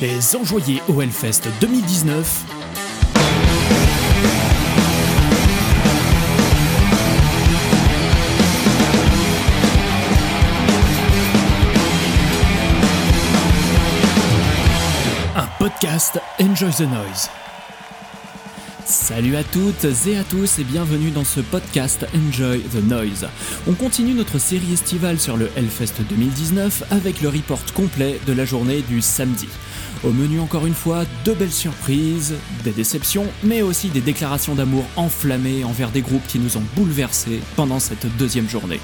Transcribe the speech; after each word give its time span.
Les 0.00 0.36
enjoyés 0.36 0.80
au 0.86 1.02
Hellfest 1.02 1.42
2019. 1.60 2.44
Un 15.34 15.46
podcast 15.58 16.20
Enjoy 16.40 16.70
the 16.70 16.80
Noise. 16.82 17.28
Salut 18.84 19.36
à 19.36 19.42
toutes 19.42 19.84
et 20.06 20.16
à 20.16 20.22
tous 20.24 20.60
et 20.60 20.64
bienvenue 20.64 21.10
dans 21.10 21.24
ce 21.24 21.40
podcast 21.40 22.06
Enjoy 22.14 22.60
the 22.60 22.82
Noise. 22.82 23.26
On 23.68 23.74
continue 23.74 24.14
notre 24.14 24.38
série 24.38 24.72
estivale 24.72 25.18
sur 25.18 25.36
le 25.36 25.50
Hellfest 25.56 26.02
2019 26.08 26.84
avec 26.92 27.20
le 27.20 27.28
report 27.30 27.60
complet 27.74 28.20
de 28.26 28.32
la 28.32 28.44
journée 28.44 28.80
du 28.80 29.02
samedi. 29.02 29.48
Au 30.04 30.10
menu 30.10 30.38
encore 30.38 30.66
une 30.66 30.74
fois, 30.74 31.04
de 31.24 31.32
belles 31.32 31.52
surprises, 31.52 32.34
des 32.62 32.70
déceptions, 32.70 33.26
mais 33.42 33.62
aussi 33.62 33.88
des 33.88 34.00
déclarations 34.00 34.54
d'amour 34.54 34.84
enflammées 34.94 35.64
envers 35.64 35.90
des 35.90 36.02
groupes 36.02 36.26
qui 36.28 36.38
nous 36.38 36.56
ont 36.56 36.62
bouleversés 36.76 37.40
pendant 37.56 37.80
cette 37.80 38.06
deuxième 38.16 38.48
journée. 38.48 38.80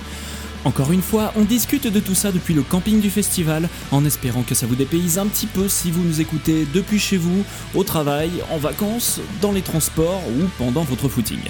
Encore 0.65 0.93
une 0.93 1.03
fois, 1.03 1.33
on 1.37 1.45
discute 1.45 1.87
de 1.87 2.01
tout 2.01 2.15
ça 2.15 2.33
depuis 2.33 2.55
le 2.55 2.63
camping 2.63 3.01
du 3.01 3.11
festival, 3.11 3.69
en 3.93 4.05
espérant 4.05 4.43
que 4.43 4.55
ça 4.55 4.67
vous 4.67 4.75
dépayse 4.75 5.19
un 5.19 5.27
petit 5.27 5.47
peu 5.47 5.69
si 5.69 5.91
vous 5.91 6.03
nous 6.03 6.21
écoutez 6.21 6.67
depuis 6.73 6.99
chez 6.99 7.19
vous, 7.19 7.45
au 7.75 7.85
travail, 7.85 8.31
en 8.51 8.57
vacances, 8.57 9.21
dans 9.41 9.53
les 9.53 9.63
transports 9.63 10.23
ou 10.29 10.49
pendant 10.59 10.83
votre 10.83 11.09
footing. 11.09 11.41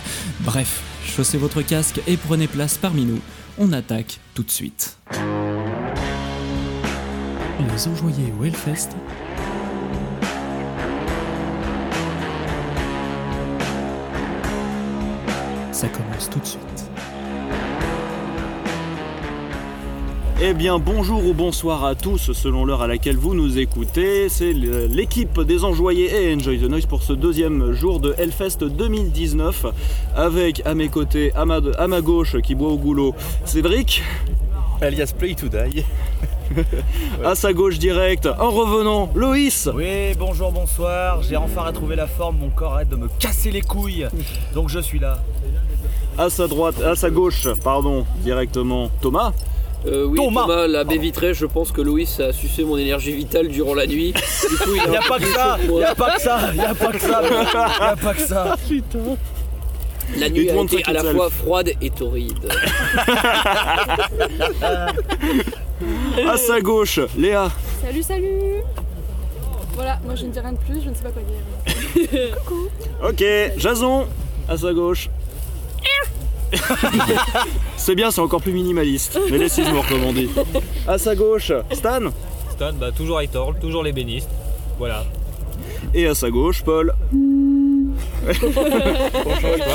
Bref, 0.40 0.82
chaussez 1.06 1.38
votre 1.38 1.62
casque 1.62 2.01
et 2.06 2.16
prenez 2.16 2.48
place 2.48 2.76
parmi 2.76 3.04
nous. 3.04 3.20
On 3.56 3.73
attaque 3.73 4.18
tout 4.35 4.42
de 4.42 4.51
suite. 4.51 4.98
Les 7.73 7.88
enjoyés. 7.88 8.32
Ça 15.85 15.90
commence 15.90 16.30
tout 16.30 16.38
de 16.38 16.46
suite. 16.46 16.90
Eh 20.41 20.54
bien 20.54 20.79
bonjour 20.79 21.26
ou 21.26 21.35
bonsoir 21.35 21.85
à 21.85 21.95
tous 21.95 22.32
selon 22.32 22.65
l'heure 22.65 22.80
à 22.80 22.87
laquelle 22.87 23.18
vous 23.18 23.35
nous 23.35 23.59
écoutez. 23.59 24.30
C'est 24.30 24.54
l'équipe 24.54 25.43
des 25.43 25.63
enjoyés 25.63 26.10
et 26.10 26.35
Enjoy 26.35 26.59
the 26.59 26.71
Noise 26.71 26.87
pour 26.87 27.02
ce 27.02 27.13
deuxième 27.13 27.73
jour 27.73 28.01
de 28.01 28.15
Hellfest 28.16 28.65
2019 28.65 29.66
avec 30.16 30.63
à 30.65 30.74
mes 30.74 30.88
côtés, 30.88 31.35
à 31.35 31.45
ma, 31.45 31.60
à 31.76 31.87
ma 31.87 32.01
gauche 32.01 32.41
qui 32.41 32.54
boit 32.54 32.71
au 32.71 32.79
goulot, 32.79 33.15
Cédric, 33.45 34.02
alias 34.80 35.13
Play 35.19 35.35
to 35.35 35.48
Die. 35.48 35.85
à 37.24 37.35
sa 37.35 37.52
gauche 37.52 37.79
direct, 37.79 38.26
en 38.26 38.51
revenant, 38.51 39.10
Loïs 39.15 39.69
Oui, 39.74 40.15
bonjour, 40.19 40.52
bonsoir. 40.52 41.23
J'ai 41.23 41.37
enfin 41.37 41.63
retrouvé 41.63 41.96
la 41.96 42.07
forme, 42.07 42.38
mon 42.38 42.51
corps 42.51 42.74
arrête 42.74 42.88
de 42.88 42.96
me 42.96 43.09
casser 43.19 43.51
les 43.51 43.63
couilles. 43.63 44.09
Donc 44.54 44.69
je 44.69 44.79
suis 44.79 44.98
là. 44.98 45.23
À 46.18 46.30
sa 46.30 46.46
droite, 46.46 46.80
à 46.82 46.95
sa 46.96 47.10
gauche, 47.10 47.46
pardon, 47.62 48.04
directement, 48.18 48.90
Thomas. 49.01 49.32
Euh, 49.87 50.04
oui, 50.07 50.16
Thomas. 50.16 50.43
Thomas, 50.46 50.66
la 50.66 50.84
baie 50.84 50.96
vitrée, 50.98 51.34
je 51.34 51.45
pense 51.46 51.70
que 51.70 51.82
Louis 51.82 52.09
a 52.18 52.32
sucé 52.32 52.65
mon 52.65 52.79
énergie 52.79 53.12
vitale 53.12 53.48
durant 53.48 53.74
la 53.74 53.87
nuit. 53.87 54.12
Du 54.48 54.57
coup, 54.57 54.70
il 54.74 54.92
Y 54.92 54.96
a 54.96 55.02
pas 55.02 55.18
que 55.18 55.26
ça, 55.26 55.59
chaud 55.60 55.66
pour 55.66 55.79
y 55.79 55.82
moi. 55.82 55.90
a 55.90 55.95
pas 55.95 56.10
que 56.15 56.20
ça, 56.23 56.38
y 56.54 56.60
a 56.60 56.74
pas 56.74 56.92
que 56.92 57.01
ça, 57.01 57.23
y 57.80 57.82
a 57.82 57.96
pas 57.96 58.15
que 58.15 58.20
ça. 58.23 58.57
La 60.18 60.26
Il 60.29 60.32
nuit 60.32 60.51
a 60.51 60.62
été 60.62 60.82
à 60.87 60.92
la 60.92 61.04
fois 61.04 61.30
froide 61.30 61.73
et 61.80 61.90
torride. 61.90 62.38
À 66.26 66.37
sa 66.37 66.60
gauche, 66.60 67.00
Léa. 67.19 67.50
Salut, 67.82 68.02
salut 68.02 68.62
Voilà, 69.75 69.98
moi 70.04 70.14
je 70.14 70.25
ne 70.25 70.31
dis 70.31 70.38
rien 70.41 70.52
de 70.52 70.58
plus, 70.58 70.81
je 70.82 70.88
ne 70.88 70.94
sais 70.94 71.02
pas 71.02 71.10
quoi 71.10 71.22
dire. 71.22 72.36
Coucou 72.46 72.69
Ok, 73.06 73.25
Jason, 73.58 74.06
à 74.48 74.56
sa 74.56 74.72
gauche. 74.72 75.10
c'est 77.76 77.94
bien, 77.94 78.10
c'est 78.10 78.20
encore 78.20 78.41
plus 78.41 78.53
minimaliste. 78.53 79.19
Mais 79.31 79.38
comme 79.88 80.04
on 80.04 80.12
dit. 80.12 80.28
À 80.87 80.98
sa 80.98 81.15
gauche, 81.15 81.53
Stan. 81.72 82.00
Stan, 82.50 82.72
bah, 82.78 82.91
toujours 82.97 83.20
Aitorl, 83.20 83.56
toujours 83.60 83.82
l'ébéniste. 83.82 84.28
Voilà. 84.78 85.04
Et 85.93 86.06
à 86.06 86.14
sa 86.14 86.31
gauche, 86.31 86.62
Paul. 86.62 86.94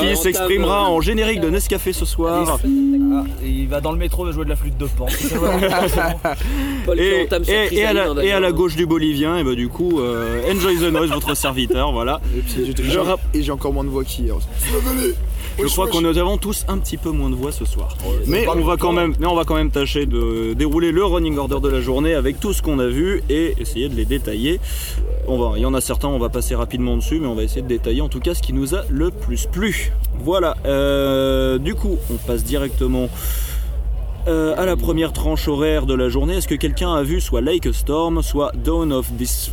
qui 0.00 0.16
s'exprimera 0.16 0.88
en 0.90 1.00
générique 1.00 1.40
de 1.40 1.50
Nescafé 1.50 1.92
ce 1.92 2.04
soir. 2.04 2.58
Ah, 3.12 3.24
il 3.44 3.68
va 3.68 3.80
dans 3.80 3.92
le 3.92 3.98
métro 3.98 4.30
jouer 4.32 4.44
de 4.44 4.50
la 4.50 4.56
flûte 4.56 4.76
de 4.76 4.86
pan. 4.86 5.06
Et, 6.96 7.28
et- 7.48 7.76
et 7.78 7.84
à 7.84 7.92
la, 7.92 8.24
et 8.24 8.32
à 8.32 8.40
la 8.40 8.52
gauche 8.52 8.74
du 8.76 8.86
Bolivien, 8.86 9.36
et 9.38 9.44
bah 9.44 9.54
du 9.54 9.68
coup, 9.68 10.00
euh, 10.00 10.42
Enjoy 10.52 10.76
the 10.78 10.90
Noise, 10.92 11.10
votre 11.10 11.34
serviteur, 11.34 11.92
voilà. 11.92 12.20
Et 13.34 13.42
j'ai 13.42 13.52
encore 13.52 13.72
moins 13.72 13.84
de 13.84 13.88
voix 13.90 14.02
qu'hier. 14.04 14.34
Je 15.58 15.64
crois 15.66 15.88
qu'on 15.88 16.00
nous 16.00 16.18
avons 16.18 16.38
tous 16.38 16.64
un 16.68 16.78
petit 16.78 16.96
peu 16.96 17.10
moins 17.10 17.30
de 17.30 17.34
voix 17.34 17.52
ce 17.52 17.64
soir. 17.64 17.96
Mais 18.26 18.46
on 18.48 18.60
va 18.64 18.76
quand 18.76 18.92
même, 18.92 19.14
mais 19.18 19.26
on 19.26 19.34
va 19.34 19.44
quand 19.44 19.54
même 19.54 19.70
tâcher 19.70 20.06
de 20.06 20.54
dérouler 20.54 20.92
le 20.92 21.04
running 21.04 21.36
order 21.38 21.60
de 21.60 21.68
la 21.68 21.80
journée 21.80 22.14
avec 22.14 22.40
tout 22.40 22.52
ce 22.52 22.62
qu'on 22.62 22.78
a 22.78 22.86
vu 22.86 23.22
et 23.28 23.54
essayer 23.58 23.88
de 23.88 23.94
les 23.94 24.04
détailler. 24.04 24.60
On 25.26 25.38
va, 25.38 25.52
il 25.56 25.62
y 25.62 25.66
en 25.66 25.74
a 25.74 25.80
certains, 25.80 26.08
on 26.08 26.18
va 26.18 26.28
passer 26.28 26.54
rapidement 26.54 26.96
dessus, 26.96 27.20
mais 27.20 27.26
on 27.26 27.34
va 27.34 27.42
essayer 27.42 27.62
de 27.62 27.68
détailler 27.68 28.00
en 28.00 28.08
tout 28.08 28.20
cas 28.20 28.34
ce 28.34 28.42
qui 28.42 28.52
nous 28.52 28.74
a 28.74 28.84
le 28.88 29.10
plus 29.10 29.46
plu. 29.46 29.92
Voilà. 30.22 30.56
euh, 30.66 31.58
du 31.58 31.74
coup, 31.74 31.96
on 32.10 32.16
passe 32.16 32.44
directement. 32.44 33.08
Euh, 34.30 34.54
à 34.56 34.64
la 34.64 34.76
première 34.76 35.12
tranche 35.12 35.48
horaire 35.48 35.86
de 35.86 35.94
la 35.94 36.08
journée, 36.08 36.36
est-ce 36.36 36.48
que 36.48 36.54
quelqu'un 36.54 36.94
a 36.94 37.02
vu 37.02 37.20
soit 37.20 37.40
Lake 37.40 37.68
Storm, 37.74 38.22
soit 38.22 38.52
Dawn 38.54 38.92
of 38.92 39.06
This, 39.18 39.50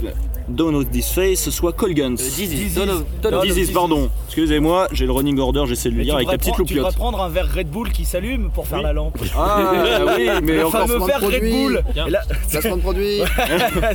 Dawn 0.48 0.76
of 0.76 0.90
This 0.92 1.10
Face, 1.12 1.50
soit 1.50 1.74
Colguns 1.74 2.16
Euh, 2.18 3.32
of 3.32 3.44
Dizzy, 3.46 3.72
pardon. 3.74 4.10
Excusez-moi, 4.28 4.88
j'ai 4.92 5.06
le 5.06 5.12
running 5.12 5.40
order, 5.40 5.64
j'essaie 5.68 5.90
de 5.90 5.96
le 5.96 6.04
lire 6.04 6.16
avec 6.16 6.28
la 6.32 6.38
petite 6.38 6.54
prendre- 6.54 6.68
tu 6.68 6.76
loupiote. 6.76 6.86
devrais 6.94 6.98
prendre 6.98 7.22
un 7.22 7.30
verre 7.30 7.50
Red 7.54 7.70
Bull 7.70 7.92
qui 7.92 8.06
s'allume 8.06 8.52
pour 8.52 8.68
faire 8.68 8.82
la 8.82 8.94
lampe. 8.94 9.18
Ah 9.36 9.74
oui, 10.18 10.30
mais 10.44 10.54
Le 10.58 10.66
encore 10.68 10.88
fameux 10.88 11.06
verre 11.06 11.22
Red. 11.22 11.42
Bull. 11.52 11.84
Là, 12.10 12.22
Placement 12.52 12.78
de 12.78 12.82
produit. 12.82 13.20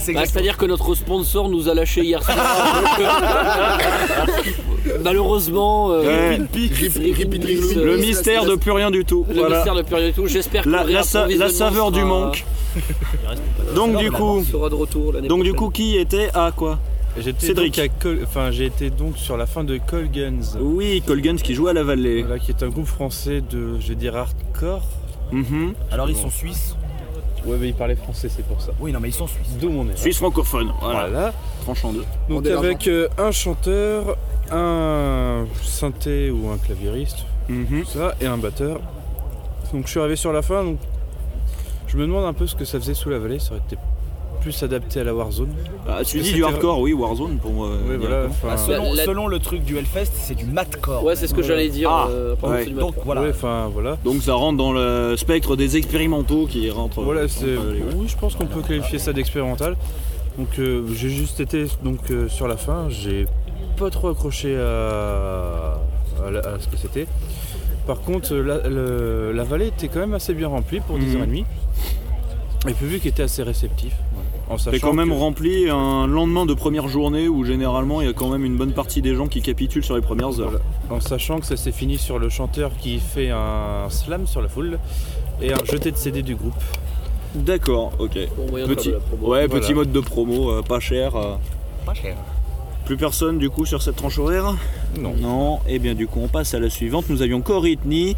c'est 0.01 0.13
Bah, 0.13 0.23
C'est-à-dire 0.27 0.57
que 0.57 0.67
notre 0.67 0.95
sponsor 0.95 1.49
nous 1.49 1.69
a 1.69 1.75
lâché 1.75 2.03
hier 2.03 2.23
soir. 2.23 2.37
Malheureusement, 5.05 5.91
euh, 5.93 6.37
le 6.37 7.97
mystère 7.97 8.45
de 8.45 8.55
plus 8.55 8.71
rien 8.73 8.91
du 8.91 9.05
tout. 9.05 9.25
le 9.29 9.35
Voilà. 9.41 9.57
mystère 9.57 9.75
de 9.75 9.83
plus 9.83 9.95
rien 9.95 10.07
du 10.09 10.13
tout. 10.15 10.27
J'espère 10.27 10.65
que 10.65 10.69
La, 10.71 10.85
le 10.85 10.93
la 10.93 11.03
sa- 11.03 11.21
la 11.21 11.27
réapprovisionnement 11.27 11.71
saveur 11.71 11.91
du 11.93 12.05
manque. 12.05 12.45
Donc 13.75 13.97
du 13.99 14.11
coup, 14.11 14.43
sera 14.45 14.69
de 14.69 14.75
retour 14.75 15.13
l'année 15.13 15.29
donc 15.29 15.43
du 15.45 15.53
coup, 15.55 15.71
qui 15.71 15.97
était 15.97 16.29
à 16.35 16.53
quoi 16.55 16.79
J'étais 17.19 17.47
Cédric. 17.47 17.79
Col- 18.01 18.21
enfin, 18.25 18.51
j'ai 18.51 18.65
été 18.65 18.89
donc 18.89 19.19
sur 19.19 19.37
la 19.37 19.45
fin 19.45 19.65
de 19.65 19.77
Call 19.77 20.09
Guns, 20.11 20.59
Oui, 20.61 21.03
Colguns 21.07 21.37
qui 21.37 21.55
joue 21.55 21.69
à 21.69 21.75
la 21.75 21.83
vallée. 21.83 22.23
voilà, 22.23 22.39
qui 22.39 22.51
est 22.53 22.63
un 22.63 22.69
groupe 22.69 22.87
français 22.87 23.43
de, 23.51 23.79
je 23.81 23.89
vais 23.89 23.95
dire, 23.97 24.17
hardcore. 24.17 24.83
Mhm. 25.31 25.75
Alors 25.91 26.09
ils 26.09 26.17
sont 26.17 26.31
suisses. 26.31 26.75
Ouais, 27.45 27.57
mais 27.61 27.69
ils 27.69 27.75
parlaient 27.75 27.97
français, 27.97 28.29
c'est 28.35 28.45
pour 28.47 28.61
ça. 28.63 28.71
Oui, 28.81 28.93
non, 28.93 29.01
mais 29.01 29.09
ils 29.09 29.15
sont 29.15 29.27
suisses. 29.27 29.57
D'où 29.61 29.69
mon. 29.69 29.85
Suisse 29.97 30.17
francophone. 30.17 30.71
Voilà. 30.81 31.09
Voilà. 31.09 31.33
Tranchant 31.65 31.93
deux. 31.93 32.05
Donc 32.31 32.47
avec 32.47 32.87
euh, 32.89 33.09
un 33.19 33.31
chanteur, 33.31 34.17
un 34.53 35.45
synthé 35.63 36.31
ou 36.31 36.49
un 36.51 36.59
claviériste, 36.59 37.25
Mhm. 37.49 37.85
ça, 37.87 38.15
et 38.21 38.27
un 38.27 38.39
batteur. 38.39 38.81
Donc 39.73 39.87
je 39.87 39.91
suis 39.91 40.01
arrivé 40.01 40.17
sur 40.17 40.33
la 40.33 40.43
fin, 40.43 40.65
donc 40.65 40.79
je 41.89 41.97
me 41.97 42.03
demande 42.03 42.25
un 42.25 42.33
peu 42.33 42.47
ce 42.47 42.55
que 42.55 42.65
ça 42.65 42.79
faisait 42.79 42.95
sous 42.95 43.11
la 43.11 43.19
vallée. 43.19 43.39
Ça 43.39 43.53
aurait 43.53 43.63
été 43.67 43.77
plus 44.41 44.61
adapté 44.65 44.99
à 45.01 45.05
la 45.05 45.15
Warzone. 45.15 45.53
Ah, 45.89 46.03
tu 46.05 46.19
dis 46.21 46.33
du 46.33 46.45
hardcore, 46.45 46.81
oui, 46.81 46.93
Warzone 46.93 47.37
pour 47.39 47.53
moi. 47.53 47.69
Ouais, 47.89 47.97
voilà. 47.97 48.27
enfin, 48.29 48.49
Ah, 48.53 48.57
selon, 48.57 48.93
La- 48.93 49.05
selon 49.05 49.27
le 49.29 49.39
truc 49.39 49.63
du 49.65 49.77
Hellfest, 49.79 50.11
c'est 50.15 50.35
du 50.35 50.45
matcore. 50.47 51.05
Ouais, 51.05 51.15
c'est 51.15 51.29
ce 51.29 51.35
que 51.35 51.43
j'allais 51.43 51.69
dire. 51.69 51.91
Ah, 51.91 52.09
euh, 52.11 52.35
ouais. 52.43 52.67
du 52.67 52.73
Donc 52.73 52.95
voilà. 53.05 53.23
ouais, 53.23 53.31
enfin, 53.31 53.71
voilà. 53.73 53.97
Donc 54.05 54.21
ça 54.23 54.35
rentre 54.35 54.59
dans 54.59 54.73
le 54.73 55.15
spectre 55.17 55.55
des 55.57 55.77
expérimentaux 55.77 56.47
qui 56.47 56.69
rentrent. 56.71 57.03
Voilà, 57.03 57.29
c'est. 57.29 57.57
Oui, 57.57 58.07
je 58.09 58.17
pense 58.17 58.35
qu'on 58.35 58.47
peut 58.47 58.63
qualifier 58.63 58.99
ça 58.99 59.13
d'expérimental. 59.13 59.77
Donc, 60.39 60.59
euh, 60.59 60.87
j'ai 60.95 61.11
juste 61.11 61.41
été 61.41 61.67
donc 61.85 62.11
euh, 62.11 62.27
sur 62.29 62.49
la 62.49 62.57
fin. 62.57 62.87
J'ai 62.89 63.27
pas 63.77 63.91
trop 63.91 64.09
accroché 64.09 64.57
à, 64.57 65.79
à 66.27 66.31
la- 66.31 66.41
à 66.41 66.59
ce 66.59 66.69
que 66.69 66.77
c'était. 66.77 67.07
Par 67.87 68.01
contre, 68.01 68.35
la, 68.35 68.69
le- 68.69 69.33
la 69.33 69.45
vallée 69.45 69.69
était 69.69 69.89
quand 69.89 70.01
même 70.01 70.15
assez 70.15 70.35
bien 70.35 70.49
remplie 70.49 70.81
pour 70.81 70.97
Mhm. 70.99 71.05
10h30. 71.05 71.45
Et 72.65 72.69
le 72.69 72.75
public 72.75 73.05
était 73.07 73.25
assez 73.25 73.43
réceptif. 73.43 73.93
En 74.49 74.57
C'est 74.59 74.71
sachant 74.73 74.89
quand 74.89 74.93
même 74.95 75.09
que- 75.09 75.15
rempli 75.15 75.69
un 75.69 76.07
lendemain 76.07 76.47
de 76.47 76.55
première 76.55 76.87
journée 76.87 77.27
où 77.27 77.45
généralement 77.45 78.01
il 78.03 78.07
y 78.07 78.11
a 78.11 78.13
quand 78.13 78.29
même 78.29 78.45
une 78.45 78.57
bonne 78.57 78.73
partie 78.73 79.03
des 79.03 79.15
gens 79.17 79.27
qui 79.27 79.41
capitulent 79.43 79.83
sur 79.85 79.97
les 79.97 80.01
premières 80.03 80.39
heures. 80.41 80.51
Voilà. 80.51 80.65
En 80.91 81.01
sachant 81.01 81.41
que 81.41 81.47
ça 81.47 81.57
s'est 81.57 81.73
fini 81.73 81.99
sur 81.99 82.19
le 82.21 82.29
chanteur 82.29 82.71
qui 82.79 82.99
fait 83.01 83.31
un 83.31 83.89
slam 83.89 84.27
sur 84.27 84.43
la 84.43 84.49
foule 84.49 84.79
et 85.41 85.53
un 85.53 85.65
jeté 85.65 85.91
de 85.91 85.97
CD 85.97 86.23
du 86.23 86.37
groupe. 86.37 86.55
D'accord, 87.35 87.93
ok. 87.99 88.17
Bon 88.37 88.47
Petit, 88.67 88.91
ouais, 88.91 88.99
Voilà. 89.21 89.49
petit 89.49 89.73
mode 89.75 89.91
de 89.91 90.01
promo, 90.01 90.51
euh, 90.53 90.63
pas 90.63 90.81
cher. 90.81 91.17
euh. 91.17 91.35
Pas 91.87 91.95
cher. 91.95 92.15
Plus 92.87 92.97
personne 92.97 93.39
du 93.39 93.49
coup 93.49 93.65
sur 93.65 93.81
cette 93.81 93.97
tranche 93.97 94.19
horaire 94.19 94.55
Non. 94.99 95.15
Non, 95.21 95.61
et 95.69 95.79
bien 95.79 95.95
du 95.95 96.07
coup 96.07 96.21
on 96.23 96.29
passe 96.29 96.53
à 96.55 96.59
la 96.61 96.69
suivante. 96.71 97.05
Nous 97.09 97.23
avions 97.23 97.41
Coritney, 97.41 98.17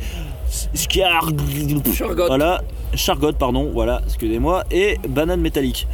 Scar... 0.74 1.30
Chargot. 1.94 2.26
Voilà, 2.26 2.62
Chargot, 2.94 3.32
pardon, 3.34 3.70
voilà, 3.72 4.00
excusez-moi, 4.06 4.64
et 4.70 4.98
Banane 5.08 5.40
Métallique. 5.40 5.86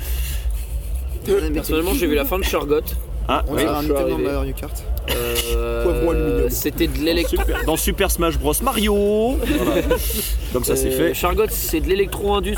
Personnellement, 1.52 1.94
j'ai 1.94 2.06
vu 2.06 2.14
la 2.14 2.24
fin 2.24 2.38
de 2.38 2.44
Chargot. 2.44 2.80
Ah, 3.28 3.44
On 3.48 3.54
oui. 3.54 3.62
un. 3.64 3.82
Mario 3.82 4.54
Kart. 4.54 4.82
Euh. 5.10 6.48
C'était 6.50 6.86
de 6.88 6.98
l'électro. 6.98 7.36
Dans 7.66 7.76
Super 7.76 8.10
Smash 8.10 8.38
Bros 8.38 8.54
Mario. 8.62 9.36
Voilà. 9.36 9.82
Donc 10.52 10.64
ça 10.66 10.74
c'est 10.74 10.88
Euh, 10.88 11.08
fait. 11.08 11.14
Chargot, 11.14 11.44
c'est 11.50 11.80
de 11.80 11.88
l'électro-indus, 11.88 12.56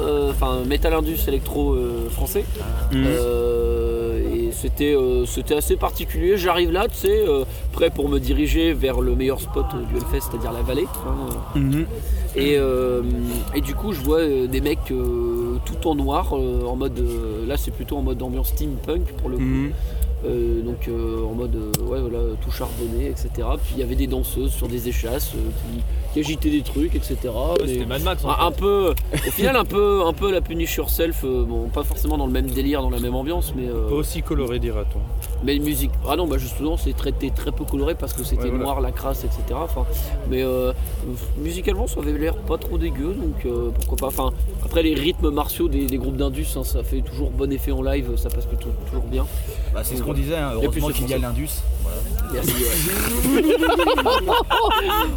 euh, 0.00 0.30
enfin 0.30 0.60
métal-indus 0.66 1.26
électro 1.28 1.72
euh, 1.72 2.08
français. 2.10 2.44
Mhm. 2.92 3.04
Euh, 4.52 4.58
c'était 4.60 4.94
euh, 4.94 5.26
c'était 5.26 5.54
assez 5.54 5.76
particulier. 5.76 6.36
J'arrive 6.36 6.70
là, 6.72 6.86
tu 6.88 6.96
sais, 6.96 7.24
euh, 7.26 7.44
prêt 7.72 7.90
pour 7.90 8.08
me 8.08 8.18
diriger 8.18 8.72
vers 8.72 9.00
le 9.00 9.14
meilleur 9.14 9.40
spot 9.40 9.66
euh, 9.74 9.82
du 9.84 9.96
Hellfest, 9.96 10.28
c'est-à-dire 10.30 10.52
la 10.52 10.62
vallée. 10.62 10.86
hein. 11.06 11.58
Mhm. 11.58 11.86
Et, 12.34 12.56
euh, 12.56 13.02
et 13.54 13.60
du 13.60 13.74
coup, 13.74 13.92
je 13.92 14.00
vois 14.00 14.20
euh, 14.20 14.46
des 14.46 14.60
mecs 14.60 14.90
euh, 14.90 15.56
tout 15.66 15.86
en 15.88 15.94
noir, 15.94 16.32
euh, 16.34 16.64
en 16.66 16.76
mode. 16.76 16.98
euh, 16.98 17.46
là, 17.46 17.56
c'est 17.56 17.70
plutôt 17.72 17.96
en 17.96 18.02
mode 18.02 18.22
ambiance 18.22 18.48
steampunk 18.48 19.04
pour 19.18 19.28
le 19.28 19.36
coup. 19.36 19.42
Mhm. 19.42 19.72
Euh, 20.24 20.62
donc 20.62 20.86
euh, 20.86 21.24
en 21.24 21.32
mode 21.34 21.56
euh, 21.56 21.82
ouais, 21.84 22.00
voilà, 22.00 22.20
tout 22.40 22.50
charbonné, 22.52 23.06
etc. 23.08 23.28
Puis 23.62 23.74
il 23.76 23.80
y 23.80 23.82
avait 23.82 23.96
des 23.96 24.06
danseuses 24.06 24.52
sur 24.52 24.68
des 24.68 24.88
échasses 24.88 25.32
euh, 25.34 25.38
qui, 25.50 25.82
qui 26.12 26.20
agitaient 26.20 26.50
des 26.50 26.62
trucs, 26.62 26.94
etc. 26.94 27.16
Ouais, 27.24 27.66
C'était 27.66 27.86
Mad 27.86 28.02
Max 28.02 28.24
en 28.24 28.30
un, 28.30 28.34
fait. 28.36 28.42
un 28.42 28.50
peu, 28.52 28.94
au 29.14 29.30
final, 29.30 29.56
un 29.56 29.64
peu, 29.64 30.02
un 30.06 30.12
peu 30.12 30.30
la 30.30 30.40
punish 30.40 30.76
yourself. 30.76 31.24
euh, 31.24 31.44
bon, 31.44 31.68
pas 31.68 31.82
forcément 31.84 32.18
dans 32.18 32.26
le 32.26 32.32
même 32.32 32.46
délire, 32.46 32.82
dans 32.82 32.90
la 32.90 33.00
même 33.00 33.14
ambiance, 33.14 33.52
mais 33.56 33.66
euh, 33.68 33.88
Pas 33.88 33.94
aussi 33.94 34.22
coloré, 34.22 34.58
dira-t-on. 34.58 35.00
Mais 35.44 35.58
musique. 35.58 35.90
Ah 36.08 36.16
non, 36.16 36.26
bah 36.26 36.38
justement, 36.38 36.76
c'est 36.76 36.92
traité 36.96 37.30
très 37.34 37.52
peu 37.52 37.64
coloré 37.64 37.94
parce 37.94 38.12
que 38.12 38.24
c'était 38.24 38.42
Ouais, 38.44 38.48
voilà. 38.50 38.64
noir, 38.64 38.80
la 38.80 38.92
crasse, 38.92 39.24
etc. 39.24 39.40
Enfin, 39.54 39.84
mais 40.30 40.42
euh, 40.42 40.72
musicalement, 41.38 41.86
ça 41.86 42.00
avait 42.00 42.12
l'air 42.12 42.34
pas 42.36 42.58
trop 42.58 42.78
dégueu, 42.78 43.14
donc 43.14 43.44
euh, 43.46 43.70
pourquoi 43.74 43.96
pas. 43.98 44.06
Enfin, 44.06 44.32
après 44.64 44.82
les 44.82 44.94
rythmes 44.94 45.30
martiaux 45.30 45.68
des, 45.68 45.86
des 45.86 45.98
groupes 45.98 46.16
d'indus, 46.16 46.46
hein, 46.56 46.64
ça 46.64 46.82
fait 46.82 47.00
toujours 47.00 47.30
bon 47.30 47.50
effet 47.52 47.72
en 47.72 47.82
live, 47.82 48.16
ça 48.16 48.28
passe 48.28 48.46
plutôt, 48.46 48.70
toujours 48.90 49.04
bien. 49.04 49.26
Bah, 49.74 49.80
c'est 49.84 49.96
ce 49.96 50.02
qu'on 50.02 50.12
disait, 50.12 50.36
hein, 50.36 50.52
heureusement 50.54 50.88
qu'il 50.88 51.08
y 51.08 51.14
a 51.14 51.18
l'Indus. 51.18 51.48
Merci. 52.32 52.52
ouais. 52.52 53.42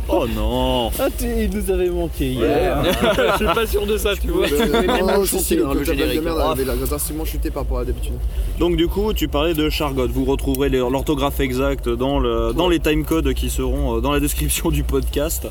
Oh 0.07 0.25
non. 0.27 0.91
Ah, 0.99 1.07
il 1.21 1.49
nous 1.49 1.71
avait 1.71 1.89
manqué 1.89 2.27
hier. 2.31 2.83
Je 3.33 3.35
suis 3.37 3.53
pas 3.53 3.65
sûr 3.67 3.85
de 3.85 3.97
ça, 3.97 4.15
tu 4.15 4.27
vois. 4.27 4.47
même 4.47 4.89
Oh, 5.05 5.73
le 5.73 5.81
hein, 5.81 5.83
générique. 5.83 6.21
merde 6.21 6.39
avait 6.39 6.65
la 6.65 6.75
drastiquement 6.75 7.25
chuté 7.25 7.49
par 7.51 7.63
rapport 7.63 7.79
à 7.79 7.85
d'habitude. 7.85 8.13
Donc 8.59 8.75
du 8.77 8.87
coup, 8.87 9.13
tu 9.13 9.27
parlais 9.27 9.53
de 9.53 9.69
Chargot. 9.69 10.07
Vous 10.15 10.23
retrouverez 10.23 10.69
l'orthographe 10.69 11.41
exacte 11.41 11.89
dans, 11.89 12.19
le, 12.19 12.53
dans 12.53 12.69
les 12.69 12.79
timecodes 12.79 13.33
qui 13.33 13.49
seront 13.49 13.97
euh, 13.97 13.99
dans 13.99 14.13
la 14.13 14.21
description 14.21 14.71
du 14.71 14.81
podcast. 14.81 15.45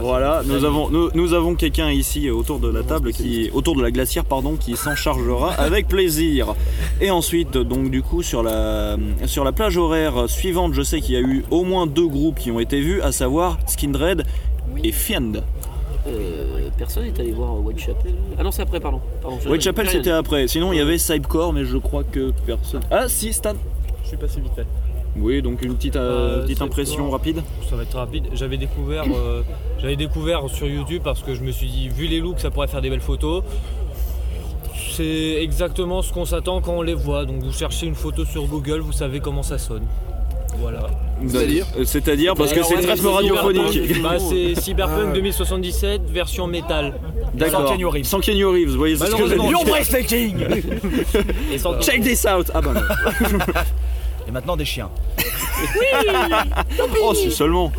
Voilà, 0.00 0.42
nous 0.46 0.64
avons, 0.64 0.88
nous, 0.88 1.10
nous 1.14 1.34
avons 1.34 1.56
quelqu'un 1.56 1.90
ici 1.90 2.30
autour 2.30 2.60
de 2.60 2.68
la 2.68 2.84
table, 2.84 3.12
qui, 3.12 3.50
autour 3.52 3.74
de 3.74 3.82
la 3.82 3.90
glacière, 3.90 4.24
pardon, 4.24 4.54
qui 4.54 4.76
s'en 4.76 4.94
chargera 4.94 5.50
avec 5.54 5.88
plaisir. 5.88 6.54
Et 7.00 7.10
ensuite, 7.10 7.58
donc 7.58 7.90
du 7.90 8.02
coup, 8.02 8.22
sur 8.22 8.44
la, 8.44 8.96
sur 9.26 9.42
la 9.42 9.50
plage 9.50 9.76
horaire 9.78 10.28
suivante, 10.28 10.74
je 10.74 10.82
sais 10.82 11.00
qu'il 11.00 11.16
y 11.16 11.18
a 11.18 11.20
eu 11.20 11.44
au 11.50 11.64
moins 11.64 11.88
deux 11.88 12.06
groupes 12.06 12.38
qui 12.38 12.52
ont 12.52 12.60
été 12.60 12.80
vus, 12.80 13.02
à 13.02 13.10
savoir 13.10 13.58
Skindred 13.66 14.24
et 14.84 14.92
Fiend. 14.92 15.42
Euh, 16.06 16.68
personne 16.78 17.04
n'est 17.04 17.20
allé 17.20 17.32
voir 17.32 17.58
Whitechapel. 17.64 18.14
Ah 18.38 18.44
non, 18.44 18.52
c'est 18.52 18.62
après, 18.62 18.78
pardon. 18.78 19.00
pardon 19.20 19.38
Whitechapel 19.48 19.88
c'était 19.88 20.10
après. 20.10 20.46
Sinon, 20.46 20.72
il 20.72 20.76
y 20.76 20.80
avait 20.80 20.98
Cybercore, 20.98 21.52
mais 21.52 21.64
je 21.64 21.78
crois 21.78 22.04
que 22.04 22.32
personne. 22.46 22.82
Ah 22.92 23.08
si, 23.08 23.32
Stan. 23.32 23.54
Je 24.04 24.08
suis 24.08 24.16
passé 24.16 24.40
vite 24.40 24.52
fait. 24.54 24.66
Oui, 25.16 25.40
donc 25.42 25.62
une 25.62 25.74
petite, 25.76 25.96
euh, 25.96 26.38
Euh, 26.40 26.42
petite 26.42 26.60
impression 26.62 27.10
rapide. 27.10 27.42
Ça 27.68 27.76
va 27.76 27.82
être 27.84 27.96
rapide. 27.96 28.24
J'avais 28.34 28.56
découvert, 28.56 29.04
euh, 29.14 29.42
j'avais 29.80 29.96
découvert 29.96 30.42
sur 30.48 30.66
YouTube 30.66 31.02
parce 31.04 31.22
que 31.22 31.34
je 31.34 31.40
me 31.42 31.52
suis 31.52 31.68
dit, 31.68 31.88
vu 31.88 32.06
les 32.06 32.20
looks, 32.20 32.40
ça 32.40 32.50
pourrait 32.50 32.66
faire 32.68 32.82
des 32.82 32.90
belles 32.90 33.00
photos. 33.00 33.42
C'est 34.92 35.38
exactement 35.42 36.02
ce 36.02 36.12
qu'on 36.12 36.24
s'attend 36.24 36.60
quand 36.60 36.74
on 36.74 36.82
les 36.82 36.94
voit. 36.94 37.24
Donc 37.24 37.42
vous 37.42 37.52
cherchez 37.52 37.86
une 37.86 37.94
photo 37.94 38.24
sur 38.24 38.44
Google, 38.46 38.80
vous 38.80 38.92
savez 38.92 39.20
comment 39.20 39.42
ça 39.42 39.58
sonne. 39.58 39.82
Voilà. 40.58 40.86
C'est-à-dire 41.26 41.66
C'est-à-dire 41.84 42.34
parce 42.34 42.52
que 42.52 42.62
c'est 42.62 42.76
mais 42.76 42.96
c'est 42.96 43.08
radiophonique. 43.08 43.72
Cyberpunk. 43.72 44.02
Bah, 44.02 44.16
c'est 44.18 44.54
Cyberpunk 44.60 45.08
Ah. 45.10 45.14
2077 45.14 46.02
version 46.10 46.46
métal. 46.46 46.94
D'accord. 47.34 47.66
Sans 47.66 47.72
Keanu 47.72 47.86
Reeves. 47.86 48.04
Sans 48.04 48.20
Keanu 48.20 48.46
Reeves, 48.46 48.70
vous 48.70 48.78
voyez, 48.78 48.96
c'est 48.96 49.06
ce 49.06 49.16
que 49.16 49.64
breathtaking 49.68 50.36
Et 51.52 51.58
sans- 51.58 51.80
Check 51.80 52.02
this 52.02 52.24
out 52.24 52.50
Ah 52.54 52.60
bah 52.60 52.72
non. 52.74 53.38
Et 54.26 54.30
maintenant 54.30 54.56
des 54.56 54.64
chiens. 54.64 54.90
Oh, 57.02 57.14
si 57.14 57.30
seulement 57.30 57.70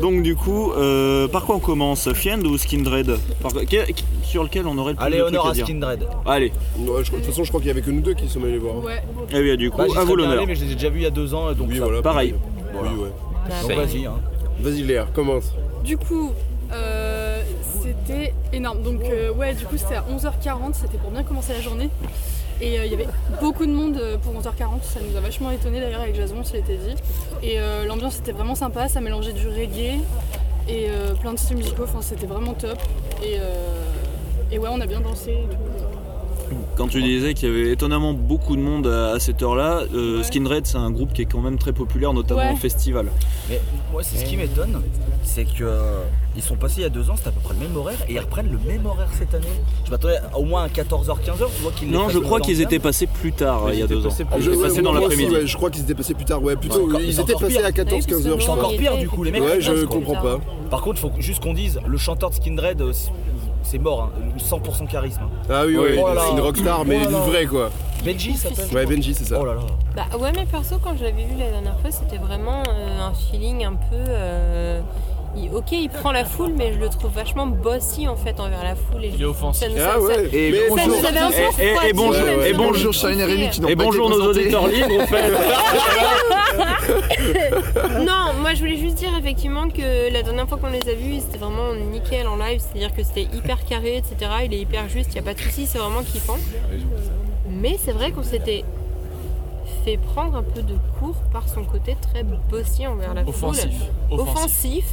Donc 0.00 0.22
du 0.22 0.34
coup, 0.34 0.72
euh, 0.72 1.28
par 1.28 1.44
quoi 1.44 1.56
on 1.56 1.60
commence 1.60 2.12
Fiend 2.12 2.40
ou 2.40 2.56
Skindred 2.58 3.18
Par- 3.40 3.52
quel- 3.68 3.86
Sur 4.24 4.42
lequel 4.44 4.66
on 4.66 4.76
aurait 4.78 4.92
le 4.92 4.96
plus 4.96 5.04
Allez, 5.04 5.16
de 5.18 5.22
trucs 5.22 5.28
honneur 5.34 5.46
à 5.46 5.50
à 5.50 5.54
dire 5.54 5.66
Skindred. 5.66 6.06
Allez, 6.26 6.52
Ouais, 6.78 7.04
je- 7.04 7.10
De 7.10 7.16
toute 7.16 7.26
façon, 7.26 7.44
je 7.44 7.48
crois 7.48 7.60
qu'il 7.60 7.68
y 7.68 7.70
avait 7.70 7.82
que 7.82 7.90
nous 7.90 8.00
deux 8.00 8.14
qui 8.14 8.28
sommes 8.28 8.44
allés 8.44 8.58
voir. 8.58 8.76
Ouais. 8.82 9.02
eh 9.32 9.42
bien 9.42 9.56
du 9.56 9.70
coup, 9.70 9.78
Bah, 9.78 9.84
j'y 9.90 9.96
à 9.96 10.00
vous 10.00 10.06
bien 10.08 10.16
l'honneur. 10.16 10.32
allé, 10.38 10.46
mais 10.46 10.54
je 10.54 10.64
les 10.64 10.72
ai 10.72 10.74
déjà 10.74 10.88
vus 10.88 11.00
il 11.00 11.04
y 11.04 11.06
a 11.06 11.10
deux 11.10 11.34
ans, 11.34 11.52
donc 11.52 11.68
Oui, 11.70 11.78
ça- 11.78 11.84
voilà. 11.84 12.02
Pareil. 12.02 12.34
Oui, 12.74 12.88
ouais. 12.88 13.10
Donc 13.62 13.72
vas-y. 13.76 14.06
Hein. 14.06 14.14
Vas-y, 14.60 14.82
Léa, 14.82 15.06
commence. 15.14 15.52
Du 15.84 15.96
coup, 15.98 16.32
euh, 16.72 17.42
c'était 17.82 18.32
énorme. 18.52 18.82
Donc, 18.82 19.02
euh, 19.04 19.32
ouais, 19.32 19.54
du 19.54 19.64
coup, 19.66 19.76
c'était 19.76 19.96
à 19.96 20.04
11h40, 20.10 20.74
c'était 20.74 20.98
pour 20.98 21.10
bien 21.10 21.22
commencer 21.22 21.52
la 21.52 21.60
journée. 21.60 21.90
Et 22.60 22.78
euh, 22.78 22.84
il 22.84 22.90
y 22.90 22.94
avait 22.94 23.08
beaucoup 23.40 23.66
de 23.66 23.72
monde 23.72 23.96
euh, 23.96 24.16
pour 24.18 24.34
11h40, 24.34 24.82
ça 24.82 25.00
nous 25.00 25.16
a 25.16 25.20
vachement 25.20 25.50
étonné 25.50 25.80
d'ailleurs 25.80 26.02
avec 26.02 26.14
Jason, 26.14 26.36
on 26.40 26.44
se 26.44 26.52
l'était 26.52 26.76
dit. 26.76 26.94
Et 27.42 27.58
euh, 27.58 27.84
l'ambiance 27.86 28.18
était 28.18 28.32
vraiment 28.32 28.54
sympa, 28.54 28.88
ça 28.88 29.00
mélangeait 29.00 29.32
du 29.32 29.48
reggae 29.48 30.00
et 30.68 30.86
plein 31.20 31.32
de 31.32 31.38
styles 31.38 31.56
musicaux, 31.56 31.82
enfin 31.84 32.02
c'était 32.02 32.26
vraiment 32.26 32.54
top. 32.54 32.78
Et, 33.20 33.38
et 34.54 34.58
ouais, 34.58 34.68
on 34.70 34.80
a 34.80 34.86
bien 34.86 35.00
dansé 35.00 35.32
et 35.32 35.48
tout. 35.48 35.91
Quand 36.76 36.88
tu 36.88 37.02
disais 37.02 37.34
qu'il 37.34 37.48
y 37.48 37.52
avait 37.52 37.70
étonnamment 37.72 38.14
beaucoup 38.14 38.56
de 38.56 38.62
monde 38.62 38.86
à, 38.86 39.10
à 39.12 39.20
cette 39.20 39.42
heure-là, 39.42 39.82
euh, 39.94 40.18
Ouais. 40.18 40.22
Skindred 40.24 40.66
c'est 40.66 40.78
un 40.78 40.90
groupe 40.90 41.12
qui 41.12 41.22
est 41.22 41.26
quand 41.26 41.40
même 41.40 41.58
très 41.58 41.72
populaire, 41.72 42.12
notamment 42.14 42.40
Ouais. 42.40 42.52
au 42.54 42.56
festival. 42.56 43.06
Mais 43.50 43.60
moi, 43.92 44.02
c'est 44.02 44.16
ce 44.16 44.24
qui 44.24 44.36
m'étonne, 44.38 44.80
c'est 45.22 45.44
que 45.44 45.64
euh, 45.64 46.02
ils 46.34 46.42
sont 46.42 46.56
passés 46.56 46.76
il 46.78 46.82
y 46.82 46.86
a 46.86 46.88
deux 46.88 47.10
ans, 47.10 47.14
c'était 47.16 47.28
à 47.28 47.32
peu 47.32 47.40
près 47.40 47.54
le 47.54 47.60
même 47.60 47.76
horaire, 47.76 47.98
et 48.08 48.14
ils 48.14 48.18
reprennent 48.18 48.50
le 48.50 48.58
même 48.66 48.86
horaire 48.86 49.08
cette 49.18 49.34
année. 49.34 49.46
Je 49.84 49.90
m'attendais 49.90 50.16
à 50.32 50.38
au 50.38 50.44
moins 50.44 50.64
à 50.64 50.68
14h, 50.68 51.04
15h, 51.20 51.46
tu 51.54 51.62
vois 51.62 51.72
qu'ils 51.72 51.90
Non, 51.90 52.08
je 52.08 52.18
crois 52.18 52.40
qu'ils 52.40 52.62
étaient 52.62 52.78
passés 52.78 53.06
plus 53.06 53.32
tard 53.32 53.64
Mais 53.66 53.74
il 53.74 53.80
y 53.80 53.82
a 53.82 53.86
deux 53.86 54.06
ans. 54.06 54.08
Ils 54.38 54.48
étaient 54.48 54.56
ouais, 54.56 54.62
passés 54.68 54.82
dans 54.82 54.92
l'après-midi. 54.94 55.30
ouais, 55.34 55.46
je 55.46 55.56
crois 55.56 55.70
qu'ils 55.70 55.82
étaient 55.82 55.94
passés 55.94 56.14
plus 56.14 56.24
tard. 56.24 56.42
Ouais, 56.42 56.56
plutôt, 56.56 56.88
Ouais, 56.90 57.04
ils 57.04 57.20
étaient 57.20 57.34
passés 57.34 57.48
pire. 57.58 57.66
à 57.66 57.70
14-15 57.70 58.26
heures, 58.28 58.40
je 58.40 58.44
C'est 58.44 58.46
crois. 58.46 58.54
encore 58.58 58.76
pire 58.76 58.96
du 58.96 59.08
coup, 59.10 59.22
les 59.24 59.30
mecs. 59.30 59.42
Ouais, 59.42 59.60
je 59.60 59.84
comprends 59.84 60.14
pas. 60.20 60.40
Par 60.70 60.80
contre, 60.80 60.96
il 61.04 61.10
faut 61.10 61.20
juste 61.20 61.42
qu'on 61.42 61.52
dise, 61.52 61.78
le 61.86 61.98
chanteur 61.98 62.30
de 62.30 62.34
Skindred, 62.34 62.80
euh, 62.80 62.92
c'est- 63.62 63.78
mort, 63.78 64.10
hein, 64.14 64.38
100% 64.38 64.86
charisme. 64.86 65.20
hein. 65.24 65.30
Ah 65.50 65.62
oui, 65.66 65.76
ouais, 65.76 65.98
Oh 66.02 66.08
là 66.08 66.14
là. 66.14 66.22
c'est 66.26 66.32
une 66.32 66.40
rockstar, 66.40 66.84
mais 66.84 67.00
Oh 67.02 67.04
là 67.04 67.10
là. 67.10 67.18
une 67.24 67.30
vraie 67.30 67.46
quoi. 67.46 67.70
Benji 68.04 68.34
ça 68.36 68.48
s'appelle 68.52 68.74
Ouais, 68.76 68.86
Benji, 68.86 69.14
c'est 69.14 69.24
ça. 69.24 69.38
Oh 69.40 69.44
là 69.44 69.54
là. 69.54 69.60
Bah 69.94 70.16
ouais 70.18 70.32
mais 70.34 70.44
perso 70.46 70.76
quand 70.82 70.96
je 70.96 71.04
l'avais 71.04 71.24
vu 71.24 71.36
la 71.38 71.50
dernière 71.50 71.78
fois 71.80 71.90
c'était 71.90 72.16
vraiment 72.16 72.62
euh, 72.68 73.00
un 73.00 73.12
feeling 73.14 73.64
un 73.64 73.74
peu 73.74 73.94
euh, 74.08 74.80
il- 75.36 75.50
ok 75.54 75.72
il 75.72 75.88
prend 75.88 76.12
la 76.12 76.24
foule 76.24 76.52
mais 76.56 76.72
je 76.74 76.78
le 76.78 76.88
trouve 76.88 77.12
vachement 77.12 77.46
bossy 77.46 78.06
en 78.08 78.16
fait 78.16 78.38
envers 78.40 78.62
la 78.62 78.74
foule 78.76 79.04
et 79.04 79.08
Il 79.14 79.22
est 79.22 79.24
offensif. 79.24 79.62
ça 79.66 79.68
nous, 79.68 79.76
Ah 79.80 79.92
ça- 79.94 80.00
ouais, 80.00 80.28
Et 80.32 80.52
bonjour. 80.68 80.78
Et- 80.78 81.62
et- 81.62 81.66
et 81.66 81.72
refroidi, 81.72 81.92
bonjour- 81.94 82.44
et 82.44 82.52
bonjour, 82.52 82.92
Shine 82.92 83.20
et 83.20 83.24
Rémi 83.24 83.50
qui 83.50 83.60
n'ont 83.60 83.68
Et 83.68 83.76
pas 83.76 83.84
bonjour 83.84 84.10
nos 84.10 84.26
auditeurs 84.26 84.66
libres, 84.68 85.00
en 85.02 85.06
fait. 85.06 85.32
Non, 88.04 88.32
moi 88.40 88.54
je 88.54 88.60
voulais 88.60 88.76
juste 88.76 88.96
dire 88.96 89.10
effectivement 89.18 89.68
que 89.68 90.12
la 90.12 90.22
dernière 90.22 90.48
fois 90.48 90.58
qu'on 90.58 90.70
les 90.70 90.86
a 90.88 90.94
vus, 90.94 91.20
c'était 91.20 91.38
vraiment 91.38 91.74
nickel 91.92 92.26
en 92.26 92.36
live, 92.36 92.60
c'est-à-dire 92.60 92.94
que 92.94 93.02
c'était 93.02 93.26
hyper 93.34 93.64
carré, 93.64 93.96
etc. 93.96 94.30
Il 94.44 94.54
est 94.54 94.58
hyper 94.60 94.88
juste, 94.88 95.10
il 95.10 95.14
n'y 95.14 95.20
a 95.20 95.22
pas 95.22 95.34
de 95.34 95.40
soucis, 95.40 95.66
c'est 95.66 95.78
vraiment 95.78 96.02
kiffant. 96.02 96.36
Mais 97.48 97.76
c'est 97.82 97.92
vrai 97.92 98.12
qu'on 98.12 98.22
s'était 98.22 98.64
fait 99.84 99.96
prendre 99.96 100.36
un 100.36 100.42
peu 100.42 100.62
de 100.62 100.74
cours 100.98 101.16
par 101.32 101.48
son 101.48 101.64
côté 101.64 101.96
très 102.12 102.22
bossy 102.22 102.86
envers 102.86 103.14
la 103.14 103.22
Offensif. 103.22 103.64
foule. 104.08 104.20
Offensif. 104.20 104.36
Offensif. 104.36 104.84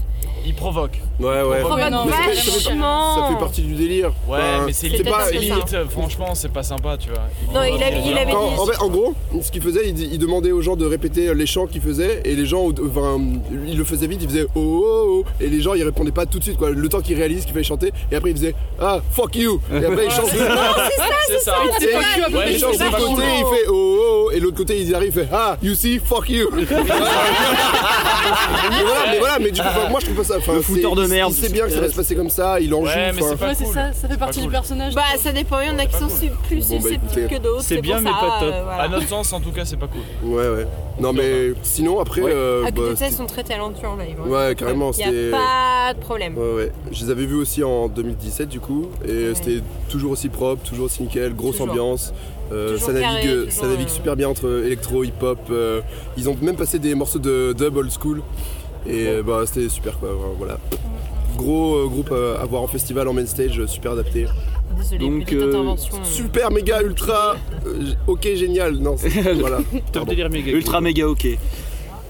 Il 0.46 0.54
provoque. 0.54 1.00
Ouais, 1.20 1.42
ouais. 1.44 1.60
Provoque 1.62 1.78
Ouais, 1.80 1.90
non, 1.90 2.06
ça 2.10 2.16
fait- 2.16 2.36
ça 2.36 2.42
fait- 2.42 2.52
vachement. 2.52 3.16
Ça 3.16 3.28
fait 3.34 3.40
partie 3.40 3.62
du 3.62 3.74
délire. 3.76 4.12
Ouais, 4.28 4.38
Enfin, 4.40 4.64
mais 4.68 4.74
c'est 4.74 4.88
limite, 4.88 5.10
pas- 5.10 5.26
ça. 5.68 5.76
euh, 5.78 5.86
franchement, 5.90 6.34
c'est 6.36 6.52
pas 6.52 6.64
sympa, 6.64 6.98
tu 6.98 7.10
vois. 7.10 7.24
Non, 7.54 7.64
il 7.64 7.82
avait, 7.84 8.02
il 8.06 8.18
avait 8.18 8.32
En, 8.34 8.48
dit. 8.52 8.60
en 8.60 8.66
fait, 8.66 8.80
en 8.82 8.88
gros, 8.90 9.14
ce 9.42 9.52
qu'il 9.52 9.62
faisait, 9.62 9.90
il, 9.90 10.18
demandait 10.18 10.52
aux 10.52 10.62
gens 10.62 10.76
de 10.76 10.86
répéter 10.86 11.34
les 11.34 11.46
chants 11.46 11.68
qu'il 11.68 11.82
faisait, 11.82 12.22
et 12.26 12.36
les 12.36 12.46
gens, 12.46 12.68
enfin, 12.70 13.20
il 13.68 13.78
le 13.78 13.84
faisait 13.84 14.08
vite, 14.08 14.20
il 14.24 14.30
faisait 14.30 14.46
oh 14.56 14.84
oh 14.86 15.06
oh, 15.08 15.26
et 15.42 15.48
les 15.50 15.62
gens 15.62 15.74
ils 15.74 15.84
répondaient 15.84 16.12
pas 16.12 16.26
tout 16.26 16.40
de 16.40 16.44
suite, 16.44 16.58
quoi. 16.58 16.70
Le 16.72 16.90
temps 16.90 17.02
qu'ils 17.02 17.18
réalisent 17.18 17.44
qu'il 17.46 17.54
fallait 17.54 17.64
chanter, 17.64 17.92
et 18.12 18.16
après 18.16 18.32
il 18.32 18.36
faisait 18.38 18.56
ah 18.80 19.00
fuck 19.12 19.36
you, 19.36 19.60
et 19.74 19.86
après 19.86 20.06
il 20.06 20.12
change 20.12 20.32
de 20.34 20.38
C'est 21.28 21.40
ça. 21.40 21.56
Et 21.66 21.70
c'est 21.80 21.92
pas- 21.94 22.46
il 22.50 22.58
change 22.60 22.78
vachement 22.78 23.16
côté, 23.16 23.24
il 23.40 23.46
fait 23.56 23.66
oh 23.70 23.74
oh, 23.74 24.26
oh, 24.28 24.32
et 24.32 24.40
l'autre 24.40 24.58
côté 24.58 24.80
il 24.82 24.94
arrive, 24.96 25.14
il 25.16 25.22
fait 25.22 25.30
ah 25.32 25.58
you 25.62 25.74
see 25.76 26.00
fuck 26.00 26.30
you. 26.30 26.50
mais 26.54 26.66
voilà, 28.84 29.12
mais 29.12 29.20
voilà, 29.20 29.40
mais 29.40 29.52
du 29.52 29.62
coup, 29.62 29.68
enfin, 29.68 29.90
moi 29.90 30.00
je 30.00 30.06
trouve 30.06 30.18
pas 30.18 30.24
ça. 30.30 30.38
enfin, 30.38 30.54
Le 30.54 30.62
fouteur 30.62 30.96
de 30.96 31.06
merde. 31.08 31.34
Il 31.36 31.42
sait 31.44 31.50
bien 31.52 31.66
que 31.66 31.72
ça 31.72 31.82
va 31.82 31.90
se 31.90 31.96
passer 31.96 32.16
comme 32.16 32.30
ça, 32.30 32.60
il 32.60 32.74
en 32.74 32.80
joue. 32.80 32.86
Ouais, 32.86 33.12
mais 33.14 33.22
c'est 33.22 33.38
pas 33.38 33.56
cool. 33.56 33.74
ça, 33.74 33.94
ça 33.94 34.08
fait 34.08 34.18
partie 34.18 34.42
du 34.42 34.48
personnage. 34.50 34.96
Bah, 34.96 35.02
ça 35.18 35.32
dépend, 35.32 35.60
il 35.62 35.68
y 35.68 35.72
en 35.72 35.78
a 35.80 35.86
qui 35.86 35.94
sont 35.98 36.08
plus 36.48 36.68
Bon, 36.70 36.76
bah, 36.78 36.82
susceptibles 36.84 37.02
écoutez, 37.22 37.36
que 37.38 37.42
d'autres. 37.42 37.64
c'est 37.64 37.82
bien, 37.82 38.02
mais 38.02 38.10
ça, 38.10 38.16
pas 38.20 38.40
top. 38.40 38.50
euh, 38.54 38.62
voilà. 38.64 38.84
À 38.84 38.88
notre 38.88 39.08
sens, 39.08 39.34
en 39.34 39.40
tout 39.40 39.52
cas, 39.52 39.66
c'est 39.66 39.78
pas 39.78 39.88
cool. 39.88 40.30
Ouais, 40.30 40.48
ouais. 40.50 40.68
Non, 41.00 41.14
mais 41.14 41.54
sinon, 41.64 42.00
après. 42.00 42.22
Ouais. 42.22 42.32
euh, 42.34 42.64
À 42.66 42.72
côté 42.72 42.94
bah, 43.00 43.10
de 43.10 43.14
sont 43.14 43.26
très 43.26 43.44
talentueux 43.44 43.88
en 43.88 43.96
live. 43.96 44.18
hein. 44.26 44.30
Ouais, 44.30 44.56
carrément, 44.56 44.92
Il 44.92 45.10
n'y 45.10 45.28
a 45.30 45.32
pas 45.32 45.94
de 45.94 46.00
problème. 46.00 46.38
Ouais, 46.38 46.54
ouais. 46.54 46.72
Je 46.92 47.06
les 47.06 47.12
avais 47.12 47.26
vus 47.26 47.36
aussi 47.36 47.64
en 47.64 47.88
2017 47.88 48.50
du 48.50 48.60
coup, 48.60 48.88
et 49.08 49.34
c'était 49.36 49.62
toujours 49.90 50.12
aussi 50.12 50.30
propre, 50.30 50.62
toujours 50.68 50.86
aussi 50.86 51.04
nickel, 51.04 51.34
grosse 51.36 51.60
ambiance. 51.62 52.14
Euh, 52.52 52.78
ça 52.80 52.92
navigue, 52.92 53.08
carré, 53.08 53.22
toujours, 53.46 53.52
ça 53.52 53.68
navigue 53.68 53.90
super 53.90 54.16
bien 54.16 54.28
entre 54.28 54.64
électro, 54.66 55.04
hip-hop. 55.04 55.38
euh, 55.52 55.82
ils 56.18 56.28
ont 56.30 56.36
même 56.42 56.56
passé 56.56 56.80
des 56.80 56.96
morceaux 56.96 57.20
de 57.20 57.54
dub 57.58 57.78
old 57.78 57.92
school, 57.92 58.22
et 58.88 59.08
euh, 59.08 59.24
bah 59.24 59.44
c'était 59.46 59.70
super 59.70 59.98
quoi. 60.00 60.10
Voilà. 60.38 60.58
Gros 61.38 61.76
euh, 61.76 61.88
groupe 61.88 62.12
à 62.12 62.42
à 62.42 62.46
voir 62.46 62.62
en 62.64 62.68
festival, 62.68 63.08
en 63.08 63.14
main 63.14 63.26
stage, 63.26 63.60
euh, 63.60 63.68
super 63.68 63.94
adapté. 63.94 64.26
Désolé, 64.78 65.00
Donc, 65.10 65.26
petite 65.26 65.40
euh, 65.40 65.48
intervention. 65.50 65.96
euh. 65.98 66.04
Super 66.04 66.52
méga 66.52 66.82
ultra, 66.82 67.36
euh, 67.66 67.94
ok 68.08 68.28
génial. 68.36 68.76
Non, 68.76 68.96
c'est- 68.98 69.10
voilà. 69.40 69.58
Top 69.58 69.82
Pardon. 69.94 70.10
délire 70.10 70.30
méga. 70.30 70.52
Ultra 70.52 70.82
méga 70.82 71.08
ok. 71.08 71.28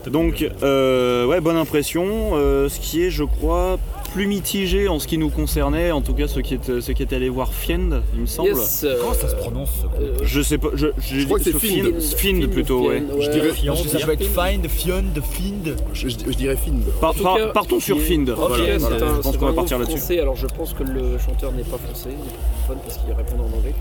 Donc, 0.07 0.47
euh, 0.63 1.25
ouais, 1.25 1.41
bonne 1.41 1.57
impression. 1.57 2.31
Euh, 2.33 2.69
ce 2.69 2.79
qui 2.79 3.03
est, 3.03 3.09
je 3.11 3.23
crois, 3.23 3.77
plus 4.09 4.27
mitigé 4.27 4.87
en 4.87 4.99
ce 4.99 5.07
qui 5.07 5.17
nous 5.17 5.29
concernait, 5.29 5.91
en 5.91 6.01
tout 6.01 6.13
cas 6.13 6.27
ceux 6.27 6.41
qui 6.41 6.53
étaient, 6.55 6.81
ceux 6.81 6.93
qui 6.93 7.03
étaient 7.03 7.15
allés 7.15 7.29
voir 7.29 7.53
Fiend, 7.53 8.01
il 8.13 8.21
me 8.21 8.25
semble. 8.25 8.49
Yes, 8.49 8.83
euh, 8.83 8.97
Comment 8.99 9.13
ça 9.13 9.29
se 9.29 9.35
prononce 9.35 9.69
euh, 9.99 10.17
Je 10.23 10.41
sais 10.41 10.57
pas, 10.57 10.69
je, 10.73 10.87
je, 10.99 11.25
crois 11.25 11.37
que 11.37 11.43
c'est 11.45 11.51
ce 11.53 11.57
Fiend. 11.57 11.83
Fiend 12.17 12.47
plutôt, 12.49 12.87
ouais. 12.89 13.03
Je 13.19 13.29
dirais- 13.29 13.51
Fiend, 13.53 13.75
ça 13.75 13.99
peut 13.99 14.11
être 14.13 14.25
Find, 14.25 14.67
Fiond, 14.67 15.03
Find. 15.31 15.75
Je, 15.93 16.09
je- 16.09 16.17
je 16.27 16.37
dirais 16.37 16.55
Find. 16.55 16.83
Par- 17.01 17.13
cas, 17.15 17.47
partons 17.53 17.79
sur 17.79 17.99
Fiend. 17.99 18.25
Voilà, 18.25 18.77
voilà. 18.77 18.97
c'est 18.97 19.03
un, 19.03 19.15
je 19.15 19.21
pense 19.21 19.37
qu'on 19.37 19.45
va 19.47 19.53
partir 19.53 19.79
là-dessus. 19.79 20.19
Alors 20.19 20.35
je 20.35 20.47
pense 20.47 20.73
que 20.73 20.83
le 20.83 21.17
chanteur 21.17 21.51
n'est 21.51 21.63
pas 21.63 21.77
français, 21.77 22.09
il 22.09 22.13
est 22.13 22.17
pas 22.17 22.73
francophone 22.75 22.77
parce 22.85 22.97
qu'il 22.97 23.13
répond 23.13 23.35
en 23.43 23.57
anglais. 23.57 23.73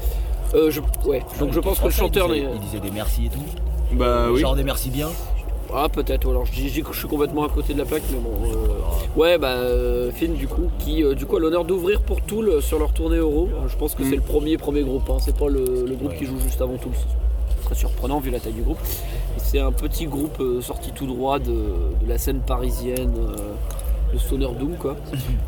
Euh, 0.55 0.71
je, 0.71 0.81
ouais, 1.09 1.23
donc 1.41 1.53
je 1.53 1.61
pense 1.61 1.79
que 1.79 1.85
le 1.87 1.91
chanteur 1.91 2.29
il 2.35 2.43
n'est. 2.45 2.49
disait, 2.49 2.55
il 2.55 2.61
disait 2.61 2.81
des 2.81 2.91
merci 2.91 3.27
et 3.27 3.29
tout. 3.29 3.45
Bah 3.93 4.29
oui. 4.31 4.41
Genre 4.41 4.55
des 4.57 4.65
merci 4.65 4.91
bien. 4.91 5.09
Ah 5.75 5.89
peut-être, 5.89 6.29
alors 6.31 6.47
je 6.47 6.53
dis 6.53 6.69
je 6.69 6.75
dis 6.75 6.83
que 6.83 6.93
je 6.93 6.99
suis 6.99 7.09
complètement 7.09 7.45
à 7.45 7.49
côté 7.49 7.75
de 7.75 7.79
la 7.79 7.85
plaque, 7.85 8.03
mais 8.11 8.19
bon. 8.19 8.31
euh, 8.51 8.57
Ouais, 9.21 9.37
bah 9.39 9.49
euh, 9.49 10.11
Finn 10.13 10.33
du 10.35 10.49
coup, 10.49 10.71
qui 10.79 11.05
euh, 11.05 11.15
du 11.15 11.27
coup 11.27 11.37
a 11.37 11.41
l'honneur 11.41 11.65
d'ouvrir 11.65 12.01
pour 12.03 12.23
Tool 12.23 12.49
euh, 12.49 12.61
sur 12.61 12.79
leur 12.79 12.93
tournée 12.95 13.19
Euro. 13.19 13.49
Je 13.69 13.77
pense 13.77 13.95
que 13.95 14.03
Mm. 14.03 14.11
c'est 14.11 14.17
le 14.17 14.23
premier 14.23 14.57
premier 14.57 14.83
groupe, 14.83 15.09
hein. 15.11 15.19
c'est 15.21 15.37
pas 15.37 15.49
le, 15.49 15.85
le 15.87 15.95
groupe 15.95 16.15
qui 16.17 16.25
joue 16.25 16.39
juste 16.41 16.61
avant. 16.63 16.77
C'est 16.81 17.63
très 17.65 17.75
surprenant 17.75 18.19
vu 18.21 18.31
la 18.31 18.41
taille 18.41 18.55
du 18.55 18.63
groupe. 18.63 18.79
C'est 19.37 19.59
un 19.59 19.73
petit 19.73 20.07
groupe 20.07 20.43
sorti 20.63 20.91
tout 20.93 21.07
droit 21.07 21.39
de, 21.39 21.53
de 21.53 22.09
la 22.09 22.17
scène 22.19 22.41
parisienne. 22.41 23.13
euh, 23.19 23.37
de 24.13 24.19
stoner 24.19 24.49
doom 24.59 24.77
quoi. 24.79 24.97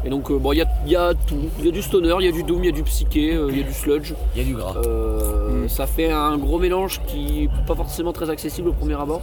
Et 0.04 0.10
donc 0.10 0.30
euh, 0.30 0.38
bon 0.38 0.52
il 0.52 0.58
y 0.58 0.62
a, 0.62 0.66
il 0.86 0.92
y 0.92 0.96
a 0.96 1.12
tout. 1.14 1.36
Il 1.58 1.64
y 1.66 1.68
a 1.68 1.72
du 1.72 1.82
stoner, 1.82 2.14
il 2.20 2.26
y 2.26 2.28
a 2.28 2.32
du 2.32 2.42
doom, 2.42 2.62
il 2.62 2.66
y 2.66 2.72
a 2.72 2.72
du 2.76 2.82
psyché, 2.82 3.34
euh, 3.34 3.48
il 3.50 3.58
y 3.58 3.62
a 3.62 3.64
du 3.66 3.72
sludge. 3.72 4.12
Il 4.34 4.42
y 4.42 4.44
a 4.44 4.48
du 4.48 4.54
gras. 4.54 4.74
Euh, 4.86 5.66
Ça 5.68 5.86
fait 5.86 6.10
un 6.10 6.36
gros 6.38 6.58
mélange 6.58 7.00
qui 7.06 7.42
n'est 7.42 7.48
pas 7.66 7.74
forcément 7.74 8.12
très 8.12 8.28
accessible 8.30 8.68
au 8.68 8.72
premier 8.72 8.94
abord. 9.00 9.22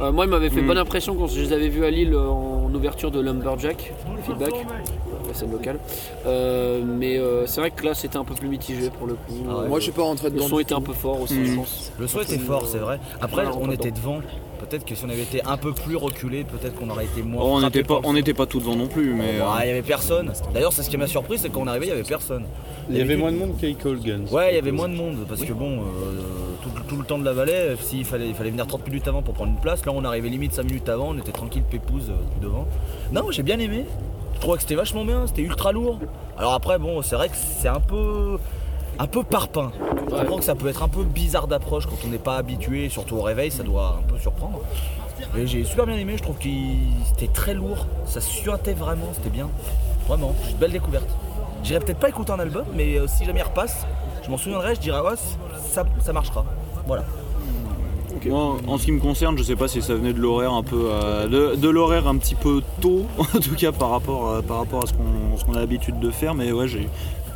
Euh, 0.00 0.12
moi, 0.12 0.24
il 0.26 0.30
m'avait 0.30 0.50
fait 0.50 0.60
Mm. 0.60 0.66
bonne 0.66 0.78
impression 0.78 1.14
quand 1.14 1.26
je 1.26 1.40
les 1.40 1.52
avais 1.54 1.68
vus 1.68 1.84
à 1.84 1.90
Lille 1.90 2.14
en 2.14 2.70
ouverture 2.74 3.10
de 3.10 3.18
Lumberjack, 3.20 3.94
feedback, 4.26 4.52
la 5.26 5.32
scène 5.34 5.50
locale. 5.52 5.78
Euh, 6.26 6.82
mais 6.84 7.16
euh, 7.18 7.46
c'est 7.46 7.60
vrai 7.60 7.70
que 7.70 7.82
là, 7.84 7.94
c'était 7.94 8.18
un 8.18 8.24
peu 8.24 8.34
plus 8.34 8.48
mitigé 8.48 8.90
pour 8.90 9.06
le 9.06 9.14
coup. 9.14 9.32
Ah 9.48 9.60
ouais. 9.62 9.68
Moi, 9.68 9.78
je 9.78 9.84
suis 9.84 9.92
pas 9.92 10.02
rentré 10.02 10.28
le 10.28 10.34
dedans. 10.34 10.48
son 10.48 10.56
du 10.56 10.62
était 10.62 10.74
un 10.74 10.82
peu 10.82 10.92
fort 10.92 11.22
aussi, 11.22 11.34
Mm. 11.38 11.44
je 11.46 11.54
pense. 11.56 11.92
Le 11.98 12.06
son 12.06 12.20
était 12.20 12.38
fort, 12.38 12.66
c'est 12.66 12.78
vrai. 12.78 13.00
Après, 13.22 13.44
on 13.58 13.70
était 13.70 13.90
devant. 13.90 14.20
Peut-être 14.58 14.84
que 14.84 14.94
si 14.94 15.04
on 15.04 15.08
avait 15.10 15.22
été 15.22 15.42
un 15.44 15.56
peu 15.56 15.72
plus 15.72 15.96
reculé, 15.96 16.44
peut-être 16.44 16.74
qu'on 16.76 16.88
aurait 16.90 17.04
été 17.04 17.22
moins. 17.22 17.42
Oh, 17.44 17.50
on 17.56 17.60
n'était 17.60 17.82
pas, 17.82 18.00
on 18.04 18.12
n'était 18.12 18.34
pas 18.34 18.46
tout 18.46 18.58
devant 18.58 18.74
non 18.76 18.86
plus, 18.86 19.12
mais. 19.14 19.40
euh, 19.40 19.44
Ouais, 19.54 19.64
il 19.64 19.68
y 19.68 19.70
avait 19.70 19.82
personne. 19.82 20.32
D'ailleurs, 20.52 20.72
c'est 20.72 20.82
ce 20.82 20.90
qui 20.90 20.96
m'a 20.96 21.06
surpris, 21.06 21.38
c'est 21.38 21.50
quand 21.50 21.60
on 21.62 21.66
arrivait, 21.66 21.86
il 21.86 21.90
y 21.90 21.92
avait 21.92 22.02
personne. 22.02 22.44
Il 22.88 22.96
y 22.96 23.00
avait 23.00 23.16
moins 23.16 23.32
de 23.32 23.36
monde 23.38 23.56
qu'à. 23.60 23.66
Ouais, 24.32 24.52
il 24.52 24.56
y 24.56 24.58
avait 24.58 24.72
moins 24.72 24.88
de 24.88 24.94
monde 24.94 25.24
parce 25.28 25.42
que 25.42 25.52
bon, 25.52 25.78
euh, 25.80 25.82
tout, 26.62 26.70
tout 26.88 26.96
le 26.96 27.04
temps 27.04 27.18
de 27.18 27.24
la 27.24 27.32
vallée, 27.32 27.74
s'il 27.80 28.04
fallait, 28.04 28.28
il 28.28 28.34
fallait 28.34 28.50
venir 28.50 28.66
30 28.66 28.86
minutes 28.86 29.08
avant 29.08 29.22
pour 29.22 29.34
prendre 29.34 29.50
une 29.52 29.58
place, 29.60 29.84
là 29.84 29.92
on 29.94 30.04
arrivait 30.04 30.28
limite 30.28 30.52
5 30.54 30.64
minutes 30.64 30.88
avant, 30.88 31.08
on 31.10 31.18
était 31.18 31.32
tranquille, 31.32 31.62
pépouze 31.68 32.10
euh, 32.10 32.14
devant. 32.42 32.66
Non, 33.12 33.30
j'ai 33.30 33.42
bien 33.42 33.58
aimé. 33.58 33.84
Je 34.34 34.40
trouvais 34.40 34.56
que 34.56 34.62
c'était 34.62 34.74
vachement 34.74 35.04
bien, 35.04 35.26
c'était 35.26 35.42
ultra 35.42 35.72
lourd. 35.72 35.98
Alors 36.38 36.52
après, 36.52 36.78
bon, 36.78 37.00
c'est 37.02 37.16
vrai 37.16 37.28
que 37.28 37.36
c'est 37.36 37.68
un 37.68 37.80
peu. 37.80 38.38
Un 38.98 39.06
peu 39.06 39.22
parpaing. 39.22 39.72
Je 40.10 40.14
comprends 40.16 40.38
que 40.38 40.44
ça 40.44 40.54
peut 40.54 40.68
être 40.68 40.82
un 40.82 40.88
peu 40.88 41.02
bizarre 41.04 41.46
d'approche 41.48 41.86
quand 41.86 41.96
on 42.04 42.08
n'est 42.08 42.18
pas 42.18 42.36
habitué, 42.36 42.88
surtout 42.88 43.16
au 43.16 43.22
réveil, 43.22 43.50
ça 43.50 43.62
doit 43.62 43.98
un 44.00 44.02
peu 44.10 44.18
surprendre. 44.18 44.60
Mais 45.34 45.46
j'ai 45.46 45.64
super 45.64 45.86
bien 45.86 45.96
aimé, 45.96 46.14
je 46.16 46.22
trouve 46.22 46.36
qu'il 46.38 46.76
c'était 47.06 47.26
très 47.32 47.54
lourd, 47.54 47.86
ça 48.06 48.20
suintait 48.20 48.74
vraiment, 48.74 49.08
c'était 49.14 49.30
bien. 49.30 49.48
Vraiment, 50.08 50.34
c'est 50.44 50.52
une 50.52 50.56
belle 50.58 50.72
découverte. 50.72 51.08
J'irai 51.64 51.80
peut-être 51.80 51.98
pas 51.98 52.08
écouter 52.08 52.32
un 52.32 52.38
album, 52.38 52.64
mais 52.74 52.96
euh, 52.98 53.06
si 53.08 53.24
jamais 53.24 53.40
il 53.40 53.42
repasse, 53.42 53.86
je 54.24 54.30
m'en 54.30 54.36
souviendrai, 54.38 54.74
je 54.76 54.80
dirai 54.80 55.00
ouais, 55.00 55.16
ça, 55.68 55.84
ça 56.00 56.12
marchera. 56.12 56.44
Voilà. 56.86 57.04
Moi, 58.24 58.56
en 58.66 58.78
ce 58.78 58.84
qui 58.86 58.92
me 58.92 59.00
concerne, 59.00 59.36
je 59.36 59.42
sais 59.42 59.56
pas 59.56 59.68
si 59.68 59.82
ça 59.82 59.94
venait 59.94 60.12
de 60.12 60.18
l'horaire 60.20 60.52
un 60.52 60.62
peu, 60.62 60.88
euh, 60.90 61.26
de, 61.28 61.56
de 61.56 61.68
l'horaire 61.68 62.08
un 62.08 62.16
petit 62.16 62.34
peu 62.34 62.62
tôt, 62.80 63.04
en 63.18 63.24
tout 63.40 63.54
cas 63.56 63.72
par 63.72 63.90
rapport, 63.90 64.36
à- 64.36 64.42
par 64.42 64.58
rapport 64.58 64.82
à 64.84 64.86
ce 64.86 64.92
qu'on, 64.94 65.36
ce 65.36 65.44
qu'on 65.44 65.54
a 65.54 65.60
l'habitude 65.60 65.98
de 66.00 66.10
faire, 66.10 66.34
mais 66.34 66.50
ouais, 66.52 66.66
j'ai 66.66 66.88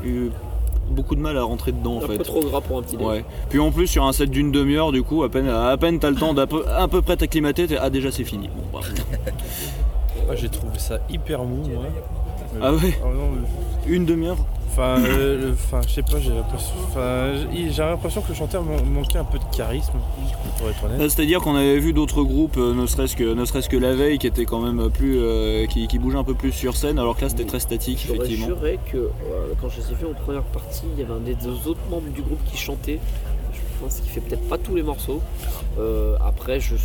eu 0.05 0.31
beaucoup 0.91 1.15
de 1.15 1.21
mal 1.21 1.37
à 1.37 1.43
rentrer 1.43 1.73
dedans 1.73 1.97
en 1.99 2.05
Un 2.05 2.07
fait. 2.09 2.19
peu 2.19 2.25
trop 2.25 2.41
gras 2.43 2.61
pour 2.61 2.79
un 2.79 2.83
petit 2.83 2.97
dé. 2.97 3.05
Ouais. 3.05 3.25
Puis 3.49 3.59
en 3.61 3.71
plus 3.73 3.87
sur 3.87 4.05
un 4.05 4.13
set 4.13 4.31
d'une 4.31 4.51
demi-heure, 4.53 4.93
du 4.93 5.03
coup, 5.03 5.23
à 5.23 5.29
peine, 5.31 5.49
à 5.49 5.77
peine 5.77 5.99
t'as 5.99 6.11
le 6.11 6.17
temps 6.17 6.35
d'à 6.35 6.47
peu, 6.47 6.65
à 6.69 6.87
peu 6.89 7.01
près 7.03 7.17
t'acclimater, 7.17 7.67
t'es- 7.67 7.79
ah 7.81 7.91
déjà 7.91 8.11
c'est 8.11 8.25
fini. 8.25 8.49
Bon, 8.73 8.79
bah. 8.81 8.87
Ah, 10.31 10.37
J'ai 10.37 10.49
trouvé 10.49 10.79
ça 10.79 10.99
hyper 11.11 11.43
mou, 11.43 11.67
moi. 11.69 11.83
Ah 12.63 12.73
ouais 12.73 12.99
Ah 13.03 13.07
non, 13.07 13.31
mais- 13.35 13.93
Une 13.93 14.05
demi-heure 14.05 14.37
Enfin, 14.73 15.03
euh, 15.05 15.53
enfin, 15.53 15.81
je 15.87 15.95
sais 15.95 16.03
pas, 16.03 16.21
j'ai 16.21 16.31
l'impression, 16.33 16.75
enfin, 16.89 17.33
j'ai 17.53 17.73
j'ai 17.73 17.83
l'impression 17.83 18.21
que 18.23 18.29
le 18.29 18.35
chanteur 18.35 18.63
man- 18.63 18.85
manquait 18.89 19.19
un 19.19 19.25
peu 19.25 19.39
de 19.39 19.45
charisme, 19.57 19.93
pour 20.59 20.69
être 20.69 20.85
honnête. 20.85 21.01
Euh, 21.01 21.09
C'est-à-dire 21.09 21.41
qu'on 21.41 21.57
avait 21.57 21.79
vu 21.81 21.93
d'autres 21.93 22.23
groupes, 22.23 22.57
euh, 22.57 22.73
ne 22.73 22.87
serait-ce 22.87 23.17
que, 23.17 23.35
ne 23.35 23.45
serait-ce 23.45 23.69
que 23.69 23.77
la 23.77 23.95
veille, 23.97 24.19
qui 24.19 24.29
étaient 24.29 24.45
quand 24.45 24.61
même 24.61 24.89
plus, 24.91 25.19
euh, 25.19 25.67
qui, 25.67 25.89
qui 25.89 25.99
bougeaient 25.99 26.19
un 26.19 26.25
peu 26.25 26.35
plus 26.35 26.53
sur 26.53 26.77
scène, 26.77 26.99
alors 27.01 27.17
que 27.17 27.23
là 27.23 27.29
c'était 27.29 27.45
très 27.45 27.59
statique 27.61 28.07
effectivement. 28.09 28.47
juré 28.47 28.79
que 28.93 28.97
euh, 28.99 29.11
quand 29.61 29.69
je 29.71 29.81
les 29.81 29.91
ai 29.91 29.95
vus 29.95 30.07
en 30.07 30.15
première 30.25 30.45
partie, 30.45 30.85
il 30.95 31.01
y 31.01 31.05
avait 31.05 31.15
un 31.15 31.19
des 31.19 31.35
deux 31.35 31.69
autres 31.69 31.81
membres 31.91 32.09
du 32.15 32.23
groupe 32.23 32.41
qui 32.47 32.57
chantait. 32.57 33.01
Je 33.53 33.61
pense 33.85 33.97
qu'il 34.01 34.11
fait 34.11 34.21
peut-être 34.21 34.49
pas 34.49 34.59
tous 34.59 34.75
les 34.77 34.83
morceaux. 34.83 35.21
Euh, 35.81 36.15
après, 36.25 36.61
je 36.61 36.77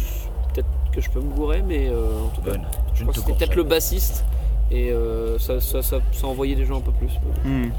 peut-être 0.53 0.67
que 0.91 1.01
je 1.01 1.09
peux 1.11 1.19
me 1.19 1.31
gourer, 1.33 1.61
mais 1.61 1.87
euh, 1.89 2.05
en 2.25 2.29
tout 2.35 2.41
cas, 2.41 2.53
je 2.93 2.99
Je 2.99 3.03
crois 3.03 3.13
que 3.13 3.19
c'était 3.19 3.33
peut-être 3.33 3.55
le 3.55 3.63
bassiste 3.63 4.25
et 4.72 4.91
euh, 4.91 5.38
ça, 5.39 5.60
ça, 5.62 5.81
ça, 5.81 6.00
ça 6.12 6.27
envoyait 6.27 6.55
les 6.55 6.65
gens 6.65 6.77
un 6.77 6.81
peu 6.81 6.91
plus. 6.91 7.12
Hmm. 7.43 7.69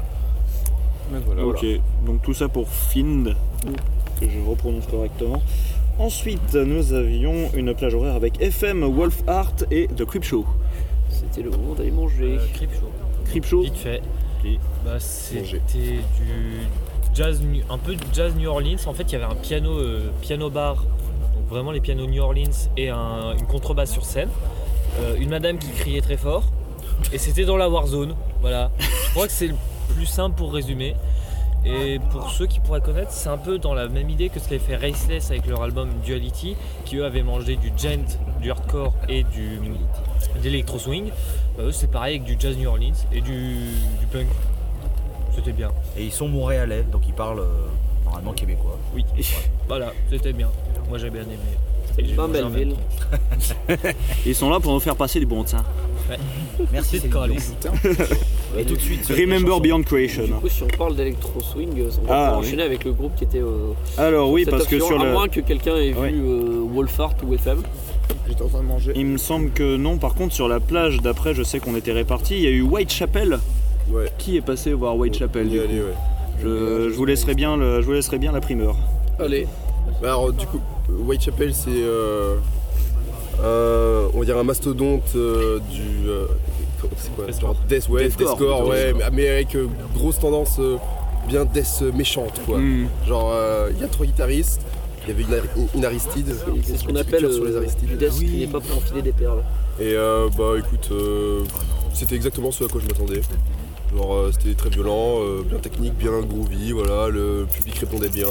Mais 1.11 1.19
voilà. 1.25 1.45
Ok, 1.45 1.65
donc 2.05 2.21
tout 2.21 2.33
ça 2.33 2.47
pour 2.49 2.67
Find, 2.69 3.35
que 4.19 4.25
je 4.27 4.49
reprononce 4.49 4.87
correctement. 4.87 5.41
Ensuite, 5.99 6.53
nous 6.53 6.93
avions 6.93 7.49
une 7.55 7.73
plage 7.73 7.95
horaire 7.95 8.15
avec 8.15 8.41
FM, 8.41 8.83
Wolf 8.85 9.23
Art 9.27 9.53
et 9.71 9.87
The 9.87 10.05
Creep 10.05 10.23
Show. 10.23 10.45
C'était 11.09 11.41
le 11.41 11.49
moment 11.51 11.73
d'aller 11.73 11.91
manger. 11.91 12.37
Euh, 12.37 12.47
Show. 12.53 12.91
Creep 13.25 13.45
Show 13.45 13.61
Vite 13.61 13.77
fait. 13.77 14.01
Bah, 14.85 14.99
c'était 14.99 15.41
du 16.17 16.59
jazz, 17.13 17.41
un 17.69 17.77
peu 17.77 17.95
de 17.95 18.01
jazz 18.13 18.33
New 18.35 18.47
Orleans. 18.49 18.77
En 18.85 18.93
fait, 18.93 19.03
il 19.03 19.13
y 19.13 19.15
avait 19.15 19.25
un 19.25 19.35
piano, 19.35 19.71
euh, 19.79 20.09
piano 20.21 20.49
bar, 20.49 20.75
donc 20.75 21.47
vraiment 21.49 21.71
les 21.71 21.81
pianos 21.81 22.05
New 22.07 22.21
Orleans 22.21 22.69
et 22.77 22.89
un- 22.89 23.33
une 23.37 23.45
contrebasse 23.47 23.91
sur 23.91 24.05
scène. 24.05 24.29
Euh, 24.99 25.15
une 25.19 25.29
madame 25.29 25.57
qui 25.57 25.69
criait 25.71 26.01
très 26.01 26.17
fort. 26.17 26.43
Et 27.11 27.17
c'était 27.17 27.45
dans 27.45 27.57
la 27.57 27.69
Warzone. 27.69 28.15
Voilà. 28.41 28.71
Je 28.79 29.11
crois 29.11 29.27
que 29.27 29.33
c'est 29.33 29.47
le 29.47 29.55
plus 29.93 30.05
simple 30.05 30.35
pour 30.35 30.53
résumer. 30.53 30.95
Et 31.65 31.99
pour 32.11 32.29
ceux 32.29 32.45
qui 32.45 32.59
pourraient 32.59 32.81
connaître, 32.81 33.11
c'est 33.11 33.29
un 33.29 33.37
peu 33.37 33.57
dans 33.57 33.73
la 33.73 33.87
même 33.87 34.09
idée 34.09 34.29
que 34.29 34.39
ce 34.39 34.47
qu'avait 34.47 34.59
fait 34.59 34.75
Raceless 34.77 35.31
avec 35.31 35.47
leur 35.47 35.63
album 35.63 35.89
Duality, 36.03 36.55
qui 36.85 36.97
eux 36.97 37.05
avaient 37.05 37.23
mangé 37.23 37.57
du 37.57 37.73
gent, 37.77 38.17
du 38.41 38.51
hardcore 38.51 38.93
et 39.09 39.23
du 39.23 39.59
d'électro 40.41 40.79
swing. 40.79 41.09
Bah, 41.57 41.63
eux, 41.63 41.71
c'est 41.71 41.91
pareil 41.91 42.15
avec 42.17 42.23
du 42.23 42.37
jazz 42.39 42.55
New 42.57 42.69
Orleans 42.69 42.93
et 43.11 43.21
du, 43.21 43.55
du 43.99 44.05
punk. 44.11 44.27
C'était 45.35 45.51
bien. 45.51 45.71
Et 45.97 46.05
ils 46.05 46.11
sont 46.11 46.27
montréalais, 46.27 46.83
donc 46.83 47.01
ils 47.07 47.13
parlent 47.13 47.39
euh, 47.39 47.67
normalement 48.05 48.33
québécois. 48.33 48.77
Oui. 48.93 49.05
Voilà, 49.67 49.91
c'était 50.09 50.31
bien. 50.31 50.49
Moi 50.87 50.97
j'ai 50.97 51.09
bien 51.09 51.23
aimé. 51.23 51.57
Pas 52.15 52.27
mangé 52.27 52.43
en 52.43 52.49
Belleville. 52.49 52.75
Ils 54.25 54.35
sont 54.35 54.49
là 54.49 54.59
pour 54.59 54.73
nous 54.73 54.79
faire 54.79 54.95
passer 54.95 55.19
du 55.19 55.25
bon 55.25 55.43
temps. 55.43 55.57
Merci 56.71 56.99
de. 56.99 57.07
Dion. 57.07 57.73
Et 58.57 58.63
tout 58.63 58.75
de 58.75 58.79
suite. 58.81 59.05
Remember 59.09 59.49
chansons. 59.49 59.59
Beyond 59.61 59.83
Creation. 59.83 60.23
Du 60.25 60.31
coup, 60.33 60.47
si 60.49 60.63
on 60.63 60.67
parle 60.77 60.95
d'électro 60.95 61.41
swing, 61.41 61.69
on 62.03 62.07
va 62.07 62.13
Ah, 62.29 62.31
oui. 62.39 62.45
enchaîner 62.47 62.63
avec 62.63 62.85
le 62.85 62.93
groupe 62.93 63.15
qui 63.15 63.25
était. 63.25 63.41
euh, 63.41 63.73
Alors 63.97 64.31
oui, 64.31 64.45
parce 64.49 64.65
que 64.67 64.79
sur 64.79 64.99
à 65.01 65.05
le... 65.05 65.11
moins 65.11 65.27
que 65.27 65.41
quelqu'un 65.41 65.75
ait 65.75 65.91
vu 65.91 65.97
euh, 65.97 66.61
Wolfart 66.73 67.13
ou 67.27 67.33
FM. 67.33 67.61
J'étais 68.27 68.41
en 68.41 68.47
train 68.47 68.59
de 68.61 68.67
manger. 68.67 68.93
Il 68.95 69.05
me 69.05 69.17
semble 69.17 69.51
que 69.51 69.75
non, 69.75 69.97
par 69.97 70.13
contre 70.15 70.33
sur 70.33 70.47
la 70.47 70.59
plage 70.61 71.01
d'après, 71.01 71.33
je 71.33 71.43
sais 71.43 71.59
qu'on 71.59 71.75
était 71.75 71.91
répartis, 71.91 72.35
il 72.35 72.43
y 72.43 72.47
a 72.47 72.51
eu 72.51 72.61
Whitechapel. 72.61 73.39
Ouais. 73.89 74.09
Qui 74.17 74.37
est 74.37 74.41
passé 74.41 74.73
voir 74.73 74.95
Whitechapel 74.97 75.49
du 75.49 75.57
coup 75.59 75.63
aller, 75.65 75.79
ouais. 75.79 75.93
je, 76.41 76.89
je 76.89 76.93
vous 76.95 77.05
laisserai 77.05 77.35
bien 77.35 77.55
le, 77.57 77.81
je 77.81 77.85
vous 77.85 77.93
laisserai 77.93 78.17
bien 78.17 78.31
la 78.31 78.41
primeur. 78.41 78.75
Allez, 79.19 79.47
Bah 80.01 80.09
alors 80.09 80.31
du 80.33 80.45
coup, 80.45 80.59
Whitechapel 80.89 81.53
c'est 81.53 81.69
euh, 81.71 82.35
euh, 83.41 84.07
on 84.13 84.19
va 84.19 84.25
dire 84.25 84.37
un 84.37 84.43
mastodonte 84.43 85.13
euh, 85.15 85.59
du 85.71 86.07
euh, 86.09 86.25
c'est 86.97 87.13
quoi 87.15 87.25
Deathcore. 87.25 87.41
genre 87.53 87.55
Death, 87.67 87.89
ouais, 87.89 88.07
Deathcore, 88.09 88.67
ouais, 88.67 88.93
mais- 88.93 89.03
mais 89.11 89.27
avec 89.29 89.55
euh, 89.55 89.67
grosse 89.95 90.19
tendance 90.19 90.57
euh, 90.59 90.77
bien 91.27 91.45
death 91.45 91.81
méchante 91.93 92.39
quoi. 92.45 92.57
Hmm. 92.59 92.87
Genre 93.07 93.33
il 93.71 93.79
y 93.79 93.83
a 93.83 93.87
trois 93.87 94.05
guitaristes 94.05 94.61
Il 95.03 95.09
y 95.09 95.11
avait 95.13 95.23
une, 95.23 95.33
Ari- 95.33 95.69
une 95.75 95.85
Aristide. 95.85 96.35
C'est 96.63 96.77
ce 96.77 96.83
qu'on 96.85 96.95
appelle 96.95 97.31
sur 97.31 97.45
les 97.45 97.55
Aristides. 97.55 97.89
du 97.89 97.95
desk 97.95 98.19
qui 98.19 98.37
n'est 98.39 98.47
pas 98.47 98.59
pour 98.59 98.77
enfiler 98.77 99.01
des 99.01 99.11
perles. 99.13 99.43
Et 99.79 99.93
euh, 99.93 100.27
bah 100.37 100.53
écoute, 100.57 100.89
euh, 100.91 101.41
c'était 101.93 102.15
exactement 102.15 102.51
ce 102.51 102.63
à 102.63 102.67
quoi 102.67 102.81
je 102.81 102.87
m'attendais. 102.87 103.21
Genre 103.95 104.13
euh, 104.13 104.31
c'était 104.33 104.53
très 104.55 104.69
violent, 104.69 105.19
euh, 105.21 105.43
bien 105.47 105.59
technique, 105.59 105.93
bien 105.95 106.11
groovy, 106.21 106.71
voilà, 106.73 107.07
le 107.09 107.45
public 107.51 107.77
répondait 107.77 108.09
bien. 108.09 108.27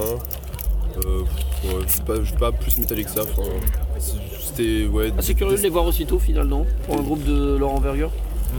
Euh, 1.05 1.21
ouais, 1.65 1.85
je 2.23 2.31
sais 2.31 2.37
pas, 2.37 2.53
plus 2.53 2.79
métallique 2.79 3.07
que 3.07 3.12
ça. 3.12 3.23
enfin, 3.23 3.43
c'est- 3.99 4.15
C'était 4.41 4.87
ouais. 4.87 5.12
C'est 5.21 5.35
curieux 5.35 5.57
de 5.57 5.62
les 5.62 5.69
voir 5.69 5.85
aussitôt 5.87 6.19
finalement, 6.19 6.65
pour 6.87 6.97
un 6.99 7.03
groupe 7.03 7.25
de 7.25 7.57
leur 7.57 7.71
envergure. 7.71 8.11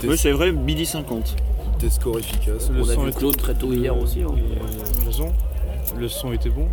des, 0.02 0.08
Oui, 0.10 0.18
c'est 0.18 0.32
vrai, 0.32 0.52
midi 0.52 0.86
50. 0.86 1.36
des 1.80 1.90
scores 1.90 2.20
efficaces. 2.20 2.70
Le 2.74 2.82
On 2.82 2.90
a 2.90 2.94
son 2.94 3.02
vu 3.04 3.10
était- 3.10 3.20
Claude 3.20 3.38
très 3.38 3.54
tôt 3.54 3.72
hier 3.72 3.98
aussi. 3.98 4.22
hein. 4.22 4.32
Et, 4.38 4.42
euh, 4.42 5.06
Jason, 5.06 5.32
le 5.98 6.08
son 6.08 6.34
était 6.34 6.50
bon. 6.50 6.68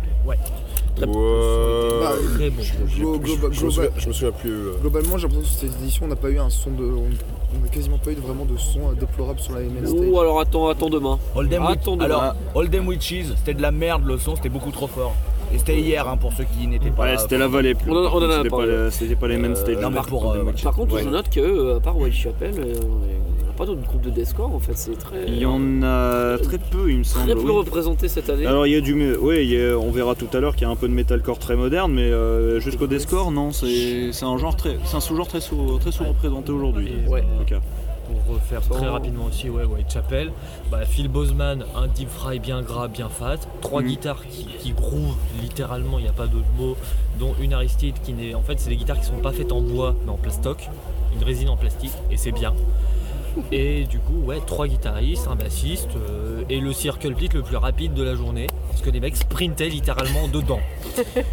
Très- 0.95 1.05
Ouais. 1.07 1.11
Bah, 2.01 2.11
Très 2.35 2.49
bon. 2.49 2.61
glo- 2.61 3.19
Je, 3.51 3.65
me 3.65 3.69
souviens, 3.69 3.89
je 3.97 4.07
me 4.07 4.13
souviens 4.13 4.31
plus. 4.31 4.49
euh, 4.51 4.73
Globalement, 4.81 5.17
j'ai 5.17 5.27
l'impression 5.27 5.41
que 5.55 5.59
cette 5.67 5.81
édition, 5.81 6.05
on 6.05 6.09
n'a 6.09 6.15
pas 6.15 6.29
eu 6.29 6.39
un 6.39 6.49
son 6.49 6.71
de. 6.71 6.83
On 6.85 7.61
n'a 7.63 7.67
quasiment 7.69 7.97
pas 7.97 8.11
eu 8.11 8.15
de- 8.15 8.21
vraiment 8.21 8.45
de 8.45 8.57
son 8.57 8.79
euh, 8.79 8.93
déplorable 8.99 9.39
sur 9.39 9.53
la 9.53 9.61
ML 9.61 9.87
stage. 9.87 9.99
Ou 10.07 10.19
alors 10.19 10.39
attends, 10.39 10.67
attends 10.69 10.89
demain. 10.89 11.19
Attends. 11.67 11.97
Alors, 11.99 12.33
Oldham 12.53 12.87
Witches, 12.87 13.25
c'était 13.37 13.53
de 13.53 13.61
la 13.61 13.71
merde, 13.71 14.05
le 14.05 14.17
son, 14.17 14.35
c'était 14.35 14.49
beaucoup 14.49 14.71
trop 14.71 14.87
fort. 14.87 15.13
Et 15.53 15.57
c'était 15.57 15.79
hier 15.79 16.07
hein, 16.07 16.17
pour 16.17 16.33
ceux 16.33 16.43
qui 16.43 16.67
n'étaient 16.67 16.89
pas 16.89 17.03
Ouais, 17.03 17.17
c'était 17.17 17.37
la 17.37 17.47
vallée. 17.47 17.75
On 17.87 17.91
en- 17.91 17.95
on 17.95 18.17
en 18.17 18.29
a 18.29 18.37
C'était 18.37 18.49
pas, 18.49 18.57
parlé. 18.57 18.71
le- 18.71 18.91
c'était 18.91 19.15
pas 19.15 19.27
les 19.27 19.37
main 19.37 19.49
Euh, 19.51 19.55
stage. 19.55 19.77
non, 19.77 19.89
mais 19.89 19.95
par 19.95 20.05
pour, 20.07 20.21
contre, 20.23 20.35
euh, 20.35 20.39
des 20.39 20.43
matchs. 20.45 20.63
Par 20.63 20.73
contre, 20.73 20.95
Ouais. 20.95 21.03
je 21.03 21.09
note 21.09 21.29
que, 21.29 21.39
euh, 21.39 21.77
à 21.77 21.79
part 21.79 21.97
Whitechapel, 21.97 22.53
euh, 22.57 22.73
on 22.83 23.45
n'a 23.47 23.53
pas 23.57 23.65
d'autres 23.65 23.83
groupes 23.87 24.01
de 24.01 24.09
deathcore 24.09 24.53
en 24.53 24.59
fait. 24.59 24.75
C'est 24.75 24.97
très, 24.97 25.25
Il 25.27 25.37
y 25.37 25.45
en 25.45 25.81
a 25.83 26.37
très 26.39 26.57
peu, 26.57 26.89
il 26.91 26.97
me 26.99 27.03
semble. 27.03 27.25
très 27.25 27.35
peu 27.35 27.41
oui. 27.41 27.51
représenté 27.57 28.07
cette 28.09 28.29
année. 28.29 28.45
Alors 28.45 28.67
il 28.67 28.73
y 28.73 28.75
a 28.75 28.81
du, 28.81 29.13
a- 29.13 29.77
on 29.77 29.91
verra 29.91 30.15
tout 30.15 30.27
à 30.33 30.39
l'heure 30.39 30.55
qu'il 30.55 30.63
y 30.63 30.69
a 30.69 30.71
un 30.71 30.75
peu 30.75 30.87
de 30.89 30.93
metalcore 30.93 31.39
très 31.39 31.55
moderne, 31.55 31.93
mais 31.93 32.01
euh, 32.11 32.59
jusqu'au 32.59 32.87
deathcore, 32.87 33.31
non, 33.31 33.51
c'est 33.51 34.11
c'est 34.11 34.25
un 34.25 34.37
genre 34.37 34.55
très, 34.57 34.77
c'est 34.83 34.97
un 34.97 34.99
sous-genre 34.99 35.27
très 35.27 35.41
sous, 35.41 35.77
très 35.79 35.91
sous-représenté 35.91 36.51
aujourd'hui. 36.51 36.91
Ouais. 37.07 37.23
Pour 38.07 38.35
refaire 38.35 38.61
très 38.61 38.87
rapidement 38.87 39.25
aussi, 39.25 39.49
ouais, 39.49 39.63
Whitechapel. 39.63 40.31
Bah, 40.71 40.85
Phil 40.85 41.07
Boseman, 41.07 41.63
un 41.75 41.87
deep 41.87 42.09
fry 42.09 42.39
bien 42.39 42.61
gras, 42.61 42.87
bien 42.87 43.09
fat. 43.09 43.37
Trois 43.61 43.81
Mhm. 43.81 43.87
guitares 43.87 44.23
qui, 44.27 44.45
qui 44.45 44.71
groove 44.71 45.15
littéralement, 45.41 45.97
il 45.99 46.03
n'y 46.03 46.07
a 46.09 46.13
pas 46.13 46.27
d'autre 46.27 46.45
mot. 46.57 46.75
Dont 47.19 47.33
une 47.41 47.53
Aristide 47.53 47.95
qui 48.03 48.13
n'est. 48.13 48.35
En 48.35 48.41
fait, 48.41 48.59
c'est 48.59 48.69
des 48.69 48.75
guitares 48.75 48.99
qui 48.99 49.05
sont 49.05 49.13
pas 49.17 49.31
faites 49.31 49.51
en 49.51 49.61
bois, 49.61 49.95
mais 50.05 50.11
en 50.11 50.17
plastoc. 50.17 50.69
Une 51.17 51.23
résine 51.23 51.49
en 51.49 51.55
plastique, 51.57 51.93
et 52.11 52.17
c'est 52.17 52.31
bien. 52.33 52.53
Et 53.51 53.83
du 53.83 53.99
coup, 53.99 54.21
ouais, 54.25 54.39
trois 54.45 54.67
guitaristes, 54.67 55.27
un 55.29 55.35
bassiste, 55.35 55.89
euh, 55.95 56.43
et 56.49 56.59
le 56.59 56.71
circle 56.73 57.13
pit 57.15 57.33
le 57.33 57.41
plus 57.41 57.57
rapide 57.57 57.93
de 57.93 58.03
la 58.03 58.15
journée. 58.15 58.47
Parce 58.69 58.81
que 58.81 58.89
les 58.89 58.99
mecs 58.99 59.15
sprintaient 59.17 59.69
littéralement 59.69 60.27
dedans. 60.27 60.59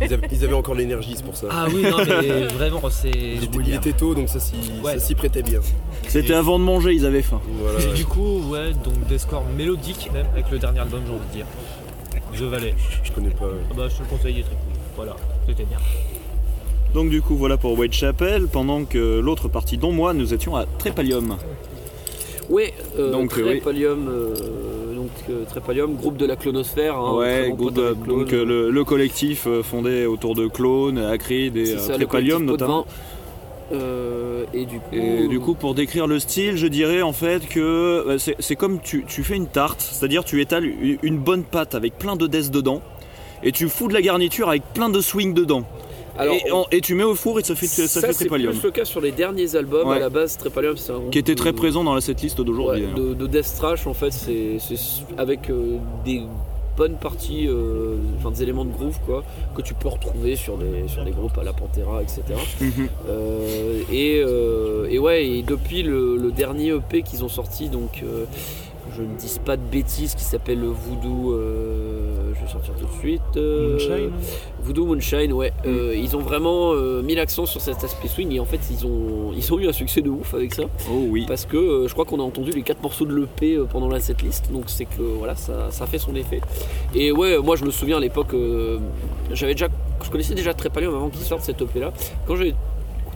ils, 0.00 0.12
avaient, 0.12 0.28
ils 0.32 0.44
avaient 0.44 0.54
encore 0.54 0.74
l'énergie, 0.74 1.14
c'est 1.16 1.24
pour 1.24 1.36
ça. 1.36 1.46
Ah 1.50 1.66
oui, 1.72 1.82
non, 1.82 1.98
mais 1.98 2.46
vraiment, 2.54 2.82
c'est. 2.90 3.10
il, 3.10 3.44
était, 3.44 3.58
il 3.66 3.74
était 3.74 3.92
tôt, 3.92 4.14
donc 4.14 4.28
ça 4.28 4.40
s'y 4.40 4.54
Ouais. 4.82 4.94
ça 4.94 4.98
s'y 5.00 5.14
prêtait 5.14 5.42
bien. 5.42 5.60
C'était 6.08 6.34
avant 6.34 6.58
de 6.58 6.64
manger, 6.64 6.92
ils 6.92 7.06
avaient 7.06 7.22
faim. 7.22 7.40
Voilà. 7.60 7.80
Et 7.80 7.92
du 7.94 8.04
coup, 8.04 8.40
ouais, 8.50 8.72
donc 8.84 9.06
des 9.08 9.18
scores 9.18 9.44
mélodiques 9.56 10.10
même 10.12 10.26
avec 10.32 10.50
le 10.50 10.58
dernier 10.58 10.80
album, 10.80 11.00
j'ai 11.06 11.12
envie 11.12 11.26
de 11.28 11.32
dire. 11.32 11.46
The 12.34 12.42
Valley. 12.50 12.74
Je 13.04 13.12
connais 13.12 13.30
pas. 13.30 13.44
ouais. 13.44 13.52
Ah 13.70 13.74
bah, 13.76 13.88
je 13.88 13.96
te 13.96 14.02
le 14.02 14.08
conseille, 14.08 14.34
il 14.34 14.40
est 14.40 14.44
très 14.44 14.54
cool. 14.54 14.72
Voilà, 14.96 15.16
c'était 15.46 15.64
bien. 15.64 15.78
Donc 16.94 17.08
du 17.08 17.22
coup 17.22 17.36
voilà 17.36 17.56
pour 17.56 17.78
Whitechapel, 17.78 18.48
pendant 18.48 18.84
que 18.84 19.18
l'autre 19.20 19.48
partie 19.48 19.78
dont 19.78 19.92
moi 19.92 20.12
nous 20.12 20.34
étions 20.34 20.56
à 20.56 20.66
Trépalium. 20.78 21.36
Ouais, 22.50 22.74
euh, 22.98 23.10
Donc, 23.12 23.32
oui. 23.36 23.42
Trépalium, 23.42 24.08
euh, 24.08 24.94
donc 24.94 25.10
euh, 25.30 25.44
Trépalium, 25.48 25.94
groupe 25.94 26.16
de 26.16 26.26
la 26.26 26.36
clonosphère. 26.36 26.96
hein, 26.96 27.16
ouais, 27.16 27.52
groupe 27.56 27.74
de- 27.74 27.94
donc 28.06 28.30
le, 28.32 28.70
le 28.70 28.84
collectif 28.84 29.46
fondé 29.62 30.06
autour 30.06 30.34
de 30.34 30.46
Clone, 30.48 30.98
Acrid 30.98 31.56
et 31.56 31.66
ça, 31.78 31.94
Trépalium 31.94 32.44
notamment. 32.44 32.86
Euh, 33.72 34.44
et 34.52 34.66
du 34.66 34.78
coup, 34.80 34.84
Et 34.94 35.28
du 35.28 35.40
coup, 35.40 35.54
pour 35.54 35.74
décrire 35.74 36.06
le 36.06 36.18
style, 36.18 36.56
je 36.56 36.66
dirais 36.66 37.00
en 37.00 37.12
fait 37.14 37.48
que 37.48 38.18
c'est 38.38 38.56
comme 38.56 38.80
tu, 38.80 39.04
tu 39.06 39.22
fais 39.22 39.36
une 39.36 39.46
tarte, 39.46 39.80
c'est-à-dire 39.80 40.24
tu 40.24 40.42
étales 40.42 40.66
une 41.02 41.16
bonne 41.18 41.42
pâte 41.44 41.74
avec 41.74 41.96
plein 41.98 42.16
de 42.16 42.26
death 42.26 42.50
dedans, 42.50 42.82
et 43.42 43.50
tu 43.50 43.68
fous 43.70 43.88
de 43.88 43.94
la 43.94 44.02
garniture 44.02 44.48
avec 44.50 44.62
plein 44.74 44.90
de 44.90 45.00
swing 45.00 45.32
dedans. 45.32 45.62
Alors, 46.18 46.68
et, 46.70 46.80
tu 46.80 46.94
mets 46.94 47.04
au 47.04 47.14
four 47.14 47.38
et 47.40 47.42
ça 47.42 47.54
fait, 47.54 47.66
ça 47.66 48.00
fait 48.00 48.12
c'est 48.12 48.28
plus 48.28 48.62
le 48.62 48.70
cas 48.70 48.84
sur 48.84 49.00
les 49.00 49.12
derniers 49.12 49.56
albums. 49.56 49.88
Ouais. 49.88 49.96
À 49.96 50.00
la 50.00 50.10
base, 50.10 50.36
Trépalium, 50.36 50.76
c'est 50.76 50.92
un 50.92 50.98
groupe 50.98 51.10
Qui 51.10 51.18
était 51.18 51.34
très 51.34 51.52
de- 51.52 51.56
présent 51.56 51.84
dans 51.84 51.94
la 51.94 52.00
setlist 52.00 52.40
d'aujourd'hui. 52.40 52.82
Ouais, 52.82 52.88
hein. 52.92 52.94
de, 52.96 53.14
de 53.14 53.26
Death 53.26 53.54
Trash 53.56 53.86
en 53.86 53.94
fait 53.94 54.10
c'est 54.12 54.58
avec 55.16 55.48
euh, 55.50 55.78
des 56.04 56.22
bonnes 56.76 56.96
parties 56.96 57.46
euh, 57.48 57.96
enfin 58.18 58.30
des 58.30 58.42
éléments 58.42 58.64
de 58.64 58.72
groove 58.72 58.98
quoi 59.04 59.22
que 59.54 59.60
tu 59.60 59.74
peux 59.74 59.88
retrouver 59.88 60.36
sur 60.36 60.56
des 60.56 60.88
sur 60.88 61.04
des 61.04 61.10
groupes 61.10 61.36
à 61.36 61.44
la 61.44 61.52
Pantera 61.52 62.00
etc 62.02 62.22
Mhm. 62.62 62.88
Euh, 63.10 63.82
et, 63.92 64.94
et 64.94 64.98
ouais 64.98 65.26
et 65.28 65.42
depuis 65.42 65.82
le, 65.82 66.16
le 66.16 66.30
dernier 66.32 66.68
EP 66.70 67.02
qu'ils 67.02 67.24
ont 67.24 67.28
sorti 67.28 67.68
donc 67.68 68.02
je 68.96 69.02
ne 69.02 69.14
dis 69.16 69.40
pas 69.44 69.56
de 69.56 69.62
bêtises 69.62 70.14
qui 70.14 70.24
s'appelle 70.24 70.60
Voodoo 70.64 71.32
euh, 71.32 72.32
je 72.34 72.44
vais 72.44 72.50
sortir 72.50 72.74
tout 72.74 72.84
de 72.86 72.98
suite 73.00 73.20
euh, 73.36 73.72
Moonshine 73.72 74.10
Voodoo 74.62 74.86
Moonshine 74.86 75.32
ouais 75.32 75.52
Mm. 75.64 75.68
Euh, 75.68 75.94
ils 75.94 76.16
ont 76.16 76.20
vraiment 76.20 76.74
mis 77.02 77.14
l'accent 77.14 77.46
sur 77.46 77.60
cet 77.60 77.84
aspect 77.84 78.08
swing 78.08 78.32
et 78.32 78.40
en 78.40 78.44
fait 78.44 78.58
ils 78.70 78.84
ont 78.86 79.32
ils 79.34 79.52
ont 79.52 79.58
eu 79.58 79.68
un 79.68 79.72
succès 79.72 80.00
de 80.02 80.10
ouf 80.10 80.34
avec 80.34 80.54
ça 80.54 80.64
Oh 80.90 81.04
oui. 81.08 81.24
parce 81.28 81.44
que 81.44 81.84
je 81.86 81.92
crois 81.92 82.04
qu'on 82.04 82.18
a 82.20 82.22
entendu 82.22 82.50
les 82.50 82.62
quatre 82.62 82.82
morceaux 82.82 83.04
de 83.06 83.14
l'EP 83.14 83.58
pendant 83.70 83.88
la 83.88 84.00
setlist, 84.00 84.50
donc 84.52 84.64
c'est 84.66 84.84
que 84.86 85.02
voilà, 85.02 85.36
ça, 85.36 85.70
ça 85.70 85.86
fait 85.86 85.98
son 85.98 86.14
effet. 86.16 86.40
Et 86.94 87.12
ouais, 87.12 87.38
moi 87.38 87.54
je 87.56 87.64
me 87.64 87.70
souviens 87.70 87.98
à 87.98 88.00
l'époque, 88.00 88.34
j'avais 89.30 89.52
déjà, 89.54 89.68
je 90.02 90.10
connaissais 90.10 90.34
déjà 90.34 90.52
Trépalium 90.54 90.94
avant 90.94 91.08
qu'il 91.10 91.22
sorte 91.22 91.42
cet 91.42 91.60
EP 91.62 91.78
là. 91.80 91.92
Quand 92.26 92.36
j'ai 92.36 92.54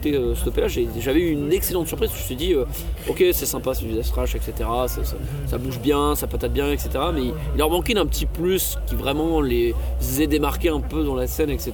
écouté 0.09 0.63
euh, 0.63 0.69
j'ai- 0.69 0.89
j'avais 1.01 1.21
eu 1.21 1.31
une 1.33 1.53
excellente 1.53 1.87
surprise. 1.89 2.11
Je 2.13 2.17
me 2.17 2.23
suis 2.23 2.37
dit, 2.37 2.53
euh, 2.55 2.65
ok, 3.09 3.25
c'est 3.33 3.47
sympa, 3.47 3.75
c'est 3.75 3.85
du 3.85 3.97
thrash, 4.01 4.35
etc. 4.35 4.53
Ça, 4.87 5.05
ça- 5.05 5.17
ça 5.47 5.59
bouge 5.59 5.79
bien, 5.81 6.15
ça 6.15 6.27
patate 6.27 6.53
bien, 6.53 6.71
etc. 6.71 6.91
Mais 7.15 7.23
il, 7.23 7.33
il 7.55 7.59
leur 7.59 7.71
manquait 7.71 7.95
d'un 7.95 8.07
petit 8.07 8.27
plus 8.27 8.77
qui 8.87 8.95
vraiment 8.95 9.41
les 9.41 9.75
faisait 10.01 10.27
démarquer 10.27 10.69
un 10.71 10.81
peu 10.81 11.05
dans 11.05 11.15
la 11.15 11.27
scène, 11.27 11.51
etc. 11.51 11.73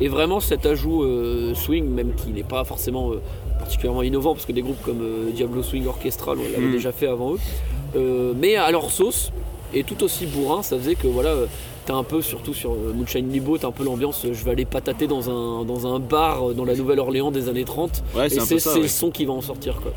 Et 0.00 0.08
vraiment 0.08 0.40
cet 0.40 0.66
ajout 0.66 1.02
euh, 1.04 1.54
swing, 1.54 1.86
même 1.86 2.14
qui 2.14 2.28
n'est 2.30 2.42
pas 2.44 2.64
forcément 2.64 3.10
euh, 3.12 3.20
particulièrement 3.58 4.02
innovant 4.02 4.34
parce 4.34 4.44
que 4.46 4.52
des 4.52 4.62
groupes 4.62 4.82
comme 4.84 5.30
Diablo 5.34 5.62
Swing 5.62 5.86
Orchestral 5.86 6.36
on 6.38 6.42
l'avait 6.52 6.66
Mm. 6.66 6.72
déjà 6.72 6.90
fait 6.90 7.06
avant 7.06 7.34
eux 7.34 8.34
mais 8.36 8.56
à 8.56 8.70
leur 8.72 8.90
sauce 8.90 9.30
et 9.72 9.84
tout 9.84 10.02
aussi 10.02 10.26
bourrin 10.26 10.62
ça 10.64 10.76
faisait 10.76 10.96
que 10.96 11.06
voilà 11.06 11.34
t'as 11.86 11.94
un 11.94 12.04
peu 12.04 12.22
surtout 12.22 12.54
sur 12.54 12.72
euh, 12.72 12.92
Moonshine 12.94 13.30
Libo 13.32 13.58
t'as 13.58 13.68
un 13.68 13.72
peu 13.72 13.84
l'ambiance 13.84 14.24
euh, 14.24 14.32
je 14.34 14.44
vais 14.44 14.52
aller 14.52 14.64
patater 14.64 15.06
dans 15.06 15.28
un, 15.30 15.64
dans 15.64 15.86
un 15.92 15.98
bar 15.98 16.50
euh, 16.50 16.54
dans 16.54 16.64
la 16.64 16.74
Nouvelle-Orléans 16.76 17.30
des 17.30 17.48
années 17.48 17.64
30 17.64 18.02
Ouais, 18.14 18.26
et 18.26 18.30
c'est 18.40 18.66
ouais. 18.68 18.80
le 18.82 18.88
son 18.88 19.10
qui 19.10 19.24
va 19.24 19.32
en 19.32 19.40
sortir 19.42 19.76
quoi 19.82 19.92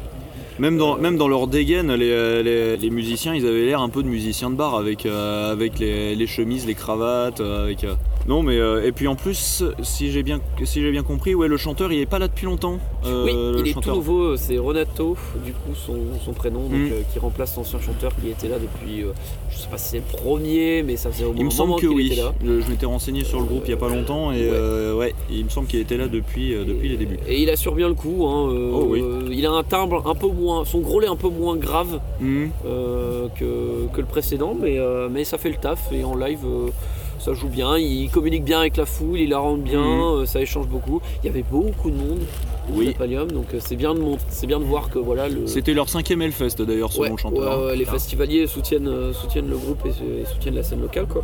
Même 0.58 0.78
dans, 0.78 0.98
même 0.98 1.18
dans 1.18 1.28
leur 1.28 1.48
dégaine, 1.48 1.94
les, 1.94 2.42
les- 2.44 2.78
les 2.78 2.90
musiciens, 2.90 3.36
ils 3.36 3.46
avaient 3.46 3.66
l'air 3.66 3.82
un 3.82 3.90
peu 3.90 4.02
de 4.04 4.08
musiciens 4.08 4.50
de 4.50 4.56
bar 4.56 4.76
avec, 4.76 5.06
euh, 5.06 5.52
avec 5.52 5.80
les, 5.80 6.16
les 6.16 6.28
chemises, 6.28 6.66
les 6.66 6.76
cravates. 6.76 7.42
euh, 7.42 7.66
avec, 7.66 7.84
euh, 7.84 7.94
Non, 8.28 8.42
mais 8.42 8.58
euh, 8.58 8.84
et 8.86 8.92
puis 8.92 9.08
en 9.08 9.16
plus, 9.16 9.64
si 9.84 10.12
j'ai 10.12 10.24
bien, 10.24 10.40
si 10.64 10.82
j'ai 10.82 10.92
bien 10.92 11.04
compris, 11.04 11.36
ouais, 11.36 11.48
le 11.48 11.58
chanteur, 11.58 11.92
il 11.92 12.00
est 12.00 12.06
pas 12.08 12.18
là 12.18 12.28
depuis 12.28 12.46
longtemps. 12.46 12.80
euh, 13.06 13.24
oui 13.26 13.34
le 13.34 13.60
il 13.60 13.68
est 13.70 13.80
tout 13.80 13.92
nouveau 13.94 14.36
c'est 14.36 14.58
Renato 14.58 15.16
du 15.46 15.52
coup 15.52 15.76
son, 15.76 15.96
son 16.24 16.34
prénom 16.34 16.62
donc, 16.62 16.72
Mm. 16.72 16.92
euh, 16.92 17.02
qui 17.14 17.20
remplace 17.20 17.56
l'ancien 17.56 17.80
chanteur 17.80 18.12
qui 18.20 18.30
était 18.32 18.48
là 18.48 18.56
depuis 18.58 19.04
euh, 19.04 19.12
je 19.52 19.58
sais 19.60 19.68
pas 19.68 19.78
si 19.78 19.90
c'est 19.90 19.98
le 19.98 20.04
premier 20.18 20.82
mais 20.82 20.96
ça 20.98 21.12
faisait 21.12 21.24
au 21.26 21.30
moins 21.34 21.38
Il 21.40 21.46
me 21.46 21.50
semble 21.52 21.76
que 21.80 21.86
oui. 21.86 22.16
là 22.16 22.34
Le- 22.44 22.62
je 22.62 22.70
m'étais 22.70 22.88
renseigné 22.88 23.24
sur 23.24 23.40
le 23.40 23.46
groupe 23.46 23.64
il 23.68 23.72
y 23.72 23.74
a 23.74 23.78
pas 23.78 23.90
longtemps 23.90 24.32
et 24.32 24.50
Ouais. 24.50 24.92
ouais, 24.98 25.16
il 25.30 25.46
me 25.46 25.50
semble 25.50 25.68
qu'il 25.68 25.80
était 25.80 25.98
là 25.98 26.08
depuis, 26.08 26.56
depuis 26.56 26.90
les 26.90 26.98
débuts. 26.98 27.20
Et 27.28 27.42
il 27.44 27.50
assure 27.52 27.76
bien 27.76 27.88
le 27.88 27.94
coup. 27.94 28.26
hein, 28.28 28.50
Oh 28.74 28.86
oui. 28.90 29.04
il 29.32 29.46
a 29.46 29.52
un 29.52 29.64
timbre 29.64 30.02
un 30.08 30.16
peu 30.16 30.28
moins. 30.28 30.66
Son 30.66 30.80
gros 30.80 31.00
est 31.02 31.08
un 31.08 31.16
peu 31.16 31.30
moins 31.30 31.56
grave 31.58 32.00
euh, 32.66 33.28
que, 33.40 33.88
que 33.94 34.02
le 34.02 34.08
précédent, 34.08 34.56
mais, 34.60 34.80
mais 35.12 35.24
ça 35.24 35.38
fait 35.38 35.50
le 35.50 35.56
taf. 35.58 35.92
Et 35.92 36.04
en 36.04 36.16
live, 36.16 36.40
ça 37.26 37.34
joue 37.34 37.48
bien. 37.50 37.78
Il 37.78 38.10
communique 38.10 38.44
bien 38.44 38.60
avec 38.60 38.78
la 38.78 38.86
foule, 38.86 39.20
il 39.20 39.30
la 39.30 39.40
rend 39.40 39.56
bien, 39.58 39.82
Mhm. 39.82 40.02
euh, 40.22 40.26
ça 40.26 40.42
échange 40.42 40.68
beaucoup. 40.68 41.02
Il 41.24 41.28
y 41.28 41.30
avait 41.30 41.44
beaucoup 41.50 41.90
de 41.90 41.96
monde 41.98 42.20
au 42.74 42.78
Oui. 42.80 42.94
Pallium, 42.98 43.32
donc 43.32 43.48
euh, 43.54 43.58
c'est 43.60 43.76
bien, 43.76 43.94
de 43.96 44.02
c'est 44.30 44.48
bien 44.48 44.60
de 44.60 44.64
voir 44.66 44.90
que 44.90 45.00
voilà 45.00 45.28
le. 45.28 45.48
C'était 45.48 45.74
leur 45.74 45.90
cinquième 45.90 46.22
Hellfest 46.22 46.62
d'ailleurs 46.62 46.92
selon 46.92 47.04
Ouais, 47.06 47.10
le 47.12 47.18
chanteur. 47.18 47.60
ouais, 47.60 47.66
ouais, 47.68 47.76
les 47.76 47.86
festivaliers 47.86 48.46
soutiennent, 48.48 48.88
euh, 48.88 49.14
soutiennent 49.14 49.50
le 49.50 49.58
groupe 49.58 49.80
et, 49.86 49.90
et 50.22 50.26
soutiennent 50.26 50.56
la 50.56 50.64
scène 50.64 50.82
locale 50.82 51.08
quoi. 51.08 51.22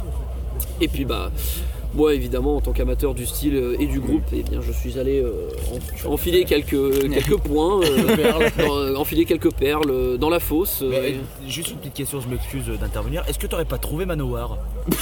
Et 0.79 0.87
puis 0.87 1.05
bah 1.05 1.31
moi 1.93 2.13
évidemment 2.13 2.55
en 2.57 2.61
tant 2.61 2.71
qu'amateur 2.71 3.13
du 3.13 3.25
style 3.25 3.55
euh, 3.55 3.75
et 3.79 3.85
du 3.85 3.99
groupe, 3.99 4.23
eh 4.33 4.43
bien 4.43 4.59
je 4.61 4.71
suis 4.71 4.97
allé 4.99 5.21
euh, 5.21 5.31
en- 6.05 6.13
enfiler 6.13 6.45
quelques, 6.45 7.09
quelques 7.13 7.37
points, 7.37 7.81
euh, 7.83 8.49
dans- 8.93 8.99
enfiler 8.99 9.25
quelques 9.25 9.51
perles 9.51 10.17
dans 10.17 10.29
la 10.29 10.39
fosse. 10.39 10.83
Mais, 10.87 11.11
et- 11.11 11.19
juste 11.49 11.71
une 11.71 11.77
petite 11.77 11.93
question, 11.93 12.19
je 12.21 12.27
m'excuse 12.29 12.65
d'intervenir. 12.79 13.23
Est-ce 13.27 13.39
que 13.39 13.47
t'aurais 13.47 13.65
pas 13.65 13.77
trouvé 13.77 14.05
Manowar 14.05 14.57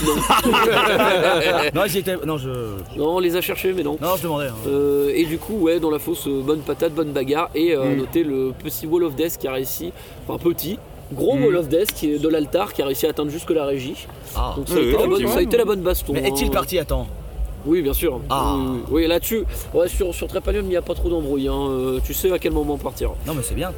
Non. 1.73 1.83
Non, 2.25 2.37
je. 2.37 2.49
non 2.97 3.15
on 3.15 3.19
les 3.19 3.35
a 3.35 3.41
cherchés 3.41 3.73
mais 3.73 3.83
non. 3.83 3.97
Non, 4.01 4.15
je 4.17 4.23
demandais. 4.23 4.47
hein. 4.47 4.55
Euh, 4.67 5.11
et 5.15 5.25
du 5.25 5.37
coup 5.37 5.55
ouais 5.55 5.79
dans 5.79 5.89
la 5.89 5.99
fosse 5.99 6.27
bonne 6.27 6.59
patate, 6.61 6.93
bonne 6.93 7.11
bagarre 7.11 7.49
et 7.55 7.75
euh, 7.75 7.79
Mm. 7.89 7.97
noter 7.97 8.23
le 8.23 8.51
petit 8.61 8.85
Wall 8.85 9.03
of 9.03 9.15
Death 9.15 9.37
qui 9.37 9.47
a 9.47 9.53
réussi, 9.53 9.91
enfin 10.27 10.37
petit, 10.37 10.77
gros 11.13 11.35
Mm. 11.35 11.43
Wall 11.45 11.55
of 11.57 11.67
Death 11.69 11.93
qui 11.93 12.11
est 12.13 12.19
de 12.19 12.27
l'altar 12.27 12.73
qui 12.73 12.81
a 12.81 12.85
réussi 12.85 13.05
à 13.05 13.09
atteindre 13.09 13.31
jusque 13.31 13.49
la 13.51 13.65
régie. 13.65 14.07
Ah. 14.35 14.53
Donc 14.57 14.67
ça, 14.67 14.75
Oui, 14.75 14.81
a 14.81 14.83
été 14.83 14.95
oui, 14.95 15.01
la 15.01 15.07
bonne, 15.07 15.27
ça 15.27 15.37
a 15.37 15.41
été 15.41 15.57
la 15.57 15.65
bonne 15.65 15.81
baston. 15.81 16.13
Mais 16.13 16.27
est-il 16.27 16.47
hein. 16.47 16.51
parti 16.51 16.77
à 16.79 16.85
temps 16.85 17.07
Oui, 17.65 17.81
bien 17.81 17.93
sûr. 17.93 18.19
Ah. 18.29 18.55
Oui, 18.55 18.61
oui, 18.63 18.71
oui. 18.75 18.81
Oui, 18.91 19.07
là-dessus, 19.07 19.43
ouais, 19.73 19.87
sur, 19.87 20.13
sur 20.13 20.27
Trépalium, 20.27 20.65
il 20.65 20.69
n'y 20.69 20.75
a 20.77 20.81
pas 20.81 20.93
trop 20.95 21.09
d'embrouille. 21.09 21.47
hein. 21.47 21.67
Euh, 21.69 21.99
tu 22.03 22.13
sais 22.13 22.31
à 22.31 22.39
quel 22.39 22.51
moment 22.53 22.77
partir. 22.77 23.11
Non, 23.27 23.33
mais 23.33 23.43
c'est 23.43 23.55
bien. 23.55 23.71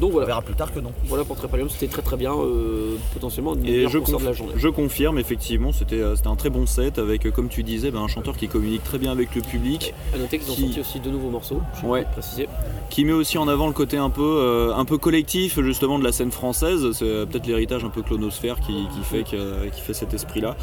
Donc 0.00 0.10
On 0.10 0.12
voilà. 0.12 0.26
verra 0.26 0.42
plus 0.42 0.54
tard 0.54 0.72
que 0.72 0.80
non. 0.80 0.92
Voilà 1.06 1.24
pour 1.24 1.36
Trépalium, 1.36 1.68
c'était 1.70 1.86
très 1.86 2.02
très 2.02 2.16
bien. 2.16 2.32
euh, 2.34 2.96
potentiellement, 3.12 3.54
une 3.54 3.64
Et 3.66 3.88
je, 3.88 3.98
concert 3.98 4.18
de 4.18 4.24
la 4.24 4.32
journée. 4.32 4.52
je 4.56 4.68
confirme, 4.68 5.18
effectivement, 5.18 5.72
c'était 5.72 6.00
euh, 6.00 6.16
c'était 6.16 6.28
un 6.28 6.36
très 6.36 6.50
bon 6.50 6.66
set 6.66 6.98
avec, 6.98 7.26
euh, 7.26 7.30
comme 7.30 7.48
tu 7.48 7.62
disais, 7.62 7.90
ben, 7.90 8.00
un 8.00 8.08
chanteur 8.08 8.36
qui 8.36 8.48
communique 8.48 8.82
très 8.82 8.98
bien 8.98 9.12
avec 9.12 9.34
le 9.34 9.40
public, 9.42 9.94
À 10.14 10.18
noter 10.18 10.38
qu'ils 10.38 10.50
ont 10.50 10.54
Qui- 10.54 10.62
sorti 10.62 10.80
aussi 10.80 11.00
deux 11.00 11.10
nouveaux 11.10 11.30
morceaux. 11.30 11.60
Je 11.80 11.86
Ouais. 11.86 12.00
vais 12.00 12.06
préciser. 12.12 12.48
qui 12.90 13.04
met 13.04 13.12
aussi 13.12 13.38
en 13.38 13.48
avant 13.48 13.66
le 13.66 13.72
côté 13.72 13.96
un 13.96 14.10
peu, 14.10 14.22
euh, 14.22 14.72
un 14.74 14.84
peu 14.84 14.98
collectif 14.98 15.58
justement 15.60 15.98
de 15.98 16.04
la 16.04 16.12
scène 16.12 16.30
française. 16.30 16.92
C'est 16.92 17.04
peut-être 17.26 17.46
l'héritage 17.46 17.84
un 17.84 17.88
peu 17.88 18.02
clonosphère 18.02 18.60
qui, 18.60 18.72
qui 18.72 19.02
fait, 19.04 19.24
que- 19.24 19.68
qui 19.70 19.80
fait 19.80 19.94
cet 19.94 20.14
esprit-là. 20.14 20.56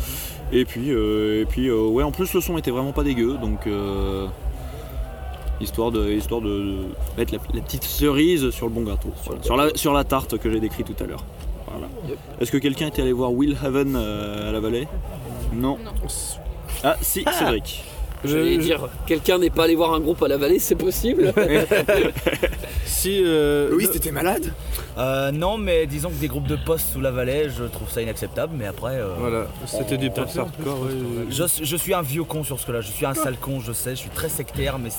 Et 0.53 0.63
puis, 0.65 0.91
euh, 0.91 1.41
et 1.41 1.45
puis 1.45 1.67
euh, 1.69 1.81
ouais, 1.87 2.03
en 2.03 2.11
plus 2.11 2.33
le 2.33 2.39
son 2.41 2.57
était 2.57 2.71
vraiment 2.71 2.91
pas 2.93 3.03
dégueu, 3.03 3.37
donc 3.41 3.67
euh, 3.67 4.27
histoire 5.61 5.91
de, 5.91 6.09
histoire 6.11 6.41
de, 6.41 6.47
de 6.47 6.75
mettre 7.17 7.33
la, 7.33 7.39
la 7.53 7.61
petite 7.61 7.83
cerise 7.83 8.49
sur 8.51 8.67
le 8.67 8.73
bon 8.73 8.83
gâteau, 8.83 9.09
Voilà. 9.25 9.43
sur, 9.43 9.55
la, 9.57 9.69
sur 9.75 9.93
la 9.93 10.03
tarte 10.03 10.37
que 10.37 10.51
j'ai 10.51 10.59
décrit 10.59 10.83
tout 10.83 10.95
à 11.03 11.07
l'heure. 11.07 11.23
Voilà. 11.67 11.87
Yep. 12.09 12.17
Est-ce 12.41 12.51
que 12.51 12.57
quelqu'un 12.57 12.87
était 12.87 13.01
allé 13.01 13.13
voir 13.13 13.31
Will 13.31 13.55
Haven 13.63 13.95
euh, 13.95 14.49
à 14.49 14.51
la 14.51 14.59
Vallée? 14.59 14.87
Non. 15.53 15.77
Ah 16.83 16.95
si, 17.01 17.23
Cédric. 17.23 17.35
J'allais 17.39 17.61
Je- 18.23 18.55
dire, 18.59 18.87
quelqu'un 19.07 19.37
n'est 19.39 19.49
pas 19.49 19.63
allé 19.63 19.75
voir 19.75 19.93
un 19.93 19.99
groupe 19.99 20.21
à 20.23 20.27
la 20.27 20.37
vallée, 20.37 20.59
c'est 20.59 20.75
possible. 20.75 21.33
Si. 22.85 23.21
euh, 23.23 23.69
Louis, 23.71 23.87
t'étais 23.89 24.11
malade 24.11 24.53
Euh, 24.97 25.31
non, 25.31 25.57
mais 25.57 25.87
disons 25.87 26.09
que 26.09 26.15
des 26.15 26.27
groupes 26.27 26.47
de 26.47 26.57
postes 26.57 26.91
sous 26.93 27.01
la 27.01 27.09
vallée, 27.11 27.47
je 27.49 27.63
trouve 27.63 27.89
ça 27.89 28.01
inacceptable. 28.01 28.53
Mais 28.57 28.67
après, 28.67 28.95
euh, 28.97 29.13
Voilà, 29.17 29.47
c'était 29.65 29.97
du 29.97 30.11
post-hardcore. 30.11 30.81
ouais. 30.81 30.91
je, 31.29 31.43
je 31.63 31.75
suis 31.77 31.93
un 31.93 32.01
vieux 32.01 32.23
con 32.25 32.43
sur 32.43 32.59
ce 32.59 32.65
que-là. 32.65 32.81
Je 32.81 32.91
suis 32.91 33.05
un 33.05 33.13
sale 33.13 33.37
con, 33.37 33.59
je 33.59 33.71
sais. 33.71 33.91
Je 33.91 34.01
suis 34.01 34.09
très 34.09 34.29
sectaire, 34.29 34.77
mais 34.77 34.89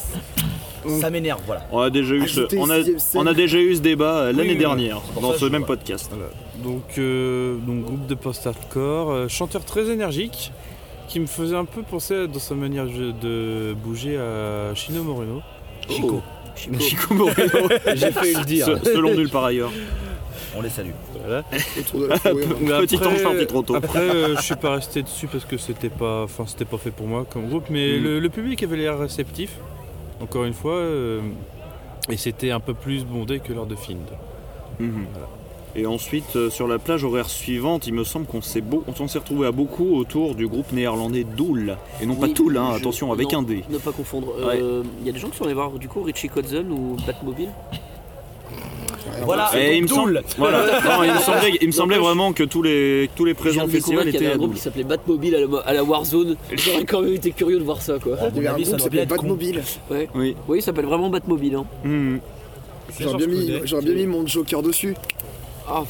ça 1.01 1.11
m'énerve. 1.11 1.41
Voilà. 1.47 1.67
On 1.71 1.81
a 1.81 1.91
déjà 1.91 2.15
eu, 2.15 2.27
ce, 2.29 2.41
on 2.57 2.71
a, 2.71 2.79
on 3.15 3.27
a 3.27 3.35
déjà 3.35 3.59
eu 3.59 3.77
ce 3.77 3.81
débat 3.81 4.17
euh, 4.19 4.33
l'année 4.33 4.51
oui, 4.53 4.57
dernière 4.59 5.01
dans 5.21 5.33
ça 5.33 5.39
ce 5.39 5.45
que 5.45 5.51
même 5.51 5.63
voilà. 5.63 5.77
podcast. 5.77 6.11
Donc, 6.65 6.83
euh, 6.99 7.57
donc 7.59 7.85
groupe 7.85 8.07
de 8.07 8.15
post-hardcore, 8.15 9.11
euh, 9.11 9.29
chanteur 9.29 9.65
très 9.65 9.91
énergique, 9.91 10.53
qui 11.13 11.21
me 11.21 11.27
faisait 11.27 11.57
un 11.57 11.67
peu 11.67 11.83
penser 11.83 12.27
dans 12.27 12.39
sa 12.39 12.55
manière 12.55 12.87
de 12.87 13.75
bouger 13.75 14.17
à 14.17 14.75
Chino 14.75 15.03
Moreno. 15.03 15.43
Chico. 15.87 16.23
Chico. 16.57 16.75
Chico 16.81 17.13
Moreno, 17.15 17.69
J'ai 17.95 18.11
fait 18.13 18.33
le 18.33 18.45
dire. 18.47 18.65
se- 18.67 18.93
selon 18.95 19.15
nulle 19.15 19.29
part 19.29 19.45
ailleurs. 19.45 19.71
On 20.57 20.63
les 20.63 20.71
salue. 20.71 20.91
Voilà. 21.23 21.43
Petit 21.43 22.97
ange 22.97 23.47
trop 23.47 23.63
tôt. 23.63 23.75
Après, 23.75 23.99
euh, 24.01 24.37
je 24.37 24.41
suis 24.43 24.55
pas 24.57 24.71
resté 24.77 25.03
dessus 25.03 25.27
parce 25.27 25.45
que 25.45 25.59
c'était 25.59 25.91
pas, 25.91 26.23
enfin, 26.23 26.45
c'était 26.47 26.65
pas 26.65 26.79
fait 26.79 26.91
pour 26.91 27.07
moi 27.07 27.27
comme 27.31 27.47
groupe, 27.49 27.67
mais 27.69 27.99
Mm. 27.99 28.03
le, 28.05 28.19
le 28.21 28.29
public 28.31 28.63
avait 28.63 28.77
l'air 28.79 28.99
réceptif. 28.99 29.57
Encore 30.23 30.45
une 30.45 30.55
fois, 30.55 30.77
euh, 30.77 31.21
et 32.09 32.17
c'était 32.17 32.53
un 32.53 32.61
peu 32.61 32.73
plus 32.75 33.05
bondé 33.05 33.39
que 33.41 33.53
lors 33.53 33.67
de 33.67 33.75
Find. 33.77 33.99
Mhm. 34.81 35.05
Et 35.75 35.87
ensuite, 35.87 36.37
euh, 36.37 36.51
sur 36.51 36.69
la 36.69 36.79
plage 36.79 37.03
horaire 37.03 37.31
suivante, 37.31 37.87
il 37.87 37.95
me 37.95 38.05
semble 38.05 38.27
qu'on 38.27 38.43
s'est 38.43 38.61
beau- 38.61 38.85
on 38.87 39.09
s'est 39.09 39.19
retrouvé 39.19 39.47
à 39.47 39.53
beaucoup 39.53 39.97
autour 39.97 40.35
du 40.35 40.47
groupe 40.47 40.71
néerlandais 40.73 41.25
Dool. 41.25 41.77
Et 42.03 42.07
non 42.07 42.15
pas 42.15 42.29
Tool, 42.29 42.59
hein, 42.59 42.71
je- 42.73 42.77
attention, 42.79 43.11
avec 43.11 43.33
non, 43.33 43.39
un 43.39 43.43
D. 43.43 43.65
Ne 43.71 43.79
pas 43.79 43.93
confondre. 43.93 44.35
Euh, 44.41 44.83
Il 45.01 45.07
y 45.07 45.09
a 45.11 45.13
des 45.13 45.19
gens 45.19 45.29
qui 45.29 45.39
sont 45.39 45.45
allés 45.45 45.55
voir 45.55 45.71
du 45.73 45.89
coup 45.89 46.03
Richie 46.03 46.29
Kotzen 46.29 46.71
ou 46.71 46.97
Batmobile. 47.07 47.49
Voilà. 49.25 49.51
Et 49.59 49.77
il 49.77 49.83
me 49.83 49.89
Dool. 49.89 49.97
semble, 49.97 50.23
voilà. 50.39 50.59
Non, 50.85 51.03
il 51.05 51.13
me 51.13 51.19
semblait, 51.19 51.59
il 51.61 51.67
me 51.67 51.73
semblait 51.73 51.99
vraiment 51.99 52.33
que 52.33 52.43
tous 52.45 52.63
les, 52.63 53.09
tous 53.17 53.25
les 53.25 53.35
présents 53.35 53.63
de 53.65 53.69
au 53.69 53.71
festival 53.71 54.05
découvrir 54.05 54.13
qu'il 54.13 54.15
y 54.15 54.17
étaient 54.17 54.27
avait 54.27 54.35
un 54.35 54.39
groupe 54.39 54.55
qui 54.55 54.61
s'appelait 54.61 54.85
Batmobile 54.85 55.35
à 55.37 55.41
la, 55.41 55.59
à 55.61 55.73
la 55.73 55.85
Warzone. 55.85 56.37
J'aurais 56.53 56.85
quand 56.85 57.01
même 57.03 57.15
été 57.15 57.31
curieux 57.33 57.59
de 57.59 57.65
voir 57.65 57.81
ça 57.83 57.99
quoi. 57.99 58.17
Il 58.35 58.37
y 58.37 58.39
avait 58.41 58.49
un 58.49 58.53
groupe 58.53 58.65
qui 58.77 58.83
s'appelait. 58.83 59.07
Batmobile. 59.07 59.63
Oui. 59.91 60.37
Oui, 60.49 60.59
il 60.59 60.63
s'appelle 60.63 60.87
vraiment 60.87 61.09
Batmobile. 61.11 61.55
Hein. 61.57 62.19
J'aurais 63.01 63.17
bien, 63.17 63.27
mis, 63.27 63.53
j'aurais 63.65 63.83
bien 63.85 63.95
mis 63.95 64.07
mon 64.07 64.27
Joker 64.27 64.63
dessus. 64.63 64.95
Ah, 65.69 65.83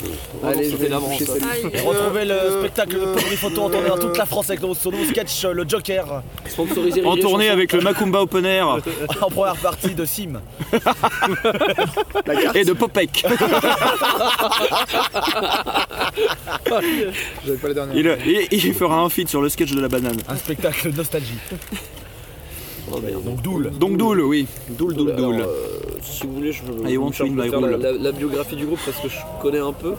Allez, 0.44 0.64
je 0.64 0.70
c'était 0.76 0.88
vais. 0.88 1.76
Et 1.76 1.80
retrouver 1.80 2.24
le 2.24 2.32
Euh, 2.34 2.60
spectacle 2.60 2.94
de 3.00 3.06
Pedri 3.14 3.36
Photo 3.36 3.62
en 3.62 3.70
tournée 3.70 3.88
dans 3.88 3.98
toute 3.98 4.16
la 4.16 4.26
France 4.26 4.50
avec 4.50 4.60
nos- 4.62 4.74
son 4.74 4.90
nouveau 4.90 5.04
sketch, 5.06 5.44
euh, 5.44 5.52
le 5.52 5.64
Joker, 5.68 6.22
Sponsorisé 6.48 7.04
En 7.04 7.14
les 7.14 7.20
tournée 7.22 7.48
avec 7.48 7.72
le 7.72 7.80
Macumba 7.80 8.20
Open 8.20 8.44
Air 8.44 8.68
en 9.20 9.28
première 9.30 9.56
partie 9.56 9.94
de 9.94 10.04
Sim. 10.04 10.40
Et 12.54 12.64
de 12.64 12.72
Popek. 12.74 13.24
Il, 17.94 18.16
il- 18.26 18.48
il 18.66 18.74
fera 18.74 19.00
un 19.00 19.08
feat 19.08 19.28
sur 19.28 19.40
le 19.42 19.48
sketch 19.48 19.72
de 19.72 19.80
la 19.80 19.88
banane. 19.88 20.16
Un 20.28 20.36
spectacle 20.36 20.90
nostalgie. 20.94 21.38
Oh. 22.90 22.96
Donc 23.24 23.42
Dool. 23.42 23.70
Donc 23.78 23.96
Dool, 23.96 24.20
oui. 24.22 24.46
Dool, 24.70 24.94
Dool, 24.94 25.10
Alors, 25.12 25.30
Dool. 25.32 25.40
euh, 25.42 25.46
si 26.02 26.26
vous 26.26 26.34
voulez, 26.34 26.52
je, 26.52 26.62
je 26.84 26.88
I 26.90 26.96
want 26.96 27.10
my 27.20 27.48
faire 27.48 27.60
la, 27.60 27.68
role. 27.68 27.80
la- 27.80 27.92
la 27.92 28.12
biographie 28.12 28.56
du 28.56 28.66
groupe 28.66 28.80
parce 28.84 28.98
que 28.98 29.08
je 29.08 29.16
connais 29.40 29.58
un 29.60 29.72
peu. 29.72 29.92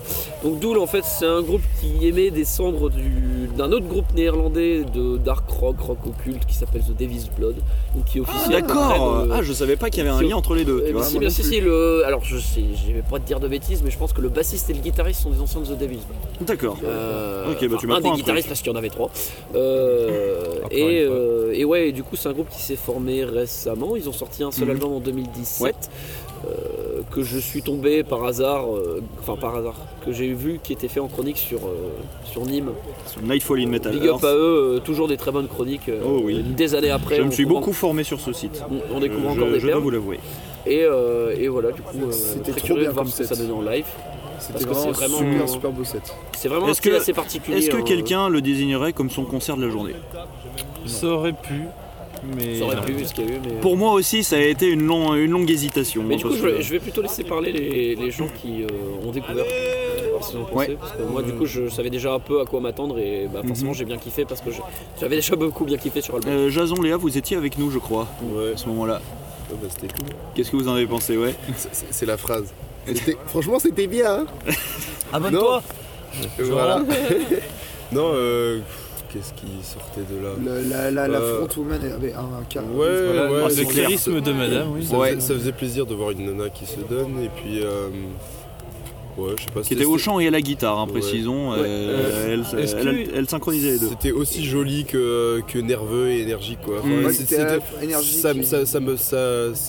Donc 0.43 0.59
Dool, 0.59 0.77
en 0.77 0.87
fait, 0.87 1.03
c'est 1.05 1.25
un 1.25 1.41
groupe 1.41 1.61
qui 1.79 2.05
émet 2.07 2.29
des 2.29 2.43
cendres 2.45 2.89
du- 2.89 3.47
d'un 3.57 3.71
autre 3.71 3.85
groupe 3.87 4.05
néerlandais 4.15 4.83
de 4.83 5.17
dark 5.17 5.47
rock, 5.49 5.79
rock 5.79 5.99
occulte 6.07 6.45
qui 6.45 6.55
s'appelle 6.55 6.81
The 6.81 6.97
Devil's 6.97 7.29
Blood, 7.37 7.55
qui 8.07 8.17
est 8.17 8.21
officiel. 8.21 8.61
D'accord. 8.61 9.25
Ah, 9.31 9.41
je 9.43 9.53
savais 9.53 9.75
pas 9.75 9.89
qu'il 9.89 10.03
y 10.03 10.07
avait 10.07 10.15
un 10.17 10.21
lien 10.27 10.35
entre 10.35 10.55
les 10.55 10.65
deux. 10.65 10.81
Eh 10.83 10.87
Tu 10.87 10.93
ben, 10.93 10.99
vois. 10.99 11.07
si, 11.07 11.19
bien, 11.19 11.29
si, 11.29 11.43
si, 11.43 11.59
le... 11.61 12.03
Alors, 12.05 12.23
je 12.25 12.37
sais, 12.37 12.63
je 12.75 12.91
vais 12.91 13.03
pas 13.03 13.19
te 13.19 13.27
dire 13.27 13.39
de 13.39 13.47
bêtises, 13.47 13.81
mais 13.83 13.91
je 13.91 13.97
pense 13.97 14.11
que 14.11 14.21
le 14.21 14.29
bassiste 14.29 14.69
et 14.69 14.73
le 14.73 14.79
guitariste 14.79 15.21
sont 15.21 15.29
des 15.29 15.39
anciens 15.39 15.61
de 15.61 15.67
The 15.67 15.77
Devil's 15.77 16.01
Blood. 16.05 16.47
D'accord. 16.47 16.77
Euh, 16.83 17.51
Ok, 17.51 17.67
bah, 17.69 17.77
tu 17.79 17.87
m'apprends 17.87 17.97
un 17.97 18.01
des 18.01 18.07
un 18.07 18.11
truc. 18.11 18.15
guitaristes 18.25 18.47
parce 18.47 18.61
qu'il 18.61 18.71
y 18.71 18.75
en 18.75 18.77
avait 18.77 18.89
trois. 18.89 19.09
Euh, 19.55 20.55
et, 20.71 21.01
euh, 21.07 21.51
et 21.53 21.63
ouais, 21.65 21.89
et 21.89 21.91
du 21.91 22.03
coup, 22.03 22.15
c'est 22.15 22.29
un 22.29 22.33
groupe 22.33 22.49
qui 22.49 22.61
s'est 22.61 22.75
formé 22.85 23.23
récemment. 23.23 23.95
Ils 23.95 24.07
ont 24.09 24.13
sorti 24.13 24.43
un 24.43 24.51
seul 24.51 24.65
Mhm. 24.65 24.71
album 24.71 24.93
en 24.93 24.99
2017 24.99 25.89
euh, 26.45 27.01
que 27.11 27.23
je 27.23 27.37
suis 27.37 27.61
tombé 27.61 28.03
par 28.03 28.23
hasard, 28.25 28.65
euh, 28.75 29.01
enfin 29.21 29.35
par 29.37 29.55
hasard, 29.55 29.75
que 30.05 30.11
j'ai 30.11 30.33
vu 30.33 30.59
qui 30.61 30.73
était 30.73 30.87
fait 30.89 30.99
en 30.99 31.07
chronique 31.07 31.37
sur, 31.37 31.59
euh, 31.59 31.89
sur 32.25 32.45
Nîmes. 32.45 32.71
Sur 33.07 33.21
Nightfall 33.21 33.59
in 33.61 33.67
Metal 33.67 33.93
Big 33.93 34.07
up 34.09 34.23
à 34.23 34.33
eux, 34.33 34.75
euh, 34.75 34.79
toujours 34.79 35.07
des 35.07 35.15
très 35.17 35.31
bonnes 35.31 35.47
chroniques. 35.47 35.87
euh, 35.89 36.01
Oh 36.05 36.19
oui. 36.23 36.41
Des 36.43 36.75
années 36.75 36.89
après, 36.91 37.15
Je 37.17 37.21
on 37.21 37.25
me 37.27 37.31
suis 37.31 37.43
découvre- 37.45 37.61
beaucoup 37.61 37.73
formé 37.73 38.03
sur 38.03 38.19
ce 38.19 38.33
site. 38.33 38.61
on, 38.69 38.95
on 38.95 38.95
Je, 38.97 39.01
découvre 39.07 39.29
encore 39.29 39.47
je- 39.47 39.53
des 39.53 39.59
je 39.61 39.67
dois 39.67 39.79
vous 39.79 39.89
l'avouer. 39.89 40.19
Et, 40.65 40.83
euh, 40.83 41.33
et 41.37 41.47
voilà, 41.47 41.71
du 41.71 41.81
coup, 41.81 41.97
euh, 41.97 42.11
C'était 42.11 42.51
très 42.51 42.59
trop 42.59 42.67
curieux 42.67 42.81
bien 42.81 42.89
de 42.89 42.93
voir 42.93 43.05
comme 43.05 43.11
ce 43.13 43.17
que 43.19 43.25
set. 43.25 43.37
ça 43.37 43.41
donne 43.43 43.51
en 43.53 43.61
live. 43.61 43.85
C'était 44.39 44.65
vraiment, 44.65 44.81
c'est 44.81 44.87
un 44.89 44.91
vraiment- 44.91 45.17
super, 45.19 45.49
super 45.49 45.71
beau 45.71 45.83
set. 45.85 46.01
C'est 46.35 46.49
vraiment 46.49 46.65
un 46.65 46.69
Est-ce 46.71 46.79
style 46.79 46.91
que- 46.91 46.97
assez 46.97 47.13
particulier. 47.13 47.57
Est-ce 47.59 47.69
que 47.69 47.77
hein. 47.77 47.81
quelqu'un 47.83 48.27
le 48.27 48.41
désignerait 48.41 48.91
comme 48.91 49.09
son 49.09 49.23
concert 49.23 49.55
de 49.55 49.63
la 49.65 49.69
journée? 49.69 49.93
Ça 50.85 51.07
aurait 51.07 51.31
pu, 51.31 51.61
mais. 52.35 52.59
Ça 52.59 52.65
aurait 52.65 52.81
pu, 52.81 53.03
ce 53.05 53.13
qu'il 53.13 53.25
y 53.25 53.31
a 53.31 53.35
eu, 53.35 53.39
mais. 53.43 53.59
Pour 53.61 53.77
moi 53.77 53.93
aussi, 53.93 54.23
ça 54.23 54.35
a 54.37 54.39
été 54.39 54.67
une, 54.67 54.83
long- 54.85 55.13
une 55.15 55.31
longue 55.31 55.49
hésitation. 55.49 56.03
Mais 56.03 56.15
du 56.17 56.23
coup, 56.23 56.35
je 56.35 56.41
vais, 56.41 56.53
que- 56.57 56.61
je 56.61 56.71
vais 56.71 56.79
plutôt 56.79 57.01
laisser 57.01 57.23
parler 57.23 57.51
les, 57.51 57.95
les 57.95 58.11
gens 58.11 58.27
qui 58.41 58.63
euh, 58.63 58.67
ont 59.07 59.11
découvert. 59.11 59.43
voir 60.11 60.23
ce 60.23 60.31
qu'ils 60.31 60.39
pensaient, 60.41 60.53
Ouais. 60.55 60.77
Parce 60.79 60.91
que 60.93 61.03
moi, 61.03 61.21
du 61.21 61.33
coup, 61.33 61.45
je 61.45 61.67
savais 61.69 61.89
déjà 61.89 62.13
un 62.13 62.19
peu 62.19 62.39
à 62.41 62.45
quoi 62.45 62.59
m'attendre 62.61 62.97
et 62.99 63.27
bah, 63.33 63.41
forcément, 63.45 63.71
Mhm. 63.71 63.75
j'ai 63.77 63.85
bien 63.85 63.97
kiffé 63.97 64.25
parce 64.25 64.41
que 64.41 64.51
je- 64.51 64.61
j'avais 64.99 65.15
déjà 65.17 65.35
beaucoup 65.35 65.65
bien 65.65 65.77
kiffé 65.77 66.01
sur 66.01 66.13
l'album. 66.13 66.31
Euh, 66.31 66.49
Jason, 66.49 66.75
Léa, 66.81 66.97
vous 66.97 67.17
étiez 67.17 67.35
avec 67.37 67.57
nous, 67.57 67.69
je 67.71 67.79
crois, 67.79 68.07
Ouais, 68.33 68.53
à 68.53 68.57
ce 68.57 68.67
moment-là. 68.67 69.01
ouais, 69.51 69.57
bah, 69.61 69.67
c'était 69.69 69.93
cool. 69.93 70.07
Qu'est-ce 70.35 70.51
que 70.51 70.55
vous 70.57 70.67
en 70.67 70.73
avez 70.75 70.87
pensé 70.87 71.17
Ouais. 71.17 71.33
C'est- 71.57 71.69
C'est 71.73 71.85
c'est 71.91 72.05
la 72.05 72.17
phrase. 72.17 72.53
C'était- 72.85 73.17
Franchement, 73.27 73.59
c'était 73.59 73.87
bien. 73.87 74.21
Hein 74.21 74.25
Abonne-toi 75.13 75.61
Voilà. 76.39 76.83
non, 77.91 78.11
euh, 78.13 78.59
qu'est-ce 79.13 79.33
qui 79.33 79.47
sortait 79.63 80.01
de 80.01 80.23
là 80.23 80.31
Le- 80.43 80.69
la, 80.69 80.91
la, 80.91 81.07
la 81.07 81.19
Euh, 81.19 81.37
frontwoman 81.37 81.79
avait 81.83 82.13
un 82.13 82.43
car. 82.49 82.63
Ouais, 82.65 82.71
Voilà, 83.05 83.31
ouais, 83.31 83.43
le 83.43 83.49
c'est 83.51 83.65
clair. 83.65 83.83
charisme 83.83 84.19
de 84.21 84.31
madame, 84.33 84.71
oui. 84.73 84.85
Ça, 84.85 84.97
Ouais. 84.97 85.09
faisait, 85.11 85.21
ça 85.21 85.33
faisait 85.35 85.51
plaisir 85.51 85.85
de 85.85 85.93
voir 85.93 86.11
une 86.11 86.25
nana 86.25 86.49
qui 86.49 86.65
se 86.65 86.79
donne 86.89 87.21
et 87.23 87.29
puis. 87.29 87.61
Euh, 89.17 89.21
ouais, 89.21 89.33
je 89.37 89.43
sais 89.43 89.51
pas. 89.51 89.61
Qui 89.61 89.69
c'était- 89.69 89.81
était 89.81 89.85
au 89.85 89.97
chant 89.97 90.19
et 90.19 90.27
à 90.27 90.31
la 90.31 90.41
guitare, 90.41 90.79
hein, 90.79 90.87
précisons. 90.87 91.51
Ouais. 91.51 91.57
Euh, 91.61 92.37
elle, 93.15 93.27
synchronisait 93.29 93.71
les 93.73 93.79
deux. 93.79 93.87
C'était 93.89 94.11
aussi 94.11 94.43
joli 94.45 94.85
que, 94.85 95.41
que 95.47 95.57
nerveux 95.59 96.09
et 96.09 96.21
énergique 96.21 96.59
quoi. 96.63 96.75
Enfin, 96.79 96.87
Mm. 96.89 97.05
Ouais, 97.05 97.13
c'est- 97.13 97.23
c'était 97.27 97.41
euh, 97.41 97.59
énergique. 97.81 98.15
ça, 98.19 98.33
ça, 98.43 98.65
ça 98.65 98.79
me, 98.79 98.95
ça, 98.97 99.17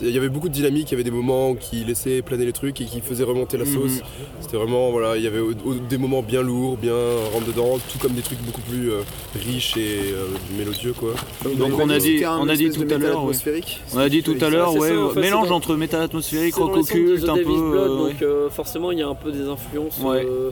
il 0.02 0.10
y 0.10 0.18
avait 0.18 0.28
beaucoup 0.28 0.48
de 0.48 0.54
dynamique, 0.54 0.88
il 0.90 0.92
y 0.92 0.94
avait 0.94 1.04
des 1.04 1.10
moments 1.10 1.54
qui 1.54 1.84
laissaient 1.84 2.22
planer 2.22 2.44
les 2.46 2.52
trucs 2.52 2.80
et 2.80 2.84
qui 2.84 3.00
faisaient 3.00 3.24
remonter 3.24 3.56
la 3.58 3.64
Mhm. 3.64 3.72
sauce. 3.74 4.00
C'était 4.40 4.56
vraiment, 4.56 4.90
voilà, 4.90 5.16
il 5.16 5.22
y 5.22 5.26
avait 5.26 5.40
au- 5.40 5.50
au- 5.64 5.74
des 5.74 5.98
moments 5.98 6.22
bien 6.22 6.42
lourds, 6.42 6.76
bien 6.76 6.94
rentre 7.32 7.46
dedans, 7.46 7.78
tout 7.92 7.98
comme 7.98 8.12
des 8.12 8.22
trucs 8.22 8.40
beaucoup 8.42 8.60
plus 8.62 8.90
euh, 8.90 9.00
riches 9.46 9.76
et 9.76 10.12
euh, 10.12 10.26
mélodieux 10.58 10.92
quoi. 10.92 11.14
Donc 11.56 11.72
on 11.80 11.88
a 11.90 11.98
dit, 11.98 12.22
on 12.26 12.48
a 12.48 12.56
dit 12.56 12.70
tout 12.70 12.86
à 12.90 12.98
l'heure, 12.98 13.24
ouais. 13.24 13.34
on 13.94 13.98
a 13.98 14.08
dit 14.08 14.22
tout 14.22 14.36
à 14.40 14.48
l'heure, 14.50 14.74
ouais, 14.76 14.90
ça, 15.14 15.20
mélange 15.20 15.50
entre 15.50 15.76
métal 15.76 16.02
atmosphérique, 16.02 16.54
rock 16.56 16.76
occulte, 16.76 17.28
un 17.28 17.34
peu. 17.36 17.42
Euh, 17.48 18.10
euh, 18.22 18.50
forcément 18.50 18.92
il 18.92 18.98
y 18.98 19.02
a 19.02 19.08
un 19.08 19.14
peu 19.14 19.30
des 19.34 19.48
influences, 19.48 19.98
Ouais. 20.00 20.24
euh, 20.24 20.50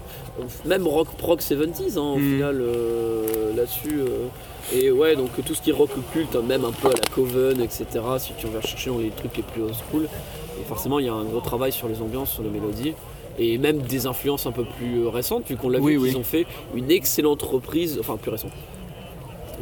même 0.64 0.87
rock 0.87 1.09
prog 1.16 1.40
70s 1.40 1.97
hein, 1.99 2.01
au 2.03 2.16
Mm. 2.18 2.21
final 2.35 2.61
euh, 2.61 3.55
là-dessus. 3.57 4.01
euh, 4.01 4.27
et 4.75 4.90
ouais, 4.90 5.16
donc 5.16 5.31
tout 5.45 5.55
ce 5.55 5.61
qui 5.62 5.71
est 5.71 5.73
rock 5.73 5.90
occulte, 5.97 6.37
hein, 6.37 6.42
même 6.47 6.64
un 6.64 6.71
peu 6.73 6.88
à 6.88 6.92
la 6.92 7.05
Coven, 7.14 7.61
etc. 7.61 7.85
Si 8.18 8.33
tu 8.38 8.47
vas 8.47 8.61
chercher 8.61 8.90
dans 8.90 8.99
les 8.99 9.11
trucs 9.11 9.37
les 9.37 9.42
plus 9.42 9.62
old 9.62 9.75
school, 9.90 10.05
et 10.05 10.64
forcément 10.68 10.99
il 10.99 11.07
y 11.07 11.09
a 11.09 11.12
un 11.14 11.25
gros 11.25 11.40
travail 11.40 11.73
sur 11.73 11.88
les 11.88 12.01
ambiances, 12.01 12.31
sur 12.33 12.42
les 12.42 12.51
mélodies. 12.51 12.95
Et 13.38 13.57
même 13.57 13.79
des 13.79 14.07
influences 14.07 14.45
un 14.47 14.53
peu 14.53 14.64
plus 14.64 15.07
récentes, 15.07 15.49
vu 15.49 15.57
qu'on 15.57 15.71
l'a 15.71 15.79
Oui, 15.81 15.92
vu 15.92 15.99
oui. 15.99 16.09
qu'ils 16.11 16.18
ont 16.18 16.23
fait 16.23 16.47
une 16.75 16.90
excellente 16.90 17.42
reprise, 17.42 17.97
enfin 17.99 18.16
plus 18.18 18.31
récente, 18.31 18.51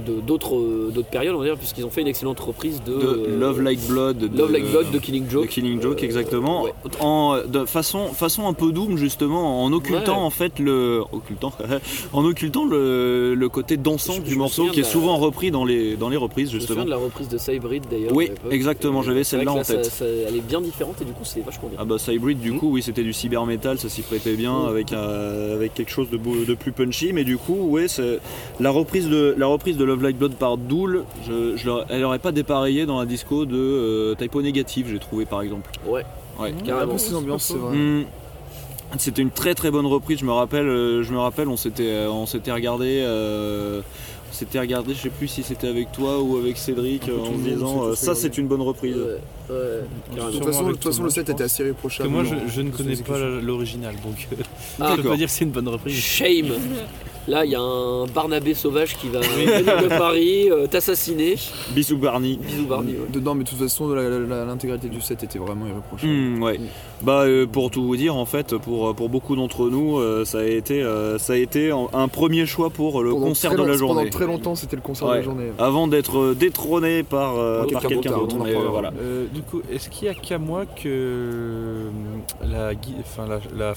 d'autres 0.00 0.56
euh, 0.56 0.90
d'autres 0.94 1.08
périodes, 1.08 1.34
on 1.34 1.38
va 1.38 1.44
dire, 1.44 1.56
puisqu'ils 1.56 1.84
ont 1.84 1.90
fait 1.90 2.00
une 2.00 2.06
excellente 2.08 2.40
reprise 2.40 2.82
de, 2.84 2.92
de 2.92 2.98
euh, 3.06 3.38
Love 3.38 3.60
Like 3.62 3.80
Blood. 3.86 4.18
de- 4.18 4.38
Love 4.38 4.52
Like 4.52 4.70
Blood 4.70 4.90
de 4.90 4.98
Killing 4.98 5.26
de 5.26 5.30
Joke. 5.30 5.48
Killing 5.48 5.80
Joke, 5.80 5.98
Euh, 6.02 6.04
exactement. 6.06 6.62
ouais. 6.64 6.72
En, 7.00 7.38
de 7.46 7.64
façon, 7.64 8.06
façon 8.08 8.46
un 8.48 8.52
peu 8.52 8.72
doom, 8.72 8.96
justement, 8.96 9.64
en 9.64 9.72
occultant 9.72 10.18
Ouais. 10.18 10.24
en 10.24 10.30
fait 10.30 10.58
le. 10.58 11.02
Occultant, 11.12 11.52
en 12.12 12.24
occultant 12.24 12.64
le, 12.64 13.34
le 13.34 13.48
côté 13.48 13.76
dansant 13.76 14.14
Je- 14.14 14.20
du 14.22 14.32
je 14.32 14.38
morceau 14.38 14.66
qui 14.66 14.80
est 14.80 14.82
de 14.82 14.86
souvent 14.88 15.16
repris 15.16 15.50
dans 15.50 15.64
les, 15.64 15.96
dans 15.96 16.08
les 16.08 16.16
reprises, 16.16 16.50
Je 16.50 16.54
me 16.56 16.60
justement. 16.60 16.80
souviens 16.82 16.96
de 16.96 16.98
la 16.98 17.04
reprise 17.04 17.28
de 17.28 17.38
Cybrid 17.38 17.84
d'ailleurs. 17.90 18.12
Oui, 18.14 18.30
exactement, 18.50 19.02
j'avais 19.02 19.24
celle-là 19.24 19.52
en 19.52 19.62
tête. 19.62 19.84
ça- 19.84 20.04
elle 20.04 20.36
est 20.36 20.40
bien 20.46 20.60
différente 20.60 20.96
et 21.00 21.04
du 21.04 21.12
coup 21.12 21.24
c'est 21.24 21.40
vachement 21.44 21.68
bien. 21.68 21.78
Ah 21.80 21.84
bah 21.84 21.96
Cybrid 21.98 22.40
du 22.40 22.52
Mm. 22.52 22.58
coup 22.58 22.70
oui 22.72 22.82
c'était 22.82 23.02
du 23.02 23.12
cyber 23.12 23.44
metal 23.46 23.78
ça 23.78 23.88
s'y 23.88 24.02
prêtait 24.02 24.34
bien 24.34 24.52
Mm. 24.64 24.68
avec, 24.68 24.92
euh, 24.92 25.54
avec 25.54 25.74
quelque 25.74 25.90
chose 25.90 26.08
de, 26.10 26.16
de 26.18 26.54
plus 26.54 26.72
punchy 26.72 27.12
mais 27.12 27.24
du 27.24 27.36
coup 27.36 27.54
ouais 27.68 27.86
la 28.60 28.70
reprise 28.70 29.08
de 29.08 29.34
la 29.36 29.46
reprise 29.46 29.76
de 29.76 29.84
Love 29.90 30.02
Like 30.02 30.16
Blood 30.18 30.34
par 30.34 30.56
Dool 30.56 31.04
je, 31.26 31.56
je 31.56 31.66
l'aurais- 31.66 31.84
elle 31.88 32.04
aurait 32.04 32.18
pas 32.18 32.32
dépareillé 32.32 32.86
dans 32.86 32.98
la 33.00 33.06
disco 33.06 33.44
de 33.46 33.56
euh, 33.56 34.14
Typo 34.14 34.40
Négative 34.42 34.86
j'ai 34.90 34.98
trouvé 34.98 35.24
par 35.26 35.42
exemple 35.42 35.70
Ouais, 35.86 36.04
ouais 36.40 36.54
Un 36.58 36.64
carrément. 36.64 36.96
ambiance, 37.16 37.44
c'est 37.44 37.54
vrai. 37.54 37.76
Mm. 37.76 38.04
C'était 38.98 39.22
une 39.22 39.30
très 39.30 39.54
très 39.54 39.70
bonne 39.70 39.86
reprise, 39.86 40.18
je 40.18 40.24
me 40.24 40.32
rappelle, 40.32 40.66
euh, 40.66 41.02
je 41.04 41.12
me 41.12 41.18
rappelle 41.18 41.48
on 41.48 41.56
s'était 41.56 41.84
euh, 41.86 42.10
on 42.10 42.26
s'était 42.26 42.50
regardé 42.52 43.00
euh, 43.04 43.82
on 44.28 44.32
s'était 44.32 44.58
regardé, 44.58 44.94
je 44.94 45.00
sais 45.02 45.10
plus 45.10 45.28
si 45.28 45.42
c'était 45.44 45.68
avec 45.68 45.92
toi 45.92 46.20
ou 46.20 46.36
avec 46.38 46.56
Cédric 46.56 47.02
en 47.08 47.36
disant 47.38 47.84
euh, 47.84 47.94
ça 47.94 48.14
c'est 48.16 48.36
une 48.38 48.46
bonne 48.48 48.62
reprise. 48.62 48.96
Ouais, 48.96 49.54
ouais, 49.56 50.26
De 50.30 50.32
toute 50.32 50.44
façon, 50.44 50.60
de 50.62 50.64
avec 50.66 50.80
toute 50.80 50.84
façon, 50.84 50.96
Thomas, 50.98 51.04
le 51.08 51.10
set 51.10 51.28
était 51.30 51.42
assez 51.44 51.62
irréprochable. 51.64 52.08
Que 52.08 52.14
moi, 52.14 52.24
je, 52.24 52.34
je 52.52 52.60
ne 52.62 52.70
connais 52.70 52.96
pas 52.96 53.18
l'original, 53.18 53.94
donc 54.04 54.28
Ah, 54.80 54.94
je 54.96 55.02
peux 55.02 55.08
pas 55.08 55.16
dire 55.16 55.26
que 55.26 55.32
c'est 55.32 55.44
une 55.44 55.50
bonne 55.50 55.68
reprise. 55.68 55.94
Shame. 55.96 56.52
Là, 57.28 57.44
il 57.44 57.50
y 57.50 57.54
a 57.54 57.60
un 57.60 58.06
Barnabé 58.06 58.54
sauvage 58.54 58.96
qui 58.96 59.08
va 59.08 59.20
venir 59.20 59.82
de 59.82 59.88
Paris, 59.88 60.50
euh, 60.50 60.66
t'assassiner. 60.66 61.36
Bisous 61.74 61.98
Barney. 61.98 62.38
Bisous 62.42 62.66
Barney. 62.66 62.92
ouais. 62.92 63.06
Dedans, 63.12 63.34
mais 63.34 63.44
de 63.44 63.48
toute 63.50 63.58
façon, 63.58 63.88
la- 63.88 64.08
la- 64.08 64.18
la- 64.18 64.44
l'intégralité 64.46 64.88
du 64.88 65.00
set 65.00 65.22
était 65.22 65.38
vraiment 65.38 65.66
irréprochable. 65.66 66.10
Hmm, 66.12 66.42
ouais. 66.42 66.58
Bah 67.02 67.22
euh, 67.26 67.46
pour 67.46 67.70
tout 67.70 67.82
vous 67.82 67.96
dire 67.96 68.14
en 68.16 68.26
fait 68.26 68.56
pour, 68.58 68.94
pour 68.94 69.08
beaucoup 69.08 69.34
d'entre 69.34 69.70
nous 69.70 69.98
euh, 69.98 70.26
ça 70.26 70.40
a 70.40 70.44
été 70.44 70.82
euh, 70.82 71.16
ça 71.16 71.32
a 71.32 71.36
été 71.36 71.70
un, 71.70 71.86
un 71.94 72.08
premier 72.08 72.44
choix 72.44 72.68
pour 72.68 73.02
le 73.02 73.10
Pendant 73.12 73.28
concert 73.28 73.52
très 73.52 73.62
de 73.62 73.66
la 73.66 73.72
long- 73.72 73.78
journée. 73.78 73.94
Pendant 74.02 74.10
très 74.10 74.26
longtemps, 74.26 74.54
c'était 74.54 74.76
le 74.76 74.82
concert 74.82 75.06
de 75.06 75.12
Ouais. 75.12 75.18
la 75.18 75.22
journée. 75.24 75.46
Avant 75.58 75.88
d'être 75.88 76.18
euh, 76.18 76.34
détrôné 76.34 77.02
par, 77.02 77.38
euh, 77.38 77.60
Par 77.60 77.70
par 77.70 77.80
quelqu'un 77.82 77.88
quelqu'un 78.02 78.10
d'autre, 78.18 78.22
d'autre. 78.22 78.36
on 78.36 78.40
en 78.40 78.44
mais, 78.44 78.50
euh, 78.52 78.58
reparlera. 78.58 78.72
voilà. 78.90 78.92
Euh, 79.02 79.26
du 79.32 79.40
coup, 79.42 79.62
est-ce 79.72 79.88
qu'il 79.88 80.08
y 80.08 80.10
a 80.10 80.14
qu'à 80.14 80.36
moi 80.38 80.66
que 80.66 80.88
euh, 80.88 81.88
la, 82.44 82.74
gui- 82.74 82.94
enfin, 83.00 83.24
la, 83.56 83.74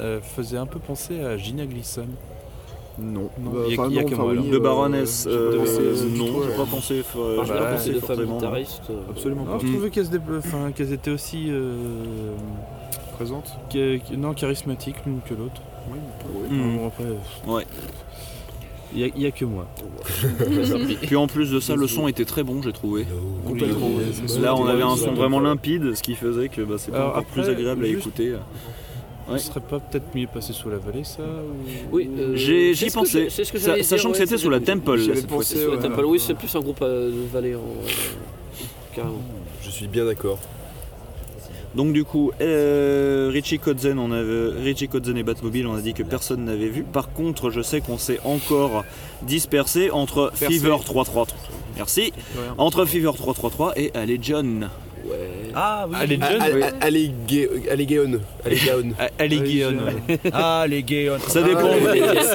euh, 0.00 0.20
faisait 0.20 0.56
un 0.58 0.66
peu 0.66 0.78
penser 0.80 1.20
à 1.20 1.36
Gina 1.36 1.66
Gleason? 1.66 2.06
Non. 2.98 3.28
Non, 3.42 3.50
Bah, 3.50 3.60
il 3.68 3.74
y 3.74 3.76
a, 3.76 3.80
enfin, 3.80 3.90
il 3.90 3.96
y 3.96 3.98
a 3.98 4.02
non, 4.02 4.08
que 4.08 4.14
moi 4.14 4.24
oui, 4.26 4.32
alors. 4.32 4.44
De 4.44 4.56
euh, 4.56 4.60
Baroness, 4.60 5.26
euh, 5.26 5.64
euh, 5.66 6.04
non, 6.16 6.26
j'ai 6.26 6.48
ouais. 6.50 6.56
pas 6.56 6.64
pensé. 6.64 7.02
euh, 7.16 7.42
j'ai 7.44 7.52
pas 7.52 7.58
pas 7.58 7.72
pensé 7.72 7.92
forcément. 7.94 8.38
euh, 8.42 8.62
Absolument 9.10 9.44
pas. 9.44 9.58
je 9.60 9.66
trouvais 9.72 9.90
qu'elles 9.90 10.06
étaient, 10.06 10.20
enfin, 10.38 10.70
qu'elles 10.72 10.92
étaient 10.92 11.10
aussi 11.10 11.46
euh, 11.50 11.74
Présente 13.16 13.52
que- 13.72 13.98
que- 13.98 14.14
non, 14.16 14.32
charismatiques 14.34 14.96
l'une 15.06 15.20
que 15.28 15.34
l'autre. 15.34 15.60
Oui. 15.90 15.98
Hmm. 16.50 16.76
Bon, 16.78 16.86
après, 16.88 17.04
euh, 17.04 17.52
Ouais. 17.52 17.64
il 18.94 19.18
y 19.20 19.26
a- 19.26 19.30
que 19.30 19.44
moi. 19.44 19.66
Puis 21.02 21.16
en 21.16 21.26
plus 21.26 21.50
de 21.50 21.58
ça, 21.60 21.74
le 21.76 21.86
son 21.88 22.06
était 22.08 22.24
très 22.24 22.42
bon, 22.44 22.62
j'ai 22.62 22.72
trouvé. 22.72 23.06
Oui, 23.46 23.60
Là, 24.40 24.54
on 24.56 24.66
avait 24.66 24.82
un 24.82 24.96
son 24.96 25.12
vraiment 25.14 25.40
limpide, 25.40 25.94
ce 25.94 26.02
qui 26.02 26.14
faisait 26.14 26.48
que 26.48 26.62
bah, 26.62 26.76
c'était 26.78 26.96
encore 26.98 27.24
plus 27.24 27.48
agréable 27.48 27.84
à 27.84 27.88
juste- 27.88 28.00
écouter. 28.06 28.34
Ce 29.26 29.32
Ouais. 29.32 29.38
serait 29.38 29.60
pas 29.60 29.78
peut-être 29.80 30.14
mieux 30.14 30.26
passé 30.26 30.52
sous 30.52 30.68
la 30.68 30.76
vallée, 30.76 31.02
ça 31.04 31.22
ou- 31.22 31.96
Oui, 31.96 32.10
euh, 32.18 32.36
J'y 32.36 32.74
que 32.88 32.92
pensais, 32.92 33.24
que 33.26 33.30
Sa- 33.30 33.42
j'allais 33.58 33.74
dire, 33.80 33.84
sachant 33.86 34.10
que 34.12 34.18
c'était 34.18 34.36
sous 34.36 34.50
la 34.50 34.58
le- 34.58 34.64
Temple 34.64 35.00
cette 35.02 35.26
pensé, 35.26 35.56
la 35.64 35.68
ouais. 35.70 35.78
Temple, 35.78 36.04
oui, 36.04 36.20
c'est 36.20 36.34
plus 36.34 36.54
un 36.54 36.60
groupe 36.60 36.82
euh, 36.82 37.10
de 37.10 37.26
Valais. 37.32 37.54
en- 37.54 37.60
Carrément. 38.94 39.22
Je 39.62 39.70
suis 39.70 39.86
bien 39.88 40.04
d'accord. 40.04 40.38
Donc 41.74 41.92
du 41.92 42.04
coup, 42.04 42.30
euh, 42.40 43.30
Richie 43.32 43.58
Kotzen, 43.58 43.98
on 43.98 44.12
avait, 44.12 44.50
Richie 44.62 44.86
Kotzen 44.88 45.16
et 45.16 45.22
Batmobile, 45.24 45.66
on 45.66 45.74
a 45.74 45.80
dit 45.80 45.92
que 45.94 46.04
personne 46.04 46.44
n'avait 46.44 46.68
vu. 46.68 46.84
Par 46.84 47.10
contre, 47.12 47.50
je 47.50 47.62
sais 47.62 47.80
qu'on 47.80 47.98
s'est 47.98 48.20
encore 48.24 48.84
dispersé 49.22 49.90
entre 49.90 50.30
Percé. 50.38 50.54
Fever 50.58 50.76
333. 50.84 51.26
Merci. 51.76 52.12
Entre 52.58 52.84
Fever 52.84 53.10
333 53.16 53.72
et 53.76 53.90
Allez 53.94 54.20
John. 54.22 54.68
Ouais. 55.04 55.52
Ah 55.54 55.86
oui. 55.88 55.96
Allez, 56.00 56.18
Ah, 56.20 56.28
John 56.32 56.40
allez, 56.42 56.62
allez, 56.80 57.12
Gay- 57.26 57.48
allez, 57.70 57.86
Gaon. 57.86 58.20
Allez, 58.44 58.56
Gaon. 58.56 58.92
Ah, 58.98 59.08
Allez. 59.18 59.66
Ah 60.32 60.64
les 60.68 60.82
gays. 60.82 61.10
on- 61.10 61.18
Ça 61.28 61.42
dépend. 61.42 61.70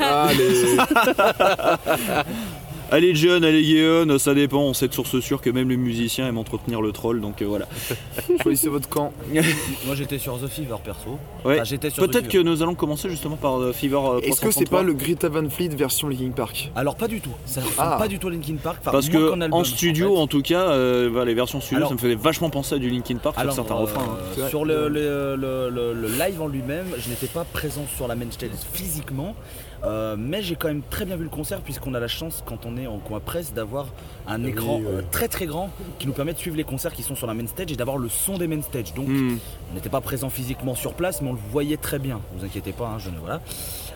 Ah, 0.01 0.29
les- 0.37 0.77
Allez 2.91 3.13
John, 3.13 3.43
allez 3.43 3.61
Guéon, 3.61 4.17
ça 4.17 4.33
dépend. 4.33 4.61
On 4.61 4.73
sait 4.73 4.87
de 4.87 4.93
source 4.93 5.19
sûre 5.19 5.41
que 5.41 5.51
même 5.51 5.69
les 5.69 5.77
musiciens 5.77 6.27
aiment 6.27 6.39
entretenir 6.39 6.81
le 6.81 6.91
troll, 6.91 7.21
donc 7.21 7.41
euh, 7.41 7.45
voilà. 7.45 7.67
Choisissez 8.43 8.67
votre 8.69 8.89
camp. 8.89 9.13
Moi 9.85 9.93
j'étais 9.95 10.17
sur 10.17 10.39
The 10.41 10.47
Fever 10.47 10.75
perso. 10.83 11.19
Ouais. 11.45 11.55
Enfin, 11.55 11.63
j'étais 11.65 11.91
sur 11.91 12.03
The 12.03 12.07
Peut-être 12.11 12.27
que 12.27 12.39
nous 12.39 12.63
allons 12.63 12.73
commencer 12.73 13.07
justement 13.09 13.35
par 13.35 13.59
euh, 13.61 13.73
Fever 13.73 13.95
euh, 13.97 14.19
Est-ce 14.21 14.41
que 14.41 14.49
c'est 14.51 14.65
333. 14.65 14.79
pas 14.79 14.83
le 14.83 14.93
Greta 14.93 15.29
Van 15.29 15.47
Fleet 15.49 15.69
version 15.69 16.07
Linkin 16.09 16.31
Park 16.35 16.71
Alors 16.75 16.95
pas 16.95 17.07
du 17.07 17.21
tout. 17.21 17.29
Ça 17.45 17.61
ressemble 17.61 17.75
Ah. 17.77 17.97
pas 17.99 18.07
du 18.07 18.17
tout 18.17 18.29
Linkin 18.29 18.55
Park. 18.55 18.77
Enfin, 18.81 18.91
Parce 18.91 19.07
que 19.09 19.17
album, 19.33 19.53
en 19.53 19.63
studio, 19.63 20.15
fait. 20.15 20.21
en 20.21 20.27
tout 20.27 20.41
cas, 20.41 20.69
euh, 20.71 21.11
bah, 21.11 21.25
les 21.25 21.35
versions 21.35 21.61
studio, 21.61 21.77
Alors- 21.77 21.89
ça 21.89 21.95
me 21.95 21.99
faisait 21.99 22.15
vachement 22.15 22.49
penser 22.49 22.73
à 22.75 22.77
du 22.79 22.89
Linkin 22.89 23.17
Park 23.17 23.39
sur 23.39 23.53
certains 23.53 23.75
euh, 23.75 23.79
refrains. 23.79 24.17
hein. 24.39 24.47
Sur 24.49 24.65
le, 24.65 24.89
le- 24.89 25.35
le- 25.35 25.69
le- 25.69 25.93
le 25.93 26.07
live 26.07 26.41
en 26.41 26.47
lui-même, 26.47 26.87
je 26.97 27.07
n'étais 27.09 27.27
pas 27.27 27.43
présent 27.43 27.85
sur 27.95 28.07
la 28.07 28.15
main 28.15 28.25
stage 28.31 28.49
physiquement, 28.73 29.35
euh, 29.83 30.15
mais 30.17 30.41
j'ai 30.41 30.55
quand 30.55 30.67
même 30.67 30.81
très 30.89 31.05
bien 31.05 31.15
vu 31.15 31.23
le 31.23 31.29
concert 31.29 31.61
puisqu'on 31.61 31.93
a 31.93 31.99
la 31.99 32.07
chance 32.07 32.43
quand 32.45 32.65
on 32.65 32.77
est 32.77 32.87
en 32.87 32.97
coin 32.97 33.19
presse 33.19 33.53
d'avoir 33.53 33.87
un 34.27 34.43
écran 34.43 34.81
euh, 34.85 35.01
très 35.11 35.27
très 35.27 35.45
grand 35.45 35.69
qui 35.99 36.07
nous 36.07 36.13
permet 36.13 36.33
de 36.33 36.37
suivre 36.37 36.57
les 36.57 36.63
concerts 36.63 36.93
qui 36.93 37.03
sont 37.03 37.15
sur 37.15 37.27
la 37.27 37.33
main 37.33 37.47
stage 37.47 37.71
et 37.71 37.75
d'avoir 37.75 37.97
le 37.97 38.09
son 38.09 38.37
des 38.37 38.47
main 38.47 38.61
stage. 38.61 38.93
Donc 38.93 39.07
Hmm. 39.07 39.37
on 39.71 39.75
n'était 39.75 39.89
pas 39.89 40.01
présent 40.01 40.29
physiquement 40.29 40.75
sur 40.75 40.93
place, 40.93 41.21
mais 41.21 41.29
on 41.29 41.33
le 41.33 41.39
voyait 41.51 41.77
très 41.77 41.99
bien. 41.99 42.19
Vous 42.35 42.45
inquiétez 42.45 42.71
pas, 42.73 42.87
hein, 42.87 42.99
je 42.99 43.09
ne 43.09 43.17
voilà. 43.17 43.41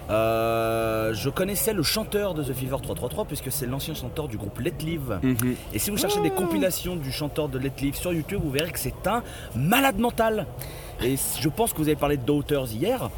Euh, 0.09 1.13
je 1.13 1.29
connaissais 1.29 1.73
le 1.73 1.83
chanteur 1.83 2.33
de 2.33 2.43
The 2.43 2.53
Fever 2.53 2.77
333 2.81 3.25
puisque 3.25 3.51
c'est 3.51 3.65
l'ancien 3.65 3.93
chanteur 3.93 4.27
du 4.27 4.37
groupe 4.37 4.59
Let 4.59 4.73
Live. 4.81 5.19
Mhm. 5.21 5.55
Et 5.73 5.79
si 5.79 5.91
vous 5.91 5.97
cherchez 5.97 6.21
des 6.21 6.29
compilations 6.29 6.95
du 6.95 7.11
chanteur 7.11 7.47
de 7.47 7.57
Let 7.57 7.71
Live 7.81 7.95
sur 7.95 8.11
YouTube, 8.11 8.41
vous 8.43 8.51
verrez 8.51 8.71
que 8.71 8.79
c'est 8.79 9.07
un 9.07 9.23
malade 9.55 9.99
mental. 9.99 10.45
Et 11.01 11.15
je 11.39 11.49
pense 11.49 11.73
que 11.73 11.77
vous 11.77 11.87
avez 11.87 11.95
parlé 11.95 12.17
de 12.17 12.23
Daughters 12.23 12.71
hier. 12.71 13.09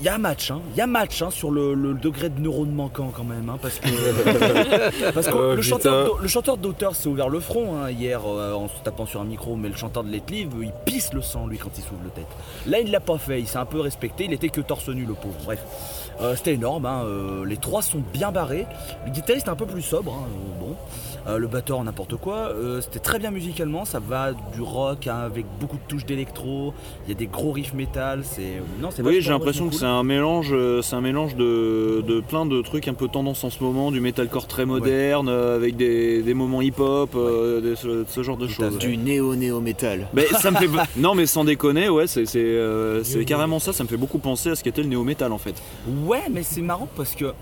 Il 0.00 0.06
y 0.06 0.08
a 0.08 0.14
un 0.14 0.18
match, 0.18 0.50
hein. 0.50 0.60
il 0.72 0.78
y 0.78 0.80
a 0.80 0.86
match 0.86 1.22
hein, 1.22 1.30
sur 1.30 1.50
le, 1.50 1.74
le 1.74 1.94
degré 1.94 2.28
de 2.28 2.40
neurones 2.40 2.72
manquant 2.72 3.12
quand 3.14 3.24
même, 3.24 3.48
hein, 3.48 3.58
parce 3.60 3.78
que, 3.78 3.88
parce 5.12 5.26
que 5.26 5.32
Oh, 5.40 5.54
le, 5.54 5.62
chanteur, 5.62 6.18
le 6.20 6.28
chanteur 6.28 6.56
d'Auteurs 6.56 6.94
s'est 6.94 7.08
ouvert 7.08 7.28
le 7.28 7.40
front 7.40 7.86
hier 7.88 8.20
euh, 8.26 8.52
en 8.52 8.68
se 8.68 8.82
tapant 8.82 9.06
sur 9.06 9.20
un 9.20 9.24
micro, 9.24 9.56
mais 9.56 9.68
le 9.68 9.76
chanteur 9.76 10.04
de 10.04 10.10
Let 10.10 10.22
Live, 10.28 10.52
il 10.60 10.72
pisse 10.84 11.12
le 11.12 11.22
sang 11.22 11.46
lui 11.46 11.58
quand 11.58 11.70
il 11.76 11.82
s'ouvre 11.82 12.00
le 12.04 12.10
tête. 12.10 12.26
Là 12.66 12.80
il 12.80 12.90
l'a 12.90 13.00
pas 13.00 13.18
fait, 13.18 13.40
il 13.40 13.46
s'est 13.46 13.58
un 13.58 13.66
peu 13.66 13.80
respecté, 13.80 14.24
il 14.24 14.32
était 14.32 14.48
que 14.48 14.60
torse 14.60 14.88
nu 14.88 15.04
le 15.04 15.14
pauvre, 15.14 15.36
bref. 15.44 15.60
Euh, 16.20 16.34
C'était 16.36 16.54
énorme, 16.54 16.86
hein, 16.86 17.02
euh, 17.04 17.44
les 17.46 17.56
trois 17.56 17.82
sont 17.82 18.02
bien 18.12 18.30
barrés, 18.30 18.66
le 19.06 19.12
guitariste 19.12 19.48
un 19.48 19.56
peu 19.56 19.66
plus 19.66 19.82
sobre, 19.82 20.12
hein, 20.12 20.26
euh, 20.28 20.60
bon. 20.60 20.76
Euh, 21.28 21.36
le 21.36 21.48
batteur 21.48 21.84
n'importe 21.84 22.16
quoi. 22.16 22.48
Euh, 22.54 22.80
C'était 22.80 22.98
très 22.98 23.18
bien 23.18 23.30
musicalement, 23.30 23.84
ça 23.84 23.98
va 24.00 24.32
du 24.32 24.62
rock 24.62 25.06
hein, 25.06 25.18
avec 25.18 25.44
beaucoup 25.60 25.76
de 25.76 25.82
touches 25.86 26.06
d'électro. 26.06 26.72
Il 27.04 27.10
y 27.10 27.12
a 27.12 27.14
des 27.14 27.26
gros 27.26 27.52
riffs 27.52 27.74
métal. 27.74 28.22
C'est 28.24 28.62
non, 28.80 28.88
c'est 28.90 29.02
Oui, 29.02 29.20
j'ai 29.20 29.28
l'impression 29.30 29.68
que 29.68 29.74
c'est 29.74 29.84
un 29.84 30.02
mélange, 30.02 30.54
c'est 30.80 30.96
un 30.96 31.02
mélange 31.02 31.36
de, 31.36 32.02
de 32.06 32.20
plein 32.20 32.46
de 32.46 32.62
trucs 32.62 32.88
un 32.88 32.94
peu 32.94 33.06
tendance 33.06 33.44
en 33.44 33.50
ce 33.50 33.62
moment, 33.62 33.90
du 33.90 34.00
metalcore 34.00 34.46
très 34.46 34.64
moderne, 34.64 35.28
avec 35.28 35.76
des, 35.76 36.22
des 36.22 36.32
moments 36.32 36.62
hip-hop, 36.62 37.10
euh, 37.14 37.76
ce, 37.76 38.04
ce 38.08 38.22
genre 38.22 38.38
de 38.38 38.48
choses. 38.48 38.78
Du 38.78 38.96
néo-néo-métal. 38.96 40.08
Mais 40.14 40.24
ça 40.26 40.50
me 40.50 40.56
fait 40.56 40.68
non 40.96 41.14
mais 41.14 41.26
sans 41.26 41.44
déconner, 41.44 41.90
ouais, 41.90 42.06
c'est 42.06 42.24
euh, 42.36 43.02
carrément 43.26 43.58
ça. 43.58 43.74
Ça 43.74 43.84
me 43.84 43.88
fait 43.90 43.98
beaucoup 43.98 44.18
penser 44.20 44.48
à 44.48 44.54
ce 44.56 44.64
qu'était 44.64 44.82
le 44.82 44.88
néo 44.88 45.04
metal 45.04 45.32
en 45.32 45.38
fait. 45.38 45.54
Ouais, 46.10 46.22
mais 46.30 46.42
c'est 46.42 46.62
marrant 46.62 46.88
parce 46.96 47.14
que 47.14 47.32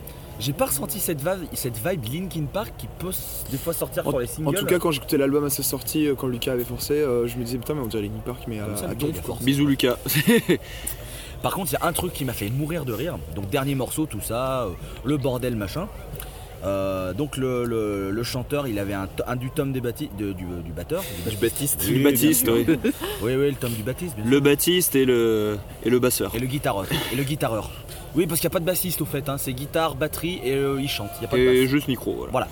j'ai 0.40 0.52
pas 0.52 0.66
ressenti 0.66 1.00
cette 1.00 1.18
vibe, 1.20 1.48
cette 1.54 1.76
vibe 1.84 2.04
Linkin 2.12 2.44
Park 2.52 2.72
qui 2.78 2.86
peut 2.98 3.10
des 3.50 3.56
fois 3.58 3.72
sortir 3.72 4.06
En, 4.06 4.10
sur 4.10 4.18
les 4.20 4.26
en 4.26 4.30
singles. 4.30 4.54
tout 4.58 4.66
cas, 4.66 4.78
quand 4.78 4.90
j'écoutais 4.92 5.16
l'album 5.16 5.44
à 5.44 5.50
sa 5.50 5.62
sortie, 5.62 6.06
euh, 6.06 6.14
quand 6.14 6.26
Lucas 6.28 6.52
avait 6.52 6.64
forcé, 6.64 6.92
euh, 6.94 7.26
je 7.26 7.36
me 7.38 7.44
disais 7.44 7.58
putain, 7.58 7.74
mais 7.74 7.80
on 7.80 7.86
dirait 7.86 8.02
Linkin 8.02 8.20
Park, 8.24 8.42
mais 8.46 8.60
à, 8.60 8.76
ça, 8.76 8.86
à 8.90 9.22
forcé. 9.22 9.44
Bisous 9.44 9.66
Lucas. 9.66 9.96
Par 11.42 11.52
contre, 11.54 11.70
il 11.72 11.74
y 11.74 11.76
a 11.82 11.86
un 11.86 11.92
truc 11.92 12.12
qui 12.12 12.24
m'a 12.24 12.32
fait 12.32 12.50
mourir 12.50 12.84
de 12.84 12.92
rire. 12.92 13.16
Donc 13.36 13.48
dernier 13.48 13.74
morceau, 13.74 14.06
tout 14.06 14.20
ça, 14.20 14.62
euh, 14.64 14.70
le 15.04 15.16
bordel 15.16 15.54
machin. 15.56 15.88
Euh, 16.64 17.12
donc 17.12 17.36
le, 17.36 17.64
le- 17.64 18.10
le 18.10 18.22
chanteur, 18.24 18.66
il 18.66 18.80
avait 18.80 18.92
un, 18.94 19.06
du 19.36 19.48
tome 19.50 19.72
des 19.72 19.80
de- 19.80 19.92
du, 20.32 20.32
du 20.32 20.72
batteur. 20.76 21.04
Du 21.30 21.36
Baptiste. 21.36 21.86
Du 21.86 22.02
Baptiste, 22.02 22.48
oui. 22.52 22.66
Oui, 23.22 23.34
oui, 23.36 23.50
le 23.50 23.54
tome 23.54 23.72
du 23.74 23.84
Baptiste. 23.84 24.16
Le 24.24 24.40
Baptiste 24.40 24.96
et 24.96 25.04
le 25.04 25.56
et 25.84 25.90
le 25.90 25.98
basseur. 26.00 26.34
Et 26.34 26.40
le 26.40 26.46
guitareur. 26.46 26.86
Et 27.12 27.16
le 27.16 27.22
guitareur. 27.22 27.70
Oui, 28.14 28.26
parce 28.26 28.40
qu'il 28.40 28.48
n'y 28.48 28.52
a 28.52 28.54
pas 28.54 28.60
de 28.60 28.64
bassiste 28.64 29.00
au 29.02 29.04
fait. 29.06 29.28
hein. 29.28 29.36
C'est 29.38 29.52
guitare, 29.52 29.94
batterie 29.94 30.40
et 30.44 30.54
euh, 30.54 30.80
il 30.80 30.88
chante. 30.88 31.10
Il 31.16 31.20
n'y 31.20 31.26
a 31.26 31.28
pas 31.28 31.36
de 31.36 31.42
Et 31.42 31.60
basse. 31.62 31.70
juste 31.70 31.88
micro. 31.88 32.12
Voilà. 32.14 32.30
Voilà. 32.32 32.48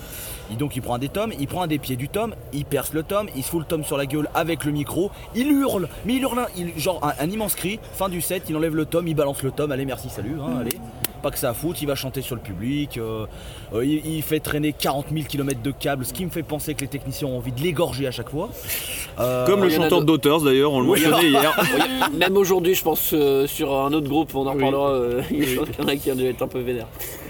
Et 0.51 0.55
donc 0.55 0.75
il 0.75 0.81
prend 0.81 0.95
un 0.95 0.99
des 0.99 1.09
tomes, 1.09 1.33
il 1.39 1.47
prend 1.47 1.61
un 1.63 1.67
des 1.67 1.77
pieds 1.77 1.95
du 1.95 2.07
tome, 2.09 2.33
il 2.53 2.63
perce 2.65 2.93
le 2.93 3.03
tome, 3.03 3.27
il 3.35 3.43
se 3.43 3.49
fout 3.49 3.59
le 3.59 3.65
tome 3.65 3.83
sur 3.83 3.97
la 3.97 4.05
gueule 4.05 4.29
avec 4.33 4.63
le 4.63 4.71
micro, 4.71 5.11
il 5.35 5.51
hurle, 5.51 5.89
mais 6.05 6.13
il 6.15 6.21
hurle 6.21 6.39
un- 6.39 6.47
il- 6.57 6.71
genre 6.79 6.99
un, 7.03 7.13
un 7.23 7.29
immense 7.29 7.55
cri, 7.55 7.79
fin 7.93 8.07
du 8.09 8.21
set, 8.21 8.43
il 8.49 8.55
enlève 8.55 8.75
le 8.75 8.85
tome, 8.85 9.07
il 9.07 9.15
balance 9.15 9.43
le 9.43 9.51
tome, 9.51 9.71
allez 9.71 9.85
merci, 9.85 10.09
salut, 10.09 10.37
hein, 10.41 10.59
allez. 10.61 10.77
pas 11.23 11.31
que 11.31 11.37
ça 11.39 11.49
à 11.49 11.53
foutre, 11.53 11.79
il 11.81 11.87
va 11.87 11.95
chanter 11.95 12.21
sur 12.21 12.35
le 12.35 12.41
public, 12.41 12.97
euh, 12.97 13.25
euh, 13.73 13.83
il, 13.83 14.05
il 14.05 14.21
fait 14.21 14.39
traîner 14.39 14.71
40 14.71 15.07
000 15.11 15.25
km 15.27 15.61
de 15.61 15.71
câbles, 15.71 16.05
ce 16.05 16.13
qui 16.13 16.23
me 16.23 16.29
fait 16.29 16.43
penser 16.43 16.75
que 16.75 16.81
les 16.81 16.87
techniciens 16.87 17.27
ont 17.27 17.37
envie 17.37 17.51
de 17.51 17.59
l'égorger 17.61 18.05
à 18.07 18.11
chaque 18.11 18.29
fois. 18.29 18.49
Euh, 19.19 19.45
Comme 19.47 19.63
le 19.63 19.69
chanteur 19.69 20.01
de- 20.01 20.05
d'Auteurs 20.05 20.41
d'ailleurs, 20.41 20.71
on 20.71 20.79
le 20.81 20.87
Oui. 20.89 21.01
mentionnait 21.01 21.29
hier. 21.29 21.53
Même 22.17 22.37
aujourd'hui, 22.37 22.75
je 22.75 22.83
pense 22.83 23.11
euh, 23.13 23.47
sur 23.47 23.75
un 23.75 23.91
autre 23.93 24.07
groupe, 24.07 24.33
on 24.35 24.45
en 24.47 24.53
reparlera. 24.53 24.91
euh, 24.91 25.21
il 25.31 25.53
y 25.55 25.59
en 25.83 25.87
a 25.87 25.95
qui 25.95 26.11
ont 26.11 26.15
dû 26.15 26.25
être 26.27 26.43
un 26.43 26.47
peu 26.47 26.59
vénère. 26.59 26.87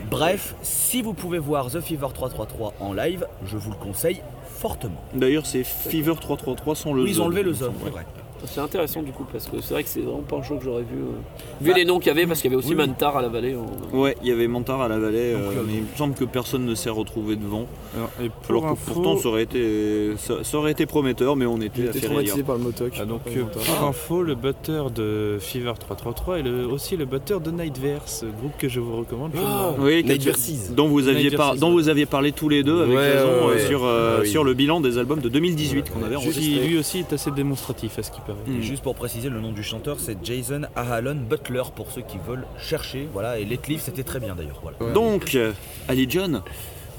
Bref, 0.09 0.55
si 0.61 1.01
vous 1.01 1.13
pouvez 1.13 1.37
voir 1.37 1.69
The 1.69 1.81
Fever 1.81 2.07
333 2.13 2.75
en 2.79 2.93
live, 2.93 3.27
je 3.45 3.57
vous 3.57 3.71
le 3.71 3.75
conseille 3.75 4.21
fortement. 4.43 5.01
D'ailleurs, 5.13 5.45
c'est 5.45 5.63
Fever 5.63 6.13
333 6.19 6.75
sans 6.75 6.93
le 6.93 7.05
ils 7.07 7.21
ont 7.21 7.25
The, 7.25 7.29
levé 7.29 7.43
le 7.43 7.53
semble, 7.53 7.73
c'est 7.83 7.89
vrai. 7.89 8.05
C'est 8.45 8.61
intéressant 8.61 9.01
du 9.03 9.11
coup 9.11 9.25
parce 9.31 9.47
que 9.47 9.61
c'est 9.61 9.73
vrai 9.73 9.83
que 9.83 9.89
c'est 9.89 10.01
vraiment 10.01 10.21
pas 10.21 10.37
un 10.37 10.43
show 10.43 10.57
que 10.57 10.63
j'aurais 10.63 10.83
vu. 10.83 10.97
euh, 10.97 11.61
Vu 11.61 11.71
Bah, 11.71 11.77
les 11.77 11.85
noms 11.85 11.97
qu'il 11.99 12.07
y 12.07 12.11
avait, 12.11 12.25
parce 12.27 12.41
qu'il 12.41 12.51
y 12.51 12.53
avait 12.53 12.63
aussi 12.63 12.73
oui, 12.73 12.79
oui. 12.79 12.87
Mantar 12.87 13.17
à 13.17 13.21
la 13.21 13.27
vallée. 13.29 13.55
on- 13.55 13.97
Ouais, 13.97 14.15
il 14.21 14.29
y 14.29 14.31
avait 14.31 14.47
Montar 14.47 14.81
à 14.81 14.87
la 14.87 14.97
vallée, 14.99 15.33
euh, 15.33 15.47
Donc, 15.49 15.57
euh, 15.57 15.63
mais 15.67 15.73
il 15.75 15.81
me 15.81 15.87
semble 15.97 16.13
que 16.13 16.23
personne 16.25 16.65
ne 16.65 16.75
s'est 16.75 16.89
retrouvé 16.89 17.35
devant. 17.35 17.65
Alors, 17.95 18.09
et 18.23 18.29
pour 18.29 18.49
Alors 18.63 18.75
que 18.75 18.79
info- 18.79 18.93
pourtant, 18.93 19.17
ça 19.17 19.27
aurait, 19.29 19.43
été, 19.43 20.13
ça, 20.17 20.43
ça 20.43 20.57
aurait 20.57 20.71
été 20.71 20.85
prometteur, 20.85 21.35
mais 21.35 21.45
on 21.45 21.59
était 21.61 21.85
était 21.85 21.99
traumatisé 21.99 22.43
par 22.43 22.55
le 22.57 22.61
motoc. 22.63 22.93
Ah, 22.99 23.05
donc, 23.05 23.21
euh, 23.27 23.43
pour 23.45 23.87
info, 23.87 24.21
le 24.23 24.35
batteur 24.35 24.91
de 24.91 25.37
Fever 25.39 25.73
333 25.79 26.39
est 26.39 26.43
le- 26.43 26.67
aussi 26.67 26.95
le 26.97 27.05
batteur 27.05 27.41
de 27.41 27.51
Nightverse, 27.51 28.23
groupe 28.39 28.53
que 28.57 28.69
je 28.69 28.79
vous 28.79 28.97
recommande. 28.97 29.31
chaudement. 29.33 29.75
Oui, 29.79 30.03
Night 30.03 30.19
que- 30.19 30.23
Versus. 30.25 30.71
dont 30.71 30.87
vous 30.87 31.07
aviez 31.07 31.23
Night 31.29 31.37
par- 31.37 31.47
Versus, 31.47 31.61
dont 31.61 31.67
ouais. 31.69 31.73
vous 31.81 31.89
aviez 31.89 32.05
parlé 32.05 32.31
tous 32.31 32.49
les 32.49 32.63
deux 32.63 32.81
avec 32.83 32.95
Ouais, 32.95 33.13
raison 33.13 33.25
ouais, 33.27 33.31
euh, 33.33 33.53
ouais. 33.55 33.67
sur, 33.67 33.83
euh, 33.83 34.15
Ah 34.17 34.21
oui. 34.21 34.29
sur 34.29 34.43
le 34.43 34.53
bilan 34.53 34.79
des 34.81 34.97
albums 34.97 35.19
de 35.21 35.29
2018 35.29 35.89
qu'on 35.91 36.03
avait 36.03 36.15
Qui 36.15 36.23
enregistré. 36.27 36.67
lui 36.67 36.77
aussi 36.77 36.99
est 36.99 37.13
assez 37.13 37.31
démonstratif 37.31 37.97
à 37.99 38.03
ce 38.03 38.11
qui 38.11 38.21
Mm. 38.33 38.57
Et 38.57 38.61
juste 38.61 38.83
pour 38.83 38.95
préciser, 38.95 39.29
le 39.29 39.39
nom 39.39 39.51
du 39.51 39.63
chanteur 39.63 39.99
c'est 39.99 40.17
Jason 40.23 40.61
Ahalon 40.75 41.15
Butler 41.15 41.63
pour 41.75 41.91
ceux 41.91 42.01
qui 42.01 42.17
veulent 42.17 42.45
chercher. 42.59 43.07
Voilà, 43.13 43.39
et 43.39 43.45
Let 43.45 43.59
Live 43.67 43.81
c'était 43.83 44.03
très 44.03 44.19
bien 44.19 44.35
d'ailleurs. 44.35 44.59
Voilà. 44.61 44.93
Donc, 44.93 45.35
euh, 45.35 45.53
Ali 45.87 46.07
John, 46.09 46.41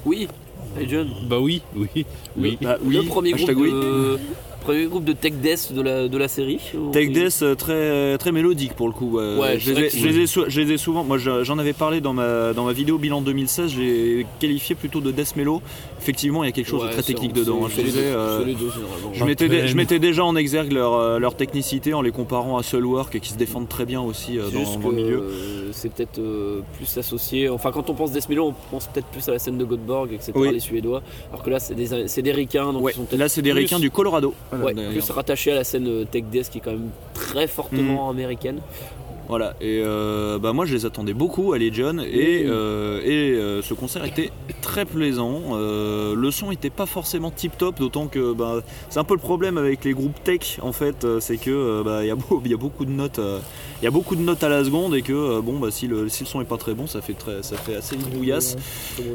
Oui, 0.05 0.27
les 0.77 0.87
jeunes. 0.87 1.09
Bah 1.27 1.39
oui, 1.39 1.61
oui. 1.75 2.05
oui, 2.37 2.57
bah 2.61 2.77
oui, 2.81 2.95
le 2.97 3.03
premier 3.03 3.31
groupe, 3.33 3.51
oui. 3.55 3.73
Premier 4.61 4.85
groupe 4.85 5.03
de 5.05 5.13
tech 5.13 5.33
death 5.33 5.73
de 5.73 5.81
la, 5.81 6.07
de 6.07 6.17
la 6.17 6.27
série. 6.27 6.59
Tech 6.91 7.11
Death 7.11 7.39
euh, 7.41 7.55
très, 7.55 8.17
très 8.17 8.31
mélodique 8.31 8.73
pour 8.73 8.87
le 8.87 8.93
coup. 8.93 9.19
euh, 9.19 9.39
Ouais, 9.39 9.59
je, 9.59 9.71
les 9.71 9.85
ai, 9.85 9.89
je 9.89 10.07
les 10.07 10.17
ai 10.19 10.27
sou- 10.27 10.45
je 10.47 10.61
les 10.61 10.73
ai 10.73 10.77
souvent, 10.77 11.03
moi 11.03 11.17
je- 11.17 11.43
j'en 11.43 11.57
avais 11.57 11.73
parlé 11.73 12.01
dans 12.01 12.13
ma, 12.13 12.53
dans 12.53 12.65
ma 12.65 12.73
vidéo 12.73 12.97
bilan 12.97 13.21
2016, 13.21 13.71
j'ai 13.71 14.25
qualifié 14.39 14.75
plutôt 14.75 15.01
de 15.01 15.11
Death 15.11 15.35
Mellow. 15.35 15.61
Effectivement, 16.01 16.43
il 16.43 16.47
y 16.47 16.49
a 16.49 16.51
quelque 16.53 16.67
chose 16.69 16.83
de 16.83 16.89
très 16.91 17.03
technique 17.03 17.33
dedans. 17.33 17.61
hein, 17.65 17.69
je 17.75 17.81
les 17.81 17.91
euh, 17.97 18.43
deux. 18.45 18.71
Je 19.13 19.23
mettais, 19.25 19.67
je 19.67 19.95
déjà 19.99 20.23
en 20.23 20.35
exergue 20.35 20.71
leur, 20.71 20.93
euh, 20.93 21.19
leur 21.19 21.35
technicité 21.35 21.93
en 21.93 22.01
les 22.01 22.11
comparant 22.11 22.57
à 22.57 22.63
Soulwork 22.63 23.19
qui 23.19 23.29
se 23.33 23.37
défendent 23.37 23.69
très 23.69 23.85
bien 23.85 24.01
aussi 24.01 24.37
euh, 24.39 24.49
dans, 24.49 24.89
le 24.89 24.95
milieu. 24.95 25.23
euh, 25.23 25.58
c'est 25.71 25.89
peut-être 25.89 26.19
euh, 26.19 26.61
plus 26.77 26.97
associé. 26.97 27.49
Enfin, 27.49 27.71
quand 27.71 27.89
on 27.89 27.93
pense 27.93 28.11
Mellow, 28.29 28.47
on 28.47 28.53
pense 28.71 28.87
peut-être 28.87 29.07
plus 29.07 29.27
à 29.29 29.33
la 29.33 29.39
scène 29.39 29.57
de 29.57 29.65
Godborg, 29.65 30.11
etc. 30.13 30.31
Oui. 30.35 30.51
Les 30.51 30.59
Suédois. 30.59 31.01
Alors 31.31 31.43
que 31.43 31.49
là, 31.49 31.59
c'est 31.59 31.75
des, 31.75 32.07
c'est 32.07 32.21
des 32.21 32.31
ricains. 32.31 32.71
Donc 32.73 32.83
Ouais, 32.83 32.91
ils 32.91 32.95
sont 32.95 33.03
peut-être 33.05 33.19
là 33.19 33.29
c'est 33.29 33.41
des 33.41 33.51
plus- 33.51 33.59
ricains 33.61 33.79
du 33.79 33.91
Colorado. 33.91 34.33
Ouais, 34.53 34.73
plus 34.73 35.09
rattachés 35.11 35.51
à 35.51 35.55
la 35.55 35.63
scène 35.63 35.87
euh, 35.87 36.05
Tech 36.05 36.23
Death 36.31 36.49
qui 36.49 36.57
est 36.59 36.61
quand 36.61 36.71
même 36.71 36.89
très 37.13 37.47
fortement 37.47 38.07
Mm. 38.07 38.15
américaine. 38.17 38.59
Voilà, 39.29 39.53
et 39.61 39.83
euh, 39.85 40.39
bah 40.39 40.53
moi 40.53 40.65
je 40.65 40.73
les 40.73 40.87
attendais 40.87 41.13
beaucoup 41.13 41.53
à 41.53 41.59
Legion 41.59 41.99
et, 41.99 42.45
euh, 42.47 42.99
et 43.03 43.33
euh, 43.35 43.61
ce 43.61 43.75
concert 43.75 44.03
était 44.03 44.31
très 44.63 44.85
plaisant. 44.85 45.39
Euh, 45.51 46.15
le 46.15 46.31
son 46.31 46.49
était 46.51 46.71
pas 46.71 46.87
forcément 46.87 47.29
tip 47.29 47.55
top, 47.55 47.77
d'autant 47.79 48.07
que 48.07 48.33
bah, 48.33 48.61
c'est 48.89 48.97
un 48.99 49.03
peu 49.03 49.13
le 49.13 49.19
problème 49.19 49.59
avec 49.59 49.85
les 49.85 49.93
groupes 49.93 50.21
tech 50.23 50.57
en 50.63 50.71
fait, 50.71 51.03
euh, 51.05 51.19
c'est 51.19 51.37
que 51.37 51.51
euh, 51.51 51.83
bah, 51.83 52.03
il 52.03 52.07
y, 52.07 52.11
a 52.11 52.15
beau- 52.15 52.41
il 52.43 52.49
y 52.49 52.55
a 52.55 52.57
beaucoup 52.57 52.85
de 52.85 52.91
notes, 52.91 53.19
euh, 53.19 53.37
il 53.81 53.85
y 53.85 53.87
a 53.87 53.91
beaucoup 53.91 54.15
de 54.15 54.21
notes 54.21 54.43
à 54.43 54.49
la 54.49 54.63
seconde 54.65 54.95
et 54.95 55.03
que 55.03 55.13
euh, 55.13 55.41
bon 55.41 55.59
bah 55.59 55.69
si 55.69 55.85
le, 55.85 56.09
si 56.09 56.23
le 56.23 56.27
son 56.27 56.41
est 56.41 56.45
pas 56.45 56.57
très 56.57 56.73
bon, 56.73 56.87
ça 56.87 56.99
fait 57.01 57.13
très, 57.13 57.43
ça 57.43 57.55
fait 57.55 57.75
assez 57.75 57.97
brouillasse. 57.97 58.57
Ouais. 58.97 59.05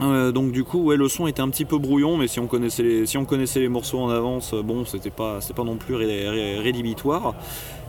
Euh, 0.00 0.30
donc 0.30 0.52
du 0.52 0.62
coup 0.62 0.84
ouais 0.84 0.96
le 0.96 1.08
son 1.08 1.26
était 1.26 1.40
un 1.40 1.48
petit 1.48 1.64
peu 1.64 1.76
brouillon 1.76 2.16
mais 2.16 2.28
si 2.28 2.38
on 2.38 2.46
connaissait 2.46 2.84
les, 2.84 3.04
si 3.06 3.18
on 3.18 3.24
connaissait 3.24 3.58
les 3.58 3.68
morceaux 3.68 3.98
en 3.98 4.10
avance 4.10 4.52
euh, 4.54 4.62
bon 4.62 4.84
c'était 4.84 5.10
pas 5.10 5.40
c'était 5.40 5.54
pas 5.54 5.64
non 5.64 5.74
plus 5.74 5.96
ré- 5.96 6.28
ré- 6.28 6.58
rédhibitoire 6.60 7.34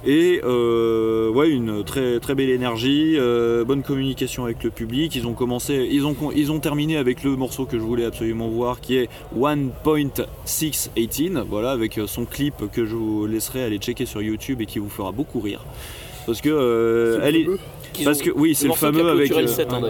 et 0.05 0.41
euh, 0.43 1.29
ouais 1.29 1.49
une 1.49 1.83
très 1.83 2.19
très 2.19 2.35
belle 2.35 2.49
énergie 2.49 3.15
euh, 3.17 3.65
bonne 3.65 3.83
communication 3.83 4.45
avec 4.45 4.63
le 4.63 4.69
public 4.69 5.15
ils 5.15 5.27
ont 5.27 5.33
commencé 5.33 5.87
ils 5.91 6.05
ont 6.05 6.15
ils 6.35 6.51
ont 6.51 6.59
terminé 6.59 6.97
avec 6.97 7.23
le 7.23 7.35
morceau 7.35 7.65
que 7.65 7.77
je 7.77 7.83
voulais 7.83 8.05
absolument 8.05 8.47
voir 8.47 8.79
qui 8.79 8.97
est 8.97 9.09
1.618 9.37 11.43
voilà 11.49 11.71
avec 11.71 11.97
euh, 11.97 12.07
son 12.07 12.25
clip 12.25 12.55
que 12.71 12.85
je 12.85 12.95
vous 12.95 13.25
laisserai 13.25 13.63
aller 13.63 13.77
checker 13.77 14.05
sur 14.05 14.21
YouTube 14.21 14.61
et 14.61 14.65
qui 14.65 14.79
vous 14.79 14.89
fera 14.89 15.11
beaucoup 15.11 15.39
rire 15.39 15.65
parce 16.25 16.41
que 16.41 16.49
euh, 16.49 17.19
elle 17.23 17.35
est 17.35 17.47
parce 18.03 18.21
que 18.21 18.29
oui, 18.29 18.55
c'est 18.55 18.67
le 18.67 18.73
fameux 18.73 19.09
avec. 19.09 19.31
euh, 19.31 19.47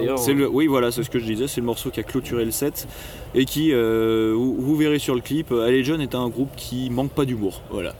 hein, 0.09 0.17
c'est 0.17 0.33
le, 0.33 0.47
oui, 0.47 0.67
voilà, 0.67 0.89
c'est 0.89 1.03
ce 1.03 1.09
que 1.09 1.19
je 1.19 1.25
disais. 1.25 1.47
C'est 1.47 1.59
le 1.59 1.65
morceau 1.65 1.89
qui 1.89 1.99
a 1.99 2.03
clôturé 2.03 2.45
le 2.45 2.51
set 2.51 2.87
et 3.35 3.45
qui, 3.45 3.73
euh, 3.73 4.33
vous, 4.35 4.55
vous 4.57 4.75
verrez 4.77 4.99
sur 4.99 5.15
le 5.15 5.21
clip, 5.21 5.51
Alley 5.51 5.83
John 5.83 6.01
est 6.01 6.15
un 6.15 6.29
groupe 6.29 6.49
qui 6.55 6.89
manque 6.89 7.11
pas 7.11 7.25
d'humour. 7.25 7.61
Voilà. 7.69 7.93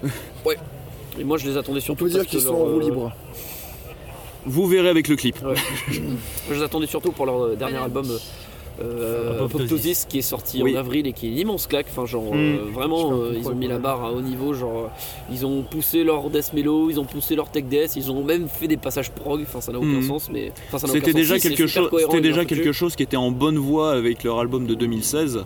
Et 1.20 1.24
moi, 1.24 1.38
je 1.38 1.48
les 1.48 1.58
attendais 1.58 1.80
On 1.80 1.82
surtout. 1.82 2.06
peut 2.06 2.10
dire 2.12 2.26
qu'ils 2.26 2.42
sont 2.42 2.54
leur, 2.54 2.62
en 2.62 2.66
roue 2.66 2.80
euh, 2.80 2.84
libre. 2.84 3.12
Vous 4.46 4.68
verrez 4.68 4.90
avec 4.90 5.08
le 5.10 5.16
clip. 5.16 5.36
Je 5.92 6.54
les 6.54 6.64
attendais 6.64 6.88
surtout 6.88 7.12
pour 7.12 7.26
leur 7.26 7.56
dernier 7.58 7.78
album. 7.78 8.06
euh, 8.10 8.18
euh, 8.82 9.46
Apoptosis. 9.46 10.06
Qui 10.06 10.20
est 10.20 10.22
sorti 10.22 10.64
Oui. 10.64 10.74
en 10.76 10.80
avril 10.80 11.06
et 11.06 11.12
qui 11.12 11.28
est 11.28 11.32
une 11.32 11.38
immense 11.40 11.68
claque. 11.68 11.88
Enfin, 11.92 12.06
genre, 12.06 12.34
Mm. 12.34 12.38
euh, 12.38 12.58
vraiment, 12.74 13.12
euh, 13.12 13.34
ils 13.38 13.46
ont 13.50 13.54
mis 13.54 13.68
la 13.68 13.78
barre 13.80 14.06
à 14.06 14.14
haut 14.14 14.22
niveau. 14.22 14.54
Genre, 14.54 14.90
ils 15.30 15.46
ont 15.46 15.62
poussé 15.64 16.06
leur 16.06 16.30
death 16.30 16.54
mellow, 16.54 16.90
ils 16.90 16.98
ont 17.02 17.04
poussé 17.04 17.36
leur 17.36 17.52
tech 17.52 17.66
death, 17.66 17.98
ils 17.98 18.10
ont 18.10 18.24
même 18.24 18.48
fait 18.48 18.70
des 18.70 18.78
passages 18.78 19.12
prog. 19.12 19.42
Enfin, 19.42 19.60
ça 19.60 19.74
n'a 19.74 19.80
aucun 19.80 20.00
Mm. 20.00 20.04
sens, 20.08 20.30
mais 20.32 20.54
enfin, 20.70 20.80
ça 20.80 20.88
n'a 20.88 20.94
C'était 20.94 21.12
déjà 21.12 21.34
sens. 21.38 21.44
Quelque 21.44 21.68
chose. 21.68 21.90
C'était 22.00 22.22
déjà 22.22 22.46
quelque 22.46 22.72
chose 22.72 22.96
qui 22.96 23.04
était 23.04 23.18
en 23.18 23.32
bonne 23.32 23.58
voie 23.58 23.92
avec 23.92 24.24
leur 24.24 24.40
album 24.40 24.66
de 24.66 24.74
2016. 24.76 25.44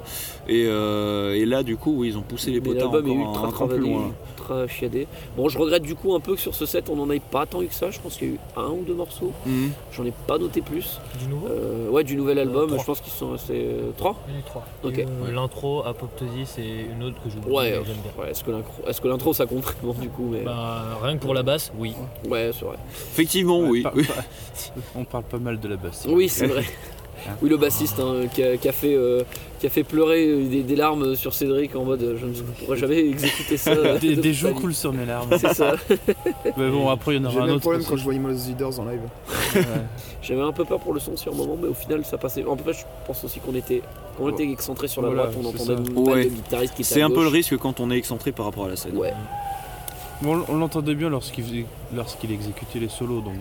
Et, 0.47 0.65
euh, 0.67 1.33
et 1.33 1.45
là, 1.47 1.63
du 1.63 1.75
coup, 1.77 1.95
oui, 1.97 2.09
ils 2.09 2.17
ont 2.19 2.21
poussé 2.21 2.51
les 2.51 2.57
est 2.57 2.83
encore 2.83 2.99
ultra 2.99 3.45
un, 3.45 3.47
un 3.47 3.51
cran 3.51 3.67
plus 3.67 3.79
loin. 3.79 4.11
Ultra 4.43 4.67
chiadé. 4.67 5.07
Bon, 5.37 5.49
je 5.49 5.57
regrette 5.57 5.83
du 5.83 5.95
coup 5.95 6.13
un 6.13 6.19
peu 6.19 6.35
que 6.35 6.41
sur 6.41 6.53
ce 6.55 6.65
set 6.65 6.89
on 6.89 6.99
en 7.01 7.09
ait 7.09 7.19
pas 7.19 7.45
tant 7.45 7.61
eu 7.61 7.67
que 7.67 7.73
ça. 7.73 7.91
Je 7.91 7.99
pense 7.99 8.17
qu'il 8.17 8.27
y 8.27 8.31
a 8.31 8.33
eu 8.35 8.39
un 8.57 8.69
ou 8.69 8.83
deux 8.85 8.93
morceaux. 8.93 9.31
Mhm. 9.45 9.71
J'en 9.93 10.05
ai 10.05 10.13
pas 10.27 10.37
noté 10.37 10.61
plus. 10.61 10.99
Du 11.19 11.27
nouveau 11.27 11.47
Euh, 11.47 11.89
ouais, 11.89 12.03
du 12.03 12.15
nouvel 12.15 12.39
album, 12.39 12.67
trois. 12.67 12.79
je 12.79 12.85
pense 12.85 13.01
qu'ils 13.01 13.13
sont 13.13 13.31
restés. 13.31 13.65
euh, 13.69 13.91
trois 13.97 14.15
Il 14.27 14.33
y 14.33 14.37
a 14.37 14.39
eu 14.39 14.43
trois. 14.43 14.65
Ok. 14.83 14.99
Euh, 14.99 15.31
L'intro, 15.31 15.85
Apoptosis 15.85 16.57
et 16.57 16.85
une 16.91 17.03
autre 17.03 17.17
que 17.23 17.29
j'oublie. 17.29 17.51
Ouais, 17.51 17.71
euh, 17.73 17.81
j'aime 17.85 17.97
bien. 17.97 18.11
ouais, 18.23 18.31
est-ce 18.31 18.43
que 18.43 18.51
l'intro 18.51 18.73
est-ce 18.87 19.01
que 19.01 19.07
l'intro, 19.07 19.33
ça 19.33 19.45
compte 19.45 19.63
vraiment 19.63 19.93
du 19.93 20.09
coup 20.09 20.27
mais... 20.31 20.41
Bah, 20.41 20.97
rien 21.01 21.17
que 21.17 21.21
pour 21.21 21.33
la 21.33 21.43
basse, 21.43 21.71
oui. 21.77 21.93
Ouais, 22.27 22.51
c'est 22.53 22.65
vrai. 22.65 22.77
Effectivement, 23.13 23.59
oui. 23.59 23.83
On 24.95 25.03
parle 25.05 25.23
pas 25.23 25.37
mal 25.39 25.59
de 25.59 25.67
la 25.67 25.75
basse. 25.77 26.05
Oui, 26.09 26.29
c'est 26.29 26.47
vrai. 26.47 26.63
Oui, 27.41 27.49
le 27.49 27.57
bassiste 27.57 27.99
hein, 27.99 28.27
qui, 28.33 28.43
a, 28.43 28.57
qui 28.57 28.67
a 28.67 28.71
fait, 28.71 28.93
euh, 28.95 29.23
qui 29.59 29.67
a 29.67 29.69
fait 29.69 29.83
pleurer 29.83 30.27
euh, 30.27 30.43
des, 30.47 30.61
des 30.63 30.75
larmes 30.75 31.15
sur 31.15 31.33
Cédric 31.33 31.75
en 31.75 31.83
mode 31.85 32.01
euh, 32.03 32.17
je 32.19 32.25
ne 32.25 32.33
pourrais 32.33 32.77
jamais 32.77 32.99
exécuter 32.99 33.57
ça. 33.57 33.73
Des, 33.99 34.15
de 34.15 34.21
des 34.21 34.29
toute 34.31 34.31
jours 34.33 34.53
coulent 34.55 34.73
sur 34.73 34.91
mes 34.93 35.05
larmes. 35.05 35.29
C'est 35.39 35.53
ça. 35.53 35.75
Mais 36.57 36.69
bon, 36.69 36.89
après, 36.89 37.15
il 37.15 37.21
y 37.21 37.25
en 37.25 37.29
aura 37.29 37.45
le 37.45 37.51
un 37.51 37.55
autre. 37.55 37.61
problème 37.61 37.83
quand 37.87 37.95
je 37.95 38.03
vois 38.03 38.13
Immortal 38.13 38.39
Leaders 38.47 38.79
en 38.79 38.85
live. 38.85 39.01
Ouais. 39.55 39.61
J'avais 40.21 40.41
un 40.41 40.51
peu 40.51 40.65
peur 40.65 40.79
pour 40.79 40.93
le 40.93 40.99
son 40.99 41.15
sur 41.17 41.33
un 41.33 41.35
moment, 41.37 41.57
mais 41.61 41.67
au 41.67 41.73
final 41.73 42.03
ça 42.05 42.17
passait. 42.17 42.45
En 42.45 42.55
fait, 42.57 42.73
je 42.73 42.83
pense 43.07 43.23
aussi 43.23 43.39
qu'on 43.39 43.55
était, 43.55 43.81
qu'on 44.17 44.29
était 44.29 44.49
excentré 44.49 44.87
sur 44.87 45.01
la 45.01 45.09
Voilà, 45.09 45.27
droite, 45.31 45.37
on 45.45 45.51
c'est 45.57 45.71
entendait 45.73 45.89
une 45.91 45.97
Ouais. 46.09 46.23
de 46.25 46.29
guitariste 46.29 46.73
qui 46.75 46.83
C'est 46.83 47.01
un 47.01 47.09
peu 47.09 47.21
le 47.23 47.29
risque 47.29 47.57
quand 47.57 47.79
on 47.79 47.91
est 47.91 47.97
excentré 47.97 48.31
par 48.31 48.45
rapport 48.45 48.65
à 48.65 48.69
la 48.69 48.75
scène. 48.75 48.97
Ouais, 48.97 49.13
Bon, 50.21 50.41
on 50.47 50.55
l'entendait 50.57 50.95
bien 50.95 51.09
lorsqu'il 51.09 51.65
lorsqu'il 51.93 52.31
exécutait 52.31 52.79
les 52.79 52.87
solos. 52.87 53.19
Donc... 53.21 53.33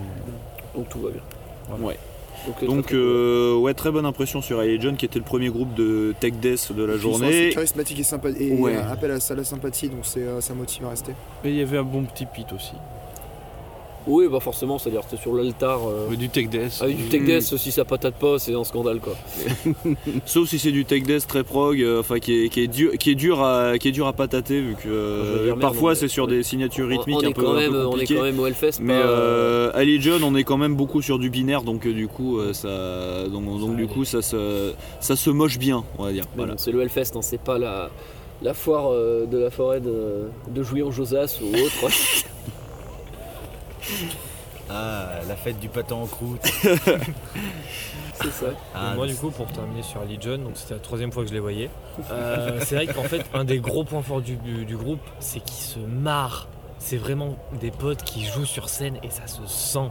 donc 0.75 0.89
tout 0.89 0.99
va 0.99 1.09
bien. 1.11 1.85
Ouais. 1.87 1.97
Donc, 2.45 2.55
euh, 2.61 2.65
Donc 2.67 2.75
très, 2.83 2.89
très 2.89 2.95
cool. 2.97 2.99
euh, 3.05 3.55
ouais 3.57 3.73
très 3.73 3.91
bonne 3.91 4.05
impression 4.05 4.41
sur 4.41 4.59
Alley 4.59 4.77
John 4.79 4.95
qui 4.97 5.05
était 5.05 5.19
le 5.19 5.25
premier 5.25 5.49
groupe 5.49 5.73
de 5.75 6.13
tech 6.19 6.33
death 6.33 6.71
de 6.73 6.83
la 6.83 6.97
journée. 6.97 7.49
charismatiques 7.53 7.99
et 7.99 8.03
sympa 8.03 8.29
et 8.37 8.51
Ouais. 8.53 8.75
appellent 8.75 9.11
à 9.11 9.19
ça 9.19 9.33
la 9.35 9.43
sympathie, 9.43 9.89
donc 9.89 9.99
c'est, 10.03 10.21
euh, 10.23 10.41
ça 10.41 10.53
motive 10.53 10.85
à 10.85 10.89
rester. 10.89 11.13
Et 11.45 11.49
il 11.49 11.55
y 11.55 11.61
avait 11.61 11.77
un 11.77 11.83
bon 11.83 12.03
petit 12.03 12.25
pit 12.25 12.47
aussi. 12.53 12.73
Oui, 14.07 14.27
bah 14.29 14.39
forcément, 14.39 14.77
c'est-à-dire 14.77 15.01
que 15.01 15.09
c'était 15.11 15.21
sur 15.21 15.33
l'altar. 15.33 15.79
euh, 15.87 16.07
Mais 16.09 16.17
du 16.17 16.29
tech 16.29 16.49
death. 16.49 16.79
Avec 16.81 16.97
du 16.97 17.03
tech 17.05 17.21
Mm. 17.21 17.25
death, 17.25 17.57
si 17.57 17.71
ça 17.71 17.85
patate 17.85 18.15
pas, 18.15 18.37
c'est 18.39 18.53
un 18.53 18.63
scandale 18.63 18.99
quoi. 18.99 19.13
Sauf 20.25 20.49
si 20.49 20.59
c'est 20.59 20.71
du 20.71 20.85
tech 20.85 21.03
death 21.03 21.25
très 21.27 21.43
prog, 21.43 21.81
euh, 21.81 21.99
enfin 22.01 22.19
qui 22.19 22.45
est, 22.45 22.49
qui 22.49 22.61
est 22.61 22.67
dur, 22.67 22.91
qui 22.99 23.11
est 23.11 23.15
dur 23.15 23.41
à, 23.41 23.77
qui 23.77 23.87
est 23.87 23.91
dur 23.91 24.07
à 24.07 24.13
patater 24.13 24.59
vu 24.61 24.75
que 24.75 24.87
euh, 24.89 25.45
merde, 25.47 25.59
parfois 25.61 25.95
c'est 25.95 26.07
sur 26.07 26.27
des 26.27 26.43
signatures 26.43 26.87
rythmiques 26.87 27.17
on 27.21 27.25
un 27.25 27.29
est 27.29 27.33
peu, 27.33 27.43
quand 27.43 27.51
un 27.53 27.55
peu 27.65 27.71
même, 27.71 27.87
on 27.87 27.97
est 27.97 28.05
quand 28.05 28.23
même 28.23 28.39
au 28.39 28.45
Hellfest. 28.47 28.79
Mais 28.81 28.93
pas, 28.93 29.07
euh, 29.07 29.69
euh, 29.69 29.71
Ali 29.79 30.01
John, 30.01 30.23
on 30.23 30.35
est 30.35 30.43
quand 30.43 30.57
même 30.57 30.75
beaucoup 30.75 31.01
sur 31.01 31.17
du 31.19 31.29
binaire, 31.29 31.61
donc 31.63 31.85
euh, 31.87 31.93
du 31.93 32.07
coup 32.07 32.39
euh, 32.39 32.53
ça, 32.53 33.27
donc, 33.29 33.45
donc 33.59 33.75
du 33.77 33.87
coup 33.87 34.03
ça 34.05 34.21
se, 34.21 34.73
ça 34.99 35.15
se 35.15 35.29
moche 35.29 35.57
bien, 35.57 35.83
on 35.97 36.03
va 36.03 36.11
dire. 36.11 36.25
Voilà. 36.35 36.53
bon, 36.53 36.57
c'est 36.57 36.71
le 36.71 36.81
Hellfest, 36.81 37.15
hein, 37.15 37.21
c'est 37.21 37.39
pas 37.41 37.57
la, 37.57 37.89
la 38.41 38.53
foire 38.53 38.91
euh, 38.91 39.25
de 39.25 39.37
la 39.37 39.49
forêt 39.49 39.79
de, 39.79 40.25
de 40.53 40.63
Jouy-en-Josas 40.63 41.39
ou 41.41 41.55
autre. 41.55 41.93
Ah, 44.69 45.09
la 45.27 45.35
fête 45.35 45.59
du 45.59 45.67
pâté 45.69 45.93
en 45.93 46.05
croûte. 46.05 46.41
c'est 48.13 48.31
ça. 48.31 48.45
Ah, 48.73 48.93
moi, 48.95 49.07
du 49.07 49.15
coup, 49.15 49.29
pour 49.29 49.47
terminer 49.47 49.83
sur 49.83 50.01
Ali 50.01 50.17
John, 50.19 50.43
donc 50.43 50.53
c'était 50.55 50.75
la 50.75 50.79
troisième 50.79 51.11
fois 51.11 51.23
que 51.23 51.29
je 51.29 51.33
les 51.33 51.39
voyais. 51.39 51.69
euh, 52.11 52.59
c'est 52.63 52.75
vrai 52.75 52.87
qu'en 52.87 53.03
fait, 53.03 53.25
un 53.33 53.43
des 53.43 53.59
gros 53.59 53.83
points 53.83 54.01
forts 54.01 54.21
du, 54.21 54.35
du- 54.37 54.65
du 54.65 54.77
groupe, 54.77 55.01
c'est 55.19 55.39
qu'ils 55.41 55.63
se 55.63 55.79
marrent. 55.79 56.47
C'est 56.79 56.97
vraiment 56.97 57.35
des 57.61 57.71
potes 57.71 58.03
qui 58.03 58.25
jouent 58.25 58.45
sur 58.45 58.69
scène 58.69 58.97
et 59.03 59.09
ça 59.09 59.27
se 59.27 59.45
sent. 59.47 59.89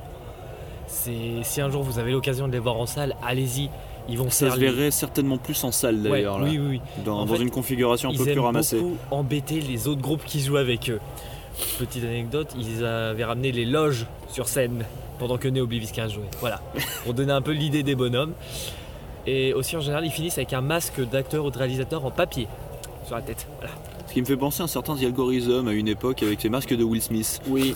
c'est 0.86 1.43
si 1.43 1.61
un 1.61 1.70
jour 1.70 1.82
vous 1.82 1.99
avez 1.99 2.12
l'occasion 2.12 2.49
de 2.49 2.53
les 2.53 2.59
voir 2.59 2.76
en 2.76 2.86
salle, 2.86 3.14
allez-y. 3.26 3.70
Ils 4.09 4.18
vont 4.18 4.30
Ça 4.30 4.51
se 4.51 4.57
les- 4.59 4.68
verrait 4.70 4.90
certainement 4.90 5.38
plus 5.38 5.62
en 5.64 5.70
salle 5.70 6.03
d'ailleurs. 6.03 6.38
oui, 6.43 6.59
oui, 6.59 6.66
oui. 6.68 6.80
Dans, 7.05 7.20
En 7.20 7.24
dans 7.26 7.34
fait, 7.36 7.43
une 7.43 7.51
configuration 7.51 8.09
un 8.09 8.12
ils 8.12 8.18
peu 8.18 8.24
plus 8.24 8.32
aiment 8.32 8.40
ramassée. 8.40 8.78
beaucoup 8.80 8.97
embêter 9.12 9.61
les 9.61 9.86
autres 9.86 10.01
groupes 10.03 10.24
qui 10.24 10.40
jouent 10.40 10.57
avec 10.57 10.90
eux. 10.90 10.99
Petite 11.78 12.05
anecdote, 12.05 12.55
ils 12.59 12.84
avaient 12.84 13.24
ramené 13.24 13.53
les 13.53 13.64
loges 13.64 14.07
sur 14.28 14.48
scène 14.48 14.84
pendant 15.18 15.38
que 15.38 15.48
Neo 15.48 15.64
Obliviscus 15.64 16.12
jouait. 16.12 16.28
Voilà, 16.40 16.61
pour 17.05 17.14
donner 17.14 17.32
un 17.32 17.42
peu 17.42 17.53
l'idée 17.53 17.82
des 17.82 17.94
bonhommes. 17.94 18.32
Et 19.26 19.55
aussi 19.55 19.76
en 19.76 19.80
général, 19.80 20.05
ils 20.05 20.11
finissent 20.11 20.38
avec 20.38 20.53
un 20.53 20.61
masque 20.61 21.00
d'acteur 21.11 21.44
ou 21.44 21.50
de 21.50 21.59
réalisateur 21.59 22.05
en 22.05 22.11
papier 22.11 22.48
sur 23.07 23.16
la 23.16 23.22
tête. 23.22 23.46
Voilà. 23.59 23.74
Ce 24.12 24.14
qui 24.14 24.20
me 24.20 24.26
fait 24.26 24.36
penser 24.36 24.60
à 24.60 24.64
un 24.64 24.68
certain 24.68 24.94
The 24.94 25.04
Algorithm 25.04 25.68
à 25.68 25.72
une 25.72 25.88
époque 25.88 26.22
avec 26.22 26.38
ses 26.38 26.50
masques 26.50 26.76
de 26.76 26.84
Will 26.84 27.00
Smith. 27.00 27.40
Oui. 27.48 27.74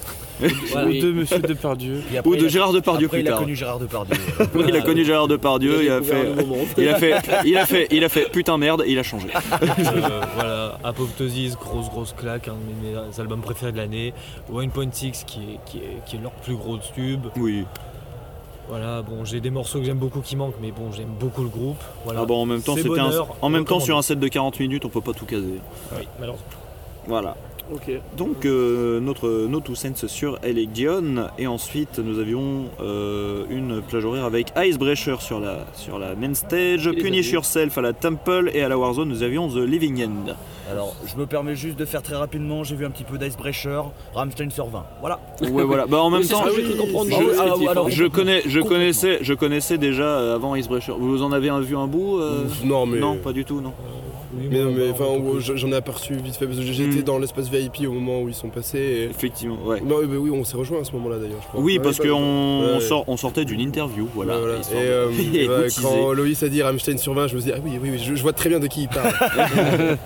Voilà. 0.71 0.87
Ou 0.91 0.93
de 0.93 1.11
Monsieur 1.11 1.39
Depardieu. 1.39 2.03
Après, 2.15 2.29
Ou 2.29 2.37
de 2.37 2.45
a- 2.45 2.49
Gérard 2.49 2.75
Depardieu 2.75 3.07
après, 3.07 3.21
plus 3.21 3.25
il 3.25 3.29
a 3.29 3.31
tard. 3.31 3.41
connu 3.41 3.57
Gérard 3.57 3.79
Depardieu. 3.79 4.17
Oui, 4.55 4.65
il 4.69 4.77
a 4.77 4.83
connu 4.83 5.03
Gérard 5.03 5.29
Depardieu, 5.29 5.83
il 5.83 5.89
a 5.91 6.03
fait, 6.03 6.27
il 6.77 6.89
a 6.89 6.95
fait, 6.99 7.17
il 7.47 7.57
a 7.57 7.65
fait, 7.65 7.89
il 7.91 8.05
a 8.05 8.09
fait 8.11 8.31
putain 8.31 8.59
merde 8.59 8.83
et 8.85 8.93
il 8.93 8.99
a 8.99 9.03
changé. 9.03 9.29
Euh, 9.35 10.21
voilà, 10.35 10.79
Apoptosis, 10.85 11.57
grosse 11.57 11.89
grosse 11.89 12.13
claque, 12.13 12.49
un 12.49 12.53
de 12.53 12.59
mes 13.09 13.19
albums 13.21 13.41
préférés 13.41 13.73
de 13.73 13.79
l'année. 13.79 14.13
1.6 14.53 15.25
qui 15.25 15.39
est, 15.41 15.59
qui, 15.65 15.79
est, 15.79 16.05
qui 16.05 16.17
est 16.17 16.21
leur 16.21 16.33
plus 16.33 16.57
gros 16.57 16.77
tube. 16.95 17.25
Oui. 17.39 17.65
Voilà, 18.69 19.03
bon, 19.03 19.25
j'ai 19.25 19.41
des 19.41 19.51
morceaux 19.51 19.79
que 19.79 19.85
j'aime 19.85 19.99
beaucoup 19.99 20.21
qui 20.21 20.35
manquent, 20.35 20.57
mais 20.61 20.73
bon, 20.73 20.91
j'aime 20.91 21.15
beaucoup 21.21 21.43
le 21.43 21.49
groupe. 21.49 21.83
Voilà. 22.05 22.21
Ah 22.23 22.25
bon, 22.27 22.43
en 22.43 22.47
même 22.47 22.63
temps, 22.63 22.75
c'était 22.77 22.99
un, 22.99 23.11
en 23.41 23.49
même 23.49 23.65
temps 23.65 23.81
sur 23.81 23.97
un 23.97 24.03
set 24.03 24.19
de 24.19 24.29
40 24.29 24.59
minutes, 24.59 24.85
on 24.85 24.89
peut 24.89 25.01
pas 25.01 25.13
tout 25.13 25.27
caser. 25.27 25.61
Oui, 25.97 26.09
malheureusement. 26.19 26.47
Voilà. 27.07 27.37
Donc 28.17 28.45
euh, 28.45 29.01
notre 29.01 29.47
No 29.49 29.61
Two 29.61 29.75
Cents 29.75 30.07
sur 30.07 30.39
Elegion 30.45 31.29
et 31.39 31.47
ensuite 31.47 31.99
nous 31.99 32.19
avions 32.21 32.67
euh, 32.81 33.45
une 33.51 33.83
plage 33.83 34.05
horaire 34.05 34.25
avec 34.25 34.53
Icebreaker 34.57 35.21
sur 35.21 35.41
la, 35.41 35.67
sur 35.75 35.99
la 35.99 36.15
main 36.15 36.35
stage, 36.35 36.91
Punish. 36.93 37.33
Yourself 37.33 37.77
à 37.79 37.81
la 37.83 37.93
Temple 37.93 38.51
et 38.55 38.63
à 38.63 38.69
la 38.69 38.79
Warzone 38.79 39.09
nous 39.09 39.23
avions 39.23 39.49
The 39.49 39.57
Living 39.57 40.05
End. 40.05 40.35
Alors, 40.71 40.97
je 41.07 41.15
me 41.17 41.27
permets 41.27 41.55
juste 41.55 41.79
de 41.79 41.85
faire 41.85 42.03
très 42.03 42.17
rapidement. 42.17 42.65
J'ai 42.65 42.75
vu 42.75 42.85
un 42.85 42.91
petit 42.91 43.05
peu 43.05 43.19
d'Icebreaker, 43.19 43.93
Rammstein 44.15 44.51
sur 44.51 44.67
20. 44.67 44.85
Voilà. 45.01 45.21
Ouais 45.43 45.63
voilà, 45.63 45.87
bah 45.87 45.99
en 45.99 46.11
même 46.11 46.23
Oui, 46.23 46.29
temps 46.29 46.43
je, 46.45 46.49
Ah 46.51 46.53
oui, 47.57 47.65
je- 47.65 47.69
alors, 47.71 47.89
je 47.89 48.05
connais, 48.07 48.43
je 48.47 48.59
connaissais, 48.61 49.19
je 49.23 49.33
connaissais 49.35 49.79
déjà 49.79 50.03
euh, 50.05 50.35
avant 50.35 50.57
Icebreaker. 50.57 50.99
Vous 50.99 51.23
en 51.23 51.31
avez 51.31 51.51
vu 51.61 51.77
un 51.77 51.87
bout 51.87 52.19
euh? 52.19 52.45
Non, 52.65 52.85
mais. 52.85 52.99
Non, 52.99 53.17
pas 53.17 53.33
du 53.33 53.45
tout, 53.45 53.61
non. 53.61 53.75
Oui, 54.39 54.49
Mais, 54.51 54.59
non, 54.61 54.71
mais 54.73 54.87
bah, 54.87 54.93
enfin, 54.93 55.05
en 55.05 55.19
gros, 55.19 55.41
j'en 55.41 55.69
ai 55.73 55.75
aperçu 55.77 56.15
vite 56.17 56.37
fait 56.37 56.47
parce 56.47 56.59
que 56.59 56.65
j'étais 56.65 57.01
Hmm. 57.01 57.03
dans 57.03 57.19
l'espace 57.19 57.49
VIP 57.49 57.87
au 57.89 57.93
moment 57.93 58.21
où 58.23 58.29
ils 58.29 58.35
sont 58.35 58.49
passés. 58.49 58.79
Et... 58.79 59.05
Effectivement, 59.05 59.59
ouais. 59.65 59.81
Non, 59.81 59.97
mais 60.09 60.17
oui, 60.17 60.31
on 60.31 60.45
s'est 60.45 60.57
rejoint 60.57 60.81
à 60.81 60.85
ce 60.85 60.93
moment-là 60.93 61.19
d'ailleurs, 61.19 61.41
je 61.43 61.47
crois. 61.49 61.61
Oui, 61.61 61.79
Ouais, 61.79 61.83
parce 61.83 61.99
qu'on 61.99 62.09
on 62.13 62.81
sort, 62.81 63.05
on 63.09 63.17
sortait 63.17 63.45
d'une 63.45 63.61
interview, 63.61 64.09
voilà. 64.15 64.35
Ouais, 64.35 64.41
voilà. 64.41 64.59
histoire 64.59 64.83
Et, 64.83 64.87
euh, 64.87 65.11
et 65.35 65.47
bah, 65.49 65.55
quand 65.83 66.13
Loïs 66.13 66.43
a 66.43 66.49
dit 66.49 66.63
Rammstein 66.63 66.99
sur 66.99 67.15
20, 67.15 67.29
je 67.29 67.37
me 67.37 67.41
suis 67.41 67.51
dit, 67.51 67.57
ah 67.57 67.61
oui, 67.65 67.79
oui, 67.83 67.91
oui, 67.93 67.99
je, 68.05 68.15
je 68.15 68.23
vois 68.23 68.33
très 68.33 68.49
bien 68.49 68.61
de 68.61 68.67
qui 68.67 68.83
il 68.83 68.89
parle. 68.89 69.13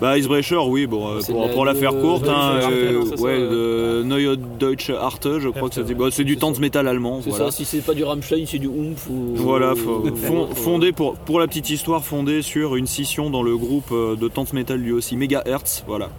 Bah 0.00 0.16
Icebreaker, 0.16 0.68
oui, 0.68 0.86
bon, 0.86 1.08
euh, 1.08 1.20
pour, 1.52 1.64
la 1.64 1.74
de- 1.74 1.78
faire 1.78 1.90
courte, 1.98 2.24
de- 2.24 2.28
hein, 2.28 2.60
euh, 2.70 3.02
ça, 3.16 3.22
ouais, 3.22 3.32
euh, 3.32 4.02
de 4.02 4.04
Neue 4.04 4.36
Deutsche 4.60 4.90
Arte, 4.90 5.26
je 5.40 5.48
crois 5.48 5.68
que 5.68 5.74
ça 5.74 5.82
dit. 5.82 5.94
bah, 5.94 6.06
c'est 6.12 6.22
du 6.24 6.34
ça. 6.38 6.60
Metal 6.60 6.86
allemand. 6.86 7.20
C'est 7.22 7.30
Voilà, 7.30 7.46
ça, 7.46 7.50
si 7.56 7.64
c'est 7.64 7.78
pas 7.84 7.94
du 7.94 8.04
Rammstein, 8.04 8.44
c'est 8.46 8.58
du 8.58 8.68
Oomph 8.68 9.08
ou. 9.10 9.32
Voilà, 9.34 9.74
fondé 10.54 10.92
pour, 10.92 11.14
pour 11.14 11.40
la 11.40 11.48
petite 11.48 11.68
histoire, 11.70 12.04
fondé 12.04 12.42
sur 12.42 12.76
une 12.76 12.86
scission 12.86 13.28
dans 13.30 13.42
le 13.42 13.56
groupe 13.56 13.90
de 13.92 14.28
Tanz 14.28 14.52
Metal 14.52 14.78
lui 14.78 14.92
aussi, 14.92 15.16
Megahertz, 15.16 15.82
voilà, 15.88 16.10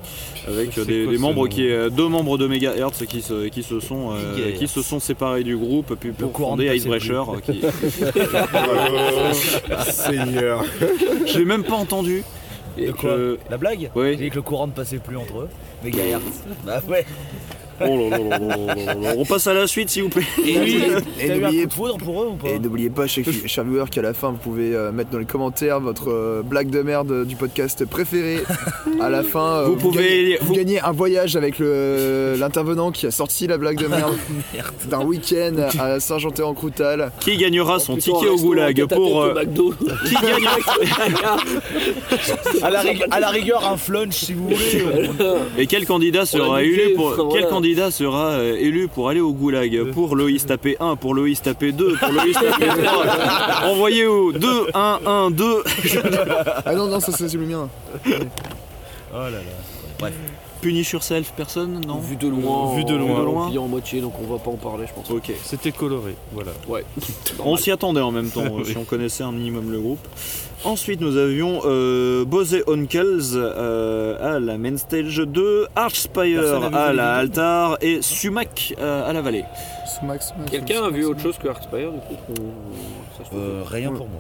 avec 0.48 0.70
des, 0.76 1.04
quoi 1.04 1.12
des 1.12 1.18
ce 1.18 1.22
membres 1.22 1.48
qui, 1.48 1.70
euh, 1.70 1.90
deux 1.90 2.08
membres 2.10 2.38
de 2.38 2.48
Megahertz 2.48 3.06
qui 3.06 3.22
se, 3.22 3.48
qui 3.48 3.64
se 3.64 3.80
sont, 3.80 4.12
euh, 4.12 4.52
qui 4.58 4.68
se 4.68 4.82
sont 4.82 5.00
séparés 5.00 5.44
du 5.44 5.56
groupe, 5.56 5.96
puis 6.00 6.12
pour 6.12 6.34
fonder 6.36 6.68
de 6.70 6.74
Icebreaker. 6.76 7.30
euh, 7.36 7.40
qui... 7.40 7.62
Oh, 8.54 9.34
Seigneur. 9.90 10.64
Je 11.26 11.38
l'ai 11.40 11.46
même 11.46 11.64
pas 11.64 11.76
entendu. 11.76 12.24
De 12.78 12.92
quoi 12.92 13.18
Je- 13.18 13.38
La 13.50 13.58
blague 13.58 13.90
Oui. 13.96 14.12
J'ai 14.12 14.26
dit 14.26 14.30
que 14.30 14.36
le 14.36 14.42
courant 14.42 14.68
ne 14.68 14.72
passait 14.72 14.98
plus 14.98 15.18
entre 15.18 15.40
eux. 15.40 15.50
Mégahertz. 15.84 16.44
bah 16.66 16.82
ouais. 16.88 17.06
Oh 17.82 18.10
là 18.10 18.18
là 18.18 18.18
là 18.18 18.38
là 18.40 18.56
là 18.66 18.76
là 18.76 18.94
là. 18.94 19.14
On 19.18 19.26
passe 19.26 19.48
à 19.48 19.54
la 19.54 19.68
suite, 19.68 19.90
s'il 19.90 20.04
vous 20.04 20.10
plaît. 20.10 20.24
Et, 20.46 20.58
Oui. 20.60 20.84
n'oubliez 21.30 21.62
coup 21.64 21.68
de 21.68 21.74
foudre 21.74 21.98
pour 21.98 22.24
eux 22.24 22.28
ou 22.28 22.36
pas? 22.36 22.50
Et 22.50 22.60
n'oubliez 22.60 22.90
pas, 22.90 23.08
chers 23.08 23.24
chers 23.46 23.64
viewers, 23.64 23.90
qu'à 23.92 24.02
la 24.02 24.14
fin, 24.14 24.32
vous 24.32 24.38
pouvez 24.38 24.74
euh, 24.76 24.92
mettre 24.92 25.10
dans 25.12 25.20
les 25.20 25.26
commentaires 25.26 25.80
votre 25.80 26.10
euh, 26.12 26.42
blague 26.44 26.70
de 26.70 26.82
merde 26.82 27.26
du 27.26 27.36
podcast 27.36 27.86
préféré. 27.86 28.40
À 29.02 29.10
la 29.10 29.24
fin, 29.24 29.40
euh, 29.62 29.66
Vous 29.68 29.76
pouvez- 29.76 30.04
gagnez, 30.04 30.38
vous 30.42 30.48
vous- 30.48 30.54
gagnez 30.56 30.80
un 30.82 30.92
voyage 30.92 31.36
avec 31.36 31.56
l'intervenant 31.60 32.92
qui 32.92 33.06
a 33.08 33.12
sorti 33.12 33.48
la 33.48 33.58
blague 33.58 33.78
de 33.82 33.88
merde 33.88 34.16
d'un 34.90 35.04
week-end 35.04 35.56
à 35.80 36.00
Saint-Jean-en-Croutal. 36.00 37.12
Qui 37.20 37.38
gagnera 37.38 37.80
son 37.80 37.96
ticket 37.96 38.28
au 38.28 38.38
goulag 38.38 38.86
pour. 38.88 39.22
euh, 39.24 39.34
McDo. 39.34 39.74
Qui 40.06 40.14
gagnera 40.16 40.58
à, 42.62 42.70
la 42.70 42.82
rig- 42.82 43.04
à 43.12 43.20
la 43.20 43.30
rigueur, 43.30 43.66
un 43.68 43.78
flunch 43.78 44.14
si 44.16 44.34
vous 44.34 44.50
voulez. 44.50 45.10
Et 45.58 45.68
quel 45.68 45.86
candidat 45.86 46.26
sera 46.26 46.64
élu 46.64 46.94
pour 46.96 47.16
quel 47.32 47.42
voilà. 47.44 47.48
Candidat 47.70 47.92
sera 47.92 48.32
euh, 48.32 48.56
élu 48.56 48.88
pour 48.88 49.10
aller 49.10 49.20
au 49.20 49.32
goulag 49.32 49.92
Pour 49.92 50.16
Loïs 50.16 50.44
tapé 50.44 50.76
1, 50.80 50.96
pour 50.96 51.14
Loïs 51.14 51.40
tapé 51.40 51.72
2, 51.72 51.98
pour 51.98 52.12
Loïs 52.12 52.34
tapé 52.34 52.66
3. 52.66 53.70
Envoyez 53.70 54.08
au 54.08 54.32
2 54.32 54.68
1 54.74 55.00
1 55.06 55.32
2. 55.32 55.64
Ah 56.66 56.74
non, 56.74 56.88
non, 56.88 57.00
ça 57.00 57.12
c'est 57.12 57.32
le 57.32 57.46
mien. 57.46 57.70
Oh 58.08 58.12
là 59.14 59.30
là. 59.30 59.40
Bref. 60.00 60.14
Punish 60.62 60.92
yourself, 60.92 61.32
personne 61.36 61.82
Non 61.88 62.00
Vu 62.00 62.16
de 62.16 62.28
loin. 62.28 62.76
Vu 62.76 62.84
de 62.84 62.96
loin. 62.96 63.46
De 63.46 63.48
plié 63.48 63.60
en 63.60 63.68
moitié, 63.68 64.02
donc 64.02 64.14
on 64.22 64.32
va 64.32 64.40
pas 64.40 64.52
en 64.52 64.58
parler, 64.58 64.86
je 64.88 64.94
pense. 64.94 65.10
OK. 65.10 65.32
C'était 65.44 65.72
coloré, 65.72 66.16
voilà. 66.34 66.52
Ouais. 66.68 66.84
On 67.44 67.56
s'y 67.56 67.72
attendait 67.72 68.02
en 68.02 68.12
même 68.12 68.30
temps 68.30 68.60
euh, 68.60 68.64
si 68.66 68.76
on 68.78 68.84
connaissait 68.84 69.24
un 69.24 69.32
minimum 69.32 69.72
le 69.72 69.80
groupe. 69.80 70.06
Ensuite, 70.66 71.00
nous 71.00 71.16
avions 71.16 71.62
euh, 71.64 72.26
Bose 72.26 72.58
Onkels 72.68 73.36
euh, 73.36 74.36
à 74.36 74.40
la 74.40 74.58
main 74.58 74.76
stage 74.76 75.18
2, 75.18 75.68
Archspire 75.76 76.42
vu 76.42 76.76
à 76.76 76.92
la 76.92 77.16
altar 77.16 77.78
et 77.82 78.02
Sumac 78.02 78.74
euh, 78.78 79.10
à 79.10 79.14
la 79.14 79.22
vallée. 79.22 79.46
Quelqu'un 80.52 80.84
a 80.84 80.90
vu 80.90 81.06
autre 81.06 81.22
chose 81.22 81.38
que 81.38 81.48
Arcspire 81.48 81.92
du 81.92 82.00
coup? 82.00 82.42
Euh, 83.34 83.64
rien 83.66 83.90
pour 83.92 84.08
moi. 84.10 84.20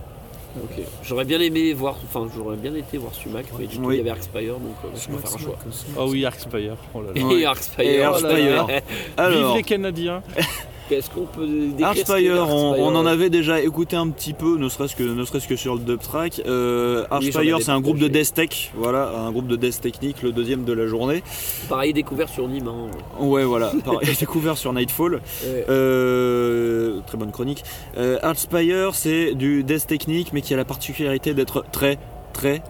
Ok. 0.57 0.83
J'aurais 1.03 1.25
bien 1.25 1.39
aimé 1.39 1.73
voir, 1.73 1.95
enfin 2.03 2.27
j'aurais 2.35 2.57
bien 2.57 2.73
été 2.73 2.97
voir 2.97 3.13
Sumac, 3.13 3.45
mais 3.59 3.67
du 3.67 3.77
coup 3.77 3.85
Oui. 3.85 3.95
il 3.95 3.97
y 3.97 4.01
avait 4.01 4.09
Arcspire 4.09 4.53
donc 4.55 4.75
euh, 4.83 4.87
je 4.95 5.11
vais 5.11 5.17
faire 5.19 5.35
un 5.35 5.37
choix. 5.37 5.57
Ah 5.97 6.05
oui, 6.05 6.25
Arcspire. 6.25 6.75
Oh 6.93 7.01
là 7.01 7.11
là. 7.13 7.35
Et 7.35 7.45
Arcspire. 7.45 7.85
Et 7.85 7.97
oh 7.99 7.99
là 7.99 8.07
là. 8.09 8.59
Arcspire. 8.59 8.81
Alors, 9.17 9.47
Vive 9.49 9.57
les 9.57 9.63
Canadiens 9.63 10.23
Qu'est-ce 10.89 11.09
qu'on 11.11 11.25
peut 11.25 11.45
décrire 11.45 11.91
ce 11.91 12.01
qu'est 12.01 12.11
Archspire, 12.11 12.47
on, 12.49 12.95
en 12.95 13.05
avait 13.05 13.29
déjà 13.29 13.61
écouté 13.61 13.95
un 13.95 14.09
petit 14.09 14.33
peu, 14.33 14.57
ne 14.57 14.67
serait-ce 14.69 14.95
que, 14.95 15.03
ne 15.03 15.23
serait-ce 15.23 15.47
que 15.47 15.55
sur 15.55 15.75
le 15.75 15.81
dub 15.81 15.99
track. 15.99 16.41
Euh, 16.47 17.05
Archspire, 17.11 17.59
c'est 17.61 17.69
un 17.71 17.79
groupe 17.79 17.99
de 17.99 18.07
death 18.07 18.33
tech, 18.33 18.71
voilà, 18.75 19.11
un 19.15 19.31
groupe 19.31 19.45
de 19.47 19.55
death 19.55 19.81
technique, 19.81 20.23
le 20.23 20.31
deuxième 20.31 20.63
de 20.63 20.73
la 20.73 20.87
journée. 20.87 21.21
Pareil 21.69 21.93
découvert 21.93 22.27
sur 22.27 22.47
Nîmes. 22.47 22.67
hein. 22.67 22.87
Ouais, 23.23 23.43
voilà, 23.43 23.71
pareil, 23.85 24.09
découvert 24.19 24.57
sur 24.57 24.73
Nightfall. 24.73 25.21
Ouais. 25.43 25.65
Euh, 25.69 26.99
très 27.05 27.17
bonne 27.17 27.31
chronique. 27.31 27.63
Euh, 27.97 28.17
Archspire, 28.23 28.95
c'est 28.95 29.35
du 29.35 29.63
death 29.63 29.85
technique, 29.85 30.33
mais 30.33 30.41
qui 30.41 30.55
a 30.55 30.57
la 30.57 30.65
particularité 30.65 31.35
d'être 31.35 31.63
très, 31.71 31.99
très, 32.33 32.63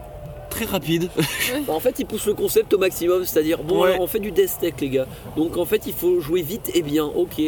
très 0.50 0.66
rapide. 0.66 1.08
Bah, 1.66 1.72
en 1.72 1.80
fait, 1.80 1.96
ils 1.98 2.06
poussent 2.06 2.26
le 2.26 2.34
concept 2.34 2.72
au 2.74 2.78
maximum, 2.78 3.24
c'est-à-dire 3.24 3.62
bon, 3.64 3.80
Ouais. 3.82 3.90
alors, 3.92 4.02
on 4.02 4.06
fait 4.06 4.20
du 4.20 4.30
death 4.30 4.58
tech, 4.60 4.74
les 4.80 4.88
gars. 4.88 5.06
Donc 5.36 5.56
en 5.56 5.64
fait, 5.64 5.82
il 5.86 5.92
faut 5.92 6.20
jouer 6.20 6.42
vite 6.42 6.70
et 6.74 6.82
bien. 6.82 7.04
Ok. 7.06 7.40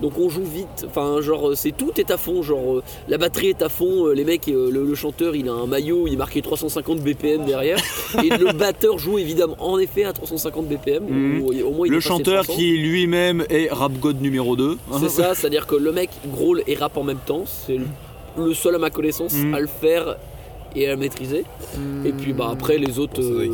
Donc 0.00 0.18
on 0.18 0.28
joue 0.28 0.42
vite. 0.44 0.86
Enfin, 0.86 1.20
genre, 1.20 1.52
c'est 1.56 1.72
tout 1.72 1.92
est 1.98 2.10
à 2.10 2.16
fond. 2.16 2.42
Genre, 2.42 2.76
euh, 2.78 2.82
la 3.08 3.18
batterie 3.18 3.48
est 3.48 3.62
à 3.62 3.68
fond. 3.68 4.06
euh, 4.06 4.12
les 4.14 4.24
mecs, 4.24 4.48
euh, 4.48 4.70
le, 4.70 4.84
le 4.84 4.94
chanteur, 4.94 5.34
il 5.36 5.48
a 5.48 5.52
un 5.52 5.66
maillot, 5.66 6.06
il 6.06 6.14
est 6.14 6.16
marqué 6.16 6.40
350 6.42 7.00
BPM 7.00 7.44
derrière. 7.44 7.78
et 8.24 8.28
le 8.30 8.52
batteur 8.52 8.98
joue 8.98 9.18
évidemment, 9.18 9.56
en 9.58 9.78
effet, 9.78 10.04
à 10.04 10.12
350 10.12 10.66
BPM. 10.68 11.04
Mhm. 11.04 11.42
au 11.64 11.70
moins, 11.72 11.86
il 11.86 11.92
Le 11.92 12.00
chanteur 12.00 12.44
300. 12.44 12.58
qui 12.58 12.76
lui-même 12.78 13.44
est 13.50 13.68
rap 13.70 13.92
god 13.98 14.20
numéro 14.22 14.56
2. 14.56 14.78
C'est 15.00 15.08
ça, 15.10 15.34
c'est-à-dire 15.34 15.66
que 15.66 15.76
le 15.76 15.92
mec 15.92 16.10
grôle 16.26 16.62
et 16.66 16.74
rappe 16.74 16.96
en 16.96 17.04
même 17.04 17.18
temps. 17.26 17.44
C'est 17.46 17.78
le, 18.38 18.54
seul 18.54 18.74
à 18.74 18.78
ma 18.78 18.90
connaissance 18.90 19.34
Mhm. 19.34 19.54
à 19.54 19.60
le 19.60 19.66
faire 19.66 20.16
et 20.74 20.86
à 20.88 20.92
le 20.92 20.96
maîtriser. 20.96 21.44
Et 22.06 22.12
puis 22.12 22.32
bah 22.32 22.48
après 22.52 22.78
les 22.78 22.98
autres, 22.98 23.20
ça 23.20 23.28
euh. 23.28 23.46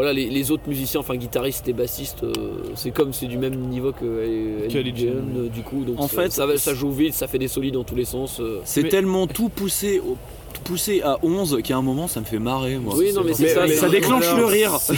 Voilà 0.00 0.12
les, 0.14 0.30
les 0.30 0.50
autres 0.50 0.62
musiciens, 0.66 1.00
enfin 1.00 1.14
guitaristes 1.16 1.68
et 1.68 1.72
bassistes, 1.74 2.22
euh, 2.24 2.32
c'est 2.74 2.90
comme 2.90 3.12
c'est 3.12 3.26
du 3.26 3.36
même 3.36 3.54
niveau 3.54 3.92
que 3.92 4.04
euh, 4.04 5.48
du 5.52 5.62
coup. 5.62 5.84
Donc 5.84 6.00
En 6.00 6.08
ça- 6.08 6.22
fait, 6.22 6.32
ça, 6.32 6.46
va- 6.46 6.56
ça 6.56 6.72
joue 6.74 6.90
vite, 6.90 7.12
ça 7.14 7.26
fait 7.26 7.38
des 7.38 7.48
solides 7.48 7.74
dans 7.74 7.84
tous 7.84 7.94
les 7.96 8.06
sens. 8.06 8.40
euh. 8.40 8.60
C'est 8.64 8.82
Mais- 8.82 8.88
tellement 8.88 9.26
tout 9.26 9.50
poussé, 9.50 10.00
au- 10.00 10.16
tout 10.54 10.62
poussé 10.64 11.02
à 11.02 11.18
11 11.22 11.58
qu'à 11.62 11.76
un 11.76 11.82
moment 11.82 12.08
ça 12.08 12.20
me 12.20 12.24
fait 12.24 12.38
marrer 12.38 12.78
moi. 12.78 12.94
Oui, 12.96 13.12
non 13.12 13.22
mais 13.24 13.34
ça. 13.34 13.66
mais 13.66 13.74
ça 13.76 13.88
déclenche 13.90 14.34
le 14.36 14.44
rire. 14.46 14.72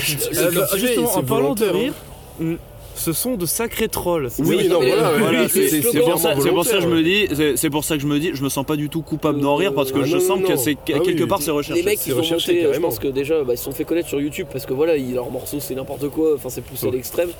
Justement, 0.76 1.16
en 1.16 1.22
parlant 1.22 1.55
de 1.55 1.64
volontaire, 1.66 1.92
rire, 2.40 2.59
ce 3.03 3.12
sont 3.12 3.36
de 3.36 3.46
sacrés 3.46 3.88
trolls. 3.88 4.28
Oui, 4.38 4.68
non, 4.68 4.76
voilà, 4.80 5.12
ouais. 5.12 5.18
Voilà, 5.18 5.42
Oui, 5.42 5.48
c'est 5.68 5.80
pour 5.82 6.18
ça, 6.18 6.34
pour 6.34 6.44
que 6.64 6.80
je 6.80 6.86
me 6.88 7.03
dis, 7.03 7.26
c'est- 7.34 7.57
c'est 7.57 7.70
pour 7.70 7.84
ça 7.84 7.96
que 7.96 8.03
je 8.03 8.07
me 8.07 8.18
dis, 8.18 8.30
je 8.34 8.42
me 8.42 8.48
sens 8.48 8.64
pas 8.64 8.76
du 8.76 8.88
tout 8.88 9.03
coupable 9.03 9.40
d'en 9.40 9.57
rire 9.57 9.72
parce 9.74 9.92
que 9.92 9.98
Ah 10.03 10.05
je 10.05 10.14
non, 10.16 10.20
sens 10.20 10.40
non, 10.40 10.48
que 10.48 10.57
c'est 10.57 10.76
Ah 10.94 10.98
quelque 11.00 11.22
oui, 11.22 11.26
part 11.28 11.42
c'est 11.42 11.50
recherché. 11.50 11.82
Les 11.82 11.86
mecs 11.86 11.98
ils 12.07 12.11
sont 12.12 12.16
montés, 12.22 12.66
je 12.72 12.80
pense 12.80 12.98
que 12.98 13.09
déjà 13.09 13.42
bah, 13.42 13.55
ils 13.55 13.59
se 13.59 13.64
sont 13.64 13.72
fait 13.72 13.84
connaître 13.84 14.09
sur 14.09 14.20
YouTube 14.20 14.46
parce 14.53 14.66
que 14.66 14.72
voilà, 14.72 14.96
ils- 14.96 15.14
leurs 15.14 15.30
morceaux 15.30 15.59
c'est 15.61 15.74
n'importe 15.74 16.09
quoi, 16.09 16.34
enfin 16.36 16.48
c'est 16.48 16.64
poussé 16.64 16.88
à 16.88 16.90
l'extrême. 16.90 17.30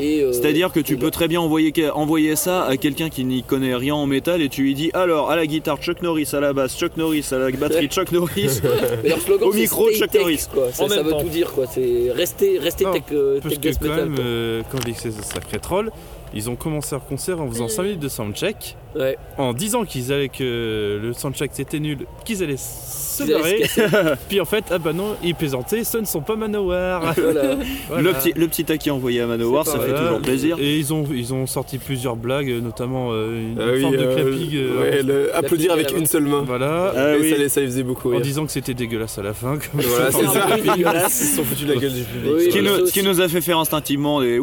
Et 0.00 0.20
euh, 0.22 0.32
C'est-à-dire 0.32 0.72
que 0.72 0.80
tu 0.80 0.96
peux 0.96 1.10
très 1.10 1.28
bien 1.28 1.40
envoyer, 1.40 1.72
envoyer 1.94 2.36
ça 2.36 2.64
à 2.64 2.76
quelqu'un 2.76 3.08
qui 3.08 3.24
n'y 3.24 3.42
connaît 3.42 3.74
rien 3.74 3.94
en 3.94 4.06
métal 4.06 4.42
et 4.42 4.48
tu 4.48 4.62
lui 4.62 4.74
dis 4.74 4.90
alors 4.94 5.30
à 5.30 5.36
la 5.36 5.46
guitare 5.46 5.78
Chuck 5.80 6.02
Norris, 6.02 6.28
à 6.32 6.40
la 6.40 6.52
basse 6.52 6.76
Chuck 6.78 6.96
Norris, 6.96 7.26
à 7.32 7.38
la 7.38 7.50
batterie 7.50 7.88
Chuck 7.88 8.10
Norris. 8.12 8.60
Leur 9.04 9.18
Au 9.42 9.52
micro, 9.52 9.90
Chuck 9.92 10.12
Norris. 10.14 10.46
Ça, 10.72 10.86
veut 10.86 11.12
tout 11.20 11.28
dire 11.28 11.52
quoi. 11.52 11.66
C'est 11.72 12.10
rester, 12.14 12.58
rester 12.58 12.84
tech, 12.92 13.02
euh, 13.12 13.38
Parce 13.42 13.54
tech 13.54 13.62
que 13.62 13.68
death 13.68 13.78
quand 13.80 13.88
metal. 13.88 14.64
quand 14.70 14.78
sacré 15.20 15.58
troll, 15.58 15.90
ils 16.32 16.48
ont 16.48 16.56
commencé 16.56 16.94
leur 16.94 17.04
concert 17.04 17.40
en 17.40 17.48
faisant 17.48 17.68
5 17.68 17.82
minutes 17.82 18.00
de 18.00 18.08
soundcheck, 18.08 18.76
Ouais. 18.94 19.16
en 19.38 19.52
disant 19.54 19.84
qu'ils 19.84 20.12
allaient 20.12 20.28
que 20.28 21.00
le 21.02 21.12
soundcheck 21.14 21.50
c'était 21.54 21.80
nul, 21.80 21.98
qu'ils 22.24 22.42
allaient 22.42 22.56
se 22.58 23.24
barrer. 23.24 23.62
Puis 24.28 24.40
en 24.40 24.44
fait, 24.44 24.64
ah 24.70 24.78
bah 24.78 24.92
non, 24.92 25.16
ils 25.22 25.34
plaisantaient, 25.34 25.84
ce 25.84 25.98
ne 25.98 26.04
sont 26.04 26.20
pas 26.20 26.36
Manowar. 26.36 27.14
Voilà. 27.22 27.56
Voilà. 27.88 28.02
Le 28.02 28.12
petit, 28.14 28.32
le 28.34 28.48
petit 28.48 28.64
taquet 28.64 28.90
envoyé 28.90 29.20
à 29.20 29.26
Manowar, 29.26 29.66
ça 29.66 29.78
fait 29.78 29.94
toujours 29.94 30.20
plaisir. 30.20 30.56
Et 30.60 30.76
ils 30.78 30.92
ont, 30.92 31.04
ils 31.14 31.32
ont 31.32 31.46
sorti 31.46 31.78
plusieurs 31.78 32.16
blagues, 32.16 32.50
notamment 32.62 33.08
euh, 33.12 33.38
une 33.52 33.58
Ah 33.60 33.70
oui, 33.72 33.80
forme 33.80 33.96
de 33.96 34.02
euh, 34.02 34.14
clapping. 34.14 34.50
euh, 34.56 34.80
ouais, 34.80 35.02
le- 35.02 35.34
applaudir 35.36 35.68
La 35.68 35.74
avec 35.74 35.96
une 35.96 36.06
seule 36.06 36.24
main. 36.24 36.42
Voilà. 36.46 36.92
Ah 36.96 37.12
oui. 37.20 37.30
ça, 37.30 37.36
les- 37.36 37.48
ça 37.48 37.60
les 37.60 37.66
faisait 37.66 37.82
beaucoup 37.82 38.08
En 38.08 38.12
rire. 38.12 38.20
disant 38.20 38.44
que 38.46 38.52
c'était 38.52 38.74
dégueulasse 38.74 39.18
à 39.18 39.22
la 39.22 39.32
fin. 39.34 39.56
comme 39.58 39.80
Voilà, 39.80 40.10
c'est 40.10 40.24
ça. 40.26 40.56
dégueulasse. 40.76 41.20
Ils 41.20 41.26
se 41.26 41.36
sont 41.36 41.44
foutus 41.44 41.66
de 41.66 41.72
la 41.74 41.80
gueule 41.80 41.92
du 41.92 42.02
public. 42.02 42.32
Oui, 42.36 42.44
Ce 42.44 42.48
qui, 42.50 42.62
nous, 42.62 42.68
ça 42.68 42.86
ce 42.86 42.92
qui 42.92 43.00
aussi. 43.00 43.08
nous 43.08 43.20
a 43.20 43.28
fait 43.28 43.40
faire 43.40 43.58
instinctivement 43.58 44.20
des. 44.20 44.38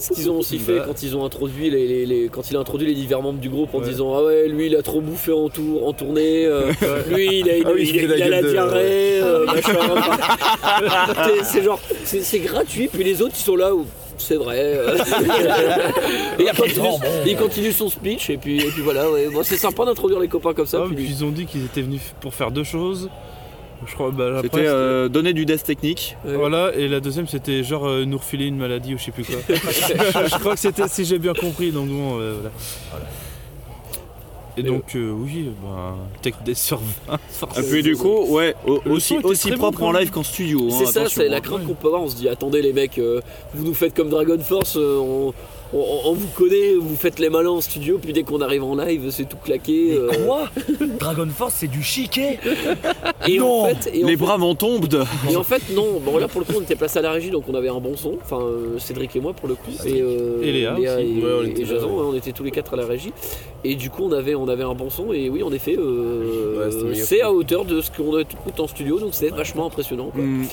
Ce 0.00 0.12
qu'ils 0.12 0.30
ont 0.30 0.38
aussi 0.38 0.58
fait 0.58 0.78
quand 0.86 1.02
ils 1.02 1.16
ont 1.16 1.24
introduit 1.24 1.70
les, 1.70 2.28
quand 2.30 2.50
il 2.50 2.56
a 2.56 2.60
introduit 2.60 2.86
les 2.86 2.94
divers 2.94 3.22
membres 3.22 3.40
du 3.40 3.48
groupe 3.48 3.74
en. 3.74 3.80
Disant 3.88 4.14
ah 4.16 4.24
ouais 4.24 4.48
lui 4.48 4.66
il 4.66 4.76
a 4.76 4.82
trop 4.82 5.00
bouffé 5.00 5.32
en 5.32 5.48
tour 5.48 5.86
en 5.86 5.92
tournée 5.92 6.44
euh, 6.46 6.70
lui 7.10 7.40
il 7.40 7.50
a, 7.50 7.54
Ah 7.64 7.70
oui, 7.74 7.88
il 7.88 7.96
il 7.96 8.04
a- 8.04 8.08
la 8.08 8.16
il 8.16 8.22
a 8.22 8.28
la 8.28 8.36
gueule 8.36 8.44
de- 8.44 8.50
diarrhée 8.50 9.20
euh, 9.22 9.46
machin. 9.46 9.72
C'est- 11.44 11.62
genre 11.62 11.80
c'est 12.04 12.22
c'est 12.22 12.38
gratuit 12.40 12.88
puis 12.92 13.04
les 13.04 13.22
autres 13.22 13.34
ils 13.36 13.42
sont 13.44 13.56
là 13.56 13.74
où 13.74 13.86
c'est 14.16 14.36
vrai 14.36 14.58
et 16.38 16.42
il 16.42 16.52
continue, 16.56 16.88
il 17.26 17.36
continue 17.36 17.72
son 17.72 17.88
speech 17.88 18.30
et 18.30 18.36
puis, 18.36 18.58
et 18.58 18.70
puis 18.70 18.82
voilà 18.82 19.08
ouais. 19.10 19.28
Bon, 19.28 19.42
c'est 19.44 19.56
sympa 19.56 19.84
d'introduire 19.84 20.18
les 20.18 20.26
copains 20.28 20.54
comme 20.54 20.66
ça 20.66 20.80
Ah, 20.82 20.86
puis- 20.86 20.96
puis 20.96 21.06
ils 21.08 21.24
ont 21.24 21.30
dit 21.30 21.46
qu'ils 21.46 21.64
étaient 21.64 21.82
venus 21.82 22.02
pour 22.20 22.34
faire 22.34 22.50
deux 22.50 22.64
choses. 22.64 23.08
Je 23.86 23.94
crois, 23.94 24.10
bah, 24.10 24.40
C'était 24.42 24.66
euh, 24.66 25.08
donner 25.08 25.32
du 25.32 25.46
death 25.46 25.62
technique. 25.62 26.16
Ouais. 26.26 26.34
Voilà, 26.34 26.72
et 26.74 26.88
la 26.88 26.98
deuxième 26.98 27.28
c'était 27.28 27.62
genre 27.62 27.86
euh, 27.86 28.04
nous 28.04 28.18
refiler 28.18 28.46
une 28.46 28.56
maladie 28.56 28.94
ou 28.94 28.98
je 28.98 29.04
sais 29.04 29.12
plus 29.12 29.22
quoi. 29.24 29.36
je, 29.48 29.54
je 30.34 30.38
crois 30.40 30.54
que 30.54 30.60
c'était 30.60 30.88
si 30.88 31.04
j'ai 31.04 31.18
bien 31.20 31.32
compris, 31.32 31.70
donc 31.70 31.86
bon, 31.88 32.18
euh, 32.20 32.34
voilà. 32.90 33.06
Et 34.58 34.62
donc, 34.62 34.94
euh, 34.96 35.12
oui, 35.12 35.50
ben, 35.62 35.94
Tech 36.22 36.34
Death 36.44 36.56
sur 36.56 36.80
20. 37.06 37.18
Et 37.58 37.62
puis 37.62 37.82
du 37.82 37.96
coup, 37.96 38.24
ouais, 38.34 38.54
au- 38.66 38.80
Le 38.84 38.92
aussi, 38.92 39.14
son 39.14 39.20
était 39.20 39.26
aussi 39.28 39.48
très 39.48 39.50
bon, 39.52 39.58
propre 39.58 39.78
quand 39.78 39.86
en 39.88 39.92
même. 39.92 40.02
live 40.02 40.10
qu'en 40.10 40.22
studio. 40.22 40.66
hein, 40.68 40.74
C'est 40.78 40.86
ça, 40.86 41.00
attention, 41.00 41.22
c'est 41.22 41.28
la 41.28 41.36
hein. 41.36 41.40
crainte 41.40 41.66
qu'on 41.66 41.74
peut 41.74 41.86
avoir. 41.88 42.02
On 42.02 42.08
se 42.08 42.16
dit, 42.16 42.28
attendez 42.28 42.60
les 42.62 42.72
mecs, 42.72 42.98
euh, 42.98 43.20
vous 43.54 43.64
nous 43.64 43.74
faites 43.74 43.94
comme 43.94 44.08
Dragon 44.10 44.38
Force, 44.40 44.76
euh, 44.76 44.98
on, 44.98 45.32
on- 45.72 46.00
on 46.06 46.12
vous 46.14 46.28
connaît, 46.36 46.74
vous 46.74 46.96
faites 46.96 47.18
les 47.18 47.28
malins 47.30 47.50
en 47.50 47.60
studio, 47.60 47.98
puis 48.02 48.12
dès 48.12 48.22
qu'on 48.22 48.40
arrive 48.40 48.64
en 48.64 48.74
live, 48.76 49.10
c'est 49.10 49.28
tout 49.28 49.36
claqué. 49.36 49.92
euh, 49.94 50.10
Quoi 50.24 50.48
Dragon 51.00 51.26
Force, 51.34 51.54
c'est 51.58 51.66
du 51.66 51.82
chiquet 51.82 52.38
et 53.26 53.38
Non. 53.38 53.62
en 53.64 53.68
fait, 53.74 53.90
et 53.94 54.04
en 54.04 54.06
Les 54.06 54.12
fait- 54.12 54.16
bras 54.24 54.38
m'en 54.38 54.54
tombent 54.54 54.88
de. 54.88 55.02
et 55.30 55.36
en 55.36 55.44
fait, 55.44 55.62
non. 55.74 56.00
Bon, 56.04 56.16
là 56.18 56.28
pour 56.28 56.40
le 56.40 56.46
coup, 56.46 56.54
on 56.58 56.62
était 56.62 56.76
placé 56.76 56.98
à 56.98 57.02
la 57.02 57.12
régie, 57.12 57.30
donc 57.30 57.44
on 57.48 57.54
avait 57.54 57.68
un 57.68 57.80
bon 57.80 57.96
son. 57.96 58.14
Enfin, 58.22 58.40
euh, 58.40 58.78
Cédric 58.78 59.14
et 59.16 59.20
moi 59.20 59.32
pour 59.32 59.48
le 59.48 59.54
coup. 59.54 59.70
Et, 59.84 60.00
euh, 60.00 60.40
Et 60.42 60.52
Léa 60.52 60.76
et, 60.78 60.88
aussi. 60.88 61.22
Ouais, 61.22 61.30
on 61.40 61.44
et 61.44 61.50
était 61.50 61.64
Jason, 61.64 61.86
ouais. 61.88 61.92
ouais, 61.94 62.08
on 62.12 62.14
était 62.14 62.32
tous 62.32 62.44
les 62.44 62.50
quatre 62.50 62.74
à 62.74 62.76
la 62.76 62.86
régie. 62.86 63.12
Et 63.64 63.74
du 63.74 63.90
coup, 63.90 64.04
on 64.04 64.12
avait, 64.12 64.34
on 64.34 64.48
avait 64.48 64.62
un 64.64 64.74
bon 64.74 64.88
son. 64.90 65.12
Et 65.12 65.28
oui, 65.28 65.42
en 65.42 65.52
effet, 65.52 65.76
euh, 65.78 66.70
Ouais, 66.88 66.94
c'est 66.94 67.20
à 67.22 67.32
hauteur 67.32 67.64
de 67.64 67.80
ce 67.80 67.90
qu'on 67.90 68.16
a 68.16 68.24
tout 68.24 68.60
en 68.62 68.66
studio, 68.68 68.98
donc 69.00 69.10
c'est 69.12 69.28
vachement 69.30 69.66
impressionnant. 69.66 70.10
Quoi, 70.14 70.22
Hmm. 70.22 70.44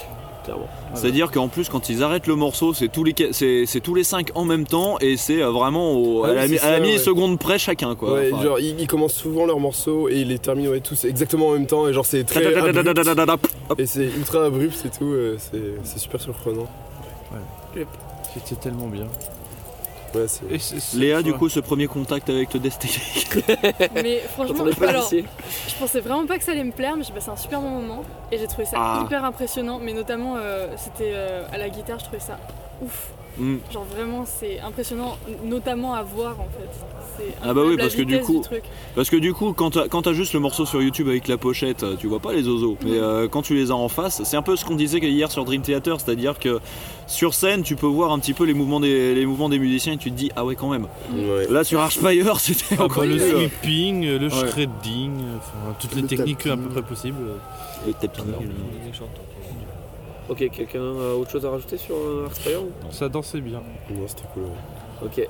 Ah, 0.53 0.95
C'est-à-dire 0.95 1.31
qu'en 1.31 1.47
plus, 1.47 1.69
quand 1.69 1.89
ils 1.89 2.03
arrêtent 2.03 2.27
le 2.27 2.35
morceau, 2.35 2.73
c'est 2.73 2.87
tous 2.87 3.03
les 3.03 3.13
c'est, 3.31 3.79
tous 3.81 3.95
les 3.95 4.03
cinq 4.03 4.31
en 4.35 4.45
même 4.45 4.65
temps 4.65 4.97
et 4.99 5.17
c'est 5.17 5.41
euh, 5.41 5.51
vraiment 5.51 6.23
ah 6.23 6.29
à, 6.29 6.33
la, 6.33 6.79
milliseconde 6.79 7.39
près 7.39 7.57
chacun 7.57 7.95
quoi. 7.95 8.29
Genre 8.29 8.59
ils, 8.59 8.87
commencent 8.87 9.13
souvent 9.13 9.45
leurs 9.45 9.59
morceaux 9.59 10.09
et 10.09 10.21
ils 10.21 10.27
les 10.27 10.39
terminent 10.39 10.71
tous 10.83 11.05
exactement 11.05 11.49
en 11.49 11.53
même 11.53 11.67
temps 11.67 11.87
et 11.87 11.93
genre 11.93 12.05
c'est 12.05 12.23
très 12.23 12.43
et 13.77 13.85
c'est 13.85 14.05
ultra 14.05 14.45
abrupt 14.45 14.85
et 14.85 14.89
tout, 14.89 15.13
c'est, 15.37 15.99
super 15.99 16.21
surprenant. 16.21 16.67
C'était 18.33 18.55
tellement 18.55 18.87
bien. 18.87 19.07
Ouais, 20.15 20.27
c'est- 20.27 20.45
Et 20.49 20.59
c'est- 20.59 20.79
c'est- 20.79 20.97
Léa, 20.97 21.21
du 21.21 21.33
coup, 21.33 21.49
ce 21.49 21.59
premier 21.59 21.87
contact 21.87 22.29
avec 22.29 22.53
le 22.53 22.59
Death 22.59 22.79
Mais 23.95 24.19
franchement, 24.19 24.65
alors, 24.87 25.09
je 25.11 25.75
pensais 25.79 25.99
vraiment 25.99 26.25
pas 26.25 26.37
que 26.37 26.43
ça 26.43 26.51
allait 26.51 26.63
me 26.63 26.71
plaire, 26.71 26.95
mais 26.97 27.03
j'ai 27.03 27.13
passé 27.13 27.29
un 27.29 27.35
super 27.35 27.59
bon 27.61 27.69
moment 27.69 28.03
et 28.31 28.37
j'ai 28.37 28.47
trouvé 28.47 28.65
ça 28.65 28.77
Ah. 28.79 29.01
hyper 29.05 29.23
impressionnant. 29.25 29.79
Mais 29.81 29.93
notamment, 29.93 30.35
euh, 30.37 30.67
c'était 30.77 31.11
euh, 31.13 31.43
à 31.51 31.57
la 31.57 31.69
guitare, 31.69 31.99
je 31.99 32.05
trouvais 32.05 32.19
ça 32.19 32.37
ouf. 32.81 33.09
Hmm. 33.37 33.57
Genre 33.71 33.83
vraiment, 33.85 34.25
c'est 34.25 34.59
impressionnant, 34.61 35.17
notamment 35.43 35.93
à 35.93 36.03
voir 36.03 36.39
en 36.39 36.45
fait. 36.57 36.69
C'est 37.17 37.33
Ah 37.43 37.53
bah 37.53 37.61
oui, 37.65 37.75
parce 37.77 37.95
que 37.95 38.01
du 38.01 38.19
coup- 38.19 38.41
truc. 38.41 38.63
Parce 38.95 39.09
que 39.09 39.15
du 39.17 39.33
coup, 39.33 39.53
quand 39.53 39.71
t'as 39.71 39.87
quand 39.87 40.11
juste 40.13 40.33
le 40.33 40.39
morceau 40.39 40.65
sur 40.65 40.81
YouTube 40.81 41.07
avec 41.09 41.27
la 41.27 41.37
pochette, 41.37 41.83
euh, 41.83 41.95
tu 41.97 42.07
vois 42.07 42.19
pas 42.19 42.33
les 42.33 42.47
oiseaux. 42.47 42.77
Mais 42.83 42.91
euh, 42.97 43.27
quand 43.27 43.41
tu 43.41 43.55
les 43.55 43.71
as 43.71 43.75
en 43.75 43.87
face, 43.89 44.21
c'est 44.23 44.37
un 44.37 44.41
peu 44.41 44.55
ce 44.55 44.63
qu'on 44.65 44.75
disait 44.75 44.99
hier 44.99 45.31
sur 45.31 45.43
Dream 45.45 45.61
Theater, 45.61 45.99
c'est-à-dire 45.99 46.39
que 46.39 46.59
sur 47.07 47.33
scène, 47.33 47.63
tu 47.63 47.75
peux 47.75 47.85
voir 47.87 48.11
un 48.11 48.19
petit 48.19 48.33
peu 48.33 48.43
les 48.45 48.53
mouvements 48.53 48.79
des, 48.79 49.13
les 49.15 49.25
mouvements 49.25 49.49
des 49.49 49.59
musiciens 49.59 49.93
et 49.93 49.97
tu 49.97 50.11
te 50.11 50.15
dis, 50.17 50.31
ah 50.35 50.45
ouais, 50.45 50.55
quand 50.55 50.69
même. 50.69 50.87
ouais. 51.13 51.47
Là, 51.49 51.63
sur 51.63 51.79
Archfire, 51.81 52.39
c'était 52.39 52.75
Ah, 52.79 52.83
encore 52.85 53.03
bah, 53.03 53.05
le 53.05 53.15
mieux. 53.15 53.31
sweeping, 53.49 54.05
euh, 54.05 54.19
le 54.19 54.27
Ouais. 54.27 54.47
shredding, 54.49 55.11
enfin, 55.37 55.75
toutes 55.79 55.95
les 55.95 56.01
Le 56.01 56.07
techniques 56.07 56.37
tapis. 56.39 56.49
à 56.51 56.57
peu 56.57 56.69
près 56.69 56.81
possibles. 56.81 57.17
Le 57.87 57.93
tapis. 57.93 58.21
Ok, 60.27 60.49
quelqu'un 60.49 60.81
a 60.81 61.13
autre 61.15 61.29
chose 61.31 61.45
à 61.45 61.51
rajouter 61.51 61.77
sur 61.77 61.95
euh, 61.95 62.25
Artspire 62.25 62.63
ou- 62.63 62.71
Ça 62.91 63.07
dansait 63.09 63.41
bien. 63.41 63.61
Non, 63.91 64.07
c'était 64.07 64.23
cool. 64.33 64.43
ouais. 64.43 64.49
Ok. 65.05 65.27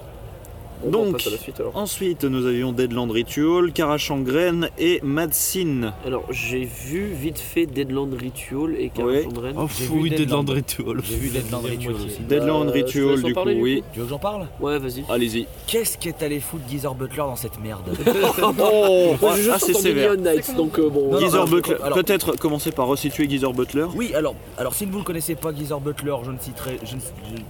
On 0.85 0.91
Donc, 0.91 1.13
passe 1.13 1.27
à 1.27 1.31
la 1.31 1.37
suite 1.37 1.59
alors. 1.59 1.75
ensuite, 1.75 2.23
nous 2.25 2.45
avions 2.45 2.71
Deadland 2.71 3.09
Ritual, 3.11 3.71
Karachangren 3.73 4.69
et 4.77 4.99
Madsin. 5.03 5.93
Alors, 6.05 6.23
j'ai 6.31 6.63
vu 6.65 7.07
vite 7.13 7.39
fait 7.39 7.65
Deadland 7.65 8.13
Ritual 8.13 8.75
et 8.75 8.83
Ouais. 8.83 9.21
Carachandren. 9.23 9.55
Oh, 9.57 9.67
oui, 9.91 10.09
Deadland. 10.11 10.49
Ritual. 10.49 11.01
J'ai 11.03 11.15
vu 11.15 11.29
Deadland 11.29 11.65
Ritual 11.65 11.95
aussi. 11.95 12.19
Deadland 12.27 12.67
Euh, 12.67 12.71
Ritual, 12.71 13.21
du 13.23 13.33
coup, 13.33 13.39
oui. 13.45 13.83
Tu 13.93 13.99
veux 13.99 14.05
que 14.05 14.09
j'en 14.11 14.19
parle 14.19 14.47
Ouais, 14.59 14.77
vas-y. 14.79 15.03
Allez-y. 15.09 15.47
Qu'est-ce 15.67 15.97
qu'est 15.97 16.21
allé 16.23 16.39
foutre 16.39 16.63
Geezer 16.69 16.93
Butler 16.93 17.17
dans 17.23 17.35
cette 17.35 17.59
merde 17.61 17.81
Oh, 18.59 19.15
ah, 19.23 19.57
c'est 19.59 19.73
sévère. 19.73 20.15
Donc 20.55 20.77
euh, 20.79 20.89
bon. 20.89 21.17
Geezer 21.19 21.47
Butler. 21.47 21.75
alors- 21.83 21.97
Peut-être 21.97 22.37
commencer 22.37 22.71
par 22.71 22.87
resituer 22.87 23.27
Geezer 23.29 23.53
Butler. 23.53 23.85
Oui, 23.95 24.13
alors, 24.13 24.35
alors 24.57 24.73
si 24.73 24.85
vous 24.85 24.93
ne 24.93 24.97
le 24.99 25.03
connaissez 25.03 25.35
pas, 25.35 25.53
Geezer 25.53 25.79
Butler, 25.79 26.15
je 26.23 26.31
ne 26.31 26.37
citerai. 26.39 26.77
Je 26.83 26.95
ne, 26.95 26.99
je- 27.01 27.41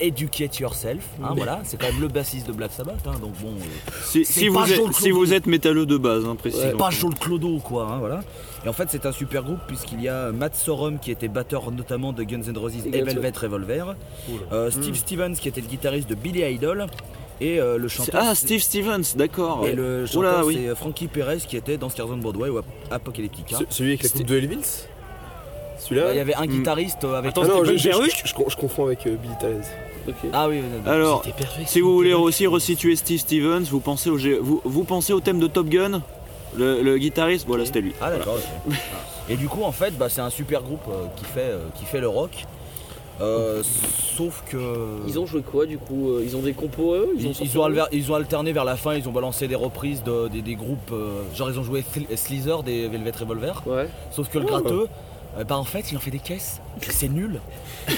Educate 0.00 0.58
yourself, 0.58 1.04
hein, 1.22 1.32
voilà, 1.36 1.60
c'est 1.64 1.78
quand 1.80 1.86
même 1.90 2.00
le 2.00 2.08
bassiste 2.08 2.46
de 2.48 2.52
Black 2.52 2.72
Sabbath, 2.72 3.06
hein, 3.06 3.12
donc 3.20 3.32
bon. 3.40 3.48
euh, 3.50 3.90
Si, 4.04 4.24
C'est 4.24 4.40
si 4.40 4.50
pas 4.50 4.64
vous 4.64 4.72
êtes, 4.72 4.92
si 4.92 5.02
Clodo. 5.04 5.16
vous 5.18 5.32
êtes 5.32 5.46
métalleux 5.46 5.86
de 5.86 5.96
base, 5.96 6.24
hein, 6.26 6.34
précisément. 6.36 6.70
c'est 6.72 6.76
pas 6.78 6.90
Joel 6.90 7.14
Clodo, 7.14 7.58
quoi, 7.58 7.86
hein, 7.86 7.98
voilà. 7.98 8.20
Et 8.64 8.68
en 8.68 8.72
fait, 8.72 8.88
c'est 8.90 9.06
un 9.06 9.12
super 9.12 9.42
groupe 9.44 9.60
puisqu'il 9.66 10.00
y 10.02 10.08
a 10.08 10.32
Matt 10.32 10.56
Sorum 10.56 10.98
qui 10.98 11.10
était 11.10 11.28
batteur 11.28 11.70
notamment 11.70 12.12
de 12.12 12.22
Guns 12.24 12.42
N' 12.48 12.56
Roses 12.56 12.74
Et 12.86 13.02
Velvet 13.02 13.32
Revolver, 13.36 13.94
euh, 14.52 14.70
Steve 14.70 14.96
Stevens 14.96 15.34
qui 15.34 15.48
était 15.48 15.60
le 15.60 15.66
guitariste 15.68 16.08
de 16.08 16.14
Billy 16.14 16.40
Idol, 16.42 16.86
et 17.40 17.60
euh, 17.60 17.78
le 17.78 17.88
chanteur. 17.88 18.22
Ah, 18.24 18.34
Steve 18.34 18.60
Stevens, 18.60 19.02
d'accord. 19.16 19.66
Et 19.66 19.74
le 19.74 20.06
chanteur, 20.06 20.46
oui. 20.46 20.58
c'est 20.68 20.74
Frankie 20.76 21.08
Perez 21.08 21.38
qui 21.46 21.56
était 21.56 21.76
dans 21.76 21.88
Stairs 21.88 22.08
on 22.08 22.16
Broadway 22.16 22.48
ou 22.48 22.58
Ap- 22.58 22.64
Apocalyptica. 22.90 23.58
Ce- 23.58 23.64
Celui 23.70 23.90
avec 23.90 24.02
la 24.04 24.08
coupe 24.08 24.24
de 24.24 24.40
Bah, 24.40 24.56
Celui-là 25.84 26.12
Il 26.12 26.16
y 26.16 26.20
avait 26.20 26.34
un 26.34 26.44
Hmm. 26.46 26.50
guitariste 26.50 27.04
euh, 27.04 27.14
avec. 27.18 27.32
Ah 27.36 27.40
non, 27.46 27.64
je, 27.64 27.76
je- 27.76 27.88
Perruche 27.88 28.22
je- 28.24 28.28
je 28.28 28.34
con- 28.34 28.46
je 28.48 28.56
confonds 28.56 28.86
avec 28.86 29.06
euh, 29.06 29.16
Billy 29.16 29.34
Talent. 29.40 29.60
Ah 30.34 30.48
oui. 30.48 30.60
Alors, 30.86 31.24
si 31.66 31.80
vous 31.80 31.94
voulez 31.94 32.12
aussi 32.12 32.46
resituer 32.46 32.94
Steve 32.96 33.18
Stevens, 33.20 33.62
vous 33.70 33.80
pensez 33.80 34.10
au, 34.10 34.18
vous, 34.42 34.60
vous 34.64 34.84
pensez 34.84 35.12
au 35.12 35.20
thème 35.20 35.38
de 35.38 35.46
Top 35.46 35.66
Gun? 35.68 36.02
Le, 36.56 36.82
le 36.82 36.98
guitariste, 36.98 37.46
voilà, 37.48 37.64
c'était 37.64 37.80
lui. 37.80 37.92
Ah 38.00 38.10
d'accord. 38.10 38.36
ok. 38.68 38.74
Et 39.30 39.36
du 39.36 39.48
coup 39.48 39.62
en 39.64 39.72
fait 39.72 39.96
bah, 39.96 40.08
c'est 40.10 40.20
un 40.20 40.28
super 40.30 40.62
groupe 40.62 40.82
euh, 40.90 41.06
qui, 41.16 41.24
fait, 41.24 41.40
euh, 41.40 41.58
qui 41.78 41.84
fait 41.86 42.00
le 42.00 42.08
rock. 42.08 42.44
Euh, 43.20 43.62
sauf 44.16 44.42
que. 44.50 44.58
Ils 45.08 45.18
ont 45.18 45.24
joué 45.26 45.40
quoi 45.42 45.66
du 45.66 45.78
coup 45.78 46.18
Ils 46.22 46.36
ont 46.36 46.40
des 46.42 46.52
compos 46.52 46.94
eux 46.94 47.08
Ils, 47.16 47.26
ont 47.26 47.30
ils 47.30 47.34
sorti 47.34 47.58
ont 47.58 47.64
un- 47.64 47.70
alver- 47.70 47.88
ils 47.92 48.10
ont 48.12 48.14
alterné 48.16 48.52
vers 48.52 48.64
la 48.64 48.76
fin, 48.76 48.94
ils 48.94 49.08
ont 49.08 49.12
balancé 49.12 49.46
des 49.48 49.54
reprises 49.54 50.02
de- 50.02 50.28
des, 50.28 50.42
des 50.42 50.54
groupes. 50.56 50.90
euh, 50.92 51.22
genre 51.34 51.48
ils 51.50 51.58
ont 51.58 51.62
joué 51.64 51.80
Sl- 51.82 52.14
Sleazer 52.16 52.62
des 52.62 52.88
Velvet 52.88 53.12
Revolver. 53.18 53.62
Ouais. 53.66 53.88
Sauf 54.10 54.28
que 54.28 54.38
le 54.38 54.44
gratteux, 54.46 54.88
euh, 55.38 55.44
bah 55.44 55.56
en 55.58 55.64
fait 55.64 55.90
il 55.90 55.96
en 55.96 56.00
fait 56.00 56.10
des 56.10 56.18
caisses. 56.18 56.60
C'est 56.80 57.08
nul. 57.08 57.40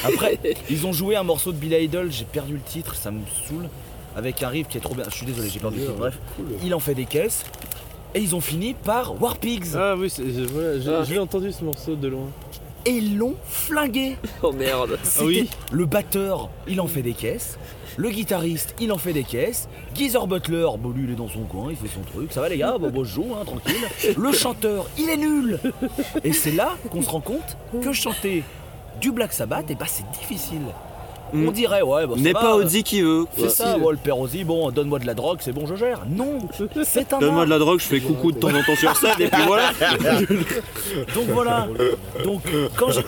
Après 0.04 0.38
ils 0.70 0.86
ont 0.86 0.92
joué 0.92 1.16
un 1.16 1.22
morceau 1.22 1.52
de 1.52 1.56
Billy 1.58 1.84
Idol, 1.84 2.10
j'ai 2.10 2.24
perdu 2.24 2.54
le 2.54 2.60
titre, 2.60 2.94
ça 2.94 3.10
me 3.10 3.20
saoule. 3.48 3.68
Avec 4.16 4.42
un 4.42 4.48
riff 4.48 4.68
qui 4.68 4.78
est 4.78 4.80
trop 4.80 4.94
bien. 4.94 5.04
Je 5.10 5.14
suis 5.14 5.26
désolé, 5.26 5.48
j'ai 5.50 5.60
perdu 5.60 5.78
le 5.78 5.82
titre. 5.84 5.96
Bref, 5.98 6.18
il 6.64 6.74
en 6.74 6.80
fait 6.80 6.94
des 6.94 7.04
caisses. 7.04 7.44
Et 8.14 8.20
ils 8.20 8.34
ont 8.34 8.40
fini 8.40 8.72
par 8.72 9.20
War 9.20 9.36
Pigs. 9.36 9.66
Ah 9.76 9.94
oui, 9.98 10.08
c'est- 10.08 10.24
je- 10.32 10.44
voilà, 10.44 10.80
j'ai 10.80 10.90
Ah. 10.90 11.04
je 11.04 11.12
l'ai 11.12 11.18
entendu 11.18 11.52
ce 11.52 11.62
morceau 11.64 11.96
de 11.96 12.08
loin. 12.08 12.26
et 12.86 12.92
ils 12.92 13.18
l'ont 13.18 13.34
flingué. 13.46 14.16
Oh 14.42 14.52
merde. 14.52 14.96
C'était 15.02 15.48
le 15.72 15.84
batteur, 15.86 16.48
il 16.66 16.80
en 16.80 16.86
fait 16.86 17.02
des 17.02 17.12
caisses. 17.12 17.58
Le 17.96 18.10
guitariste, 18.10 18.74
il 18.80 18.92
en 18.92 18.98
fait 18.98 19.12
des 19.12 19.24
caisses. 19.24 19.68
Geezer 19.94 20.26
Butler, 20.26 20.68
bon 20.78 20.90
lui 20.90 21.04
il 21.04 21.12
est 21.12 21.16
dans 21.16 21.28
son 21.28 21.44
coin, 21.44 21.68
il 21.70 21.76
fait 21.76 21.88
son 21.88 22.02
truc. 22.02 22.32
Ça 22.32 22.40
va 22.40 22.48
les 22.48 22.58
gars, 22.58 22.76
bon, 22.78 22.90
bon 22.90 23.04
je 23.04 23.14
joue, 23.14 23.34
hein, 23.34 23.44
tranquille. 23.44 24.14
Le 24.16 24.32
chanteur, 24.32 24.86
il 24.98 25.08
est 25.08 25.16
nul. 25.16 25.58
Et 26.22 26.32
c'est 26.32 26.52
là 26.52 26.76
qu'on 26.90 27.02
se 27.02 27.10
rend 27.10 27.20
compte 27.20 27.56
que 27.82 27.92
chanter 27.92 28.44
du 29.00 29.12
Black 29.12 29.32
Sabbath, 29.32 29.70
et 29.70 29.74
bah 29.74 29.86
c'est 29.88 30.08
difficile. 30.18 30.62
On 31.34 31.50
dirait, 31.50 31.82
ouais, 31.82 32.06
bah, 32.06 32.14
N'est 32.16 32.32
pas 32.32 32.54
euh, 32.54 32.64
Ozzy 32.64 32.82
qui 32.82 33.02
veut. 33.02 33.26
C'est 33.36 33.50
ça, 33.50 33.78
ouais, 33.78 33.92
le 33.92 33.98
père 33.98 34.18
Ozzy, 34.18 34.44
bon, 34.44 34.70
donne-moi 34.70 34.98
de 34.98 35.06
la 35.06 35.14
drogue, 35.14 35.38
c'est 35.40 35.52
bon, 35.52 35.66
je 35.66 35.74
gère. 35.74 36.02
Non, 36.08 36.38
c'est 36.84 37.12
un 37.12 37.18
Donne-moi 37.18 37.44
de 37.44 37.50
la 37.50 37.58
drogue, 37.58 37.80
je 37.80 37.84
fais 37.84 38.00
coucou 38.00 38.32
de 38.32 38.38
temps 38.38 38.48
en 38.54 38.62
temps 38.62 38.76
sur 38.76 38.96
scène 38.96 39.20
et 39.20 39.28
puis 39.28 39.42
voilà. 39.46 39.70
Donc 41.14 41.26
voilà. 41.28 41.68
Donc 42.24 42.42
quand 42.76 42.90
j'ai, 42.90 43.02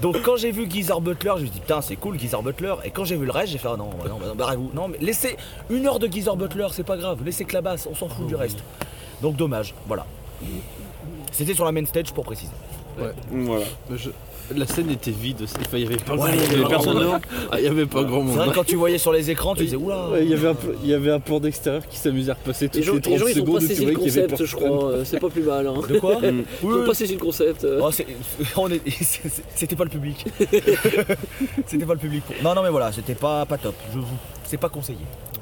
donc 0.00 0.22
quand 0.22 0.36
j'ai 0.36 0.50
vu 0.50 0.68
Geezer 0.70 1.00
Butler, 1.00 1.32
je 1.36 1.42
me 1.42 1.46
suis 1.46 1.50
dit 1.50 1.60
putain 1.60 1.80
c'est 1.82 1.96
cool 1.96 2.18
Geezer 2.18 2.42
Butler. 2.42 2.74
Et 2.84 2.90
quand 2.90 3.04
j'ai 3.04 3.16
vu 3.16 3.26
le 3.26 3.32
reste, 3.32 3.52
j'ai 3.52 3.58
fait 3.58 3.68
ah 3.68 3.76
non, 3.76 3.90
bah 3.98 4.08
non, 4.08 4.18
bah 4.18 4.26
non, 4.28 4.34
barrez-vous. 4.34 4.70
Non 4.74 4.88
mais 4.88 4.98
laissez 5.00 5.36
une 5.70 5.86
heure 5.86 5.98
de 5.98 6.06
Geezer 6.06 6.36
Butler, 6.36 6.68
c'est 6.72 6.86
pas 6.86 6.96
grave. 6.96 7.18
Laissez 7.24 7.44
que 7.44 7.54
la 7.54 7.60
basse, 7.60 7.88
on 7.90 7.94
s'en 7.94 8.08
fout 8.08 8.26
du 8.26 8.34
reste. 8.34 8.58
Donc 9.22 9.36
dommage, 9.36 9.74
voilà. 9.86 10.06
C'était 11.32 11.54
sur 11.54 11.64
la 11.64 11.72
main 11.72 11.84
stage 11.84 12.12
pour 12.12 12.24
préciser. 12.24 12.52
Ouais. 13.00 13.12
Voilà. 13.30 13.64
Je- 13.96 14.10
La 14.56 14.66
scène 14.66 14.90
était 14.90 15.10
vide, 15.10 15.42
enfin, 15.44 15.58
il 15.74 15.80
y 15.82 15.86
avait 15.86 15.96
pas 15.96 16.14
Ouais, 16.14 16.18
grand 16.18 16.28
il 16.32 16.34
y 16.36 16.38
monde. 16.40 16.52
avait 16.54 16.62
pas 16.62 16.68
personne. 16.70 17.20
Ah, 17.52 17.60
il 17.60 17.66
avait 17.66 17.84
pas 17.84 18.02
grand 18.04 18.20
C'est 18.20 18.24
monde. 18.28 18.36
vrai 18.38 18.48
que 18.48 18.54
quand 18.54 18.64
tu 18.64 18.76
voyais 18.76 18.96
sur 18.96 19.12
les 19.12 19.30
écrans, 19.30 19.54
tu 19.54 19.64
disais 19.64 19.76
oula. 19.76 20.08
Ouais, 20.08 20.24
il 20.24 20.30
y 20.30 20.32
avait 20.32 20.48
un 20.48 20.56
il 20.82 20.88
y 20.88 20.94
avait 20.94 21.10
un 21.10 21.20
plan 21.20 21.38
d'extérieur 21.38 21.86
qui 21.86 21.98
s'amusait 21.98 22.30
à 22.30 22.34
repasser 22.34 22.66
toutes 22.68 22.76
Les 22.76 22.82
gens, 22.82 22.94
les 22.94 23.00
30 23.02 23.12
les 23.12 23.18
gens, 23.18 23.26
ils 23.26 23.30
ont 23.32 23.44
secondes 23.44 23.60
pas 23.60 23.66
saisi 23.66 23.84
le 23.84 23.90
avait 23.90 24.00
concept, 24.00 24.44
je 24.46 24.56
crois. 24.56 24.92
C'est 25.04 25.20
pas 25.20 25.28
plus 25.28 25.42
mal. 25.42 25.66
hein. 25.66 25.74
De 25.86 25.98
quoi 25.98 26.16
Ils 26.62 26.66
ont 26.66 26.86
pas 26.86 26.94
saisi 26.94 27.12
le 27.12 27.20
concept. 27.20 27.66
Oh, 27.78 27.90
C'était 29.54 29.76
pas 29.76 29.84
le 29.84 29.90
public. 29.90 30.24
c'était 31.66 31.84
pas 31.86 31.92
le 31.94 31.98
public. 31.98 32.22
pour- 32.24 32.36
Non 32.42 32.54
non 32.54 32.62
mais 32.62 32.70
voilà, 32.70 32.90
c'était 32.92 33.14
pas 33.14 33.44
pas 33.44 33.58
top. 33.58 33.74
Je 33.92 33.98
vous, 33.98 34.06
c'est 34.48 34.56
pas 34.56 34.68
conseillé. 34.68 34.98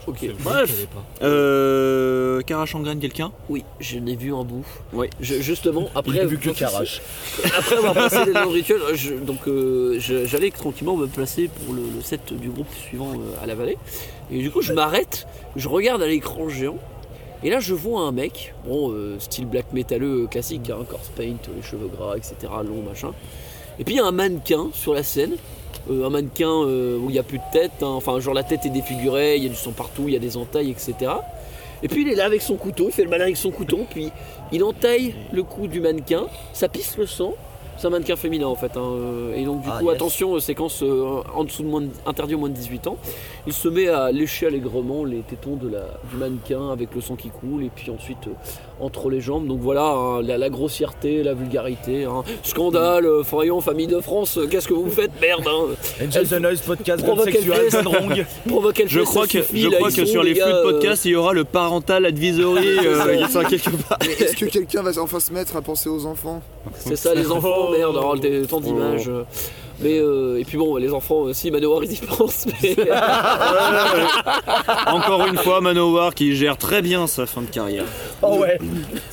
Ok. 0.07 0.19
Bref. 0.41 0.87
Euh. 1.23 2.41
Karache 2.43 2.75
en 2.75 2.81
graine, 2.81 3.01
quelqu'un? 3.01 3.33
Oui, 3.49 3.65
je 3.81 3.99
n'ai 3.99 4.15
vu 4.17 4.33
un 4.35 4.45
bout. 4.45 4.65
Oui. 4.93 5.09
Je- 5.21 5.41
justement, 5.41 5.89
après. 5.95 6.17
Il 6.17 6.21
a 6.21 6.27
vu 6.27 6.39
que 6.39 6.51
Karache. 6.51 7.01
Après 7.59 7.77
avoir 7.77 7.95
passé 7.95 8.25
les 8.27 8.33
dans 8.33 8.43
le 8.45 8.49
rituel, 8.51 8.81
je- 8.95 9.15
donc 9.15 9.49
euh, 9.49 9.97
je- 9.99 10.27
j'allais 10.27 10.51
tranquillement 10.51 10.97
me 10.97 11.07
placer 11.07 11.49
pour 11.49 11.75
le, 11.75 11.83
le 11.83 12.03
set 12.03 12.33
du 12.33 12.51
groupe 12.51 12.69
suivant 12.89 13.13
euh, 13.15 13.43
à 13.43 13.47
la 13.47 13.55
vallée. 13.55 13.79
Et 14.31 14.39
du 14.39 14.51
coup, 14.51 14.61
je 14.63 14.73
m'arrête, 14.73 15.27
je 15.57 15.69
regarde 15.69 16.03
à 16.03 16.07
l'écran 16.07 16.49
géant. 16.49 16.79
Et 17.43 17.51
là, 17.51 17.61
je 17.61 17.75
vois 17.75 18.01
un 18.03 18.13
mec, 18.13 18.55
bon, 18.67 18.91
euh, 18.93 19.17
style 19.21 19.47
black 19.47 19.73
métalleux 19.73 20.23
euh, 20.23 20.27
classique, 20.27 20.71
hein, 20.71 20.85
corpse 20.89 21.11
paint, 21.17 21.37
les 21.55 21.63
cheveux 21.63 21.89
gras, 21.89 22.17
etc., 22.17 22.35
long, 22.65 22.83
machin. 22.89 23.11
Et 23.79 23.85
puis 23.85 23.95
il 23.95 23.97
y 23.99 24.01
a 24.01 24.07
un 24.07 24.13
mannequin 24.13 24.69
sur 24.73 24.95
la 24.95 25.03
scène. 25.03 25.37
Euh, 25.91 26.05
un 26.07 26.11
mannequin 26.11 26.51
euh, 26.51 26.99
où 26.99 27.11
il 27.11 27.13
n'y 27.13 27.19
a 27.19 27.23
plus 27.23 27.39
de 27.39 27.45
tête, 27.53 27.81
hein. 27.83 27.87
enfin 27.87 28.19
genre 28.19 28.35
la 28.35 28.43
tête 28.43 28.67
est 28.67 28.71
défigurée, 28.71 29.37
il 29.37 29.45
y 29.45 29.47
a 29.47 29.49
du 29.49 29.55
sang 29.55 29.71
partout, 29.71 30.05
il 30.09 30.15
y 30.15 30.17
a 30.17 30.19
des 30.19 30.37
entailles, 30.37 30.71
etc. 30.71 30.95
Et 31.83 31.89
puis 31.89 32.03
il 32.03 32.09
est 32.09 32.17
là 32.17 32.25
avec 32.25 32.43
son 32.43 32.57
couteau, 32.57 32.87
il 32.89 32.93
fait 32.93 33.05
le 33.05 33.11
malin 33.11 33.25
avec 33.25 33.37
son 33.37 33.51
couteau, 33.53 33.81
puis 33.89 34.11
il 34.51 34.65
entaille 34.65 35.15
le 35.33 35.43
cou 35.45 35.69
du 35.69 35.81
mannequin, 35.81 36.25
ça 36.53 36.69
pisse 36.69 36.97
le 36.99 37.07
sang. 37.07 37.35
C'est 37.79 37.87
un 37.89 37.91
mannequin 37.91 38.17
féminin 38.17 38.47
en 38.47 38.55
fait. 38.57 38.75
hein, 38.77 38.95
Et 39.37 39.45
donc 39.45 39.61
du 39.61 39.69
Ah, 39.71 39.79
coup, 39.79 39.85
yes. 39.87 39.95
attention, 39.97 40.41
séquence 40.41 40.83
euh, 40.83 41.21
en 41.35 41.45
dessous 41.45 41.63
de 41.63 41.69
moins 41.69 41.83
de- 41.83 41.91
interdit 42.07 42.35
aux 42.35 42.39
moins 42.39 42.49
de 42.49 42.55
18 42.55 42.87
ans. 42.87 42.97
Il 43.47 43.53
se 43.53 43.69
met 43.69 43.87
à 43.89 44.11
lécher 44.11 44.47
allègrement 44.47 45.05
les 45.05 45.19
tétons 45.21 45.57
de 45.57 45.69
la, 45.69 45.81
du 46.11 46.17
mannequin 46.17 46.71
avec 46.71 46.95
le 46.95 47.03
sang 47.03 47.17
qui 47.17 47.29
coule, 47.29 47.65
et 47.65 47.71
puis 47.73 47.91
ensuite 47.91 48.27
euh, 48.29 48.31
entre 48.81 49.11
les 49.11 49.21
jambes. 49.21 49.47
Donc 49.47 49.61
voilà, 49.61 49.85
hein, 49.87 50.23
la, 50.23 50.39
la 50.39 50.49
grossièreté, 50.51 51.23
la 51.23 51.35
vulgarité. 51.35 52.05
hein. 52.05 52.23
Scandale, 52.43 53.07
euh, 53.07 53.23
famille 53.25 53.87
de 53.87 54.01
France, 54.01 54.39
euh, 54.39 54.47
qu'est-ce 54.47 54.69
que 54.69 54.75
vous 54.75 54.91
faites 54.91 55.11
Merde 55.21 55.45
hein. 55.47 56.39
Noise 56.41 56.61
podcast 56.61 57.05
god 57.05 57.17
Provoque 58.47 58.83
Je 58.87 58.99
fait, 59.01 59.05
crois 59.05 59.27
que, 59.27 59.43
suffit, 59.43 59.63
je 59.63 59.69
là, 59.69 59.77
crois 59.79 59.91
que 59.91 60.05
sont, 60.05 60.13
sur 60.13 60.23
les 60.23 60.35
gars, 60.35 60.45
flux 60.45 60.53
de 60.53 60.59
euh, 60.59 60.73
podcast, 60.73 61.05
il 61.05 61.13
y 61.13 61.17
aura 61.17 61.33
le 61.33 61.45
parental 61.45 62.05
advisory 62.07 62.79
euh, 62.85 63.19
quelque 63.49 63.71
part. 63.89 63.99
Est-ce 64.03 64.37
que 64.37 64.47
quelqu'un 64.47 64.83
va 64.83 64.91
enfin 65.01 65.21
se 65.21 65.33
mettre 65.33 65.57
à 65.57 65.63
penser 65.63 65.89
aux 65.89 66.07
enfants? 66.07 66.43
C'est 66.79 66.97
ça, 66.97 67.15
les 67.15 67.31
enfants, 67.31 67.71
merde, 67.71 67.97
alors, 67.97 68.17
des- 68.19 68.43
tant 68.43 68.61
d'images. 68.61 69.09
euh. 69.09 69.23
Mais 69.79 69.99
euh, 69.99 70.41
et 70.41 70.45
puis 70.45 70.57
bon, 70.57 70.77
les 70.77 70.91
enfants 70.95 71.17
aussi, 71.17 71.51
Manowar 71.51 71.85
ils 71.85 71.93
y 71.93 71.97
pensent. 71.97 72.47
Mais... 72.63 72.75
Encore 74.87 75.27
une 75.27 75.37
fois, 75.37 75.61
Manowar 75.61 76.15
qui 76.15 76.35
gère 76.35 76.57
très 76.57 76.83
bien 76.83 77.07
sa 77.07 77.27
fin 77.27 77.43
de 77.43 77.47
carrière. 77.47 77.85
Oh 78.23 78.39
ouais. 78.39 78.59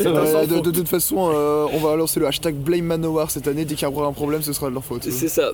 Euh, 0.02 0.46
de, 0.46 0.60
de 0.60 0.72
toute 0.72 0.88
façon, 0.88 1.30
euh, 1.34 1.66
on 1.74 1.78
va 1.80 1.96
lancer 1.96 2.20
le 2.20 2.28
hashtag 2.28 2.56
Blame 2.56 2.86
Manowar 2.86 3.30
cette 3.32 3.48
année. 3.48 3.66
Dès 3.66 3.76
qu'il 3.76 3.88
y 3.88 3.92
aura 3.92 4.08
un 4.08 4.14
problème, 4.14 4.42
ce 4.42 4.54
sera 4.54 4.70
de 4.70 4.74
leur 4.74 4.84
faute. 4.84 5.04
c'est 5.10 5.28
ça. 5.28 5.52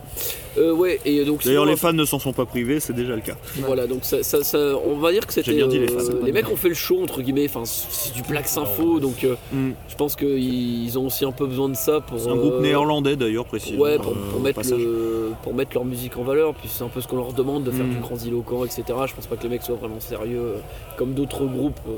Euh, 0.57 0.73
ouais, 0.73 0.99
et 1.05 1.25
donc 1.25 1.43
D'ailleurs, 1.43 1.65
les 1.65 1.75
fans 1.75 1.93
ne 1.93 2.05
s'en 2.05 2.19
sont 2.19 2.33
pas 2.33 2.45
privés, 2.45 2.79
c'est 2.79 2.93
déjà 2.93 3.15
le 3.15 3.21
cas. 3.21 3.35
Voilà, 3.65 3.87
donc 3.87 3.99
ça, 4.03 4.21
ça- 4.23 4.43
ça- 4.43 4.57
on 4.85 4.97
va 4.97 5.11
dire 5.11 5.25
que 5.25 5.33
c'était. 5.33 5.51
J'ai 5.51 5.57
bien 5.57 5.67
dit 5.67 5.79
les 5.79 5.91
euh, 5.91 5.99
fans. 5.99 6.13
les 6.23 6.31
mecs 6.31 6.49
ont 6.51 6.55
fait 6.55 6.69
le 6.69 6.75
show, 6.75 7.01
entre 7.01 7.21
guillemets, 7.21 7.45
enfin, 7.49 7.63
c'est 7.65 8.13
du 8.13 8.21
Black 8.23 8.47
Sympho, 8.47 8.99
donc 8.99 9.23
euh, 9.23 9.35
Mm. 9.51 9.71
je 9.89 9.95
pense 9.95 10.15
qu'ils 10.15 10.97
ont 10.99 11.07
aussi 11.07 11.25
un 11.25 11.31
peu 11.31 11.45
besoin 11.47 11.69
de 11.69 11.75
ça 11.75 12.01
pour. 12.01 12.19
C'est 12.19 12.29
un 12.29 12.35
groupe 12.35 12.59
néerlandais 12.61 13.15
d'ailleurs, 13.15 13.45
précisément. 13.45 13.81
Ouais, 13.83 13.97
pour, 13.97 14.11
euh, 14.11 14.39
mettre 14.43 14.61
le- 14.69 15.31
pour 15.43 15.53
mettre 15.53 15.71
leur 15.73 15.85
musique 15.85 16.17
en 16.17 16.23
valeur, 16.23 16.53
puis 16.53 16.69
c'est 16.71 16.83
un 16.83 16.87
peu 16.89 17.01
ce 17.01 17.07
qu'on 17.07 17.17
leur 17.17 17.33
demande 17.33 17.63
de 17.63 17.71
faire 17.71 17.85
Mm. 17.85 17.89
du 17.95 17.99
grandiloquent, 17.99 18.65
etc. 18.65 18.83
Je 19.07 19.15
pense 19.15 19.27
pas 19.27 19.35
que 19.37 19.43
les 19.43 19.49
mecs 19.49 19.63
soient 19.63 19.75
vraiment 19.75 19.99
sérieux, 19.99 20.55
comme 20.97 21.13
d'autres 21.13 21.45
groupes 21.45 21.79
euh, 21.87 21.91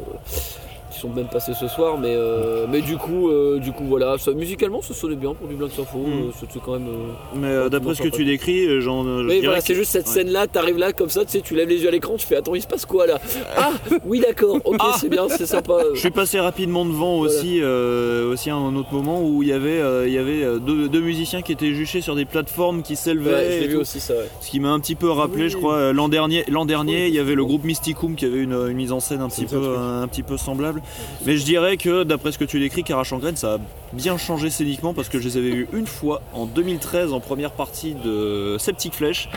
qui 0.92 1.00
sont 1.00 1.10
même 1.10 1.28
passés 1.28 1.54
ce 1.60 1.68
soir, 1.68 1.98
mais, 1.98 2.14
euh, 2.16 2.66
mais 2.70 2.82
du 2.82 2.98
coup, 2.98 3.30
euh, 3.30 3.60
du 3.60 3.72
coup 3.72 3.86
voilà, 3.86 4.18
ça, 4.18 4.32
musicalement 4.32 4.82
ça 4.82 4.94
sonnait 4.94 5.16
bien 5.16 5.34
pour 5.34 5.48
du 5.48 5.56
Black 5.56 5.72
Sympho, 5.72 5.98
Mm. 6.00 6.12
euh, 6.12 6.32
c'est 6.40 6.46
c'est 6.52 6.62
quand 6.62 6.74
même. 6.74 6.88
euh, 6.88 7.12
Mais 7.36 7.48
euh, 7.48 7.70
d'après 7.70 7.96
ce 7.96 8.02
que 8.02 8.10
tu 8.10 8.26
décris, 8.26 8.68
voilà, 8.80 9.60
que- 9.60 9.64
c'est 9.66 9.76
juste 9.76 9.92
cette 9.92 10.08
Ouais. 10.08 10.14
scène-là, 10.14 10.48
t'arrives 10.48 10.78
là 10.78 10.94
comme 10.94 11.10
ça, 11.10 11.24
tu 11.26 11.32
sais, 11.32 11.42
tu 11.42 11.56
lèves 11.56 11.70
les 11.70 11.82
yeux 11.82 11.88
à 11.88 11.92
l'écran, 11.92 12.16
tu 12.18 12.28
fais 12.28 12.36
attends, 12.36 12.56
il 12.56 12.62
se 12.62 12.68
passe 12.68 12.86
quoi 12.86 13.08
là? 13.08 13.20
Ah, 13.58 13.72
oui, 14.06 14.20
d'accord, 14.20 14.58
ok, 14.64 14.76
Ah 14.80 14.96
c'est 15.00 15.10
bien, 15.10 15.28
c'est 15.30 15.46
sympa. 15.46 15.78
Je 15.94 16.00
suis 16.00 16.12
passé 16.12 16.40
rapidement 16.40 16.86
devant 16.86 17.20
aussi, 17.20 17.60
euh, 17.62 18.32
aussi 18.32 18.50
à 18.50 18.56
un 18.56 18.76
autre 18.76 18.94
moment 18.94 19.22
où 19.24 19.44
il 19.44 19.50
y 19.50 19.54
avait, 19.54 19.80
euh, 19.82 20.08
il 20.08 20.14
y 20.14 20.18
avait 20.18 20.60
deux, 20.60 20.90
deux 20.90 21.02
musiciens 21.02 21.42
qui 21.42 21.52
étaient 21.52 21.74
juchés 21.74 22.02
sur 22.02 22.16
des 22.16 22.26
plateformes 22.26 22.82
qui 22.82 22.96
s'élevaient. 22.96 23.32
Ouais, 23.32 23.52
je 23.52 23.60
l'ai 23.62 23.68
vu 23.68 23.76
tout. 23.76 23.82
aussi 23.82 24.00
ça, 24.00 24.14
ouais. 24.14 24.28
Ce 24.42 24.50
qui 24.50 24.60
m'a 24.60 24.70
un 24.70 24.80
petit 24.80 24.96
peu 24.96 25.10
rappelé, 25.10 25.50
je 25.50 25.58
crois, 25.58 25.94
l'an 25.94 26.10
dernier, 26.10 26.44
l'an 26.50 26.66
dernier, 26.66 27.08
il 27.08 27.14
y 27.14 27.20
avait 27.20 27.36
le 27.36 27.46
groupe 27.46 27.64
Mysticum 27.64 28.16
qui 28.16 28.26
avait 28.26 28.40
une, 28.40 28.54
une 28.54 28.74
mise 28.78 28.92
en 28.92 29.00
scène 29.00 29.22
un 29.22 29.30
petit 29.30 29.46
peu, 29.46 29.78
un, 29.78 30.08
petit 30.08 30.24
peu 30.24 30.38
semblable. 30.38 30.81
Mais 31.26 31.38
je 31.38 31.44
dirais 31.46 31.78
que 31.78 32.04
d'après 32.04 32.32
ce 32.32 32.38
que 32.38 32.46
tu 32.46 32.60
décris, 32.60 32.84
Carache 32.84 33.14
en 33.14 33.18
graine, 33.20 33.36
ça 33.36 33.56
a 33.56 33.58
bien 33.94 34.18
changé 34.18 34.50
scéniquement 34.50 34.94
parce 34.94 35.10
que 35.10 35.20
je 35.20 35.28
les 35.28 35.38
avais 35.38 35.52
vus 35.52 35.68
une 35.74 35.88
fois 35.88 36.22
en 36.34 36.46
2013 36.46 37.14
en 37.14 37.20
première 37.20 37.52
partie 37.52 37.94
de 37.94 38.56
Septic 38.60 38.94
Flèche. 38.94 39.30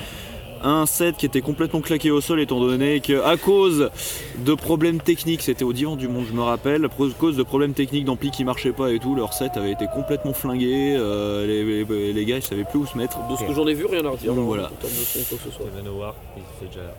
Un 0.67 0.87
set 0.87 1.19
qui 1.19 1.27
était 1.27 1.43
complètement 1.43 1.83
claqué 1.83 2.11
au 2.11 2.23
sol 2.23 2.41
étant 2.41 2.59
donné 2.59 3.01
que 3.01 3.23
à 3.23 3.37
cause 3.37 3.91
de 4.39 4.55
problèmes 4.55 4.99
techniques, 4.99 5.43
c'était 5.43 5.63
au 5.63 5.75
divan 5.75 5.95
du 5.95 6.09
monde 6.09 6.25
je 6.27 6.33
me 6.33 6.41
rappelle, 6.41 6.87
à 6.87 6.89
cause 6.89 7.37
de 7.37 7.43
problèmes 7.43 7.75
techniques 7.75 8.07
d'ampli 8.07 8.31
qui 8.31 8.45
marchaient 8.45 8.73
pas 8.73 8.91
et 8.91 8.99
tout, 8.99 9.15
leur 9.15 9.35
set 9.35 9.59
avait 9.59 9.73
été 9.73 9.85
complètement 9.95 10.33
flingué, 10.33 10.97
euh, 10.97 11.47
les, 11.47 11.85
les- 11.85 12.13
les 12.15 12.25
gars 12.25 12.37
ils 12.37 12.43
savaient 12.43 12.65
plus 12.65 12.79
où 12.79 12.87
se 12.87 12.97
mettre. 12.97 13.19
De 13.29 13.37
ce 13.37 13.45
que 13.45 13.53
j'en 13.53 13.67
ai 13.67 13.75
vu, 13.75 13.85
rien 13.85 14.07
à 14.07 14.09
redire. 14.09 14.33
Donc 14.35 14.47
voilà. 14.47 14.65
En 14.69 14.69
termes 14.81 14.93
de 14.95 15.05
son, 15.05 15.19
quoi 15.29 15.37
que 15.37 15.51
ce 15.51 15.55
soit. 15.55 15.67
Manowar, 15.77 16.15
il 16.35 16.43
était 16.67 16.75
déjà 16.75 16.87
là. 16.87 16.95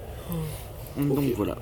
Donc 1.16 1.34
voilà. 1.36 1.56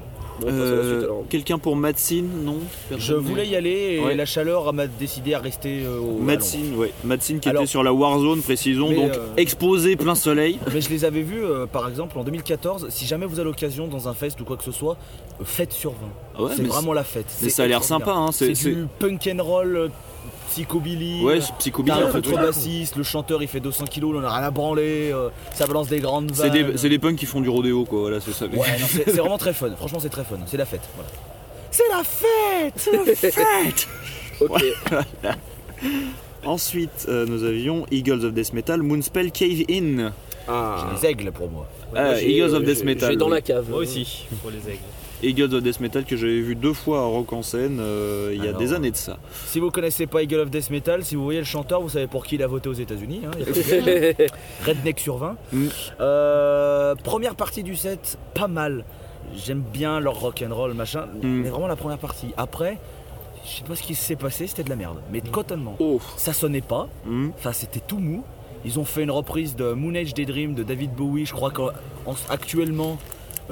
Euh. 0.45 1.07
Quelqu'un 1.29 1.57
pour 1.59 1.75
Madsin 1.75 2.23
Non 2.43 2.57
Je 2.97 3.13
voulais 3.13 3.47
y 3.47 3.55
aller 3.55 3.97
et 3.97 4.03
Ouais. 4.03 4.15
la 4.15 4.25
chaleur 4.25 4.73
m'a 4.73 4.87
décidé 4.87 5.33
à 5.33 5.39
rester 5.39 5.83
euh, 5.85 5.99
au. 5.99 6.17
Madsin, 6.19 6.73
ouais. 6.75 6.91
Madsin 7.03 7.37
qui 7.39 7.49
Alors- 7.49 7.63
était 7.63 7.69
sur 7.69 7.83
la 7.83 7.93
Warzone, 7.93 8.41
précisons, 8.41 8.89
Mais, 8.89 8.95
donc 8.95 9.11
euh, 9.11 9.27
exposé 9.37 9.95
plein 9.95 10.15
soleil. 10.15 10.59
Mais 10.73 10.81
je 10.81 10.89
les 10.89 11.05
avais 11.05 11.21
vus 11.21 11.43
euh, 11.43 11.65
par 11.65 11.87
exemple 11.87 12.17
en 12.17 12.23
2014. 12.23 12.87
Si 12.89 13.05
jamais 13.05 13.25
vous 13.25 13.39
avez 13.39 13.49
l'occasion 13.49 13.87
dans 13.87 14.07
un 14.07 14.13
fest 14.13 14.39
ou 14.41 14.45
quoi 14.45 14.57
que 14.57 14.63
ce 14.63 14.71
soit, 14.71 14.97
fête 15.43 15.71
sur 15.71 15.91
20. 15.91 15.97
Ah 16.35 16.43
ouais, 16.43 16.51
c'est 16.55 16.63
vraiment 16.63 16.93
la 16.93 17.03
fête. 17.03 17.27
mais 17.41 17.49
ça 17.49 17.63
a 17.63 17.67
l'air 17.67 17.83
sympa, 17.83 18.11
hein, 18.11 18.31
c'est- 18.31 18.55
C'est 18.55 18.71
du 18.71 18.87
punk 18.99 19.27
and 19.33 19.43
roll, 19.43 19.75
euh, 19.75 19.87
psychobilly. 20.49 21.23
Ouais, 21.23 21.37
euh, 21.37 21.41
psychobilly, 21.59 21.95
T'as 21.97 22.07
un 22.07 22.11
contrebassiste, 22.11 22.95
le 22.95 23.03
chanteur 23.03 23.41
il 23.41 23.47
fait 23.47 23.59
200 23.59 23.85
kilos, 23.85 24.11
il 24.13 24.19
en 24.19 24.23
a 24.27 24.35
rien 24.37 24.47
à 24.47 24.51
branler, 24.51 25.11
euh, 25.13 25.29
ça 25.53 25.65
balance 25.67 25.87
des 25.87 25.99
grandes 25.99 26.31
C'est 26.33 26.49
vannes. 26.49 26.71
des, 26.71 26.77
c'est 26.77 26.89
des 26.89 26.99
punks 26.99 27.15
qui 27.17 27.25
font 27.25 27.41
du 27.41 27.49
rodéo, 27.49 27.85
quoi, 27.85 27.99
voilà, 28.01 28.19
c'est 28.19 28.31
ça. 28.33 28.45
Ouais, 28.45 28.51
non, 28.57 28.85
c'est 28.87 29.05
c'est 29.05 29.17
vraiment 29.19 29.37
très 29.37 29.53
fun. 29.53 29.71
Franchement, 29.77 29.99
c'est 29.99 30.09
très 30.09 30.23
fun. 30.23 30.37
C'est 30.45 30.57
la 30.57 30.65
fête. 30.65 30.81
Voilà. 30.95 31.09
C'est 31.71 31.89
la 31.89 32.03
fête 32.03 32.73
C'est 33.15 33.35
la 33.35 33.43
fête 33.63 33.87
Ok. 34.41 34.63
Voilà. 34.89 35.05
Ensuite, 36.45 37.05
euh, 37.07 37.25
nous 37.25 37.43
avions 37.43 37.85
Eagles 37.89 38.25
of 38.25 38.33
Death 38.33 38.53
Metal, 38.53 38.81
Moonspell 38.81 39.31
Cave 39.31 39.63
In. 39.69 40.11
Ah. 40.47 40.89
J'ai 41.01 41.07
les 41.07 41.11
aigles 41.13 41.31
pour 41.31 41.49
moi. 41.49 41.67
Moi, 41.93 42.15
j'ai- 42.15 42.31
Eagles 42.35 42.53
of 42.55 42.63
Death 42.63 42.83
Metal. 42.83 43.11
J'ai 43.11 43.17
dans 43.17 43.29
la 43.29 43.41
cave. 43.41 43.69
Moi 43.69 43.79
aussi, 43.79 44.25
pour 44.41 44.51
les 44.51 44.57
aigles. 44.69 44.79
Eagles 45.23 45.53
of 45.55 45.63
Death 45.63 45.79
Metal 45.79 46.03
que 46.05 46.15
j'avais 46.17 46.39
vu 46.41 46.55
deux 46.55 46.73
fois 46.73 46.99
à 47.01 47.05
Rock 47.05 47.33
en 47.33 47.41
scène 47.41 47.79
euh, 47.79 48.31
il 48.33 48.37
y 48.43 48.47
a 48.47 48.49
Alors, 48.49 48.59
des 48.59 48.73
années 48.73 48.91
de 48.91 48.95
ça. 48.95 49.17
Si 49.45 49.59
vous 49.59 49.71
connaissez 49.71 50.05
pas 50.07 50.21
Eagle 50.23 50.39
of 50.41 50.49
Death 50.49 50.69
Metal, 50.69 51.03
si 51.03 51.15
vous 51.15 51.23
voyez 51.23 51.39
le 51.39 51.45
chanteur, 51.45 51.81
vous 51.81 51.89
savez 51.89 52.07
pour 52.07 52.25
qui 52.25 52.35
il 52.35 52.43
a 52.43 52.47
voté 52.47 52.69
aux 52.69 52.73
États-Unis. 52.73 53.21
hein. 53.25 53.31
Redneck 54.65 54.99
sur 54.99 55.17
20. 55.17 55.35
Mm. 55.51 55.65
Euh, 56.01 56.95
première 56.95 57.35
partie 57.35 57.63
du 57.63 57.75
set, 57.75 58.17
pas 58.33 58.47
mal. 58.47 58.85
J'aime 59.35 59.61
bien 59.61 59.99
leur 59.99 60.19
rock 60.19 60.43
and 60.47 60.53
roll 60.53 60.73
machin, 60.73 61.05
Mm. 61.21 61.27
mais 61.43 61.49
vraiment 61.49 61.67
la 61.67 61.75
première 61.75 61.97
partie. 61.97 62.33
Après, 62.37 62.77
je 63.45 63.57
sais 63.57 63.63
pas 63.63 63.75
ce 63.75 63.83
qui 63.83 63.95
s'est 63.95 64.15
passé, 64.15 64.47
c'était 64.47 64.63
de 64.63 64.69
la 64.69 64.75
merde, 64.75 64.97
mais 65.11 65.21
totalement. 65.21 65.75
Oh. 65.79 65.99
Ça 66.17 66.33
sonnait 66.33 66.61
pas, 66.61 66.87
Mm. 67.05 67.29
enfin 67.37 67.51
c'était 67.53 67.79
tout 67.79 67.99
mou. 67.99 68.23
Ils 68.65 68.79
ont 68.79 68.85
fait 68.85 69.03
une 69.03 69.11
reprise 69.11 69.55
de 69.57 69.73
Moon 69.73 69.93
Age 69.95 70.13
Daydream 70.13 70.53
de 70.53 70.63
David 70.63 70.91
Bowie. 70.93 71.25
Je 71.25 71.33
crois 71.33 71.51
qu'actuellement, 71.51 72.97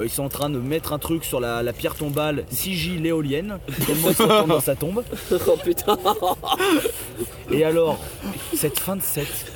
ils 0.00 0.10
sont 0.10 0.24
en 0.24 0.28
train 0.28 0.50
de 0.50 0.58
mettre 0.58 0.92
un 0.92 0.98
truc 0.98 1.24
sur 1.24 1.40
la, 1.40 1.62
la 1.62 1.72
pierre 1.72 1.94
tombale 1.94 2.44
Sigi 2.50 2.98
l'éolienne. 2.98 3.58
Tellement 3.86 4.08
ils 4.08 4.14
sont 4.14 4.46
dans 4.46 4.60
sa 4.60 4.74
tombe. 4.74 5.04
oh 5.32 5.56
putain 5.62 5.98
Et 7.50 7.64
alors, 7.64 7.98
cette 8.54 8.78
fin 8.78 8.96
de 8.96 9.02
set, 9.02 9.52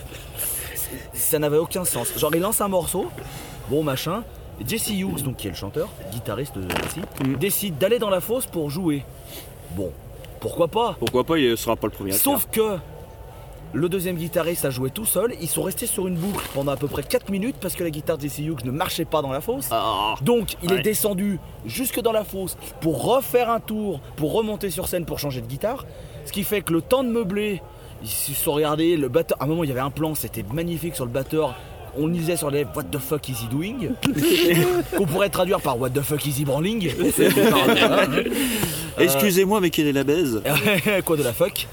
ça 1.12 1.38
n'avait 1.38 1.58
aucun 1.58 1.84
sens. 1.84 2.16
Genre, 2.18 2.34
il 2.34 2.40
lance 2.40 2.60
un 2.60 2.68
morceau, 2.68 3.06
bon 3.70 3.82
machin. 3.82 4.22
Jesse 4.66 4.90
Hughes, 4.90 5.22
donc 5.22 5.36
qui 5.36 5.48
est 5.48 5.50
le 5.50 5.56
chanteur, 5.56 5.88
guitariste 6.12 6.56
de 6.56 6.62
Jesse, 6.62 7.38
décide 7.38 7.76
d'aller 7.76 7.98
dans 7.98 8.10
la 8.10 8.20
fosse 8.20 8.46
pour 8.46 8.70
jouer. 8.70 9.04
Bon, 9.72 9.92
pourquoi 10.40 10.68
pas? 10.68 10.96
Pourquoi 10.98 11.24
pas, 11.24 11.38
il 11.38 11.56
sera 11.58 11.76
pas 11.76 11.88
le 11.88 11.92
premier 11.92 12.14
à 12.14 12.16
Sauf 12.16 12.48
que 12.50 12.78
le 13.72 13.88
deuxième 13.88 14.16
guitariste 14.16 14.64
a 14.64 14.70
joué 14.70 14.90
tout 14.90 15.04
seul. 15.04 15.34
Ils 15.40 15.48
sont 15.48 15.62
restés 15.62 15.86
sur 15.86 16.06
une 16.06 16.16
boucle 16.16 16.44
pendant 16.54 16.72
à 16.72 16.76
peu 16.76 16.86
près 16.88 17.02
4 17.02 17.30
minutes 17.30 17.56
parce 17.60 17.74
que 17.74 17.84
la 17.84 17.90
guitare 17.90 18.16
de 18.16 18.22
Jesse 18.22 18.38
Hughes 18.38 18.64
ne 18.64 18.70
marchait 18.70 19.04
pas 19.04 19.20
dans 19.22 19.30
la 19.32 19.40
fosse. 19.40 19.68
Donc 20.22 20.56
il 20.62 20.70
Ouais. 20.72 20.78
est 20.78 20.82
descendu 20.82 21.38
jusque 21.66 22.00
dans 22.00 22.12
la 22.12 22.24
fosse 22.24 22.56
pour 22.80 23.04
refaire 23.04 23.50
un 23.50 23.60
tour, 23.60 24.00
pour 24.16 24.32
remonter 24.32 24.70
sur 24.70 24.88
scène 24.88 25.04
pour 25.04 25.18
changer 25.18 25.40
de 25.42 25.46
guitare. 25.46 25.84
Ce 26.24 26.32
qui 26.32 26.42
fait 26.42 26.62
que 26.62 26.72
le 26.72 26.80
temps 26.80 27.04
de 27.04 27.08
meubler, 27.10 27.60
ils 28.02 28.08
se 28.08 28.32
sont 28.32 28.52
regardés, 28.52 28.96
le 28.96 29.08
batteur. 29.08 29.36
À 29.40 29.44
un 29.44 29.46
moment 29.48 29.62
il 29.64 29.68
y 29.68 29.72
avait 29.72 29.80
un 29.80 29.90
plan, 29.90 30.14
c'était 30.14 30.44
magnifique 30.52 30.94
sur 30.94 31.04
le 31.04 31.10
batteur. 31.10 31.54
On 31.98 32.06
lisait 32.06 32.36
sur 32.36 32.50
les 32.50 32.64
What 32.74 32.84
the 32.84 32.98
fuck 32.98 33.28
is 33.28 33.34
he 33.44 33.48
doing 33.48 33.90
Qu'on 34.96 35.06
pourrait 35.06 35.28
traduire 35.30 35.60
par 35.60 35.78
What 35.78 35.90
the 35.90 36.02
fuck 36.02 36.24
is 36.26 36.40
he 36.40 36.44
branling 36.44 36.88
Excusez-moi, 38.98 39.60
mais 39.60 39.70
quelle 39.70 39.86
est 39.88 39.92
la 39.92 40.04
baise? 40.04 40.42
Quoi 41.04 41.16
de 41.16 41.22
la 41.22 41.32
fuck? 41.32 41.66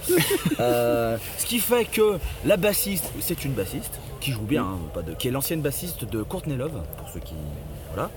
Euh, 0.60 1.18
Ce 1.38 1.46
qui 1.46 1.60
fait 1.60 1.86
que 1.86 2.18
la 2.46 2.58
bassiste, 2.58 3.12
c'est 3.22 3.46
une 3.46 3.54
bassiste 3.54 4.00
qui 4.20 4.32
joue 4.32 4.42
bien, 4.42 4.64
hein, 4.64 4.80
pas 4.94 5.02
de, 5.02 5.14
qui 5.14 5.28
est 5.28 5.32
l'ancienne 5.32 5.62
bassiste 5.62 6.06
de 6.10 6.22
Courtney 6.24 6.56
Love, 6.56 6.82
pour 6.98 7.10
ceux 7.14 7.20
qui. 7.20 7.34
Voilà. 7.94 8.10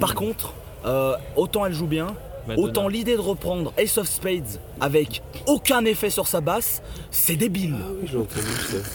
Par 0.00 0.14
contre, 0.14 0.52
euh, 0.84 1.14
autant 1.36 1.66
elle 1.66 1.72
joue 1.72 1.86
bien, 1.86 2.08
Madonna. 2.48 2.66
autant 2.66 2.88
l'idée 2.88 3.14
de 3.14 3.20
reprendre 3.20 3.72
Ace 3.78 3.96
of 3.98 4.08
Spades 4.08 4.60
avec 4.80 5.22
aucun 5.46 5.84
effet 5.84 6.10
sur 6.10 6.26
sa 6.26 6.40
basse, 6.40 6.82
c'est 7.10 7.36
débile. 7.36 7.76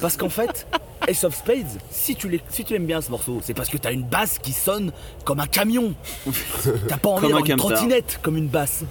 Parce 0.02 0.18
qu'en 0.18 0.30
fait, 0.30 0.68
Ace 1.08 1.24
of 1.24 1.36
Spades, 1.36 1.66
si 1.90 2.16
tu, 2.16 2.30
l'aimes- 2.30 2.42
si 2.50 2.64
tu 2.66 2.76
aimes 2.76 2.86
bien 2.86 3.02
ce 3.02 3.10
morceau, 3.12 3.40
c'est 3.44 3.54
parce 3.54 3.70
que 3.70 3.78
t'as 3.78 3.92
une 3.94 4.04
basse 4.04 4.40
qui 4.40 4.52
sonne 4.54 4.92
comme 5.26 5.40
un 5.40 5.48
camion. 5.48 5.94
T'as 6.88 6.98
pas 6.98 7.10
envie 7.10 7.26
un 7.26 7.30
d'avoir 7.30 7.46
une 7.46 7.58
trottinette 7.58 8.20
comme 8.22 8.38
une 8.38 8.48
basse. 8.48 8.84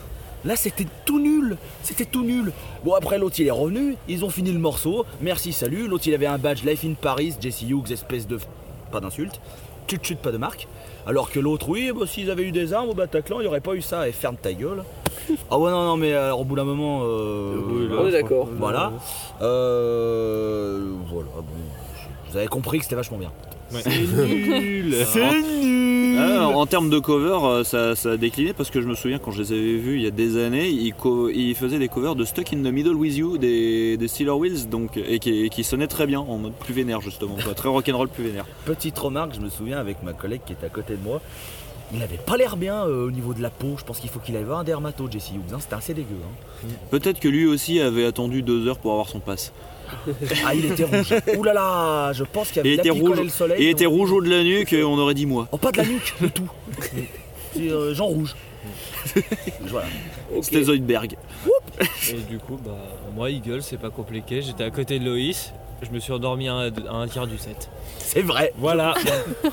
Là, 0.45 0.57
c'était 0.57 0.87
tout 1.05 1.21
nul. 1.21 1.57
C'était 1.85 2.05
tout 2.05 2.25
nul. 2.25 2.53
Bon, 2.85 2.95
après, 2.95 3.17
l'autre, 3.17 3.37
il 3.39 3.47
est 3.47 3.51
revenu. 3.53 3.97
Ils 4.09 4.25
ont 4.25 4.31
fini 4.31 4.51
le 4.51 4.59
morceau. 4.59 5.07
Merci, 5.21 5.53
salut. 5.53 5.87
L'autre, 5.87 6.09
il 6.09 6.15
avait 6.15 6.27
un 6.27 6.37
badge 6.39 6.65
Life 6.65 6.85
in 6.85 6.95
Paris. 7.01 7.35
Jesse 7.41 7.63
Hughes, 7.63 7.93
espèce 7.93 8.27
de. 8.27 8.39
Pas 8.91 8.99
d'insulte. 9.01 9.41
Chut 9.89 10.05
chut, 10.05 10.19
pas 10.19 10.33
de 10.33 10.39
marque. 10.39 10.67
Alors 11.07 11.31
que 11.31 11.41
l'autre, 11.41 11.69
oui, 11.69 11.91
bah, 11.99 12.07
s'ils 12.07 12.31
avaient 12.31 12.45
eu 12.45 12.53
des 12.53 12.73
armes 12.73 12.91
au 12.91 12.95
Bataclan, 12.95 13.39
il 13.41 13.43
n'y 13.43 13.49
aurait 13.49 13.61
pas 13.61 13.75
eu 13.75 13.83
ça. 13.83 14.09
Et 14.09 14.13
ferme 14.13 14.37
ta 14.37 14.53
gueule. 14.53 14.85
Ah 15.51 15.59
ouais, 15.59 15.71
non, 15.71 15.85
non, 15.85 15.97
mais 15.97 16.13
alors, 16.13 16.41
au 16.41 16.45
bout 16.45 16.57
d'un 16.57 16.65
moment. 16.65 17.01
euh, 17.05 17.57
On 18.01 18.07
est 18.07 18.13
d'accord. 18.13 18.49
Voilà. 18.59 18.93
Euh, 19.41 20.81
voilà. 21.11 21.29
bon, 21.37 21.43
vous 22.31 22.37
avez 22.37 22.47
compris 22.47 22.79
que 22.79 22.85
c'était 22.85 22.97
vachement 22.97 23.19
bien. 23.19 23.31
C'est 23.81 23.91
nul 24.61 24.97
C'est 25.13 25.43
nul 25.43 26.19
Ah, 26.19 26.47
En 26.49 26.67
termes 26.67 26.91
de 26.91 26.99
cover, 26.99 27.39
euh, 27.45 27.65
ça, 27.65 27.95
ça 27.97 28.13
a 28.13 28.17
décliné 28.17 28.53
parce 28.53 28.71
que 28.71 28.81
je 28.81 28.87
me 28.87 28.95
souviens 28.95 29.19
quand 29.19 29.31
je 29.31 29.43
les 29.43 29.53
avais 29.53 29.77
vus 29.77 29.97
il 29.97 30.03
y 30.03 30.07
a 30.07 30.11
des 30.11 30.37
années, 30.43 30.69
ils, 30.69 30.93
co- 30.95 31.29
ils 31.31 31.55
faisaient 31.55 31.79
des 31.79 31.89
covers 31.89 32.15
de 32.15 32.25
Stuck 32.25 32.53
in 32.53 32.59
the 32.59 32.73
Middle 32.73 32.95
with 32.95 33.17
You 33.17 33.39
des, 33.39 33.97
des 33.97 34.09
Steeler 34.09 34.31
Wheels 34.33 34.69
donc, 34.69 34.97
et 34.97 35.19
qui, 35.19 35.49
qui 35.51 35.65
sonnaient 35.65 35.87
très 35.87 36.07
bien 36.07 36.21
en 36.21 36.39
mode 36.39 36.53
plus 36.55 36.75
vénère 36.75 37.01
justement, 37.01 37.37
quoi, 37.43 37.55
très 37.55 37.69
rock'n'roll 37.69 38.09
plus 38.09 38.25
vénère. 38.25 38.45
Petite 38.65 38.99
remarque, 38.99 39.35
je 39.35 39.41
me 39.41 39.49
souviens 39.49 39.79
avec 39.79 40.03
ma 40.03 40.13
collègue 40.13 40.43
qui 40.47 40.53
était 40.53 40.67
à 40.67 40.71
côté 40.71 40.95
de 40.95 41.03
moi. 41.03 41.21
Il 41.95 42.03
avait 42.03 42.17
pas 42.17 42.39
l'air 42.39 42.57
bien 42.57 42.87
euh, 42.87 43.09
au 43.09 43.11
niveau 43.11 43.35
de 43.35 43.43
la 43.43 43.51
peau. 43.51 43.75
Je 43.79 43.85
pense 43.85 43.99
qu'il 44.01 44.09
faut 44.09 44.19
qu'il 44.19 44.35
aille 44.37 44.45
voir 44.45 44.61
un 44.61 44.65
dermato, 44.65 45.09
Jesse 45.11 45.31
Hughes. 45.35 45.53
hein. 45.53 45.59
C'était 45.61 45.75
assez 45.75 45.93
dégueu. 45.93 46.17
hein. 46.25 46.67
Peut-être 46.91 47.21
que 47.21 47.29
lui 47.29 47.47
aussi 47.47 47.81
avait 47.81 48.07
attendu 48.07 48.41
deux 48.41 48.67
heures 48.67 48.79
pour 48.79 48.93
avoir 48.93 49.09
son 49.11 49.21
pass. 49.21 49.53
Ah, 50.45 50.55
il 50.55 50.67
était 50.67 50.85
rouge. 50.85 51.15
Ouh 51.37 51.43
là 51.43 51.53
là, 51.53 52.13
je 52.13 52.25
pense 52.25 52.49
qu'il 52.49 52.59
y 52.59 52.61
avait 52.61 52.75
Il 52.75 52.81
était 52.81 52.91
rouge, 52.91 53.21
le 53.21 53.29
soleil. 53.29 53.63
il 53.63 53.69
était 53.69 53.87
rouge 53.87 54.13
au 54.13 54.23
de 54.23 54.31
la 54.31 54.43
nuque, 54.43 54.75
on 54.79 54.99
aurait 54.99 55.15
dit 55.15 55.27
moi. 55.27 55.49
Oh, 55.53 55.59
pas 55.59 55.73
de 55.73 55.79
la 55.79 55.85
nuque, 55.85 56.15
le 56.21 56.31
tout. 56.31 56.51
C'est 57.55 57.71
euh, 57.71 57.95
Jean 57.95 58.07
Rouge. 58.07 58.35
voilà. 59.61 59.89
C'était 60.41 60.63
Zoidberg. 60.63 61.17
Et 62.11 62.15
du 62.31 62.39
coup, 62.39 62.59
bah, 62.65 62.79
moi, 63.15 63.31
Eagle, 63.31 63.63
c'est 63.63 63.77
pas 63.77 63.91
compliqué. 63.91 64.43
J'étais 64.43 64.65
à 64.65 64.71
côté 64.71 64.99
de 64.99 65.05
Loïs. 65.05 65.53
Je 65.83 65.91
me 65.91 65.99
suis 65.99 66.13
endormi 66.13 66.49
à 66.49 66.55
un, 66.55 66.69
à 66.89 66.95
un 66.95 67.09
tiers 67.09 67.27
du 67.27 67.37
set. 67.39 67.69
C'est 67.99 68.23
vrai. 68.23 68.53
Voilà. 68.59 68.95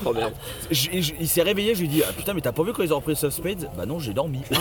Oh 0.04 0.12
merde. 0.12 0.32
Je- 0.70 0.88
je- 1.00 1.12
il 1.20 1.28
s'est 1.28 1.42
réveillé, 1.42 1.74
je 1.74 1.80
lui 1.80 1.86
ai 1.86 1.90
dit 1.90 2.02
ah, 2.08 2.12
Putain, 2.16 2.32
mais 2.34 2.40
t'as 2.40 2.52
pas 2.52 2.62
vu 2.62 2.72
quand 2.72 2.82
ils 2.82 2.92
ont 2.94 2.96
repris 2.96 3.16
Soft 3.16 3.36
Spades 3.36 3.68
Bah 3.76 3.84
non, 3.86 3.98
j'ai 3.98 4.12
dormi. 4.14 4.40
Ah, 4.54 4.58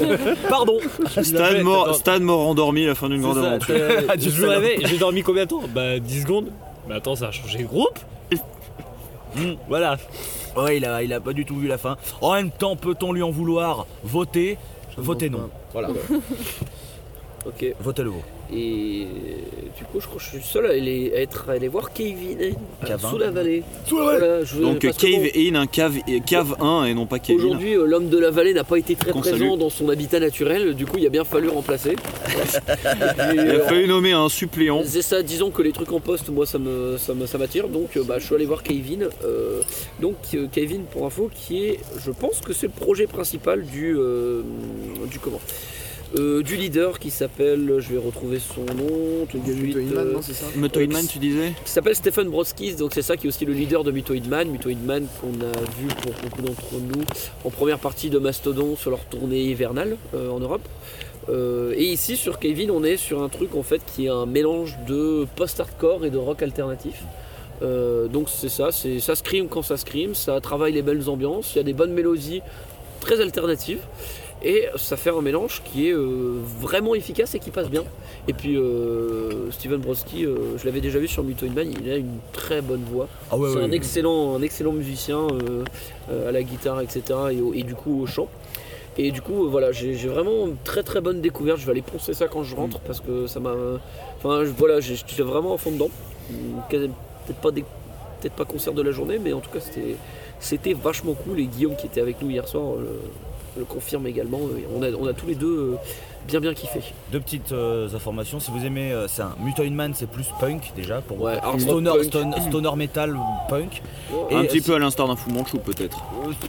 Pardon. 0.48 0.78
Stan 1.22 1.62
mort, 1.62 1.94
Stan 1.94 2.20
mort 2.20 2.48
endormi 2.48 2.84
à 2.84 2.88
la 2.88 2.94
fin 2.94 3.08
d'une 3.08 3.22
grande 3.22 3.38
aventure. 3.38 3.74
je 4.18 4.42
me 4.42 4.48
réveille, 4.48 4.80
j'ai 4.84 4.98
dormi 4.98 5.22
combien 5.22 5.44
de 5.44 5.48
temps? 5.50 5.62
Bah 5.72 5.98
10 5.98 6.22
secondes. 6.22 6.48
Mais 6.88 6.94
attends, 6.96 7.14
ça 7.14 7.28
a 7.28 7.30
changé 7.30 7.58
de 7.58 7.64
groupe 7.68 7.98
Hmm, 9.36 9.54
Voilà. 9.68 9.96
Ouais, 10.56 10.76
il 10.76 10.84
a, 10.84 11.02
il 11.02 11.10
a 11.14 11.20
pas 11.20 11.32
du 11.32 11.46
tout 11.46 11.56
vu 11.56 11.66
la 11.68 11.78
fin. 11.78 11.96
En 12.20 12.34
même 12.34 12.50
temps, 12.50 12.76
peut-on 12.76 13.12
lui 13.14 13.22
en 13.22 13.30
vouloir? 13.30 13.86
Voter? 14.04 14.58
Votez 14.98 15.30
non. 15.30 15.48
Voilà. 15.72 15.88
Ok. 17.46 17.64
Votez 17.80 18.02
le 18.02 18.10
vot. 18.10 18.22
Et 18.54 19.06
du 19.78 19.84
coup, 19.84 20.00
je 20.00 20.06
crois 20.06 20.18
que 20.18 20.24
je 20.24 20.28
suis 20.38 20.42
seul 20.42 20.66
à 20.66 20.70
aller, 20.70 21.12
à 21.16 21.20
être, 21.20 21.48
à 21.48 21.52
aller 21.52 21.68
voir 21.68 21.92
Kevin 21.92 22.38
hein, 22.42 22.86
Cave 22.86 23.04
sous 23.08 23.18
la 23.18 23.30
vallée. 23.30 23.62
Sous 23.86 23.98
la 23.98 24.04
vallée. 24.04 24.18
Voilà, 24.18 24.44
je- 24.44 24.60
Donc 24.60 24.78
Cave 24.80 24.92
bon, 25.00 25.28
In, 25.36 25.54
un 25.54 25.66
cave, 25.66 25.96
cave 26.26 26.56
1 26.60 26.84
et 26.84 26.94
non 26.94 27.06
pas 27.06 27.18
Kevin. 27.18 27.40
Aujourd'hui, 27.46 27.74
euh, 27.76 27.86
l'homme 27.86 28.08
de 28.08 28.18
la 28.18 28.30
vallée 28.30 28.52
n'a 28.54 28.64
pas 28.64 28.76
été 28.78 28.94
très 28.94 29.10
Qu'on 29.12 29.20
présent 29.20 29.38
salue. 29.38 29.58
dans 29.58 29.70
son 29.70 29.88
habitat 29.88 30.20
naturel, 30.20 30.74
du 30.74 30.84
coup, 30.86 30.98
il 30.98 31.06
a 31.06 31.10
bien 31.10 31.24
fallu 31.24 31.48
remplacer. 31.48 31.96
Il 33.32 33.40
a 33.40 33.60
fallu 33.60 33.86
nommer 33.88 34.12
un 34.12 34.28
suppléant. 34.28 34.82
C'est 34.84 35.02
ça, 35.02 35.22
disons 35.22 35.50
que 35.50 35.62
les 35.62 35.72
trucs 35.72 35.92
en 35.92 36.00
poste, 36.00 36.28
moi 36.28 36.46
ça 36.46 36.58
me 36.58 36.96
ça 36.98 37.14
me- 37.14 37.26
ça 37.26 37.38
m'attire, 37.38 37.68
donc 37.68 37.96
euh, 37.96 38.02
bah, 38.02 38.18
je 38.18 38.24
suis 38.26 38.34
allé 38.34 38.44
voir 38.46 38.62
Kevin. 38.62 39.08
euh, 39.24 39.60
donc 40.00 40.16
euh, 40.34 40.46
Kevin, 40.50 40.82
pour 40.84 41.06
info, 41.06 41.30
qui 41.34 41.64
est, 41.64 41.80
je 42.04 42.10
pense 42.10 42.40
que 42.40 42.52
c'est 42.52 42.66
le 42.66 42.72
projet 42.72 43.06
principal 43.06 43.62
du 43.64 43.94
euh, 43.96 44.42
du 45.10 45.18
comment 45.18 45.40
Euh, 46.14 46.42
du 46.42 46.56
leader 46.56 46.98
qui 46.98 47.10
s'appelle, 47.10 47.76
je 47.78 47.92
vais 47.92 47.98
retrouver 47.98 48.38
son 48.38 48.64
nom 48.64 49.26
tout 49.30 49.38
de 49.38 49.52
suite. 49.52 49.76
Man, 49.76 49.86
euh, 49.96 50.12
non, 50.14 50.22
c'est 50.22 50.34
ça 50.34 50.46
tu 51.08 51.18
disais 51.18 51.52
qui 51.64 51.70
s'appelle 51.70 51.94
Stephen 51.94 52.28
Broskis, 52.28 52.74
donc 52.74 52.92
c'est 52.92 53.02
ça 53.02 53.16
qui 53.16 53.26
est 53.26 53.28
aussi 53.28 53.46
le 53.46 53.54
leader 53.54 53.82
de 53.82 53.90
Mutoid 53.90 54.26
Man. 54.28 54.48
Mutoid 54.48 54.76
Man 54.84 55.06
qu'on 55.20 55.28
a 55.40 55.52
vu 55.78 55.88
pour 56.02 56.12
beaucoup 56.22 56.42
d'entre 56.42 56.74
nous 56.74 57.02
en 57.44 57.50
première 57.50 57.78
partie 57.78 58.10
de 58.10 58.18
Mastodon 58.18 58.76
sur 58.76 58.90
leur 58.90 59.04
tournée 59.06 59.42
hivernale 59.42 59.96
euh, 60.14 60.30
en 60.30 60.40
Europe. 60.40 60.68
Euh, 61.28 61.72
et 61.76 61.84
ici 61.84 62.16
sur 62.16 62.38
Kevin, 62.38 62.70
on 62.70 62.84
est 62.84 62.96
sur 62.96 63.22
un 63.22 63.28
truc 63.28 63.54
en 63.54 63.62
fait 63.62 63.80
qui 63.94 64.06
est 64.06 64.10
un 64.10 64.26
mélange 64.26 64.76
de 64.88 65.26
post-hardcore 65.36 66.04
et 66.04 66.10
de 66.10 66.18
rock 66.18 66.42
alternatif. 66.42 67.02
Euh, 67.62 68.08
donc 68.08 68.28
c'est 68.28 68.48
ça, 68.48 68.72
c'est 68.72 68.98
ça 68.98 69.14
scream 69.14 69.48
quand 69.48 69.62
ça 69.62 69.76
scream, 69.76 70.14
ça 70.14 70.40
travaille 70.40 70.72
les 70.72 70.82
belles 70.82 71.08
ambiances, 71.08 71.54
il 71.54 71.58
y 71.58 71.60
a 71.60 71.64
des 71.64 71.72
bonnes 71.72 71.92
mélodies 71.92 72.42
très 73.00 73.20
alternatives. 73.20 73.80
Et 74.44 74.66
ça 74.76 74.96
fait 74.96 75.10
un 75.10 75.20
mélange 75.20 75.62
qui 75.64 75.88
est 75.88 75.92
euh, 75.92 76.34
vraiment 76.60 76.94
efficace 76.96 77.34
et 77.34 77.38
qui 77.38 77.50
passe 77.50 77.68
bien. 77.70 77.84
Et 78.26 78.32
puis 78.32 78.56
euh, 78.56 79.50
Steven 79.52 79.78
Broski, 79.80 80.26
euh, 80.26 80.56
je 80.58 80.64
l'avais 80.66 80.80
déjà 80.80 80.98
vu 80.98 81.06
sur 81.06 81.22
Mutoid 81.22 81.54
Man, 81.54 81.72
il 81.80 81.88
a 81.90 81.96
une 81.96 82.18
très 82.32 82.60
bonne 82.60 82.82
voix. 82.90 83.08
Ah 83.30 83.36
ouais, 83.36 83.50
c'est 83.50 83.56
ouais, 83.58 83.62
un, 83.64 83.70
ouais. 83.70 83.76
excellent, 83.76 84.34
un 84.36 84.42
excellent 84.42 84.72
musicien 84.72 85.26
à 86.26 86.32
la 86.32 86.42
guitare, 86.42 86.80
etc. 86.80 87.02
Et, 87.32 87.40
au- 87.40 87.54
et 87.54 87.62
du 87.62 87.74
coup 87.76 88.02
au 88.02 88.06
chant. 88.06 88.28
Et 88.98 89.10
du 89.10 89.22
coup, 89.22 89.48
voilà, 89.48 89.72
j'ai 89.72 89.94
vraiment 89.94 90.46
une 90.48 90.56
très 90.64 90.82
très 90.82 91.00
bonne 91.00 91.20
découverte. 91.20 91.58
Je 91.58 91.64
vais 91.64 91.70
aller 91.72 91.80
poncer 91.82 92.12
ça 92.12 92.26
quand 92.28 92.42
je 92.42 92.54
rentre 92.56 92.78
parce 92.80 93.00
que 93.00 93.26
ça 93.26 93.38
m'a. 93.40 93.54
Enfin, 94.18 94.44
je- 94.44 94.50
voilà, 94.50 94.80
j'ai- 94.80 94.96
j'étais 94.96 95.22
vraiment 95.22 95.54
à 95.54 95.56
fond 95.56 95.70
dedans. 95.70 95.88
Peut-être 96.68 96.92
pas, 97.40 97.50
des... 97.52 97.62
peut 98.20 98.28
pas 98.36 98.44
concert 98.44 98.72
de 98.72 98.82
la 98.82 98.90
journée, 98.90 99.18
mais 99.22 99.32
en 99.32 99.40
tout 99.40 99.50
cas, 99.50 99.60
c'était 99.60 99.96
c'était 100.40 100.72
vachement 100.74 101.14
cool. 101.14 101.38
Et 101.40 101.44
Guillaume, 101.46 101.76
qui 101.76 101.86
était 101.86 102.00
avec 102.00 102.20
nous 102.20 102.28
hier 102.30 102.46
soir, 102.48 102.74
le, 103.56 103.64
confirme 103.64 104.06
également. 104.06 104.40
Et 104.56 104.66
On 104.74 104.82
a, 104.82 104.90
on 104.90 105.06
a 105.06 105.12
tous 105.12 105.26
les 105.26 105.34
deux 105.34 105.74
euh, 105.74 105.76
bien 106.28 106.40
bien 106.40 106.54
kiffé. 106.54 106.80
Deux 107.10 107.20
petites 107.20 107.52
euh, 107.52 107.88
informations. 107.94 108.40
Si 108.40 108.50
vous 108.50 108.64
aimez, 108.64 108.92
euh, 108.92 109.06
c'est 109.08 109.22
un 109.22 109.34
Mutoid 109.40 109.70
Man, 109.70 109.92
c'est 109.94 110.08
plus 110.08 110.26
punk 110.40 110.72
déjà 110.76 111.00
pour 111.00 111.20
Ouais, 111.20 111.38
stoner, 111.58 111.90
punk. 111.90 112.04
stone- 112.04 112.34
stoner 112.48 112.76
metal 112.76 113.18
punk. 113.48 113.82
Et 114.30 114.34
Un 114.34 114.44
petit 114.44 114.58
euh, 114.58 114.62
peu 114.66 114.74
à 114.74 114.78
l'instar 114.78 115.08
d'un 115.08 115.16
Fu 115.16 115.30
Manchu 115.30 115.58
peut-être. 115.58 116.02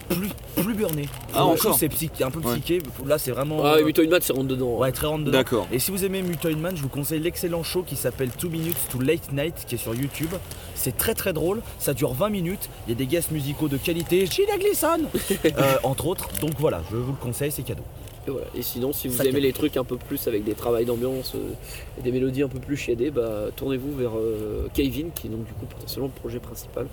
plus, 0.10 0.30
plus 0.64 0.74
burné. 0.74 1.08
Ah, 1.34 1.46
encore 1.46 1.78
C'est 1.78 1.90
un 2.24 2.32
peu 2.32 2.40
Ouais. 2.40 2.54
psyché. 2.54 2.82
Là, 3.06 3.18
c'est 3.18 3.32
vraiment. 3.32 3.60
Ah, 3.64 3.76
euh, 3.78 3.86
Mutoid 3.86 4.08
Man, 4.10 4.20
c'est 4.22 4.34
rentre 4.34 4.48
dedans. 4.48 4.78
Ouais, 4.78 4.92
très 4.92 5.08
rentre 5.08 5.24
dedans. 5.26 5.38
D'accord. 5.38 5.68
Et 5.72 5.80
si 5.80 5.92
vous 5.92 6.06
aimez 6.06 6.22
Mutoid 6.22 6.58
Man, 6.58 6.76
je 6.78 6.82
vous 6.82 6.90
conseille 6.90 7.20
l'excellent 7.20 7.64
show 7.64 7.84
qui 7.84 7.96
s'appelle 7.96 8.30
2 8.40 8.48
Minutes 8.48 8.78
to 8.92 9.00
Late 9.00 9.32
Night 9.34 9.66
qui 9.68 9.76
est 9.76 9.78
sur 9.78 9.94
YouTube. 9.96 10.30
C'est 10.76 10.98
très 10.98 11.14
très 11.14 11.32
drôle, 11.34 11.62
ça 11.80 11.94
dure 11.94 12.14
20 12.14 12.30
minutes, 12.30 12.70
il 12.88 12.90
y 12.90 12.94
a 12.94 12.98
des 12.98 13.06
guests 13.06 13.32
musicaux 13.32 13.70
de 13.70 13.78
qualité, 13.78 14.26
Sheila 14.26 14.58
Gleason 14.58 15.00
euh, 15.46 15.76
entre 15.84 16.08
autres. 16.08 16.28
Donc 16.42 16.52
voilà, 16.60 16.82
Je 16.92 16.98
vous 16.98 17.12
le 17.14 17.18
conseille, 17.18 17.52
c'est 17.52 17.64
cadeau. 17.64 17.84
Et, 18.28 18.32
voilà. 18.32 18.48
Et 18.56 18.62
sinon, 18.62 18.94
si 18.94 19.08
vous 19.08 19.18
Ça 19.18 19.26
aimez 19.26 19.40
les 19.40 19.54
trucs 19.54 19.78
un 19.78 19.84
peu 19.84 19.98
plus 19.98 20.28
avec 20.28 20.44
des 20.44 20.54
travails 20.54 20.86
d'ambiance 20.86 21.34
euh, 21.36 22.00
et 22.00 22.02
des 22.02 22.12
mélodies 22.12 22.44
un 22.44 22.48
peu 22.48 22.60
plus 22.60 22.78
chiadées, 22.78 23.12
bah, 23.12 23.48
tournez-vous 23.56 23.96
vers 23.96 24.18
euh, 24.18 24.68
Kevin, 24.74 25.12
qui 25.14 25.28
est 25.28 25.30
donc 25.30 25.46
du 25.46 25.54
coup 25.54 25.66
potentiellement 25.66 26.10
le 26.14 26.20
projet 26.20 26.40
principal. 26.40 26.88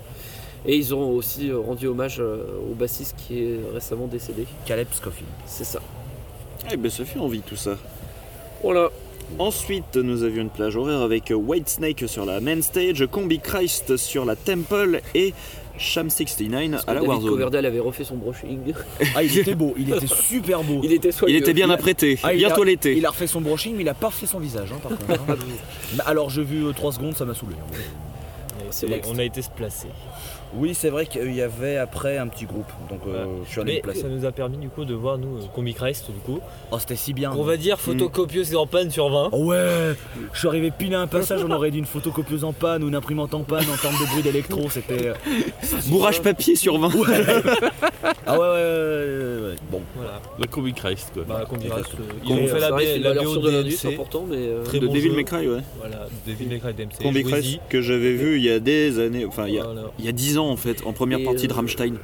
Et 0.65 0.77
ils 0.77 0.93
ont 0.93 1.09
aussi 1.11 1.49
euh, 1.49 1.59
rendu 1.59 1.87
hommage 1.87 2.17
euh, 2.19 2.43
au 2.69 2.75
bassiste 2.75 3.15
qui 3.17 3.39
est 3.39 3.59
récemment 3.73 4.07
décédé. 4.07 4.45
Caleb 4.65 4.87
Scofield. 4.91 5.29
C'est 5.47 5.63
ça. 5.63 5.81
Eh 6.71 6.77
ben 6.77 6.91
ça 6.91 7.03
fait 7.03 7.19
envie 7.19 7.41
tout 7.41 7.55
ça. 7.55 7.77
Voilà. 8.61 8.89
Ensuite, 9.39 9.95
nous 9.95 10.23
avions 10.23 10.43
une 10.43 10.49
plage 10.49 10.75
horaire 10.75 10.99
avec 10.99 11.31
Whitesnake 11.33 12.03
sur 12.07 12.25
la 12.25 12.41
main 12.41 12.61
stage, 12.61 13.07
Combi 13.09 13.39
Christ 13.39 13.95
sur 13.95 14.25
la 14.25 14.35
Temple 14.35 15.01
et 15.15 15.33
Sham69 15.81 16.81
à 16.87 16.93
la 16.93 16.93
David 16.95 17.07
Warzone. 17.09 17.29
Coverdale 17.31 17.65
avait 17.65 17.79
refait 17.79 18.03
son 18.03 18.15
brushing. 18.15 18.73
Ah, 19.15 19.23
il 19.23 19.37
était 19.37 19.55
beau, 19.55 19.73
il 19.77 19.91
était 19.93 20.07
super 20.07 20.63
beau. 20.63 20.81
Il 20.83 20.93
était 20.93 21.09
Il 21.09 21.13
soigneux. 21.13 21.37
était 21.37 21.53
bien 21.53 21.65
Il 21.67 21.71
a- 21.71 21.73
apprêté, 21.73 22.19
Ah, 22.23 22.33
il 22.33 22.37
bien 22.37 22.49
a- 22.49 22.51
toiletté. 22.51 22.95
Il 22.95 23.05
a 23.05 23.09
refait 23.09 23.27
son 23.27 23.41
brushing, 23.41 23.75
mais 23.75 23.81
il 23.83 23.89
a 23.89 23.93
pas 23.93 24.07
refait 24.07 24.27
son 24.27 24.39
visage, 24.39 24.69
hein, 24.71 24.79
par 24.81 24.91
contre. 24.97 25.31
hein. 25.31 25.35
Alors, 26.05 26.29
j'ai 26.29 26.43
vu 26.43 26.65
3 26.75 26.91
secondes, 26.93 27.15
ça 27.17 27.25
m'a 27.25 27.33
saoulé. 27.33 27.55
on 29.07 29.17
a 29.17 29.23
été 29.23 29.41
se 29.41 29.49
placer. 29.49 29.87
Oui, 30.53 30.73
c'est 30.73 30.89
vrai 30.89 31.05
qu'il 31.05 31.33
y 31.33 31.41
avait 31.41 31.77
après 31.77 32.17
un 32.17 32.27
petit 32.27 32.45
groupe, 32.45 32.67
donc 32.89 32.99
euh, 33.07 33.25
je 33.45 33.51
suis 33.51 33.61
allé 33.61 33.71
Mais 33.73 33.77
me 33.77 33.83
placer. 33.83 34.01
ça 34.01 34.07
nous 34.09 34.25
a 34.25 34.31
permis 34.31 34.57
du 34.57 34.67
coup 34.69 34.83
de 34.83 34.93
voir 34.93 35.17
nous 35.17 35.37
euh, 35.37 35.41
Combi 35.55 35.73
Christ 35.73 36.11
du 36.11 36.19
coup. 36.19 36.39
Oh, 36.71 36.77
c'était 36.79 36.95
si 36.97 37.13
bien. 37.13 37.31
On 37.37 37.43
va 37.43 37.55
dire 37.57 37.79
photocopieuse 37.79 38.51
et 38.51 38.55
en 38.57 38.67
panne 38.67 38.91
sur 38.91 39.09
20. 39.09 39.29
Oh 39.31 39.45
ouais 39.45 39.95
Je 40.33 40.39
suis 40.39 40.47
arrivé 40.49 40.71
pile 40.71 40.93
à 40.95 41.01
un 41.01 41.07
passage, 41.07 41.43
on 41.45 41.51
aurait 41.51 41.71
dit 41.71 41.77
une 41.79 41.85
photocopieuse 41.85 42.43
en 42.43 42.51
panne 42.53 42.83
ou 42.83 42.89
une 42.89 42.95
imprimante 42.95 43.33
en 43.33 43.43
panne 43.43 43.65
en 43.73 43.77
termes 43.77 43.95
de 44.01 44.05
bruit 44.11 44.23
d'électro, 44.23 44.69
c'était... 44.69 45.07
euh, 45.07 45.13
Bourrage 45.87 46.21
papier 46.21 46.55
sur 46.55 46.77
20. 46.77 46.89
Ah 48.25 48.39
ouais, 48.39 48.39
ouais, 48.39 48.47
ouais, 48.47 48.49
ouais, 48.49 49.47
ouais. 49.49 49.55
Bon, 49.71 49.81
Voilà. 49.95 50.21
La 50.39 50.47
Combi 50.47 50.73
Christ 50.73 51.11
quoi. 51.13 51.23
Bah 51.27 51.45
Combi 51.49 51.67
Christ. 51.69 51.91
euh, 51.99 52.03
Ils 52.25 52.33
ont 52.33 52.47
fait 52.47 52.59
la, 52.59 52.69
vrai 52.71 52.97
la 52.99 53.09
valeur 53.13 53.23
BO 53.23 53.37
de 53.37 53.87
important, 53.93 54.25
mais 54.29 54.35
euh, 54.37 54.63
Très 54.63 54.79
de 54.79 54.87
bon 54.87 54.93
Devil 54.93 55.09
jeu. 55.09 55.15
May 55.15 55.23
Cry, 55.23 55.47
ouais. 55.47 55.61
Voilà, 55.79 56.07
Devil 56.27 56.47
May 56.47 56.59
Cry 56.59 56.73
DMC. 56.73 57.01
Combi 57.01 57.21
jouez-y. 57.21 57.31
Christ 57.31 57.59
que 57.69 57.81
j'avais 57.81 58.13
vu 58.13 58.37
il 58.37 58.43
y 58.43 58.49
a 58.51 58.59
des 58.59 58.99
années, 58.99 59.25
enfin 59.25 59.47
il 59.47 59.55
y 59.55 59.59
a, 59.59 59.63
Voilà. 59.63 59.81
il 59.99 60.05
y 60.05 60.09
a 60.09 60.11
10 60.11 60.37
ans 60.37 60.40
en 60.49 60.57
fait, 60.57 60.83
en 60.85 60.93
première 60.93 61.19
Et, 61.19 61.23
partie 61.23 61.47
de 61.47 61.53
euh, 61.53 61.55
Rammstein. 61.55 61.95